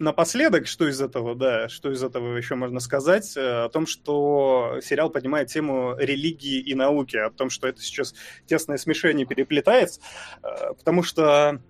напоследок, 0.01 0.67
что 0.67 0.87
из 0.87 1.01
этого, 1.01 1.35
да, 1.35 1.69
что 1.69 1.91
из 1.91 2.03
этого 2.03 2.35
еще 2.35 2.55
можно 2.55 2.79
сказать, 2.79 3.37
э, 3.37 3.65
о 3.65 3.69
том, 3.69 3.85
что 3.85 4.79
сериал 4.81 5.09
поднимает 5.09 5.47
тему 5.47 5.95
религии 5.97 6.59
и 6.59 6.73
науки, 6.73 7.17
о 7.17 7.29
том, 7.29 7.49
что 7.49 7.67
это 7.67 7.81
сейчас 7.81 8.13
тесное 8.45 8.77
смешение 8.77 9.25
переплетается, 9.25 10.01
э, 10.43 10.73
потому 10.77 11.03
что 11.03 11.61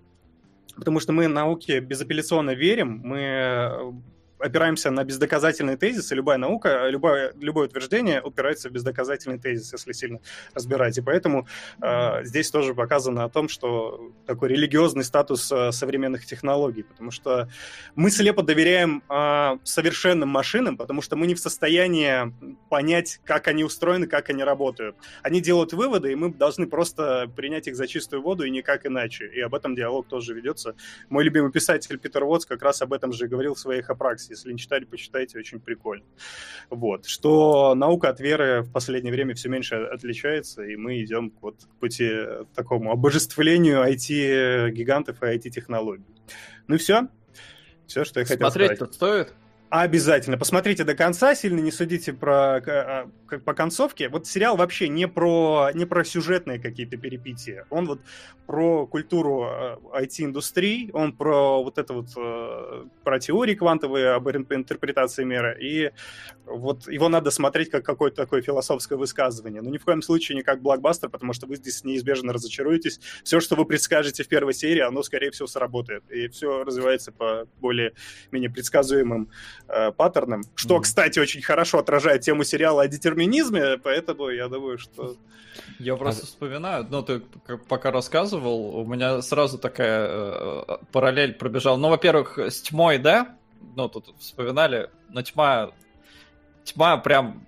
Потому 0.74 1.00
что 1.00 1.12
мы 1.12 1.28
науке 1.28 1.80
безапелляционно 1.80 2.52
верим, 2.52 3.02
мы 3.04 3.18
э, 3.18 3.92
опираемся 4.42 4.90
на 4.90 5.04
бездоказательный 5.04 5.76
тезис, 5.76 6.10
и 6.12 6.14
любая 6.14 6.38
наука, 6.38 6.88
любое, 6.88 7.32
любое 7.40 7.68
утверждение 7.68 8.20
упирается 8.20 8.68
в 8.68 8.72
бездоказательный 8.72 9.38
тезис, 9.38 9.72
если 9.72 9.92
сильно 9.92 10.20
разбирать. 10.54 10.98
И 10.98 11.00
поэтому 11.00 11.46
э, 11.80 12.24
здесь 12.24 12.50
тоже 12.50 12.74
показано 12.74 13.24
о 13.24 13.28
том, 13.28 13.48
что 13.48 14.12
такой 14.26 14.48
религиозный 14.48 15.04
статус 15.04 15.50
э, 15.52 15.70
современных 15.72 16.26
технологий, 16.26 16.82
потому 16.82 17.10
что 17.10 17.48
мы 17.94 18.10
слепо 18.10 18.42
доверяем 18.42 19.02
э, 19.08 19.58
совершенным 19.62 20.28
машинам, 20.28 20.76
потому 20.76 21.02
что 21.02 21.16
мы 21.16 21.26
не 21.26 21.34
в 21.34 21.38
состоянии 21.38 22.32
понять, 22.68 23.20
как 23.24 23.48
они 23.48 23.64
устроены, 23.64 24.06
как 24.06 24.30
они 24.30 24.42
работают. 24.42 24.96
Они 25.22 25.40
делают 25.40 25.72
выводы, 25.72 26.12
и 26.12 26.14
мы 26.16 26.34
должны 26.34 26.66
просто 26.66 27.30
принять 27.36 27.68
их 27.68 27.76
за 27.76 27.86
чистую 27.86 28.22
воду 28.22 28.44
и 28.44 28.50
никак 28.50 28.86
иначе. 28.86 29.26
И 29.26 29.40
об 29.40 29.54
этом 29.54 29.76
диалог 29.76 30.08
тоже 30.08 30.34
ведется. 30.34 30.74
Мой 31.08 31.24
любимый 31.24 31.52
писатель 31.52 31.98
Питер 31.98 32.24
Уотс 32.24 32.44
как 32.44 32.62
раз 32.62 32.82
об 32.82 32.92
этом 32.92 33.12
же 33.12 33.28
говорил 33.28 33.54
в 33.54 33.58
своих 33.58 33.88
апраксе. 33.90 34.31
Если 34.32 34.52
не 34.52 34.58
читали, 34.58 34.84
почитайте, 34.84 35.38
очень 35.38 35.60
прикольно. 35.60 36.04
Вот. 36.70 37.06
Что 37.06 37.74
наука 37.74 38.08
от 38.08 38.20
веры 38.20 38.62
в 38.62 38.72
последнее 38.72 39.12
время 39.12 39.34
все 39.34 39.48
меньше 39.48 39.76
отличается, 39.76 40.62
и 40.62 40.76
мы 40.76 41.02
идем 41.02 41.32
вот 41.40 41.64
к 41.64 41.80
пути 41.80 42.08
э, 42.10 42.44
такому 42.54 42.90
обожествлению 42.92 43.82
IT-гигантов 43.82 45.22
и 45.22 45.26
IT-технологий. 45.26 46.04
Ну 46.66 46.78
все. 46.78 47.08
Все, 47.86 48.04
что 48.04 48.20
я 48.20 48.26
хотел 48.26 48.50
сказать. 48.50 48.78
Смотреть-то 48.78 48.92
стоит? 48.94 49.34
Обязательно. 49.74 50.36
Посмотрите 50.36 50.84
до 50.84 50.94
конца, 50.94 51.34
сильно 51.34 51.58
не 51.58 51.70
судите 51.70 52.12
про, 52.12 52.60
как 52.60 53.42
по 53.42 53.54
концовке. 53.54 54.10
Вот 54.10 54.26
сериал 54.26 54.54
вообще 54.54 54.86
не 54.86 55.08
про, 55.08 55.70
не 55.72 55.86
про 55.86 56.04
сюжетные 56.04 56.58
какие-то 56.58 56.98
перипетии. 56.98 57.64
Он 57.70 57.86
вот 57.86 58.02
про 58.46 58.86
культуру 58.86 59.48
IT-индустрии, 59.94 60.90
он 60.92 61.16
про 61.16 61.62
вот 61.62 61.78
это 61.78 61.94
вот, 61.94 62.08
э, 62.18 62.84
про 63.02 63.18
теории 63.18 63.54
квантовые 63.54 64.10
об 64.10 64.28
ин- 64.28 64.46
интерпретации 64.50 65.24
мира. 65.24 65.52
И 65.52 65.90
вот 66.44 66.86
его 66.88 67.08
надо 67.08 67.30
смотреть 67.30 67.70
как 67.70 67.82
какое-то 67.82 68.16
такое 68.16 68.42
философское 68.42 68.96
высказывание. 68.96 69.62
Но 69.62 69.70
ни 69.70 69.78
в 69.78 69.84
коем 69.86 70.02
случае 70.02 70.36
не 70.36 70.42
как 70.42 70.60
блокбастер, 70.60 71.08
потому 71.08 71.32
что 71.32 71.46
вы 71.46 71.56
здесь 71.56 71.82
неизбежно 71.82 72.34
разочаруетесь. 72.34 73.00
Все, 73.24 73.40
что 73.40 73.56
вы 73.56 73.64
предскажете 73.64 74.22
в 74.22 74.28
первой 74.28 74.52
серии, 74.52 74.80
оно, 74.80 75.02
скорее 75.02 75.30
всего, 75.30 75.46
сработает. 75.46 76.02
И 76.10 76.28
все 76.28 76.62
развивается 76.62 77.10
по 77.10 77.46
более-менее 77.58 78.50
предсказуемым 78.50 79.30
э, 79.72 79.92
паттерном, 79.92 80.42
что, 80.54 80.74
Мгм. 80.74 80.82
кстати, 80.82 81.18
очень 81.18 81.42
хорошо 81.42 81.78
отражает 81.78 82.22
тему 82.22 82.44
сериала 82.44 82.82
о 82.82 82.88
детерминизме, 82.88 83.78
поэтому 83.78 84.28
я 84.28 84.48
думаю, 84.48 84.78
что... 84.78 85.16
Я 85.78 85.96
просто 85.96 86.26
вспоминаю, 86.26 86.86
ну 86.88 87.02
ты 87.02 87.20
пока 87.68 87.90
рассказывал, 87.90 88.76
у 88.76 88.84
меня 88.84 89.20
сразу 89.22 89.58
такая 89.58 90.08
э, 90.08 90.76
параллель 90.92 91.34
пробежала. 91.34 91.76
Ну, 91.76 91.88
во-первых, 91.88 92.38
с 92.38 92.62
тьмой, 92.62 92.98
да? 92.98 93.36
Ну, 93.76 93.88
тут 93.88 94.14
вспоминали, 94.18 94.90
но 95.08 95.22
тьма 95.22 95.72
тьма 96.64 96.96
прям... 96.96 97.44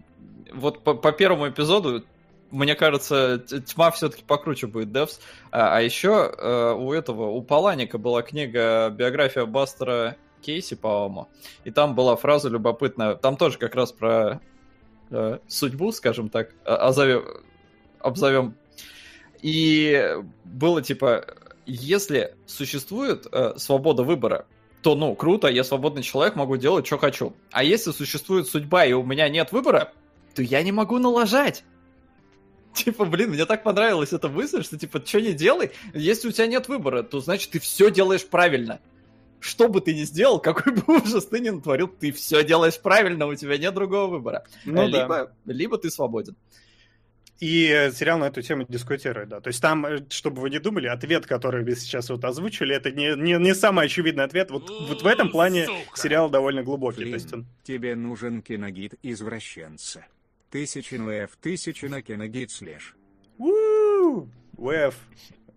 Вот 0.52 0.84
по, 0.84 0.94
по 0.94 1.12
первому 1.12 1.48
эпизоду 1.48 2.04
мне 2.50 2.76
кажется, 2.76 3.40
тьма 3.40 3.90
все-таки 3.90 4.22
покруче 4.22 4.68
будет 4.68 4.92
Девс. 4.92 5.20
А, 5.50 5.76
а 5.76 5.80
еще 5.80 6.32
э, 6.38 6.72
у 6.72 6.92
этого, 6.92 7.30
у 7.30 7.42
Паланика 7.42 7.98
была 7.98 8.22
книга 8.22 8.90
«Биография 8.90 9.44
Бастера 9.44 10.16
Кейси», 10.44 10.74
по-моему. 10.74 11.28
И 11.64 11.70
там 11.70 11.94
была 11.94 12.16
фраза 12.16 12.48
любопытная. 12.48 13.14
Там 13.14 13.36
тоже 13.36 13.58
как 13.58 13.74
раз 13.74 13.92
про 13.92 14.40
э, 15.10 15.38
судьбу, 15.48 15.92
скажем 15.92 16.28
так, 16.28 16.54
озовем, 16.64 17.24
обзовем. 18.00 18.54
И 19.42 20.16
было 20.44 20.82
типа, 20.82 21.26
если 21.66 22.34
существует 22.46 23.26
э, 23.30 23.54
свобода 23.56 24.02
выбора, 24.02 24.46
то, 24.82 24.94
ну, 24.94 25.14
круто, 25.14 25.48
я 25.48 25.64
свободный 25.64 26.02
человек, 26.02 26.36
могу 26.36 26.56
делать, 26.58 26.86
что 26.86 26.98
хочу. 26.98 27.34
А 27.50 27.64
если 27.64 27.90
существует 27.90 28.46
судьба, 28.46 28.84
и 28.84 28.92
у 28.92 29.02
меня 29.02 29.28
нет 29.30 29.50
выбора, 29.50 29.92
то 30.34 30.42
я 30.42 30.62
не 30.62 30.72
могу 30.72 30.98
налажать. 30.98 31.64
Типа, 32.74 33.04
блин, 33.06 33.30
мне 33.30 33.46
так 33.46 33.62
понравилась 33.62 34.12
эта 34.12 34.28
мысль, 34.28 34.62
что, 34.62 34.76
типа, 34.76 35.00
что 35.04 35.20
не 35.20 35.32
делай, 35.32 35.70
если 35.94 36.28
у 36.28 36.32
тебя 36.32 36.46
нет 36.46 36.68
выбора, 36.68 37.02
то, 37.02 37.20
значит, 37.20 37.52
ты 37.52 37.60
все 37.60 37.90
делаешь 37.90 38.26
правильно. 38.26 38.80
Что 39.44 39.68
бы 39.68 39.82
ты 39.82 39.94
ни 39.94 40.04
сделал, 40.04 40.40
какой 40.40 40.72
бы 40.72 40.82
ужас 41.02 41.26
ты 41.26 41.38
ни 41.38 41.50
натворил, 41.50 41.86
ты 41.88 42.12
все 42.12 42.42
делаешь 42.42 42.80
правильно, 42.80 43.26
у 43.26 43.34
тебя 43.34 43.58
нет 43.58 43.74
другого 43.74 44.06
выбора. 44.06 44.44
Ну, 44.64 44.86
либо, 44.86 45.30
да. 45.44 45.52
либо 45.52 45.76
ты 45.76 45.90
свободен. 45.90 46.34
И 47.40 47.90
сериал 47.92 48.18
на 48.18 48.28
эту 48.28 48.40
тему 48.40 48.64
дискутирует, 48.66 49.28
да. 49.28 49.42
То 49.42 49.48
есть 49.48 49.60
там, 49.60 49.84
э, 49.84 49.98
чтобы 50.08 50.40
вы 50.40 50.48
не 50.48 50.60
думали, 50.60 50.86
ответ, 50.86 51.26
который 51.26 51.62
вы 51.62 51.76
сейчас 51.76 52.08
вот 52.08 52.24
озвучили, 52.24 52.74
это 52.74 52.90
не, 52.90 53.14
не, 53.16 53.34
не 53.34 53.54
самый 53.54 53.84
очевидный 53.84 54.24
ответ. 54.24 54.50
Вот, 54.50 54.70
вот 54.70 55.02
в 55.02 55.06
этом 55.06 55.30
плане 55.30 55.66
Сука. 55.66 56.00
сериал 56.00 56.30
довольно 56.30 56.62
глубокий. 56.62 57.00
Блин, 57.00 57.10
то 57.10 57.14
есть 57.16 57.32
он... 57.34 57.46
тебе 57.64 57.96
нужен 57.96 58.40
киногид 58.40 58.94
извращенца. 59.02 60.06
Тысячи 60.48 60.94
ВФ, 60.94 61.36
тысячи 61.36 61.84
на 61.84 62.00
киногид 62.00 62.50
слежь. 62.50 62.96
ВФ. 63.36 64.94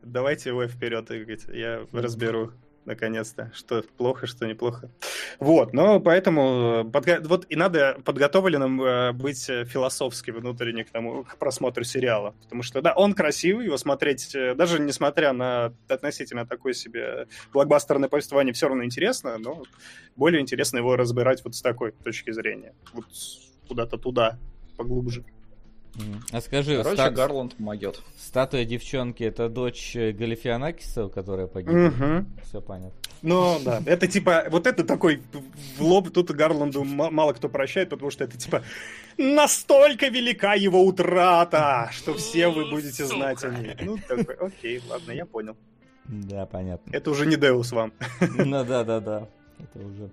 Давайте 0.04 0.52
ВФ 0.52 0.74
вперед, 0.74 1.10
я 1.54 1.88
разберу 1.94 2.52
наконец-то, 2.88 3.52
что 3.54 3.84
плохо, 3.98 4.26
что 4.26 4.48
неплохо. 4.48 4.90
Вот, 5.40 5.74
но 5.74 6.00
поэтому 6.00 6.86
э, 6.88 6.92
подго... 6.92 7.20
вот 7.26 7.46
и 7.50 7.56
надо 7.56 7.98
подготовленным 8.04 8.82
э, 8.82 9.12
быть 9.12 9.44
философски 9.44 10.32
внутренне 10.32 10.84
к 10.84 10.90
тому, 10.90 11.24
к 11.24 11.38
просмотру 11.38 11.84
сериала, 11.84 12.34
потому 12.44 12.64
что, 12.64 12.82
да, 12.82 12.94
он 12.94 13.14
красивый, 13.14 13.66
его 13.66 13.78
смотреть, 13.78 14.34
э, 14.34 14.56
даже 14.56 14.80
несмотря 14.80 15.34
на 15.34 15.74
относительно 15.90 16.48
такое 16.48 16.74
себе 16.74 17.28
блокбастерное 17.54 18.10
повествование, 18.10 18.54
все 18.54 18.68
равно 18.70 18.84
интересно, 18.84 19.38
но 19.38 19.64
более 20.16 20.42
интересно 20.42 20.78
его 20.78 20.96
разбирать 20.96 21.44
вот 21.44 21.56
с 21.56 21.62
такой 21.62 21.92
точки 21.92 22.32
зрения, 22.32 22.74
вот 22.94 23.06
куда-то 23.68 23.98
туда, 23.98 24.40
поглубже. 24.78 25.26
А 26.32 26.42
скажи, 26.42 26.78
Короче, 26.78 26.96
стат... 26.96 27.14
Гарланд 27.14 27.60
могет. 27.60 28.02
Статуя 28.18 28.66
девчонки 28.66 29.24
это 29.24 29.50
дочь 29.50 29.96
Галифианакиса, 29.96 31.10
которая 31.10 31.48
погибла. 31.48 31.88
Угу. 31.88 32.26
Все 32.44 32.62
понятно. 32.62 33.00
Ну 33.22 33.60
да, 33.64 33.82
это 33.86 34.08
типа, 34.08 34.46
вот 34.50 34.68
это 34.68 34.84
такой 34.84 35.22
в 35.78 35.82
лоб, 35.82 36.12
тут 36.12 36.30
Гарланду 36.32 36.84
мало 36.84 37.34
кто 37.34 37.50
прощает, 37.50 37.90
потому 37.90 38.12
что 38.12 38.24
это 38.24 38.38
типа 38.38 38.64
настолько 39.18 40.08
велика 40.10 40.54
его 40.54 40.84
утрата, 40.84 41.90
что 41.94 42.14
все 42.14 42.50
вы 42.50 42.70
будете 42.70 43.06
знать 43.06 43.44
о 43.44 43.50
ней. 43.50 43.76
Ну 43.82 43.98
такой, 44.08 44.36
окей, 44.36 44.82
ладно, 44.88 45.12
я 45.12 45.26
понял. 45.26 45.58
Да, 46.06 46.46
понятно. 46.46 46.92
Это 46.94 47.10
уже 47.12 47.26
не 47.26 47.36
Деус 47.36 47.72
вам. 47.72 47.92
Ну 48.22 48.64
да, 48.64 48.84
да, 48.84 49.00
да. 49.00 49.28
Это 49.60 49.80
уже 49.80 50.10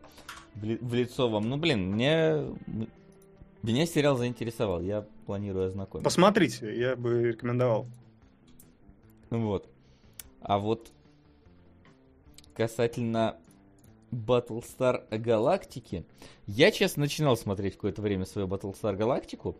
в 0.54 0.94
лицо 0.94 1.28
вам. 1.28 1.48
Ну 1.48 1.56
блин, 1.56 1.92
мне 1.92 2.42
меня 3.72 3.86
сериал 3.86 4.16
заинтересовал, 4.16 4.80
я 4.80 5.06
планирую 5.26 5.68
ознакомиться. 5.68 6.04
Посмотрите, 6.04 6.78
я 6.78 6.96
бы 6.96 7.28
рекомендовал. 7.28 7.86
Вот. 9.30 9.68
А 10.40 10.58
вот 10.58 10.92
касательно 12.54 13.36
Battlestar 14.12 15.06
Галактики, 15.18 16.04
я, 16.46 16.70
честно, 16.70 17.02
начинал 17.02 17.36
смотреть 17.36 17.74
какое-то 17.74 18.02
время 18.02 18.26
свою 18.26 18.46
Battlestar 18.46 18.96
Галактику, 18.96 19.56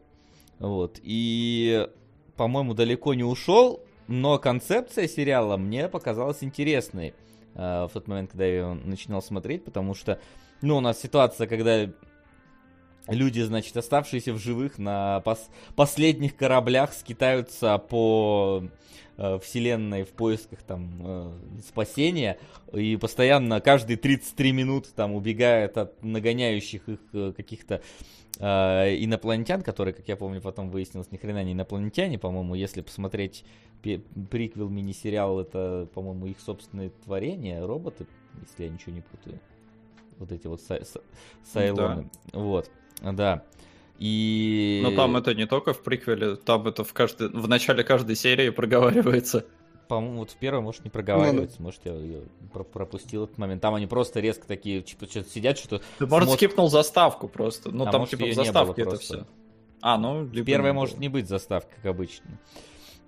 вот, 0.58 1.00
и, 1.02 1.88
по-моему, 2.36 2.74
далеко 2.74 3.14
не 3.14 3.24
ушел, 3.24 3.82
но 4.06 4.38
концепция 4.38 5.08
сериала 5.08 5.56
мне 5.56 5.88
показалась 5.88 6.44
интересной 6.44 7.14
э, 7.54 7.86
в 7.86 7.90
тот 7.92 8.06
момент, 8.06 8.30
когда 8.30 8.44
я 8.44 8.58
его 8.58 8.74
начинал 8.74 9.22
смотреть, 9.22 9.64
потому 9.64 9.94
что, 9.94 10.20
ну, 10.60 10.76
у 10.76 10.80
нас 10.80 11.00
ситуация, 11.00 11.46
когда 11.46 11.90
люди, 13.08 13.40
значит, 13.40 13.76
оставшиеся 13.76 14.32
в 14.32 14.38
живых 14.38 14.78
на 14.78 15.20
пос 15.20 15.48
последних 15.76 16.36
кораблях 16.36 16.92
скитаются 16.92 17.78
по 17.78 18.64
э, 19.16 19.38
вселенной 19.40 20.04
в 20.04 20.10
поисках 20.10 20.62
там 20.62 20.90
э, 21.00 21.32
спасения 21.66 22.38
и 22.72 22.96
постоянно 22.96 23.60
каждые 23.60 23.96
33 23.96 24.52
минуты 24.52 24.90
там 24.94 25.12
убегают 25.12 25.76
от 25.76 26.02
нагоняющих 26.02 26.88
их 26.88 27.00
э, 27.12 27.32
каких-то 27.36 27.82
э, 28.38 28.44
инопланетян, 29.04 29.62
которые, 29.62 29.94
как 29.94 30.08
я 30.08 30.16
помню, 30.16 30.40
потом 30.40 30.70
выяснилось, 30.70 31.10
ни 31.10 31.16
хрена 31.16 31.42
не 31.44 31.52
инопланетяне, 31.52 32.18
по-моему, 32.18 32.54
если 32.54 32.80
посмотреть 32.80 33.44
приквел 34.30 34.70
мини-сериал, 34.70 35.40
это, 35.40 35.86
по-моему, 35.92 36.26
их 36.26 36.40
собственные 36.40 36.90
творения, 37.04 37.64
роботы, 37.66 38.06
если 38.40 38.64
я 38.64 38.70
ничего 38.70 38.92
не 38.92 39.02
путаю. 39.02 39.38
Вот 40.18 40.32
эти 40.32 40.46
вот 40.46 40.60
сай- 40.60 40.86
сайлоны. 41.44 42.08
Да. 42.32 42.38
Вот. 42.38 42.70
Да. 43.12 43.44
И... 43.98 44.80
Но 44.82 44.90
там 44.90 45.16
это 45.16 45.34
не 45.34 45.46
только 45.46 45.72
в 45.72 45.82
приквеле, 45.82 46.36
там 46.36 46.66
это 46.66 46.82
в, 46.82 46.92
каждой, 46.92 47.28
в 47.28 47.48
начале 47.48 47.84
каждой 47.84 48.16
серии 48.16 48.50
проговаривается. 48.50 49.46
По-моему, 49.88 50.20
вот 50.20 50.30
в 50.30 50.36
первой, 50.36 50.62
может, 50.62 50.82
не 50.82 50.90
проговаривается, 50.90 51.56
ну, 51.58 51.66
может, 51.66 51.80
я 51.84 51.92
ее 51.92 52.22
пропустил 52.72 53.24
этот 53.24 53.38
момент. 53.38 53.60
Там 53.62 53.74
они 53.74 53.86
просто 53.86 54.20
резко 54.20 54.46
такие, 54.46 54.80
типа, 54.80 55.06
что-то 55.06 55.28
сидят, 55.28 55.58
что-то... 55.58 55.82
Ты, 55.98 56.06
может, 56.06 56.28
смотр... 56.28 56.38
скипнул 56.38 56.70
заставку 56.70 57.28
просто. 57.28 57.70
Ну, 57.70 57.86
а 57.86 57.90
там, 57.90 58.00
может, 58.00 58.18
типа, 58.18 58.30
в 58.30 58.34
заставке 58.34 58.82
это 58.82 58.90
просто. 58.90 59.04
все. 59.04 59.26
А, 59.82 59.98
ну, 59.98 60.26
либо 60.26 60.46
Первая 60.46 60.72
может 60.72 60.98
не 60.98 61.08
быть 61.08 61.28
заставка, 61.28 61.70
как 61.76 61.86
обычно. 61.86 62.40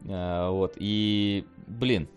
А, 0.08 0.50
вот, 0.50 0.74
и, 0.76 1.46
блин, 1.66 2.08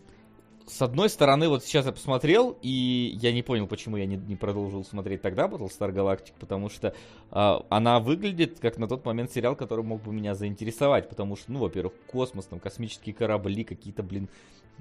с 0.70 0.82
одной 0.82 1.10
стороны, 1.10 1.50
вот 1.50 1.64
сейчас 1.64 1.86
я 1.86 1.92
посмотрел, 1.92 2.58
и 2.62 3.18
я 3.22 3.34
не 3.34 3.42
понял, 3.42 3.68
почему 3.68 3.98
я 3.98 4.06
не, 4.06 4.16
не 4.16 4.36
продолжил 4.36 4.86
смотреть 4.86 5.22
тогда 5.22 5.48
Battlestar 5.48 5.92
Galactica, 5.92 6.34
потому 6.40 6.70
что 6.70 6.94
э, 7.32 7.60
она 7.70 8.00
выглядит 8.00 8.60
как 8.60 8.78
на 8.78 8.88
тот 8.88 9.04
момент 9.04 9.32
сериал, 9.32 9.56
который 9.56 9.84
мог 9.84 10.04
бы 10.04 10.14
меня 10.14 10.36
заинтересовать, 10.36 11.10
потому 11.10 11.36
что, 11.36 11.52
ну, 11.52 11.60
во-первых, 11.60 11.94
космос, 12.08 12.46
там, 12.46 12.60
космические 12.60 13.16
корабли, 13.16 13.64
какие-то, 13.64 14.04
блин, 14.04 14.30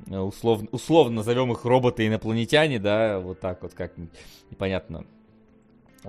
э, 0.07 0.19
условно, 0.19 0.69
условно 0.73 1.17
назовем 1.17 1.53
их 1.53 1.65
роботы-инопланетяне, 1.65 2.79
да, 2.79 3.19
вот 3.19 3.41
так 3.41 3.63
вот 3.63 3.73
как 3.73 3.93
непонятно 4.51 5.05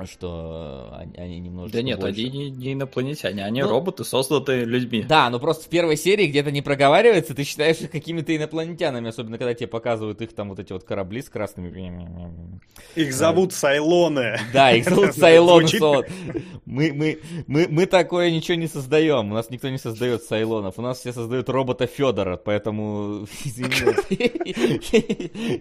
что 0.06 0.94
они, 0.98 1.16
они 1.18 1.40
немножко 1.40 1.78
Да 1.78 1.82
нет, 1.82 2.00
больше. 2.00 2.20
они 2.20 2.30
не, 2.30 2.50
не 2.50 2.74
инопланетяне, 2.74 3.44
они 3.44 3.62
ну, 3.62 3.70
роботы, 3.70 4.04
созданные 4.04 4.66
людьми. 4.66 5.04
Да, 5.08 5.30
но 5.30 5.40
просто 5.40 5.66
в 5.66 5.70
первой 5.70 5.98
серии 5.98 6.28
где-то 6.28 6.52
не 6.52 6.62
проговаривается, 6.62 7.34
ты 7.34 7.44
считаешь 7.44 7.80
их 7.82 7.92
какими-то 7.92 8.36
инопланетянами, 8.36 9.10
особенно 9.10 9.38
когда 9.38 9.54
тебе 9.54 9.68
показывают 9.68 10.22
их 10.22 10.34
там 10.34 10.50
вот 10.50 10.60
эти 10.60 10.74
вот 10.74 10.84
корабли 10.84 11.22
с 11.22 11.30
красными... 11.30 11.70
Их 12.96 13.14
зовут 13.14 13.54
Сайлоны. 13.54 14.40
Да, 14.54 14.72
их 14.72 14.86
зовут 14.86 15.16
Сайлоны. 15.18 15.68
Мы, 16.66 16.94
мы, 16.94 17.20
мы, 17.48 17.68
мы 17.70 17.86
такое 17.86 18.32
ничего 18.32 18.56
не 18.56 18.68
создаем, 18.68 19.32
у 19.32 19.34
нас 19.34 19.50
никто 19.50 19.70
не 19.70 19.78
создает 19.78 20.24
Сайлонов, 20.24 20.78
у 20.78 20.82
нас 20.82 21.00
все 21.00 21.14
создают 21.14 21.50
робота 21.50 21.88
Федора, 21.88 22.38
поэтому, 22.38 23.28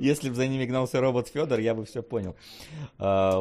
если 0.01 0.29
бы 0.29 0.35
за 0.35 0.47
ними 0.47 0.67
гнался 0.67 1.01
робот 1.01 1.29
Федор, 1.29 1.61
я 1.61 1.75
бы 1.75 1.85
все 1.87 2.03
понял. 2.03 2.37
А, 2.99 3.41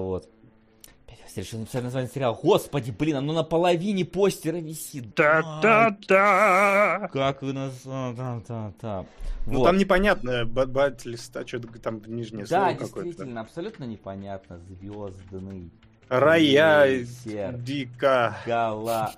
вот 1.37 1.43
решил 1.45 1.59
написать 1.59 1.83
название 1.83 2.09
сериала. 2.11 2.37
Господи, 2.41 2.91
блин, 2.91 3.17
оно 3.17 3.33
на 3.33 3.43
половине 3.43 4.05
постера 4.05 4.57
висит. 4.57 5.13
Да-да-да! 5.15 7.09
Как 7.11 7.41
вы 7.41 7.53
нас... 7.53 7.81
Да-да-да. 7.83 9.05
Ну 9.45 9.63
там 9.63 9.77
непонятно, 9.77 10.45
батлист, 10.45 11.35
а 11.37 11.47
что 11.47 11.59
там 11.59 12.01
нижнее 12.05 12.45
да, 12.45 12.65
слово 12.65 12.73
какое-то. 12.73 12.95
Да, 12.95 13.03
действительно, 13.03 13.41
абсолютно 13.41 13.83
непонятно. 13.85 14.59
Звездный. 14.59 15.71
Рая 16.09 17.05
Дика. 17.53 18.37
Гала... 18.45 19.13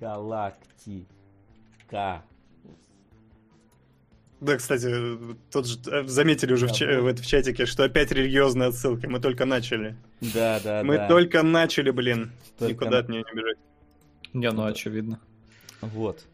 Галактика. 0.00 1.04
Да, 4.40 4.56
кстати, 4.56 4.90
тут 5.52 5.66
же 5.66 5.78
э, 5.90 6.04
заметили 6.06 6.54
уже 6.54 6.66
да, 6.66 6.72
в, 6.72 6.76
ча- 6.76 7.00
в, 7.00 7.14
в 7.14 7.26
чатике, 7.26 7.66
что 7.66 7.84
опять 7.84 8.10
религиозная 8.10 8.68
отсылка. 8.68 9.08
Мы 9.08 9.20
только 9.20 9.44
начали. 9.44 9.96
Да, 10.20 10.60
да, 10.64 10.82
Мы 10.82 10.96
да. 10.96 11.08
только 11.08 11.42
начали, 11.42 11.90
блин. 11.90 12.32
Только... 12.58 12.72
Никуда 12.72 12.98
от 12.98 13.08
нее 13.10 13.22
не 13.30 13.38
бежать. 13.38 13.58
Не, 14.32 14.50
ну 14.50 14.64
очевидно. 14.64 15.20
Вот. 15.82 16.24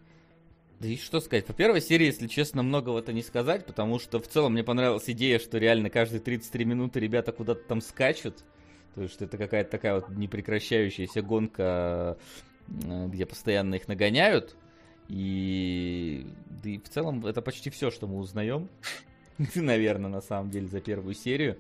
Да 0.79 0.89
и 0.89 0.97
что 0.97 1.21
сказать, 1.21 1.47
по 1.47 1.53
первой 1.53 1.81
серии, 1.81 2.07
если 2.07 2.27
честно, 2.27 2.63
многого-то 2.63 3.13
не 3.13 3.23
сказать, 3.23 3.65
потому 3.65 3.99
что 3.99 4.21
в 4.21 4.29
целом 4.29 4.53
мне 4.53 4.63
понравилась 4.63 5.09
идея, 5.09 5.39
что 5.39 5.59
реально 5.59 5.91
каждые 5.91 6.21
33 6.21 6.65
минуты 6.65 7.01
ребята 7.01 7.33
куда-то 7.33 7.63
там 7.67 7.81
скачут. 7.81 8.45
То 8.95 9.03
есть 9.03 9.21
это 9.21 9.37
какая-то 9.37 9.71
такая 9.71 9.97
вот 9.97 10.11
непрекращающаяся 10.11 11.23
гонка, 11.23 12.19
э, 12.69 13.07
где 13.09 13.27
постоянно 13.27 13.75
их 13.75 13.89
нагоняют. 13.89 14.55
И, 15.09 16.27
да 16.63 16.71
и 16.71 16.79
в 16.79 16.89
целом 16.89 17.25
это 17.27 17.43
почти 17.43 17.71
все, 17.71 17.91
что 17.91 18.07
мы 18.07 18.19
узнаем. 18.19 18.69
Наверное, 19.55 20.11
на 20.11 20.21
самом 20.21 20.51
деле, 20.51 20.67
за 20.67 20.81
первую 20.81 21.15
серию. 21.15 21.59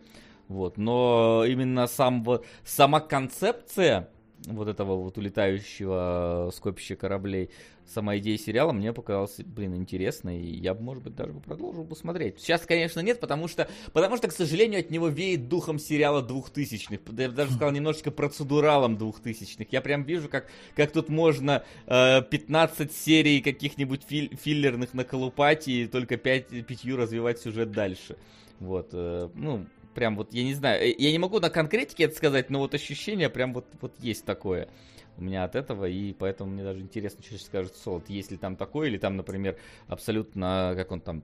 Вот. 0.49 0.77
Но 0.79 1.45
именно 1.47 1.87
сам, 1.87 2.25
сама 2.65 3.01
концепция 3.01 4.09
вот 4.47 4.69
этого 4.69 4.97
вот 4.97 5.19
улетающего 5.19 6.51
скопища 6.55 6.97
кораблей, 6.97 7.51
сама 7.85 8.17
идея 8.19 8.39
сериала 8.39 8.73
мне 8.73 8.93
показалась, 8.93 9.37
блин, 9.39 9.75
интересной, 9.75 10.41
и 10.41 10.57
я, 10.59 10.75
может 10.75 11.03
быть, 11.03 11.15
даже 11.15 11.33
продолжил 11.35 11.85
бы 11.85 11.97
смотреть. 11.97 12.41
Сейчас, 12.41 12.63
конечно, 12.63 13.01
нет, 13.01 13.21
потому 13.21 13.49
что, 13.49 13.69
потому 13.93 14.17
что, 14.17 14.29
к 14.29 14.33
сожалению, 14.33 14.81
от 14.81 14.91
него 14.91 15.09
веет 15.09 15.49
духом 15.49 15.79
сериала 15.79 16.23
двухтысячных, 16.23 17.01
я 17.17 17.29
бы 17.29 17.35
даже 17.35 17.53
сказал, 17.53 17.73
немножечко 17.73 18.11
процедуралом 18.11 18.97
двухтысячных. 18.97 19.73
Я 19.73 19.81
прям 19.81 20.03
вижу, 20.05 20.29
как, 20.29 20.47
как 20.75 20.93
тут 20.93 21.09
можно 21.09 21.65
э, 21.87 22.23
15 22.23 22.93
серий 22.93 23.41
каких-нибудь 23.41 24.03
фил- 24.09 24.37
филлерных 24.37 24.95
наколупать 24.95 25.69
и 25.69 25.87
только 25.87 26.17
5, 26.17 26.67
пятью 26.67 26.97
развивать 26.97 27.41
сюжет 27.41 27.73
дальше. 27.73 28.17
Вот, 28.59 28.91
э, 28.93 29.29
ну, 29.35 29.67
прям 29.97 30.15
вот, 30.15 30.33
я 30.33 30.45
не 30.45 30.55
знаю, 30.55 30.81
э, 30.83 30.95
я 30.97 31.11
не 31.11 31.19
могу 31.19 31.41
на 31.41 31.51
конкретике 31.51 32.05
это 32.05 32.15
сказать, 32.15 32.51
но 32.51 32.61
вот 32.61 32.75
ощущение 32.75 33.31
прям 33.31 33.55
вот, 33.55 33.67
вот 33.81 33.95
есть 33.99 34.25
такое 34.25 34.69
у 35.17 35.23
меня 35.23 35.45
от 35.45 35.57
этого, 35.57 35.87
и 35.87 36.13
поэтому 36.13 36.51
мне 36.51 36.63
даже 36.63 36.81
интересно, 36.81 37.23
что 37.23 37.33
сейчас 37.33 37.47
скажет 37.47 37.75
Солод, 37.75 38.11
есть 38.11 38.31
ли 38.31 38.37
там 38.37 38.57
такое, 38.57 38.89
или 38.89 38.99
там, 38.99 39.17
например, 39.17 39.57
абсолютно, 39.89 40.75
как 40.77 40.93
он 40.93 41.01
там, 41.01 41.23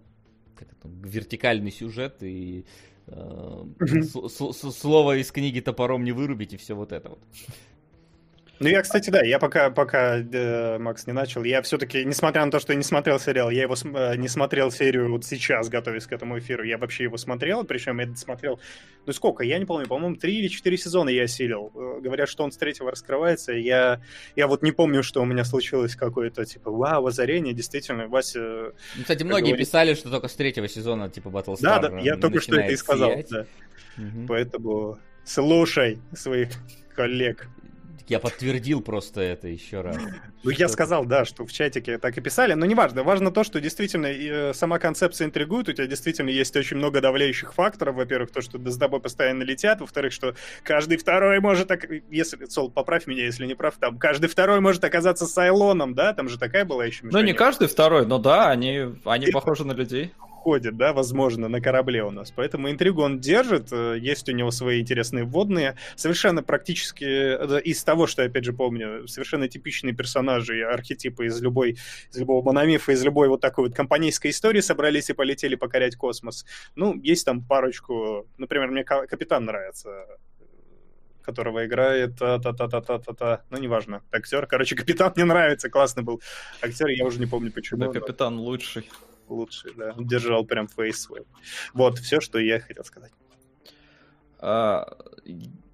как 0.57 0.69
это, 0.73 0.89
вертикальный 0.89 1.71
сюжет, 1.71 2.23
и 2.23 2.65
э, 3.09 3.65
слово 4.41 5.19
из 5.19 5.31
книги 5.31 5.61
топором 5.61 6.03
не 6.03 6.13
вырубить, 6.13 6.55
и 6.55 6.57
все 6.57 6.75
вот 6.75 6.93
это 6.93 7.11
вот. 7.11 7.21
Ну, 8.63 8.69
я, 8.69 8.81
кстати, 8.83 9.11
да, 9.11 9.23
я 9.25 9.41
пока, 9.41 9.71
пока 9.71 10.19
э, 10.19 10.79
Макс 10.79 11.05
не 11.09 11.13
начал, 11.13 11.43
я 11.43 11.63
все-таки, 11.63 12.05
несмотря 12.05 12.45
на 12.45 12.51
то, 12.53 12.61
что 12.61 12.73
я 12.73 12.77
не 12.77 12.85
смотрел 12.85 13.19
сериал, 13.19 13.51
я 13.51 13.63
его 13.63 13.75
э, 13.75 14.17
не 14.17 14.29
смотрел 14.29 14.71
серию 14.71 15.11
вот 15.11 15.25
сейчас, 15.25 15.69
готовясь 15.69 16.07
к 16.07 16.13
этому 16.13 16.39
эфиру, 16.39 16.63
я 16.63 16.79
вообще 16.79 17.05
его 17.05 17.17
смотрел, 17.17 17.65
причем 17.65 17.99
я 17.99 18.15
смотрел, 18.15 18.61
ну 19.05 19.13
сколько, 19.13 19.43
я 19.43 19.59
не 19.59 19.65
помню, 19.65 19.89
по-моему, 19.89 20.15
три 20.15 20.39
или 20.39 20.47
четыре 20.47 20.79
сезона 20.79 21.09
я 21.09 21.25
осилил. 21.25 21.73
Э, 21.75 22.01
говорят, 22.01 22.29
что 22.29 22.45
он 22.45 22.53
с 22.53 22.57
третьего 22.57 22.93
раскрывается, 22.93 23.53
я, 23.53 24.01
я 24.37 24.47
вот 24.47 24.63
не 24.63 24.71
помню, 24.71 25.03
что 25.03 25.23
у 25.23 25.25
меня 25.25 25.45
случилось 25.45 25.97
какое-то, 25.97 26.45
типа, 26.45 26.71
вау, 26.71 27.07
озарение, 27.07 27.55
действительно, 27.55 28.07
Вася... 28.07 28.73
Ну, 28.95 29.03
кстати, 29.03 29.25
многие 29.25 29.51
говорит... 29.51 29.67
писали, 29.67 29.95
что 29.95 30.09
только 30.09 30.29
с 30.29 30.35
третьего 30.35 30.69
сезона, 30.69 31.11
типа, 31.11 31.31
Battlestar 31.31 31.63
Да, 31.63 31.79
да, 31.81 31.99
я 31.99 32.17
только 32.17 32.41
что 32.41 32.55
это 32.55 32.73
и 32.73 32.77
сказал, 32.77 33.11
сиять. 33.11 33.29
да. 33.29 33.47
Угу. 33.99 34.27
Поэтому 34.29 34.99
слушай 35.25 35.99
своих 36.15 36.51
коллег. 36.95 37.49
Я 38.09 38.19
подтвердил 38.19 38.81
просто 38.81 39.21
это 39.21 39.49
еще 39.49 39.81
раз. 39.81 39.97
Ну, 40.43 40.51
я 40.51 40.69
сказал, 40.69 41.05
да, 41.05 41.25
что 41.25 41.47
в 41.47 41.53
чатике 41.53 41.99
так 41.99 42.19
и 42.19 42.21
писали, 42.21 42.55
но 42.55 42.67
неважно. 42.67 43.03
Важно 43.05 43.31
то, 43.31 43.45
что 43.45 43.61
действительно 43.61 44.07
э, 44.07 44.53
сама 44.55 44.79
концепция 44.79 45.27
интригует, 45.27 45.69
у 45.69 45.73
тебя 45.73 45.87
действительно 45.87 46.29
есть 46.29 46.55
очень 46.57 46.77
много 46.77 47.01
давляющих 47.01 47.55
факторов. 47.55 47.97
Во-первых, 47.97 48.31
то, 48.31 48.41
что 48.41 48.59
с 48.59 48.77
тобой 48.77 49.01
постоянно 49.01 49.45
летят. 49.45 49.81
Во-вторых, 49.81 50.13
что 50.13 50.35
каждый 50.63 50.99
второй 50.99 51.41
может, 51.41 51.71
если, 52.11 52.45
Сол, 52.47 52.71
поправь 52.71 53.07
меня, 53.07 53.25
если 53.25 53.47
не 53.47 53.55
прав, 53.55 53.77
там, 53.79 53.99
каждый 53.99 54.27
второй 54.27 54.61
может 54.61 54.83
оказаться 54.85 55.27
Сайлоном, 55.27 55.95
да? 55.95 56.13
Там 56.13 56.29
же 56.29 56.39
такая 56.39 56.65
была 56.65 56.85
еще 56.85 57.05
Ну, 57.05 57.21
не 57.21 57.33
каждый 57.33 57.69
второй, 57.69 58.07
но 58.07 58.19
да, 58.19 58.51
они, 58.51 58.97
они 59.05 59.29
похожи 59.29 59.65
на 59.65 59.73
людей 59.73 60.13
ходит, 60.43 60.77
да, 60.77 60.93
возможно, 60.93 61.49
на 61.49 61.61
корабле 61.61 62.03
у 62.03 62.11
нас. 62.11 62.33
Поэтому 62.33 62.69
интригу 62.69 63.03
он 63.03 63.21
держит, 63.21 63.73
э, 63.73 63.97
есть 64.01 64.29
у 64.29 64.33
него 64.33 64.51
свои 64.51 64.81
интересные 64.81 65.25
вводные. 65.25 65.77
Совершенно 65.95 66.43
практически 66.43 67.05
э, 67.05 67.61
из 67.63 67.85
того, 67.85 68.09
что 68.09 68.23
я 68.23 68.29
опять 68.29 68.45
же 68.45 68.53
помню, 68.53 69.07
совершенно 69.07 69.49
типичные 69.49 69.95
персонажи, 69.95 70.65
архетипы 70.65 71.27
из 71.27 71.41
любой, 71.41 71.79
из 72.11 72.19
любого 72.19 72.45
мономифа, 72.45 72.91
из 72.91 73.05
любой 73.05 73.29
вот 73.29 73.41
такой 73.41 73.69
вот 73.69 73.77
компанейской 73.77 74.33
истории 74.33 74.61
собрались 74.61 75.11
и 75.11 75.13
полетели 75.13 75.55
покорять 75.55 75.95
космос. 75.95 76.45
Ну, 76.75 77.01
есть 77.01 77.25
там 77.25 77.45
парочку, 77.45 78.27
например, 78.37 78.69
мне 78.69 78.83
капитан 78.83 79.45
нравится, 79.45 80.07
которого 81.23 81.65
играет 81.65 82.19
та-та-та-та-та-та, 82.19 83.45
ну, 83.51 83.59
неважно, 83.59 84.03
актер. 84.11 84.47
Короче, 84.47 84.75
капитан 84.75 85.13
мне 85.15 85.25
нравится, 85.25 85.71
классный 85.71 86.03
был 86.03 86.21
актер, 86.61 86.89
я 86.89 87.07
уже 87.07 87.21
не 87.21 87.27
помню 87.27 87.53
почему. 87.53 87.81
Да, 87.81 88.01
капитан 88.01 88.39
лучший 88.39 88.89
лучший, 89.29 89.73
да. 89.77 89.95
Держал 89.99 90.45
прям 90.45 90.69
фейс 90.69 91.01
свой. 91.01 91.23
Вот, 91.75 91.99
все, 91.99 92.21
что 92.21 92.39
я 92.39 92.61
хотел 92.61 92.85
сказать. 92.85 93.13
А, 94.39 94.97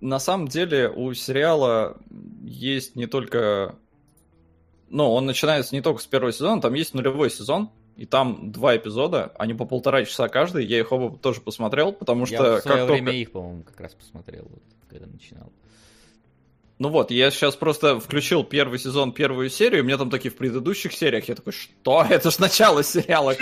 на 0.01 0.19
самом 0.19 0.49
деле 0.49 0.89
у 0.89 1.13
сериала 1.15 1.97
есть 2.45 2.97
не 2.97 3.07
только... 3.07 3.77
Ну, 4.91 5.11
он 5.11 5.27
начинается 5.27 5.75
не 5.75 5.83
только 5.83 6.01
с 6.01 6.07
первого 6.07 6.33
сезона, 6.33 6.61
там 6.61 6.75
есть 6.75 6.95
нулевой 6.95 7.31
сезон, 7.31 7.71
и 7.97 8.07
там 8.07 8.53
два 8.53 8.77
эпизода, 8.77 9.33
они 9.39 9.55
по 9.55 9.65
полтора 9.65 10.05
часа 10.05 10.29
каждый, 10.29 10.65
я 10.65 10.79
их 10.79 10.93
оба 10.93 11.19
тоже 11.19 11.41
посмотрел, 11.41 11.93
потому 11.93 12.27
что... 12.27 12.35
Я 12.35 12.61
в 12.61 12.63
свое 12.63 12.79
как 12.79 12.89
время 12.89 13.07
только... 13.07 13.17
их, 13.19 13.33
по-моему, 13.33 13.63
как 13.65 13.81
раз 13.81 13.95
посмотрел, 13.95 14.47
вот, 14.49 14.63
когда 14.89 15.07
начинал. 15.07 15.53
Ну 16.79 16.91
вот, 16.91 17.11
я 17.11 17.33
сейчас 17.33 17.57
просто 17.57 17.99
включил 17.99 18.45
первый 18.45 18.79
сезон, 18.79 19.13
первую 19.13 19.51
серию, 19.51 19.83
мне 19.83 19.97
там 19.97 20.11
такие 20.11 20.31
в 20.31 20.37
предыдущих 20.37 20.93
сериях, 20.93 21.29
я 21.29 21.35
такой, 21.35 21.53
что? 21.53 22.07
Это 22.11 22.31
ж 22.31 22.39
начало 22.39 22.85
сериала, 22.85 23.35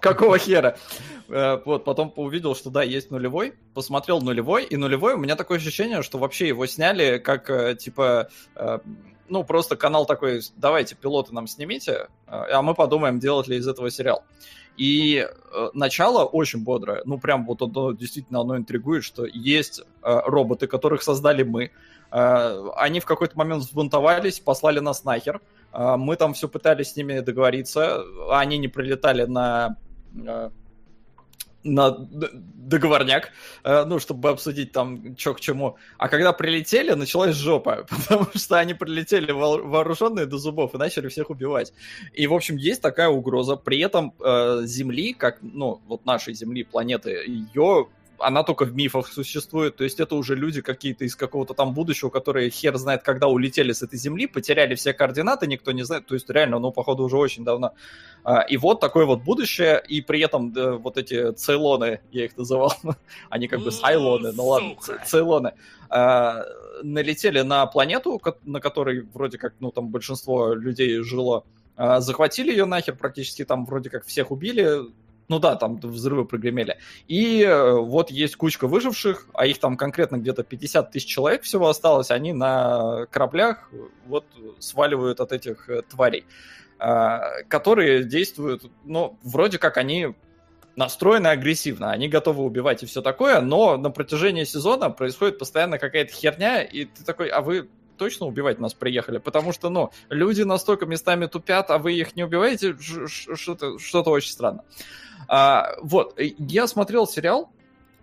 какого 0.00 0.38
хера? 0.38 0.76
Э, 1.28 1.60
вот, 1.64 1.84
потом 1.84 2.12
увидел, 2.16 2.54
что 2.54 2.68
да, 2.68 2.82
есть 2.82 3.10
нулевой, 3.10 3.54
посмотрел 3.72 4.20
нулевой, 4.20 4.64
и 4.64 4.76
нулевой, 4.76 5.14
у 5.14 5.18
меня 5.18 5.34
такое 5.34 5.56
ощущение, 5.56 6.02
что 6.02 6.18
вообще 6.18 6.48
его 6.48 6.66
сняли 6.66 7.16
как, 7.16 7.48
э, 7.48 7.74
типа, 7.74 8.28
э, 8.54 8.78
ну, 9.30 9.44
просто 9.44 9.76
канал 9.76 10.04
такой, 10.04 10.42
давайте, 10.56 10.94
пилоты 10.94 11.32
нам 11.32 11.46
снимите, 11.46 12.08
а 12.26 12.60
мы 12.60 12.74
подумаем, 12.74 13.18
делать 13.18 13.48
ли 13.48 13.56
из 13.56 13.66
этого 13.66 13.90
сериал. 13.90 14.22
И 14.76 15.26
э, 15.26 15.68
начало 15.72 16.24
очень 16.24 16.64
бодрое. 16.64 17.02
Ну, 17.04 17.18
прям 17.18 17.46
вот 17.46 17.62
оно 17.62 17.92
действительно 17.92 18.40
оно 18.40 18.56
интригует, 18.56 19.04
что 19.04 19.24
есть 19.24 19.80
э, 19.80 19.84
роботы, 20.26 20.66
которых 20.66 21.02
создали 21.02 21.42
мы, 21.44 21.70
Э, 22.14 22.70
они 22.76 23.00
в 23.00 23.04
какой-то 23.04 23.36
момент 23.36 23.64
взбунтовались, 23.64 24.38
послали 24.38 24.78
нас 24.78 25.04
нахер. 25.04 25.40
Э, 25.72 25.96
мы 25.96 26.14
там 26.14 26.32
все 26.34 26.48
пытались 26.48 26.92
с 26.92 26.96
ними 26.96 27.18
договориться. 27.18 28.04
Они 28.30 28.56
не 28.56 28.68
прилетали 28.68 29.24
на 29.24 29.76
э, 30.14 30.50
на 31.64 31.90
договорняк, 31.90 33.32
ну, 33.64 33.98
чтобы 33.98 34.30
обсудить 34.30 34.72
там, 34.72 35.16
что 35.18 35.34
к 35.34 35.40
чему. 35.40 35.76
А 35.98 36.08
когда 36.08 36.32
прилетели, 36.32 36.92
началась 36.92 37.34
жопа, 37.34 37.86
потому 37.88 38.28
что 38.34 38.58
они 38.58 38.74
прилетели 38.74 39.32
вооруженные 39.32 40.26
до 40.26 40.38
зубов 40.38 40.74
и 40.74 40.78
начали 40.78 41.08
всех 41.08 41.30
убивать. 41.30 41.72
И, 42.12 42.26
в 42.26 42.34
общем, 42.34 42.56
есть 42.56 42.82
такая 42.82 43.08
угроза. 43.08 43.56
При 43.56 43.80
этом 43.80 44.14
э, 44.24 44.62
Земли, 44.64 45.14
как, 45.14 45.38
ну, 45.42 45.80
вот 45.86 46.04
нашей 46.04 46.34
Земли, 46.34 46.64
планеты, 46.64 47.10
ее 47.26 47.88
она 48.18 48.42
только 48.42 48.64
в 48.64 48.74
мифах 48.74 49.08
существует, 49.08 49.76
то 49.76 49.84
есть 49.84 50.00
это 50.00 50.14
уже 50.14 50.34
люди 50.34 50.62
какие-то 50.62 51.04
из 51.04 51.16
какого-то 51.16 51.54
там 51.54 51.74
будущего, 51.74 52.10
которые 52.10 52.50
хер 52.50 52.76
знает, 52.76 53.02
когда 53.02 53.26
улетели 53.28 53.72
с 53.72 53.82
этой 53.82 53.98
земли, 53.98 54.26
потеряли 54.26 54.74
все 54.74 54.92
координаты, 54.92 55.46
никто 55.46 55.72
не 55.72 55.84
знает, 55.84 56.06
то 56.06 56.14
есть 56.14 56.28
реально, 56.30 56.58
ну, 56.58 56.72
походу, 56.72 57.04
уже 57.04 57.16
очень 57.16 57.44
давно. 57.44 57.72
А, 58.22 58.40
и 58.42 58.56
вот 58.56 58.80
такое 58.80 59.04
вот 59.06 59.22
будущее, 59.22 59.82
и 59.86 60.00
при 60.00 60.20
этом 60.20 60.52
вот 60.78 60.96
эти 60.96 61.32
цейлоны, 61.32 62.00
я 62.12 62.24
их 62.24 62.36
называл, 62.36 62.72
они 63.30 63.48
как 63.48 63.60
бы 63.60 63.70
сайлоны, 63.70 64.32
ну 64.32 64.46
ладно, 64.46 64.76
цейлоны, 65.04 65.52
а, 65.88 66.44
налетели 66.82 67.40
на 67.40 67.66
планету, 67.66 68.20
на 68.44 68.60
которой 68.60 69.06
вроде 69.12 69.38
как, 69.38 69.54
ну, 69.60 69.70
там 69.70 69.88
большинство 69.88 70.54
людей 70.54 71.00
жило, 71.02 71.44
а, 71.76 72.00
захватили 72.00 72.50
ее 72.50 72.66
нахер, 72.66 72.96
практически 72.96 73.44
там 73.44 73.64
вроде 73.64 73.90
как 73.90 74.04
всех 74.04 74.30
убили, 74.30 74.80
ну 75.28 75.38
да, 75.38 75.56
там 75.56 75.76
взрывы 75.76 76.24
прогремели. 76.24 76.78
И 77.08 77.42
э, 77.42 77.72
вот 77.72 78.10
есть 78.10 78.36
кучка 78.36 78.66
выживших, 78.66 79.26
а 79.32 79.46
их 79.46 79.58
там 79.58 79.76
конкретно 79.76 80.16
где-то 80.16 80.44
50 80.44 80.90
тысяч 80.90 81.06
человек 81.06 81.42
всего 81.42 81.68
осталось, 81.68 82.10
они 82.10 82.32
на 82.32 83.06
кораблях 83.10 83.70
вот 84.06 84.26
сваливают 84.58 85.20
от 85.20 85.32
этих 85.32 85.68
э, 85.68 85.82
тварей, 85.82 86.24
которые 87.48 88.02
действуют, 88.02 88.64
ну, 88.84 89.16
вроде 89.22 89.58
как 89.58 89.76
они 89.78 90.14
настроены 90.76 91.28
агрессивно, 91.28 91.92
они 91.92 92.08
готовы 92.08 92.42
убивать 92.42 92.82
и 92.82 92.86
все 92.86 93.00
такое, 93.00 93.40
но 93.40 93.76
на 93.76 93.90
протяжении 93.90 94.44
сезона 94.44 94.90
происходит 94.90 95.38
постоянно 95.38 95.78
какая-то 95.78 96.12
херня, 96.12 96.62
и 96.62 96.84
ты 96.84 97.04
такой, 97.04 97.28
а 97.28 97.40
вы 97.40 97.68
точно 97.96 98.26
убивать 98.26 98.58
нас 98.60 98.74
приехали, 98.74 99.18
потому 99.18 99.52
что, 99.52 99.70
ну, 99.70 99.90
люди 100.08 100.42
настолько 100.42 100.86
местами 100.86 101.26
тупят, 101.26 101.70
а 101.70 101.78
вы 101.78 101.94
их 101.94 102.16
не 102.16 102.24
убиваете, 102.24 102.76
что-то 102.78 103.78
что 103.78 104.02
очень 104.02 104.30
странно. 104.30 104.64
А, 105.28 105.76
вот, 105.80 106.18
я 106.18 106.66
смотрел 106.66 107.06
сериал, 107.06 107.50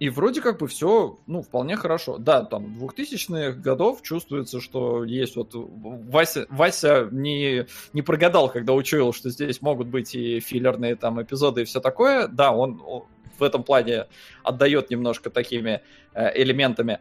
и 0.02 0.10
вроде 0.10 0.42
как 0.42 0.58
бы 0.58 0.68
все, 0.68 1.20
ну, 1.28 1.44
вполне 1.44 1.76
хорошо. 1.76 2.18
Да, 2.18 2.44
там, 2.44 2.76
2000-х 2.80 3.52
годов 3.60 4.02
чувствуется, 4.02 4.60
что 4.60 5.04
есть 5.04 5.36
вот... 5.36 5.52
Вася, 5.54 6.48
Вася 6.50 7.08
не, 7.12 7.68
не 7.94 8.02
прогадал, 8.02 8.50
когда 8.50 8.74
учуял, 8.74 9.14
что 9.14 9.30
здесь 9.30 9.62
могут 9.62 9.90
быть 9.90 10.16
и 10.16 10.40
филлерные 10.40 10.96
там 10.96 11.22
эпизоды 11.22 11.62
и 11.62 11.66
все 11.66 11.82
такое. 11.82 12.28
Да, 12.28 12.52
он, 12.52 12.82
он 12.84 13.04
в 13.38 13.44
этом 13.44 13.64
плане 13.64 14.08
отдает 14.44 14.90
немножко 14.90 15.30
такими 15.30 15.82
э, 16.16 16.42
элементами. 16.42 17.00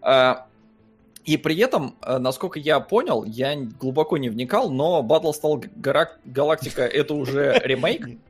Э, 0.00 0.36
И 1.26 1.36
при 1.36 1.58
этом, 1.58 1.96
э, 2.02 2.18
насколько 2.18 2.60
я 2.60 2.78
понял, 2.78 3.24
я 3.24 3.56
глубоко 3.56 4.16
не 4.16 4.28
вникал, 4.28 4.70
но 4.70 5.04
Battlestar 5.06 5.68
Galactica 6.24 6.82
это 6.82 7.14
уже 7.14 7.60
ремейк. 7.62 8.18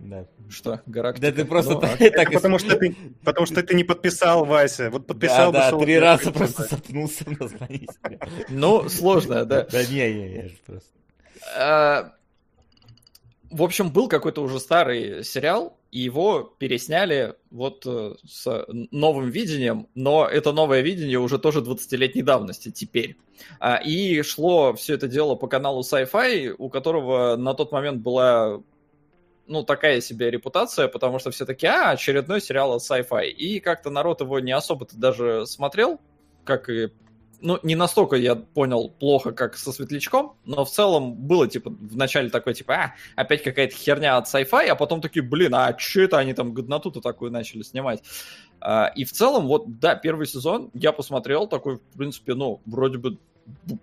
Да. 0.00 0.24
Что, 0.48 0.80
Галактика? 0.86 1.26
Да 1.26 1.36
ты 1.36 1.44
просто 1.44 1.74
Ну, 1.74 1.80
так, 1.80 2.32
потому, 2.32 2.58
что 2.58 2.76
ты, 2.76 2.96
потому 3.24 3.46
что 3.46 3.62
ты 3.62 3.74
не 3.74 3.84
подписал, 3.84 4.46
Вася. 4.46 4.90
Вот 4.90 5.06
подписал 5.06 5.52
да, 5.52 5.70
бы 5.70 5.78
да, 5.78 5.84
три 5.84 5.98
раза 5.98 6.30
просто 6.30 6.62
запнулся 6.62 7.24
название. 7.28 7.88
Ну, 8.48 8.88
сложно, 8.88 9.44
да. 9.44 9.66
Да 9.70 9.84
не, 9.84 10.14
не, 10.14 10.34
я 10.34 10.48
же 10.48 10.56
просто. 10.64 10.88
А, 11.58 12.14
В 13.50 13.62
общем, 13.62 13.90
был 13.90 14.08
какой-то 14.08 14.40
уже 14.42 14.60
старый 14.60 15.24
сериал, 15.24 15.77
и 15.90 16.00
его 16.00 16.54
пересняли 16.58 17.34
вот 17.50 17.84
э, 17.86 18.14
с 18.26 18.66
новым 18.90 19.30
видением, 19.30 19.88
но 19.94 20.26
это 20.26 20.52
новое 20.52 20.82
видение 20.82 21.18
уже 21.18 21.38
тоже 21.38 21.60
20-летней 21.60 22.22
давности 22.22 22.70
теперь. 22.70 23.16
А, 23.58 23.76
И 23.76 24.20
шло 24.22 24.74
все 24.74 24.94
это 24.94 25.08
дело 25.08 25.34
по 25.34 25.46
каналу 25.46 25.80
Sci-Fi, 25.80 26.54
у 26.58 26.68
которого 26.68 27.36
на 27.36 27.54
тот 27.54 27.72
момент 27.72 28.02
была 28.02 28.62
ну, 29.46 29.62
такая 29.62 30.02
себе 30.02 30.30
репутация, 30.30 30.88
потому 30.88 31.18
что 31.18 31.30
все 31.30 31.46
таки 31.46 31.66
а, 31.66 31.90
очередной 31.90 32.40
сериал 32.42 32.74
от 32.74 32.82
Sci-Fi. 32.82 33.28
И 33.30 33.60
как-то 33.60 33.88
народ 33.88 34.20
его 34.20 34.40
не 34.40 34.52
особо-то 34.52 34.96
даже 34.96 35.46
смотрел, 35.46 36.00
как 36.44 36.68
и 36.68 36.88
ну, 37.40 37.58
не 37.62 37.74
настолько 37.74 38.16
я 38.16 38.34
понял 38.34 38.90
плохо, 38.90 39.32
как 39.32 39.56
со 39.56 39.72
Светлячком, 39.72 40.36
но 40.44 40.64
в 40.64 40.70
целом 40.70 41.14
было, 41.14 41.46
типа, 41.46 41.70
в 41.70 41.96
начале 41.96 42.30
такой, 42.30 42.54
типа, 42.54 42.74
а, 42.74 42.94
опять 43.16 43.42
какая-то 43.42 43.74
херня 43.74 44.16
от 44.16 44.26
sci-fi, 44.26 44.66
а 44.66 44.74
потом 44.74 45.00
такие, 45.00 45.22
блин, 45.22 45.54
а 45.54 45.76
что 45.78 46.00
это 46.00 46.18
они 46.18 46.34
там 46.34 46.52
годноту-то 46.52 47.00
такую 47.00 47.30
начали 47.30 47.62
снимать? 47.62 48.02
А, 48.60 48.92
и 48.94 49.04
в 49.04 49.12
целом, 49.12 49.46
вот, 49.46 49.78
да, 49.78 49.94
первый 49.94 50.26
сезон 50.26 50.70
я 50.74 50.92
посмотрел, 50.92 51.46
такой, 51.46 51.76
в 51.76 51.98
принципе, 51.98 52.34
ну, 52.34 52.60
вроде 52.66 52.98
бы 52.98 53.18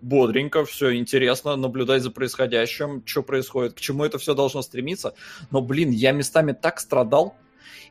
бодренько, 0.01 0.65
все 0.65 0.95
интересно, 0.95 1.55
наблюдать 1.55 2.03
за 2.03 2.11
происходящим, 2.11 3.03
что 3.05 3.23
происходит, 3.23 3.73
к 3.73 3.79
чему 3.79 4.03
это 4.03 4.17
все 4.17 4.33
должно 4.35 4.61
стремиться. 4.61 5.15
Но, 5.49 5.61
блин, 5.61 5.89
я 5.89 6.11
местами 6.11 6.51
так 6.51 6.79
страдал, 6.79 7.35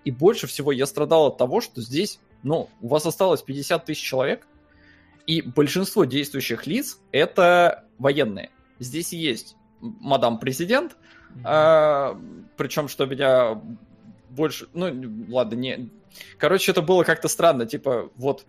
и 0.05 0.11
больше 0.11 0.47
всего 0.47 0.73
я 0.73 0.87
страдал 0.87 1.27
от 1.27 1.39
того, 1.39 1.61
что 1.61 1.81
здесь, 1.81 2.21
ну, 2.43 2.69
у 2.81 2.89
вас 2.89 3.07
осталось 3.07 3.43
50 3.43 3.87
тысяч 3.87 4.03
человек, 4.03 4.47
и 5.27 5.43
большинство 5.43 6.05
действующих 6.05 6.67
лиц 6.67 7.01
это 7.13 7.85
военные. 7.99 8.51
Здесь 8.79 9.13
есть 9.13 9.57
мадам 9.81 10.39
президент, 10.39 10.97
а, 11.43 12.19
причем 12.57 12.89
что 12.89 13.07
меня 13.07 13.61
больше, 14.31 14.69
ну 14.73 14.91
ладно, 15.29 15.55
не, 15.57 15.91
короче, 16.39 16.73
это 16.73 16.83
было 16.83 17.05
как-то 17.05 17.29
странно, 17.29 17.67
типа 17.67 18.11
вот 18.17 18.47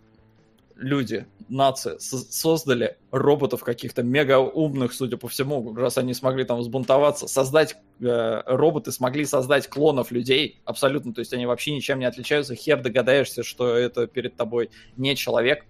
люди, 0.76 1.26
нация 1.48 1.98
со- 2.00 2.18
создали 2.18 2.98
роботов 3.12 3.64
каких-то 3.64 4.04
мега 4.04 4.40
умных, 4.40 4.94
судя 4.94 5.18
по 5.18 5.28
всему, 5.28 5.74
раз 5.76 5.98
они 5.98 6.14
смогли 6.14 6.44
там 6.44 6.60
взбунтоваться, 6.60 7.28
создать 7.28 7.78
э, 8.02 8.42
роботы 8.46 8.92
смогли 8.92 9.26
создать 9.26 9.68
клонов 9.68 10.12
людей 10.12 10.62
абсолютно, 10.66 11.14
то 11.14 11.20
есть 11.20 11.34
они 11.34 11.46
вообще 11.46 11.74
ничем 11.74 12.00
не 12.00 12.06
отличаются, 12.06 12.56
хер 12.56 12.82
догадаешься, 12.82 13.44
что 13.44 13.76
это 13.76 14.08
перед 14.08 14.36
тобой 14.36 14.70
не 14.98 15.16
человек. 15.16 15.66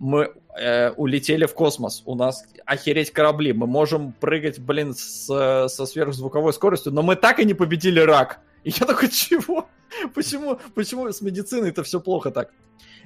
Мы 0.00 0.32
э, 0.58 0.90
улетели 0.92 1.46
в 1.46 1.54
космос, 1.54 2.02
у 2.06 2.16
нас 2.16 2.44
охереть 2.64 3.12
корабли, 3.12 3.52
мы 3.52 3.66
можем 3.66 4.12
прыгать, 4.12 4.58
блин, 4.58 4.94
с, 4.94 5.26
со 5.68 5.86
сверхзвуковой 5.86 6.52
скоростью, 6.52 6.92
но 6.92 7.02
мы 7.02 7.14
так 7.14 7.38
и 7.38 7.44
не 7.44 7.54
победили 7.54 8.00
рак. 8.00 8.40
И 8.64 8.70
я 8.70 8.86
такой, 8.86 9.08
чего? 9.10 9.68
Почему, 10.14 10.58
почему 10.74 11.12
с 11.12 11.20
медициной 11.20 11.68
это 11.68 11.82
все 11.82 12.00
плохо 12.00 12.30
так? 12.30 12.50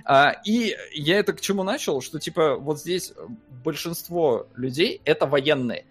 А, 0.04 0.36
и 0.44 0.76
я 0.92 1.18
это 1.18 1.32
к 1.32 1.40
чему 1.40 1.62
начал, 1.62 2.00
что 2.00 2.18
типа 2.18 2.56
вот 2.56 2.80
здесь 2.80 3.12
большинство 3.64 4.46
людей 4.54 5.00
это 5.04 5.26
военные. 5.26 5.86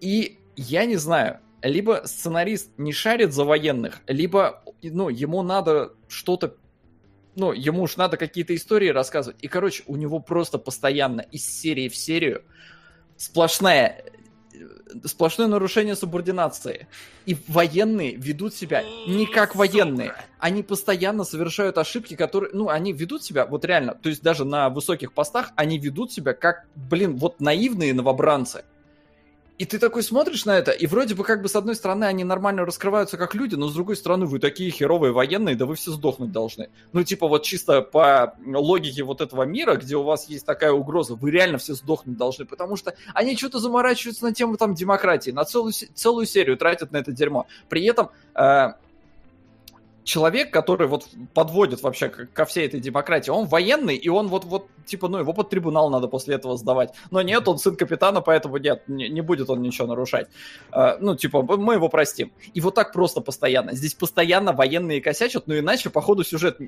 И 0.00 0.38
я 0.56 0.84
не 0.84 0.96
знаю, 0.96 1.40
либо 1.62 2.02
сценарист 2.04 2.70
не 2.78 2.92
шарит 2.92 3.32
за 3.32 3.44
военных, 3.44 4.00
либо 4.06 4.62
ну, 4.82 5.08
ему 5.08 5.42
надо 5.42 5.92
что-то 6.08 6.56
ну, 7.36 7.52
ему 7.52 7.82
уж 7.82 7.96
надо 7.96 8.16
какие-то 8.16 8.54
истории 8.54 8.88
рассказывать. 8.88 9.38
И, 9.42 9.48
короче, 9.48 9.84
у 9.86 9.96
него 9.96 10.20
просто 10.20 10.58
постоянно 10.58 11.20
из 11.20 11.46
серии 11.46 11.88
в 11.88 11.96
серию 11.96 12.42
сплошная 13.16 14.04
э, 14.52 14.66
сплошное 15.04 15.46
нарушение 15.46 15.94
субординации. 15.94 16.88
И 17.26 17.36
военные 17.46 18.16
ведут 18.16 18.54
себя 18.54 18.82
не 19.06 19.26
как 19.26 19.54
военные. 19.54 20.14
Они 20.38 20.62
постоянно 20.62 21.24
совершают 21.24 21.78
ошибки, 21.78 22.16
которые... 22.16 22.52
Ну, 22.52 22.68
они 22.68 22.92
ведут 22.92 23.22
себя, 23.22 23.46
вот 23.46 23.64
реально, 23.64 23.94
то 23.94 24.08
есть 24.08 24.22
даже 24.22 24.44
на 24.44 24.68
высоких 24.68 25.12
постах, 25.12 25.52
они 25.54 25.78
ведут 25.78 26.12
себя 26.12 26.32
как, 26.32 26.66
блин, 26.74 27.16
вот 27.16 27.40
наивные 27.40 27.94
новобранцы. 27.94 28.64
И 29.60 29.66
ты 29.66 29.78
такой 29.78 30.02
смотришь 30.02 30.46
на 30.46 30.56
это, 30.56 30.70
и 30.70 30.86
вроде 30.86 31.14
бы 31.14 31.22
как 31.22 31.42
бы 31.42 31.48
с 31.50 31.54
одной 31.54 31.74
стороны 31.74 32.04
они 32.04 32.24
нормально 32.24 32.64
раскрываются 32.64 33.18
как 33.18 33.34
люди, 33.34 33.56
но 33.56 33.68
с 33.68 33.74
другой 33.74 33.94
стороны 33.94 34.24
вы 34.24 34.38
такие 34.38 34.70
херовые 34.70 35.12
военные, 35.12 35.54
да 35.54 35.66
вы 35.66 35.74
все 35.74 35.90
сдохнуть 35.90 36.32
должны. 36.32 36.70
Ну 36.94 37.04
типа 37.04 37.28
вот 37.28 37.42
чисто 37.42 37.82
по 37.82 38.36
логике 38.46 39.02
вот 39.02 39.20
этого 39.20 39.42
мира, 39.42 39.74
где 39.74 39.96
у 39.96 40.02
вас 40.02 40.30
есть 40.30 40.46
такая 40.46 40.72
угроза, 40.72 41.14
вы 41.14 41.30
реально 41.30 41.58
все 41.58 41.74
сдохнуть 41.74 42.16
должны, 42.16 42.46
потому 42.46 42.76
что 42.76 42.94
они 43.12 43.36
что-то 43.36 43.58
заморачиваются 43.58 44.24
на 44.24 44.32
тему 44.32 44.56
там 44.56 44.72
демократии, 44.72 45.30
на 45.30 45.44
целую, 45.44 45.74
целую 45.74 46.24
серию 46.24 46.56
тратят 46.56 46.92
на 46.92 46.96
это 46.96 47.12
дерьмо. 47.12 47.46
При 47.68 47.84
этом 47.84 48.08
э, 48.34 48.72
человек, 50.04 50.52
который 50.52 50.86
вот 50.86 51.06
подводит 51.34 51.82
вообще 51.82 52.08
ко 52.08 52.44
всей 52.44 52.66
этой 52.66 52.80
демократии, 52.80 53.30
он 53.30 53.46
военный, 53.46 53.96
и 53.96 54.08
он 54.08 54.28
вот, 54.28 54.44
вот 54.44 54.68
типа, 54.86 55.08
ну, 55.08 55.18
его 55.18 55.32
под 55.32 55.50
трибунал 55.50 55.90
надо 55.90 56.08
после 56.08 56.34
этого 56.34 56.56
сдавать. 56.56 56.94
Но 57.10 57.22
нет, 57.22 57.46
он 57.48 57.58
сын 57.58 57.76
капитана, 57.76 58.20
поэтому 58.20 58.56
нет, 58.56 58.82
не, 58.88 59.08
не 59.08 59.20
будет 59.20 59.50
он 59.50 59.62
ничего 59.62 59.86
нарушать. 59.86 60.28
Э, 60.72 60.96
ну, 61.00 61.16
типа, 61.16 61.42
мы 61.42 61.74
его 61.74 61.88
простим. 61.88 62.32
И 62.54 62.60
вот 62.60 62.74
так 62.74 62.92
просто 62.92 63.20
постоянно. 63.20 63.74
Здесь 63.74 63.94
постоянно 63.94 64.52
военные 64.52 65.00
косячат, 65.00 65.46
но 65.46 65.58
иначе, 65.58 65.90
по 65.90 66.00
ходу, 66.00 66.24
сюжет, 66.24 66.58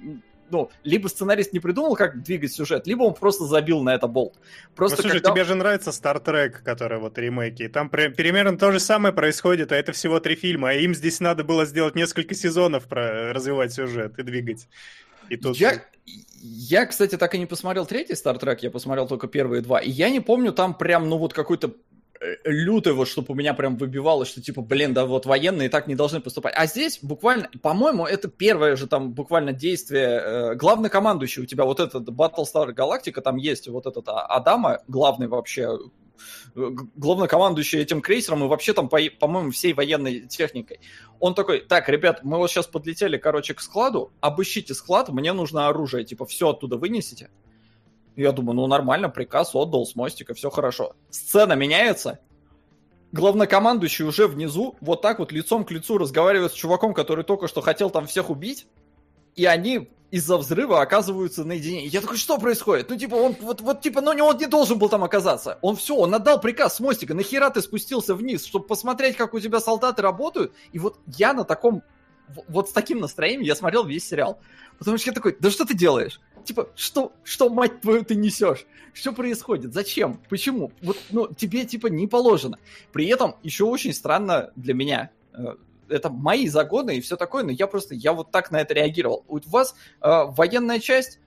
ну, 0.50 0.70
либо 0.84 1.08
сценарист 1.08 1.52
не 1.52 1.60
придумал, 1.60 1.96
как 1.96 2.22
двигать 2.22 2.52
сюжет, 2.52 2.86
либо 2.86 3.02
он 3.04 3.14
просто 3.14 3.44
забил 3.44 3.80
на 3.80 3.94
это 3.94 4.06
болт. 4.06 4.34
Ну, 4.36 4.70
Просто 4.76 5.02
слушай, 5.02 5.14
когда- 5.20 5.30
тебе 5.30 5.44
же 5.44 5.54
нравится 5.54 5.90
Star 5.90 6.22
Trek, 6.22 6.62
который 6.62 6.98
вот 6.98 7.18
ремейки. 7.18 7.68
Там 7.68 7.88
при- 7.88 8.08
примерно 8.08 8.58
то 8.58 8.70
же 8.70 8.80
самое 8.80 9.14
происходит, 9.14 9.72
а 9.72 9.76
это 9.76 9.92
всего 9.92 10.20
три 10.20 10.36
фильма. 10.36 10.70
А 10.70 10.72
им 10.74 10.94
здесь 10.94 11.20
надо 11.20 11.42
было 11.44 11.64
сделать 11.64 11.94
несколько 11.94 12.34
сезонов 12.34 12.84
про 12.84 13.21
развивать 13.30 13.72
сюжет 13.72 14.18
и 14.18 14.22
двигать. 14.22 14.66
И 15.28 15.36
тут... 15.36 15.56
Я, 15.56 15.84
я, 16.42 16.86
кстати, 16.86 17.16
так 17.16 17.34
и 17.34 17.38
не 17.38 17.46
посмотрел 17.46 17.86
третий 17.86 18.14
Star 18.14 18.38
Trek, 18.38 18.58
я 18.62 18.70
посмотрел 18.70 19.06
только 19.06 19.28
первые 19.28 19.62
два. 19.62 19.78
И 19.78 19.90
я 19.90 20.10
не 20.10 20.20
помню 20.20 20.52
там 20.52 20.74
прям, 20.74 21.08
ну 21.08 21.16
вот 21.16 21.32
какой-то 21.32 21.74
э, 22.20 22.34
лютый, 22.44 22.92
вот, 22.92 23.08
чтобы 23.08 23.32
у 23.32 23.34
меня 23.34 23.54
прям 23.54 23.76
выбивалось, 23.76 24.28
что 24.28 24.42
типа, 24.42 24.60
блин, 24.62 24.92
да 24.94 25.06
вот 25.06 25.26
военные 25.26 25.68
так 25.68 25.86
не 25.86 25.94
должны 25.94 26.20
поступать. 26.20 26.54
А 26.56 26.66
здесь 26.66 26.98
буквально, 27.02 27.48
по-моему, 27.62 28.06
это 28.06 28.28
первое 28.28 28.76
же 28.76 28.86
там 28.86 29.12
буквально 29.12 29.52
действие. 29.52 30.20
Э, 30.22 30.54
главнокомандующий 30.54 31.42
у 31.42 31.46
тебя 31.46 31.64
вот 31.64 31.80
этот 31.80 32.08
Battlestar 32.08 32.74
Galactica, 32.74 33.20
там 33.20 33.36
есть 33.36 33.68
вот 33.68 33.86
этот 33.86 34.08
А- 34.08 34.26
Адама, 34.26 34.80
главный 34.88 35.28
вообще 35.28 35.78
главнокомандующий 36.54 37.80
этим 37.80 38.00
крейсером 38.00 38.44
и 38.44 38.48
вообще 38.48 38.72
там, 38.72 38.88
по- 38.88 39.10
по-моему, 39.18 39.50
всей 39.50 39.72
военной 39.72 40.20
техникой. 40.28 40.80
Он 41.20 41.34
такой, 41.34 41.60
так, 41.60 41.88
ребят, 41.88 42.20
мы 42.22 42.38
вот 42.38 42.50
сейчас 42.50 42.66
подлетели, 42.66 43.16
короче, 43.16 43.54
к 43.54 43.60
складу, 43.60 44.12
обыщите 44.20 44.74
склад, 44.74 45.08
мне 45.08 45.32
нужно 45.32 45.68
оружие, 45.68 46.04
типа, 46.04 46.26
все 46.26 46.50
оттуда 46.50 46.76
вынесите. 46.76 47.30
Я 48.16 48.32
думаю, 48.32 48.56
ну 48.56 48.66
нормально, 48.66 49.08
приказ 49.08 49.54
отдал 49.54 49.86
с 49.86 49.94
мостика, 49.96 50.34
все 50.34 50.50
хорошо. 50.50 50.94
Сцена 51.10 51.54
меняется, 51.54 52.20
главнокомандующий 53.12 54.04
уже 54.04 54.26
внизу, 54.26 54.76
вот 54.80 55.00
так 55.00 55.18
вот 55.18 55.32
лицом 55.32 55.64
к 55.64 55.70
лицу 55.70 55.98
разговаривает 55.98 56.52
с 56.52 56.54
чуваком, 56.54 56.92
который 56.92 57.24
только 57.24 57.48
что 57.48 57.60
хотел 57.60 57.90
там 57.90 58.06
всех 58.06 58.28
убить, 58.30 58.66
и 59.36 59.44
они 59.44 59.88
из-за 60.12 60.36
взрыва 60.36 60.82
оказываются 60.82 61.42
наедине. 61.42 61.86
Я 61.86 62.02
такой, 62.02 62.18
что 62.18 62.36
происходит? 62.38 62.90
Ну, 62.90 62.98
типа, 62.98 63.14
он 63.14 63.34
вот, 63.40 63.62
вот 63.62 63.80
типа, 63.80 64.02
ну, 64.02 64.10
он 64.10 64.36
не 64.36 64.46
должен 64.46 64.78
был 64.78 64.90
там 64.90 65.02
оказаться. 65.02 65.58
Он 65.62 65.74
все, 65.74 65.96
он 65.96 66.14
отдал 66.14 66.38
приказ 66.38 66.76
с 66.76 66.80
мостика, 66.80 67.14
нахера 67.14 67.48
ты 67.48 67.62
спустился 67.62 68.14
вниз, 68.14 68.44
чтобы 68.44 68.66
посмотреть, 68.66 69.16
как 69.16 69.32
у 69.32 69.40
тебя 69.40 69.58
солдаты 69.58 70.02
работают. 70.02 70.52
И 70.72 70.78
вот 70.78 70.98
я 71.06 71.32
на 71.32 71.44
таком, 71.44 71.82
вот 72.46 72.68
с 72.68 72.72
таким 72.72 73.00
настроением 73.00 73.40
я 73.40 73.54
смотрел 73.54 73.86
весь 73.86 74.06
сериал. 74.06 74.38
Потому 74.78 74.98
что 74.98 75.10
я 75.10 75.14
такой, 75.14 75.34
да 75.40 75.50
что 75.50 75.64
ты 75.64 75.74
делаешь? 75.74 76.20
Типа, 76.44 76.68
что, 76.74 77.12
что, 77.24 77.48
мать 77.48 77.80
твою, 77.80 78.04
ты 78.04 78.14
несешь? 78.14 78.66
Что 78.92 79.12
происходит? 79.12 79.72
Зачем? 79.72 80.20
Почему? 80.28 80.72
Вот, 80.82 80.98
ну, 81.10 81.32
тебе, 81.32 81.64
типа, 81.64 81.86
не 81.86 82.06
положено. 82.06 82.58
При 82.92 83.06
этом 83.06 83.36
еще 83.42 83.64
очень 83.64 83.94
странно 83.94 84.50
для 84.56 84.74
меня. 84.74 85.10
Это 85.92 86.10
мои 86.10 86.48
загоны 86.48 86.96
и 86.96 87.00
все 87.00 87.16
такое, 87.16 87.44
но 87.44 87.50
я 87.50 87.66
просто, 87.66 87.94
я 87.94 88.12
вот 88.12 88.30
так 88.30 88.50
на 88.50 88.60
это 88.60 88.74
реагировал. 88.74 89.24
У 89.28 89.38
вас 89.46 89.74
э, 90.00 90.24
военная 90.28 90.80
часть, 90.80 91.20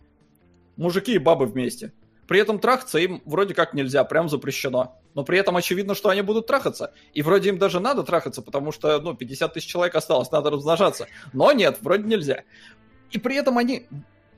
мужики 0.77 1.13
и 1.13 1.19
бабы 1.19 1.45
вместе. 1.45 1.93
При 2.27 2.39
этом 2.39 2.59
трахаться 2.59 2.97
им 2.97 3.21
вроде 3.25 3.53
как 3.53 3.73
нельзя, 3.73 4.03
прям 4.03 4.29
запрещено. 4.29 4.99
Но 5.13 5.23
при 5.23 5.37
этом 5.37 5.55
очевидно, 5.57 5.95
что 5.95 6.09
они 6.09 6.21
будут 6.21 6.47
трахаться. 6.47 6.93
И 7.13 7.21
вроде 7.21 7.49
им 7.49 7.57
даже 7.57 7.79
надо 7.79 8.03
трахаться, 8.03 8.41
потому 8.41 8.71
что, 8.71 8.99
ну, 8.99 9.13
50 9.13 9.53
тысяч 9.53 9.67
человек 9.67 9.95
осталось, 9.95 10.31
надо 10.31 10.49
размножаться. 10.49 11.07
Но 11.33 11.51
нет, 11.51 11.77
вроде 11.81 12.03
нельзя. 12.03 12.43
И 13.11 13.19
при 13.19 13.35
этом 13.35 13.57
они 13.57 13.87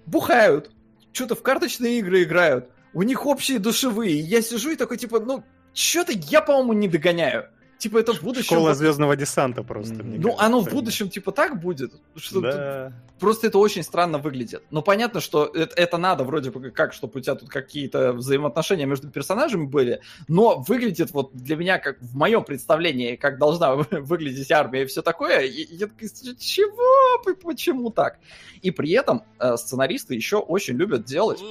бухают, 0.06 0.72
что-то 1.14 1.36
в 1.36 1.42
карточные 1.42 2.00
игры 2.00 2.24
играют. 2.24 2.70
у 2.94 3.04
них 3.04 3.26
общие 3.26 3.60
душевые. 3.60 4.20
Я 4.20 4.42
сижу 4.42 4.72
и 4.72 4.76
такой, 4.76 4.98
типа, 4.98 5.20
ну, 5.20 5.44
что-то 5.74 6.12
я, 6.12 6.42
по-моему, 6.42 6.74
не 6.74 6.88
догоняю. 6.88 7.50
Типа 7.78 8.00
это 8.00 8.14
в 8.14 8.24
будущем... 8.24 8.56
Школа 8.56 8.74
звездного 8.74 9.16
десанта 9.16 9.64
просто. 9.64 10.04
мне 10.04 10.18
Ну, 10.18 10.30
кажется. 10.30 10.46
оно 10.46 10.62
в 10.62 10.70
будущем 10.70 11.10
типа 11.10 11.32
так 11.32 11.60
будет. 11.60 11.94
Что 12.16 12.42
Да. 12.42 12.94
Просто 13.20 13.48
это 13.48 13.58
очень 13.58 13.84
странно 13.84 14.18
выглядит. 14.18 14.64
Но 14.70 14.82
понятно, 14.82 15.22
что 15.22 15.46
это, 15.46 15.76
это 15.76 15.98
надо 15.98 16.24
вроде 16.24 16.52
бы 16.52 16.72
как, 16.72 16.94
чтобы 16.94 17.20
у 17.20 17.22
тебя 17.22 17.36
тут 17.36 17.50
какие-то 17.50 18.14
взаимоотношения 18.14 18.86
между 18.86 19.10
персонажами 19.10 19.66
были, 19.66 20.02
но 20.28 20.60
выглядит 20.60 21.12
вот 21.12 21.36
для 21.36 21.56
меня, 21.56 21.80
как 21.80 22.00
в 22.02 22.16
моем 22.16 22.44
представлении, 22.44 23.16
как 23.16 23.38
должна 23.38 23.76
выглядеть 23.76 24.52
армия 24.52 24.84
и 24.84 24.86
все 24.86 25.02
такое, 25.02 25.42
и, 25.42 25.62
и 25.62 25.76
я 25.76 25.88
такой, 25.88 26.10
чего? 26.38 27.34
Почему 27.44 27.90
так? 27.90 28.20
И 28.62 28.72
при 28.72 28.92
этом 28.92 29.24
э, 29.40 29.58
сценаристы 29.58 30.16
еще 30.16 30.38
очень 30.38 30.76
любят 30.76 31.06
делать 31.06 31.42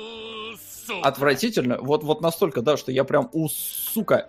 отвратительно. 1.03 1.78
Вот, 1.81 2.05
вот 2.05 2.20
настолько, 2.20 2.62
да, 2.62 2.77
что 2.77 2.93
я 2.93 3.05
прям, 3.05 3.28
у, 3.32 3.48
сука. 3.48 4.28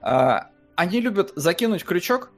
А, 0.00 0.48
они 0.78 1.00
любят 1.00 1.32
закинуть 1.34 1.82
крючок 1.82 2.30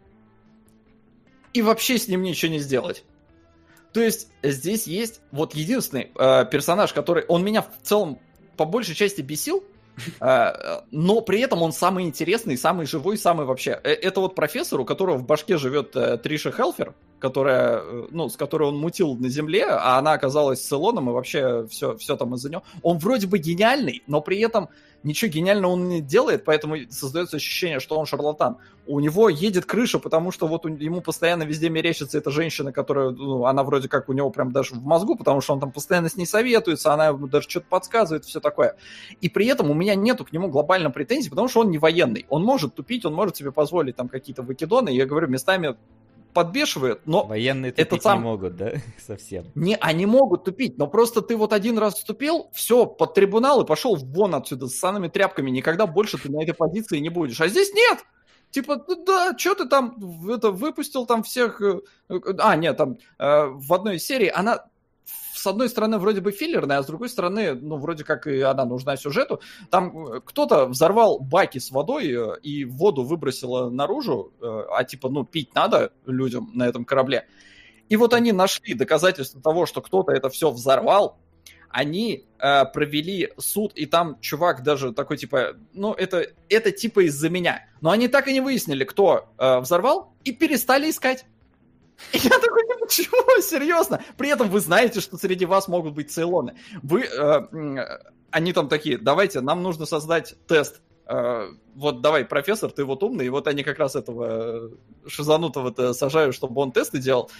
и 1.53 1.61
вообще 1.61 1.99
с 1.99 2.09
ним 2.09 2.23
ничего 2.23 2.51
не 2.51 2.59
сделать. 2.59 3.05
То 3.93 4.01
есть 4.01 4.29
здесь 4.43 4.87
есть 4.87 5.21
вот 5.31 5.55
единственный 5.55 6.11
э, 6.19 6.47
персонаж, 6.47 6.95
который... 6.95 7.25
Он 7.29 7.45
меня 7.45 7.61
в 7.61 7.69
целом 7.83 8.19
по 8.57 8.65
большей 8.65 8.95
части 8.95 9.21
бесил, 9.21 9.63
э, 10.21 10.81
но 10.91 11.21
при 11.21 11.41
этом 11.41 11.61
он 11.61 11.73
самый 11.73 12.05
интересный, 12.05 12.57
самый 12.57 12.87
живой, 12.87 13.19
самый 13.19 13.45
вообще... 13.45 13.79
Э, 13.85 13.93
Это 13.93 14.23
вот 14.23 14.35
профессор, 14.35 14.81
у 14.81 14.87
которого 14.87 15.19
в 15.19 15.27
башке 15.27 15.59
живет 15.59 15.95
э, 15.95 16.17
Триша 16.17 16.51
Хелфер, 16.51 16.95
которая, 17.19 17.81
э, 17.83 18.07
ну, 18.11 18.31
с 18.31 18.39
которой 18.39 18.71
он 18.71 18.79
мутил 18.79 19.17
на 19.17 19.29
земле, 19.29 19.67
а 19.67 19.99
она 19.99 20.13
оказалась 20.13 20.67
с 20.67 20.73
Илоном, 20.73 21.11
и 21.11 21.13
вообще 21.13 21.67
все, 21.67 21.95
все 21.99 22.17
там 22.17 22.35
из-за 22.37 22.49
него. 22.49 22.63
Он 22.83 22.97
вроде 22.97 23.27
бы 23.27 23.39
гениальный, 23.39 24.03
но 24.07 24.23
при 24.23 24.41
этом 24.41 24.71
ничего 25.03 25.31
гениального 25.31 25.73
он 25.73 25.89
не 25.89 26.01
делает, 26.01 26.45
поэтому 26.45 26.77
создается 26.91 27.37
ощущение, 27.37 27.81
что 27.81 27.99
он 27.99 28.07
шарлатан. 28.07 28.59
У 28.87 29.01
него 29.01 29.29
едет 29.29 29.67
крыша, 29.67 29.99
потому 29.99 30.33
что 30.33 30.47
вот 30.47 30.65
ему 30.65 31.01
постоянно 31.01 31.45
везде 31.45 31.69
мерещится 31.69 32.19
эта 32.19 32.31
женщина, 32.31 32.73
которая, 32.73 33.11
ну, 33.11 33.45
она 33.47 33.63
вроде 33.63 33.89
как 33.89 34.09
у 34.09 34.13
него 34.13 34.31
прям 34.31 34.53
даже 34.53 34.75
в 34.75 34.83
мозгу, 34.83 35.17
потому 35.17 35.41
что 35.41 35.55
он 35.55 35.61
там 35.61 35.71
постоянно 35.71 36.09
с 36.09 36.17
ней 36.17 36.27
советуется, 36.27 36.93
она 36.93 37.09
ему 37.09 37.29
даже 37.29 37.49
что-то 37.49 37.67
подсказывает, 37.69 38.25
все 38.25 38.41
такое. 38.41 38.77
И 39.21 39.29
при 39.29 39.47
этом 39.47 39.71
у 39.71 39.75
меня 39.75 39.95
нету 39.95 40.25
к 40.25 40.33
нему 40.33 40.49
глобально 40.49 40.91
претензий, 40.91 41.31
потому 41.31 41.49
что 41.49 41.61
он 41.61 41.71
не 41.71 41.79
военный. 41.79 42.27
Он 42.29 42.45
может 42.45 42.75
тупить, 42.75 43.05
он 43.05 43.15
может 43.15 43.37
себе 43.37 43.53
позволить 43.53 43.97
там 43.97 44.09
какие-то 44.09 44.43
выкидоны, 44.43 44.91
я 44.91 45.07
говорю, 45.07 45.29
местами 45.29 45.77
подбешивает, 46.33 47.07
но 47.07 47.25
Военные 47.25 47.71
Это 47.73 47.85
тупить 47.85 48.03
сам- 48.03 48.19
не 48.19 48.25
могут, 48.25 48.57
да? 48.57 48.73
Совсем. 49.07 49.47
не, 49.55 49.77
они 49.77 50.07
могут 50.07 50.45
тупить, 50.45 50.79
но 50.79 50.87
просто 50.87 51.23
ты 51.23 51.37
вот 51.37 51.53
один 51.53 51.79
раз 51.79 51.95
вступил, 51.95 52.51
все, 52.53 52.87
под 52.87 53.15
трибунал 53.15 53.63
и 53.63 53.67
пошел 53.67 53.97
вон 53.97 54.35
отсюда 54.35 54.69
с 54.69 54.77
санными 54.77 55.09
тряпками, 55.09 55.51
никогда 55.51 55.87
больше 55.87 56.19
ты 56.19 56.31
на 56.31 56.43
этой 56.43 56.55
позиции 56.55 56.99
не 56.99 57.09
будешь. 57.09 57.41
А 57.41 57.49
здесь 57.49 57.73
нет! 57.75 57.99
Типа, 58.51 58.83
ну 58.89 59.05
да, 59.05 59.37
что 59.39 59.55
ты 59.55 59.67
там 59.69 59.97
это, 60.29 60.51
выпустил 60.51 61.07
там 61.07 61.23
всех... 61.23 61.61
э, 61.61 61.81
э, 62.09 62.19
А, 62.39 62.57
нет, 62.57 62.77
там 62.77 62.99
э, 63.19 63.47
в 63.47 63.73
одной 63.73 63.97
из 63.97 64.05
серий 64.05 64.29
она 64.29 64.65
с 65.41 65.47
одной 65.47 65.69
стороны 65.69 65.99
вроде 65.99 66.21
бы 66.21 66.33
филлерная, 66.33 66.79
а 66.79 66.83
с 66.83 66.87
другой 66.87 67.09
стороны, 67.09 67.55
ну, 67.55 67.77
вроде 67.77 68.05
как 68.05 68.27
и 68.27 68.41
она 68.41 68.65
нужна 68.65 68.97
сюжету. 68.97 69.41
Там 69.71 70.07
э, 70.07 70.21
кто-то 70.25 70.67
взорвал 70.67 71.19
баки 71.19 71.59
с 71.59 71.71
водой 71.71 72.13
э, 72.13 72.41
и 72.43 72.65
воду 72.65 73.05
выбросило 73.05 73.71
наружу, 73.71 74.33
э, 74.41 74.63
а 74.71 74.85
типа, 74.85 75.09
ну, 75.09 75.25
пить 75.25 75.55
надо 75.55 75.93
людям 76.07 76.51
на 76.55 76.69
этом 76.69 76.85
корабле. 76.85 77.27
И 77.89 77.97
вот 77.97 78.15
они 78.15 78.33
нашли 78.33 78.75
доказательства 78.75 79.41
того, 79.41 79.67
что 79.67 79.81
кто-то 79.81 80.13
это 80.13 80.29
все 80.29 80.51
взорвал. 80.51 81.19
Они 81.71 82.27
э, 82.39 82.65
провели 82.67 83.33
суд, 83.39 83.73
и 83.75 83.87
там 83.87 84.21
чувак 84.21 84.63
даже 84.63 84.93
такой 84.93 85.17
типа, 85.17 85.57
ну 85.73 85.93
это, 85.93 86.27
это 86.49 86.71
типа 86.71 87.07
из-за 87.07 87.31
меня. 87.31 87.67
Но 87.81 87.91
они 87.91 88.09
так 88.09 88.29
и 88.29 88.33
не 88.33 88.41
выяснили, 88.41 88.85
кто 88.85 89.29
э, 89.39 89.59
взорвал, 89.61 90.13
и 90.25 90.33
перестали 90.33 90.91
искать. 90.91 91.25
Я 92.13 92.31
такой, 92.31 92.67
типа, 92.67 92.89
чего, 92.89 93.41
серьезно? 93.41 94.03
При 94.17 94.29
этом 94.31 94.49
вы 94.49 94.61
знаете, 94.61 95.01
что 95.01 95.17
среди 95.17 95.47
вас 95.47 95.69
могут 95.69 95.95
быть 95.95 96.11
цейлоны. 96.11 96.55
Вы, 96.83 97.03
э, 97.03 97.07
э, 97.07 97.99
они 98.31 98.53
там 98.53 98.69
такие, 98.69 98.99
давайте, 98.99 99.41
нам 99.41 99.63
нужно 99.63 99.87
создать 99.87 100.35
тест. 100.47 100.81
Э, 101.07 101.49
вот 101.75 102.01
давай, 102.01 102.25
профессор, 102.25 102.71
ты 102.71 102.85
вот 102.85 103.03
умный, 103.03 103.27
и 103.27 103.31
вот 103.31 103.47
они 103.49 103.63
как 103.63 103.79
раз 103.79 103.97
этого 103.97 104.27
э, 104.27 105.09
шизанутого-то 105.09 105.93
сажают, 105.93 106.35
чтобы 106.35 106.61
он 106.61 106.73
тесты 106.73 106.99
делал. 106.99 107.31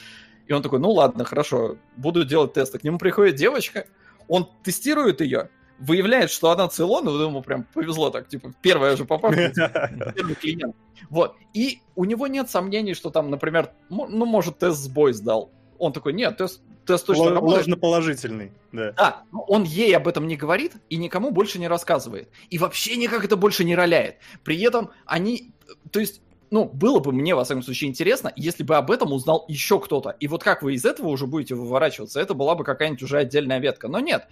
И 0.47 0.53
он 0.53 0.63
такой, 0.63 0.81
ну 0.81 0.91
ладно, 0.91 1.25
хорошо, 1.25 1.77
буду 1.97 2.25
делать 2.25 2.53
тесты. 2.53 2.79
К 2.79 2.85
нему 2.85 2.99
приходит 2.99 3.37
девочка, 3.37 3.87
он 4.27 4.49
тестирует 4.65 5.21
ее, 5.21 5.51
выявляет, 5.81 6.31
что 6.31 6.51
она 6.51 6.69
цейлон, 6.69 7.09
и 7.09 7.23
ему 7.23 7.43
прям 7.43 7.65
повезло 7.65 8.11
так, 8.11 8.29
типа, 8.29 8.53
первая 8.63 8.97
же 8.97 9.05
попавшая, 9.05 9.53
первый 10.15 10.35
клиент. 10.35 10.77
Вот. 11.09 11.35
И 11.55 11.81
у 11.97 12.05
него 12.05 12.27
нет 12.27 12.51
сомнений, 12.51 12.95
что 12.95 13.11
там, 13.11 13.31
например, 13.31 13.73
ну, 13.89 14.27
может, 14.27 14.59
тест 14.59 14.79
сбой 14.79 15.13
сдал. 15.13 15.51
Он 15.79 15.93
такой, 15.93 16.13
нет, 16.13 16.37
тест, 16.37 16.61
тест 16.87 17.07
точно 17.07 17.25
Ло- 17.25 17.31
работает. 17.31 17.67
Ложноположительный, 17.67 18.53
да. 18.71 18.93
Да, 18.93 19.23
но 19.33 19.41
он 19.43 19.65
ей 19.65 19.97
об 19.97 20.07
этом 20.07 20.27
не 20.27 20.37
говорит 20.37 20.75
и 20.91 20.97
никому 20.97 21.31
больше 21.31 21.59
не 21.59 21.69
рассказывает. 21.69 22.29
И 22.51 22.59
вообще 22.59 22.97
никак 22.97 23.25
это 23.25 23.37
больше 23.37 23.65
не 23.65 23.75
роляет. 23.75 24.17
При 24.45 24.61
этом 24.61 24.91
они, 25.07 25.55
то 25.91 25.99
есть, 25.99 26.21
ну, 26.51 26.65
было 26.65 26.99
бы 26.99 27.13
мне, 27.13 27.35
во 27.35 27.45
всяком 27.45 27.63
случае, 27.63 27.89
интересно, 27.89 28.33
если 28.37 28.65
бы 28.65 28.77
об 28.77 28.91
этом 28.91 29.13
узнал 29.13 29.45
еще 29.49 29.79
кто-то. 29.81 30.11
И 30.21 30.27
вот 30.27 30.43
как 30.43 30.63
вы 30.63 30.75
из 30.75 30.85
этого 30.85 31.09
уже 31.09 31.27
будете 31.27 31.55
выворачиваться, 31.55 32.21
это 32.21 32.35
была 32.35 32.57
бы 32.57 32.65
какая-нибудь 32.65 33.03
уже 33.03 33.19
отдельная 33.19 33.61
ветка. 33.61 33.89
Но 33.89 34.01
нет, 34.01 34.27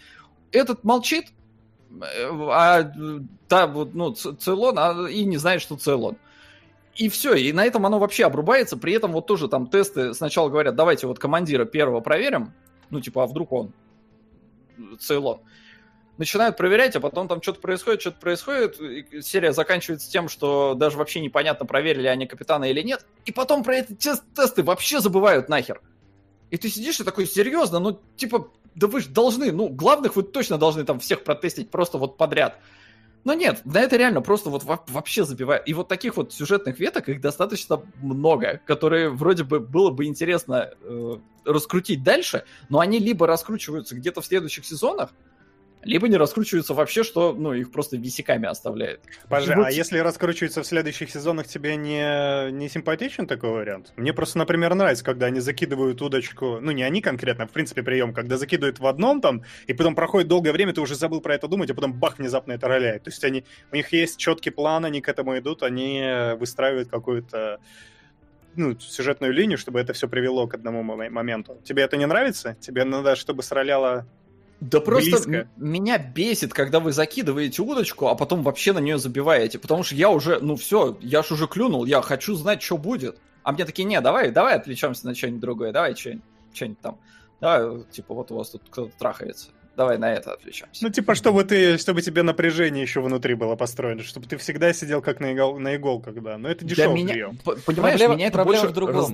этот 0.53 0.85
молчит, 0.85 1.27
э, 1.91 2.31
а 2.51 2.93
та 3.49 3.67
вот, 3.67 3.95
ну, 3.95 4.13
Цейлон, 4.13 4.79
а, 4.79 5.09
и 5.09 5.25
не 5.25 5.37
знает, 5.37 5.63
что 5.63 5.77
Цейлон. 5.77 6.17
И 6.95 7.09
все, 7.09 7.35
и 7.35 7.53
на 7.53 7.65
этом 7.65 7.87
оно 7.87 7.99
вообще 7.99 8.25
обрубается. 8.25 8.77
При 8.77 8.93
этом 8.93 9.13
вот 9.13 9.27
тоже 9.27 9.49
там 9.49 9.69
тесты 9.69 10.15
сначала 10.15 10.49
говорят, 10.49 10.75
давайте 10.75 11.07
вот 11.07 11.19
командира 11.19 11.65
первого 11.65 12.01
проверим. 12.01 12.53
Ну, 12.91 13.01
типа, 13.01 13.23
а 13.23 13.27
вдруг 13.27 13.53
он 13.53 13.73
Цейлон. 14.99 15.41
Начинают 16.17 16.57
проверять, 16.57 16.97
а 16.97 17.01
потом 17.01 17.29
там 17.29 17.41
что-то 17.41 17.61
происходит, 17.61 18.01
что-то 18.01 18.19
происходит. 18.19 18.81
и 18.81 19.23
серия 19.23 19.53
заканчивается 19.53 20.11
тем, 20.11 20.29
что 20.29 20.75
даже 20.75 20.99
вообще 20.99 21.21
непонятно, 21.21 21.65
проверили 21.65 22.09
они 22.09 22.27
капитана 22.27 22.65
или 22.65 22.83
нет. 22.83 23.07
И 23.25 23.31
потом 23.31 23.63
про 23.63 23.77
эти 23.77 23.93
тест- 23.93 24.25
тесты 24.35 24.65
вообще 24.65 25.01
забывают 25.01 25.49
нахер. 25.49 25.81
И 26.51 26.57
ты 26.57 26.69
сидишь 26.69 26.99
и 26.99 27.05
такой, 27.05 27.27
серьезно, 27.27 27.79
ну, 27.79 28.01
типа, 28.17 28.51
да 28.79 28.87
вы 28.87 29.01
же 29.01 29.09
должны, 29.09 29.53
ну, 29.53 29.69
главных 29.69 30.17
вы 30.17 30.23
точно 30.23 30.59
должны 30.59 30.85
там 30.85 31.01
всех 31.01 31.25
протестить 31.25 31.71
просто 31.71 31.99
вот 31.99 32.17
подряд. 32.17 32.59
Но 33.25 33.35
нет, 33.35 33.61
на 33.65 33.81
это 33.81 33.97
реально 33.97 34.23
просто 34.23 34.49
вот 34.49 34.65
во- 34.65 34.85
вообще 34.89 35.25
забивает. 35.25 35.69
И 35.69 35.75
вот 35.75 35.89
таких 35.89 36.17
вот 36.17 36.33
сюжетных 36.33 36.79
веток, 36.79 37.09
их 37.09 37.21
достаточно 37.21 37.83
много, 38.01 38.61
которые 38.65 39.11
вроде 39.11 39.45
бы 39.45 39.61
было 39.61 39.91
бы 39.91 40.07
интересно 40.07 40.71
э, 40.81 41.17
раскрутить 41.45 42.03
дальше, 42.03 42.45
но 42.69 42.79
они 42.79 42.99
либо 42.99 43.27
раскручиваются 43.27 43.97
где-то 43.97 44.21
в 44.21 44.27
следующих 44.27 44.65
сезонах, 44.65 45.11
либо 45.83 46.09
не 46.09 46.17
раскручиваются 46.17 46.75
вообще, 46.75 47.03
что, 47.05 47.33
ну, 47.33 47.53
их 47.53 47.71
просто 47.71 47.97
висяками 47.97 48.47
оставляет. 48.47 49.01
И 49.55 49.57
вот- 49.57 49.67
а 49.67 49.71
если 49.71 49.99
раскручивается 49.99 50.63
в 50.63 50.67
следующих 50.67 51.11
сезонах, 51.11 51.47
тебе 51.47 51.77
не, 51.77 52.51
не 52.51 52.69
симпатичен 52.69 53.27
такой 53.27 53.51
вариант? 53.51 53.93
Мне 53.97 54.13
просто, 54.13 54.39
например, 54.39 54.75
нравится, 54.75 55.05
когда 55.05 55.27
они 55.27 55.41
закидывают 55.41 56.03
удочку, 56.03 56.59
ну 56.61 56.73
не 56.73 56.83
они 56.83 57.01
конкретно, 57.01 57.45
а 57.45 57.47
в 57.47 57.51
принципе 57.51 57.83
прием, 57.83 58.13
когда 58.13 58.37
закидывают 58.37 58.79
в 58.81 58.87
одном 58.87 59.21
там, 59.21 59.43
и 59.67 59.73
потом 59.73 59.95
проходит 59.95 60.29
долгое 60.29 60.53
время, 60.53 60.73
ты 60.73 60.81
уже 60.81 60.95
забыл 60.95 61.21
про 61.21 61.35
это 61.35 61.49
думать, 61.49 61.71
а 61.71 61.75
потом 61.75 61.93
бах, 61.93 62.19
внезапно 62.19 62.53
это 62.53 62.69
роляет. 62.69 63.05
То 63.05 63.11
есть 63.11 63.25
они, 63.25 63.45
у 63.73 63.77
них 63.77 63.93
есть 63.93 64.19
четкий 64.19 64.51
план, 64.51 64.85
они 64.85 65.01
к 65.01 65.09
этому 65.09 65.39
идут, 65.39 65.63
они 65.63 66.35
выстраивают 66.39 66.89
какую-то 66.89 67.61
ну, 68.57 68.77
сюжетную 68.81 69.33
линию, 69.33 69.57
чтобы 69.57 69.79
это 69.79 69.93
все 69.93 70.09
привело 70.09 70.49
к 70.49 70.55
одному 70.55 70.83
моме- 70.83 71.11
моменту. 71.11 71.61
Тебе 71.65 71.85
это 71.85 71.97
не 71.97 72.07
нравится? 72.07 72.57
Тебе 72.61 72.85
надо, 72.85 73.15
чтобы 73.15 73.43
сроляло... 73.45 74.07
Да 74.61 74.81
просто 74.81 75.11
Близко. 75.29 75.49
меня 75.57 75.99
бесит, 75.99 76.53
когда 76.53 76.81
вы 76.81 76.93
закидываете 76.93 77.63
удочку, 77.63 78.09
а 78.09 78.15
потом 78.17 78.43
вообще 78.43 78.73
на 78.73 78.81
нее 78.81 78.99
забиваете. 78.99 79.59
Потому 79.61 79.85
что 79.85 79.95
я 79.95 80.11
уже, 80.11 80.41
ну 80.41 80.57
все, 80.57 80.99
я 81.01 81.23
ж 81.23 81.31
уже 81.33 81.47
клюнул, 81.47 81.85
я 81.85 82.03
хочу 82.03 82.35
знать, 82.35 82.61
что 82.63 82.77
будет. 82.77 83.19
А 83.45 83.53
мне 83.53 83.65
такие, 83.65 83.85
не, 83.85 84.01
давай, 84.01 84.31
давай 84.33 84.57
отвлечемся 84.57 85.07
на 85.07 85.15
что-нибудь 85.15 85.41
другое, 85.41 85.73
давай 85.73 85.95
что-нибудь, 85.95 86.25
что-нибудь 86.53 86.81
там. 86.81 86.99
Давай, 87.41 87.85
типа, 87.93 88.15
вот 88.15 88.33
у 88.33 88.37
вас 88.37 88.51
тут 88.51 88.63
кто-то 88.69 88.93
трахается. 88.99 89.49
Давай 89.77 89.97
на 89.97 90.13
это 90.13 90.33
отвлечемся. 90.33 90.83
Ну, 90.85 90.91
типа, 90.91 91.15
чтобы 91.15 91.45
ты, 91.45 91.79
чтобы 91.79 92.03
тебе 92.03 92.25
напряжение 92.25 92.83
еще 92.83 93.01
внутри 93.01 93.35
было 93.35 93.55
построено, 93.55 94.03
чтобы 94.03 94.27
ты 94.27 94.37
всегда 94.39 94.73
сидел 94.73 95.01
как 95.03 95.21
на, 95.21 95.33
игол, 95.35 95.57
на 95.61 95.77
иголках, 95.77 96.21
да. 96.21 96.37
Но 96.37 96.49
это 96.49 96.65
Для 96.65 96.75
дешевый 96.75 96.97
меня, 96.97 97.13
прием. 97.15 97.37
п- 97.39 97.57
понимаешь, 97.65 97.93
Проблема- 98.01 98.17
меня 98.17 98.27
это 98.27 98.35
проблема 98.35 98.61
больше 98.63 98.73
в 98.73 98.75
другом. 98.75 98.97
раз- 98.97 99.13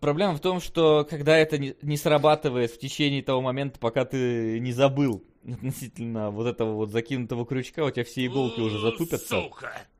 Проблема 0.00 0.34
в 0.34 0.40
том, 0.40 0.60
что 0.60 1.06
когда 1.08 1.36
это 1.36 1.58
не, 1.58 1.96
срабатывает 1.96 2.70
в 2.70 2.78
течение 2.78 3.22
того 3.22 3.40
момента, 3.40 3.78
пока 3.78 4.04
ты 4.04 4.60
не 4.60 4.72
забыл 4.72 5.24
относительно 5.50 6.30
вот 6.30 6.46
этого 6.46 6.74
вот 6.74 6.90
закинутого 6.90 7.46
крючка, 7.46 7.84
у 7.84 7.90
тебя 7.90 8.04
все 8.04 8.26
иголки 8.26 8.60
уже 8.60 8.78
затупятся. 8.78 9.42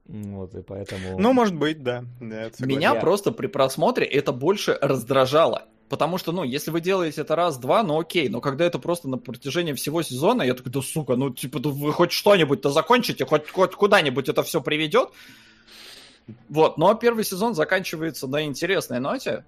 Вот, 0.06 0.54
и 0.54 0.62
поэтому... 0.62 1.18
Ну, 1.18 1.32
может 1.32 1.54
быть, 1.54 1.82
да. 1.82 2.04
Да, 2.20 2.50
Меня 2.60 2.94
Я- 2.94 3.00
просто 3.00 3.30
при 3.30 3.46
просмотре 3.46 4.06
это 4.06 4.32
больше 4.32 4.78
раздражало. 4.80 5.68
Потому 5.88 6.18
что, 6.18 6.32
ну, 6.32 6.44
если 6.44 6.70
вы 6.70 6.80
делаете 6.82 7.22
это 7.22 7.34
раз-два, 7.34 7.82
ну 7.82 7.98
окей, 7.98 8.28
но 8.28 8.40
когда 8.42 8.66
это 8.66 8.78
просто 8.78 9.08
на 9.08 9.16
протяжении 9.16 9.72
всего 9.72 10.02
сезона, 10.02 10.42
я 10.42 10.54
такой, 10.54 10.70
да 10.70 10.82
сука, 10.82 11.16
ну, 11.16 11.30
типа, 11.30 11.60
ну, 11.60 11.70
вы 11.70 11.92
хоть 11.92 12.12
что-нибудь-то 12.12 12.70
закончите, 12.70 13.24
хоть, 13.24 13.48
хоть 13.48 13.72
куда-нибудь 13.72 14.28
это 14.28 14.42
все 14.42 14.60
приведет. 14.60 15.08
Вот, 16.50 16.76
но 16.76 16.92
первый 16.94 17.24
сезон 17.24 17.54
заканчивается 17.54 18.26
на 18.26 18.44
интересной 18.44 19.00
ноте, 19.00 19.46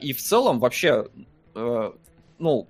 и 0.00 0.12
в 0.12 0.22
целом 0.22 0.58
вообще, 0.58 1.06
э, 1.54 1.92
ну, 2.38 2.68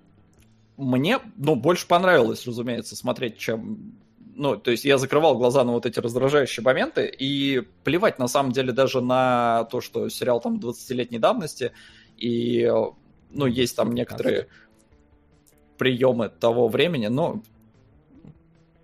мне, 0.76 1.20
ну, 1.36 1.54
больше 1.54 1.86
понравилось, 1.86 2.46
разумеется, 2.46 2.96
смотреть, 2.96 3.38
чем 3.38 3.94
ну, 4.34 4.56
то 4.56 4.70
есть 4.70 4.84
я 4.84 4.98
закрывал 4.98 5.36
глаза 5.36 5.62
на 5.62 5.72
вот 5.72 5.86
эти 5.86 5.98
раздражающие 6.00 6.64
моменты, 6.64 7.06
и 7.06 7.60
плевать 7.84 8.18
на 8.18 8.28
самом 8.28 8.52
деле 8.52 8.72
даже 8.72 9.00
на 9.00 9.64
то, 9.64 9.80
что 9.80 10.08
сериал 10.08 10.40
там 10.40 10.56
20-летней 10.56 11.18
давности, 11.18 11.72
и, 12.16 12.70
ну, 13.30 13.46
есть 13.46 13.76
там 13.76 13.92
некоторые 13.92 14.48
приемы 15.76 16.28
того 16.28 16.68
времени, 16.68 17.08
но 17.08 17.42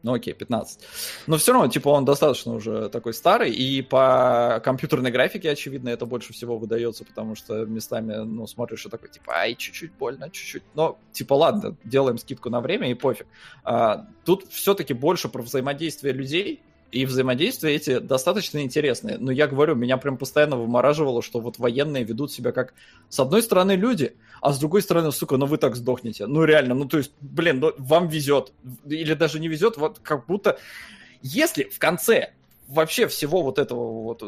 ну 0.03 0.15
окей, 0.15 0.35
15. 0.35 0.81
Но 1.27 1.37
все 1.37 1.53
равно, 1.53 1.69
типа, 1.69 1.89
он 1.89 2.05
достаточно 2.05 2.55
уже 2.55 2.89
такой 2.89 3.15
старый, 3.15 3.51
и 3.51 3.83
по 3.83 4.61
компьютерной 4.65 5.11
графике, 5.11 5.51
очевидно, 5.51 5.89
это 5.89 6.07
больше 6.07 6.33
всего 6.33 6.59
выдается, 6.59 7.05
потому 7.05 7.35
что 7.35 7.65
местами, 7.65 8.15
ну, 8.15 8.47
смотришь 8.47 8.87
и 8.87 8.89
такой, 8.89 9.09
типа, 9.09 9.33
ай, 9.35 9.55
чуть-чуть 9.55 9.93
больно, 9.93 10.31
чуть-чуть. 10.31 10.63
Но, 10.75 10.99
типа, 11.13 11.35
ладно, 11.35 11.77
делаем 11.85 12.19
скидку 12.19 12.51
на 12.51 12.61
время 12.61 12.91
и 12.91 12.95
пофиг. 12.95 13.27
А, 13.65 14.07
тут 14.25 14.49
все-таки 14.51 14.95
больше 14.95 15.29
про 15.29 15.43
взаимодействие 15.43 16.13
людей, 16.13 16.63
и 16.91 17.05
взаимодействия 17.05 17.75
эти 17.75 17.99
достаточно 17.99 18.63
интересные. 18.63 19.19
Но 19.19 19.31
я 19.31 19.47
говорю, 19.47 19.75
меня 19.75 19.99
прям 19.99 20.17
постоянно 20.17 20.57
вымораживало, 20.57 21.23
что 21.23 21.41
вот 21.41 21.59
военные 21.59 22.05
ведут 22.05 22.33
себя 22.33 22.53
как, 22.53 22.75
с 23.09 23.21
одной 23.21 23.43
стороны, 23.43 23.73
люди, 23.73 24.17
а 24.41 24.53
с 24.53 24.59
другой 24.59 24.83
стороны, 24.83 25.13
сука, 25.13 25.37
ну 25.37 25.47
вы 25.47 25.59
так 25.59 25.77
сдохнете. 25.77 26.27
Ну 26.27 26.45
реально, 26.45 26.75
ну 26.75 26.87
то 26.87 26.99
есть, 26.99 27.13
блин, 27.21 27.61
ну, 27.61 27.73
вам 27.77 28.09
везет. 28.09 28.53
Или 28.87 29.15
даже 29.15 29.39
не 29.39 29.49
везет, 29.49 29.77
вот 29.77 29.99
как 30.03 30.27
будто... 30.27 30.59
Если 31.21 31.65
в 31.65 31.79
конце 31.79 32.33
вообще 32.69 33.09
всего 33.09 33.43
вот 33.43 33.59
этого 33.59 34.05
вот 34.05 34.23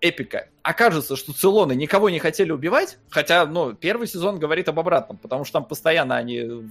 эпика 0.00 0.48
окажется, 0.62 1.16
что 1.16 1.32
Цилоны 1.32 1.74
никого 1.74 2.10
не 2.10 2.20
хотели 2.20 2.52
убивать, 2.52 2.98
хотя, 3.10 3.44
ну, 3.44 3.74
первый 3.74 4.06
сезон 4.06 4.38
говорит 4.38 4.68
об 4.68 4.78
обратном, 4.78 5.18
потому 5.18 5.44
что 5.44 5.54
там 5.54 5.64
постоянно 5.64 6.16
они 6.16 6.70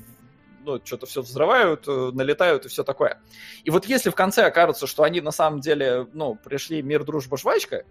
ну, 0.68 0.82
что-то 0.84 1.06
все 1.06 1.22
взрывают, 1.22 1.88
э, 1.88 2.12
налетают 2.14 2.66
и 2.66 2.70
все 2.70 2.84
такое. 2.84 3.22
И 3.64 3.70
вот 3.70 3.86
если 3.86 4.10
в 4.10 4.16
конце 4.16 4.44
окажется, 4.44 4.86
что 4.86 5.04
они 5.04 5.22
на 5.22 5.32
самом 5.32 5.62
деле, 5.62 6.08
ну, 6.12 6.36
пришли 6.36 6.82
мир, 6.82 7.06
дружба, 7.06 7.38
жвачка, 7.38 7.86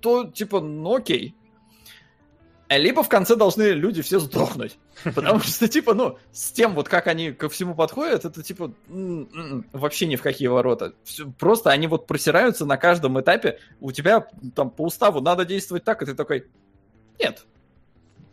то, 0.00 0.24
типа, 0.24 0.60
ну 0.60 0.94
окей. 0.94 1.34
Либо 2.68 3.02
в 3.02 3.08
конце 3.08 3.34
должны 3.34 3.62
люди 3.70 4.02
все 4.02 4.20
сдохнуть. 4.20 4.78
Потому 5.02 5.40
что, 5.40 5.66
типа, 5.66 5.92
ну, 5.94 6.18
с 6.30 6.52
тем 6.52 6.74
вот, 6.74 6.88
как 6.88 7.08
они 7.08 7.32
ко 7.32 7.48
всему 7.48 7.74
подходят, 7.74 8.24
это, 8.24 8.44
типа, 8.44 8.72
вообще 9.72 10.06
ни 10.06 10.14
в 10.14 10.22
какие 10.22 10.48
ворота. 10.48 10.94
просто 11.38 11.70
они 11.70 11.88
вот 11.88 12.06
просираются 12.06 12.64
на 12.64 12.76
каждом 12.76 13.20
этапе. 13.20 13.58
У 13.80 13.90
тебя 13.90 14.28
там 14.54 14.70
по 14.70 14.82
уставу 14.82 15.20
надо 15.20 15.44
действовать 15.44 15.82
так, 15.82 16.02
и 16.02 16.06
ты 16.06 16.14
такой, 16.14 16.46
нет, 17.18 17.44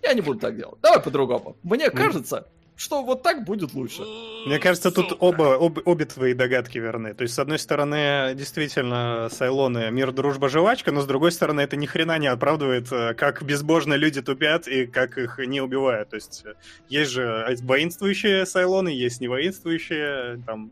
я 0.04 0.14
не 0.14 0.22
буду 0.22 0.40
так 0.40 0.56
делать. 0.56 0.78
Давай 0.82 1.02
по-другому. 1.02 1.58
Мне 1.64 1.90
кажется, 1.90 2.48
что 2.76 3.04
вот 3.04 3.24
так 3.24 3.46
будет 3.46 3.74
лучше. 3.74 4.02
Мне 4.46 4.60
кажется, 4.60 4.92
тут 4.92 5.16
оба, 5.20 5.56
об, 5.56 5.80
обе 5.86 6.06
твои 6.06 6.34
догадки 6.34 6.78
верны. 6.78 7.14
То 7.14 7.24
есть, 7.24 7.34
с 7.34 7.40
одной 7.40 7.58
стороны, 7.58 8.34
действительно, 8.36 9.30
Сайлоны 9.32 9.90
мир, 9.92 10.12
дружба, 10.12 10.50
жвачка, 10.50 10.92
но 10.92 11.02
с 11.02 11.08
другой 11.08 11.32
стороны, 11.32 11.62
это 11.62 11.78
ни 11.78 11.86
хрена 11.86 12.18
не 12.18 12.28
оправдывает, 12.28 12.92
э, 12.92 13.14
как 13.14 13.44
безбожно 13.44 13.94
люди 13.94 14.22
тупят 14.22 14.68
и 14.68 14.88
как 14.88 15.18
их 15.18 15.40
не 15.40 15.62
убивают. 15.62 16.10
То 16.10 16.18
есть, 16.18 16.44
есть 16.90 17.12
же 17.12 17.48
воинствующие 17.62 18.46
Сайлоны, 18.46 18.90
есть 18.90 19.22
невоинствующие, 19.22 20.44
там, 20.46 20.72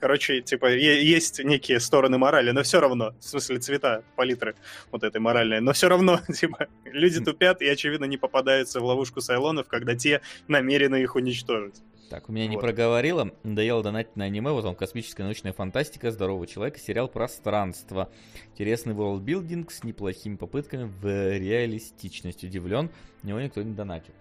короче, 0.00 0.40
типа, 0.40 0.74
есть 0.74 1.42
некие 1.42 1.78
стороны 1.78 2.18
морали, 2.18 2.50
но 2.50 2.64
все 2.64 2.80
равно, 2.80 3.14
в 3.20 3.24
смысле 3.24 3.58
цвета, 3.58 4.02
палитры 4.16 4.56
вот 4.90 5.04
этой 5.04 5.20
моральной, 5.20 5.60
но 5.60 5.72
все 5.72 5.88
равно, 5.88 6.20
типа, 6.34 6.66
люди 6.84 7.24
тупят 7.24 7.62
и, 7.62 7.68
очевидно, 7.68 8.06
не 8.06 8.16
попадаются 8.16 8.80
в 8.80 8.84
ловушку 8.84 9.20
Сайлонов, 9.20 9.68
когда 9.68 9.94
те 9.94 10.20
намерены 10.48 10.96
их 10.96 11.14
уничтожить 11.14 11.43
уничтожить. 11.48 11.82
Так, 12.10 12.28
у 12.28 12.32
меня 12.32 12.44
вот. 12.46 12.50
не 12.50 12.58
проговорило. 12.58 13.32
Надоело 13.42 13.82
донатить 13.82 14.14
на 14.16 14.24
аниме. 14.24 14.50
Вот 14.50 14.64
он, 14.64 14.74
космическая 14.74 15.22
научная 15.24 15.52
фантастика, 15.52 16.10
здоровый 16.10 16.46
человек, 16.46 16.78
сериал 16.78 17.08
«Пространство». 17.08 18.10
Интересный 18.52 18.94
ворлдбилдинг 18.94 19.72
с 19.72 19.82
неплохими 19.84 20.36
попытками 20.36 20.84
в 20.84 21.38
реалистичность. 21.38 22.44
Удивлен, 22.44 22.90
него 23.22 23.40
никто 23.40 23.62
не 23.62 23.72
донатит. 23.72 24.14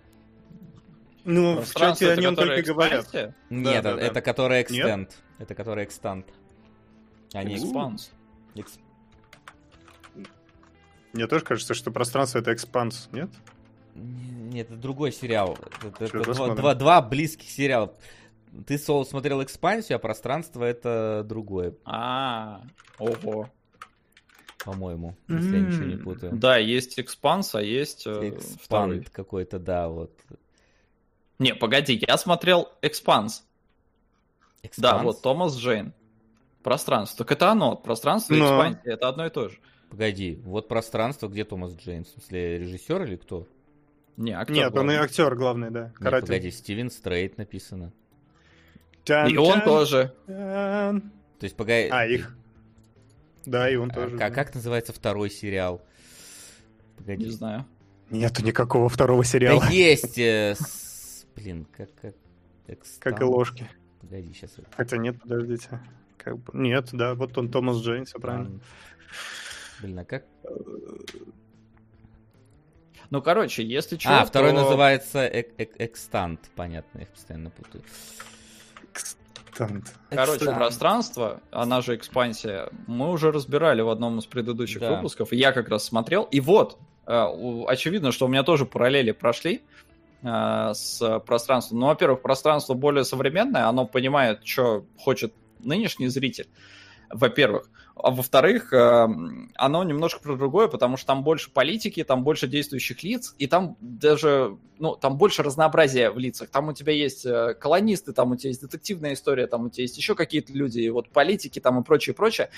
Ну, 1.25 1.61
в 1.61 1.73
чате 1.73 2.11
о 2.11 2.15
нем 2.15 2.35
только 2.35 2.61
говорят. 2.63 3.13
Нет, 3.49 3.83
да, 3.83 3.95
да, 3.95 4.01
это 4.01 4.15
да. 4.15 4.21
который 4.21 4.61
экстент. 4.61 5.17
Это 5.37 5.55
который 5.55 5.83
экстант. 5.83 6.25
А 7.33 7.43
не 7.43 7.55
экспанс. 7.55 8.11
Экс... 8.55 8.77
Мне 11.13 11.27
тоже 11.27 11.43
кажется, 11.43 11.73
что 11.73 11.91
пространство 11.91 12.39
это 12.39 12.53
экспанс, 12.53 13.09
нет? 13.11 13.29
Нет, 13.95 14.67
это 14.69 14.79
другой 14.79 15.11
сериал. 15.11 15.57
Это, 15.83 16.05
это 16.05 16.33
два, 16.33 16.55
два, 16.55 16.75
два 16.75 17.01
близких 17.01 17.49
сериала. 17.49 17.93
Ты, 18.67 18.77
Сол, 18.77 19.05
смотрел 19.05 19.43
экспансию, 19.43 19.95
а 19.95 19.99
пространство 19.99 20.63
это 20.63 21.25
другое. 21.27 21.73
А, 21.85 22.61
ого. 22.99 23.49
По-моему, 24.63 25.15
если 25.27 25.57
я 25.57 25.61
ничего 25.61 25.83
не 25.83 25.97
путаю. 25.97 26.33
Да, 26.35 26.57
есть 26.57 26.97
экспанс, 26.97 27.53
а 27.53 27.61
есть 27.61 28.07
э, 28.07 28.37
второй. 28.61 29.03
какой-то, 29.03 29.59
да, 29.59 29.89
вот. 29.89 30.11
Не, 31.39 31.53
погоди, 31.53 32.01
я 32.07 32.17
смотрел 32.17 32.69
экспанс. 32.81 33.43
Да, 34.77 34.99
вот 34.99 35.21
Томас 35.21 35.57
Джейн. 35.57 35.93
Пространство. 36.61 37.25
Так 37.25 37.33
это 37.33 37.51
оно. 37.51 37.75
Пространство 37.75 38.33
и 38.33 38.39
экспансия. 38.39 38.93
Это 38.93 39.09
одно 39.09 39.25
и 39.25 39.29
то 39.29 39.49
же. 39.49 39.59
Погоди, 39.89 40.39
вот 40.45 40.69
пространство, 40.69 41.27
где 41.27 41.43
Томас 41.43 41.73
Джейн? 41.75 42.05
В 42.05 42.07
смысле, 42.07 42.59
режиссер 42.59 43.03
или 43.03 43.17
кто? 43.17 43.47
Не, 44.17 44.31
актер 44.33 44.55
Нет, 44.55 44.71
главный. 44.71 44.95
он 44.95 44.99
и 44.99 45.03
актер 45.03 45.35
главный, 45.35 45.71
да. 45.71 45.91
Нет, 45.99 46.21
погоди, 46.21 46.51
Стивен 46.51 46.91
Стрейт 46.91 47.37
написано. 47.37 47.91
И 49.05 49.37
он 49.37 49.61
тоже. 49.61 50.13
То 50.27 51.01
есть, 51.41 51.55
погоди... 51.55 51.89
А, 51.91 52.05
их. 52.05 52.35
Да, 53.45 53.69
и 53.69 53.75
он 53.75 53.91
а, 53.91 53.93
тоже. 53.93 54.17
Да. 54.17 54.29
как 54.29 54.55
называется 54.55 54.93
второй 54.93 55.29
сериал? 55.29 55.81
Погоди. 56.97 57.25
Не 57.25 57.31
знаю. 57.31 57.65
Нету 58.09 58.43
никакого 58.43 58.87
второго 58.87 59.25
сериала. 59.25 59.59
Да 59.59 59.69
есть! 59.69 60.17
Э, 60.17 60.55
с... 60.57 61.25
Блин, 61.35 61.67
как... 61.75 61.89
Как, 61.99 62.79
как 62.99 63.21
и 63.21 63.23
ложки. 63.23 63.69
Погоди, 63.99 64.33
сейчас... 64.33 64.51
Хотя 64.77 64.97
нет, 64.97 65.19
подождите. 65.19 65.81
Как 66.17 66.37
бы... 66.37 66.57
Нет, 66.57 66.89
да, 66.93 67.15
вот 67.15 67.37
он 67.37 67.49
Томас 67.49 67.77
Джейн, 67.77 68.05
все 68.05 68.19
правильно. 68.19 68.59
Блин, 69.81 69.99
а 69.99 70.05
как... 70.05 70.25
Э, 73.03 73.07
ну, 73.09 73.21
короче, 73.21 73.63
если 73.63 73.97
что, 73.97 74.21
А, 74.21 74.25
второй 74.25 74.51
то... 74.51 74.61
называется 74.61 75.27
Экстант, 75.27 76.39
понятно, 76.55 76.99
я 76.99 77.03
их 77.03 77.09
постоянно 77.09 77.49
путаю. 77.49 77.83
Экстант. 78.91 79.93
Короче, 80.09 80.37
Экстант. 80.37 80.57
пространство, 80.57 81.41
она 81.51 81.81
же 81.81 81.95
экспансия, 81.95 82.69
мы 82.87 83.11
уже 83.11 83.31
разбирали 83.31 83.81
в 83.81 83.89
одном 83.89 84.19
из 84.19 84.25
предыдущих 84.25 84.81
да. 84.81 84.95
выпусков, 84.95 85.31
я 85.31 85.51
как 85.51 85.69
раз 85.69 85.83
смотрел, 85.83 86.23
и 86.23 86.39
вот, 86.39 86.77
э, 87.05 87.25
очевидно, 87.67 88.11
что 88.11 88.25
у 88.25 88.29
меня 88.29 88.43
тоже 88.43 88.65
параллели 88.65 89.11
прошли 89.11 89.61
э, 90.23 90.71
с 90.73 91.19
пространством. 91.19 91.79
Ну, 91.79 91.87
во-первых, 91.87 92.21
пространство 92.21 92.73
более 92.73 93.03
современное, 93.03 93.67
оно 93.67 93.85
понимает, 93.85 94.45
что 94.45 94.85
хочет 94.97 95.33
нынешний 95.59 96.07
зритель, 96.07 96.47
во-первых. 97.09 97.69
А 97.95 98.09
во-вторых, 98.09 98.73
эм, 98.73 99.51
оно 99.55 99.83
немножко 99.83 100.19
про 100.19 100.35
другое, 100.35 100.67
потому 100.67 100.97
что 100.97 101.07
там 101.07 101.23
больше 101.23 101.51
политики, 101.51 102.03
там 102.03 102.23
больше 102.23 102.47
действующих 102.47 103.03
лиц, 103.03 103.35
и 103.37 103.45
там 103.45 103.77
даже, 103.81 104.57
ну, 104.79 104.95
там 104.95 105.17
больше 105.17 105.43
разнообразия 105.43 106.09
в 106.09 106.17
лицах. 106.17 106.49
Там 106.49 106.69
у 106.69 106.73
тебя 106.73 106.91
есть 106.91 107.25
э, 107.25 107.53
колонисты, 107.53 108.11
там 108.11 108.31
у 108.31 108.35
тебя 108.35 108.49
есть 108.49 108.61
детективная 108.61 109.13
история, 109.13 109.45
там 109.45 109.65
у 109.65 109.69
тебя 109.69 109.83
есть 109.83 109.97
еще 109.97 110.15
какие-то 110.15 110.53
люди, 110.53 110.79
и 110.79 110.89
вот 110.89 111.09
политики 111.09 111.59
там 111.59 111.79
и 111.79 111.83
прочее, 111.83 112.15
прочее. 112.15 112.49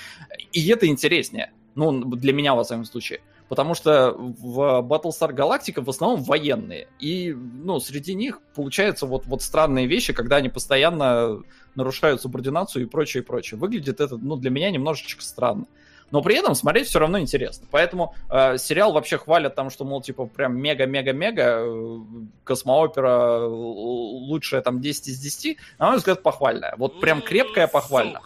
И 0.54 0.66
это 0.70 0.88
интереснее. 0.88 1.52
Ну, 1.76 2.06
для 2.06 2.32
меня, 2.32 2.56
во 2.56 2.64
всяком 2.64 2.86
случае. 2.86 3.20
Потому 3.48 3.76
что 3.76 4.12
в 4.18 4.82
Battlestar 4.82 5.32
Galactica 5.32 5.84
в 5.84 5.90
основном 5.90 6.24
военные. 6.24 6.88
И, 7.00 7.32
ну, 7.34 7.80
среди 7.80 8.16
них 8.16 8.42
получаются 8.56 9.06
вот, 9.06 9.26
вот 9.28 9.44
странные 9.44 9.86
вещи, 9.86 10.14
когда 10.14 10.38
они 10.38 10.50
постоянно 10.50 11.42
нарушают 11.76 12.22
субординацию 12.22 12.84
и 12.86 12.90
прочее, 12.90 13.22
и 13.22 13.26
прочее. 13.26 13.60
Выглядит 13.60 14.02
это, 14.02 14.18
ну, 14.18 14.36
для 14.36 14.50
меня 14.50 14.72
немножечко 14.72 15.22
странно. 15.22 15.66
Но 16.12 16.22
при 16.22 16.36
этом 16.36 16.56
смотреть 16.56 16.88
все 16.88 17.00
равно 17.00 17.20
интересно. 17.20 17.68
Поэтому 17.72 18.16
э, 18.30 18.58
сериал 18.58 18.94
вообще 18.94 19.18
хвалят 19.18 19.56
там, 19.56 19.70
что, 19.70 19.86
мол, 19.86 20.02
типа, 20.02 20.28
прям 20.28 20.58
мега-мега-мега, 20.58 21.60
э, 21.60 22.00
космоопера 22.44 23.40
э, 23.42 23.46
лучшая 23.48 24.62
там 24.62 24.82
10 24.82 25.08
из 25.08 25.20
10, 25.20 25.58
на 25.80 25.88
мой 25.88 25.98
взгляд, 25.98 26.22
похвальная. 26.22 26.76
Вот 26.78 27.00
прям 27.00 27.22
крепкая 27.22 27.68
похвальная. 27.68 28.22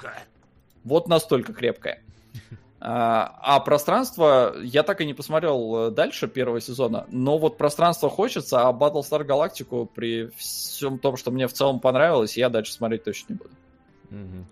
Вот 0.84 1.08
настолько 1.08 1.54
крепкая. 1.54 2.02
А, 2.82 3.38
а 3.42 3.60
пространство, 3.60 4.56
я 4.62 4.84
так 4.84 5.02
и 5.02 5.06
не 5.06 5.14
посмотрел 5.14 5.88
э, 5.88 5.92
дальше 5.92 6.30
первого 6.30 6.62
сезона, 6.62 7.06
но 7.10 7.38
вот 7.38 7.58
пространство 7.58 8.10
хочется, 8.10 8.66
а 8.66 8.72
Battlestar 8.72 9.26
Galactica 9.26 9.86
при 9.86 10.30
всем 10.38 10.98
том, 10.98 11.18
что 11.18 11.30
мне 11.32 11.48
в 11.48 11.54
целом 11.54 11.82
понравилось, 11.82 12.38
я 12.38 12.48
дальше 12.50 12.72
смотреть 12.72 13.04
точно 13.04 13.34
не 13.34 13.38
буду. 13.38 14.46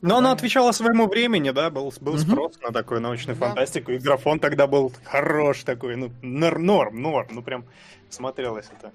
Но 0.00 0.18
она 0.18 0.32
отвечала 0.32 0.70
своему 0.72 1.08
времени, 1.08 1.50
да, 1.50 1.70
был, 1.70 1.92
был 2.00 2.18
спрос 2.18 2.60
на 2.60 2.70
такую 2.72 3.00
научную 3.00 3.36
Да. 3.38 3.46
фантастику, 3.46 3.90
и 3.92 3.98
графон 3.98 4.38
тогда 4.38 4.66
был 4.66 4.92
хорош 5.04 5.64
такой, 5.64 5.96
ну, 5.96 6.10
нор- 6.22 6.58
норм, 6.58 7.00
норм, 7.00 7.28
ну, 7.32 7.42
прям 7.42 7.64
смотрелось 8.10 8.66
это. 8.78 8.92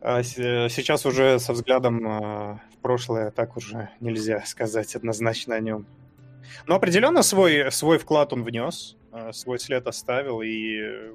А 0.00 0.22
с- 0.24 0.36
э, 0.36 0.68
сейчас 0.68 1.06
уже 1.06 1.38
со 1.38 1.52
взглядом 1.52 2.04
а, 2.04 2.60
в 2.74 2.78
прошлое 2.82 3.30
так 3.30 3.56
уже 3.56 3.90
нельзя 4.00 4.42
сказать 4.44 4.96
однозначно 4.96 5.54
о 5.54 5.60
нем. 5.60 5.86
Но 6.66 6.74
определенно 6.74 7.22
свой, 7.22 7.70
свой 7.72 7.98
вклад 7.98 8.32
он 8.32 8.42
внес, 8.44 8.96
а, 9.10 9.32
свой 9.32 9.58
след 9.58 9.86
оставил, 9.86 10.42
и 10.42 10.78
э, 10.80 11.12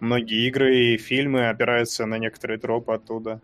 многие 0.00 0.46
игры 0.48 0.76
и 0.76 0.96
фильмы 0.98 1.48
опираются 1.48 2.06
на 2.06 2.18
некоторые 2.18 2.58
тропы 2.58 2.92
оттуда. 2.92 3.40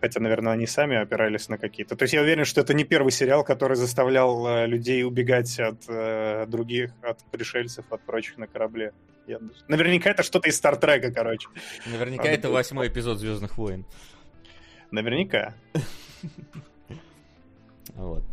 Хотя, 0.00 0.20
наверное, 0.20 0.52
они 0.52 0.66
сами 0.66 0.96
опирались 0.96 1.48
на 1.48 1.56
какие-то. 1.56 1.96
То 1.96 2.02
есть 2.02 2.12
я 2.12 2.20
уверен, 2.20 2.44
что 2.44 2.60
это 2.60 2.74
не 2.74 2.84
первый 2.84 3.10
сериал, 3.10 3.42
который 3.42 3.76
заставлял 3.76 4.46
э, 4.46 4.66
людей 4.66 5.02
убегать 5.02 5.58
от 5.58 5.82
э, 5.88 6.44
других, 6.46 6.90
от 7.02 7.24
пришельцев, 7.30 7.86
от 7.90 8.02
прочих 8.02 8.36
на 8.36 8.46
корабле. 8.46 8.92
Я- 9.26 9.38
Наверняка 9.68 10.10
это 10.10 10.22
что-то 10.22 10.50
из 10.50 10.56
Стартрека, 10.56 11.10
короче. 11.10 11.48
Наверняка 11.86 12.24
Надо 12.24 12.34
это 12.34 12.48
было. 12.48 12.54
восьмой 12.56 12.88
эпизод 12.88 13.18
Звездных 13.18 13.56
войн. 13.56 13.86
Наверняка. 14.90 15.54
Вот. 17.94 18.24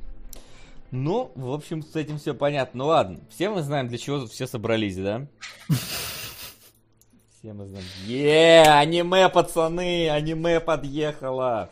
Ну, 0.92 1.32
в 1.36 1.52
общем, 1.54 1.82
с 1.84 1.96
этим 1.96 2.18
все 2.18 2.34
понятно. 2.34 2.80
Ну 2.80 2.88
ладно, 2.88 3.20
все 3.30 3.50
мы 3.50 3.62
знаем, 3.62 3.88
для 3.88 3.98
чего 3.98 4.20
тут 4.20 4.32
все 4.32 4.46
собрались, 4.48 4.98
да? 4.98 5.28
Все 7.40 7.54
мы 7.54 7.66
знаем. 7.66 7.86
Е, 8.06 8.62
аниме, 8.62 9.28
пацаны, 9.30 10.10
аниме 10.10 10.60
подъехало. 10.60 11.72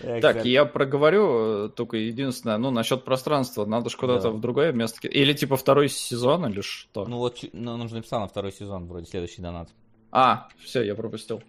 Эх, 0.00 0.20
Так, 0.20 0.36
это- 0.36 0.48
я 0.48 0.66
проговорю 0.66 1.66
э, 1.66 1.68
только 1.70 1.96
единственное, 1.96 2.58
ну, 2.58 2.70
насчет 2.70 3.02
пространства, 3.04 3.64
надо 3.64 3.88
же 3.88 3.96
куда-то 3.96 4.24
Да. 4.24 4.30
в 4.30 4.40
другое 4.40 4.72
место. 4.72 5.08
Или 5.08 5.32
типа 5.32 5.56
второй 5.56 5.88
сезон, 5.88 6.46
или 6.50 6.60
что? 6.60 7.06
Ну 7.06 7.16
вот, 7.16 7.38
ну, 7.54 7.78
нужно 7.78 7.98
написано 7.98 8.26
второй 8.28 8.52
сезон, 8.52 8.88
вроде 8.88 9.06
следующий 9.06 9.40
донат. 9.40 9.70
А, 10.12 10.48
все, 10.62 10.82
я 10.82 10.94
пропустил. 10.94 11.42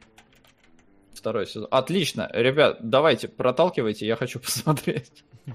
Второй 1.13 1.45
сезон. 1.45 1.67
Отлично. 1.71 2.29
Ребят, 2.33 2.77
давайте, 2.81 3.27
проталкивайте, 3.27 4.05
я 4.07 4.15
хочу 4.15 4.39
посмотреть. 4.41 5.11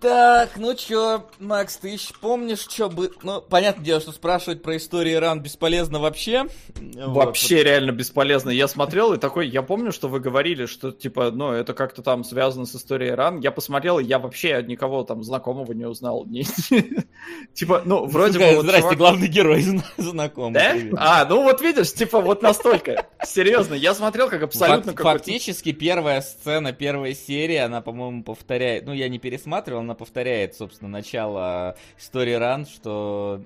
Так, 0.00 0.56
ну 0.56 0.74
чё, 0.74 1.28
Макс, 1.38 1.76
ты 1.76 1.88
еще 1.90 2.14
помнишь, 2.20 2.60
что 2.60 2.88
бы... 2.88 3.10
Ну, 3.22 3.42
понятное 3.42 3.84
дело, 3.84 4.00
что 4.00 4.12
спрашивать 4.12 4.62
про 4.62 4.78
истории 4.78 5.12
ран 5.14 5.40
бесполезно 5.40 6.00
вообще. 6.00 6.46
Вот. 6.76 7.26
Вообще 7.26 7.62
реально 7.62 7.92
бесполезно. 7.92 8.48
Я 8.48 8.66
смотрел 8.66 9.12
и 9.12 9.18
такой, 9.18 9.48
я 9.48 9.60
помню, 9.62 9.92
что 9.92 10.08
вы 10.08 10.20
говорили, 10.20 10.64
что 10.64 10.90
типа, 10.90 11.30
ну, 11.30 11.52
это 11.52 11.74
как-то 11.74 12.02
там 12.02 12.24
связано 12.24 12.64
с 12.64 12.74
историей 12.74 13.10
ран. 13.10 13.40
Я 13.40 13.50
посмотрел, 13.50 13.98
и 13.98 14.04
я 14.04 14.18
вообще 14.18 14.64
никого 14.66 15.04
там 15.04 15.22
знакомого 15.22 15.72
не 15.72 15.84
узнал. 15.84 16.26
Типа, 17.54 17.82
ну, 17.84 18.06
вроде 18.06 18.38
бы... 18.38 18.56
вот 18.56 18.64
Здрасте, 18.64 18.96
главный 18.96 19.28
герой 19.28 19.60
зна- 19.60 19.84
знакомый. 19.98 20.54
Да? 20.54 20.74
А, 20.96 21.24
ну 21.26 21.42
вот 21.42 21.60
видишь, 21.60 21.92
типа 21.92 22.20
вот 22.20 22.40
настолько. 22.42 23.06
Серьезно, 23.24 23.74
я 23.74 23.94
смотрел 23.94 24.30
как 24.30 24.42
абсолютно. 24.42 24.94
Фактически 24.94 25.72
первая 25.72 26.22
сцена 26.22 26.72
первой 26.72 27.14
серии, 27.14 27.56
она, 27.56 27.82
по-моему, 27.82 28.22
повторяет, 28.22 28.86
ну, 28.86 28.92
я 28.92 29.08
не 29.08 29.18
пересматривал, 29.18 29.82
она 29.90 29.96
повторяет, 29.96 30.54
собственно, 30.54 30.88
начало 30.88 31.76
истории 31.98 32.34
ран, 32.34 32.64
что 32.64 33.42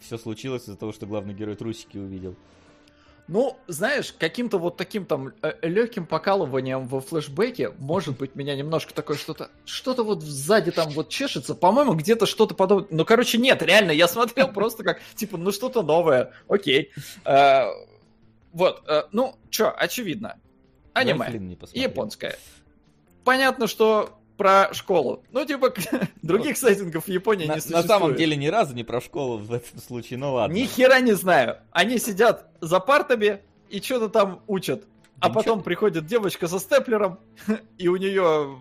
все 0.00 0.18
случилось 0.18 0.62
из-за 0.62 0.76
того, 0.76 0.92
что 0.92 1.06
главный 1.06 1.34
герой 1.34 1.56
трусики 1.56 1.98
увидел. 1.98 2.36
Ну, 3.26 3.56
знаешь, 3.66 4.12
каким-то 4.12 4.58
вот 4.58 4.76
таким 4.76 5.04
там 5.04 5.32
легким 5.62 6.06
покалыванием 6.06 6.86
во 6.86 7.00
флешбеке, 7.00 7.70
может 7.78 8.18
быть, 8.18 8.34
меня 8.36 8.56
немножко 8.56 8.94
такое 8.94 9.16
что-то, 9.16 9.50
что-то 9.64 10.04
вот 10.04 10.22
сзади 10.22 10.70
там 10.70 10.90
вот 10.90 11.08
чешется, 11.08 11.54
по-моему, 11.56 11.94
где-то 11.94 12.26
что-то 12.26 12.54
подобное. 12.54 12.88
Ну, 12.90 13.04
короче, 13.04 13.38
нет, 13.38 13.62
реально, 13.62 13.90
я 13.90 14.06
смотрел 14.06 14.48
просто 14.52 14.84
как, 14.84 15.00
типа, 15.16 15.38
ну, 15.38 15.50
что-то 15.50 15.82
новое, 15.82 16.32
окей. 16.48 16.90
Э, 17.24 17.66
Вот, 18.52 18.82
э, 18.88 19.04
ну, 19.12 19.36
чё, 19.48 19.72
очевидно, 19.76 20.38
аниме, 20.92 21.56
японское. 21.72 22.36
Понятно, 23.24 23.66
что 23.66 24.19
про 24.40 24.72
школу. 24.72 25.22
Ну, 25.32 25.44
типа, 25.44 25.70
других 26.22 26.56
сеттингов 26.56 27.04
в 27.04 27.08
Японии 27.08 27.44
На, 27.44 27.50
не 27.52 27.56
на 27.56 27.60
существует. 27.60 27.86
самом 27.86 28.16
деле 28.16 28.36
ни 28.36 28.46
разу 28.46 28.74
не 28.74 28.84
про 28.84 29.02
школу 29.02 29.36
в 29.36 29.52
этом 29.52 29.78
случае, 29.78 30.18
ну 30.18 30.32
ладно. 30.32 30.54
Ни 30.54 30.64
хера 30.64 30.98
не 31.00 31.12
знаю. 31.12 31.58
Они 31.72 31.98
сидят 31.98 32.46
за 32.62 32.80
партами 32.80 33.40
и 33.68 33.82
что-то 33.82 34.08
там 34.08 34.40
учат. 34.46 34.84
А 35.20 35.28
Да 35.28 35.34
потом 35.34 35.62
приходит 35.62 36.06
девочка 36.06 36.48
со 36.48 36.58
степлером, 36.58 37.18
и 37.78 37.88
у 37.88 37.96
нее 37.96 38.58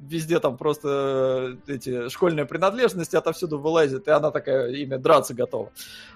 везде 0.00 0.40
там 0.40 0.56
просто 0.56 1.58
э, 1.66 1.74
эти 1.74 2.08
школьные 2.08 2.46
принадлежности 2.46 3.16
отовсюду 3.16 3.58
вылазит, 3.58 4.08
и 4.08 4.10
она 4.10 4.30
такая 4.30 4.70
ими 4.70 4.96
драться 4.96 5.34
готова. 5.34 5.72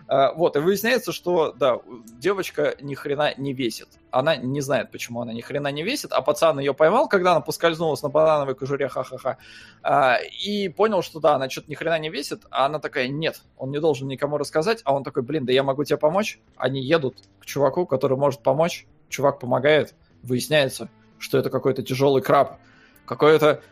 А, 0.09 0.33
Вот, 0.33 0.57
и 0.57 0.61
выясняется, 0.61 1.13
что, 1.13 1.53
да, 1.53 1.81
девочка 2.19 2.75
ни 2.81 2.95
хрена 2.95 3.35
не 3.37 3.53
весит. 3.53 3.89
Она 4.11 4.37
не 4.37 4.63
знает, 4.63 4.91
почему 4.91 5.21
она 5.21 5.35
ни 5.35 5.43
хрена 5.43 5.69
не 5.69 5.83
весит, 5.83 6.13
а 6.13 6.23
пацан 6.23 6.59
ее 6.59 6.73
поймал, 6.73 7.07
когда 7.07 7.33
она 7.33 7.41
поскользнулась 7.41 8.03
на 8.03 8.09
банановой 8.09 8.55
кожуре, 8.55 8.89
ха-ха-ха, 8.89 10.19
и 10.41 10.69
понял, 10.69 11.03
что 11.03 11.21
да, 11.21 11.35
она 11.35 11.51
что-то 11.51 11.71
ни 11.71 11.75
хрена 11.75 11.99
не 11.99 12.09
весит, 12.09 12.45
а 12.51 12.67
она 12.67 12.79
такая, 12.79 13.09
нет, 13.09 13.43
он 13.59 13.71
не 13.71 13.81
должен 13.81 14.09
никому 14.09 14.39
рассказать, 14.39 14.81
а 14.85 14.95
он 14.95 15.05
такой, 15.05 15.23
блин, 15.23 15.45
да 15.45 15.53
я 15.53 15.63
могу 15.63 15.85
тебе 15.85 15.99
помочь. 15.99 16.41
Они 16.57 16.81
едут 16.81 17.19
к 17.39 17.45
чуваку, 17.45 17.87
который 17.87 18.17
может 18.17 18.43
помочь, 18.43 18.87
чувак 19.15 19.39
помогает, 19.39 19.95
выясняется, 20.23 20.91
что 21.19 21.39
это 21.39 21.51
какой-то 21.51 21.83
тяжелый 21.83 22.23
краб, 22.23 22.59
какое-то 23.07 23.63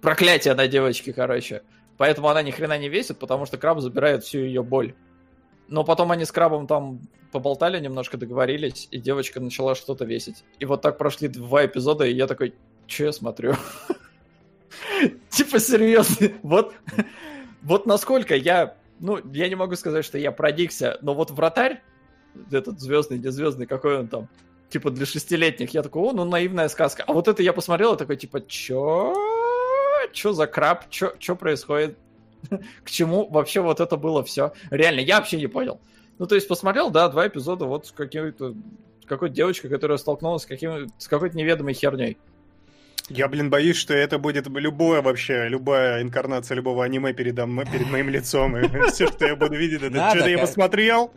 проклятие 0.00 0.54
на 0.54 0.66
девочке, 0.66 1.12
короче. 1.12 1.62
Поэтому 1.96 2.28
она 2.28 2.42
ни 2.42 2.50
хрена 2.50 2.76
не 2.78 2.88
весит, 2.88 3.18
потому 3.18 3.46
что 3.46 3.58
краб 3.58 3.80
забирает 3.80 4.24
всю 4.24 4.40
ее 4.40 4.62
боль. 4.62 4.94
Но 5.68 5.84
потом 5.84 6.10
они 6.12 6.24
с 6.24 6.32
крабом 6.32 6.66
там 6.66 7.00
поболтали 7.32 7.80
немножко, 7.80 8.16
договорились, 8.16 8.88
и 8.90 8.98
девочка 8.98 9.40
начала 9.40 9.74
что-то 9.74 10.04
весить. 10.04 10.44
И 10.58 10.64
вот 10.64 10.82
так 10.82 10.98
прошли 10.98 11.28
два 11.28 11.64
эпизода, 11.64 12.04
и 12.04 12.14
я 12.14 12.26
такой, 12.26 12.54
че 12.86 13.06
я 13.06 13.12
смотрю? 13.12 13.54
Типа 15.30 15.58
серьезно, 15.58 16.32
вот, 16.42 16.74
вот 17.62 17.86
насколько 17.86 18.34
я, 18.34 18.76
ну, 19.00 19.18
я 19.32 19.48
не 19.48 19.54
могу 19.54 19.76
сказать, 19.76 20.04
что 20.04 20.18
я 20.18 20.32
проникся, 20.32 20.98
но 21.02 21.14
вот 21.14 21.30
вратарь, 21.30 21.82
этот 22.50 22.80
звездный, 22.80 23.18
не 23.18 23.30
звездный, 23.30 23.66
какой 23.66 23.98
он 23.98 24.08
там, 24.08 24.28
типа 24.68 24.90
для 24.90 25.06
шестилетних, 25.06 25.74
я 25.74 25.82
такой, 25.82 26.02
о, 26.02 26.12
ну 26.12 26.24
наивная 26.24 26.68
сказка. 26.68 27.04
А 27.06 27.12
вот 27.12 27.28
это 27.28 27.42
я 27.42 27.52
посмотрел, 27.52 27.94
и 27.94 27.98
такой, 27.98 28.16
типа, 28.16 28.40
чё? 28.46 29.14
Чё 30.12 30.32
за 30.32 30.46
краб? 30.46 30.88
Чё, 30.90 31.14
чё 31.18 31.36
происходит? 31.36 31.98
К 32.84 32.90
чему 32.90 33.28
вообще 33.28 33.60
вот 33.60 33.80
это 33.80 33.96
было 33.96 34.22
все? 34.24 34.52
Реально, 34.70 35.00
я 35.00 35.18
вообще 35.18 35.36
не 35.36 35.46
понял. 35.46 35.80
Ну, 36.18 36.26
то 36.26 36.34
есть 36.34 36.48
посмотрел, 36.48 36.90
да, 36.90 37.08
два 37.08 37.26
эпизода 37.28 37.66
вот 37.66 37.86
с 37.86 37.92
какой-то 37.92 38.54
какой-то 39.06 39.34
девочкой, 39.34 39.70
которая 39.70 39.98
столкнулась 39.98 40.42
с, 40.42 40.46
каким, 40.46 40.88
с 40.98 41.06
какой-то 41.08 41.36
неведомой 41.36 41.74
херней. 41.74 42.18
Я, 43.08 43.28
блин, 43.28 43.50
боюсь, 43.50 43.76
что 43.76 43.94
это 43.94 44.18
будет 44.18 44.48
любое 44.48 45.00
вообще, 45.00 45.48
любая 45.48 46.02
инкарнация 46.02 46.56
любого 46.56 46.84
аниме 46.84 47.12
передо 47.12 47.46
мной, 47.46 47.64
перед 47.64 47.88
моим 47.88 48.08
лицом. 48.08 48.56
И 48.56 48.68
все, 48.90 49.06
что 49.06 49.26
я 49.26 49.36
буду 49.36 49.54
видеть, 49.54 49.82
это 49.82 50.10
что-то 50.10 50.28
я 50.28 50.38
посмотрел, 50.38 51.12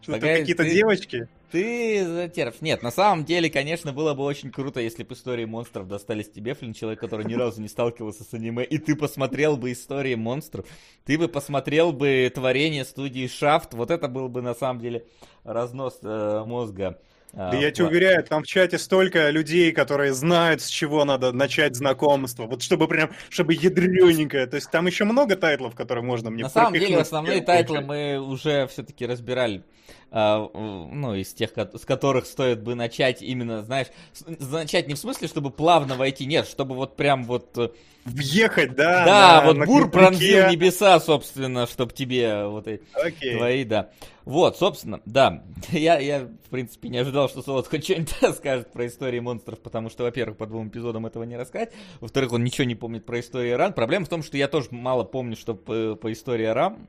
что 0.00 0.12
Погоди, 0.12 0.26
это 0.28 0.40
какие-то 0.40 0.64
девочки. 0.64 1.28
Ты 1.50 2.04
затерпишь. 2.04 2.62
Нет, 2.62 2.82
на 2.82 2.90
самом 2.90 3.24
деле, 3.24 3.50
конечно, 3.50 3.92
было 3.92 4.14
бы 4.14 4.24
очень 4.24 4.50
круто, 4.50 4.80
если 4.80 5.04
бы 5.04 5.14
истории 5.14 5.44
монстров 5.44 5.86
достались 5.86 6.30
тебе, 6.30 6.54
Флин, 6.54 6.72
человек, 6.72 6.98
который 6.98 7.26
ни 7.26 7.34
разу 7.34 7.60
не 7.60 7.68
сталкивался 7.68 8.24
с 8.24 8.32
аниме, 8.32 8.64
и 8.64 8.78
ты 8.78 8.96
посмотрел 8.96 9.56
бы 9.56 9.70
истории 9.70 10.14
монстров, 10.14 10.66
ты 11.04 11.18
бы 11.18 11.28
посмотрел 11.28 11.92
бы 11.92 12.32
творение 12.34 12.84
студии 12.84 13.26
Шафт, 13.28 13.74
вот 13.74 13.90
это 13.90 14.08
был 14.08 14.28
бы 14.28 14.40
на 14.40 14.54
самом 14.54 14.80
деле 14.80 15.04
разнос 15.44 15.98
э, 16.02 16.42
мозга. 16.46 16.98
А, 17.36 17.50
Да 17.50 17.56
я 17.56 17.70
тебе 17.70 17.86
уверяю, 17.86 18.22
там 18.24 18.42
в 18.42 18.46
чате 18.46 18.78
столько 18.78 19.30
людей, 19.30 19.72
которые 19.72 20.12
знают, 20.14 20.60
с 20.60 20.68
чего 20.68 21.04
надо 21.04 21.32
начать 21.32 21.74
знакомство. 21.74 22.44
Вот 22.44 22.62
чтобы 22.62 22.86
прям, 22.88 23.10
чтобы 23.28 23.54
ядрененькое. 23.54 24.46
То 24.46 24.56
есть 24.56 24.70
там 24.70 24.86
еще 24.86 25.04
много 25.04 25.36
тайтлов, 25.36 25.74
которые 25.74 26.04
можно 26.04 26.30
мне 26.30 26.44
На 26.44 26.48
самом 26.48 26.74
деле, 26.74 26.98
основные 26.98 27.40
тайтлы 27.40 27.80
мы 27.80 28.18
уже 28.18 28.66
все-таки 28.68 29.06
разбирали. 29.06 29.64
А, 30.10 30.48
ну, 30.54 31.14
из 31.14 31.34
тех, 31.34 31.50
с 31.56 31.84
которых 31.84 32.26
стоит 32.26 32.62
бы 32.62 32.74
начать 32.74 33.20
именно, 33.20 33.64
знаешь, 33.64 33.88
начать 34.26 34.86
не 34.86 34.94
в 34.94 34.98
смысле, 34.98 35.26
чтобы 35.26 35.50
плавно 35.50 35.96
войти, 35.96 36.24
нет, 36.26 36.46
чтобы 36.46 36.76
вот 36.76 36.94
прям 36.96 37.24
вот... 37.24 37.58
Э, 37.58 37.70
Въехать, 38.04 38.76
да? 38.76 39.04
Да, 39.04 39.40
на, 39.40 39.46
вот 39.46 39.56
на 39.56 39.66
бур 39.66 39.90
пронзил 39.90 40.50
небеса, 40.50 41.00
собственно, 41.00 41.66
чтобы 41.66 41.92
тебе 41.92 42.46
вот 42.46 42.68
эти 42.68 42.84
okay. 42.94 43.36
твои, 43.36 43.64
да. 43.64 43.90
Вот, 44.24 44.56
собственно, 44.56 45.00
да, 45.04 45.42
я, 45.70 45.98
я, 45.98 46.20
в 46.20 46.48
принципе, 46.50 46.88
не 46.90 46.98
ожидал, 46.98 47.28
что 47.28 47.42
Солод 47.42 47.66
хоть 47.66 47.84
что-нибудь 47.84 48.14
скажет 48.36 48.72
про 48.72 48.86
истории 48.86 49.18
монстров, 49.18 49.58
потому 49.58 49.90
что, 49.90 50.04
во-первых, 50.04 50.38
по 50.38 50.46
двум 50.46 50.68
эпизодам 50.68 51.06
этого 51.06 51.24
не 51.24 51.36
рассказать, 51.36 51.72
во-вторых, 52.00 52.32
он 52.32 52.44
ничего 52.44 52.64
не 52.64 52.74
помнит 52.74 53.04
про 53.04 53.20
историю 53.20 53.56
Ран. 53.56 53.72
Проблема 53.72 54.06
в 54.06 54.08
том, 54.08 54.22
что 54.22 54.36
я 54.36 54.48
тоже 54.48 54.68
мало 54.70 55.04
помню, 55.04 55.36
что 55.36 55.54
по, 55.54 55.96
по 55.96 56.12
истории 56.12 56.46
Рам, 56.46 56.86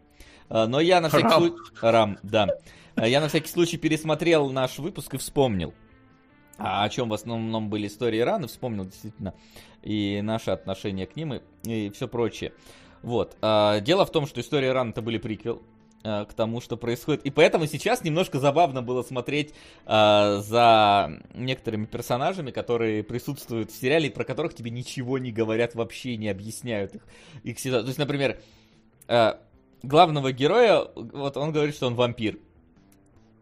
а, 0.49 0.67
но 0.67 0.79
я 0.79 1.01
на 1.01 1.09
всякий 1.09 1.29
случай... 1.29 1.55
Рам, 1.81 2.19
да. 2.23 2.47
А, 2.95 3.07
я 3.07 3.19
на 3.19 3.27
всякий 3.27 3.49
случай 3.49 3.77
пересмотрел 3.77 4.49
наш 4.51 4.79
выпуск 4.79 5.13
и 5.13 5.17
вспомнил. 5.17 5.73
А 6.57 6.85
о 6.85 6.89
чем 6.89 7.09
в 7.09 7.13
основном 7.13 7.69
были 7.69 7.87
истории 7.87 8.19
Ирана, 8.19 8.47
вспомнил 8.47 8.85
действительно 8.85 9.33
и 9.83 10.21
наше 10.21 10.51
отношение 10.51 11.05
к 11.05 11.15
ним, 11.15 11.33
и, 11.33 11.41
и 11.65 11.89
все 11.91 12.07
прочее. 12.07 12.53
Вот. 13.01 13.35
А, 13.41 13.81
дело 13.81 14.05
в 14.05 14.11
том, 14.11 14.25
что 14.25 14.39
история 14.39 14.69
Ирана 14.69 14.91
это 14.91 15.01
были 15.01 15.17
приквел 15.17 15.61
а, 16.03 16.23
к 16.23 16.33
тому, 16.33 16.61
что 16.61 16.77
происходит. 16.77 17.25
И 17.25 17.31
поэтому 17.31 17.65
сейчас 17.65 18.03
немножко 18.03 18.39
забавно 18.39 18.81
было 18.81 19.03
смотреть 19.03 19.53
а, 19.85 20.37
за 20.37 21.19
некоторыми 21.33 21.85
персонажами, 21.85 22.51
которые 22.51 23.03
присутствуют 23.03 23.71
в 23.71 23.75
сериале, 23.75 24.09
про 24.09 24.23
которых 24.23 24.53
тебе 24.53 24.71
ничего 24.71 25.17
не 25.17 25.33
говорят 25.33 25.75
вообще, 25.75 26.15
не 26.15 26.29
объясняют 26.29 26.95
их, 26.95 27.01
их 27.43 27.59
ситуацию. 27.59 27.83
То 27.83 27.89
есть, 27.89 27.99
например, 27.99 28.39
а, 29.07 29.41
главного 29.83 30.31
героя, 30.31 30.87
вот 30.95 31.35
он 31.35 31.51
говорит, 31.51 31.75
что 31.75 31.87
он 31.87 31.95
вампир. 31.95 32.39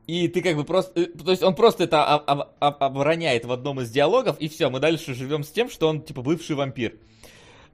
И 0.08 0.28
ты 0.28 0.42
как 0.42 0.56
бы 0.56 0.66
просто... 0.66 1.02
Э, 1.02 1.06
то 1.06 1.32
есть 1.32 1.44
он 1.44 1.56
просто 1.56 1.86
это 1.86 2.04
об, 2.06 2.50
об, 2.60 2.84
обороняет 2.84 3.46
в 3.46 3.52
одном 3.52 3.82
из 3.82 3.90
диалогов, 3.90 4.38
и 4.40 4.50
все, 4.50 4.70
мы 4.70 4.80
дальше 4.80 5.14
живем 5.14 5.44
с 5.44 5.50
тем, 5.50 5.70
что 5.70 5.88
он 5.88 6.02
типа 6.02 6.22
бывший 6.22 6.56
вампир. 6.56 6.96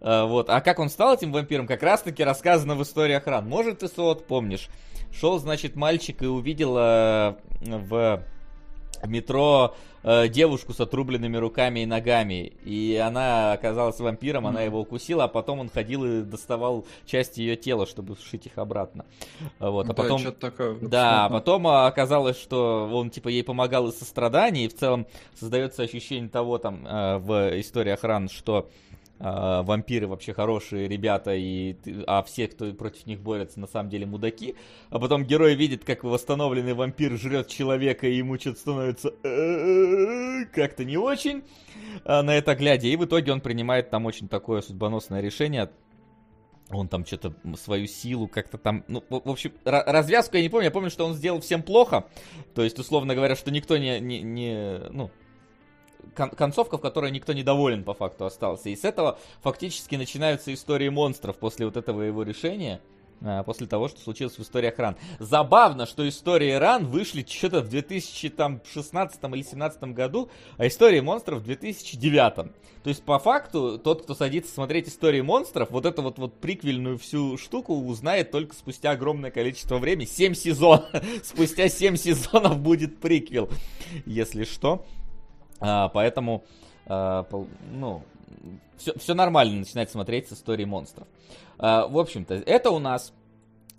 А, 0.02 0.26
вот. 0.26 0.50
А 0.50 0.62
как 0.62 0.80
он 0.80 0.90
стал 0.90 1.16
этим 1.16 1.32
вампиром, 1.32 1.68
как 1.68 1.84
раз 1.84 2.02
таки 2.02 2.24
рассказано 2.24 2.76
в 2.76 2.84
истории 2.84 3.14
охран. 3.14 3.48
Может, 3.48 3.80
ты, 3.80 3.88
Сот, 3.88 4.28
помнишь. 4.28 4.70
Шел, 5.12 5.40
значит, 5.40 5.76
мальчик 5.76 6.22
и 6.22 6.28
увидел 6.28 6.78
э, 6.78 7.36
в 7.62 8.24
метро 9.06 9.76
э, 10.04 10.28
девушку 10.28 10.74
с 10.74 10.80
отрубленными 10.80 11.38
руками 11.38 11.82
и 11.82 11.86
ногами. 11.86 12.54
И 12.64 12.96
она 12.96 13.54
оказалась 13.54 14.00
вампиром, 14.00 14.48
она 14.48 14.62
его 14.62 14.80
укусила, 14.82 15.26
а 15.26 15.28
потом 15.28 15.60
он 15.60 15.70
ходил 15.70 16.06
и 16.06 16.22
доставал 16.22 16.86
части 17.06 17.42
ее 17.42 17.56
тела, 17.56 17.86
чтобы 17.86 18.16
сшить 18.18 18.46
их 18.46 18.58
обратно. 18.58 19.06
Вот, 19.60 19.86
а 19.86 19.88
да, 19.90 19.94
потом... 19.94 20.34
Такое, 20.34 20.78
да, 20.82 21.26
а 21.26 21.30
потом 21.30 21.68
оказалось, 21.68 22.40
что 22.40 22.90
он 22.92 23.10
типа 23.10 23.30
ей 23.30 23.44
помогал 23.44 23.88
из 23.88 23.98
сострадания, 23.98 24.66
и 24.66 24.70
в 24.70 24.76
целом 24.76 25.08
создается 25.36 25.84
ощущение 25.84 26.30
того 26.30 26.58
там 26.58 26.86
э, 26.86 27.18
в 27.18 27.60
истории 27.60 27.92
охраны, 27.92 28.30
что 28.30 28.70
э, 29.20 29.62
вампиры 29.64 30.08
вообще 30.08 30.34
хорошие 30.34 30.88
ребята, 30.88 31.36
и, 31.36 31.76
а 32.08 32.24
все, 32.24 32.48
кто 32.48 32.72
против 32.74 33.06
них 33.06 33.20
борется, 33.20 33.60
на 33.60 33.68
самом 33.68 33.90
деле 33.90 34.06
мудаки. 34.06 34.56
А 34.90 35.00
потом 35.00 35.26
герой 35.26 35.56
видит, 35.56 35.84
как 35.84 36.04
восстановленный 36.04 36.74
вампир 36.74 37.18
жрет 37.18 37.48
человека, 37.48 38.08
и 38.08 38.16
ему 38.16 38.40
что-то 38.40 38.60
становится 38.60 39.12
как-то 40.54 40.86
не 40.86 40.98
очень 40.98 41.44
а, 42.06 42.24
на 42.24 42.36
это 42.36 42.56
глядя. 42.56 42.88
И 42.88 42.96
в 42.96 43.06
итоге 43.06 43.32
он 43.32 43.42
принимает 43.42 43.90
там 43.90 44.06
очень 44.06 44.28
такое 44.28 44.62
судьбоносное 44.62 45.22
решение, 45.22 45.70
он 46.72 46.88
там 46.88 47.06
что-то 47.06 47.34
свою 47.58 47.88
силу 47.88 48.28
как-то 48.28 48.58
там, 48.58 48.84
ну, 48.88 49.04
в 49.10 49.30
общем, 49.30 49.54
развязку 49.66 50.38
я 50.38 50.44
не 50.44 50.50
помню, 50.50 50.66
я 50.66 50.72
помню, 50.72 50.90
что 50.90 51.06
он 51.06 51.14
сделал 51.14 51.42
всем 51.42 51.64
плохо, 51.64 52.06
то 52.54 52.64
есть, 52.64 52.78
условно 52.78 53.16
говоря, 53.16 53.36
что 53.36 53.52
никто 53.52 53.78
не, 53.78 54.00
не, 54.00 54.22
не 54.22 54.80
ну, 54.92 55.10
кон- 56.16 56.32
концовка, 56.32 56.78
в 56.78 56.82
которой 56.82 57.12
никто 57.12 57.34
не 57.34 57.44
доволен 57.44 57.84
по 57.84 57.94
факту 57.94 58.26
остался. 58.26 58.70
И 58.70 58.76
с 58.76 58.84
этого 58.84 59.20
фактически 59.42 59.96
начинаются 59.96 60.54
истории 60.54 60.90
монстров 60.90 61.38
после 61.38 61.66
вот 61.66 61.78
этого 61.78 62.02
его 62.02 62.24
решения 62.24 62.82
а, 63.22 63.44
после 63.44 63.68
того, 63.68 63.90
что 63.90 64.00
случилось 64.00 64.38
в 64.38 64.42
историях 64.42 64.80
Ран. 64.80 64.96
Забавно, 65.20 65.86
что 65.86 66.08
истории 66.08 66.52
Ран 66.54 66.86
вышли 66.86 67.26
что-то 67.28 67.62
в 67.62 67.70
2016 67.70 69.24
или 69.24 69.30
2017 69.30 69.84
году, 69.84 70.30
а 70.58 70.68
истории 70.68 71.02
монстров 71.02 71.40
в 71.40 71.44
2009. 71.44 72.36
То 72.36 72.54
есть, 72.86 73.04
по 73.04 73.20
факту, 73.20 73.78
тот, 73.78 74.04
кто 74.04 74.16
садится 74.16 74.54
смотреть 74.54 74.88
истории 74.88 75.20
монстров, 75.20 75.70
вот 75.72 75.86
эту 75.86 76.02
вот, 76.02 76.18
вот 76.18 76.40
приквельную 76.40 76.98
всю 76.98 77.38
штуку 77.38 77.76
узнает 77.76 78.32
только 78.32 78.56
спустя 78.56 78.92
огромное 78.92 79.32
количество 79.32 79.80
времени. 79.80 80.06
7 80.06 80.34
сезонов. 80.34 80.86
спустя 81.24 81.68
7 81.68 81.98
сезонов 81.98 82.60
будет 82.60 83.00
приквел, 83.00 83.50
если 84.06 84.46
что. 84.46 84.86
А, 85.60 85.90
поэтому, 85.90 86.44
а, 86.86 87.26
ну, 87.72 88.04
все, 88.78 88.98
все 88.98 89.14
нормально 89.14 89.60
начинать 89.60 89.92
смотреть 89.92 90.30
с 90.30 90.34
истории 90.34 90.66
монстров. 90.66 91.08
А, 91.58 91.88
в 91.88 91.98
общем-то, 91.98 92.36
это 92.36 92.72
у 92.72 92.80
нас 92.80 93.14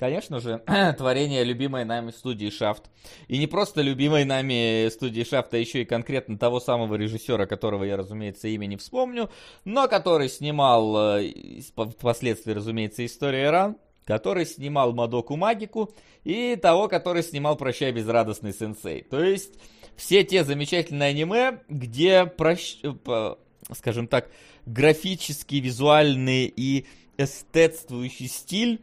конечно 0.01 0.41
же, 0.41 0.63
творение 0.97 1.45
любимой 1.45 1.85
нами 1.85 2.11
студии 2.11 2.49
Шафт. 2.49 2.91
И 3.29 3.37
не 3.37 3.47
просто 3.47 3.83
любимой 3.83 4.25
нами 4.25 4.89
студии 4.89 5.23
Шафт, 5.23 5.53
а 5.53 5.59
еще 5.59 5.83
и 5.83 5.85
конкретно 5.85 6.39
того 6.39 6.59
самого 6.59 6.95
режиссера, 6.95 7.45
которого 7.45 7.85
я, 7.85 7.99
разумеется, 7.99 8.49
имя 8.49 8.65
не 8.65 8.79
вспомню, 8.79 9.29
но 9.67 9.89
который 9.89 10.31
снимал, 10.31 11.19
э, 11.19 11.33
впоследствии, 11.77 12.53
разумеется, 12.53 13.05
история 13.05 13.51
Ран, 13.51 13.77
который 14.07 14.47
снимал 14.47 14.95
Мадоку 14.95 15.37
Магику, 15.37 15.91
и 16.25 16.57
того, 16.57 16.89
который 16.89 17.23
снимал 17.23 17.57
Прощай 17.57 17.93
безрадостный 17.93 18.55
сенсей. 18.55 19.03
То 19.03 19.23
есть 19.23 19.55
все 20.01 20.25
те 20.25 20.45
замечательные 20.45 21.11
аниме, 21.11 21.61
где, 21.69 22.25
прощ... 22.25 22.79
Э, 22.83 23.35
скажем 23.75 24.09
так, 24.09 24.31
графический, 24.65 25.61
визуальный 25.61 26.47
и 26.47 26.87
эстетствующий 27.19 28.27
стиль 28.27 28.81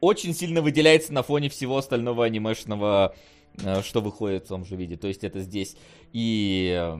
очень 0.00 0.34
сильно 0.34 0.60
выделяется 0.60 1.14
на 1.14 1.22
фоне 1.22 1.48
всего 1.48 1.78
остального 1.78 2.26
анимешного, 2.26 3.14
э, 3.64 3.80
что 3.80 4.02
выходит 4.02 4.44
в 4.44 4.48
том 4.48 4.66
же 4.66 4.76
виде. 4.76 4.98
То 4.98 5.08
есть 5.08 5.24
это 5.24 5.40
здесь 5.40 5.74
и 6.12 6.76
э, 6.78 6.98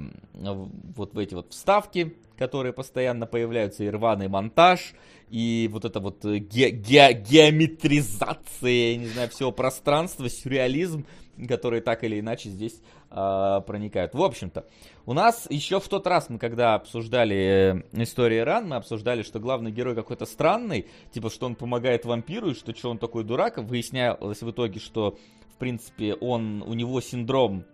вот 0.96 1.14
эти 1.18 1.34
вот 1.34 1.52
вставки, 1.52 2.16
которые 2.38 2.72
постоянно 2.72 3.26
появляются, 3.26 3.84
и 3.84 3.90
рваный 3.90 4.28
монтаж, 4.28 4.94
и 5.28 5.68
вот 5.70 5.84
это 5.84 6.00
вот 6.00 6.24
ге- 6.24 6.70
ге- 6.70 7.12
геометризация, 7.12 8.92
я 8.92 8.96
не 8.96 9.08
знаю, 9.08 9.28
всего 9.28 9.52
пространства, 9.52 10.30
сюрреализм, 10.30 11.04
которые 11.46 11.82
так 11.82 12.02
или 12.02 12.18
иначе 12.18 12.48
здесь 12.48 12.80
э, 13.10 13.60
проникают. 13.66 14.14
В 14.14 14.22
общем-то, 14.22 14.66
у 15.06 15.12
нас 15.12 15.46
еще 15.50 15.80
в 15.80 15.88
тот 15.88 16.06
раз, 16.06 16.28
мы 16.28 16.38
когда 16.38 16.74
обсуждали 16.74 17.84
э, 17.94 18.02
историю 18.02 18.44
Ран, 18.44 18.68
мы 18.68 18.76
обсуждали, 18.76 19.22
что 19.22 19.40
главный 19.40 19.70
герой 19.70 19.94
какой-то 19.94 20.26
странный, 20.26 20.86
типа, 21.12 21.30
что 21.30 21.46
он 21.46 21.54
помогает 21.54 22.04
вампиру, 22.04 22.50
и 22.50 22.54
что, 22.54 22.74
что 22.74 22.90
он 22.90 22.98
такой 22.98 23.24
дурак. 23.24 23.58
Выяснялось 23.58 24.42
в 24.42 24.50
итоге, 24.50 24.80
что, 24.80 25.18
в 25.54 25.56
принципе, 25.56 26.14
он, 26.14 26.62
у 26.62 26.74
него 26.74 27.00
синдром 27.00 27.64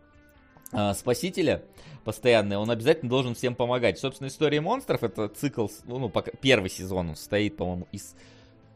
э, 0.72 0.94
спасителя 0.94 1.62
постоянный, 2.06 2.56
он 2.56 2.70
обязательно 2.70 3.10
должен 3.10 3.34
всем 3.34 3.56
помогать. 3.56 3.98
Собственно, 3.98 4.28
история 4.28 4.60
монстров, 4.60 5.02
это 5.02 5.28
цикл, 5.28 5.66
ну, 5.86 6.08
пока, 6.08 6.30
первый 6.40 6.70
сезон 6.70 7.10
он 7.10 7.16
состоит, 7.16 7.56
по-моему, 7.56 7.88
из 7.90 8.14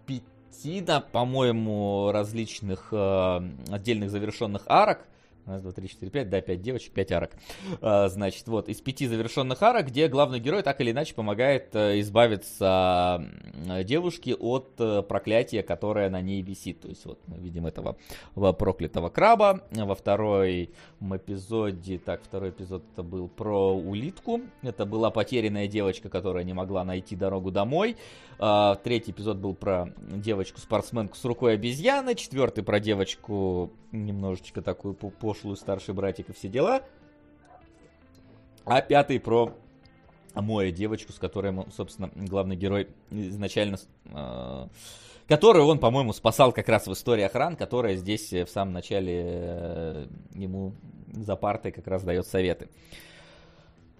пяти, 0.04 0.84
по-моему, 1.12 2.10
различных 2.12 2.88
э, 2.90 3.40
отдельных 3.70 4.10
завершенных 4.10 4.64
арок, 4.66 5.06
Раз, 5.46 5.62
два, 5.62 5.72
три, 5.72 5.88
четыре, 5.88 6.10
пять, 6.10 6.28
да, 6.28 6.40
пять 6.40 6.60
девочек, 6.60 6.92
пять 6.92 7.10
арок. 7.12 7.32
А, 7.80 8.08
значит, 8.08 8.46
вот, 8.46 8.68
из 8.68 8.80
пяти 8.80 9.06
завершенных 9.06 9.62
арок, 9.62 9.86
где 9.86 10.06
главный 10.06 10.38
герой 10.38 10.62
так 10.62 10.80
или 10.80 10.90
иначе 10.90 11.14
помогает 11.14 11.74
а, 11.74 11.98
избавиться 12.00 12.66
а, 12.68 13.82
девушке 13.84 14.34
от 14.34 14.74
а, 14.78 15.02
проклятия, 15.02 15.62
которое 15.62 16.10
на 16.10 16.20
ней 16.20 16.42
висит. 16.42 16.82
То 16.82 16.88
есть, 16.88 17.04
вот, 17.04 17.18
мы 17.26 17.38
видим 17.38 17.66
этого 17.66 17.96
проклятого 18.34 19.08
краба. 19.08 19.62
Во 19.70 19.94
второй 19.94 20.70
эпизоде, 21.00 21.98
так, 21.98 22.22
второй 22.22 22.50
эпизод 22.50 22.84
это 22.92 23.02
был 23.02 23.28
про 23.28 23.74
улитку. 23.74 24.42
Это 24.62 24.84
была 24.84 25.10
потерянная 25.10 25.66
девочка, 25.66 26.08
которая 26.08 26.44
не 26.44 26.52
могла 26.52 26.84
найти 26.84 27.16
дорогу 27.16 27.50
домой. 27.50 27.96
А, 28.42 28.76
третий 28.76 29.10
эпизод 29.10 29.36
был 29.36 29.54
про 29.54 29.92
девочку-спортсменку 29.98 31.14
с 31.14 31.24
рукой 31.26 31.54
обезьяны. 31.54 32.14
Четвертый 32.14 32.64
про 32.64 32.80
девочку 32.80 33.70
немножечко 33.92 34.62
такую 34.62 34.94
пошлую 34.94 35.56
старший 35.56 35.92
братик 35.92 36.30
и 36.30 36.32
все 36.32 36.48
дела. 36.48 36.80
А 38.64 38.80
пятый 38.80 39.20
про 39.20 39.54
Моя 40.34 40.70
девочку, 40.70 41.12
с 41.12 41.18
которой, 41.18 41.54
собственно, 41.76 42.10
главный 42.14 42.56
герой 42.56 42.88
изначально... 43.10 43.78
Э, 44.06 44.68
которую 45.28 45.66
он, 45.66 45.78
по-моему, 45.78 46.12
спасал 46.12 46.52
как 46.52 46.68
раз 46.68 46.86
в 46.86 46.92
истории 46.92 47.24
охран, 47.24 47.56
которая 47.56 47.96
здесь 47.96 48.32
в 48.32 48.46
самом 48.46 48.72
начале 48.72 49.22
э, 49.22 50.06
ему 50.34 50.72
за 51.12 51.36
партой 51.36 51.72
как 51.72 51.86
раз 51.86 52.04
дает 52.04 52.26
советы. 52.26 52.70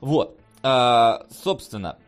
Вот. 0.01 0.39
Э, 0.63 1.19
собственно, 1.31 1.99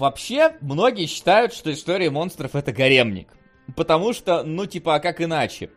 вообще, 0.00 0.56
многие 0.60 1.06
считают, 1.06 1.52
что 1.52 1.72
история 1.72 2.10
монстров 2.10 2.56
это 2.56 2.72
гаремник. 2.72 3.28
Потому 3.76 4.12
что, 4.12 4.42
ну, 4.42 4.66
типа, 4.66 4.96
а 4.96 5.00
как 5.00 5.20
иначе? 5.20 5.70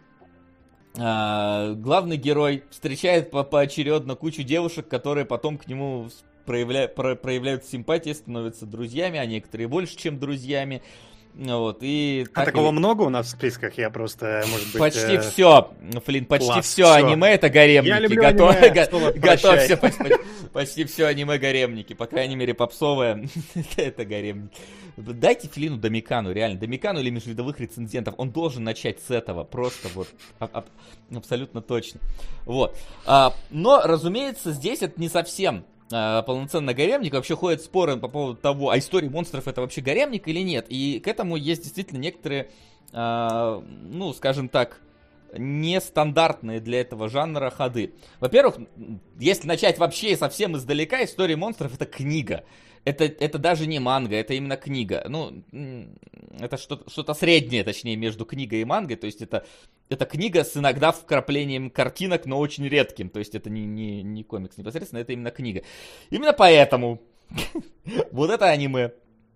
а, 0.99 1.73
главный 1.73 2.17
герой 2.17 2.63
встречает 2.69 3.31
по 3.31 3.43
поочередно 3.43 4.15
кучу 4.15 4.43
девушек, 4.43 4.87
которые 4.87 5.25
потом 5.25 5.57
к 5.57 5.67
нему 5.67 6.09
проявля... 6.45 6.87
про... 6.87 7.15
проявляют 7.15 7.65
симпатии, 7.65 8.11
становятся 8.11 8.65
друзьями, 8.65 9.19
а 9.19 9.25
некоторые 9.25 9.67
больше, 9.67 9.97
чем 9.97 10.19
друзьями. 10.19 10.81
Вот, 11.35 11.79
и 11.81 12.27
а 12.35 12.45
такого 12.45 12.69
и... 12.69 12.71
много 12.71 13.01
у 13.01 13.09
нас 13.09 13.27
в 13.27 13.29
списках? 13.31 13.77
Я 13.77 13.89
просто, 13.89 14.43
может 14.51 14.67
быть... 14.67 14.79
Почти 14.79 15.13
э... 15.13 15.21
все, 15.21 15.71
Флин, 16.05 16.25
почти 16.25 16.47
Класс, 16.47 16.65
все, 16.65 16.83
все 16.83 16.93
аниме 16.93 17.33
это 17.33 17.49
гаремники. 17.49 17.89
Я 17.89 17.99
люблю 17.99 18.21
Готов... 18.21 18.55
аниме. 18.55 19.19
Готовься, 19.19 19.77
почти, 19.81 20.15
почти 20.53 20.83
все 20.85 21.07
аниме 21.07 21.39
гаремники. 21.39 21.93
По 21.93 22.05
крайней 22.05 22.35
мере, 22.35 22.53
попсовое 22.53 23.27
это 23.77 24.05
гаремники. 24.05 24.55
Дайте 24.95 25.49
Флину 25.49 25.77
Домикану, 25.77 26.31
реально. 26.31 26.59
Домикану 26.59 26.99
или 26.99 27.09
межвидовых 27.09 27.59
рецензентов. 27.59 28.13
Он 28.17 28.29
должен 28.29 28.63
начать 28.63 29.01
с 29.01 29.09
этого. 29.09 29.43
Просто 29.43 29.87
вот 29.95 30.07
а, 30.39 30.47
а, 30.53 30.65
абсолютно 31.15 31.61
точно. 31.61 31.99
Вот. 32.45 32.77
А, 33.07 33.33
но, 33.49 33.81
разумеется, 33.83 34.51
здесь 34.51 34.83
это 34.83 35.01
не 35.01 35.09
совсем 35.09 35.65
полноценно 36.25 36.73
гаремник. 36.73 37.13
Вообще 37.13 37.35
ходят 37.35 37.61
споры 37.61 37.97
по 37.97 38.07
поводу 38.07 38.37
того, 38.39 38.69
а 38.69 38.77
истории 38.77 39.09
монстров 39.09 39.47
это 39.47 39.61
вообще 39.61 39.81
гаремник 39.81 40.27
или 40.27 40.39
нет. 40.39 40.65
И 40.69 40.99
к 40.99 41.07
этому 41.07 41.35
есть 41.35 41.63
действительно 41.63 41.99
некоторые, 41.99 42.49
э, 42.91 43.61
ну, 43.83 44.13
скажем 44.13 44.49
так, 44.49 44.81
нестандартные 45.35 46.59
для 46.59 46.81
этого 46.81 47.09
жанра 47.09 47.49
ходы. 47.49 47.93
Во-первых, 48.19 48.57
если 49.19 49.47
начать 49.47 49.79
вообще 49.79 50.15
совсем 50.15 50.55
издалека, 50.55 51.03
история 51.03 51.35
монстров 51.35 51.73
это 51.73 51.85
книга 51.85 52.43
это, 52.85 53.05
это 53.05 53.37
даже 53.37 53.65
не 53.65 53.79
манга, 53.79 54.15
это 54.15 54.33
именно 54.33 54.57
книга. 54.57 55.05
Ну, 55.07 55.43
это 56.39 56.57
что-то, 56.57 56.89
что-то 56.89 57.13
среднее, 57.13 57.63
точнее, 57.63 57.95
между 57.95 58.25
книгой 58.25 58.61
и 58.61 58.65
мангой. 58.65 58.97
То 58.97 59.05
есть 59.05 59.21
это, 59.21 59.45
это 59.93 60.05
книга 60.05 60.43
с 60.43 60.57
иногда 60.57 60.91
вкраплением 60.91 61.69
картинок, 61.69 62.25
но 62.25 62.39
очень 62.39 62.67
редким. 62.67 63.09
То 63.09 63.19
есть 63.19 63.35
это 63.35 63.49
не, 63.49 63.63
не, 63.65 64.03
не 64.03 64.23
комикс 64.23 64.57
непосредственно, 64.57 64.99
это 64.99 65.13
именно 65.13 65.31
книга. 65.31 65.63
Именно 66.09 66.33
поэтому 66.33 67.01
вот 68.11 68.29
это 68.29 68.49
аниме 68.49 68.91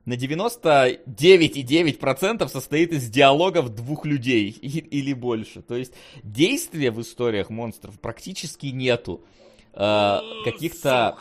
на 0.05 0.13
99,9% 0.13 2.47
состоит 2.47 2.91
из 2.93 3.09
диалогов 3.09 3.75
двух 3.75 4.05
людей 4.05 4.51
или 4.51 5.13
больше. 5.13 5.61
То 5.61 5.75
есть 5.75 5.93
действия 6.23 6.91
в 6.91 7.01
историях 7.01 7.49
монстров 7.49 7.99
практически 7.99 8.67
нету. 8.67 9.25
Э, 9.73 10.19
каких-то 10.43 11.17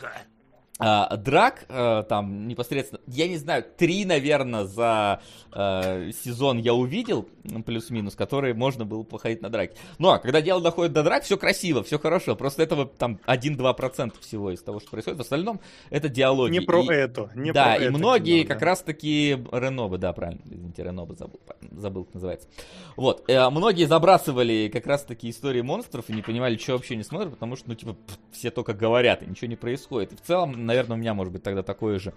а, 0.79 1.15
драк 1.17 1.65
а, 1.69 2.03
там 2.03 2.47
непосредственно, 2.47 3.01
я 3.07 3.27
не 3.27 3.37
знаю, 3.37 3.65
три, 3.77 4.05
наверное, 4.05 4.65
за 4.65 5.21
а, 5.51 6.11
сезон 6.11 6.59
я 6.59 6.73
увидел, 6.73 7.27
плюс-минус, 7.65 8.15
которые 8.15 8.53
можно 8.53 8.85
было 8.85 9.03
походить 9.03 9.41
на 9.41 9.49
драки. 9.49 9.75
Но 9.97 10.09
ну, 10.09 10.13
а 10.13 10.19
когда 10.19 10.41
дело 10.41 10.61
доходит 10.61 10.93
до 10.93 11.03
драк, 11.03 11.23
все 11.23 11.37
красиво, 11.37 11.83
все 11.83 11.97
хорошо. 11.97 12.35
Просто 12.35 12.61
этого 12.61 12.85
там 12.85 13.19
1-2% 13.25 14.13
всего 14.19 14.51
из 14.51 14.61
того, 14.61 14.79
что 14.79 14.91
происходит. 14.91 15.17
В 15.17 15.21
остальном 15.21 15.59
это 15.89 16.09
диалоги. 16.09 16.51
Не 16.51 16.59
про 16.59 16.83
и, 16.83 16.95
это. 16.95 17.31
Не 17.35 17.51
да, 17.51 17.75
про 17.75 17.75
и 17.75 17.83
это 17.85 17.97
многие 17.97 18.43
кино, 18.43 18.49
как 18.49 18.59
да. 18.59 18.65
раз-таки 18.67 19.37
Ренобы, 19.51 19.97
да, 19.97 20.13
правильно, 20.13 20.41
извините, 20.45 20.83
Ренобы 20.83 21.15
забыл, 21.15 21.39
забыл, 21.71 22.03
как 22.05 22.13
называется. 22.13 22.47
Вот, 22.95 23.23
э, 23.27 23.49
многие 23.49 23.85
забрасывали 23.85 24.69
как 24.71 24.85
раз-таки 24.85 25.29
истории 25.29 25.61
монстров 25.61 26.09
и 26.09 26.13
не 26.13 26.21
понимали, 26.21 26.57
что 26.57 26.73
вообще 26.73 26.95
не 26.95 27.03
смотрят, 27.03 27.31
потому 27.31 27.55
что, 27.55 27.69
ну, 27.69 27.75
типа, 27.75 27.95
все 28.31 28.51
только 28.51 28.73
говорят, 28.73 29.23
и 29.23 29.25
ничего 29.25 29.47
не 29.47 29.55
происходит. 29.55 30.13
И 30.13 30.15
в 30.15 30.21
целом, 30.21 30.66
наверное, 30.67 30.97
у 30.97 30.99
меня, 30.99 31.13
может 31.13 31.33
быть, 31.33 31.43
тогда 31.43 31.63
такое 31.63 31.99
же 31.99 32.13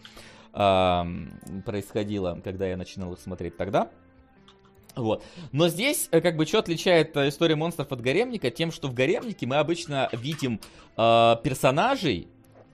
э, 0.52 1.04
происходило, 1.64 2.40
когда 2.44 2.66
я 2.66 2.76
начинал 2.76 3.12
их 3.14 3.20
смотреть 3.20 3.56
тогда. 3.56 3.90
Вот. 4.96 5.24
Но 5.52 5.68
здесь, 5.68 6.08
э, 6.10 6.20
как 6.20 6.36
бы, 6.36 6.46
что 6.46 6.58
отличает 6.58 7.16
э, 7.16 7.28
история 7.28 7.56
монстров 7.56 7.90
от 7.92 8.00
гаремника? 8.00 8.50
Тем, 8.50 8.72
что 8.72 8.88
в 8.88 8.94
гаремнике 8.94 9.46
мы 9.46 9.56
обычно 9.56 10.08
видим 10.12 10.60
э, 10.96 11.36
персонажей, 11.42 12.28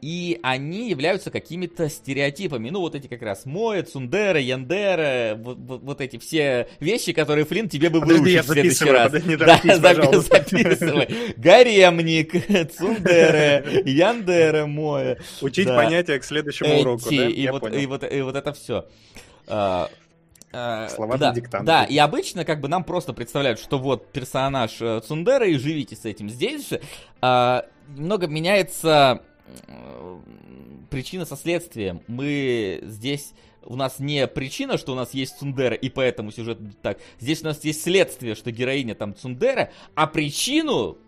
и 0.06 0.38
они 0.44 0.88
являются 0.88 1.32
какими-то 1.32 1.88
стереотипами. 1.88 2.70
Ну, 2.70 2.78
вот 2.78 2.94
эти 2.94 3.08
как 3.08 3.22
раз 3.22 3.44
Моэ, 3.44 3.82
Цундера, 3.82 4.38
Яндера, 4.38 5.34
вот, 5.34 5.58
вот, 5.58 5.82
вот 5.82 6.00
эти 6.00 6.16
все 6.16 6.68
вещи, 6.78 7.12
которые, 7.12 7.44
Флинн, 7.44 7.68
тебе 7.68 7.90
бы 7.90 7.98
подожди, 7.98 8.20
выучить 8.20 8.44
в 8.44 8.52
следующий 8.52 8.84
раз. 8.84 9.10
Подожди, 9.10 9.36
да, 9.36 9.56
запис, 9.78 10.28
записывай. 10.28 11.34
Гаремник, 11.36 12.30
Цундера, 12.76 13.68
Яндера, 13.84 14.66
Моэ. 14.66 15.16
Учить 15.40 15.66
да. 15.66 15.74
понятия 15.74 16.20
к 16.20 16.24
следующему 16.24 16.70
эти, 16.70 16.80
уроку, 16.82 17.10
да? 17.10 17.28
И, 17.28 17.48
вот, 17.48 17.74
и, 17.74 17.86
вот, 17.86 18.12
и 18.12 18.22
вот 18.22 18.36
это 18.36 18.52
все. 18.52 18.86
А, 19.48 19.90
а, 20.52 20.88
Слова 20.88 21.18
да, 21.18 21.32
диктант. 21.32 21.64
Да, 21.64 21.82
и 21.82 21.98
обычно 21.98 22.44
как 22.44 22.60
бы 22.60 22.68
нам 22.68 22.84
просто 22.84 23.12
представляют, 23.12 23.58
что 23.58 23.80
вот 23.80 24.12
персонаж 24.12 24.76
э, 24.80 25.00
Цундера 25.00 25.48
и 25.48 25.58
живите 25.58 25.96
с 25.96 26.04
этим. 26.04 26.30
Здесь 26.30 26.68
же 26.68 26.80
а, 27.20 27.64
немного 27.88 28.28
меняется 28.28 29.22
причина 30.90 31.24
со 31.24 31.36
следствием. 31.36 32.00
Мы 32.06 32.80
здесь 32.82 33.32
у 33.66 33.76
нас 33.76 33.98
не 33.98 34.26
причина, 34.26 34.78
что 34.78 34.92
у 34.92 34.94
нас 34.94 35.12
есть 35.12 35.38
Цундера, 35.38 35.74
и 35.74 35.88
поэтому 35.88 36.30
сюжет 36.30 36.58
так. 36.82 36.98
Здесь 37.18 37.42
у 37.42 37.46
нас 37.46 37.62
есть 37.64 37.82
следствие, 37.82 38.34
что 38.34 38.50
героиня 38.50 38.94
там 38.94 39.14
Цундера, 39.14 39.70
а 39.94 40.06
причину 40.06 40.98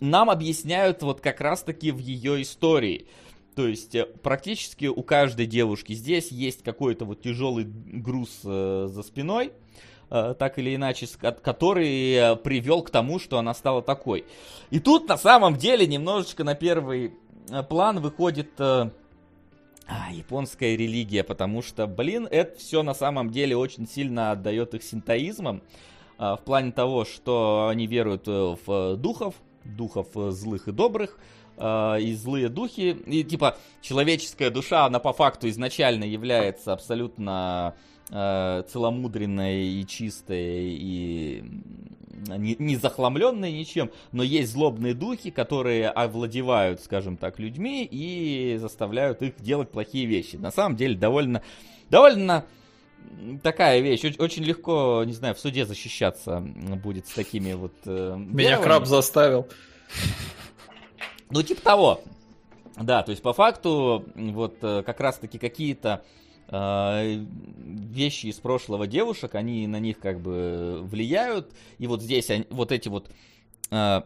нам 0.00 0.30
объясняют 0.30 1.02
вот 1.02 1.20
как 1.20 1.40
раз-таки 1.40 1.90
в 1.90 1.98
ее 1.98 2.42
истории. 2.42 3.06
То 3.54 3.66
есть 3.66 3.94
э, 3.94 4.06
практически 4.06 4.86
у 4.86 5.02
каждой 5.02 5.46
девушки 5.46 5.92
здесь 5.92 6.30
есть 6.30 6.62
какой-то 6.62 7.04
вот 7.04 7.20
тяжелый 7.20 7.64
груз 7.64 8.40
э, 8.44 8.88
за 8.88 9.02
спиной, 9.02 9.52
э, 10.10 10.34
так 10.38 10.58
или 10.60 10.76
иначе, 10.76 11.08
который 11.42 12.12
э, 12.12 12.36
привел 12.36 12.82
к 12.82 12.90
тому, 12.90 13.18
что 13.18 13.38
она 13.38 13.54
стала 13.54 13.82
такой. 13.82 14.24
И 14.70 14.78
тут 14.78 15.08
на 15.08 15.18
самом 15.18 15.56
деле 15.56 15.86
немножечко 15.86 16.44
на 16.44 16.54
первый 16.54 17.12
план 17.68 18.00
выходит 18.00 18.50
э, 18.58 18.90
а, 19.86 20.12
японская 20.12 20.76
религия, 20.76 21.24
потому 21.24 21.62
что, 21.62 21.86
блин, 21.86 22.28
это 22.30 22.58
все 22.58 22.82
на 22.82 22.94
самом 22.94 23.30
деле 23.30 23.56
очень 23.56 23.86
сильно 23.86 24.32
отдает 24.32 24.74
их 24.74 24.82
синтоизмом, 24.82 25.62
э, 26.18 26.36
в 26.38 26.40
плане 26.44 26.72
того, 26.72 27.04
что 27.04 27.68
они 27.70 27.86
веруют 27.86 28.26
в 28.26 28.96
духов, 28.96 29.34
духов 29.64 30.08
злых 30.14 30.68
и 30.68 30.72
добрых, 30.72 31.18
и 31.60 32.14
злые 32.16 32.48
духи, 32.48 32.90
и 33.04 33.24
типа 33.24 33.56
человеческая 33.80 34.50
душа, 34.50 34.86
она 34.86 35.00
по 35.00 35.12
факту 35.12 35.48
изначально 35.48 36.04
является 36.04 36.72
абсолютно 36.72 37.74
э, 38.10 38.62
целомудренной 38.68 39.66
и 39.66 39.86
чистой 39.86 40.68
и 40.70 41.44
не, 42.26 42.56
не 42.58 42.76
захламленные 42.76 43.52
ничем, 43.52 43.90
но 44.12 44.22
есть 44.22 44.52
злобные 44.52 44.94
духи, 44.94 45.30
которые 45.30 45.88
овладевают, 45.88 46.80
скажем 46.80 47.16
так, 47.16 47.38
людьми 47.38 47.88
и 47.90 48.56
заставляют 48.58 49.22
их 49.22 49.40
делать 49.40 49.70
плохие 49.70 50.06
вещи. 50.06 50.36
На 50.36 50.50
самом 50.50 50.76
деле 50.76 50.96
довольно, 50.96 51.42
довольно 51.90 52.44
такая 53.42 53.80
вещь. 53.80 54.04
Очень, 54.04 54.20
очень 54.20 54.44
легко, 54.44 55.02
не 55.04 55.12
знаю, 55.12 55.34
в 55.34 55.40
суде 55.40 55.64
защищаться 55.64 56.40
будет 56.82 57.06
с 57.06 57.12
такими 57.12 57.52
вот... 57.52 57.74
Э, 57.84 58.16
Меня 58.16 58.50
делами. 58.50 58.64
краб 58.64 58.86
заставил. 58.86 59.48
Ну, 61.30 61.42
типа 61.42 61.62
того. 61.62 62.00
Да, 62.76 63.02
то 63.02 63.10
есть 63.10 63.22
по 63.22 63.32
факту 63.32 64.04
вот 64.14 64.58
э, 64.62 64.82
как 64.84 65.00
раз-таки 65.00 65.38
какие-то 65.38 66.04
вещи 66.50 68.26
из 68.26 68.36
прошлого 68.36 68.86
девушек, 68.86 69.34
они 69.34 69.66
на 69.66 69.78
них 69.78 69.98
как 69.98 70.20
бы 70.20 70.80
влияют. 70.82 71.52
И 71.78 71.86
вот 71.86 72.02
здесь 72.02 72.30
они, 72.30 72.46
вот 72.50 72.72
эти 72.72 72.88
вот 72.88 73.10
э, 73.70 74.02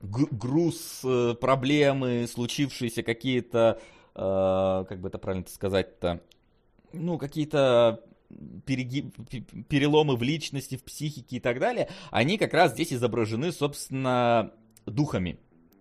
груз, 0.00 1.02
э, 1.04 1.34
проблемы, 1.34 2.26
случившиеся 2.26 3.02
какие-то, 3.02 3.80
э, 4.14 4.84
как 4.88 5.00
бы 5.00 5.08
это 5.08 5.18
правильно 5.18 5.46
сказать-то, 5.48 6.20
ну, 6.92 7.18
какие-то 7.18 8.02
перегиб, 8.64 9.14
переломы 9.68 10.16
в 10.16 10.22
личности, 10.22 10.76
в 10.76 10.84
психике 10.84 11.36
и 11.36 11.40
так 11.40 11.58
далее, 11.58 11.88
они 12.10 12.38
как 12.38 12.54
раз 12.54 12.72
здесь 12.72 12.92
изображены, 12.92 13.52
собственно, 13.52 14.52
духами 14.86 15.38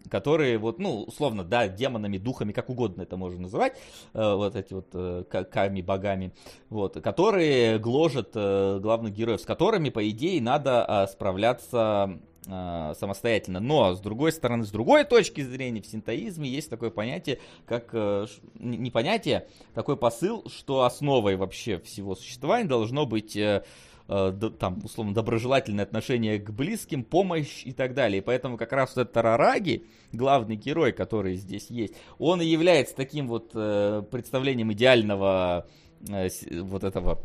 которые 0.09 0.57
вот, 0.57 0.79
ну, 0.79 1.03
условно, 1.03 1.43
да, 1.43 1.67
демонами, 1.67 2.17
духами, 2.17 2.51
как 2.51 2.69
угодно 2.69 3.03
это 3.03 3.17
можно 3.17 3.41
называть, 3.41 3.73
э, 4.13 4.33
вот 4.33 4.55
эти 4.55 4.73
вот 4.73 4.87
э, 4.93 5.23
ками, 5.51 5.81
богами, 5.81 6.31
вот, 6.69 7.01
которые 7.01 7.79
гложат 7.79 8.31
э, 8.35 8.79
главных 8.81 9.13
героев, 9.13 9.41
с 9.41 9.45
которыми, 9.45 9.89
по 9.89 10.07
идее, 10.09 10.41
надо 10.41 10.85
э, 10.87 11.07
справляться 11.11 12.19
э, 12.47 12.93
самостоятельно. 12.97 13.59
Но, 13.59 13.93
с 13.93 13.99
другой 13.99 14.31
стороны, 14.31 14.65
с 14.65 14.71
другой 14.71 15.03
точки 15.03 15.41
зрения, 15.41 15.81
в 15.81 15.87
синтоизме 15.87 16.49
есть 16.49 16.69
такое 16.69 16.89
понятие, 16.89 17.39
как, 17.65 17.89
э, 17.93 18.25
не 18.55 18.91
понятие, 18.91 19.47
такой 19.73 19.97
посыл, 19.97 20.45
что 20.49 20.83
основой 20.83 21.35
вообще 21.35 21.79
всего 21.79 22.15
существования 22.15 22.67
должно 22.67 23.05
быть... 23.05 23.35
Э, 23.35 23.63
там, 24.09 24.79
условно, 24.83 25.13
доброжелательное 25.13 25.83
отношение 25.83 26.39
к 26.39 26.49
близким, 26.49 27.03
помощь 27.03 27.63
и 27.63 27.71
так 27.71 27.93
далее. 27.93 28.23
Поэтому 28.23 28.57
как 28.57 28.73
раз 28.73 28.95
вот 28.95 29.03
этот 29.03 29.13
Тарараги, 29.13 29.85
главный 30.11 30.55
герой, 30.55 30.93
который 30.93 31.35
здесь 31.35 31.69
есть, 31.69 31.93
он 32.17 32.41
и 32.41 32.45
является 32.45 32.95
таким 32.95 33.27
вот 33.27 33.51
э, 33.53 34.01
представлением 34.09 34.73
идеального 34.73 35.67
э, 36.07 36.27
вот 36.61 36.83
этого 36.83 37.21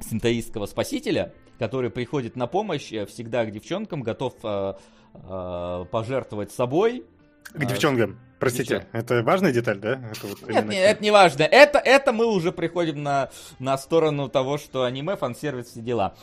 синтоистского 0.00 0.66
спасителя, 0.66 1.34
который 1.58 1.90
приходит 1.90 2.34
на 2.34 2.46
помощь 2.46 2.92
э, 2.92 3.04
всегда 3.04 3.44
к 3.44 3.50
девчонкам, 3.50 4.02
готов 4.02 4.34
э, 4.42 4.74
э, 5.12 5.84
пожертвовать 5.90 6.50
собой. 6.50 7.04
К 7.52 7.64
девчонкам. 7.64 8.18
Простите, 8.38 8.86
это 8.92 9.22
важная 9.22 9.52
деталь, 9.52 9.78
да? 9.78 10.00
Это 10.10 10.26
вот 10.26 10.48
Нет, 10.48 10.66
нет, 10.66 10.74
это 10.74 11.02
не 11.02 11.10
важно. 11.10 11.42
Это, 11.44 11.78
это 11.78 12.12
мы 12.12 12.26
уже 12.26 12.52
приходим 12.52 13.02
на, 13.02 13.30
на 13.58 13.78
сторону 13.78 14.28
того, 14.28 14.58
что 14.58 14.84
аниме, 14.84 15.16
фан-сервис, 15.16 15.68
все 15.68 15.80
дела. 15.80 16.14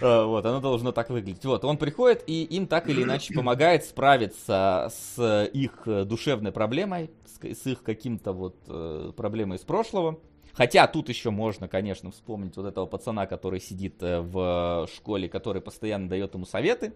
Э, 0.00 0.24
Вот, 0.24 0.46
оно 0.46 0.60
должно 0.60 0.92
так 0.92 1.10
выглядеть. 1.10 1.44
Вот, 1.44 1.64
он 1.64 1.76
приходит 1.76 2.24
и 2.26 2.44
им 2.44 2.66
так 2.66 2.88
или 2.88 3.02
иначе 3.02 3.34
помогает 3.34 3.84
справиться 3.84 4.90
с 4.90 5.44
их 5.52 5.82
душевной 6.06 6.52
проблемой, 6.52 7.10
с, 7.26 7.44
с 7.44 7.66
их 7.66 7.82
каким-то 7.82 8.32
вот 8.32 8.56
э, 8.68 9.12
проблемой 9.14 9.58
из 9.58 9.62
прошлого. 9.62 10.18
Хотя 10.52 10.86
тут 10.86 11.08
еще 11.08 11.30
можно, 11.30 11.68
конечно, 11.68 12.10
вспомнить 12.10 12.56
вот 12.56 12.66
этого 12.66 12.86
пацана, 12.86 13.26
который 13.26 13.60
сидит 13.60 14.02
э, 14.02 14.20
в 14.20 14.88
школе, 14.94 15.28
который 15.28 15.62
постоянно 15.62 16.08
дает 16.08 16.34
ему 16.34 16.46
советы. 16.46 16.94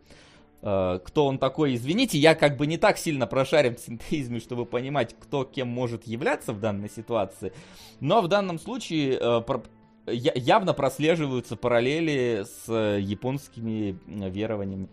Э, 0.64 0.98
Кто 1.04 1.26
он 1.26 1.38
такой, 1.38 1.74
извините, 1.74 2.16
я 2.18 2.34
как 2.34 2.56
бы 2.56 2.66
не 2.66 2.78
так 2.78 2.96
сильно 2.96 3.26
прошарен 3.26 3.76
в 3.76 3.80
синтеизме, 3.80 4.40
чтобы 4.40 4.64
понимать, 4.64 5.14
кто 5.20 5.44
кем 5.44 5.68
может 5.68 6.06
являться 6.06 6.52
в 6.52 6.60
данной 6.60 6.88
ситуации. 6.88 7.52
Но 8.00 8.22
в 8.22 8.28
данном 8.28 8.58
случае 8.58 9.18
э, 9.20 9.40
я- 10.06 10.32
явно 10.34 10.72
прослеживаются 10.74 11.56
параллели 11.56 12.44
с 12.44 12.68
э, 12.68 12.98
японскими 13.00 13.98
э, 14.06 14.30
верованиями. 14.30 14.88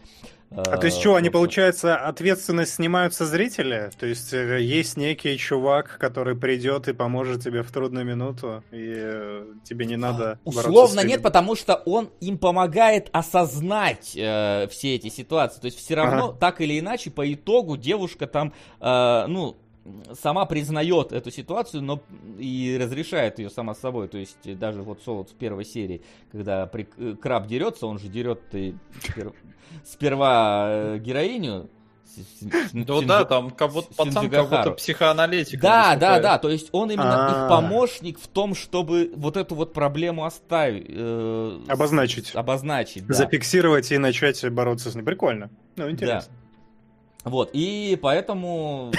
А 0.53 0.75
то 0.75 0.85
есть 0.85 0.99
что, 0.99 1.15
они, 1.15 1.29
получается, 1.29 1.95
ответственность 1.95 2.73
снимают 2.73 3.13
со 3.13 3.25
зрителя? 3.25 3.89
То 3.97 4.05
есть 4.05 4.33
э, 4.33 4.61
есть 4.61 4.97
некий 4.97 5.37
чувак, 5.37 5.97
который 5.97 6.35
придет 6.35 6.89
и 6.89 6.93
поможет 6.93 7.41
тебе 7.41 7.63
в 7.63 7.71
трудную 7.71 8.05
минуту, 8.05 8.61
и 8.71 8.93
э, 8.93 9.45
тебе 9.63 9.85
не 9.85 9.95
надо 9.95 10.39
Условно 10.43 11.05
нет, 11.05 11.21
потому 11.21 11.55
что 11.55 11.75
он 11.75 12.09
им 12.19 12.37
помогает 12.37 13.07
осознать 13.13 14.11
э, 14.17 14.67
все 14.69 14.95
эти 14.95 15.07
ситуации. 15.07 15.61
То 15.61 15.65
есть 15.67 15.77
все 15.79 15.95
равно, 15.95 16.25
Ага. 16.29 16.37
так 16.37 16.59
или 16.59 16.77
иначе, 16.77 17.11
по 17.11 17.33
итогу 17.33 17.77
девушка 17.77 18.27
там, 18.27 18.53
э, 18.81 19.25
ну, 19.27 19.55
сама 20.21 20.45
признает 20.45 21.11
эту 21.11 21.31
ситуацию, 21.31 21.81
но 21.81 22.01
и 22.37 22.77
разрешает 22.79 23.39
ее 23.39 23.49
сама 23.49 23.73
собой. 23.73 24.07
То 24.07 24.17
есть 24.17 24.37
э, 24.45 24.53
даже 24.53 24.81
вот 24.81 25.01
Солод 25.03 25.29
в 25.29 25.35
первой 25.35 25.65
серии, 25.65 26.01
когда 26.31 26.65
при- 26.67 26.87
э, 26.97 27.15
краб 27.19 27.47
дерется, 27.47 27.87
он 27.87 27.97
же 27.99 28.07
дерет 28.07 28.41
и 28.53 28.75
спер- 29.01 29.33
сперва 29.85 30.65
э, 30.69 30.97
героиню. 30.99 31.69
Ну 32.73 32.83
Синдзю- 32.83 33.05
да, 33.05 33.23
там 33.23 33.51
как 33.51 33.71
будто 33.71 33.93
пацан 33.95 34.29
как 34.29 34.49
будто 34.49 34.71
психоаналитик. 34.71 35.61
Да, 35.61 35.95
да, 35.95 36.19
да, 36.19 36.37
то 36.37 36.49
есть 36.49 36.67
он 36.73 36.91
именно 36.91 37.27
А. 37.27 37.45
их 37.45 37.49
помощник 37.49 38.19
в 38.19 38.27
том, 38.27 38.53
чтобы 38.53 39.13
вот 39.15 39.37
эту 39.37 39.55
вот 39.55 39.71
проблему 39.71 40.25
оставить. 40.25 40.89
Обозначить. 41.69 42.35
Обозначить, 42.35 43.07
да. 43.07 43.13
Зафиксировать 43.13 43.91
и 43.93 43.97
начать 43.97 44.43
бороться 44.51 44.91
с 44.91 44.95
ним. 44.95 45.05
Прикольно. 45.05 45.49
Ну, 45.77 45.89
интересно. 45.89 46.33
Вот, 47.23 47.51
и 47.53 47.97
поэтому... 48.01 48.91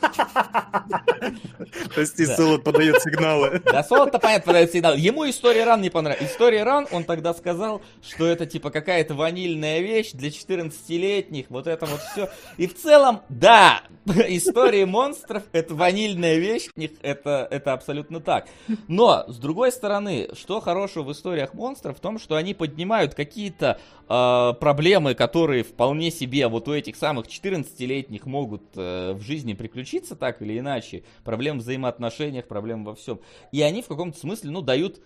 Прости, 1.94 2.26
Да. 2.26 2.36
Солод 2.36 2.64
подает 2.64 3.02
сигналы. 3.02 3.60
Да, 3.64 3.82
Солод-то 3.82 4.18
понятно 4.18 4.46
подает 4.46 4.72
сигнал. 4.72 4.94
Ему 4.94 5.28
история 5.28 5.64
ран 5.64 5.80
не 5.80 5.90
понравилась. 5.90 6.30
История 6.30 6.62
ран, 6.64 6.86
он 6.90 7.04
тогда 7.04 7.34
сказал, 7.34 7.82
что 8.02 8.26
это 8.26 8.46
типа 8.46 8.70
какая-то 8.70 9.14
ванильная 9.14 9.80
вещь 9.80 10.12
для 10.12 10.28
14-летних, 10.28 11.46
вот 11.48 11.66
это 11.66 11.86
вот 11.86 12.00
все. 12.00 12.30
И 12.56 12.66
в 12.66 12.76
целом, 12.76 13.20
да, 13.28 13.82
истории 14.06 14.84
монстров, 14.84 15.44
это 15.52 15.74
ванильная 15.74 16.36
вещь, 16.36 16.68
это, 17.02 17.46
это 17.50 17.72
абсолютно 17.72 18.20
так. 18.20 18.46
Но, 18.88 19.24
с 19.28 19.36
другой 19.36 19.72
стороны, 19.72 20.28
что 20.34 20.60
хорошего 20.60 21.04
в 21.04 21.12
историях 21.12 21.54
монстров 21.54 21.98
в 21.98 22.00
том, 22.00 22.18
что 22.18 22.36
они 22.36 22.54
поднимают 22.54 23.14
какие-то 23.14 23.78
э, 24.08 24.54
проблемы, 24.58 25.14
которые 25.14 25.64
вполне 25.64 26.10
себе 26.10 26.48
вот 26.48 26.68
у 26.68 26.74
этих 26.74 26.96
самых 26.96 27.26
14-летних 27.26 28.26
могут 28.26 28.62
э, 28.76 29.12
в 29.12 29.22
жизни 29.22 29.54
приключиться 29.54 29.89
так 29.98 30.42
или 30.42 30.58
иначе. 30.58 31.02
Проблем 31.24 31.58
в 31.58 31.62
взаимоотношениях, 31.62 32.46
проблем 32.46 32.84
во 32.84 32.94
всем. 32.94 33.20
И 33.52 33.60
они 33.62 33.82
в 33.82 33.88
каком-то 33.88 34.18
смысле, 34.18 34.50
ну, 34.50 34.62
дают, 34.62 35.00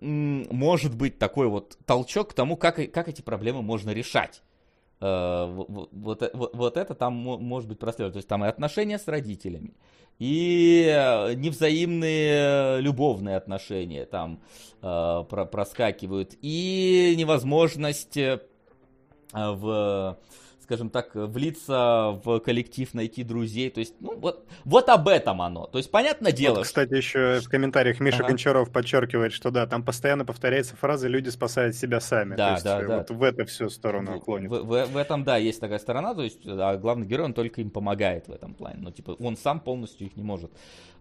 может 0.00 0.96
быть, 0.96 1.18
такой 1.18 1.48
вот 1.48 1.78
толчок 1.86 2.30
к 2.30 2.34
тому, 2.34 2.56
как, 2.56 2.76
как 2.92 3.08
эти 3.08 3.22
проблемы 3.22 3.62
можно 3.62 3.90
решать. 3.90 4.42
Э, 5.00 5.04
во- 5.46 5.66
во- 5.68 5.88
Вот, 5.92 6.22
э- 6.22 6.30
вот, 6.32 6.54
вот 6.54 6.76
это 6.76 6.94
там 6.94 7.14
мо- 7.14 7.38
может 7.38 7.68
быть 7.68 7.78
прослеживать. 7.78 8.14
То 8.14 8.18
есть 8.18 8.28
там 8.28 8.44
и 8.44 8.48
отношения 8.48 8.98
с 8.98 9.08
родителями, 9.08 9.74
и 10.18 10.84
э, 10.88 11.34
невзаимные 11.34 12.80
любовные 12.80 13.36
отношения 13.36 14.04
там 14.06 14.40
про- 14.80 15.24
проскакивают, 15.50 16.36
и 16.42 17.14
невозможность 17.16 18.16
в 19.32 20.18
скажем 20.62 20.90
так, 20.90 21.10
влиться 21.14 22.20
в 22.24 22.40
коллектив, 22.40 22.92
найти 22.94 23.22
друзей. 23.24 23.70
То 23.70 23.80
есть, 23.80 23.94
ну, 24.00 24.16
вот, 24.18 24.46
вот 24.64 24.88
об 24.88 25.08
этом 25.08 25.42
оно. 25.42 25.66
То 25.66 25.78
есть, 25.78 25.90
понятное 25.90 26.32
дело, 26.32 26.56
Вот, 26.56 26.64
кстати, 26.64 26.94
еще 26.94 27.40
в 27.40 27.48
комментариях 27.48 28.00
Миша 28.00 28.18
Ага. 28.18 28.28
Гончаров 28.28 28.70
подчеркивает, 28.72 29.32
что 29.32 29.50
да, 29.50 29.66
там 29.66 29.84
постоянно 29.84 30.24
повторяется 30.24 30.76
фраза 30.76 31.08
«люди 31.08 31.28
спасают 31.28 31.74
себя 31.74 32.00
сами». 32.00 32.36
Да, 32.36 32.48
То 32.48 32.52
есть 32.52 32.64
да, 32.64 32.80
э, 32.82 32.86
да. 32.86 32.98
вот 32.98 33.10
в 33.10 33.22
эту 33.22 33.46
всю 33.46 33.68
сторону 33.70 34.18
В, 34.18 34.24
клонит. 34.24 34.50
в- 34.50 34.64
в- 34.64 34.86
в 34.86 34.96
этом, 34.96 35.24
да, 35.24 35.36
есть 35.36 35.60
такая 35.60 35.78
сторона, 35.78 36.14
то 36.14 36.22
есть, 36.22 36.40
а 36.46 36.76
главный 36.76 37.06
герой, 37.06 37.26
он 37.26 37.34
только 37.34 37.60
им 37.60 37.70
помогает 37.70 38.28
в 38.28 38.32
этом 38.32 38.54
плане. 38.54 38.78
Ну, 38.80 38.90
типа, 38.90 39.16
он 39.18 39.36
сам 39.36 39.60
полностью 39.60 40.06
их 40.06 40.16
не 40.16 40.22
может 40.22 40.52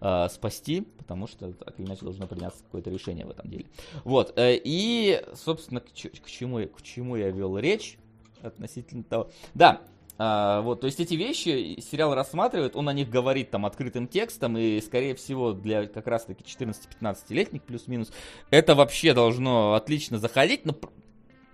э, 0.01 0.27
спасти, 0.29 0.81
потому 0.97 1.27
что 1.27 1.53
так 1.53 1.79
или 1.79 1.85
иначе 1.85 2.01
должно 2.03 2.25
приняться 2.27 2.63
какое-то 2.63 2.89
решение 2.89 3.25
в 3.25 3.29
этом 3.29 3.49
деле. 3.49 3.65
Вот, 4.03 4.33
э, 4.38 4.59
и, 4.63 5.21
собственно, 5.35 5.79
к, 5.79 5.85
к 5.85 6.25
чему, 6.27 6.65
к 6.67 6.81
чему 6.81 7.15
я 7.17 7.29
вел 7.29 7.57
речь 7.59 7.97
относительно 8.43 9.03
того... 9.03 9.30
Да, 9.53 9.81
а, 10.18 10.61
вот, 10.61 10.81
то 10.81 10.85
есть 10.85 10.99
эти 10.99 11.15
вещи 11.15 11.80
сериал 11.81 12.13
рассматривает, 12.13 12.76
он 12.76 12.88
о 12.88 12.93
них 12.93 13.09
говорит 13.09 13.49
там 13.49 13.65
открытым 13.65 14.07
текстом, 14.07 14.55
и, 14.55 14.80
скорее 14.81 15.15
всего, 15.15 15.53
для 15.53 15.88
как 15.88 16.05
раз-таки 16.05 16.43
14-15-летних 16.43 17.63
плюс-минус, 17.63 18.11
это 18.51 18.76
вообще 18.76 19.13
должно 19.13 19.73
отлично 19.73 20.19
заходить, 20.19 20.63
но 20.65 20.76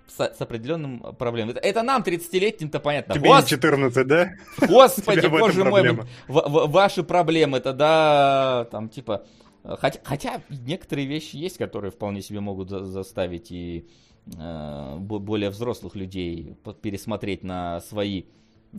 с, 0.07 0.19
с 0.19 0.41
определенным 0.41 0.99
проблемой. 1.17 1.53
Это, 1.53 1.61
это 1.61 1.81
нам, 1.81 2.01
30-летним-то 2.01 2.79
понятно. 2.79 3.15
Тебе 3.15 3.29
Гос- 3.29 3.43
не 3.43 3.47
14, 3.47 4.07
да? 4.07 4.31
Господи, 4.67 5.27
боже 5.27 5.63
мой, 5.63 5.99
ваши 6.27 7.03
проблемы, 7.03 7.59
это 7.59 7.71
да, 7.71 8.67
там, 8.71 8.89
типа, 8.89 9.25
хотя, 9.63 9.99
хотя 10.03 10.41
некоторые 10.49 11.07
вещи 11.07 11.35
есть, 11.35 11.57
которые 11.57 11.91
вполне 11.91 12.21
себе 12.21 12.39
могут 12.39 12.69
за- 12.69 12.85
заставить 12.85 13.51
и 13.51 13.87
более 14.35 15.49
взрослых 15.49 15.95
людей 15.95 16.55
пересмотреть 16.81 17.43
на 17.43 17.79
свои 17.81 18.23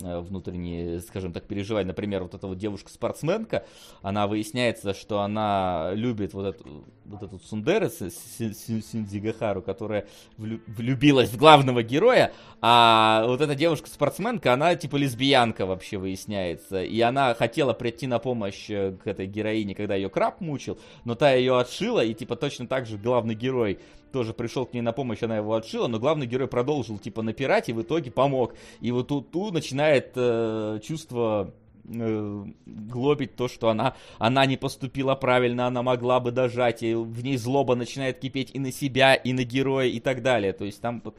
э, 0.01 0.19
внутренние, 0.19 0.99
скажем 1.01 1.33
так, 1.33 1.45
переживания. 1.45 1.87
Например, 1.87 2.23
вот 2.23 2.35
эта 2.35 2.47
вот 2.47 2.57
девушка-спортсменка, 2.57 3.65
она 4.01 4.27
выясняется, 4.27 4.93
что 4.93 5.21
она 5.21 5.91
любит 5.93 6.33
вот 6.33 6.45
эту, 6.55 6.85
вот 7.05 7.23
эту 7.23 7.39
Сундеры, 7.39 7.89
Си- 7.89 8.11
Си- 8.11 8.53
Си- 8.53 8.81
Синдзигахару, 8.81 9.61
которая 9.63 10.07
влю- 10.37 10.61
влюбилась 10.67 11.29
в 11.31 11.37
главного 11.37 11.81
героя, 11.81 12.31
а 12.61 13.25
вот 13.25 13.41
эта 13.41 13.55
девушка-спортсменка, 13.55 14.53
она 14.53 14.75
типа 14.75 14.97
лесбиянка 14.97 15.65
вообще 15.65 15.97
выясняется. 15.97 16.83
И 16.83 16.99
она 17.01 17.33
хотела 17.33 17.73
прийти 17.73 18.05
на 18.05 18.19
помощь 18.19 18.69
э, 18.69 18.91
к 19.03 19.07
этой 19.07 19.25
героине, 19.25 19.73
когда 19.73 19.95
ее 19.95 20.09
краб 20.09 20.41
мучил, 20.41 20.77
но 21.05 21.15
та 21.15 21.33
ее 21.33 21.59
отшила, 21.59 22.03
и 22.03 22.13
типа 22.13 22.35
точно 22.35 22.67
так 22.67 22.85
же 22.85 22.97
главный 22.97 23.33
герой 23.33 23.79
тоже 24.11 24.33
пришел 24.33 24.65
к 24.65 24.73
ней 24.73 24.81
на 24.81 24.91
помощь, 24.91 25.21
она 25.23 25.37
его 25.37 25.53
отшила, 25.55 25.87
но 25.87 25.99
главный 25.99 26.25
герой 26.27 26.47
продолжил 26.47 26.97
типа 26.97 27.21
напирать 27.21 27.69
и 27.69 27.73
в 27.73 27.81
итоге 27.81 28.11
помог. 28.11 28.55
И 28.81 28.91
вот 28.91 29.07
тут, 29.07 29.31
тут 29.31 29.53
начинает 29.53 30.11
э, 30.15 30.79
чувство 30.83 31.53
э, 31.85 32.45
глобить 32.65 33.35
то, 33.35 33.47
что 33.47 33.69
она, 33.69 33.95
она 34.17 34.45
не 34.45 34.57
поступила 34.57 35.15
правильно, 35.15 35.67
она 35.67 35.81
могла 35.83 36.19
бы 36.19 36.31
дожать, 36.31 36.83
и 36.83 36.93
в 36.93 37.23
ней 37.23 37.37
злоба 37.37 37.75
начинает 37.75 38.19
кипеть 38.19 38.51
и 38.53 38.59
на 38.59 38.71
себя, 38.71 39.13
и 39.15 39.33
на 39.33 39.43
героя, 39.43 39.87
и 39.87 39.99
так 39.99 40.21
далее. 40.21 40.53
То 40.53 40.65
есть 40.65 40.81
там 40.81 41.01
вот, 41.03 41.17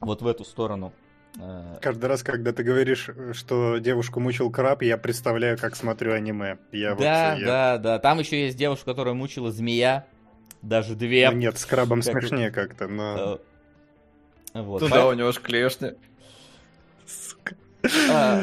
вот 0.00 0.22
в 0.22 0.26
эту 0.26 0.44
сторону. 0.44 0.92
э, 1.40 1.76
Каждый 1.80 2.06
раз, 2.06 2.22
когда 2.22 2.52
ты 2.52 2.62
говоришь, 2.62 3.08
что 3.32 3.78
девушку 3.78 4.20
мучил 4.20 4.50
краб, 4.50 4.82
я 4.82 4.96
представляю, 4.98 5.58
как 5.58 5.76
смотрю 5.76 6.12
аниме. 6.12 6.58
Я 6.72 6.94
вот, 6.94 7.00
да, 7.02 7.34
я- 7.34 7.46
да, 7.46 7.78
да. 7.78 7.98
Там 7.98 8.18
еще 8.18 8.44
есть 8.44 8.56
девушка, 8.56 8.86
которая 8.86 9.14
мучила 9.14 9.50
змея. 9.50 10.06
Даже 10.64 10.94
две. 10.94 11.30
Ну, 11.30 11.36
нет, 11.36 11.58
с 11.58 11.66
крабом 11.66 12.00
Как- 12.00 12.12
смешнее 12.12 12.50
как-то, 12.50 12.88
но... 12.88 13.38
Э, 14.54 14.60
Вот. 14.62 14.78
Туда 14.78 14.90
Поэтому- 14.92 15.10
у 15.10 15.14
него 15.14 15.32
ж 15.32 15.40
клешни. 15.40 15.92
а, 18.10 18.42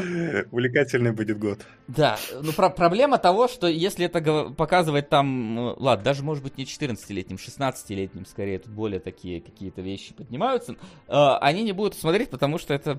Увлекательный 0.51 1.11
будет 1.13 1.39
год. 1.39 1.65
Да, 1.95 2.17
ну 2.41 2.53
про- 2.53 2.69
проблема 2.69 3.17
того, 3.17 3.47
что 3.47 3.67
если 3.67 4.05
это 4.05 4.49
показывать 4.51 5.09
там, 5.09 5.55
ну, 5.55 5.75
ладно, 5.77 6.05
даже 6.05 6.23
может 6.23 6.43
быть 6.43 6.57
не 6.57 6.63
14-летним, 6.65 7.37
16-летним 7.37 8.25
скорее, 8.25 8.59
тут 8.59 8.71
более 8.71 8.99
такие 8.99 9.41
какие-то 9.41 9.81
вещи 9.81 10.13
поднимаются, 10.13 10.75
э, 11.07 11.27
они 11.41 11.63
не 11.63 11.71
будут 11.73 11.95
смотреть, 11.95 12.29
потому 12.29 12.57
что 12.59 12.73
это, 12.73 12.91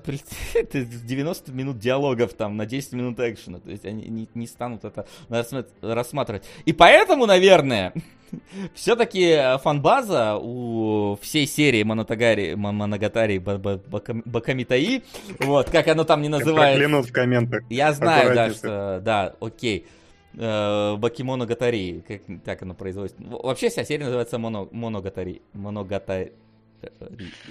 это 0.53 0.85
90 0.85 1.51
минут 1.51 1.79
диалогов 1.79 2.33
там 2.33 2.57
на 2.57 2.65
10 2.65 2.93
минут 2.93 3.19
экшена, 3.19 3.59
то 3.59 3.69
есть 3.71 3.85
они 3.85 4.05
не, 4.05 4.29
не 4.33 4.47
станут 4.47 4.85
это 4.85 5.07
рассма- 5.29 5.65
рассматривать. 5.81 6.43
И 6.65 6.73
поэтому, 6.73 7.25
наверное, 7.25 7.93
все-таки 8.73 9.57
фанбаза 9.61 10.37
у 10.37 11.17
всей 11.21 11.47
серии 11.47 11.83
Монотагари, 11.83 12.55
Моногатари, 12.55 13.39
Бакамитаи, 13.39 15.03
вот, 15.39 15.69
как 15.69 15.87
оно 15.87 16.03
там 16.03 16.21
не 16.21 16.29
называется. 16.29 16.79
Проклянут 16.79 17.07
в 17.07 17.11
комментах. 17.11 17.63
Я 17.69 17.93
знаю, 17.93 18.35
да, 18.35 18.49
что, 18.49 18.82
да, 19.01 19.35
окей. 19.39 19.87
Э, 20.35 20.95
Бакимоно 20.97 21.45
Гатари, 21.45 22.03
как 22.07 22.21
так 22.43 22.63
оно 22.63 22.73
производится. 22.73 23.21
Вообще 23.21 23.69
вся 23.69 23.83
серия 23.83 24.05
называется 24.05 24.39
Моно, 24.39 24.67
Моногатари. 24.71 25.43
Моногатари. 25.53 26.31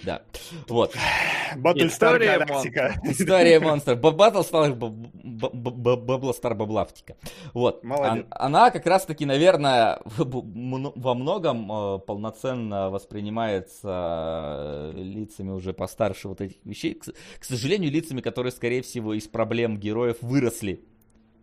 Да. 0.04 0.22
Вот. 0.68 0.94
Battlestar 1.56 2.18
Galactica. 2.18 2.94
История 3.04 3.60
монстров. 3.60 4.00
Battlestar 4.00 4.74
Bablestar 4.74 6.54
Баблавтика. 6.54 7.16
Вот. 7.54 7.84
Молодец. 7.84 8.26
Она 8.30 8.70
как 8.70 8.86
раз 8.86 9.06
таки, 9.06 9.24
наверное, 9.24 10.00
во 10.04 11.14
многом 11.14 11.72
э, 11.72 11.98
полноценно 12.00 12.90
воспринимается 12.90 13.88
э, 13.88 14.92
лицами 14.96 15.50
уже 15.50 15.72
постарше 15.72 16.28
вот 16.28 16.40
этих 16.40 16.56
вещей. 16.64 16.94
К 16.94 17.44
сожалению, 17.44 17.90
лицами, 17.90 18.20
которые, 18.20 18.52
скорее 18.52 18.82
всего, 18.82 19.14
из 19.14 19.28
проблем 19.28 19.78
героев 19.78 20.16
выросли 20.20 20.84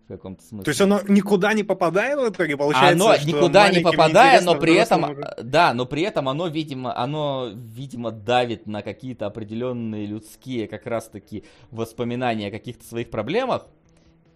в 0.09 0.17
каком-то 0.17 0.43
смысле. 0.43 0.63
То 0.63 0.69
есть 0.69 0.81
оно 0.81 1.01
никуда 1.07 1.53
не 1.53 1.63
попадает 1.63 2.19
в 2.19 2.33
итоге, 2.33 2.57
получается? 2.57 3.05
Оно 3.05 3.15
никуда 3.23 3.69
не 3.69 3.79
попадает, 3.79 4.43
но 4.43 4.55
при 4.55 4.73
этом, 4.73 5.03
уже... 5.03 5.35
да, 5.43 5.73
но 5.73 5.85
при 5.85 6.01
этом 6.01 6.27
оно, 6.27 6.47
видимо, 6.47 6.97
оно, 6.97 7.49
видимо, 7.53 8.11
давит 8.11 8.65
на 8.65 8.81
какие-то 8.81 9.27
определенные 9.27 10.07
людские 10.07 10.67
как 10.67 10.87
раз-таки 10.87 11.43
воспоминания 11.69 12.47
о 12.47 12.51
каких-то 12.51 12.83
своих 12.85 13.11
проблемах, 13.11 13.67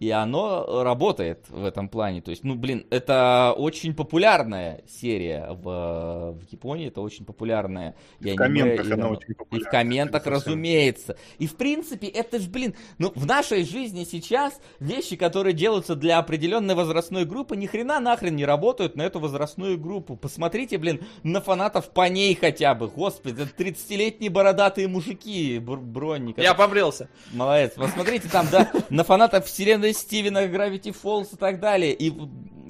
и 0.00 0.10
оно 0.10 0.82
работает 0.82 1.44
в 1.48 1.64
этом 1.64 1.88
плане. 1.88 2.20
То 2.20 2.30
есть, 2.30 2.44
ну, 2.44 2.54
блин, 2.54 2.86
это 2.90 3.54
очень 3.56 3.94
популярная 3.94 4.82
серия 4.86 5.48
в, 5.50 6.36
в 6.38 6.52
Японии, 6.52 6.88
это 6.88 7.00
очень 7.00 7.24
популярная. 7.24 7.94
И 8.20 8.32
в 8.32 8.36
комментах 8.36 8.90
она 8.90 9.08
очень 9.08 9.34
популярна. 9.34 9.64
И 9.64 9.68
в 9.68 9.70
комментах, 9.70 10.26
разумеется. 10.26 11.16
И, 11.38 11.46
в 11.46 11.56
принципе, 11.56 12.08
это 12.08 12.38
же, 12.38 12.48
блин, 12.50 12.74
ну, 12.98 13.12
в 13.14 13.26
нашей 13.26 13.64
жизни 13.64 14.04
сейчас 14.04 14.60
вещи, 14.80 15.16
которые 15.16 15.52
делаются 15.52 15.94
для 15.94 16.18
определенной 16.18 16.74
возрастной 16.74 17.24
группы, 17.24 17.56
ни 17.56 17.66
хрена 17.66 18.00
нахрен 18.00 18.36
не 18.36 18.44
работают 18.44 18.96
на 18.96 19.02
эту 19.02 19.20
возрастную 19.20 19.78
группу. 19.78 20.16
Посмотрите, 20.16 20.78
блин, 20.78 21.02
на 21.22 21.40
фанатов 21.40 21.90
по 21.90 22.08
ней 22.08 22.34
хотя 22.34 22.74
бы. 22.74 22.88
Господи, 22.88 23.42
это 23.42 23.62
30-летние 23.62 24.30
бородатые 24.30 24.88
мужики, 24.88 25.58
бронника. 25.58 26.42
Я 26.42 26.54
побрился. 26.54 27.08
Молодец. 27.32 27.72
Посмотрите 27.76 28.28
там, 28.28 28.46
да, 28.50 28.70
на 28.90 29.04
фанатов 29.04 29.46
вселенной 29.46 29.83
вселенной 29.92 29.92
Стивена, 29.92 30.44
Gravity 30.46 30.94
Falls 30.94 31.34
и 31.34 31.36
так 31.36 31.60
далее. 31.60 31.92
И 31.92 32.12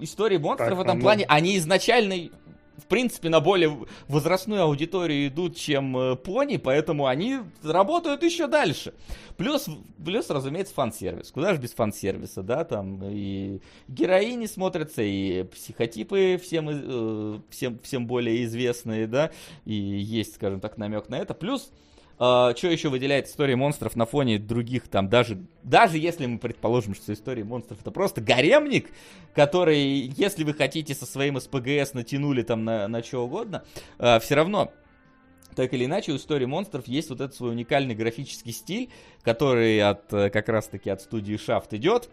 истории 0.01 0.39
монстров 0.39 0.71
так, 0.71 0.79
в 0.79 0.81
этом 0.81 0.99
ну... 0.99 1.03
плане, 1.03 1.25
они 1.29 1.57
изначально 1.59 2.31
в 2.77 2.87
принципе, 2.87 3.29
на 3.29 3.39
более 3.39 3.87
возрастную 4.09 4.63
аудиторию 4.63 5.29
идут, 5.29 5.57
чем 5.57 5.97
э, 5.97 6.17
пони, 6.17 6.57
поэтому 6.57 7.07
они 7.07 7.39
работают 7.63 8.25
еще 8.25 8.49
дальше. 8.49 8.95
Плюс, 9.37 9.69
плюс, 10.05 10.29
разумеется, 10.29 10.75
фан-сервис. 10.75 11.31
Куда 11.31 11.55
же 11.55 11.61
без 11.61 11.73
фан-сервиса, 11.73 12.43
да, 12.43 12.65
там 12.65 13.01
и 13.05 13.61
героини 13.87 14.47
смотрятся, 14.47 15.03
и 15.03 15.45
психотипы 15.45 16.39
всем, 16.43 16.69
э, 16.69 17.39
всем, 17.49 17.79
всем 17.79 18.09
более 18.09 18.45
известные, 18.45 19.07
да, 19.07 19.31
и 19.65 19.75
есть, 19.75 20.35
скажем 20.35 20.61
так, 20.61 20.77
намек 20.77 21.09
на 21.09 21.19
это. 21.19 21.33
Плюс 21.33 21.71
Uh, 22.17 22.57
что 22.57 22.69
еще 22.69 22.91
выделяет 22.91 23.27
история 23.27 23.57
монстров 23.57 23.97
на 23.97 24.07
фоне 24.07 24.39
других, 24.39 24.87
там, 24.87 25.09
даже, 25.09 25.43
даже 25.65 25.99
если 25.99 26.27
мы 26.27 26.39
предположим, 26.39 26.95
что 26.95 27.13
история 27.13 27.43
монстров 27.43 27.81
это 27.81 27.91
просто 27.91 28.21
гаремник, 28.21 28.91
который, 29.35 30.13
если 30.17 30.45
вы 30.45 30.55
хотите 30.55 30.95
со 30.95 31.07
своим 31.07 31.41
СПГС 31.41 31.93
натянули 31.93 32.43
там 32.43 32.65
на, 32.65 32.87
на 32.87 33.03
что 33.03 33.25
угодно, 33.25 33.65
uh, 33.99 34.21
все 34.21 34.37
равно 34.37 34.73
так 35.55 35.73
или 35.73 35.85
иначе, 35.85 36.13
у 36.13 36.17
истории 36.17 36.47
монстров 36.47 36.87
есть 36.87 37.11
вот 37.11 37.21
этот 37.21 37.35
свой 37.35 37.51
уникальный 37.51 37.95
графический 37.95 38.53
стиль, 38.53 38.91
который 39.23 39.81
от, 39.81 40.13
э, 40.13 40.31
как 40.31 40.49
раз-таки 40.49 40.91
от 40.91 41.01
студии 41.01 41.37
Shaft 41.37 41.69
идет. 41.73 42.09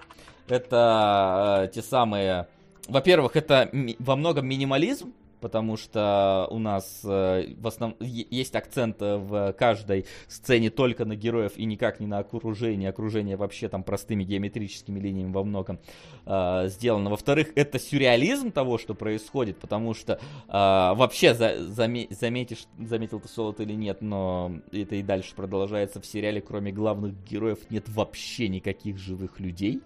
Это 0.47 1.65
э, 1.65 1.73
те 1.73 1.81
самые... 1.81 2.47
Во-первых, 2.87 3.35
это 3.35 3.69
ми- 3.71 3.95
во 3.99 4.15
многом 4.15 4.47
минимализм, 4.47 5.13
потому 5.41 5.75
что 5.75 6.47
у 6.51 6.59
нас 6.59 7.01
э, 7.03 7.53
в 7.57 7.67
основном 7.67 7.97
есть 7.99 8.55
акцент 8.55 9.01
э, 9.01 9.17
в 9.17 9.53
каждой 9.53 10.05
сцене 10.27 10.69
только 10.69 11.03
на 11.03 11.15
героев 11.15 11.53
и 11.57 11.65
никак 11.65 11.99
не 11.99 12.07
на 12.07 12.19
окружение. 12.19 12.89
Окружение 12.89 13.35
вообще 13.35 13.67
там 13.67 13.83
простыми 13.83 14.23
геометрическими 14.23 14.99
линиями 14.99 15.31
во 15.31 15.43
многом 15.43 15.79
э, 16.25 16.67
сделано. 16.67 17.09
Во-вторых, 17.09 17.49
это 17.55 17.79
сюрреализм 17.79 18.51
того, 18.51 18.77
что 18.77 18.93
происходит, 18.93 19.57
потому 19.57 19.93
что 19.93 20.13
э, 20.13 20.19
вообще 20.47 21.33
за, 21.33 21.67
заме, 21.67 22.07
заметишь, 22.11 22.65
заметил 22.79 23.19
ты 23.19 23.27
Солод 23.27 23.59
или 23.59 23.73
нет, 23.73 24.01
но 24.01 24.53
это 24.71 24.95
и 24.95 25.03
дальше 25.03 25.35
продолжается 25.35 25.99
в 25.99 26.05
сериале, 26.05 26.41
кроме 26.41 26.71
главных 26.71 27.13
героев 27.23 27.59
нет 27.69 27.89
вообще 27.89 28.47
никаких 28.47 28.97
живых 28.97 29.39
людей. 29.39 29.81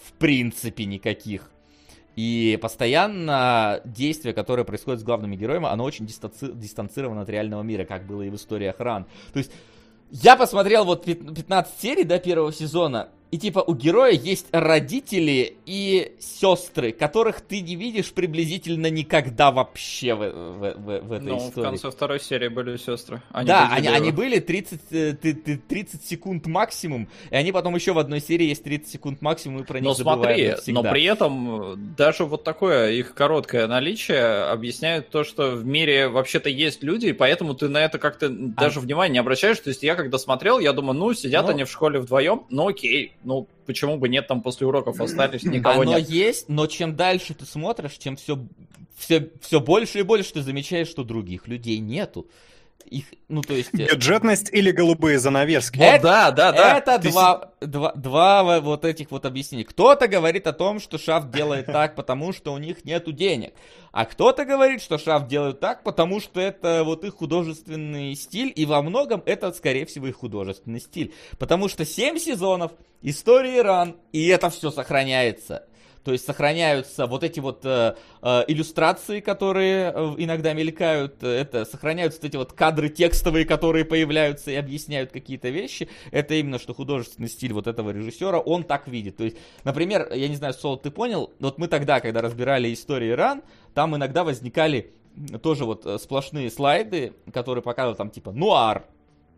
В 0.00 0.12
принципе, 0.12 0.84
никаких. 0.84 1.50
И 2.16 2.58
постоянно 2.60 3.80
действие, 3.84 4.34
которое 4.34 4.64
происходит 4.64 5.00
с 5.00 5.02
главными 5.04 5.36
героями, 5.36 5.66
оно 5.66 5.84
очень 5.84 6.04
дистанци- 6.04 6.54
дистанцировано 6.54 7.22
от 7.22 7.28
реального 7.28 7.62
мира, 7.62 7.84
как 7.84 8.06
было 8.06 8.22
и 8.22 8.30
в 8.30 8.34
историях 8.34 8.76
Ран. 8.78 9.06
То 9.32 9.38
есть 9.38 9.50
я 10.10 10.36
посмотрел 10.36 10.84
вот 10.84 11.04
15 11.04 11.80
серий 11.80 12.04
до 12.04 12.18
первого 12.18 12.52
сезона, 12.52 13.08
и 13.32 13.38
типа 13.38 13.60
у 13.66 13.74
героя 13.74 14.12
есть 14.12 14.46
родители 14.52 15.56
и 15.64 16.12
сестры, 16.20 16.92
которых 16.92 17.40
ты 17.40 17.62
не 17.62 17.76
видишь 17.76 18.12
приблизительно 18.12 18.90
никогда 18.90 19.50
вообще 19.50 20.14
в, 20.14 20.18
в, 20.18 20.74
в, 20.74 21.00
в 21.00 21.12
этой 21.12 21.28
ну, 21.28 21.38
истории. 21.38 21.66
в 21.66 21.70
конце 21.70 21.90
второй 21.90 22.20
серии 22.20 22.48
были 22.48 22.76
сестры. 22.76 23.22
Они 23.30 23.48
да, 23.48 23.70
были 23.70 23.78
они, 23.78 23.88
они 23.88 24.10
были 24.10 24.38
30, 24.38 25.18
30 25.66 25.94
э, 25.94 26.06
секунд 26.06 26.46
максимум, 26.46 27.08
и 27.30 27.34
они 27.34 27.52
потом 27.52 27.74
еще 27.74 27.94
в 27.94 27.98
одной 27.98 28.20
серии 28.20 28.48
есть 28.48 28.64
30 28.64 28.92
секунд 28.92 29.22
максимум, 29.22 29.62
и 29.62 29.64
про 29.64 29.80
них 29.80 29.84
но 29.88 29.94
смотри, 29.94 30.52
но 30.66 30.82
при 30.82 31.04
этом 31.04 31.72
э, 31.72 31.76
даже 31.96 32.26
вот 32.26 32.44
такое 32.44 32.90
их 32.90 33.14
короткое 33.14 33.66
наличие 33.66 34.44
объясняет 34.44 35.08
то, 35.08 35.24
что 35.24 35.52
в 35.52 35.64
мире 35.64 36.08
вообще-то 36.08 36.50
есть 36.50 36.82
люди, 36.82 37.06
и 37.06 37.12
поэтому 37.14 37.54
ты 37.54 37.70
на 37.70 37.82
это 37.82 37.98
как-то 37.98 38.26
а... 38.26 38.30
даже 38.30 38.78
внимания 38.78 39.14
не 39.14 39.18
обращаешь. 39.20 39.58
То 39.58 39.70
есть 39.70 39.82
я 39.82 39.94
когда 39.94 40.18
смотрел, 40.18 40.58
я 40.58 40.74
думаю, 40.74 40.98
ну, 40.98 41.14
сидят 41.14 41.46
ну... 41.46 41.52
они 41.52 41.64
в 41.64 41.70
школе 41.70 41.98
вдвоем, 41.98 42.44
ну 42.50 42.68
окей, 42.68 43.14
ну, 43.24 43.46
почему 43.66 43.96
бы 43.96 44.08
нет, 44.08 44.26
там 44.26 44.42
после 44.42 44.66
уроков 44.66 45.00
остались, 45.00 45.42
никого 45.44 45.82
Оно 45.82 45.98
нет. 45.98 46.08
есть, 46.08 46.48
но 46.48 46.66
чем 46.66 46.96
дальше 46.96 47.34
ты 47.34 47.44
смотришь, 47.44 47.98
тем 47.98 48.16
все, 48.16 48.38
все, 48.96 49.30
все 49.40 49.60
больше 49.60 50.00
и 50.00 50.02
больше 50.02 50.32
ты 50.32 50.42
замечаешь, 50.42 50.88
что 50.88 51.04
других 51.04 51.48
людей 51.48 51.78
нету. 51.78 52.26
Их, 52.92 53.06
ну, 53.28 53.40
то 53.40 53.54
есть... 53.54 53.70
Э, 53.72 53.86
Бюджетность 53.86 54.50
или 54.52 54.70
голубые 54.70 55.18
занавески? 55.18 55.78
Это, 55.78 56.26
О, 56.26 56.30
да, 56.30 56.30
да, 56.30 56.52
да. 56.52 56.78
Это 56.78 56.98
Ты 56.98 57.10
два, 57.10 57.52
два, 57.60 57.92
два 57.94 58.60
вот 58.60 58.84
этих 58.84 59.10
вот 59.10 59.24
объяснений. 59.24 59.64
Кто-то 59.64 60.08
говорит 60.08 60.46
о 60.46 60.52
том, 60.52 60.78
что 60.78 60.98
Шафт 60.98 61.30
делает 61.30 61.66
так, 61.72 61.94
потому 61.94 62.32
что 62.32 62.52
у 62.52 62.58
них 62.58 62.84
нету 62.84 63.12
денег. 63.12 63.54
А 63.92 64.04
кто-то 64.04 64.44
говорит, 64.44 64.82
что 64.82 64.98
Шафт 64.98 65.26
делает 65.28 65.60
так, 65.60 65.82
потому 65.84 66.20
что 66.20 66.40
это 66.40 66.82
вот 66.84 67.04
их 67.04 67.14
художественный 67.14 68.14
стиль, 68.14 68.52
и 68.54 68.66
во 68.66 68.82
многом 68.82 69.22
это, 69.24 69.52
скорее 69.52 69.86
всего, 69.86 70.08
их 70.08 70.16
художественный 70.16 70.80
стиль. 70.80 71.14
Потому 71.38 71.68
что 71.68 71.84
7 71.84 72.18
сезонов, 72.18 72.72
истории 73.00 73.58
ран, 73.58 73.96
и 74.12 74.26
это 74.28 74.50
все 74.50 74.70
сохраняется. 74.70 75.66
То 76.04 76.12
есть 76.12 76.26
сохраняются 76.26 77.06
вот 77.06 77.22
эти 77.22 77.38
вот 77.40 77.64
э, 77.64 77.94
э, 78.22 78.44
иллюстрации, 78.48 79.20
которые 79.20 79.92
э, 79.94 80.14
иногда 80.18 80.52
мелькают, 80.52 81.22
это 81.22 81.64
сохраняются 81.64 82.20
вот 82.20 82.28
эти 82.28 82.36
вот 82.36 82.52
кадры 82.52 82.88
текстовые, 82.88 83.44
которые 83.44 83.84
появляются 83.84 84.50
и 84.50 84.54
объясняют 84.54 85.12
какие-то 85.12 85.50
вещи. 85.50 85.88
Это 86.10 86.34
именно 86.34 86.58
что 86.58 86.74
художественный 86.74 87.28
стиль 87.28 87.52
вот 87.52 87.66
этого 87.66 87.90
режиссера, 87.90 88.38
он 88.38 88.64
так 88.64 88.88
видит. 88.88 89.16
То 89.16 89.24
есть, 89.24 89.36
например, 89.64 90.12
я 90.12 90.28
не 90.28 90.36
знаю, 90.36 90.54
Сол, 90.54 90.76
ты 90.76 90.90
понял, 90.90 91.32
вот 91.38 91.58
мы 91.58 91.68
тогда, 91.68 92.00
когда 92.00 92.20
разбирали 92.20 92.72
истории 92.72 93.10
ран, 93.10 93.42
там 93.74 93.96
иногда 93.96 94.24
возникали 94.24 94.92
тоже 95.42 95.64
вот 95.64 95.86
э, 95.86 95.98
сплошные 95.98 96.50
слайды, 96.50 97.14
которые 97.32 97.62
показывают 97.62 97.98
там 97.98 98.10
типа 98.10 98.32
нуар, 98.32 98.86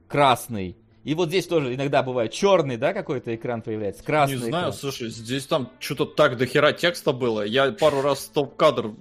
красный, 0.09 0.77
и 1.05 1.15
вот 1.15 1.29
здесь 1.29 1.47
тоже 1.47 1.75
иногда 1.75 2.03
бывает 2.03 2.33
черный, 2.33 2.79
да, 2.79 2.95
какой-то 2.95 3.35
экран 3.35 3.61
появляется, 3.61 4.03
красный. 4.03 4.37
Не 4.37 4.43
знаю, 4.43 4.65
экран. 4.65 4.73
слушай, 4.73 5.11
здесь 5.11 5.47
там 5.47 5.71
что-то 5.79 6.07
так 6.07 6.39
до 6.39 6.47
хера 6.47 6.73
текста 6.73 7.13
было. 7.13 7.43
Я 7.43 7.73
пару 7.73 8.01
раз 8.01 8.21
стоп-кадр 8.21 8.93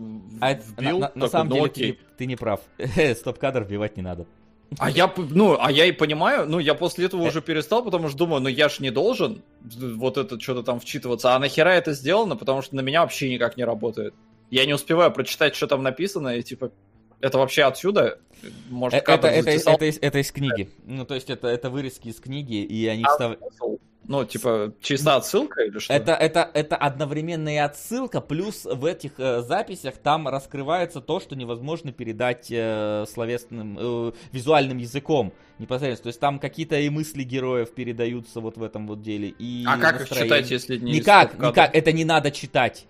а 0.41 0.53
вбил. 0.53 0.99
На, 0.99 1.07
на, 1.07 1.11
на 1.15 1.27
самом 1.30 1.49
ну, 1.49 1.55
деле 1.55 1.69
ты 1.69 1.85
не, 1.85 1.97
ты 2.17 2.25
не 2.25 2.35
прав. 2.35 2.59
стоп-кадр 3.15 3.63
вбивать 3.63 3.95
не 3.95 4.03
надо. 4.03 4.27
А 4.80 4.89
я, 4.89 5.13
ну, 5.17 5.57
а 5.59 5.71
я 5.71 5.85
и 5.85 5.91
понимаю, 5.91 6.47
ну, 6.47 6.59
я 6.59 6.73
после 6.73 7.05
этого 7.05 7.23
уже 7.23 7.41
перестал, 7.41 7.84
потому 7.84 8.09
что 8.09 8.17
думаю, 8.17 8.41
ну, 8.41 8.49
я 8.49 8.69
ж 8.69 8.80
не 8.80 8.91
должен 8.91 9.41
вот 9.61 10.17
это 10.17 10.39
что-то 10.39 10.63
там 10.63 10.80
вчитываться. 10.80 11.35
А 11.35 11.39
нахера 11.39 11.69
это 11.69 11.93
сделано? 11.93 12.35
Потому 12.35 12.61
что 12.61 12.75
на 12.75 12.81
меня 12.81 13.01
вообще 13.01 13.31
никак 13.31 13.55
не 13.55 13.63
работает. 13.63 14.13
Я 14.49 14.65
не 14.65 14.73
успеваю 14.73 15.11
прочитать, 15.11 15.55
что 15.55 15.67
там 15.67 15.84
написано, 15.84 16.35
и 16.35 16.43
типа, 16.43 16.71
это 17.24 17.38
вообще 17.38 17.64
отсюда? 17.64 18.20
Может, 18.70 19.02
это, 19.02 19.14
это, 19.14 19.28
это, 19.28 19.50
это, 19.52 19.86
из, 19.86 19.98
это 20.02 20.20
из 20.20 20.32
книги. 20.32 20.70
Ну, 20.86 21.06
то 21.06 21.16
есть 21.16 21.30
это, 21.30 21.48
это 21.48 21.70
вырезки 21.70 22.10
из 22.10 22.20
книги, 22.20 22.62
и 22.62 22.86
они 22.88 23.04
а 23.04 23.10
встав... 23.10 23.38
Ну, 24.06 24.26
типа, 24.26 24.74
чисто 24.82 25.16
отсылка 25.16 25.62
или 25.62 25.80
что? 25.80 25.94
Это, 25.94 26.12
это, 26.12 26.52
это 26.54 26.76
одновременно 26.76 27.48
и 27.48 27.56
отсылка, 27.56 28.20
плюс 28.20 28.66
в 28.66 28.84
этих 28.84 29.14
э, 29.18 29.41
записях 29.44 29.95
там 29.95 30.28
раскрывается 30.28 31.00
то, 31.00 31.22
что 31.22 31.38
невозможно 31.38 31.94
передать 31.94 32.48
э, 32.50 33.06
словесным, 33.10 33.78
э, 33.80 34.12
визуальным 34.34 34.78
языком 34.78 35.32
непосредственно. 35.58 36.04
То 36.04 36.10
есть 36.10 36.20
там 36.20 36.40
какие-то 36.40 36.78
и 36.78 36.90
мысли 36.90 37.24
героев 37.24 37.74
передаются 37.74 38.41
вот 38.41 38.58
в 38.58 38.64
этом 38.64 38.88
вот 38.88 39.02
деле. 39.02 39.30
И 39.30 39.64
а 39.66 39.78
как 39.78 39.94
их 39.94 40.00
настроение. 40.02 40.28
читать, 40.28 40.52
если 40.52 40.78
не 40.78 40.91
Никак, 40.95 41.40
никак, 41.40 41.74
это 41.74 41.94
не 41.94 42.04
надо 42.04 42.30
читать. 42.32 42.86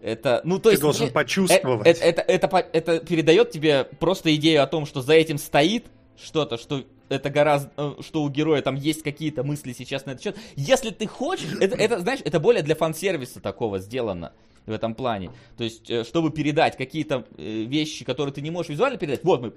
Это, 0.00 0.40
ну, 0.44 0.56
то 0.58 0.64
Ты 0.64 0.70
есть... 0.70 0.82
должен 0.82 1.08
э, 1.08 1.10
почувствовать. 1.10 1.86
Это, 1.86 2.04
это, 2.04 2.22
это, 2.22 2.48
по- 2.48 2.64
это 2.72 3.00
передает 3.00 3.50
тебе 3.50 3.84
просто 3.84 4.34
идею 4.34 4.62
о 4.62 4.66
том, 4.66 4.86
что 4.86 5.02
за 5.02 5.12
этим 5.12 5.36
стоит 5.38 5.86
что-то, 6.16 6.56
что 6.56 6.84
это 7.08 7.28
гораздо, 7.28 7.70
э, 7.76 7.94
что 8.00 8.22
у 8.22 8.28
героя 8.30 8.62
там 8.62 8.76
есть 8.76 9.02
какие-то 9.02 9.42
мысли 9.42 9.72
сейчас 9.72 10.06
на 10.06 10.12
этот 10.12 10.22
счет. 10.22 10.36
Если 10.56 10.90
ты 10.90 11.06
хочешь, 11.06 11.54
это, 11.60 11.76
это, 11.76 12.00
знаешь, 12.00 12.20
это 12.24 12.40
более 12.40 12.62
для 12.62 12.74
фан-сервиса 12.74 13.40
такого 13.40 13.78
сделано 13.78 14.32
в 14.66 14.72
этом 14.72 14.94
плане. 14.94 15.32
То 15.56 15.64
есть, 15.64 15.90
э, 15.90 16.04
чтобы 16.04 16.30
передать 16.30 16.76
какие-то 16.76 17.26
э, 17.36 17.64
вещи, 17.64 18.04
которые 18.04 18.32
ты 18.32 18.40
не 18.40 18.50
можешь 18.50 18.70
визуально 18.70 18.98
передать, 18.98 19.22
вот 19.24 19.42
мы 19.42 19.52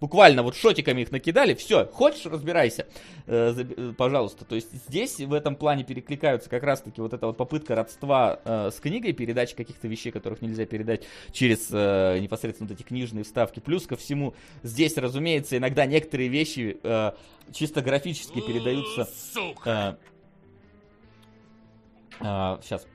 буквально 0.00 0.42
вот 0.42 0.56
шотиками 0.56 1.02
их 1.02 1.10
накидали, 1.10 1.54
все, 1.54 1.86
хочешь, 1.86 2.26
разбирайся, 2.26 2.86
э, 3.26 3.54
э, 3.56 3.92
пожалуйста. 3.96 4.44
То 4.44 4.54
есть 4.54 4.72
здесь 4.88 5.18
в 5.18 5.32
этом 5.32 5.56
плане 5.56 5.84
перекликаются 5.84 6.48
как 6.48 6.62
раз-таки 6.62 7.00
вот 7.00 7.12
эта 7.12 7.26
вот 7.26 7.36
попытка 7.36 7.74
родства 7.74 8.40
э, 8.44 8.70
с 8.72 8.80
книгой, 8.80 9.12
передачи 9.12 9.54
каких-то 9.54 9.88
вещей, 9.88 10.10
которых 10.10 10.42
нельзя 10.42 10.66
передать 10.66 11.04
через 11.32 11.68
э, 11.70 12.18
непосредственно 12.20 12.68
вот 12.68 12.78
эти 12.78 12.86
книжные 12.86 13.24
вставки. 13.24 13.60
Плюс 13.60 13.86
ко 13.86 13.96
всему, 13.96 14.34
здесь, 14.62 14.96
разумеется, 14.96 15.56
иногда 15.56 15.86
некоторые 15.86 16.28
вещи 16.28 16.78
э, 16.82 17.12
чисто 17.52 17.80
графически 17.82 18.40
передаются... 18.40 19.08
э, 19.64 19.94
сейчас 22.20 22.86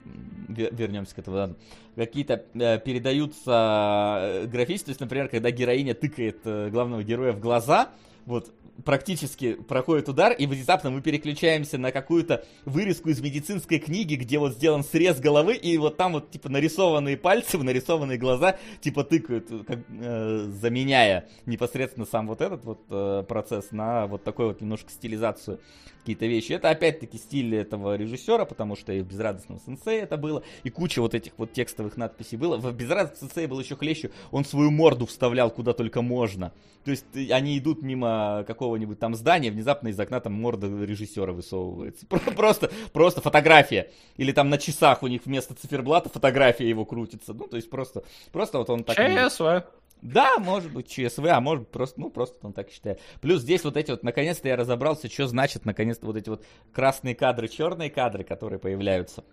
вернемся 0.47 1.15
к 1.15 1.19
этому. 1.19 1.37
ладно. 1.37 1.55
Какие-то 1.95 2.43
э, 2.55 2.79
передаются 2.79 4.19
э, 4.21 4.47
графически, 4.47 4.85
то 4.85 4.91
есть, 4.91 5.01
например, 5.01 5.29
когда 5.29 5.51
героиня 5.51 5.93
тыкает 5.93 6.39
э, 6.43 6.69
главного 6.69 7.03
героя 7.03 7.33
в 7.33 7.39
глаза, 7.39 7.89
вот 8.25 8.51
практически 8.83 9.53
проходит 9.53 10.09
удар, 10.09 10.33
и 10.33 10.47
внезапно 10.47 10.89
мы 10.89 11.01
переключаемся 11.01 11.77
на 11.77 11.91
какую-то 11.91 12.45
вырезку 12.65 13.09
из 13.09 13.21
медицинской 13.21 13.79
книги, 13.79 14.15
где 14.15 14.39
вот 14.39 14.53
сделан 14.53 14.83
срез 14.83 15.19
головы, 15.19 15.55
и 15.55 15.77
вот 15.77 15.97
там 15.97 16.13
вот 16.13 16.31
типа 16.31 16.49
нарисованные 16.49 17.17
пальцы, 17.17 17.57
нарисованные 17.57 18.17
глаза, 18.17 18.57
типа 18.81 19.03
тыкают, 19.03 19.49
как, 19.67 19.79
э, 19.89 20.47
заменяя 20.49 21.29
непосредственно 21.45 22.05
сам 22.05 22.27
вот 22.27 22.41
этот 22.41 22.65
вот 22.65 22.81
э, 22.89 23.23
процесс 23.27 23.71
на 23.71 24.07
вот 24.07 24.23
такой 24.23 24.47
вот 24.47 24.61
немножко 24.61 24.89
стилизацию 24.89 25.59
какие-то 26.03 26.25
вещи. 26.25 26.51
Это 26.51 26.69
опять-таки 26.69 27.17
стиль 27.17 27.55
этого 27.55 27.95
режиссера, 27.95 28.43
потому 28.43 28.75
что 28.75 28.91
и 28.91 28.99
в 29.01 29.07
«Безрадостном 29.07 29.59
сенсее» 29.65 30.01
это 30.01 30.17
было, 30.17 30.43
и 30.63 30.69
куча 30.69 31.01
вот 31.01 31.15
этих 31.15 31.31
вот 31.37 31.53
текстовых 31.53 31.95
надписей 31.95 32.37
было. 32.37 32.57
В 32.57 32.71
«Безрадостном 32.75 33.29
сенсее» 33.29 33.47
был 33.47 33.59
еще 33.59 33.77
хлеще, 33.77 34.11
он 34.31 34.43
свою 34.43 34.69
морду 34.69 35.05
вставлял 35.05 35.49
куда 35.49 35.71
только 35.71 36.01
можно. 36.01 36.51
То 36.83 36.91
есть 36.91 37.05
э, 37.13 37.31
они 37.31 37.57
идут 37.57 37.81
мимо 37.81 38.43
какого-нибудь 38.45 38.99
там 38.99 39.15
здания, 39.15 39.49
внезапно 39.49 39.87
из 39.87 39.99
окна 39.99 40.19
там 40.19 40.33
морда 40.33 40.67
режиссера 40.67 41.31
высовывается. 41.31 42.05
Про- 42.09 42.19
Просто, 42.19 42.69
просто 42.91 43.21
фотография. 43.21 43.89
Или 44.17 44.33
там 44.33 44.49
на 44.49 44.57
часах 44.57 45.03
у 45.03 45.07
них 45.07 45.21
вместо 45.25 45.53
циферблата 45.53 46.09
фотография 46.09 46.67
его 46.67 46.83
крутится. 46.83 47.33
Ну, 47.33 47.47
то 47.47 47.55
есть 47.55 47.69
просто, 47.69 48.03
просто 48.33 48.57
вот 48.57 48.69
он 48.69 48.83
так... 48.83 48.97
ЧСВ. 49.29 49.63
Да, 50.03 50.37
может 50.37 50.73
быть 50.73 50.89
ЧСВ, 50.89 51.25
а 51.29 51.39
может 51.39 51.69
просто, 51.69 51.99
ну, 51.99 52.09
просто 52.09 52.35
он 52.45 52.51
так 52.51 52.69
считает. 52.69 52.99
Плюс 53.21 53.41
здесь 53.41 53.63
вот 53.63 53.77
эти 53.77 53.91
вот, 53.91 54.03
наконец-то 54.03 54.49
я 54.49 54.57
разобрался, 54.57 55.09
что 55.09 55.27
значит, 55.27 55.63
наконец-то, 55.63 56.05
вот 56.05 56.17
эти 56.17 56.27
вот 56.27 56.43
красные 56.73 57.15
кадры, 57.15 57.47
черные 57.47 57.89
кадры, 57.89 58.25
которые 58.25 58.59
появляются 58.59 59.23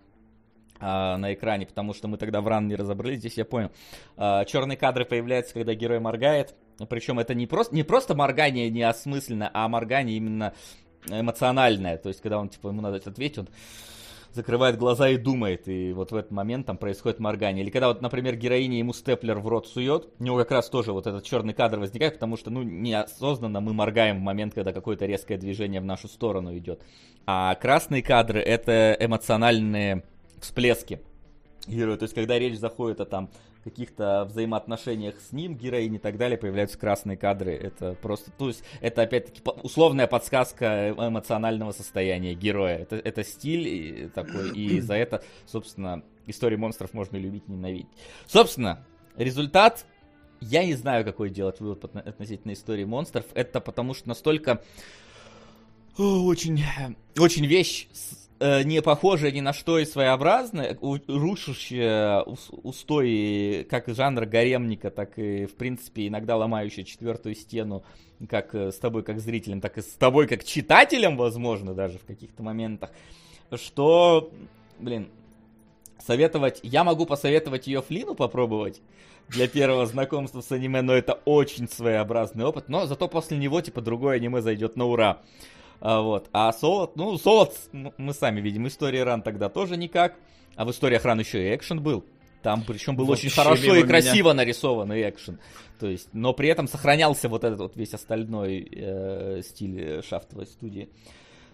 а, 0.79 1.17
на 1.17 1.33
экране, 1.33 1.65
потому 1.65 1.93
что 1.93 2.07
мы 2.07 2.17
тогда 2.17 2.39
в 2.39 2.47
ран 2.47 2.69
не 2.69 2.77
разобрались, 2.77 3.19
здесь 3.19 3.37
я 3.37 3.43
понял. 3.43 3.69
А, 4.15 4.45
черные 4.45 4.77
кадры 4.77 5.03
появляются, 5.03 5.53
когда 5.53 5.73
герой 5.73 5.99
моргает, 5.99 6.55
причем 6.87 7.19
это 7.19 7.35
не 7.35 7.47
просто, 7.47 7.75
не 7.75 7.83
просто 7.83 8.15
моргание 8.15 8.69
неосмысленно, 8.69 9.51
а 9.53 9.67
моргание 9.67 10.15
именно 10.15 10.53
эмоциональное, 11.05 11.97
то 11.97 12.07
есть 12.07 12.21
когда 12.21 12.39
он, 12.39 12.47
типа, 12.47 12.69
ему 12.69 12.79
надо 12.79 12.97
ответить, 12.97 13.39
он 13.39 13.49
закрывает 14.33 14.77
глаза 14.77 15.09
и 15.09 15.17
думает, 15.17 15.67
и 15.67 15.93
вот 15.93 16.11
в 16.11 16.15
этот 16.15 16.31
момент 16.31 16.67
там 16.67 16.77
происходит 16.77 17.19
моргание. 17.19 17.63
Или 17.63 17.71
когда 17.71 17.89
вот, 17.89 18.01
например, 18.01 18.35
героиня 18.35 18.77
ему 18.77 18.93
степлер 18.93 19.39
в 19.39 19.47
рот 19.47 19.67
сует, 19.67 20.07
у 20.19 20.23
него 20.23 20.37
как 20.37 20.51
раз 20.51 20.69
тоже 20.69 20.93
вот 20.93 21.07
этот 21.07 21.23
черный 21.23 21.53
кадр 21.53 21.79
возникает, 21.79 22.13
потому 22.13 22.37
что, 22.37 22.49
ну, 22.49 22.63
неосознанно 22.63 23.59
мы 23.59 23.73
моргаем 23.73 24.19
в 24.19 24.21
момент, 24.21 24.53
когда 24.53 24.73
какое-то 24.73 25.05
резкое 25.05 25.37
движение 25.37 25.81
в 25.81 25.85
нашу 25.85 26.07
сторону 26.07 26.57
идет. 26.57 26.81
А 27.25 27.55
красные 27.55 28.01
кадры— 28.01 28.39
это 28.41 28.95
эмоциональные 28.99 30.03
всплески 30.39 31.01
героя. 31.67 31.97
То 31.97 32.03
есть, 32.03 32.15
когда 32.15 32.39
речь 32.39 32.57
заходит 32.57 33.01
о 33.01 33.05
там 33.05 33.29
каких-то 33.63 34.25
взаимоотношениях 34.25 35.19
с 35.19 35.31
ним, 35.31 35.55
героиней 35.55 35.97
и 35.97 35.99
так 35.99 36.17
далее, 36.17 36.37
появляются 36.37 36.77
красные 36.77 37.17
кадры. 37.17 37.53
Это 37.53 37.93
просто, 38.01 38.31
то 38.31 38.47
есть, 38.47 38.63
это 38.81 39.03
опять-таки 39.03 39.41
условная 39.63 40.07
подсказка 40.07 40.89
эмоционального 40.97 41.71
состояния 41.71 42.33
героя. 42.33 42.77
Это, 42.77 42.95
это 42.95 43.23
стиль 43.23 44.09
такой, 44.09 44.51
и 44.51 44.79
за 44.81 44.95
это, 44.95 45.23
собственно, 45.45 46.03
истории 46.27 46.55
монстров 46.55 46.93
можно 46.93 47.17
любить 47.17 47.43
и 47.47 47.51
ненавидеть. 47.51 47.89
Собственно, 48.27 48.85
результат 49.15 49.85
я 50.41 50.65
не 50.65 50.73
знаю, 50.73 51.05
какой 51.05 51.29
делать 51.29 51.59
вывод 51.59 51.83
отно- 51.83 52.01
относительно 52.01 52.53
истории 52.53 52.83
монстров. 52.83 53.25
Это 53.35 53.61
потому 53.61 53.93
что 53.93 54.09
настолько 54.09 54.63
очень, 55.97 56.63
очень 57.17 57.45
вещь 57.45 57.87
э, 58.41 58.63
не 58.63 58.81
похожая 58.81 59.31
ни 59.31 59.39
на 59.39 59.53
что 59.53 59.79
и 59.79 59.85
своеобразная, 59.85 60.77
у- 60.81 60.97
рушащая 61.07 62.23
ус- 62.23 62.49
устои 62.51 63.63
как 63.69 63.87
жанра 63.87 64.25
гаремника, 64.25 64.89
так 64.89 65.17
и, 65.17 65.45
в 65.45 65.55
принципе, 65.55 66.07
иногда 66.07 66.35
ломающая 66.35 66.83
четвертую 66.83 67.35
стену 67.35 67.83
как 68.29 68.53
э, 68.55 68.71
с 68.71 68.77
тобой 68.79 69.03
как 69.03 69.19
зрителем, 69.19 69.61
так 69.61 69.77
и 69.77 69.81
с 69.81 69.93
тобой 69.93 70.27
как 70.27 70.43
читателем, 70.43 71.15
возможно, 71.17 71.73
даже 71.73 71.97
в 71.97 72.05
каких-то 72.05 72.43
моментах, 72.43 72.91
что, 73.55 74.31
блин, 74.79 75.09
советовать... 75.99 76.59
Я 76.63 76.83
могу 76.83 77.05
посоветовать 77.05 77.67
ее 77.67 77.81
Флину 77.81 78.15
попробовать 78.15 78.81
для 79.29 79.47
первого 79.47 79.85
знакомства 79.85 80.41
с 80.41 80.51
аниме, 80.51 80.81
но 80.81 80.93
это 80.93 81.13
очень 81.25 81.67
своеобразный 81.69 82.43
опыт. 82.45 82.69
Но 82.69 82.85
зато 82.85 83.07
после 83.07 83.37
него, 83.37 83.61
типа, 83.61 83.81
другое 83.81 84.17
аниме 84.17 84.41
зайдет 84.41 84.75
на 84.75 84.85
ура. 84.85 85.21
А, 85.81 86.01
вот. 86.01 86.29
А 86.31 86.53
Солод, 86.53 86.95
ну, 86.95 87.17
Солод, 87.17 87.53
мы 87.97 88.13
сами 88.13 88.39
видим, 88.39 88.67
история 88.67 89.03
ран 89.03 89.21
тогда 89.21 89.49
тоже 89.49 89.77
никак. 89.77 90.15
А 90.55 90.65
в 90.65 90.71
историях 90.71 91.03
ран 91.05 91.19
еще 91.19 91.49
и 91.51 91.55
экшен 91.55 91.81
был. 91.81 92.05
Там 92.43 92.63
причем 92.63 92.95
был 92.95 93.05
Вообще 93.05 93.27
очень 93.27 93.35
хорошо 93.35 93.75
и 93.75 93.77
меня. 93.79 93.87
красиво 93.87 94.33
нарисованный 94.33 95.07
экшен. 95.09 95.39
То 95.79 95.87
есть, 95.87 96.09
но 96.13 96.33
при 96.33 96.49
этом 96.49 96.67
сохранялся 96.67 97.29
вот 97.29 97.43
этот 97.43 97.59
вот 97.59 97.75
весь 97.75 97.93
остальной 97.93 98.67
э, 98.71 99.41
стиль 99.43 99.79
э, 99.79 100.01
шафтовой 100.01 100.45
студии. 100.47 100.89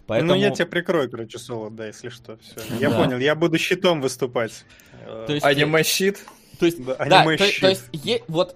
Поэтому... 0.07 0.33
Ну, 0.33 0.39
я 0.39 0.49
тебя 0.51 0.65
прикрою, 0.65 1.09
короче, 1.11 1.37
соло, 1.37 1.69
да, 1.69 1.87
если 1.87 2.07
что. 2.09 2.37
Все. 2.37 2.55
Я 2.79 2.89
Да. 2.89 3.03
понял, 3.03 3.17
я 3.17 3.35
буду 3.35 3.57
щитом 3.57 3.99
выступать. 4.01 4.63
Э, 5.05 5.25
То 5.27 5.33
есть, 5.33 5.45
Аниме-щит. 5.45 6.19
То 6.59 6.65
есть, 6.65 6.83
Да, 6.83 6.95
да, 7.05 7.23
то, 7.23 7.37
то 7.37 7.67
есть, 7.69 7.89
е- 7.91 8.23
вот, 8.27 8.55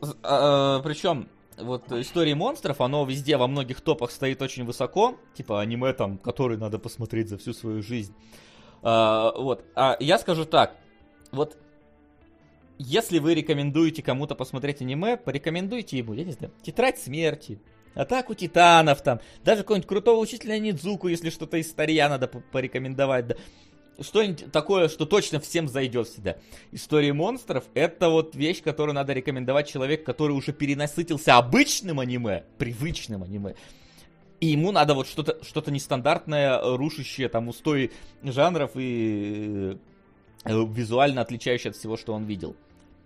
причем, 0.84 1.28
вот 1.64 1.92
истории 1.92 2.34
монстров, 2.34 2.82
оно 2.82 3.06
везде 3.06 3.38
во 3.38 3.48
многих 3.48 3.82
топах 3.82 4.12
стоит 4.12 4.42
очень 4.42 4.66
высоко, 4.66 5.18
типа 5.34 5.62
аниме 5.62 5.94
там, 5.94 6.18
который 6.18 6.58
надо 6.58 6.80
посмотреть 6.80 7.30
за 7.30 7.38
всю 7.38 7.54
свою 7.54 7.82
жизнь. 7.82 8.14
А, 8.84 9.32
вот, 9.38 9.66
а 9.76 9.98
я 10.00 10.18
скажу 10.18 10.46
так, 10.46 10.76
вот, 11.32 11.58
если 12.78 13.20
вы 13.20 13.36
рекомендуете 13.36 14.02
кому-то 14.02 14.36
посмотреть 14.36 14.82
аниме, 14.82 15.18
порекомендуйте 15.18 15.98
ему, 15.98 16.14
я 16.14 16.24
не 16.24 16.32
знаю, 16.32 16.54
Тетрадь 16.64 17.00
смерти, 17.00 17.60
Атаку 17.94 18.34
титанов 18.34 19.02
там, 19.02 19.20
даже 19.44 19.62
какого-нибудь 19.64 19.88
крутого 19.88 20.20
учителя 20.20 20.58
Нидзуку, 20.60 21.10
если 21.10 21.30
что-то 21.30 21.58
из 21.58 21.70
старья 21.70 22.08
надо 22.08 22.28
по- 22.28 22.40
порекомендовать, 22.40 23.28
да. 23.28 23.36
Что-нибудь 24.00 24.52
такое, 24.52 24.88
что 24.90 25.06
точно 25.06 25.40
всем 25.40 25.68
зайдет 25.68 26.08
всегда. 26.08 26.38
Истории 26.72 27.12
монстров 27.12 27.66
это 27.74 28.10
вот 28.10 28.36
вещь, 28.36 28.64
которую 28.64 28.96
надо 28.96 29.14
рекомендовать 29.14 29.70
человеку, 29.70 30.06
который 30.06 30.32
уже 30.32 30.54
перенасытился 30.54 31.38
обычным 31.38 32.00
аниме, 32.00 32.46
привычным 32.58 33.24
аниме. 33.24 33.56
И 34.40 34.48
ему 34.48 34.72
надо 34.72 34.96
вот 34.96 35.08
что-то 35.08 35.44
что 35.44 35.64
нестандартное, 35.70 36.60
рушащее 36.62 37.30
там 37.30 37.48
устои 37.48 37.92
жанров 38.24 38.72
и 38.76 39.78
э, 40.46 40.66
визуально 40.66 41.22
отличающее 41.22 41.70
от 41.70 41.78
всего, 41.78 41.96
что 41.96 42.14
он 42.14 42.26
видел. 42.26 42.56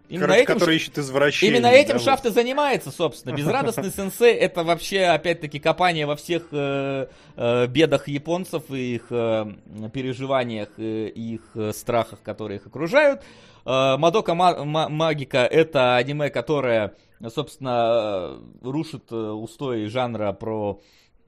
Именно 0.10 0.27
Короче, 0.27 0.44
этим 0.44 0.53
который 0.53 0.76
ищет 0.76 0.98
извращение. 0.98 1.57
Именно 1.57 1.68
этим 1.72 1.88
да, 1.88 1.94
вот. 1.95 2.03
Шафт 2.03 2.26
и 2.26 2.30
занимается, 2.30 2.91
собственно. 2.91 3.36
Безрадостный 3.36 3.91
сенсей 3.95 4.34
это 4.34 4.64
вообще, 4.64 5.06
опять-таки, 5.06 5.60
копание 5.60 6.06
во 6.06 6.15
всех 6.15 6.48
э, 6.52 7.07
э, 7.36 7.68
бедах 7.68 8.07
японцев 8.07 8.69
и 8.69 8.95
их 8.95 9.07
э, 9.10 9.45
переживаниях 9.94 10.69
э, 10.77 11.07
и 11.07 11.36
их 11.36 11.41
э, 11.56 11.72
страхах, 11.73 12.22
которые 12.22 12.60
их 12.60 12.68
окружают. 12.68 13.22
Э, 13.65 13.98
Мадока 13.98 14.36
Ма- 14.36 14.64
Ма- 14.64 14.90
Магика 14.90 15.40
это 15.40 15.95
аниме, 15.95 16.30
которое, 16.30 16.94
собственно, 17.34 18.38
э, 18.61 18.69
рушит 18.69 19.11
э, 19.11 19.15
устои 19.15 19.86
жанра 19.88 20.34
про 20.34 20.80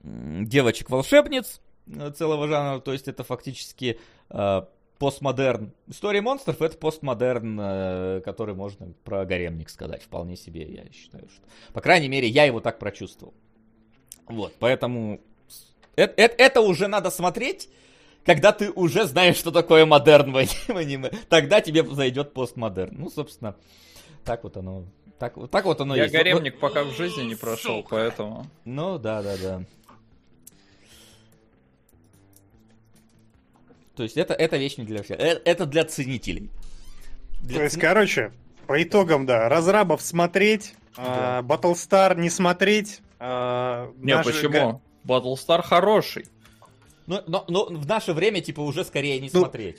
девочек-волшебниц. 0.04 1.62
целого 2.16 2.48
жанра, 2.48 2.80
то 2.80 2.94
есть 2.94 3.08
это 3.08 3.24
фактически 3.24 4.00
э, 4.30 4.62
постмодерн. 5.00 5.74
История 5.88 6.22
монстров 6.22 6.62
это 6.62 6.78
постмодерн, 6.78 7.60
э, 7.60 8.22
который 8.26 8.56
можно 8.56 8.94
про 9.04 9.26
гаремник 9.26 9.70
сказать 9.70 10.04
вполне 10.04 10.36
себе, 10.36 10.64
я 10.64 10.92
считаю, 10.92 11.28
что. 11.30 11.44
По 11.74 11.82
крайней 11.82 12.08
мере, 12.08 12.28
я 12.28 12.46
его 12.46 12.60
так 12.60 12.80
прочувствовал. 12.80 13.34
Вот, 14.28 14.54
поэтому 14.60 15.22
это, 15.96 16.14
это, 16.22 16.36
это 16.44 16.62
уже 16.62 16.88
надо 16.88 17.10
смотреть, 17.10 17.70
когда 18.26 18.52
ты 18.52 18.72
уже 18.72 19.06
знаешь, 19.06 19.38
что 19.38 19.52
такое 19.52 19.86
модерн 19.86 20.32
в 20.68 20.76
аниме. 20.78 21.12
Тогда 21.30 21.62
тебе 21.62 21.84
зайдет 21.84 22.34
постмодерн. 22.34 22.96
Ну, 22.98 23.10
собственно, 23.10 23.56
так 24.24 24.44
вот 24.44 24.58
оно. 24.58 24.86
Так, 25.20 25.34
так 25.50 25.66
вот 25.66 25.82
оно 25.82 25.96
Я 25.96 26.04
есть. 26.04 26.14
гаремник 26.14 26.54
Вот- 26.54 26.60
пока 26.62 26.84
в 26.84 26.92
жизни 26.96 27.24
не 27.24 27.34
прошел, 27.36 27.84
поэтому... 27.90 28.46
Ну, 28.66 29.00
да, 29.00 29.24
да, 29.24 29.36
да. 29.42 29.64
То 33.98 34.04
есть 34.04 34.16
это, 34.16 34.34
это 34.34 34.56
вещь 34.58 34.78
не 34.78 34.86
для 34.86 35.04
всех. 35.04 35.20
Э- 35.20 35.42
Это 35.44 35.66
для 35.66 35.84
ценителей. 35.84 36.50
Для 37.42 37.58
То 37.58 37.64
есть, 37.64 37.76
цени- 37.76 37.82
короче, 37.82 38.32
по 38.68 38.82
итогам, 38.82 39.26
да, 39.26 39.50
разрабов 39.50 40.02
смотреть, 40.02 40.76
а, 40.96 41.42
Battlestar 41.42 42.16
не 42.18 42.30
смотреть. 42.30 43.02
а, 43.20 43.92
Не, 43.98 44.16
наши 44.16 44.32
почему? 44.32 44.82
Battlestar 45.06 45.62
хороший. 45.64 46.28
Но, 47.08 47.24
но, 47.28 47.46
но 47.48 47.66
в 47.66 47.88
наше 47.88 48.14
время, 48.14 48.42
типа, 48.42 48.62
уже 48.62 48.84
скорее 48.86 49.20
не 49.20 49.30
Ну, 49.34 49.42
смотреть. 49.42 49.78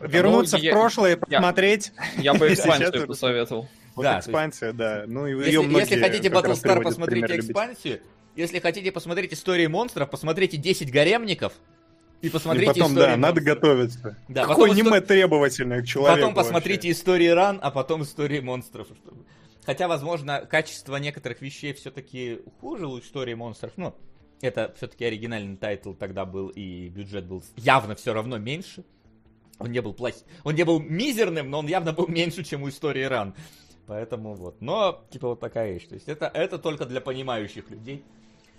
Вернуться 0.00 0.56
Ну, 0.56 0.60
в 0.62 0.64
я- 0.64 0.72
прошлое 0.72 1.14
и 1.16 1.18
я- 1.28 1.38
посмотреть. 1.38 1.92
Я 2.18 2.34
бы 2.34 2.46
экспансию 2.52 3.06
посоветовал. 3.06 3.68
Вот 3.94 4.02
Да, 4.02 4.10
то 4.12 4.16
есть- 4.16 4.28
экспансия, 4.28 4.72
да. 4.72 5.04
Ну, 5.06 5.26
и 5.26 5.32
Если, 5.50 5.78
если 5.78 6.00
хотите 6.00 6.28
Battlestar, 6.28 6.82
посмотрите 6.82 7.26
пример 7.26 7.30
любить. 7.30 7.50
экспансию. 7.50 8.00
Если 8.36 8.58
хотите 8.58 8.90
посмотреть 8.90 9.32
истории 9.32 9.68
монстров, 9.68 10.10
посмотрите 10.10 10.56
10 10.56 10.90
гаремников. 10.90 11.52
И 12.24 12.28
И 12.28 12.30
посмотрите 12.30 12.66
потом, 12.72 12.92
истории 12.92 13.10
да, 13.10 13.16
надо 13.16 13.40
монстров. 13.40 13.44
готовиться. 13.60 14.16
Да, 14.28 14.42
Какое 14.46 14.68
потом 14.68 14.70
аниме 14.70 14.98
исто- 14.98 15.00
требовательное 15.06 15.82
к 15.82 15.86
человеку 15.86 16.20
Потом 16.20 16.34
посмотрите 16.34 16.88
вообще. 16.88 16.90
истории 16.92 17.28
ран, 17.28 17.58
а 17.62 17.70
потом 17.70 18.02
истории 18.02 18.40
монстров. 18.40 18.86
чтобы- 18.86 19.24
Хотя, 19.66 19.88
возможно, 19.88 20.40
качество 20.40 20.96
некоторых 20.96 21.42
вещей 21.42 21.72
все-таки 21.74 22.40
хуже 22.60 22.86
у 22.86 22.98
истории 22.98 23.34
монстров. 23.34 23.72
Ну, 23.76 23.94
это 24.40 24.72
все-таки 24.76 25.04
оригинальный 25.04 25.56
тайтл 25.56 25.92
тогда 25.92 26.24
был, 26.24 26.48
и 26.48 26.88
бюджет 26.88 27.24
был 27.26 27.42
явно 27.56 27.94
все 27.94 28.12
равно 28.14 28.38
меньше. 28.38 28.84
Он 29.58 29.70
не 29.70 29.80
был 29.80 29.92
плох... 29.94 30.12
Он 30.44 30.54
не 30.54 30.64
был 30.64 30.80
мизерным, 30.80 31.50
но 31.50 31.58
он 31.60 31.66
явно 31.66 31.92
был 31.92 32.08
меньше, 32.08 32.42
чем 32.42 32.62
у 32.62 32.68
истории 32.68 33.04
ран. 33.04 33.34
Поэтому 33.86 34.34
вот. 34.34 34.60
Но, 34.62 35.04
типа, 35.10 35.28
вот 35.28 35.40
такая 35.40 35.72
вещь. 35.74 35.86
То 35.88 35.94
есть 35.94 36.08
это, 36.08 36.26
это 36.32 36.58
только 36.58 36.86
для 36.86 37.00
понимающих 37.02 37.70
людей. 37.70 38.02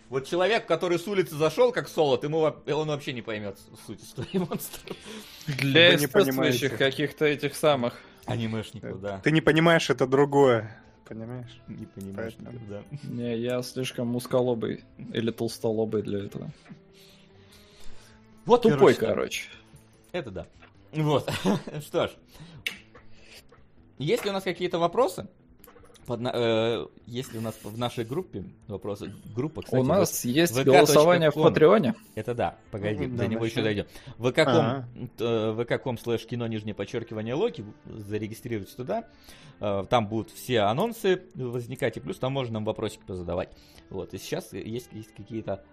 Вот 0.09 0.27
человек, 0.27 0.67
который 0.67 0.99
с 0.99 1.07
улицы 1.07 1.35
зашел, 1.35 1.71
как 1.71 1.87
солод, 1.87 2.23
ему 2.23 2.39
он 2.39 2.87
вообще 2.87 3.11
не 3.13 3.21
поймет 3.21 3.57
суть 3.87 4.03
истории 4.03 4.37
монстров. 4.37 4.95
Для 5.47 5.89
Вы 5.89 5.95
эстетствующих 5.95 6.77
каких-то 6.77 7.25
этих 7.25 7.55
самых. 7.55 7.99
Анимешников, 8.25 9.01
да. 9.01 9.19
Ты 9.19 9.31
не 9.31 9.41
понимаешь, 9.41 9.89
это 9.89 10.07
другое. 10.07 10.81
Понимаешь? 11.07 11.61
Не 11.67 11.85
понимаешь, 11.85 12.35
Поэтому. 12.37 12.59
да. 12.67 12.83
Не, 13.03 13.37
я 13.37 13.61
слишком 13.61 14.15
узколобый 14.15 14.83
или 15.13 15.29
толстолобый 15.31 16.01
для 16.01 16.25
этого. 16.25 16.51
Вот, 18.45 18.63
Тупой, 18.63 18.93
короче, 18.95 18.99
да. 19.01 19.07
короче. 19.07 19.43
Это 20.11 20.31
да. 20.31 20.47
Вот. 20.93 21.29
Что 21.81 22.07
ж. 22.07 22.11
Есть 23.97 24.23
ли 24.23 24.29
у 24.31 24.33
нас 24.33 24.43
какие-то 24.43 24.79
вопросы? 24.79 25.27
Под 26.05 26.19
на- 26.21 26.31
э, 26.33 26.85
есть 27.07 27.33
ли 27.33 27.39
у 27.39 27.41
нас 27.41 27.55
в 27.63 27.77
нашей 27.77 28.05
группе 28.05 28.43
вопросы? 28.67 29.11
Группа, 29.35 29.63
кстати, 29.63 29.81
У 29.81 29.83
нас 29.83 30.23
есть 30.23 30.53
vk.com. 30.53 30.63
голосование 30.73 31.31
в 31.31 31.33
Патреоне. 31.33 31.95
Это 32.13 32.35
да, 32.35 32.57
погоди, 32.71 33.07
Ну, 33.07 33.13
до 33.17 33.23
да, 33.23 33.27
него 33.27 33.45
еще 33.45 33.61
дойдем. 33.63 33.85
vk.com, 34.19 34.47
Ага. 34.47 34.87
э, 35.19 35.55
vk.com 35.57 35.97
слэш 35.97 36.25
кино 36.27 36.45
нижнее 36.47 36.75
подчеркивание 36.75 37.33
Локи, 37.33 37.65
зарегистрируйтесь 37.85 38.75
туда, 38.75 39.05
Э, 39.61 39.85
там 39.89 40.07
будут 40.07 40.31
все 40.31 40.61
анонсы 40.61 41.23
возникать, 41.33 41.95
и 41.97 41.99
плюс 42.01 42.19
там 42.19 42.33
можно 42.33 42.55
нам 42.55 42.65
вопросики 42.65 43.01
позадавать. 43.07 43.49
Вот, 43.89 44.13
и 44.13 44.17
сейчас 44.17 44.51
есть, 44.53 44.89
есть 44.91 45.13
какие-то 45.15 45.63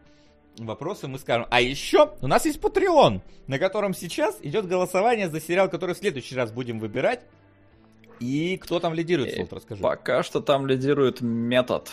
вопросы, 0.59 1.09
мы 1.09 1.19
скажем. 1.19 1.47
А 1.51 1.61
еще 1.61 2.15
у 2.21 2.27
нас 2.27 2.45
есть 2.47 2.59
Patreon, 2.61 3.21
на 3.49 3.59
котором 3.59 3.93
сейчас 3.95 4.39
идет 4.43 4.67
голосование 4.69 5.29
за 5.29 5.41
сериал, 5.41 5.69
который 5.69 5.95
в 5.95 5.99
следующий 5.99 6.37
раз 6.37 6.53
будем 6.53 6.79
выбирать. 6.79 7.25
И 8.23 8.57
кто 8.57 8.79
там 8.79 8.95
лидирует, 8.95 9.33
Э, 9.33 9.37
Солт, 9.37 9.53
расскажи. 9.53 9.83
Пока 9.83 10.23
что 10.23 10.41
там 10.41 10.67
лидирует 10.67 11.21
метод. 11.21 11.91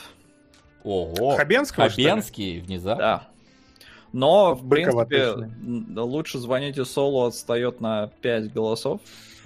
Ого, 0.84 1.36
Хабенского? 1.36 1.90
Хабенский 1.90 2.60
внезапно. 2.62 3.04
Да. 3.04 3.28
Но, 4.12 4.56
в 4.56 4.64
Быкова 4.64 5.06
принципе, 5.06 5.48
точно. 5.48 6.04
лучше 6.04 6.40
звоните 6.40 6.86
Солу 6.86 7.26
отстает 7.26 7.80
на 7.82 8.08
5 8.22 8.54
голосов. 8.54 9.02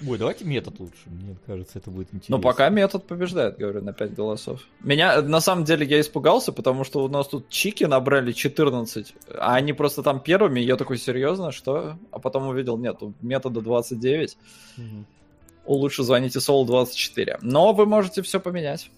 Ой, 0.06 0.18
давайте 0.18 0.44
метод 0.46 0.80
лучше, 0.80 1.04
мне 1.06 1.38
кажется, 1.46 1.80
это 1.80 1.90
будет 1.90 2.08
интересно. 2.08 2.38
Но 2.38 2.42
пока 2.42 2.70
метод 2.70 3.06
побеждает, 3.06 3.58
говорю, 3.58 3.82
на 3.82 3.94
5 3.94 4.14
голосов. 4.14 4.62
Меня, 4.82 5.22
на 5.22 5.40
самом 5.40 5.64
деле, 5.66 5.86
я 5.86 6.00
испугался, 6.02 6.52
потому 6.52 6.84
что 6.84 7.04
у 7.04 7.08
нас 7.08 7.28
тут 7.28 7.48
чики 7.50 7.84
набрали 7.86 8.32
14, 8.32 9.14
а 9.38 9.56
они 9.56 9.72
просто 9.74 10.04
там 10.04 10.20
первыми, 10.20 10.60
я 10.60 10.76
такой, 10.76 10.98
серьезно, 10.98 11.52
что? 11.52 11.98
А 12.12 12.20
потом 12.20 12.48
увидел, 12.48 12.78
нет, 12.78 13.02
у 13.02 13.14
метода 13.22 13.62
29, 13.62 14.38
Мгм. 14.78 15.06
Лучше 15.66 16.04
звоните 16.04 16.40
Солу 16.40 16.66
24. 16.66 17.40
Но 17.42 17.74
вы 17.74 17.86
можете 17.86 18.22
все 18.22 18.40
поменять. 18.40 18.90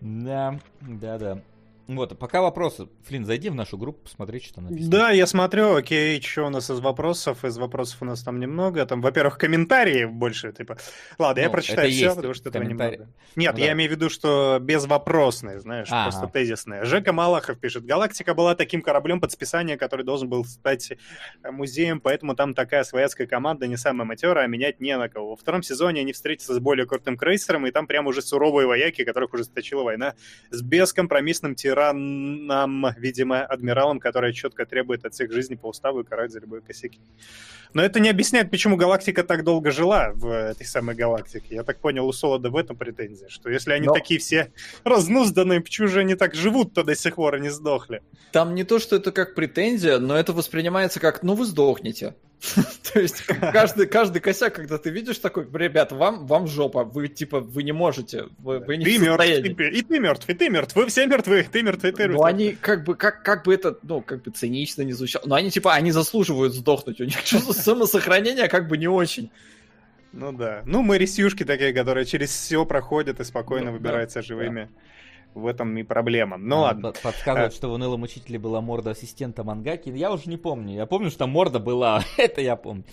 Да, 0.00 0.58
да, 0.80 1.18
да. 1.18 1.38
Вот, 1.94 2.16
пока 2.16 2.40
вопросы. 2.40 2.86
Флин, 3.06 3.24
зайди 3.24 3.48
в 3.48 3.54
нашу 3.56 3.76
группу, 3.76 4.04
посмотри, 4.04 4.38
что 4.38 4.54
там 4.54 4.64
написано. 4.66 4.90
Да, 4.92 5.10
я 5.10 5.26
смотрю, 5.26 5.74
окей, 5.74 6.20
что 6.22 6.46
у 6.46 6.48
нас 6.48 6.70
из 6.70 6.78
вопросов? 6.78 7.44
Из 7.44 7.58
вопросов 7.58 7.98
у 8.00 8.04
нас 8.04 8.22
там 8.22 8.38
немного. 8.38 8.86
Там, 8.86 9.00
во-первых, 9.00 9.38
комментарии 9.38 10.04
больше, 10.04 10.52
типа. 10.52 10.76
Ладно, 11.18 11.40
я 11.40 11.46
Ну, 11.46 11.52
прочитаю 11.52 11.88
это 11.88 11.96
все, 11.96 12.14
потому 12.14 12.34
что 12.34 12.48
этого 12.48 12.62
немного. 12.62 13.08
Нет, 13.34 13.54
Ну 13.54 13.60
я 13.60 13.66
да. 13.66 13.72
имею 13.72 13.90
в 13.90 13.94
виду, 13.94 14.08
что 14.08 14.58
безвопросные, 14.60 15.58
знаешь, 15.58 15.88
Ага. 15.90 16.10
просто 16.12 16.28
тезисные. 16.32 16.84
Жека 16.84 17.12
Малахов 17.12 17.58
пишет, 17.58 17.84
Галактика 17.84 18.34
была 18.34 18.54
таким 18.54 18.82
кораблем 18.82 19.20
под 19.20 19.32
списание, 19.32 19.76
который 19.76 20.04
должен 20.04 20.28
был 20.28 20.44
стать 20.44 20.92
э, 21.42 21.50
музеем, 21.50 22.00
поэтому 22.00 22.36
там 22.36 22.54
такая 22.54 22.84
свояцкая 22.84 23.26
команда 23.26 23.66
не 23.66 23.76
самая 23.76 24.06
матерая, 24.06 24.44
а 24.44 24.46
менять 24.46 24.78
не 24.80 24.96
на 24.96 25.08
кого. 25.08 25.30
Во 25.30 25.36
втором 25.36 25.64
сезоне 25.64 26.02
они 26.02 26.12
встретятся 26.12 26.54
с 26.54 26.60
более 26.60 26.86
крутым 26.86 27.16
крейсером, 27.16 27.66
и 27.66 27.72
там 27.72 27.88
прям 27.88 28.06
уже 28.06 28.22
суровые 28.22 28.68
вояки, 28.68 29.02
которых 29.02 29.34
уже 29.34 29.42
сточила 29.42 29.82
война 29.82 30.14
с 30.50 30.62
бескомпромиссным 30.62 31.56
тираном, 31.56 31.79
видимо, 31.92 33.44
адмиралом, 33.44 34.00
который 34.00 34.32
четко 34.32 34.66
требует 34.66 35.04
от 35.04 35.14
всех 35.14 35.32
жизни 35.32 35.54
по 35.54 35.68
уставу 35.68 36.00
и 36.00 36.04
карать 36.04 36.30
за 36.30 36.40
любые 36.40 36.62
косяки. 36.62 37.00
Но 37.72 37.82
это 37.82 38.00
не 38.00 38.08
объясняет, 38.08 38.50
почему 38.50 38.76
галактика 38.76 39.22
так 39.22 39.44
долго 39.44 39.70
жила 39.70 40.10
в 40.14 40.26
этой 40.28 40.66
самой 40.66 40.96
галактике. 40.96 41.54
Я 41.54 41.62
так 41.62 41.78
понял, 41.78 42.06
у 42.06 42.12
Солода 42.12 42.50
в 42.50 42.56
этом 42.56 42.76
претензия, 42.76 43.28
что 43.28 43.48
если 43.48 43.72
они 43.72 43.86
Но- 43.86 43.94
такие 43.94 44.18
все 44.18 44.52
разнузданные, 44.84 45.60
почему 45.60 45.88
же 45.88 46.00
они 46.00 46.16
так 46.16 46.34
живут-то 46.34 46.82
до 46.82 46.96
сих 46.96 47.14
пор 47.14 47.36
и 47.36 47.40
не 47.40 47.50
сдохли? 47.50 48.02
Там 48.32 48.54
не 48.54 48.64
то, 48.64 48.78
что 48.78 48.96
это 48.96 49.12
как 49.12 49.34
претензия, 49.34 49.98
но 49.98 50.16
это 50.16 50.32
воспринимается 50.32 51.00
как, 51.00 51.22
ну 51.22 51.34
вы 51.34 51.44
сдохнете. 51.46 52.14
То 52.92 53.00
есть 53.00 53.22
каждый, 53.26 53.86
каждый 53.86 54.20
косяк, 54.20 54.54
когда 54.54 54.78
ты 54.78 54.90
видишь 54.90 55.18
такой, 55.18 55.46
ребят, 55.52 55.92
вам, 55.92 56.26
вам 56.26 56.46
жопа, 56.46 56.84
вы 56.84 57.08
типа, 57.08 57.40
вы 57.40 57.62
не 57.62 57.72
можете, 57.72 58.28
вы, 58.38 58.60
вы 58.60 58.78
не 58.78 58.84
Ты 58.84 58.98
мертв, 58.98 59.22
состоянии. 59.22 59.50
и, 59.50 59.82
ты 59.82 59.98
мертв, 59.98 60.28
и 60.28 60.34
ты 60.34 60.48
мертв, 60.48 60.74
вы 60.74 60.86
все 60.86 61.06
мертвы, 61.06 61.46
ты 61.50 61.62
мертв, 61.62 61.84
и 61.84 61.92
ты 61.92 62.02
мертв. 62.04 62.16
Ну, 62.16 62.24
они 62.24 62.52
как 62.52 62.84
бы, 62.84 62.94
как, 62.94 63.22
как 63.22 63.44
бы 63.44 63.52
это, 63.52 63.76
ну, 63.82 64.00
как 64.00 64.22
бы 64.22 64.30
цинично 64.30 64.82
не 64.82 64.94
звучало. 64.94 65.24
Но 65.26 65.34
они, 65.34 65.50
типа, 65.50 65.74
они 65.74 65.92
заслуживают 65.92 66.54
сдохнуть. 66.54 67.00
У 67.00 67.04
них 67.04 67.22
чувство 67.24 67.52
самосохранения 67.52 68.48
как 68.48 68.68
бы 68.68 68.78
не 68.78 68.88
очень. 68.88 69.30
Ну 70.12 70.32
да. 70.32 70.62
Ну, 70.64 70.82
мы 70.82 70.96
ресюшки 70.96 71.44
такие, 71.44 71.72
которые 71.74 72.06
через 72.06 72.30
все 72.30 72.64
проходят 72.64 73.20
и 73.20 73.24
спокойно 73.24 73.66
Ну, 73.66 73.72
выбираются 73.72 74.20
да, 74.20 74.22
живыми. 74.22 74.68
В 75.34 75.46
этом 75.46 75.76
и 75.78 75.82
проблема. 75.84 76.36
Ну 76.36 76.56
А, 76.56 76.60
ладно. 76.60 76.88
под- 76.92 77.00
Подсказывают, 77.02 77.52
А. 77.52 77.56
что 77.56 77.68
в 77.68 77.72
унылом 77.74 78.02
учителе 78.02 78.38
была 78.38 78.60
морда 78.60 78.90
ассистента 78.90 79.44
Мангаки. 79.44 79.88
Я 79.90 80.10
уже 80.12 80.28
не 80.28 80.36
помню. 80.36 80.74
Я 80.74 80.86
помню, 80.86 81.10
что 81.10 81.26
морда 81.28 81.60
была. 81.60 82.02
Это 82.18 82.40
я 82.40 82.56
помню. 82.56 82.84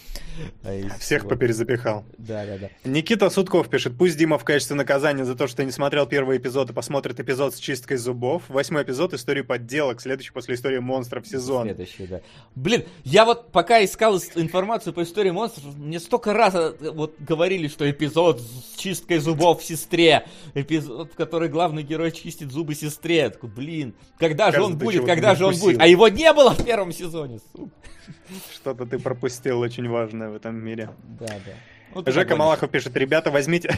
А 0.64 0.68
Всех 1.00 1.22
всего- 1.24 1.30
поперезапихал. 1.30 2.06
Да, 2.20 2.46
да, 2.46 2.58
да. 2.60 2.70
Никита 2.84 3.30
Судков 3.32 3.70
пишет, 3.70 3.98
пусть 3.98 4.18
Дима 4.18 4.38
в 4.38 4.44
качестве 4.44 4.76
наказания 4.76 5.26
за 5.26 5.36
то, 5.36 5.48
что 5.48 5.64
не 5.66 5.72
смотрел 5.72 6.06
первый 6.06 6.38
эпизод 6.38 6.70
и 6.70 6.74
посмотрит 6.74 7.20
эпизод 7.20 7.56
с 7.56 7.60
чисткой 7.60 7.98
зубов. 7.98 8.44
Восьмой 8.50 8.84
эпизод 8.84 9.14
истории 9.16 9.42
подделок, 9.42 10.00
следующий 10.00 10.32
после 10.32 10.56
истории 10.56 10.78
монстров 10.80 11.28
сезон. 11.28 11.64
Следующий, 11.64 12.06
да. 12.06 12.22
Блин, 12.56 12.84
я 13.04 13.26
вот 13.26 13.52
пока 13.52 13.84
искал 13.84 14.16
ис- 14.16 14.40
информацию 14.40 14.94
по 14.94 15.02
истории 15.02 15.32
монстров, 15.32 15.76
мне 15.76 16.00
столько 16.00 16.34
раз 16.34 16.54
э, 16.54 16.74
вот 16.92 17.16
говорили, 17.20 17.68
что 17.68 17.90
эпизод 17.90 18.42
с 18.42 18.78
чисткой 18.78 19.18
зубов 19.18 19.64
сестре, 19.64 20.28
эпизод, 20.54 21.14
в 21.14 21.16
который 21.16 21.50
главный 21.50 21.82
герой 21.84 22.12
чистит 22.28 22.52
зубы 22.52 22.76
сестре. 22.76 23.16
Я 23.18 23.30
такой, 23.30 23.50
блин, 23.50 23.96
когда 24.18 24.52
же 24.52 24.62
он 24.62 24.74
Кажется, 24.74 24.80
ты 24.80 24.86
будет, 24.86 25.06
когда 25.06 25.36
же 25.36 25.46
он 25.46 25.58
будет? 25.58 25.80
А 25.80 25.88
его 25.88 26.10
не 26.10 26.34
было 26.34 26.52
в 26.52 26.66
первом 26.66 26.92
сезоне, 26.92 27.40
сука. 27.56 27.72
Что-то 28.54 28.86
ты 28.86 29.00
пропустил 29.00 29.62
очень 29.62 29.88
важное 29.88 30.30
в 30.30 30.36
этом 30.36 30.56
мире. 30.56 30.90
Да, 31.20 31.28
да. 31.28 31.54
Ну, 31.98 32.04
ты 32.04 32.12
Жека. 32.12 32.36
Малахов 32.36 32.70
пишет, 32.70 32.96
ребята, 32.96 33.32
возьмите... 33.32 33.76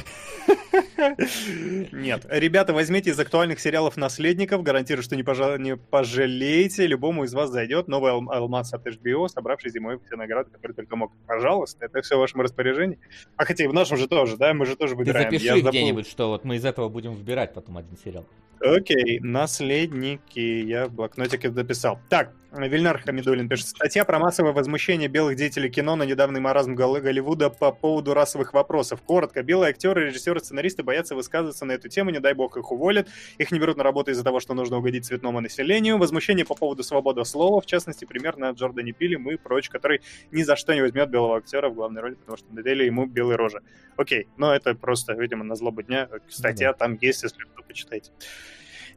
Нет, 0.98 2.26
ребята, 2.30 2.74
возьмите 2.74 3.12
из 3.12 3.20
актуальных 3.20 3.60
сериалов 3.60 3.96
«Наследников», 3.98 4.62
гарантирую, 4.64 5.04
что 5.04 5.16
не, 5.16 5.24
пожа- 5.24 5.58
не 5.58 5.78
пожалеете, 5.78 6.86
любому 6.88 7.24
из 7.24 7.34
вас 7.34 7.50
зайдет 7.50 7.88
новый 7.88 8.12
ал- 8.12 8.30
алмаз 8.30 8.74
от 8.74 8.86
HBO, 8.86 9.28
собравший 9.30 9.72
зимой 9.72 10.00
все 10.06 10.18
награды, 10.18 10.52
которые 10.52 10.76
только 10.76 10.96
мог. 10.96 11.14
Пожалуйста, 11.26 11.86
это 11.86 12.02
все 12.02 12.18
в 12.18 12.20
вашем 12.20 12.42
распоряжении. 12.42 13.00
А 13.38 13.46
хотя 13.46 13.64
и 13.64 13.68
в 13.68 13.74
нашем 13.74 13.98
же 13.98 14.08
тоже, 14.08 14.36
да, 14.38 14.54
мы 14.54 14.66
же 14.66 14.76
тоже 14.76 14.94
Ты 14.94 14.98
выбираем. 14.98 15.32
Я 15.32 15.40
запиши 15.40 15.56
забыл. 15.58 15.70
где-нибудь, 15.72 16.08
что 16.08 16.28
вот 16.30 16.44
мы 16.44 16.58
из 16.58 16.66
этого 16.66 16.90
будем 16.90 17.14
выбирать 17.16 17.54
потом 17.54 17.78
один 17.78 17.98
сериал. 18.04 18.26
Окей, 18.62 19.20
наследники. 19.22 20.40
Я 20.40 20.88
в 20.88 20.92
блокнотике 20.94 21.50
записал. 21.50 21.98
Так, 22.10 22.34
Вильнар 22.52 23.00
Хамидулин 23.00 23.48
пишет. 23.48 23.68
Статья 23.68 24.04
про 24.06 24.18
массовое 24.18 24.54
возмущение 24.54 25.08
белых 25.08 25.36
деятелей 25.36 25.70
кино 25.70 25.96
на 25.96 26.02
недавний 26.04 26.40
маразм 26.40 26.74
Гол- 26.74 27.00
Голливуда 27.00 27.52
по 27.52 27.72
поводу 27.72 28.16
расовых 28.16 28.54
вопросов. 28.54 29.04
Коротко, 29.04 29.44
белые 29.44 29.70
актеры, 29.70 30.08
режиссеры, 30.08 30.40
сценаристы 30.40 30.82
боятся 30.82 31.14
высказываться 31.14 31.66
на 31.66 31.74
эту 31.74 31.90
тему, 31.90 32.10
не 32.10 32.20
дай 32.20 32.34
бог 32.34 32.58
их 32.58 32.72
уволят. 32.72 33.08
Их 33.38 33.52
не 33.52 33.60
берут 33.60 33.78
на 33.78 33.84
работу 33.84 34.10
из-за 34.10 34.24
того, 34.24 34.40
что 34.40 34.56
нужно 34.56 34.78
угодить 34.78 35.06
цветному 35.06 35.42
населению. 35.42 36.00
Возмущение 36.00 36.44
по 36.44 36.56
поводу 36.56 36.82
свободы 36.82 37.24
слова, 37.24 37.62
в 37.62 37.68
частности, 37.68 38.06
пример 38.06 38.38
на 38.38 38.50
Джордане 38.50 38.94
Пилем 38.94 39.30
и 39.30 39.38
прочь, 39.38 39.70
который 39.70 40.02
ни 40.32 40.42
за 40.42 40.56
что 40.56 40.74
не 40.74 40.82
возьмет 40.82 41.10
белого 41.10 41.38
актера 41.38 41.70
в 41.70 41.76
главной 41.76 42.02
роли, 42.02 42.16
потому 42.16 42.38
что 42.38 42.48
надели 42.52 42.84
ему 42.84 43.06
белые 43.06 43.36
рожи. 43.36 43.62
Окей, 43.96 44.28
но 44.38 44.56
это 44.56 44.74
просто, 44.74 45.14
видимо, 45.14 45.44
на 45.44 45.56
злобу 45.56 45.84
дня. 45.84 46.10
Статья 46.30 46.74
там 46.74 46.98
есть, 47.00 47.22
если 47.22 47.44
кто 47.44 47.62
почитаете. 47.62 48.12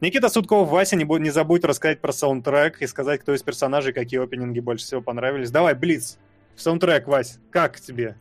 Никита 0.01 0.29
Судков, 0.29 0.69
Вася, 0.69 0.95
не, 0.95 1.05
не 1.19 1.29
забудь 1.29 1.63
рассказать 1.63 2.01
про 2.01 2.11
саундтрек 2.11 2.81
и 2.81 2.87
сказать, 2.87 3.21
кто 3.21 3.33
из 3.33 3.43
персонажей, 3.43 3.93
какие 3.93 4.21
опенинги 4.21 4.59
больше 4.59 4.85
всего 4.85 5.01
понравились. 5.01 5.51
Давай, 5.51 5.75
Блиц, 5.75 6.17
саундтрек, 6.55 7.07
Вась, 7.07 7.39
как 7.51 7.79
тебе? 7.79 8.17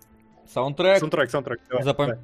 Саундтрек. 0.52 0.98
Саундтрек, 0.98 1.30
саундтрек. 1.30 1.60
Давай, 1.68 1.84
Запом- 1.84 2.06
давай. 2.06 2.18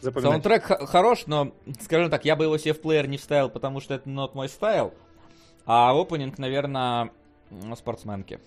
Запоминай. 0.00 0.32
Саундтрек 0.32 0.64
хорош, 0.88 1.24
но, 1.26 1.52
скажем 1.80 2.10
так, 2.10 2.24
я 2.24 2.36
бы 2.36 2.44
его 2.44 2.56
себе 2.58 2.72
в 2.72 2.80
плеер 2.80 3.08
не 3.08 3.16
вставил, 3.16 3.50
потому 3.50 3.80
что 3.80 3.94
это 3.94 4.08
not 4.08 4.30
мой 4.34 4.48
style. 4.48 4.94
А 5.66 5.92
опенинг, 5.92 6.38
наверное, 6.38 7.10
спортсменки. 7.76 8.40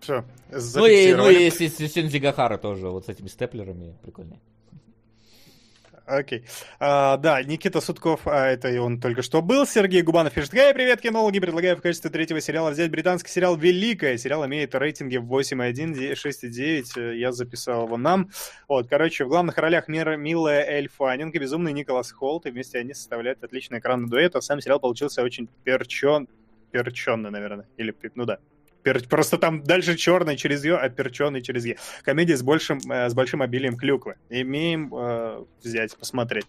Все, 0.00 0.24
Ну 0.50 0.86
и, 0.86 1.14
ну 1.14 1.30
и 1.30 1.44
если 1.44 1.68
Сюнзи 1.68 2.18
Гахара 2.18 2.58
тоже, 2.58 2.88
вот 2.88 3.06
с 3.06 3.08
этими 3.08 3.28
степлерами, 3.28 3.94
прикольно. 4.02 4.36
Окей. 6.12 6.44
А, 6.78 7.16
да, 7.16 7.42
Никита 7.42 7.80
Судков, 7.80 8.26
а 8.26 8.46
это 8.46 8.68
и 8.68 8.76
он 8.76 9.00
только 9.00 9.22
что 9.22 9.40
был. 9.40 9.66
Сергей 9.66 10.02
Губанов 10.02 10.34
пишет, 10.34 10.50
Гай, 10.50 10.74
привет, 10.74 11.00
кинологи. 11.00 11.40
Предлагаю 11.40 11.74
в 11.76 11.80
качестве 11.80 12.10
третьего 12.10 12.38
сериала 12.38 12.70
взять 12.70 12.90
британский 12.90 13.30
сериал 13.30 13.56
«Великая». 13.56 14.18
Сериал 14.18 14.44
имеет 14.44 14.74
рейтинги 14.74 15.16
8.1, 15.16 16.12
6.9. 16.12 16.84
Э, 16.96 17.16
Я 17.16 17.32
записал 17.32 17.86
его 17.86 17.96
нам. 17.96 18.28
Вот, 18.68 18.88
короче, 18.90 19.24
в 19.24 19.28
главных 19.28 19.56
ролях 19.56 19.88
Мира, 19.88 20.16
Милая 20.16 20.62
Эль 20.64 20.90
Фаннинг 20.90 21.34
и 21.34 21.38
безумный 21.38 21.72
Николас 21.72 22.12
Холт. 22.12 22.44
И 22.44 22.50
вместе 22.50 22.78
они 22.78 22.92
составляют 22.92 23.42
отличный 23.42 23.78
экранный 23.78 24.10
дуэт. 24.10 24.36
А 24.36 24.42
сам 24.42 24.60
сериал 24.60 24.80
получился 24.80 25.22
очень 25.22 25.48
перчен... 25.64 26.28
перченный, 26.72 27.30
наверное. 27.30 27.66
Или, 27.78 27.94
ну 28.14 28.26
да, 28.26 28.38
Пер- 28.82 29.06
Просто 29.08 29.38
там 29.38 29.62
дальше 29.62 29.96
черный 29.96 30.36
через 30.36 30.64
Ё, 30.64 30.78
а 30.80 30.88
перченый 30.88 31.42
через 31.42 31.64
Е. 31.64 31.76
Комедия 32.02 32.36
с 32.36 32.42
большим, 32.42 32.78
э, 32.90 33.08
с 33.08 33.14
большим 33.14 33.42
обилием 33.42 33.76
клюквы. 33.76 34.16
Имеем 34.28 34.92
э, 34.94 35.44
взять, 35.62 35.96
посмотреть. 35.96 36.46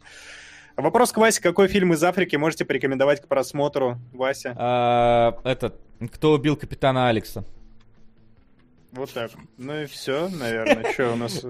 Вопрос 0.76 1.12
к 1.12 1.18
Васе. 1.18 1.42
Какой 1.42 1.68
фильм 1.68 1.94
из 1.94 2.04
Африки 2.04 2.36
можете 2.36 2.66
порекомендовать 2.66 3.22
к 3.22 3.28
просмотру, 3.28 4.00
Вася? 4.12 4.56
А, 4.58 5.40
этот, 5.44 5.80
кто 6.12 6.34
убил 6.34 6.56
капитана 6.56 7.10
Алекса? 7.10 7.46
Вот 8.92 9.12
так. 9.14 9.32
Ну 9.58 9.82
и 9.82 9.86
все, 9.86 10.30
наверное. 10.30 10.92
Что 10.92 11.14
у 11.14 11.16
нас... 11.16 11.46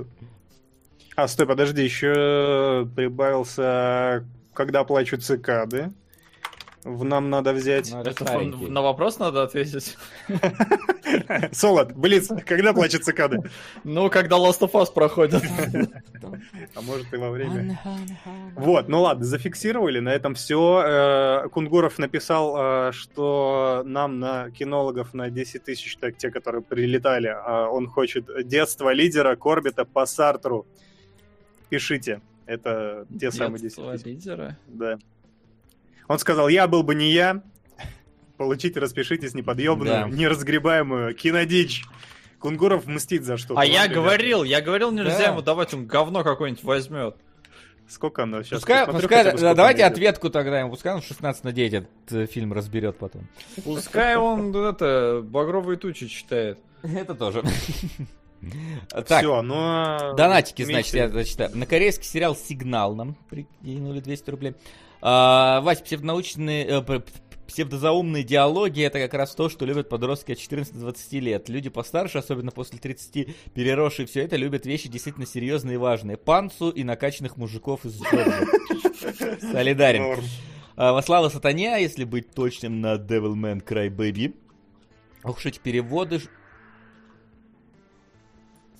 А, 1.16 1.28
стой, 1.28 1.46
подожди, 1.48 1.84
еще 1.84 2.90
прибавился 2.96 4.26
«Когда 4.54 4.84
плачут 4.84 5.24
цикады». 5.24 5.92
В 6.84 7.04
нам 7.06 7.30
надо 7.30 7.54
взять. 7.54 7.92
Ну, 7.92 8.02
Это 8.02 8.12
старенький. 8.12 8.68
на 8.70 8.82
вопрос 8.82 9.18
надо 9.20 9.44
ответить. 9.44 9.98
Солод, 11.52 11.94
Блиц, 11.94 12.30
когда 12.46 12.74
плачут 12.74 13.06
цикады? 13.06 13.40
Ну, 13.84 14.10
когда 14.10 14.38
Last 14.38 14.60
of 14.60 14.72
Us 14.72 14.94
проходит. 14.94 15.42
А 16.76 16.82
может 16.82 17.14
и 17.14 17.18
во 17.18 17.30
время. 17.30 17.80
Вот, 18.56 18.90
ну 18.90 19.02
ладно, 19.02 19.24
зафиксировали, 19.24 20.00
на 20.00 20.10
этом 20.10 20.34
все. 20.36 21.48
Кунгуров 21.52 22.00
написал, 22.00 22.90
э, 22.90 22.92
что 22.92 23.84
нам 23.86 24.20
на 24.20 24.52
кинологов 24.52 25.14
на 25.14 25.30
10 25.30 25.64
тысяч, 25.64 25.98
так 25.98 26.18
те, 26.18 26.32
которые 26.32 26.62
прилетали, 26.62 27.30
э, 27.30 27.68
он 27.70 27.88
хочет 27.88 28.26
детство 28.48 28.92
лидера 28.94 29.36
Корбита 29.36 29.86
по 29.86 30.06
Сартру. 30.06 30.66
Пишите, 31.70 32.22
это 32.46 33.06
те 33.20 33.32
самые 33.32 33.60
10 33.62 33.64
Детство 33.64 33.92
тысяч. 33.94 34.06
лидера. 34.06 34.58
Да. 34.68 34.98
Он 36.08 36.20
сказал, 36.20 36.48
я 36.50 36.68
был 36.68 36.84
бы 36.84 36.96
не 36.96 37.12
я, 37.12 37.42
получите, 38.38 38.80
распишитесь 38.80 39.34
неподъемную, 39.34 39.90
Да. 39.90 40.10
неразгребаемую 40.10 41.16
кинодичь. 41.16 41.84
Кунгуров 42.40 42.86
мстит 42.88 43.24
за 43.24 43.38
что-то. 43.38 43.60
А 43.60 43.66
я 43.66 43.84
ребята. 43.86 43.94
говорил, 44.02 44.44
я 44.44 44.60
говорил, 44.62 44.92
нельзя 44.92 45.18
Да. 45.18 45.24
ему 45.30 45.42
давать, 45.42 45.74
он 45.74 45.86
говно 45.88 46.24
какое-нибудь 46.24 46.64
возьмет. 46.64 47.16
Сколько 47.88 48.24
оно 48.24 48.44
сейчас? 48.44 48.60
Пускай, 48.60 48.86
Посмотрю 48.86 49.08
пускай- 49.08 49.24
бы, 49.24 49.38
сколько 49.38 49.56
давайте 49.56 49.86
ответку 49.86 50.30
тогда 50.30 50.60
ему, 50.60 50.72
пускай 50.72 50.94
он 50.94 51.02
16 51.02 51.44
на 51.44 51.52
9 51.52 51.74
этот 51.74 51.90
э, 52.12 52.26
фильм 52.26 52.52
разберет 52.54 52.98
потом. 52.98 53.28
Пускай 53.64 54.16
он, 54.18 54.56
это, 54.56 55.22
багровые 55.24 55.78
тучи 55.78 56.08
читает. 56.08 56.60
Это 56.82 57.14
тоже. 57.16 57.44
Так, 58.90 59.20
Все, 59.22 59.42
ну... 59.42 59.56
а, 59.58 60.14
Донатики, 60.16 60.64
значит, 60.64 60.94
я 60.96 61.08
зачитаю. 61.08 61.52
На 61.56 61.66
корейский 61.66 62.06
сериал 62.06 62.36
«Сигнал» 62.36 62.94
нам 62.94 63.16
прикинули 63.30 64.02
200 64.02 64.30
рублей. 64.30 64.56
А, 65.06 65.60
Вась, 65.60 65.82
псевдонаучные, 65.82 66.66
э, 66.66 67.02
псевдозаумные 67.46 68.24
диалоги— 68.24 68.82
это 68.84 69.00
как 69.00 69.14
раз 69.16 69.36
то, 69.36 69.50
что 69.50 69.66
любят 69.66 69.90
подростки 69.90 70.32
от 70.32 70.38
14 70.38 70.74
до 70.76 70.80
20 70.80 71.20
лет. 71.20 71.50
Люди 71.50 71.70
постарше, 71.70 72.20
особенно 72.20 72.52
после 72.52 72.80
30, 72.80 73.36
переросшие 73.54 74.06
все 74.06 74.22
это, 74.22 74.38
любят 74.38 74.66
вещи 74.66 74.88
действительно 74.88 75.26
серьезные 75.26 75.74
и 75.74 75.78
важные. 75.78 76.16
Панцу 76.16 76.70
и 76.70 76.86
накачанных 76.86 77.36
мужиков 77.36 77.84
из 77.86 78.02
Джорджии. 78.02 79.52
Солидарен. 79.52 80.24
А, 80.78 80.94
Во 80.94 81.02
славу 81.02 81.30
сатане, 81.30 81.82
если 81.82 82.06
быть 82.06 82.32
точным, 82.32 82.80
на 82.80 82.96
Devilman 82.96 83.62
Crybaby. 83.62 84.34
Ох 85.26 85.38
уж 85.38 85.46
эти 85.48 85.60
переводы. 85.60 86.22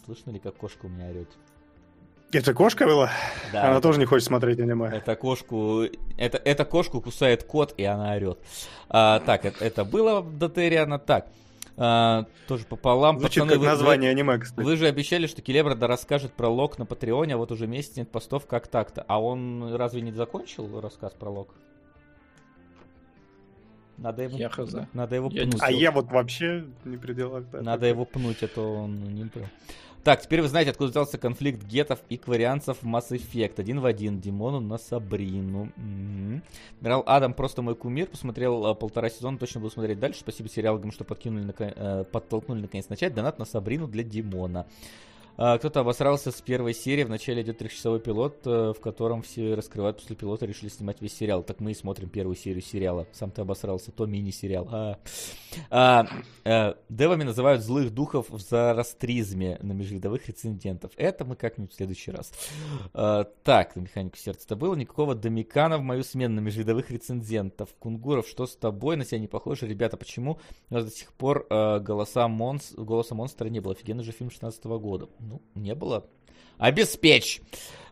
Слышно 0.06 0.32
ли, 0.32 0.40
как 0.40 0.56
кошка 0.56 0.86
у 0.86 0.90
меня 0.90 1.08
орет? 1.10 1.38
Это 2.34 2.54
кошка 2.54 2.86
была? 2.86 3.12
Да, 3.52 3.62
Она 3.64 3.72
это- 3.74 3.82
тоже 3.82 4.00
не 4.00 4.06
хочет 4.06 4.28
смотреть 4.28 4.60
аниме. 4.60 4.88
Это 4.88 5.16
кошку, 5.16 5.84
это, 6.18 6.38
это 6.38 6.66
кошку 6.66 7.00
кусает 7.02 7.44
кот, 7.44 7.74
и 7.78 7.84
она 7.84 8.14
орет. 8.14 8.40
А, 8.90 9.20
так, 9.20 9.46
это, 9.46 9.64
это 9.64 9.86
было 9.86 10.22
в 10.22 10.38
Дотериана. 10.38 10.98
Так, 11.00 11.28
а, 11.78 12.26
тоже 12.48 12.66
пополам. 12.66 13.20
Звучит 13.20 13.44
Пацаны, 13.44 13.52
как 13.52 13.60
вы- 13.60 13.66
название 13.68 14.10
вы, 14.14 14.20
аниме, 14.20 14.38
кстати. 14.40 14.66
вы 14.66 14.76
же 14.78 14.88
обещали, 14.88 15.28
что 15.28 15.42
Келебра 15.42 15.76
да 15.76 15.88
расскажет 15.88 16.34
про 16.34 16.48
Лок 16.50 16.80
на 16.80 16.86
Патреоне, 16.86 17.36
а 17.36 17.38
вот 17.38 17.52
уже 17.52 17.68
месяц 17.68 17.96
нет 17.98 18.10
постов 18.12 18.48
как 18.48 18.68
так-то. 18.68 19.06
А 19.08 19.22
он 19.22 19.76
разве 19.76 20.02
не 20.02 20.12
закончил 20.12 20.82
рассказ 20.82 21.14
про 21.14 21.30
Лок? 21.30 21.50
Надо 23.98 24.24
его, 24.24 24.38
Я 24.38 24.50
хз. 24.50 24.74
надо 24.94 25.16
его 25.16 25.30
Я 25.32 25.44
пнуть. 25.44 25.62
А 25.62 25.72
я 25.72 25.92
вот 25.92 26.12
вообще 26.12 26.66
не 26.84 26.98
при 26.98 27.14
делах. 27.14 27.44
да. 27.52 27.62
Надо 27.62 27.86
его 27.86 28.06
пнуть, 28.06 28.42
а 28.42 28.48
то 28.48 28.62
он 28.74 29.14
не 29.14 29.26
прям. 29.26 29.48
Так, 30.04 30.22
теперь 30.22 30.42
вы 30.42 30.50
знаете, 30.50 30.72
откуда 30.72 30.90
взялся 30.90 31.18
конфликт 31.18 31.64
гетов 31.64 32.00
и 32.10 32.18
кварианцев 32.18 32.78
в 32.82 32.86
Mass 32.86 33.12
Effect. 33.12 33.54
Один 33.58 33.80
в 33.80 33.86
один. 33.86 34.20
Димону 34.20 34.60
на 34.60 34.78
Сабрину. 34.78 35.72
Адмирал 36.82 37.04
Адам 37.06 37.34
просто 37.34 37.62
мой 37.62 37.76
кумир. 37.76 38.08
Посмотрел 38.08 38.66
а, 38.66 38.74
полтора 38.74 39.10
сезона, 39.10 39.38
точно 39.38 39.62
буду 39.62 39.72
смотреть 39.72 40.00
дальше. 40.00 40.20
Спасибо 40.20 40.50
сериалам, 40.50 40.92
что 40.92 41.06
подкинули, 41.06 41.46
нако- 41.46 41.74
э, 41.74 42.04
подтолкнули 42.04 42.64
наконец 42.64 42.90
начать. 42.90 43.14
Донат 43.14 43.40
на 43.40 43.46
Сабрину 43.46 43.88
для 43.88 44.04
Димона. 44.04 44.66
А, 45.36 45.58
Кто-то 45.58 45.80
обосрался 45.80 46.32
с 46.32 46.42
первой 46.42 46.74
серии. 46.74 47.04
Вначале 47.04 47.42
идет 47.42 47.58
трехчасовой 47.58 48.00
пилот, 48.00 48.46
э, 48.46 48.74
в 48.78 48.80
котором 48.80 49.24
все 49.24 49.56
раскрывают 49.56 49.98
после 49.98 50.16
пилота, 50.16 50.46
решили 50.46 50.70
снимать 50.70 51.02
весь 51.02 51.16
сериал. 51.16 51.44
Так 51.44 51.60
мы 51.60 51.72
и 51.72 51.74
смотрим 51.74 52.10
первую 52.10 52.36
серию 52.36 52.62
сериала. 52.62 53.08
Сам 53.12 53.32
ты 53.32 53.42
обосрался, 53.42 53.92
то 53.92 54.06
мини-сериал. 54.06 54.68
А. 54.72 55.00
А, 55.70 56.08
э, 56.46 56.76
девами 56.90 57.24
называют 57.24 57.62
злых 57.62 57.92
духов 57.94 58.30
в 58.30 58.40
зороастризме 58.40 59.58
на 59.62 59.74
межвидовых 59.74 60.28
рецензентов. 60.28 60.92
Это 60.98 61.26
мы 61.26 61.36
как-нибудь 61.36 61.74
в 61.74 61.76
следующий 61.76 62.12
раз. 62.12 62.32
А, 62.94 63.24
так, 63.44 63.76
механику 63.76 64.18
сердца-то 64.18 64.56
было. 64.56 64.76
Никакого 64.76 65.16
домикана 65.16 65.78
в 65.78 65.82
мою 65.82 66.04
смену 66.04 66.36
на 66.36 66.40
межвидовых 66.42 66.92
рецензентов. 66.92 67.70
Кунгуров, 67.80 68.28
что 68.28 68.46
с 68.46 68.56
тобой? 68.56 68.98
На 68.98 69.06
себя 69.06 69.20
не 69.20 69.28
похоже. 69.28 69.68
Ребята, 69.68 69.98
почему 69.98 70.40
у 70.70 70.74
нас 70.74 70.86
до 70.86 70.92
сих 70.92 71.12
пор 71.14 71.48
э, 71.50 71.80
голоса 71.80 72.28
монс... 72.28 72.74
голоса 72.74 73.16
монстра 73.16 73.48
не 73.48 73.60
было? 73.60 73.74
Офигенный 73.74 74.04
же 74.04 74.12
фильм 74.12 74.30
16 74.30 74.64
года. 74.66 75.10
Ну, 75.30 75.42
не 75.56 75.76
было. 75.76 76.06
Обеспечь! 76.58 77.42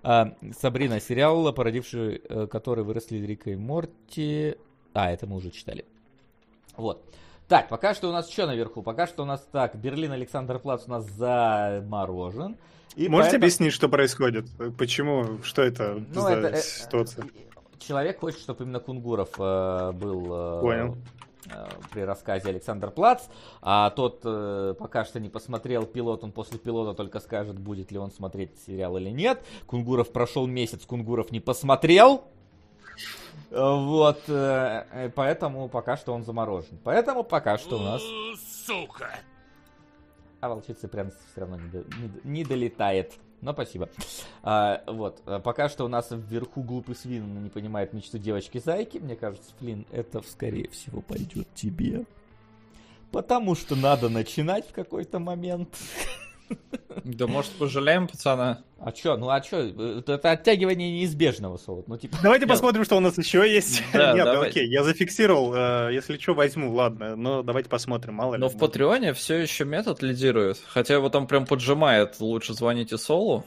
А, 0.03 0.33
Сабрина, 0.59 0.99
сериал, 0.99 1.51
породивший, 1.53 2.21
э, 2.27 2.47
который 2.47 2.83
выросли 2.83 3.17
Рика 3.17 3.51
и 3.51 3.55
Морти. 3.55 4.55
А, 4.93 5.11
это 5.11 5.27
мы 5.27 5.35
уже 5.37 5.51
читали. 5.51 5.85
Вот. 6.75 7.03
Так, 7.47 7.69
пока 7.69 7.93
что 7.93 8.09
у 8.09 8.11
нас 8.11 8.29
что 8.29 8.47
наверху? 8.47 8.81
Пока 8.81 9.07
что 9.07 9.23
у 9.23 9.25
нас 9.25 9.45
так, 9.51 9.75
Берлин 9.75 10.11
Александр 10.13 10.57
Плац 10.59 10.83
у 10.87 10.89
нас 10.91 11.05
заморожен. 11.05 12.57
И 12.95 13.07
Можете 13.07 13.31
поэтому- 13.31 13.37
объяснить, 13.43 13.73
что 13.73 13.89
происходит? 13.89 14.45
Почему? 14.77 15.39
Что 15.43 15.61
это 15.61 16.03
Ну, 16.13 16.21
за 16.21 16.29
это, 16.29 16.47
э, 16.57 16.61
ситуация? 16.61 17.25
Человек 17.79 18.19
хочет, 18.19 18.39
чтобы 18.41 18.63
именно 18.63 18.79
Кунгуров 18.79 19.29
э, 19.37 19.91
был 19.93 20.25
э, 20.33 20.61
Понял. 20.61 20.97
Э, 21.49 21.67
при 21.91 22.01
рассказе 22.01 22.49
Александр 22.49 22.91
Плац, 22.91 23.23
а 23.61 23.89
тот 23.91 24.21
э, 24.23 24.75
пока 24.77 25.05
что 25.05 25.19
не 25.19 25.29
посмотрел 25.29 25.85
пилот, 25.85 26.23
он 26.23 26.31
после 26.31 26.59
пилота 26.59 26.93
только 26.95 27.19
скажет, 27.19 27.57
будет 27.59 27.91
ли 27.91 27.97
он 27.97 28.11
смотреть 28.11 28.51
сериал 28.65 28.97
или 28.97 29.09
нет. 29.09 29.43
Кунгуров 29.67 30.11
прошел 30.11 30.47
месяц, 30.47 30.85
Кунгуров 30.85 31.31
не 31.31 31.39
посмотрел. 31.39 32.23
Э, 33.49 33.75
Вот, 33.75 34.21
э, 34.27 34.85
э, 34.91 35.09
поэтому 35.15 35.67
пока 35.69 35.97
что 35.97 36.13
он 36.13 36.23
заморожен. 36.23 36.77
Поэтому 36.83 37.23
пока 37.23 37.57
что 37.57 37.77
у 37.77 37.81
нас... 37.81 38.01
Сука! 38.65 39.09
А 40.39 40.49
волчица 40.49 40.87
прям 40.87 41.11
все 41.11 41.41
равно 41.41 41.57
не, 41.57 41.69
до- 41.69 41.85
не 41.97 42.11
не 42.23 42.43
долетает. 42.43 43.13
Но 43.41 43.53
спасибо. 43.53 43.89
А, 44.43 44.83
вот, 44.87 45.21
а, 45.25 45.39
пока 45.39 45.67
что 45.67 45.85
у 45.85 45.87
нас 45.87 46.09
вверху 46.11 46.61
глупый 46.61 46.95
свин 46.95 47.43
не 47.43 47.49
понимает 47.49 47.91
мечту 47.93 48.19
девочки-зайки. 48.19 48.99
Мне 48.99 49.15
кажется, 49.15 49.51
Флин, 49.59 49.85
это, 49.91 50.21
скорее 50.21 50.69
всего, 50.69 51.01
пойдет 51.01 51.47
тебе. 51.55 52.05
Потому 53.11 53.55
что 53.55 53.75
надо 53.75 54.09
начинать 54.09 54.67
в 54.67 54.73
какой-то 54.73 55.19
момент. 55.19 55.75
Да 57.03 57.27
может 57.27 57.51
пожалеем 57.51 58.07
пацана? 58.07 58.63
А 58.79 58.91
чё, 58.91 59.15
ну 59.17 59.29
а 59.29 59.39
чё, 59.41 59.57
это 59.59 60.31
оттягивание 60.31 60.91
неизбежного, 60.91 61.57
Солод. 61.57 61.87
Ну, 61.87 61.97
типа, 61.97 62.17
Давайте 62.21 62.45
Нет. 62.45 62.49
посмотрим, 62.51 62.83
что 62.83 62.97
у 62.97 62.99
нас 62.99 63.17
еще 63.17 63.39
есть. 63.49 63.81
Да, 63.93 64.13
Нет, 64.13 64.25
давай. 64.25 64.49
окей, 64.49 64.67
я 64.67 64.83
зафиксировал. 64.83 65.53
э, 65.55 65.93
Если 65.93 66.17
что, 66.17 66.33
возьму, 66.33 66.73
ладно. 66.73 67.15
Но 67.15 67.43
давайте 67.43 67.69
посмотрим, 67.69 68.15
мало 68.15 68.35
ли. 68.35 68.41
Но 68.41 68.49
в 68.49 68.57
Патреоне 68.57 69.13
все 69.13 69.35
еще 69.37 69.65
метод 69.65 70.01
лидирует. 70.01 70.59
Хотя 70.67 70.95
его 70.95 71.09
там 71.09 71.27
прям 71.27 71.45
поджимает. 71.45 72.19
Лучше 72.19 72.53
звоните 72.53 72.97
Солу. 72.97 73.45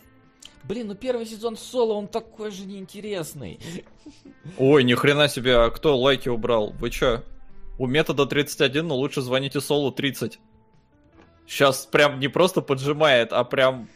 блин, 0.64 0.88
ну 0.88 0.94
первый 0.94 1.26
сезон 1.26 1.56
Соло, 1.56 1.94
он 1.94 2.08
такой 2.08 2.50
же 2.50 2.64
неинтересный. 2.64 3.60
Ой, 4.58 4.84
ни 4.84 4.94
хрена 4.94 5.28
себе, 5.28 5.56
а 5.56 5.70
кто 5.70 5.96
лайки 5.98 6.28
убрал? 6.28 6.72
Вы 6.78 6.90
чё? 6.90 7.22
У 7.78 7.86
метода 7.86 8.24
31, 8.24 8.86
но 8.86 8.94
лучше 8.96 9.20
звоните 9.20 9.60
Солу 9.60 9.90
30. 9.90 10.38
Сейчас 11.46 11.86
прям 11.86 12.18
не 12.20 12.28
просто 12.28 12.60
поджимает, 12.62 13.32
а 13.32 13.44
прям... 13.44 13.88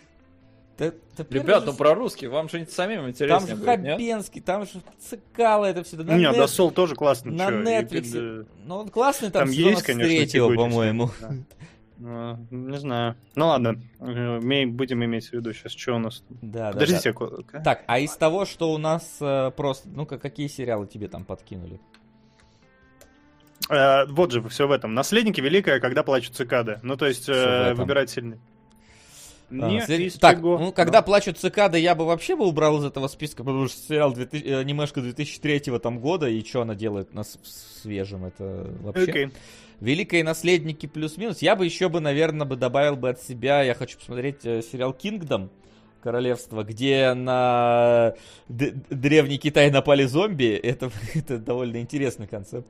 Да- 0.79 0.93
да 1.17 1.25
Ребят, 1.31 1.65
же 1.65 1.71
ну 1.71 1.77
про 1.77 1.95
русский, 1.95 2.29
вам 2.29 2.49
же 2.49 2.65
самим 2.67 3.01
Там 3.01 3.11
интереснее 3.11 3.49
же 3.49 3.57
будет, 3.57 3.79
нет? 3.81 3.93
Хабенский, 3.95 4.41
там 4.41 4.65
же 4.65 4.81
Цикало, 5.01 5.65
это 5.65 5.83
все. 5.83 5.97
На, 5.97 6.15
Не, 6.15 6.23
нет- 6.27 6.37
да, 6.37 6.47
Сол 6.47 6.71
тоже 6.71 6.95
классно. 6.95 7.33
на 7.33 7.49
Netflix. 7.49 8.13
э, 8.15 8.45
Ну, 8.65 8.77
он 8.77 8.89
классный 8.89 9.31
там, 9.31 9.43
Там 9.47 9.51
есть, 9.51 9.83
конечно, 9.83 10.05
третьего, 10.09 10.51
текучесть, 10.53 10.57
по-моему. 10.77 11.11
да. 11.21 11.33
Ну, 11.99 12.47
Не 12.51 12.79
знаю. 12.79 13.17
Ну 13.35 13.47
ладно, 13.49 13.83
э, 13.99 14.67
будем 14.67 15.05
иметь 15.05 15.31
в 15.31 15.33
виду 15.33 15.53
сейчас, 15.53 15.73
что 15.73 15.95
у 15.97 15.99
нас. 15.99 16.23
Да, 16.29 16.67
да, 16.67 16.73
Подождите, 16.75 17.13
да. 17.13 17.19
ко- 17.19 17.61
Так, 17.65 17.83
а 17.89 17.99
из 17.99 18.13
того, 18.17 18.45
что 18.45 18.73
у 18.73 18.79
нас 18.79 19.17
э, 19.21 19.51
просто, 19.57 19.89
ну-ка, 19.89 20.17
какие 20.19 20.47
сериалы 20.47 20.87
тебе 20.87 21.09
там 21.09 21.25
подкинули? 21.25 21.81
Э, 23.69 24.07
Вот 24.07 24.33
же, 24.33 24.43
все 24.49 24.67
в 24.67 24.73
этом. 24.73 24.95
Наследники 24.95 25.41
великая, 25.41 25.81
когда 25.81 26.03
плачут 26.03 26.35
цикады. 26.35 26.79
Ну, 26.83 26.97
то 26.97 27.07
есть, 27.07 27.29
э, 27.29 27.75
выбирать 27.75 28.11
сильный. 28.11 28.39
А, 29.51 29.55
Не 29.71 29.81
след- 29.81 30.19
Так, 30.21 30.39
чего. 30.39 30.59
ну, 30.59 30.73
когда 30.73 30.99
Ну. 31.01 31.07
плачут 31.07 31.39
цикады, 31.39 31.79
я 31.79 31.95
бы 31.95 32.05
вообще 32.05 32.37
бы 32.37 32.47
убрал 32.47 32.79
из 32.81 32.85
этого 32.85 33.09
списка, 33.09 33.43
потому 33.45 33.67
что 33.69 33.79
сериал 33.81 34.13
2000, 34.13 34.45
э, 34.47 34.59
анимешка 34.59 35.01
2003 35.01 35.79
там 35.79 36.01
года, 36.01 36.29
и 36.29 36.45
что 36.45 36.61
она 36.63 36.75
делает 36.75 37.15
на 37.15 37.25
с- 37.25 37.39
свежем, 37.83 38.27
это 38.27 38.67
вообще... 38.83 39.11
Окей. 39.11 39.31
Великие 39.81 40.23
наследники 40.25 40.87
плюс-минус. 40.87 41.41
Я 41.41 41.55
бы 41.57 41.65
еще 41.65 41.89
бы, 41.89 42.01
наверное, 42.01 42.47
бы 42.47 42.57
добавил 42.57 42.97
бы 42.97 43.09
от 43.11 43.23
себя, 43.23 43.63
я 43.63 43.75
хочу 43.75 43.97
посмотреть 43.97 44.45
э, 44.45 44.61
сериал 44.61 44.91
Kingdom, 45.01 45.49
Королевство, 46.03 46.63
где 46.63 47.13
на 47.15 48.15
д- 48.49 48.73
древний 48.91 49.39
Китай 49.39 49.71
напали 49.71 50.05
зомби. 50.05 50.55
Это, 50.55 50.91
это 51.15 51.39
довольно 51.39 51.81
интересный 51.81 52.27
концепт. 52.27 52.69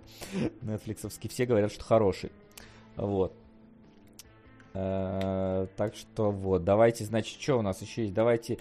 Нетфликсовский. 0.62 1.28
Все 1.28 1.44
говорят, 1.46 1.72
что 1.72 1.84
хороший. 1.84 2.32
Вот. 2.96 3.32
Э, 4.74 5.66
Так 5.76 5.94
что 5.94 6.30
вот, 6.30 6.64
давайте, 6.64 7.04
значит, 7.04 7.40
что 7.40 7.58
у 7.58 7.62
нас 7.62 7.80
еще 7.82 8.02
есть? 8.02 8.14
Давайте 8.14 8.58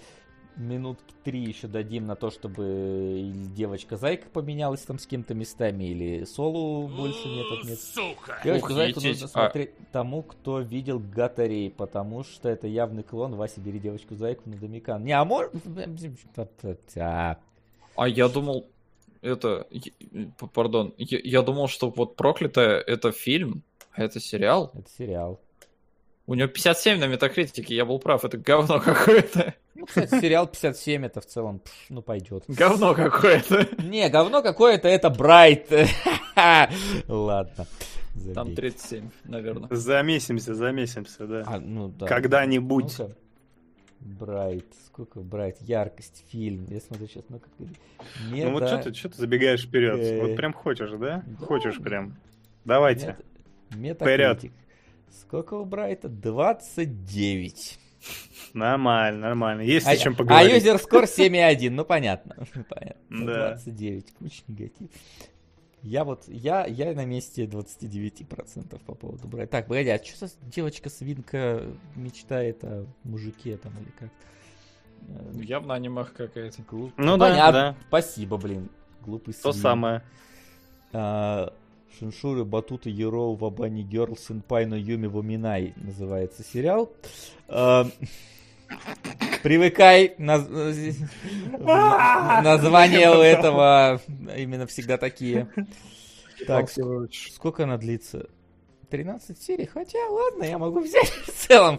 минутки 0.58 1.14
три 1.24 1.40
еще 1.44 1.66
дадим 1.68 2.06
на 2.06 2.16
то, 2.16 2.30
чтобы 2.30 3.32
девочка-зайка 3.56 4.28
поменялась 4.30 4.80
там 4.82 4.98
с 4.98 5.06
кем-то 5.06 5.34
местами, 5.34 5.84
или 5.84 6.24
Солу 6.24 6.88
больше 6.88 7.28
нет, 7.28 7.46
нет. 7.64 7.78
Сука! 7.80 8.40
Девочку 8.44 8.68
Ух, 8.68 8.72
зайку 8.74 9.00
етить. 9.00 9.12
нужно 9.22 9.26
А- 9.26 9.28
смотреть 9.28 9.70
тому, 9.92 10.22
кто 10.22 10.60
видел 10.60 10.98
Гатарей, 10.98 11.70
потому 11.70 12.24
что 12.24 12.48
это 12.48 12.66
явный 12.66 13.02
клон. 13.02 13.34
Вася, 13.36 13.60
бери 13.60 13.78
девочку 13.78 14.14
зайку 14.14 14.48
на 14.48 14.56
Домикан. 14.56 15.04
Не, 15.04 15.12
а 15.12 15.24
может... 15.24 15.52
А, 16.96 17.38
А 17.96 18.08
я 18.08 18.28
думал, 18.28 18.66
это, 19.22 19.66
пардон, 20.52 20.94
я, 20.98 21.18
я 21.22 21.42
думал, 21.42 21.68
что 21.68 21.90
вот 21.90 22.16
проклятая 22.16 22.78
это 22.80 23.12
фильм, 23.12 23.62
а 23.92 24.02
это 24.04 24.20
сериал. 24.20 24.70
Это 24.74 24.88
сериал. 24.90 25.40
У 26.26 26.34
него 26.34 26.46
57 26.48 26.98
на 27.00 27.06
метакритике, 27.06 27.74
я 27.74 27.84
был 27.86 27.98
прав, 27.98 28.24
это 28.24 28.36
говно 28.36 28.80
какое-то. 28.84 29.54
Ну, 29.78 29.86
кстати, 29.86 30.20
сериал 30.20 30.48
57 30.48 31.06
это 31.06 31.20
в 31.20 31.26
целом, 31.26 31.60
пш, 31.60 31.72
ну, 31.88 32.02
пойдет. 32.02 32.44
Говно 32.48 32.94
какое-то. 32.94 33.68
Не, 33.80 34.08
говно 34.10 34.42
какое-то, 34.42 34.88
это 34.88 35.08
Брайт. 35.08 35.70
Ладно. 37.08 37.66
Там 38.34 38.48
забей. 38.48 38.56
37, 38.56 39.10
наверное. 39.24 39.68
Замесимся, 39.70 40.54
замесимся, 40.54 41.26
да. 41.26 41.44
А, 41.46 41.60
ну 41.60 41.88
да. 41.88 42.06
Когда-нибудь. 42.06 42.98
Ну-ка. 42.98 43.14
Брайт. 44.00 44.66
Сколько 44.86 45.20
Брайт? 45.20 45.58
Яркость, 45.60 46.24
фильм. 46.28 46.66
Я 46.68 46.80
смотрю 46.80 47.06
сейчас, 47.06 47.24
ну 47.28 47.38
как... 47.38 47.50
Ну 48.30 48.50
вот 48.50 48.66
что 48.66 48.82
ты, 48.82 48.94
что 48.94 49.10
ты 49.10 49.16
забегаешь 49.16 49.64
вперед? 49.64 49.98
Э. 50.00 50.20
Вот 50.22 50.36
прям 50.36 50.52
хочешь, 50.52 50.90
да? 50.90 51.22
Да. 51.24 51.46
Хочешь 51.46 51.78
прям. 51.78 52.16
Давайте. 52.64 53.16
Метакритик. 53.70 54.52
Сколько 55.20 55.54
у 55.54 55.64
Брайта? 55.64 56.08
29. 56.08 57.78
Нормально, 58.54 59.20
нормально. 59.20 59.60
Есть 59.62 59.86
А, 59.86 59.90
о 59.90 59.96
чем 59.96 60.14
а 60.14 60.16
поговорить. 60.16 60.54
юзер 60.54 60.78
скор 60.78 61.04
7,1. 61.04 61.70
Ну 61.70 61.84
понятно. 61.84 62.36
понятно. 62.68 63.26
Да. 63.26 63.48
29. 63.50 64.12
Куча 64.18 64.42
негатив. 64.48 64.88
Я 65.82 66.04
вот, 66.04 66.24
я, 66.26 66.66
я 66.66 66.92
на 66.92 67.04
месте 67.04 67.44
29% 67.44 68.80
по 68.84 68.94
поводу 68.94 69.28
Брайта. 69.28 69.52
Так, 69.52 69.68
погоди, 69.68 69.90
а 69.90 70.02
что 70.04 70.26
за 70.26 70.32
девочка-свинка 70.42 71.62
мечтает 71.94 72.64
о 72.64 72.86
мужике 73.04 73.56
там 73.58 73.72
или 73.78 73.90
как? 73.98 74.10
Э, 75.08 75.40
Явно 75.44 75.74
анимах 75.74 76.12
какая-то. 76.14 76.62
глуп- 76.62 76.94
Ну 76.96 77.16
да, 77.16 77.28
Понятно. 77.30 77.52
да. 77.52 77.76
Спасибо, 77.88 78.36
блин. 78.38 78.70
Глупый 79.02 79.34
То 79.34 79.52
свин. 79.52 79.62
самое. 79.62 80.02
А, 80.92 81.52
Шиншуры, 81.98 82.44
Батута, 82.44 82.88
Ероу, 82.90 83.34
Вабани, 83.34 83.82
Герл, 83.82 84.16
Сенпай, 84.16 84.66
но 84.66 84.76
Юми, 84.76 85.06
Ваминай 85.06 85.72
называется 85.76 86.42
сериал. 86.42 86.90
А, 87.48 87.86
Привыкай, 89.42 90.14
наз- 90.18 90.48
названия 92.42 93.10
у 93.10 93.20
этого 93.20 94.00
именно 94.36 94.66
всегда 94.66 94.98
такие. 94.98 95.48
Так, 96.46 96.68
сколько 97.34 97.64
она 97.64 97.78
длится? 97.78 98.26
13 98.90 99.40
серий? 99.40 99.66
Хотя, 99.66 99.98
ладно, 100.08 100.44
я 100.44 100.58
могу 100.58 100.80
взять 100.80 101.08
в 101.26 101.46
целом. 101.46 101.78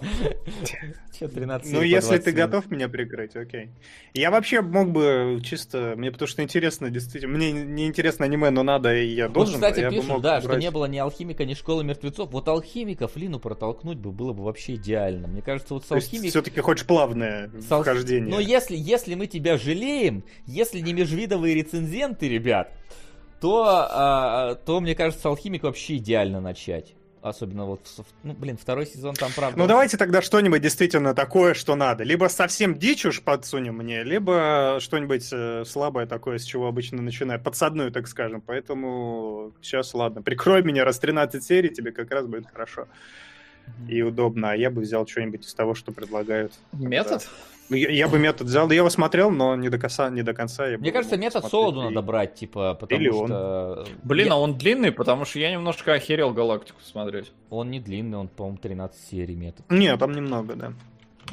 Че 1.18 1.28
13 1.28 1.72
Ну, 1.72 1.82
если 1.82 2.10
20 2.10 2.24
ты 2.24 2.32
готов 2.32 2.72
меня 2.72 2.88
прикрыть, 2.88 3.36
окей. 3.36 3.72
Я 4.14 4.32
вообще 4.32 4.62
мог 4.62 4.92
бы 4.92 5.42
чисто... 5.44 5.96
Мне 5.98 6.12
потому 6.12 6.28
что 6.28 6.44
интересно, 6.44 6.90
действительно. 6.90 7.36
Мне 7.36 7.52
не 7.52 7.88
интересно 7.88 8.26
аниме, 8.26 8.50
но 8.52 8.64
надо, 8.64 8.96
и 8.96 9.08
я 9.08 9.28
должен. 9.28 9.56
кстати, 9.56 9.90
пишут, 9.90 10.22
да, 10.22 10.42
что 10.42 10.56
не 10.56 10.72
было 10.72 10.86
ни 10.86 10.98
алхимика, 10.98 11.46
ни 11.46 11.54
школы 11.54 11.84
мертвецов. 11.84 12.32
Вот 12.32 12.48
алхимиков 12.48 13.16
Лину 13.16 13.40
протолкнуть 13.40 13.98
бы 13.98 14.12
было 14.12 14.34
бы 14.34 14.44
вообще 14.44 14.76
идеально. 14.76 15.28
Мне 15.28 15.42
кажется, 15.42 15.74
вот 15.74 15.86
с 15.86 15.92
алхимиком... 15.92 16.30
все-таки 16.30 16.62
хочешь 16.62 16.86
плавное 16.86 17.52
С 17.60 17.66
вхождение. 17.66 18.30
Но 18.30 18.40
если, 18.40 18.76
если 18.78 19.16
мы 19.16 19.28
тебя 19.28 19.58
жалеем, 19.58 20.24
если 20.46 20.80
не 20.80 20.94
межвидовые 20.94 21.56
рецензенты, 21.56 22.30
ребят, 22.30 22.72
то, 23.40 23.66
а, 23.68 24.56
то 24.56 24.80
мне 24.80 24.96
кажется, 24.96 25.30
алхимик 25.30 25.64
вообще 25.64 25.98
идеально 25.98 26.42
начать. 26.42 26.96
Особенно 27.22 27.66
вот, 27.66 27.82
ну, 28.24 28.34
блин, 28.34 28.58
второй 28.58 28.86
сезон 28.86 29.14
там, 29.16 29.32
правда... 29.36 29.60
Ну 29.60 29.68
давайте 29.68 29.98
тогда 29.98 30.22
что-нибудь 30.22 30.62
действительно 30.62 31.14
такое, 31.14 31.54
что 31.54 31.76
надо. 31.76 32.04
Либо 32.04 32.28
совсем 32.28 32.78
дичь 32.78 33.06
уж 33.06 33.22
подсунем 33.22 33.76
мне, 33.78 34.04
либо 34.04 34.78
что-нибудь 34.80 35.28
э, 35.32 35.64
слабое 35.66 36.06
такое, 36.06 36.38
с 36.38 36.44
чего 36.44 36.68
обычно 36.68 37.02
начинаю. 37.02 37.42
Подсадную, 37.42 37.92
так 37.92 38.08
скажем. 38.08 38.42
Поэтому 38.42 39.52
сейчас, 39.62 39.94
ладно, 39.94 40.22
прикрой 40.22 40.64
меня, 40.64 40.86
раз 40.86 41.00
13 41.00 41.44
серий, 41.44 41.70
тебе 41.70 41.92
как 41.92 42.10
раз 42.12 42.26
будет 42.26 42.48
хорошо 42.48 42.88
и 43.88 44.02
удобно. 44.02 44.52
А 44.52 44.56
я 44.56 44.70
бы 44.70 44.82
взял 44.82 45.06
что-нибудь 45.06 45.46
из 45.46 45.54
того, 45.54 45.76
что 45.76 45.92
предлагают. 45.92 46.54
Метод? 46.72 47.28
Ну, 47.28 47.59
Я, 47.70 47.90
я 47.90 48.08
бы 48.08 48.18
метод 48.20 48.48
взял, 48.48 48.70
я 48.72 48.78
его 48.78 48.90
смотрел, 48.90 49.30
но 49.32 49.56
не 49.56 49.70
до 49.70 49.78
конца. 49.78 50.10
Не 50.10 50.24
до 50.24 50.34
конца 50.34 50.68
я 50.68 50.78
Мне 50.78 50.92
кажется, 50.92 51.18
метод 51.18 51.46
Солоду 51.46 51.82
и- 51.82 51.84
надо 51.86 52.02
брать, 52.02 52.36
типа, 52.36 52.74
потому 52.74 53.00
Или 53.02 53.10
он. 53.10 53.28
что... 53.28 53.86
Блин, 54.04 54.28
Я- 54.28 54.34
а 54.34 54.38
он 54.38 54.58
длинный, 54.58 54.92
потому 54.92 55.26
что 55.26 55.40
я 55.40 55.52
немножко 55.52 55.94
охерел 55.94 56.34
галактику 56.34 56.82
смотреть. 56.82 57.32
Он 57.50 57.70
не 57.70 57.80
длинный, 57.80 58.18
он, 58.18 58.28
по-моему, 58.28 58.58
13 58.58 59.00
серий 59.10 59.36
метод. 59.36 59.66
Не, 59.70 59.96
там 59.98 60.14
немного, 60.14 60.56
да. 60.56 60.74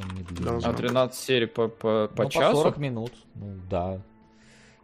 Он 0.02 0.15
не 0.16 0.23
длинный. 0.24 0.60
А 0.62 0.73
13 0.74 1.18
серий 1.18 1.47
по, 1.47 1.68
по, 1.68 2.08
по 2.15 2.24
Ну, 2.24 2.28
часу? 2.31 2.56
40 2.56 2.76
минут. 2.76 3.12
Ну, 3.34 3.55
да. 3.70 4.02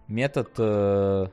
Метод 0.08 0.50
э, 0.58 1.26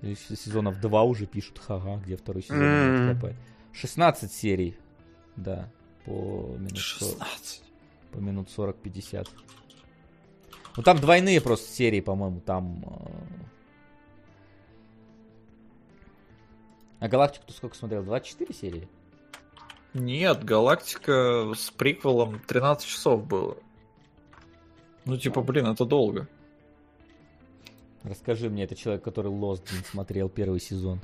количество 0.00 0.36
сезонов 0.36 0.80
2 0.80 1.02
уже 1.04 1.26
пишут. 1.26 1.58
Ха-ха, 1.64 2.00
где 2.04 2.16
второй 2.16 2.42
сезон? 2.42 2.62
М. 2.62 3.08
Нет, 3.08 3.16
хп. 3.18 3.26
16 3.72 4.32
серий. 4.32 4.76
Да. 5.36 5.70
По 6.04 6.10
минут, 6.58 6.76
40 6.78 7.12
16. 7.18 7.62
По 8.12 8.18
минут 8.18 8.48
40-50. 8.48 9.28
Ну 10.76 10.82
там 10.82 10.98
двойные 10.98 11.40
просто 11.40 11.70
серии, 11.70 12.00
по-моему, 12.00 12.40
там... 12.40 12.84
э. 12.84 13.46
А 16.98 17.08
Галактику 17.08 17.46
ты 17.46 17.52
сколько 17.52 17.76
смотрел? 17.76 18.02
24 18.02 18.54
серии? 18.54 18.88
Нет, 19.94 20.44
Галактика 20.44 21.52
с 21.54 21.70
приквелом 21.70 22.40
13 22.46 22.86
часов 22.86 23.26
было. 23.26 23.56
Ну, 25.04 25.16
типа, 25.16 25.40
блин, 25.40 25.66
это 25.66 25.84
долго. 25.84 26.28
Расскажи 28.02 28.50
мне, 28.50 28.64
это 28.64 28.74
человек, 28.74 29.02
который 29.02 29.32
Lost 29.32 29.68
блин, 29.70 29.82
смотрел 29.90 30.28
первый 30.28 30.60
сезон. 30.60 31.00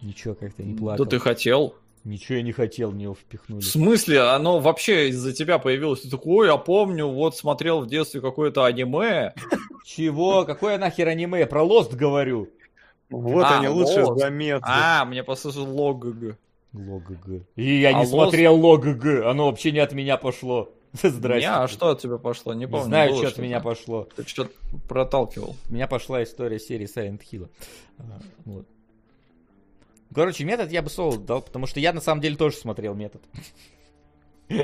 Ничего, 0.00 0.34
как-то 0.34 0.62
не 0.62 0.76
плакал. 0.76 1.04
Да 1.04 1.10
ты 1.10 1.18
хотел. 1.18 1.74
Ничего 2.04 2.36
я 2.36 2.42
не 2.42 2.52
хотел, 2.52 2.92
мне 2.92 3.04
его 3.04 3.14
впихнули. 3.14 3.60
В 3.60 3.64
смысле, 3.66 4.20
оно 4.22 4.60
вообще 4.60 5.08
из-за 5.10 5.32
тебя 5.32 5.58
появилось? 5.58 6.00
Ты 6.02 6.10
такой, 6.10 6.40
ой, 6.42 6.46
я 6.48 6.56
помню, 6.56 7.06
вот 7.06 7.36
смотрел 7.36 7.80
в 7.80 7.86
детстве 7.86 8.20
какое-то 8.20 8.64
аниме. 8.64 9.34
Чего? 9.84 10.44
Какое 10.44 10.78
нахер 10.78 11.08
аниме? 11.08 11.40
Я 11.40 11.46
про 11.46 11.62
Lost 11.64 11.94
говорю. 11.96 12.48
Вот 13.10 13.44
А, 13.44 13.58
они 13.58 13.68
лучшие 13.68 14.04
заметки. 14.16 14.64
А, 14.68 15.04
мне 15.04 15.22
послушал 15.22 15.64
логг. 15.64 16.36
Логг. 16.74 17.10
И 17.56 17.80
я 17.80 17.88
А 17.88 17.92
не 17.94 18.02
Lost- 18.04 18.10
смотрел 18.10 18.54
Логг. 18.56 19.04
Оно 19.24 19.46
вообще 19.46 19.72
не 19.72 19.78
от 19.78 19.92
меня 19.92 20.16
пошло. 20.18 20.70
Здрасте. 21.02 21.46
Не, 21.48 21.52
а 21.54 21.68
что 21.68 21.90
от 21.90 22.00
тебя 22.00 22.18
пошло? 22.18 22.52
Не 22.54 22.60
Не 22.60 22.66
помню. 22.66 22.84
знаю, 22.86 23.10
было 23.10 23.18
что 23.20 23.28
от 23.28 23.38
меня 23.38 23.60
пошло. 23.60 24.08
Ты 24.16 24.26
что-то 24.26 24.50
проталкивал. 24.88 25.56
У 25.68 25.72
меня 25.74 25.86
пошла 25.86 26.22
история 26.22 26.58
серии 26.60 26.86
Silent 26.86 27.20
Hill. 27.30 27.48
А, 27.98 28.02
Вот. 28.44 28.66
Короче, 30.14 30.44
метод 30.44 30.70
я 30.72 30.82
бы 30.82 30.90
соло 30.90 31.18
дал, 31.18 31.42
потому 31.42 31.66
что 31.66 31.80
я 31.80 31.92
на 31.92 32.00
самом 32.00 32.20
деле 32.22 32.36
тоже 32.36 32.56
смотрел 32.56 32.94
метод. 32.94 33.22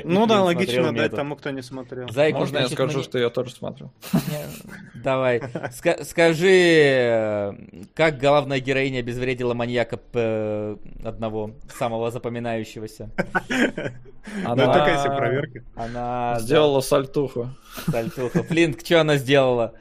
Ну 0.03 0.25
да, 0.25 0.41
логично 0.41 0.91
дать 0.91 1.11
тому, 1.11 1.35
кто 1.35 1.51
не 1.51 1.61
смотрел. 1.61 2.09
Зайку, 2.09 2.39
Можно 2.39 2.55
я 2.57 2.61
значит, 2.61 2.75
скажу, 2.75 2.97
мне- 2.97 3.03
что 3.03 3.19
я 3.19 3.29
тоже 3.29 3.51
смотрел? 3.51 3.93
Не, 4.13 5.01
Давай. 5.03 5.37
Ска- 5.37 6.03
скажи, 6.03 6.49
э, 6.49 7.53
как 7.93 8.17
главная 8.17 8.59
героиня 8.59 8.99
обезвредила 8.99 9.53
маньяка 9.53 9.97
п- 9.97 10.77
одного, 11.03 11.51
самого 11.77 12.09
запоминающегося? 12.09 13.11
Ну, 13.47 14.51
Она- 14.51 14.73
такая 14.73 15.03
себе 15.03 15.15
проверка. 15.15 15.59
Она... 15.75 16.37
Сделала 16.39 16.81
сальтуху. 16.81 17.51
да, 17.85 17.91
сальтуха. 17.91 18.41
Флинт, 18.41 18.83
что 18.83 19.01
она 19.01 19.17
сделала? 19.17 19.75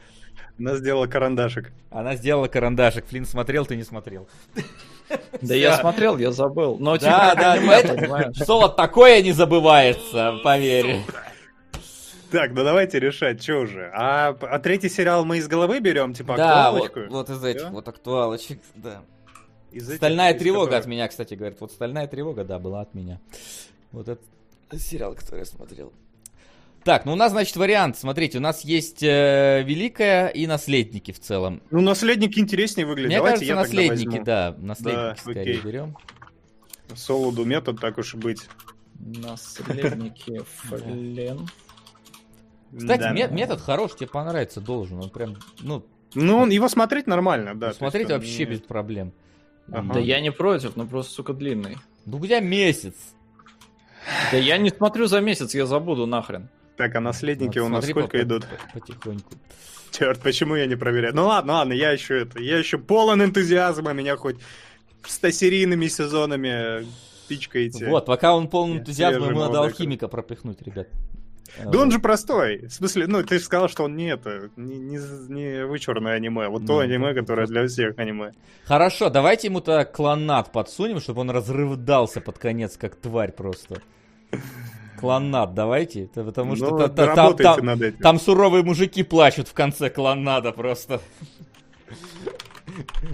Она 0.58 0.76
сделала 0.76 1.06
карандашик. 1.06 1.72
Она 1.90 2.14
сделала 2.16 2.46
карандашик. 2.48 3.06
Флинт 3.06 3.26
смотрел, 3.26 3.64
ты 3.64 3.74
не 3.74 3.84
смотрел. 3.84 4.28
Да 5.42 5.54
я 5.54 5.76
смотрел, 5.76 6.16
я 6.18 6.32
забыл. 6.32 6.76
Но 6.78 6.96
типа, 6.96 7.10
Да, 7.10 7.34
да, 7.34 7.52
аниме, 7.52 7.82
ну 8.08 8.16
это- 8.16 8.68
такое 8.76 9.22
не 9.22 9.32
забывается, 9.32 10.38
поверь. 10.42 11.02
Так, 12.30 12.50
ну 12.52 12.64
давайте 12.64 12.98
решать, 12.98 13.42
что 13.42 13.60
уже. 13.60 13.90
А, 13.94 14.36
а 14.40 14.58
третий 14.58 14.88
сериал 14.88 15.24
мы 15.24 15.38
из 15.38 15.46
головы 15.46 15.78
берем, 15.80 16.14
типа 16.14 16.36
Да, 16.36 16.72
вот, 16.72 16.86
актуалочку? 16.86 17.14
вот 17.14 17.30
из 17.30 17.44
этих 17.44 17.62
Да? 17.62 17.70
вот 17.70 17.88
актуалочек, 17.88 18.60
да. 18.74 19.02
Из 19.70 19.86
этих, 19.88 19.96
Стальная 19.98 20.32
из 20.32 20.38
тревога 20.40 20.64
которых- 20.66 20.80
от 20.84 20.86
меня, 20.88 21.08
кстати, 21.08 21.34
говорит. 21.34 21.60
Вот 21.60 21.70
стальная 21.72 22.06
тревога, 22.08 22.44
да, 22.44 22.58
была 22.58 22.80
от 22.80 22.94
меня. 22.94 23.20
Вот 23.92 24.08
это 24.08 24.20
сериал, 24.78 25.14
который 25.14 25.40
я 25.40 25.44
смотрел. 25.44 25.92
Так, 26.84 27.06
ну 27.06 27.14
у 27.14 27.16
нас, 27.16 27.32
значит, 27.32 27.56
вариант. 27.56 27.96
Смотрите, 27.96 28.38
у 28.38 28.40
нас 28.42 28.62
есть 28.62 29.02
э, 29.02 29.62
Великая 29.64 30.28
и 30.28 30.46
Наследники 30.46 31.12
в 31.12 31.18
целом. 31.18 31.62
Ну, 31.70 31.80
наследники 31.80 32.38
интереснее 32.38 32.86
выглядят. 32.86 33.08
Мне 33.08 33.16
Давайте 33.18 33.46
кажется, 33.46 33.54
я 33.54 33.62
тогда 33.62 33.76
наследники, 33.82 34.08
возьму. 34.10 34.24
да. 34.24 34.54
Наследники 34.58 34.96
Да, 34.96 35.16
скорее 35.16 35.40
окей. 35.40 35.60
берем. 35.62 35.96
Солоду 36.94 37.44
метод, 37.46 37.80
так 37.80 37.96
уж 37.96 38.14
и 38.14 38.18
быть. 38.18 38.42
Наследники 39.00 40.42
Флен. 40.68 41.48
Кстати, 42.76 43.00
Да. 43.00 43.12
метод 43.28 43.60
хорош, 43.62 43.94
тебе 43.96 44.08
понравится 44.08 44.60
должен. 44.60 44.98
Он 45.00 45.08
прям, 45.08 45.36
ну, 45.60 45.84
Ну, 46.14 46.36
он- 46.38 46.50
его 46.50 46.68
смотреть 46.68 47.06
нормально, 47.06 47.54
да. 47.54 47.72
смотреть 47.72 48.10
вообще 48.10 48.44
не- 48.44 48.50
без 48.52 48.60
проблем. 48.60 49.12
Ага. 49.72 49.94
Да 49.94 50.00
я 50.00 50.20
не 50.20 50.30
против, 50.30 50.76
но 50.76 50.86
просто, 50.86 51.14
сука, 51.14 51.32
длинный. 51.32 51.78
Ну, 52.04 52.18
у 52.18 52.26
тебя 52.26 52.40
месяц. 52.40 52.94
Да 54.30 54.36
я 54.36 54.58
не 54.58 54.68
смотрю 54.68 55.06
за 55.06 55.20
месяц, 55.22 55.54
я 55.54 55.64
забуду 55.64 56.04
нахрен. 56.04 56.50
Так, 56.76 56.94
а 56.96 57.00
наследники 57.00 57.58
Вот 57.58 57.66
у 57.66 57.68
нас 57.68 57.84
смотри 57.84 57.92
сколько 57.92 58.18
по- 58.18 58.22
идут? 58.22 58.46
по- 58.46 58.80
Потихоньку. 58.80 59.32
Черт, 59.90 60.20
почему 60.20 60.56
я 60.56 60.66
не 60.66 60.74
проверяю? 60.76 61.14
Ну 61.14 61.26
ладно, 61.26 61.52
ладно, 61.54 61.72
я 61.72 61.92
еще 61.92 62.22
это, 62.22 62.40
я 62.40 62.58
еще 62.58 62.78
полон 62.78 63.22
энтузиазма, 63.22 63.92
меня 63.92 64.16
хоть 64.16 64.36
стосерийными 65.06 65.86
сезонами 65.86 66.86
пичкаете. 67.28 67.86
Вот, 67.86 68.06
пока 68.06 68.34
он 68.34 68.48
Я 68.52 68.78
энтузиазма, 68.78 69.26
ему 69.28 69.40
надо 69.40 69.60
алхимика 69.60 70.08
пропихнуть, 70.08 70.60
ребят. 70.62 70.88
Да 71.64 71.78
он 71.78 71.92
же 71.92 72.00
простой. 72.00 72.66
В 72.66 72.72
смысле, 72.72 73.06
ну 73.06 73.22
ты 73.22 73.38
же 73.38 73.44
сказал, 73.44 73.68
что 73.68 73.84
он 73.84 73.94
не 73.94 74.10
это, 74.12 74.50
не, 74.56 74.76
не, 74.76 74.98
не 75.28 75.64
вычурное 75.64 76.14
аниме. 76.14 76.48
Вот 76.48 76.66
то 76.66 76.72
Ну, 76.74 76.78
аниме, 76.80 77.12
да, 77.14 77.20
которое 77.20 77.46
для 77.46 77.64
всех 77.68 77.96
аниме. 77.98 78.32
Хорошо, 78.64 79.08
давайте 79.10 79.46
ему 79.46 79.60
то 79.60 79.84
клонат 79.84 80.50
подсунем, 80.50 81.00
чтобы 81.00 81.20
он 81.20 81.30
разрывдался 81.30 82.20
под 82.20 82.38
конец, 82.38 82.76
как 82.76 82.96
тварь 82.96 83.30
просто. 83.30 83.80
Клонат, 85.04 85.54
давайте. 85.54 86.08
Потому 86.14 86.56
что 86.56 86.70
ну, 86.70 86.78
та- 86.78 86.88
та- 87.14 87.32
там, 87.34 87.66
над 87.66 87.82
этим. 87.82 87.98
там 87.98 88.18
суровые 88.18 88.62
мужики 88.64 89.02
плачут 89.02 89.48
в 89.48 89.52
конце 89.52 89.90
клонада 89.90 90.52
просто. 90.52 91.00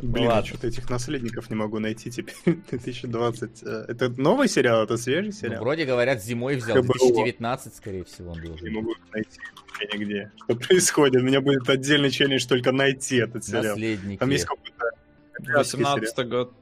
Блин, 0.02 0.25
я 0.25 0.28
ладно. 0.31 0.47
что-то 0.47 0.69
этих 0.69 0.89
наследников 0.89 1.51
не 1.51 1.57
могу 1.57 1.78
найти 1.81 2.10
теперь. 2.10 2.35
2020. 2.70 3.62
э, 3.62 3.85
Это 3.89 4.09
новый 4.09 4.49
сериал, 4.49 4.85
это 4.85 4.97
свежий 4.97 5.27
Ну, 5.27 5.33
сериал? 5.33 5.62
вроде 5.62 5.85
говорят, 5.85 6.23
зимой 6.23 6.57
взял. 6.57 6.77
ХБО. 6.77 6.94
2019, 6.94 7.75
скорее 7.75 8.05
всего, 8.05 8.31
он 8.33 8.41
Не 8.41 8.47
должен. 8.49 8.73
могу 8.73 8.94
найти 9.12 9.39
нигде. 9.99 10.31
Что 10.44 10.55
происходит? 10.57 11.23
У 11.23 11.25
меня 11.25 11.41
будет 11.41 11.69
отдельный 11.69 12.10
челлендж 12.10 12.47
только 12.47 12.73
найти 12.73 13.17
этот 13.17 13.44
сериал. 13.44 13.65
Наследники. 13.65 14.19
Там 14.19 14.31
есть 14.31 14.44
какой-то... 14.47 14.91
американский 15.39 15.77
18 15.78 16.28
год. 16.28 16.52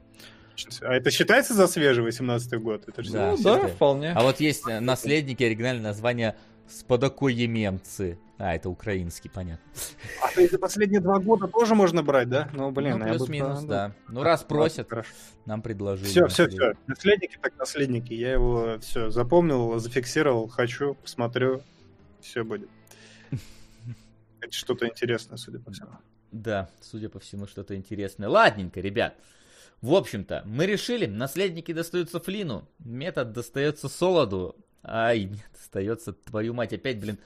А 0.81 0.93
это 0.93 1.11
считается 1.11 1.53
за 1.53 1.67
свежий 1.67 2.03
18 2.03 2.61
год? 2.61 2.83
Это 2.87 3.03
же 3.03 3.11
Да. 3.11 3.35
Ну 3.37 3.43
да, 3.43 3.67
вполне. 3.67 4.11
А 4.11 4.23
вот 4.23 4.39
есть 4.39 4.67
э, 4.67 4.79
наследники, 4.79 5.43
оригинальное 5.43 5.83
название 5.83 6.35
Сподокоемемцы. 6.69 8.19
А, 8.37 8.55
это 8.55 8.69
украинский, 8.69 9.29
понятно. 9.29 9.65
А 10.21 10.31
то 10.33 10.39
есть 10.39 10.53
за 10.53 10.59
последние 10.59 11.01
два 11.01 11.19
года 11.19 11.47
тоже 11.47 11.75
можно 11.75 12.03
брать, 12.03 12.29
да? 12.29 12.49
Ну, 12.53 12.71
блин, 12.71 12.99
ну, 12.99 13.05
плюс-минус, 13.05 13.61
ну, 13.63 13.67
да. 13.67 13.91
Ну, 14.07 14.23
раз 14.23 14.43
просят, 14.43 14.89
нам 15.45 15.61
предложили. 15.61 16.07
Все, 16.07 16.27
все, 16.27 16.47
все. 16.47 16.73
Наследники 16.87 17.37
так 17.41 17.57
наследники. 17.57 18.13
Я 18.13 18.33
его 18.33 18.77
все 18.79 19.09
запомнил, 19.09 19.77
зафиксировал, 19.79 20.47
хочу, 20.47 20.93
посмотрю, 20.93 21.61
все 22.21 22.43
будет. 22.43 22.69
Это 24.41 24.53
что-то 24.53 24.87
интересное, 24.87 25.37
судя 25.37 25.59
по 25.59 25.71
всему. 25.71 25.91
Да, 26.31 26.69
судя 26.79 27.09
по 27.09 27.19
всему, 27.19 27.45
что-то 27.47 27.75
интересное. 27.75 28.29
Ладненько, 28.29 28.79
ребят. 28.79 29.15
В 29.81 29.93
общем-то, 29.95 30.43
мы 30.45 30.65
решили, 30.65 31.05
наследники 31.05 31.71
достаются 31.71 32.19
Флину, 32.19 32.67
метод 32.79 33.31
достается 33.31 33.87
Солоду. 33.87 34.55
Ай, 34.83 35.25
нет, 35.25 35.39
достается, 35.53 36.13
твою 36.13 36.53
мать, 36.53 36.73
опять, 36.73 36.99
блин, 36.99 37.17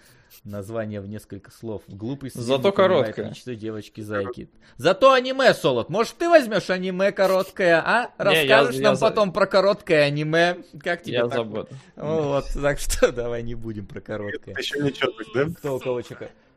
название 0.43 1.01
в 1.01 1.07
несколько 1.07 1.51
слов. 1.51 1.83
Глупый 1.87 2.31
сын 2.31 2.41
Зато 2.41 2.69
не 2.69 2.75
короткое. 2.75 3.29
мечты 3.29 3.55
девочки-зайки. 3.55 4.49
Зато 4.77 5.11
аниме, 5.13 5.53
Солод. 5.53 5.89
Может, 5.89 6.15
ты 6.17 6.29
возьмешь 6.29 6.69
аниме 6.69 7.11
короткое, 7.11 7.81
а? 7.83 8.11
Не, 8.23 8.45
я- 8.45 8.57
Расскажешь 8.59 8.75
я 8.75 8.81
нам 8.81 8.95
за- 8.95 9.05
потом 9.07 9.31
про 9.33 9.45
короткое 9.45 10.03
аниме? 10.03 10.57
Как 10.79 11.03
тебе 11.03 11.17
Я 11.17 11.21
такое? 11.27 11.37
забуду. 11.37 11.67
Вот, 11.95 12.45
так 12.53 12.79
что 12.79 13.11
давай 13.11 13.43
не 13.43 13.53
будем 13.55 13.85
про 13.85 14.01
короткое. 14.01 14.51
Это 14.51 14.59
еще 14.61 14.79
ничего, 14.79 15.11
так, 15.11 15.27
да? 15.49 15.53
Кто 15.55 15.75
у 15.75 15.79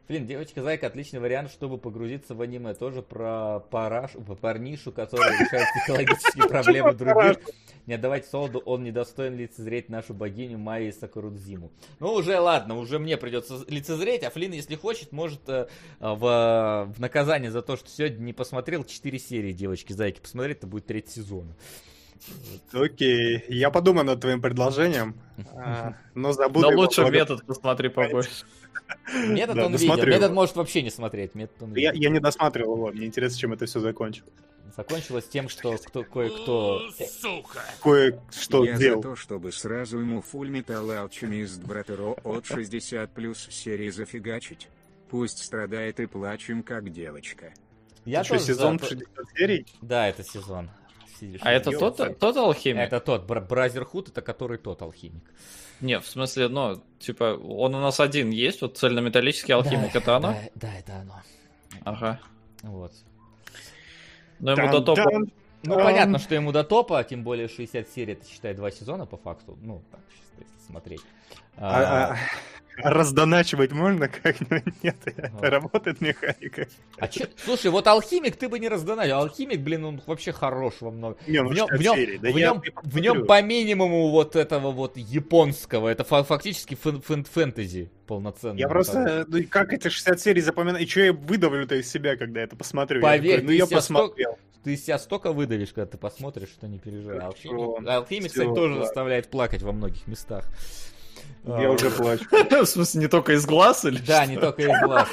Блин, 0.09 0.25
девочка-зайка 0.25 0.87
отличный 0.87 1.19
вариант, 1.19 1.51
чтобы 1.51 1.79
погрузиться 1.79 2.35
в 2.35 2.41
аниме. 2.41 2.75
Тоже 2.75 3.03
про 3.03 3.59
парашу, 3.71 4.21
по 4.21 4.37
парнишу, 4.37 4.93
который 4.93 5.33
решает 5.33 5.67
психологические 5.75 6.49
проблемы 6.49 6.95
других. 6.95 7.39
Не 7.87 7.95
отдавайте 7.95 8.29
Солоду, 8.29 8.61
он 8.61 8.85
недостоин 8.85 9.37
лицезреть 9.37 9.89
нашу 9.89 10.15
богиню 10.15 10.59
Майи 10.59 10.91
Сакурудзиму. 10.91 11.71
Ну, 12.01 12.13
уже 12.13 12.39
ладно, 12.39 12.79
уже 12.79 12.99
мне 12.99 13.17
придется 13.17 13.65
лицезреть, 13.69 14.25
а 14.25 14.31
Флин, 14.31 14.53
если 14.53 14.75
хочет, 14.75 15.13
может 15.13 15.41
э, 15.49 15.69
в, 16.01 16.93
в 16.97 17.01
наказание 17.01 17.51
за 17.51 17.63
то, 17.63 17.77
что 17.77 17.89
сегодня 17.89 18.19
не 18.25 18.33
посмотрел 18.33 18.85
4 18.85 19.19
серии 19.19 19.53
девочки-зайки 19.53 20.21
посмотреть, 20.21 20.59
это 20.59 20.67
будет 20.67 20.87
третий 20.87 21.13
сезон. 21.13 21.55
Окей, 22.73 23.45
я 23.49 23.71
подумаю 23.71 24.05
над 24.07 24.21
твоим 24.21 24.41
предложением, 24.41 25.15
а, 25.55 25.95
но 26.15 26.33
забуду. 26.33 26.71
Но 26.71 26.77
лучше 26.77 27.03
метод 27.11 27.45
посмотри 27.47 27.89
побольше. 27.89 28.45
Метод 29.13 29.59
он 29.59 29.75
видел. 29.77 29.97
Метод 30.07 30.33
может 30.33 30.57
вообще 30.57 30.83
не 30.83 30.91
смотреть. 30.91 31.33
Я, 31.75 31.93
не 31.93 32.21
досматривал 32.21 32.77
его, 32.77 32.93
мне 32.93 33.07
интересно, 33.07 33.39
чем 33.39 33.53
это 33.53 33.67
все 33.67 33.81
закончилось. 33.81 34.33
Закончилось 34.77 35.27
тем, 35.29 35.49
что 35.49 35.77
кто, 35.79 36.03
кое-кто... 36.05 36.83
Кое-что 37.83 38.65
Я 38.65 38.77
делал. 38.77 39.03
за 39.03 39.09
то, 39.11 39.17
чтобы 39.17 39.53
сразу 39.53 39.99
ему 39.99 40.21
Full 40.21 40.51
Metal 40.51 41.09
Alchemist 41.09 41.65
Братеро 41.67 42.15
от 42.25 42.47
60 42.47 43.11
плюс 43.13 43.49
серии 43.51 43.91
зафигачить. 43.91 44.69
Пусть 45.09 45.43
страдает 45.45 46.01
и 46.01 46.07
плачем, 46.07 46.63
как 46.63 46.93
девочка. 46.93 47.55
Я 48.05 48.23
Что, 48.25 48.35
тоже 48.35 48.47
сезон 48.47 48.79
за- 48.79 48.85
в 48.85 48.89
60 48.89 49.25
серий? 49.37 49.67
Да, 49.81 50.09
это 50.09 50.23
сезон. 50.25 50.69
Сидишь 51.19 51.41
А 51.43 51.53
это 51.53 51.71
тот, 51.71 52.19
тот 52.19 52.37
алхимик? 52.37 52.83
Это 52.83 53.01
тот, 53.01 53.25
Бра- 53.25 53.41
Бразерхуд, 53.41 54.09
это 54.09 54.21
который 54.23 54.59
тот 54.59 54.83
алхимик. 54.83 55.23
Не, 55.81 56.01
в 56.01 56.07
смысле, 56.07 56.49
ну, 56.49 56.83
типа, 56.99 57.37
он 57.37 57.75
у 57.75 57.81
нас 57.81 58.01
один 58.01 58.31
есть, 58.31 58.63
вот 58.63 58.79
цельнометаллический 58.79 59.55
алхимик, 59.55 59.93
Да, 59.93 59.99
это 59.99 60.17
оно? 60.17 60.29
Да, 60.33 60.39
да, 60.55 60.75
это 60.79 60.97
оно. 60.97 61.23
Ага. 61.85 62.21
Вот. 62.63 62.93
Ну, 64.41 64.51
ему 64.53 64.71
до 64.71 64.81
топа... 64.81 65.11
Ну, 65.63 65.75
понятно, 65.75 66.19
что 66.19 66.35
ему 66.35 66.53
до 66.53 66.65
топа, 66.65 67.03
тем 67.05 67.25
более 67.25 67.49
60 67.49 67.89
серий, 67.89 68.13
это 68.13 68.27
считай 68.29 68.55
два 68.55 68.71
сезона 68.71 69.05
по 69.07 69.17
факту. 69.17 69.59
Ну, 69.63 69.83
так, 69.91 70.01
если 70.39 70.67
смотреть. 70.67 71.01
А, 71.57 72.13
а, 72.13 72.17
а 72.83 72.91
раздоначивать 72.91 73.73
можно 73.73 74.09
как-нибудь? 74.09 74.63
Нет, 74.83 74.97
это 75.05 75.31
работает 75.51 76.01
механика. 76.01 76.69
А 76.99 77.09
чё- 77.09 77.27
Слушай, 77.37 77.71
вот 77.71 77.87
алхимик 77.87 78.37
ты 78.37 78.49
бы 78.49 78.59
не 78.59 78.69
раздонатил. 78.69 79.17
Алхимик, 79.17 79.61
блин, 79.61 79.85
он 79.85 80.03
вообще 80.07 80.33
хорош 80.33 80.75
во 80.81 80.91
многом. 80.91 81.19
Не, 81.27 81.43
ну 81.43 81.51
В 81.51 81.55
нем, 81.55 81.69
60 81.69 81.79
в 81.97 81.99
нем, 81.99 82.21
да 82.21 82.31
в 82.31 82.37
я 82.37 82.47
нем, 82.49 82.63
не 82.65 82.91
в 82.91 82.99
нем 82.99 83.27
по 83.27 83.43
минимуму 83.43 84.09
вот 84.11 84.37
этого 84.37 84.71
вот 84.73 84.97
японского. 84.97 85.89
Это 85.89 86.05
фа- 86.05 86.25
фактически 86.25 86.75
фэн- 86.75 87.03
фэн- 87.03 87.27
фэнтези 87.31 87.91
полноценный. 88.07 88.61
Я 88.61 88.69
просто, 88.69 89.25
ну 89.29 89.43
как 89.49 89.73
эти 89.73 89.89
60 89.89 90.21
серий 90.21 90.41
запоминаю? 90.41 90.85
И 90.85 90.89
что 90.89 91.01
я 91.01 91.13
выдавлю-то 91.13 91.75
из 91.77 91.91
себя, 91.91 92.17
когда 92.17 92.41
это 92.43 92.57
посмотрю? 92.57 93.01
Я 93.01 93.07
Поверь, 93.07 93.41
такой, 93.41 93.47
ну 93.47 93.51
я 93.53 93.67
посмотрел. 93.67 94.39
Ты 94.65 94.75
из 94.75 94.85
себя 94.85 94.99
столько 94.99 95.33
выдавишь, 95.33 95.69
когда 95.73 95.87
ты 95.87 95.97
посмотришь, 95.97 96.49
что 96.49 96.67
не 96.67 96.81
переживай. 96.81 97.19
Алхимик, 97.21 97.87
алхимик, 97.89 98.31
кстати, 98.33 98.49
тоже 98.49 98.73
ладно. 98.73 98.85
заставляет 98.85 99.29
плакать 99.31 99.63
во 99.63 99.71
многих 99.71 100.07
местах. 100.09 100.45
Я 101.45 101.69
А, 101.69 101.71
уже 101.73 101.91
плачу. 101.91 102.25
В 102.51 102.67
смысле, 102.67 103.01
не 103.03 103.09
только 103.09 103.33
из 103.35 103.47
глаз 103.47 103.85
или 103.85 103.99
Да, 103.99 104.27
не 104.27 104.37
только 104.37 104.63
из 104.63 104.81
глаз. 104.83 105.09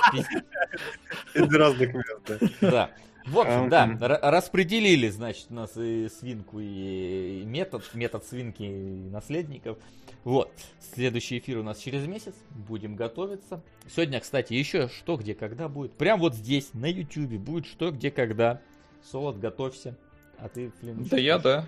Из 1.33 1.53
разных 1.53 1.93
мест, 1.93 2.17
да. 2.27 2.37
Да. 2.61 2.89
В 3.25 3.39
общем, 3.39 3.69
да, 3.69 3.87
ра- 3.87 4.19
распределили, 4.21 5.07
значит, 5.07 5.45
у 5.49 5.53
нас 5.53 5.71
и 5.77 6.09
свинку, 6.09 6.59
и 6.59 7.41
и 7.41 7.45
метод, 7.45 7.83
метод 7.93 8.25
свинки 8.25 8.63
и 8.63 9.09
наследников. 9.09 9.77
Вот, 10.25 10.51
следующий 10.93 11.37
эфир 11.39 11.59
у 11.59 11.63
нас 11.63 11.77
через 11.77 12.05
месяц, 12.05 12.33
будем 12.49 12.97
готовиться. 12.97 13.61
Сегодня, 13.93 14.19
кстати, 14.19 14.53
еще 14.53 14.89
что, 14.89 15.15
где, 15.15 15.35
когда 15.35 15.69
будет. 15.69 15.93
Прям 15.93 16.19
вот 16.19 16.35
здесь, 16.35 16.73
на 16.73 16.91
ютюбе, 16.91 17.37
будет 17.37 17.65
что, 17.65 17.91
где, 17.91 18.11
когда. 18.11 18.59
Солод, 19.09 19.39
готовься. 19.39 19.95
А 20.37 20.49
ты, 20.49 20.71
Флин, 20.81 21.05
Да 21.09 21.17
я, 21.17 21.37
да. 21.37 21.65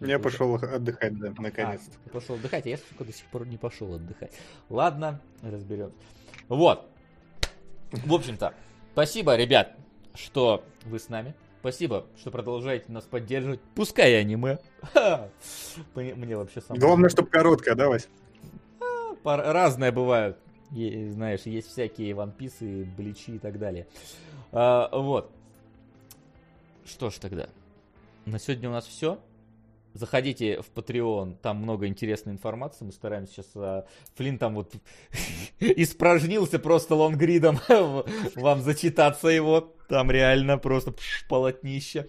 Я 0.00 0.18
пошел 0.18 0.54
отдыхать, 0.54 1.18
да, 1.18 1.28
А, 1.36 1.42
наконец. 1.42 1.80
ты 2.04 2.10
пошел 2.10 2.36
отдыхать, 2.36 2.66
а 2.66 2.68
я, 2.68 2.76
сука, 2.78 3.04
до 3.04 3.12
сих 3.12 3.26
пор 3.26 3.46
не 3.46 3.56
пошел 3.56 3.94
отдыхать. 3.94 4.32
Ладно, 4.68 5.20
разберем. 5.42 5.92
Вот. 6.48 6.88
В 7.90 8.12
общем-то, 8.14 8.54
спасибо, 8.92 9.34
ребят, 9.36 9.76
что 10.14 10.64
вы 10.84 10.98
с 10.98 11.08
нами. 11.08 11.34
Спасибо, 11.60 12.06
что 12.16 12.30
продолжаете 12.30 12.92
нас 12.92 13.04
поддерживать. 13.04 13.60
Пускай 13.74 14.12
и 14.12 14.14
аниме. 14.14 14.58
Мне 15.94 16.14
мне 16.14 16.36
вообще 16.36 16.60
самое... 16.60 16.80
Главное, 16.80 17.08
чтобы 17.08 17.28
короткая, 17.28 17.74
да, 17.74 17.88
Вась? 17.88 18.08
Пар- 19.24 19.52
Разное 19.52 19.90
бывают. 19.90 20.38
Е- 20.70 21.10
Знаешь, 21.10 21.40
есть 21.42 21.68
всякие 21.68 22.14
ванписы, 22.14 22.84
бличи 22.96 23.32
и 23.32 23.38
так 23.40 23.58
далее. 23.58 23.88
А, 24.52 24.88
вот. 24.96 25.32
Что 26.84 27.10
ж 27.10 27.14
тогда. 27.14 27.48
На 28.26 28.38
сегодня 28.38 28.68
у 28.68 28.72
нас 28.72 28.86
все. 28.86 29.18
Заходите 29.98 30.62
в 30.62 30.70
Patreon, 30.72 31.38
там 31.42 31.56
много 31.56 31.88
интересной 31.88 32.32
информации. 32.32 32.84
Мы 32.84 32.92
стараемся 32.92 33.32
сейчас... 33.32 33.50
а, 33.56 33.84
Флинн 34.14 34.38
там 34.38 34.54
вот 34.54 34.72
испражнился 35.60 36.60
просто 36.60 36.94
лонгридом. 36.94 37.58
Вам 38.36 38.62
зачитаться 38.62 39.26
его. 39.26 39.74
Там 39.88 40.12
реально 40.12 40.56
просто 40.56 40.94
полотнище. 41.28 42.08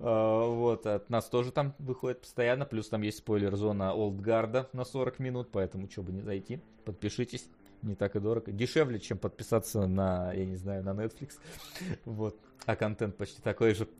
А, 0.00 0.48
Вот, 0.48 0.84
от 0.86 1.10
нас 1.10 1.26
тоже 1.26 1.52
там 1.52 1.74
выходит 1.78 2.22
постоянно. 2.22 2.64
Плюс 2.64 2.88
там 2.88 3.02
есть 3.02 3.18
спойлер-зона 3.18 3.92
Олдгарда 3.92 4.68
на 4.72 4.84
40 4.84 5.20
минут, 5.20 5.50
поэтому 5.52 5.88
что 5.88 6.02
бы 6.02 6.12
не 6.12 6.22
зайти. 6.22 6.60
Подпишитесь. 6.84 7.48
Не 7.82 7.94
так 7.94 8.16
и 8.16 8.20
дорого. 8.20 8.50
Дешевле, 8.50 8.98
чем 8.98 9.18
подписаться 9.18 9.86
на, 9.86 10.32
я 10.32 10.44
не 10.44 10.56
знаю, 10.56 10.82
на 10.82 10.90
Netflix. 10.90 11.34
Вот. 12.04 12.36
А 12.66 12.74
контент 12.74 13.16
почти 13.16 13.40
такой 13.40 13.74
же. 13.74 13.86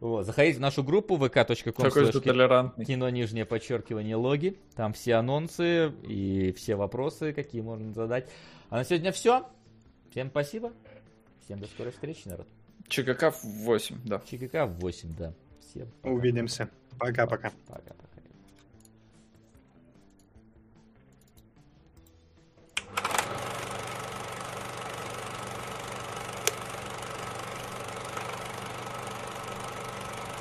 Вот. 0.00 0.26
Заходите 0.26 0.58
в 0.58 0.60
нашу 0.60 0.84
группу 0.84 1.16
vk.com 1.16 1.72
Какой 1.74 2.12
же 2.12 2.20
толерантный. 2.20 2.84
кино 2.84 3.08
нижнее 3.10 3.44
подчеркивание 3.44 4.16
логи. 4.16 4.56
Там 4.76 4.92
все 4.92 5.14
анонсы 5.14 5.92
и 6.06 6.52
все 6.52 6.76
вопросы, 6.76 7.32
какие 7.32 7.62
можно 7.62 7.92
задать. 7.92 8.28
А 8.70 8.76
на 8.76 8.84
сегодня 8.84 9.10
все. 9.12 9.46
Всем 10.10 10.30
спасибо. 10.30 10.72
Всем 11.44 11.58
до 11.58 11.66
скорой 11.66 11.92
встречи, 11.92 12.28
народ. 12.28 12.46
ЧКК 12.88 13.30
в 13.30 13.44
8, 13.44 13.96
да. 14.04 14.22
ЧКК 14.24 14.66
в 14.66 14.78
8, 14.80 15.14
да. 15.16 15.34
Всем 15.60 15.88
пока. 16.02 16.14
Увидимся. 16.14 16.68
Пока-пока. 16.98 17.52
Пока-пока. 17.66 18.07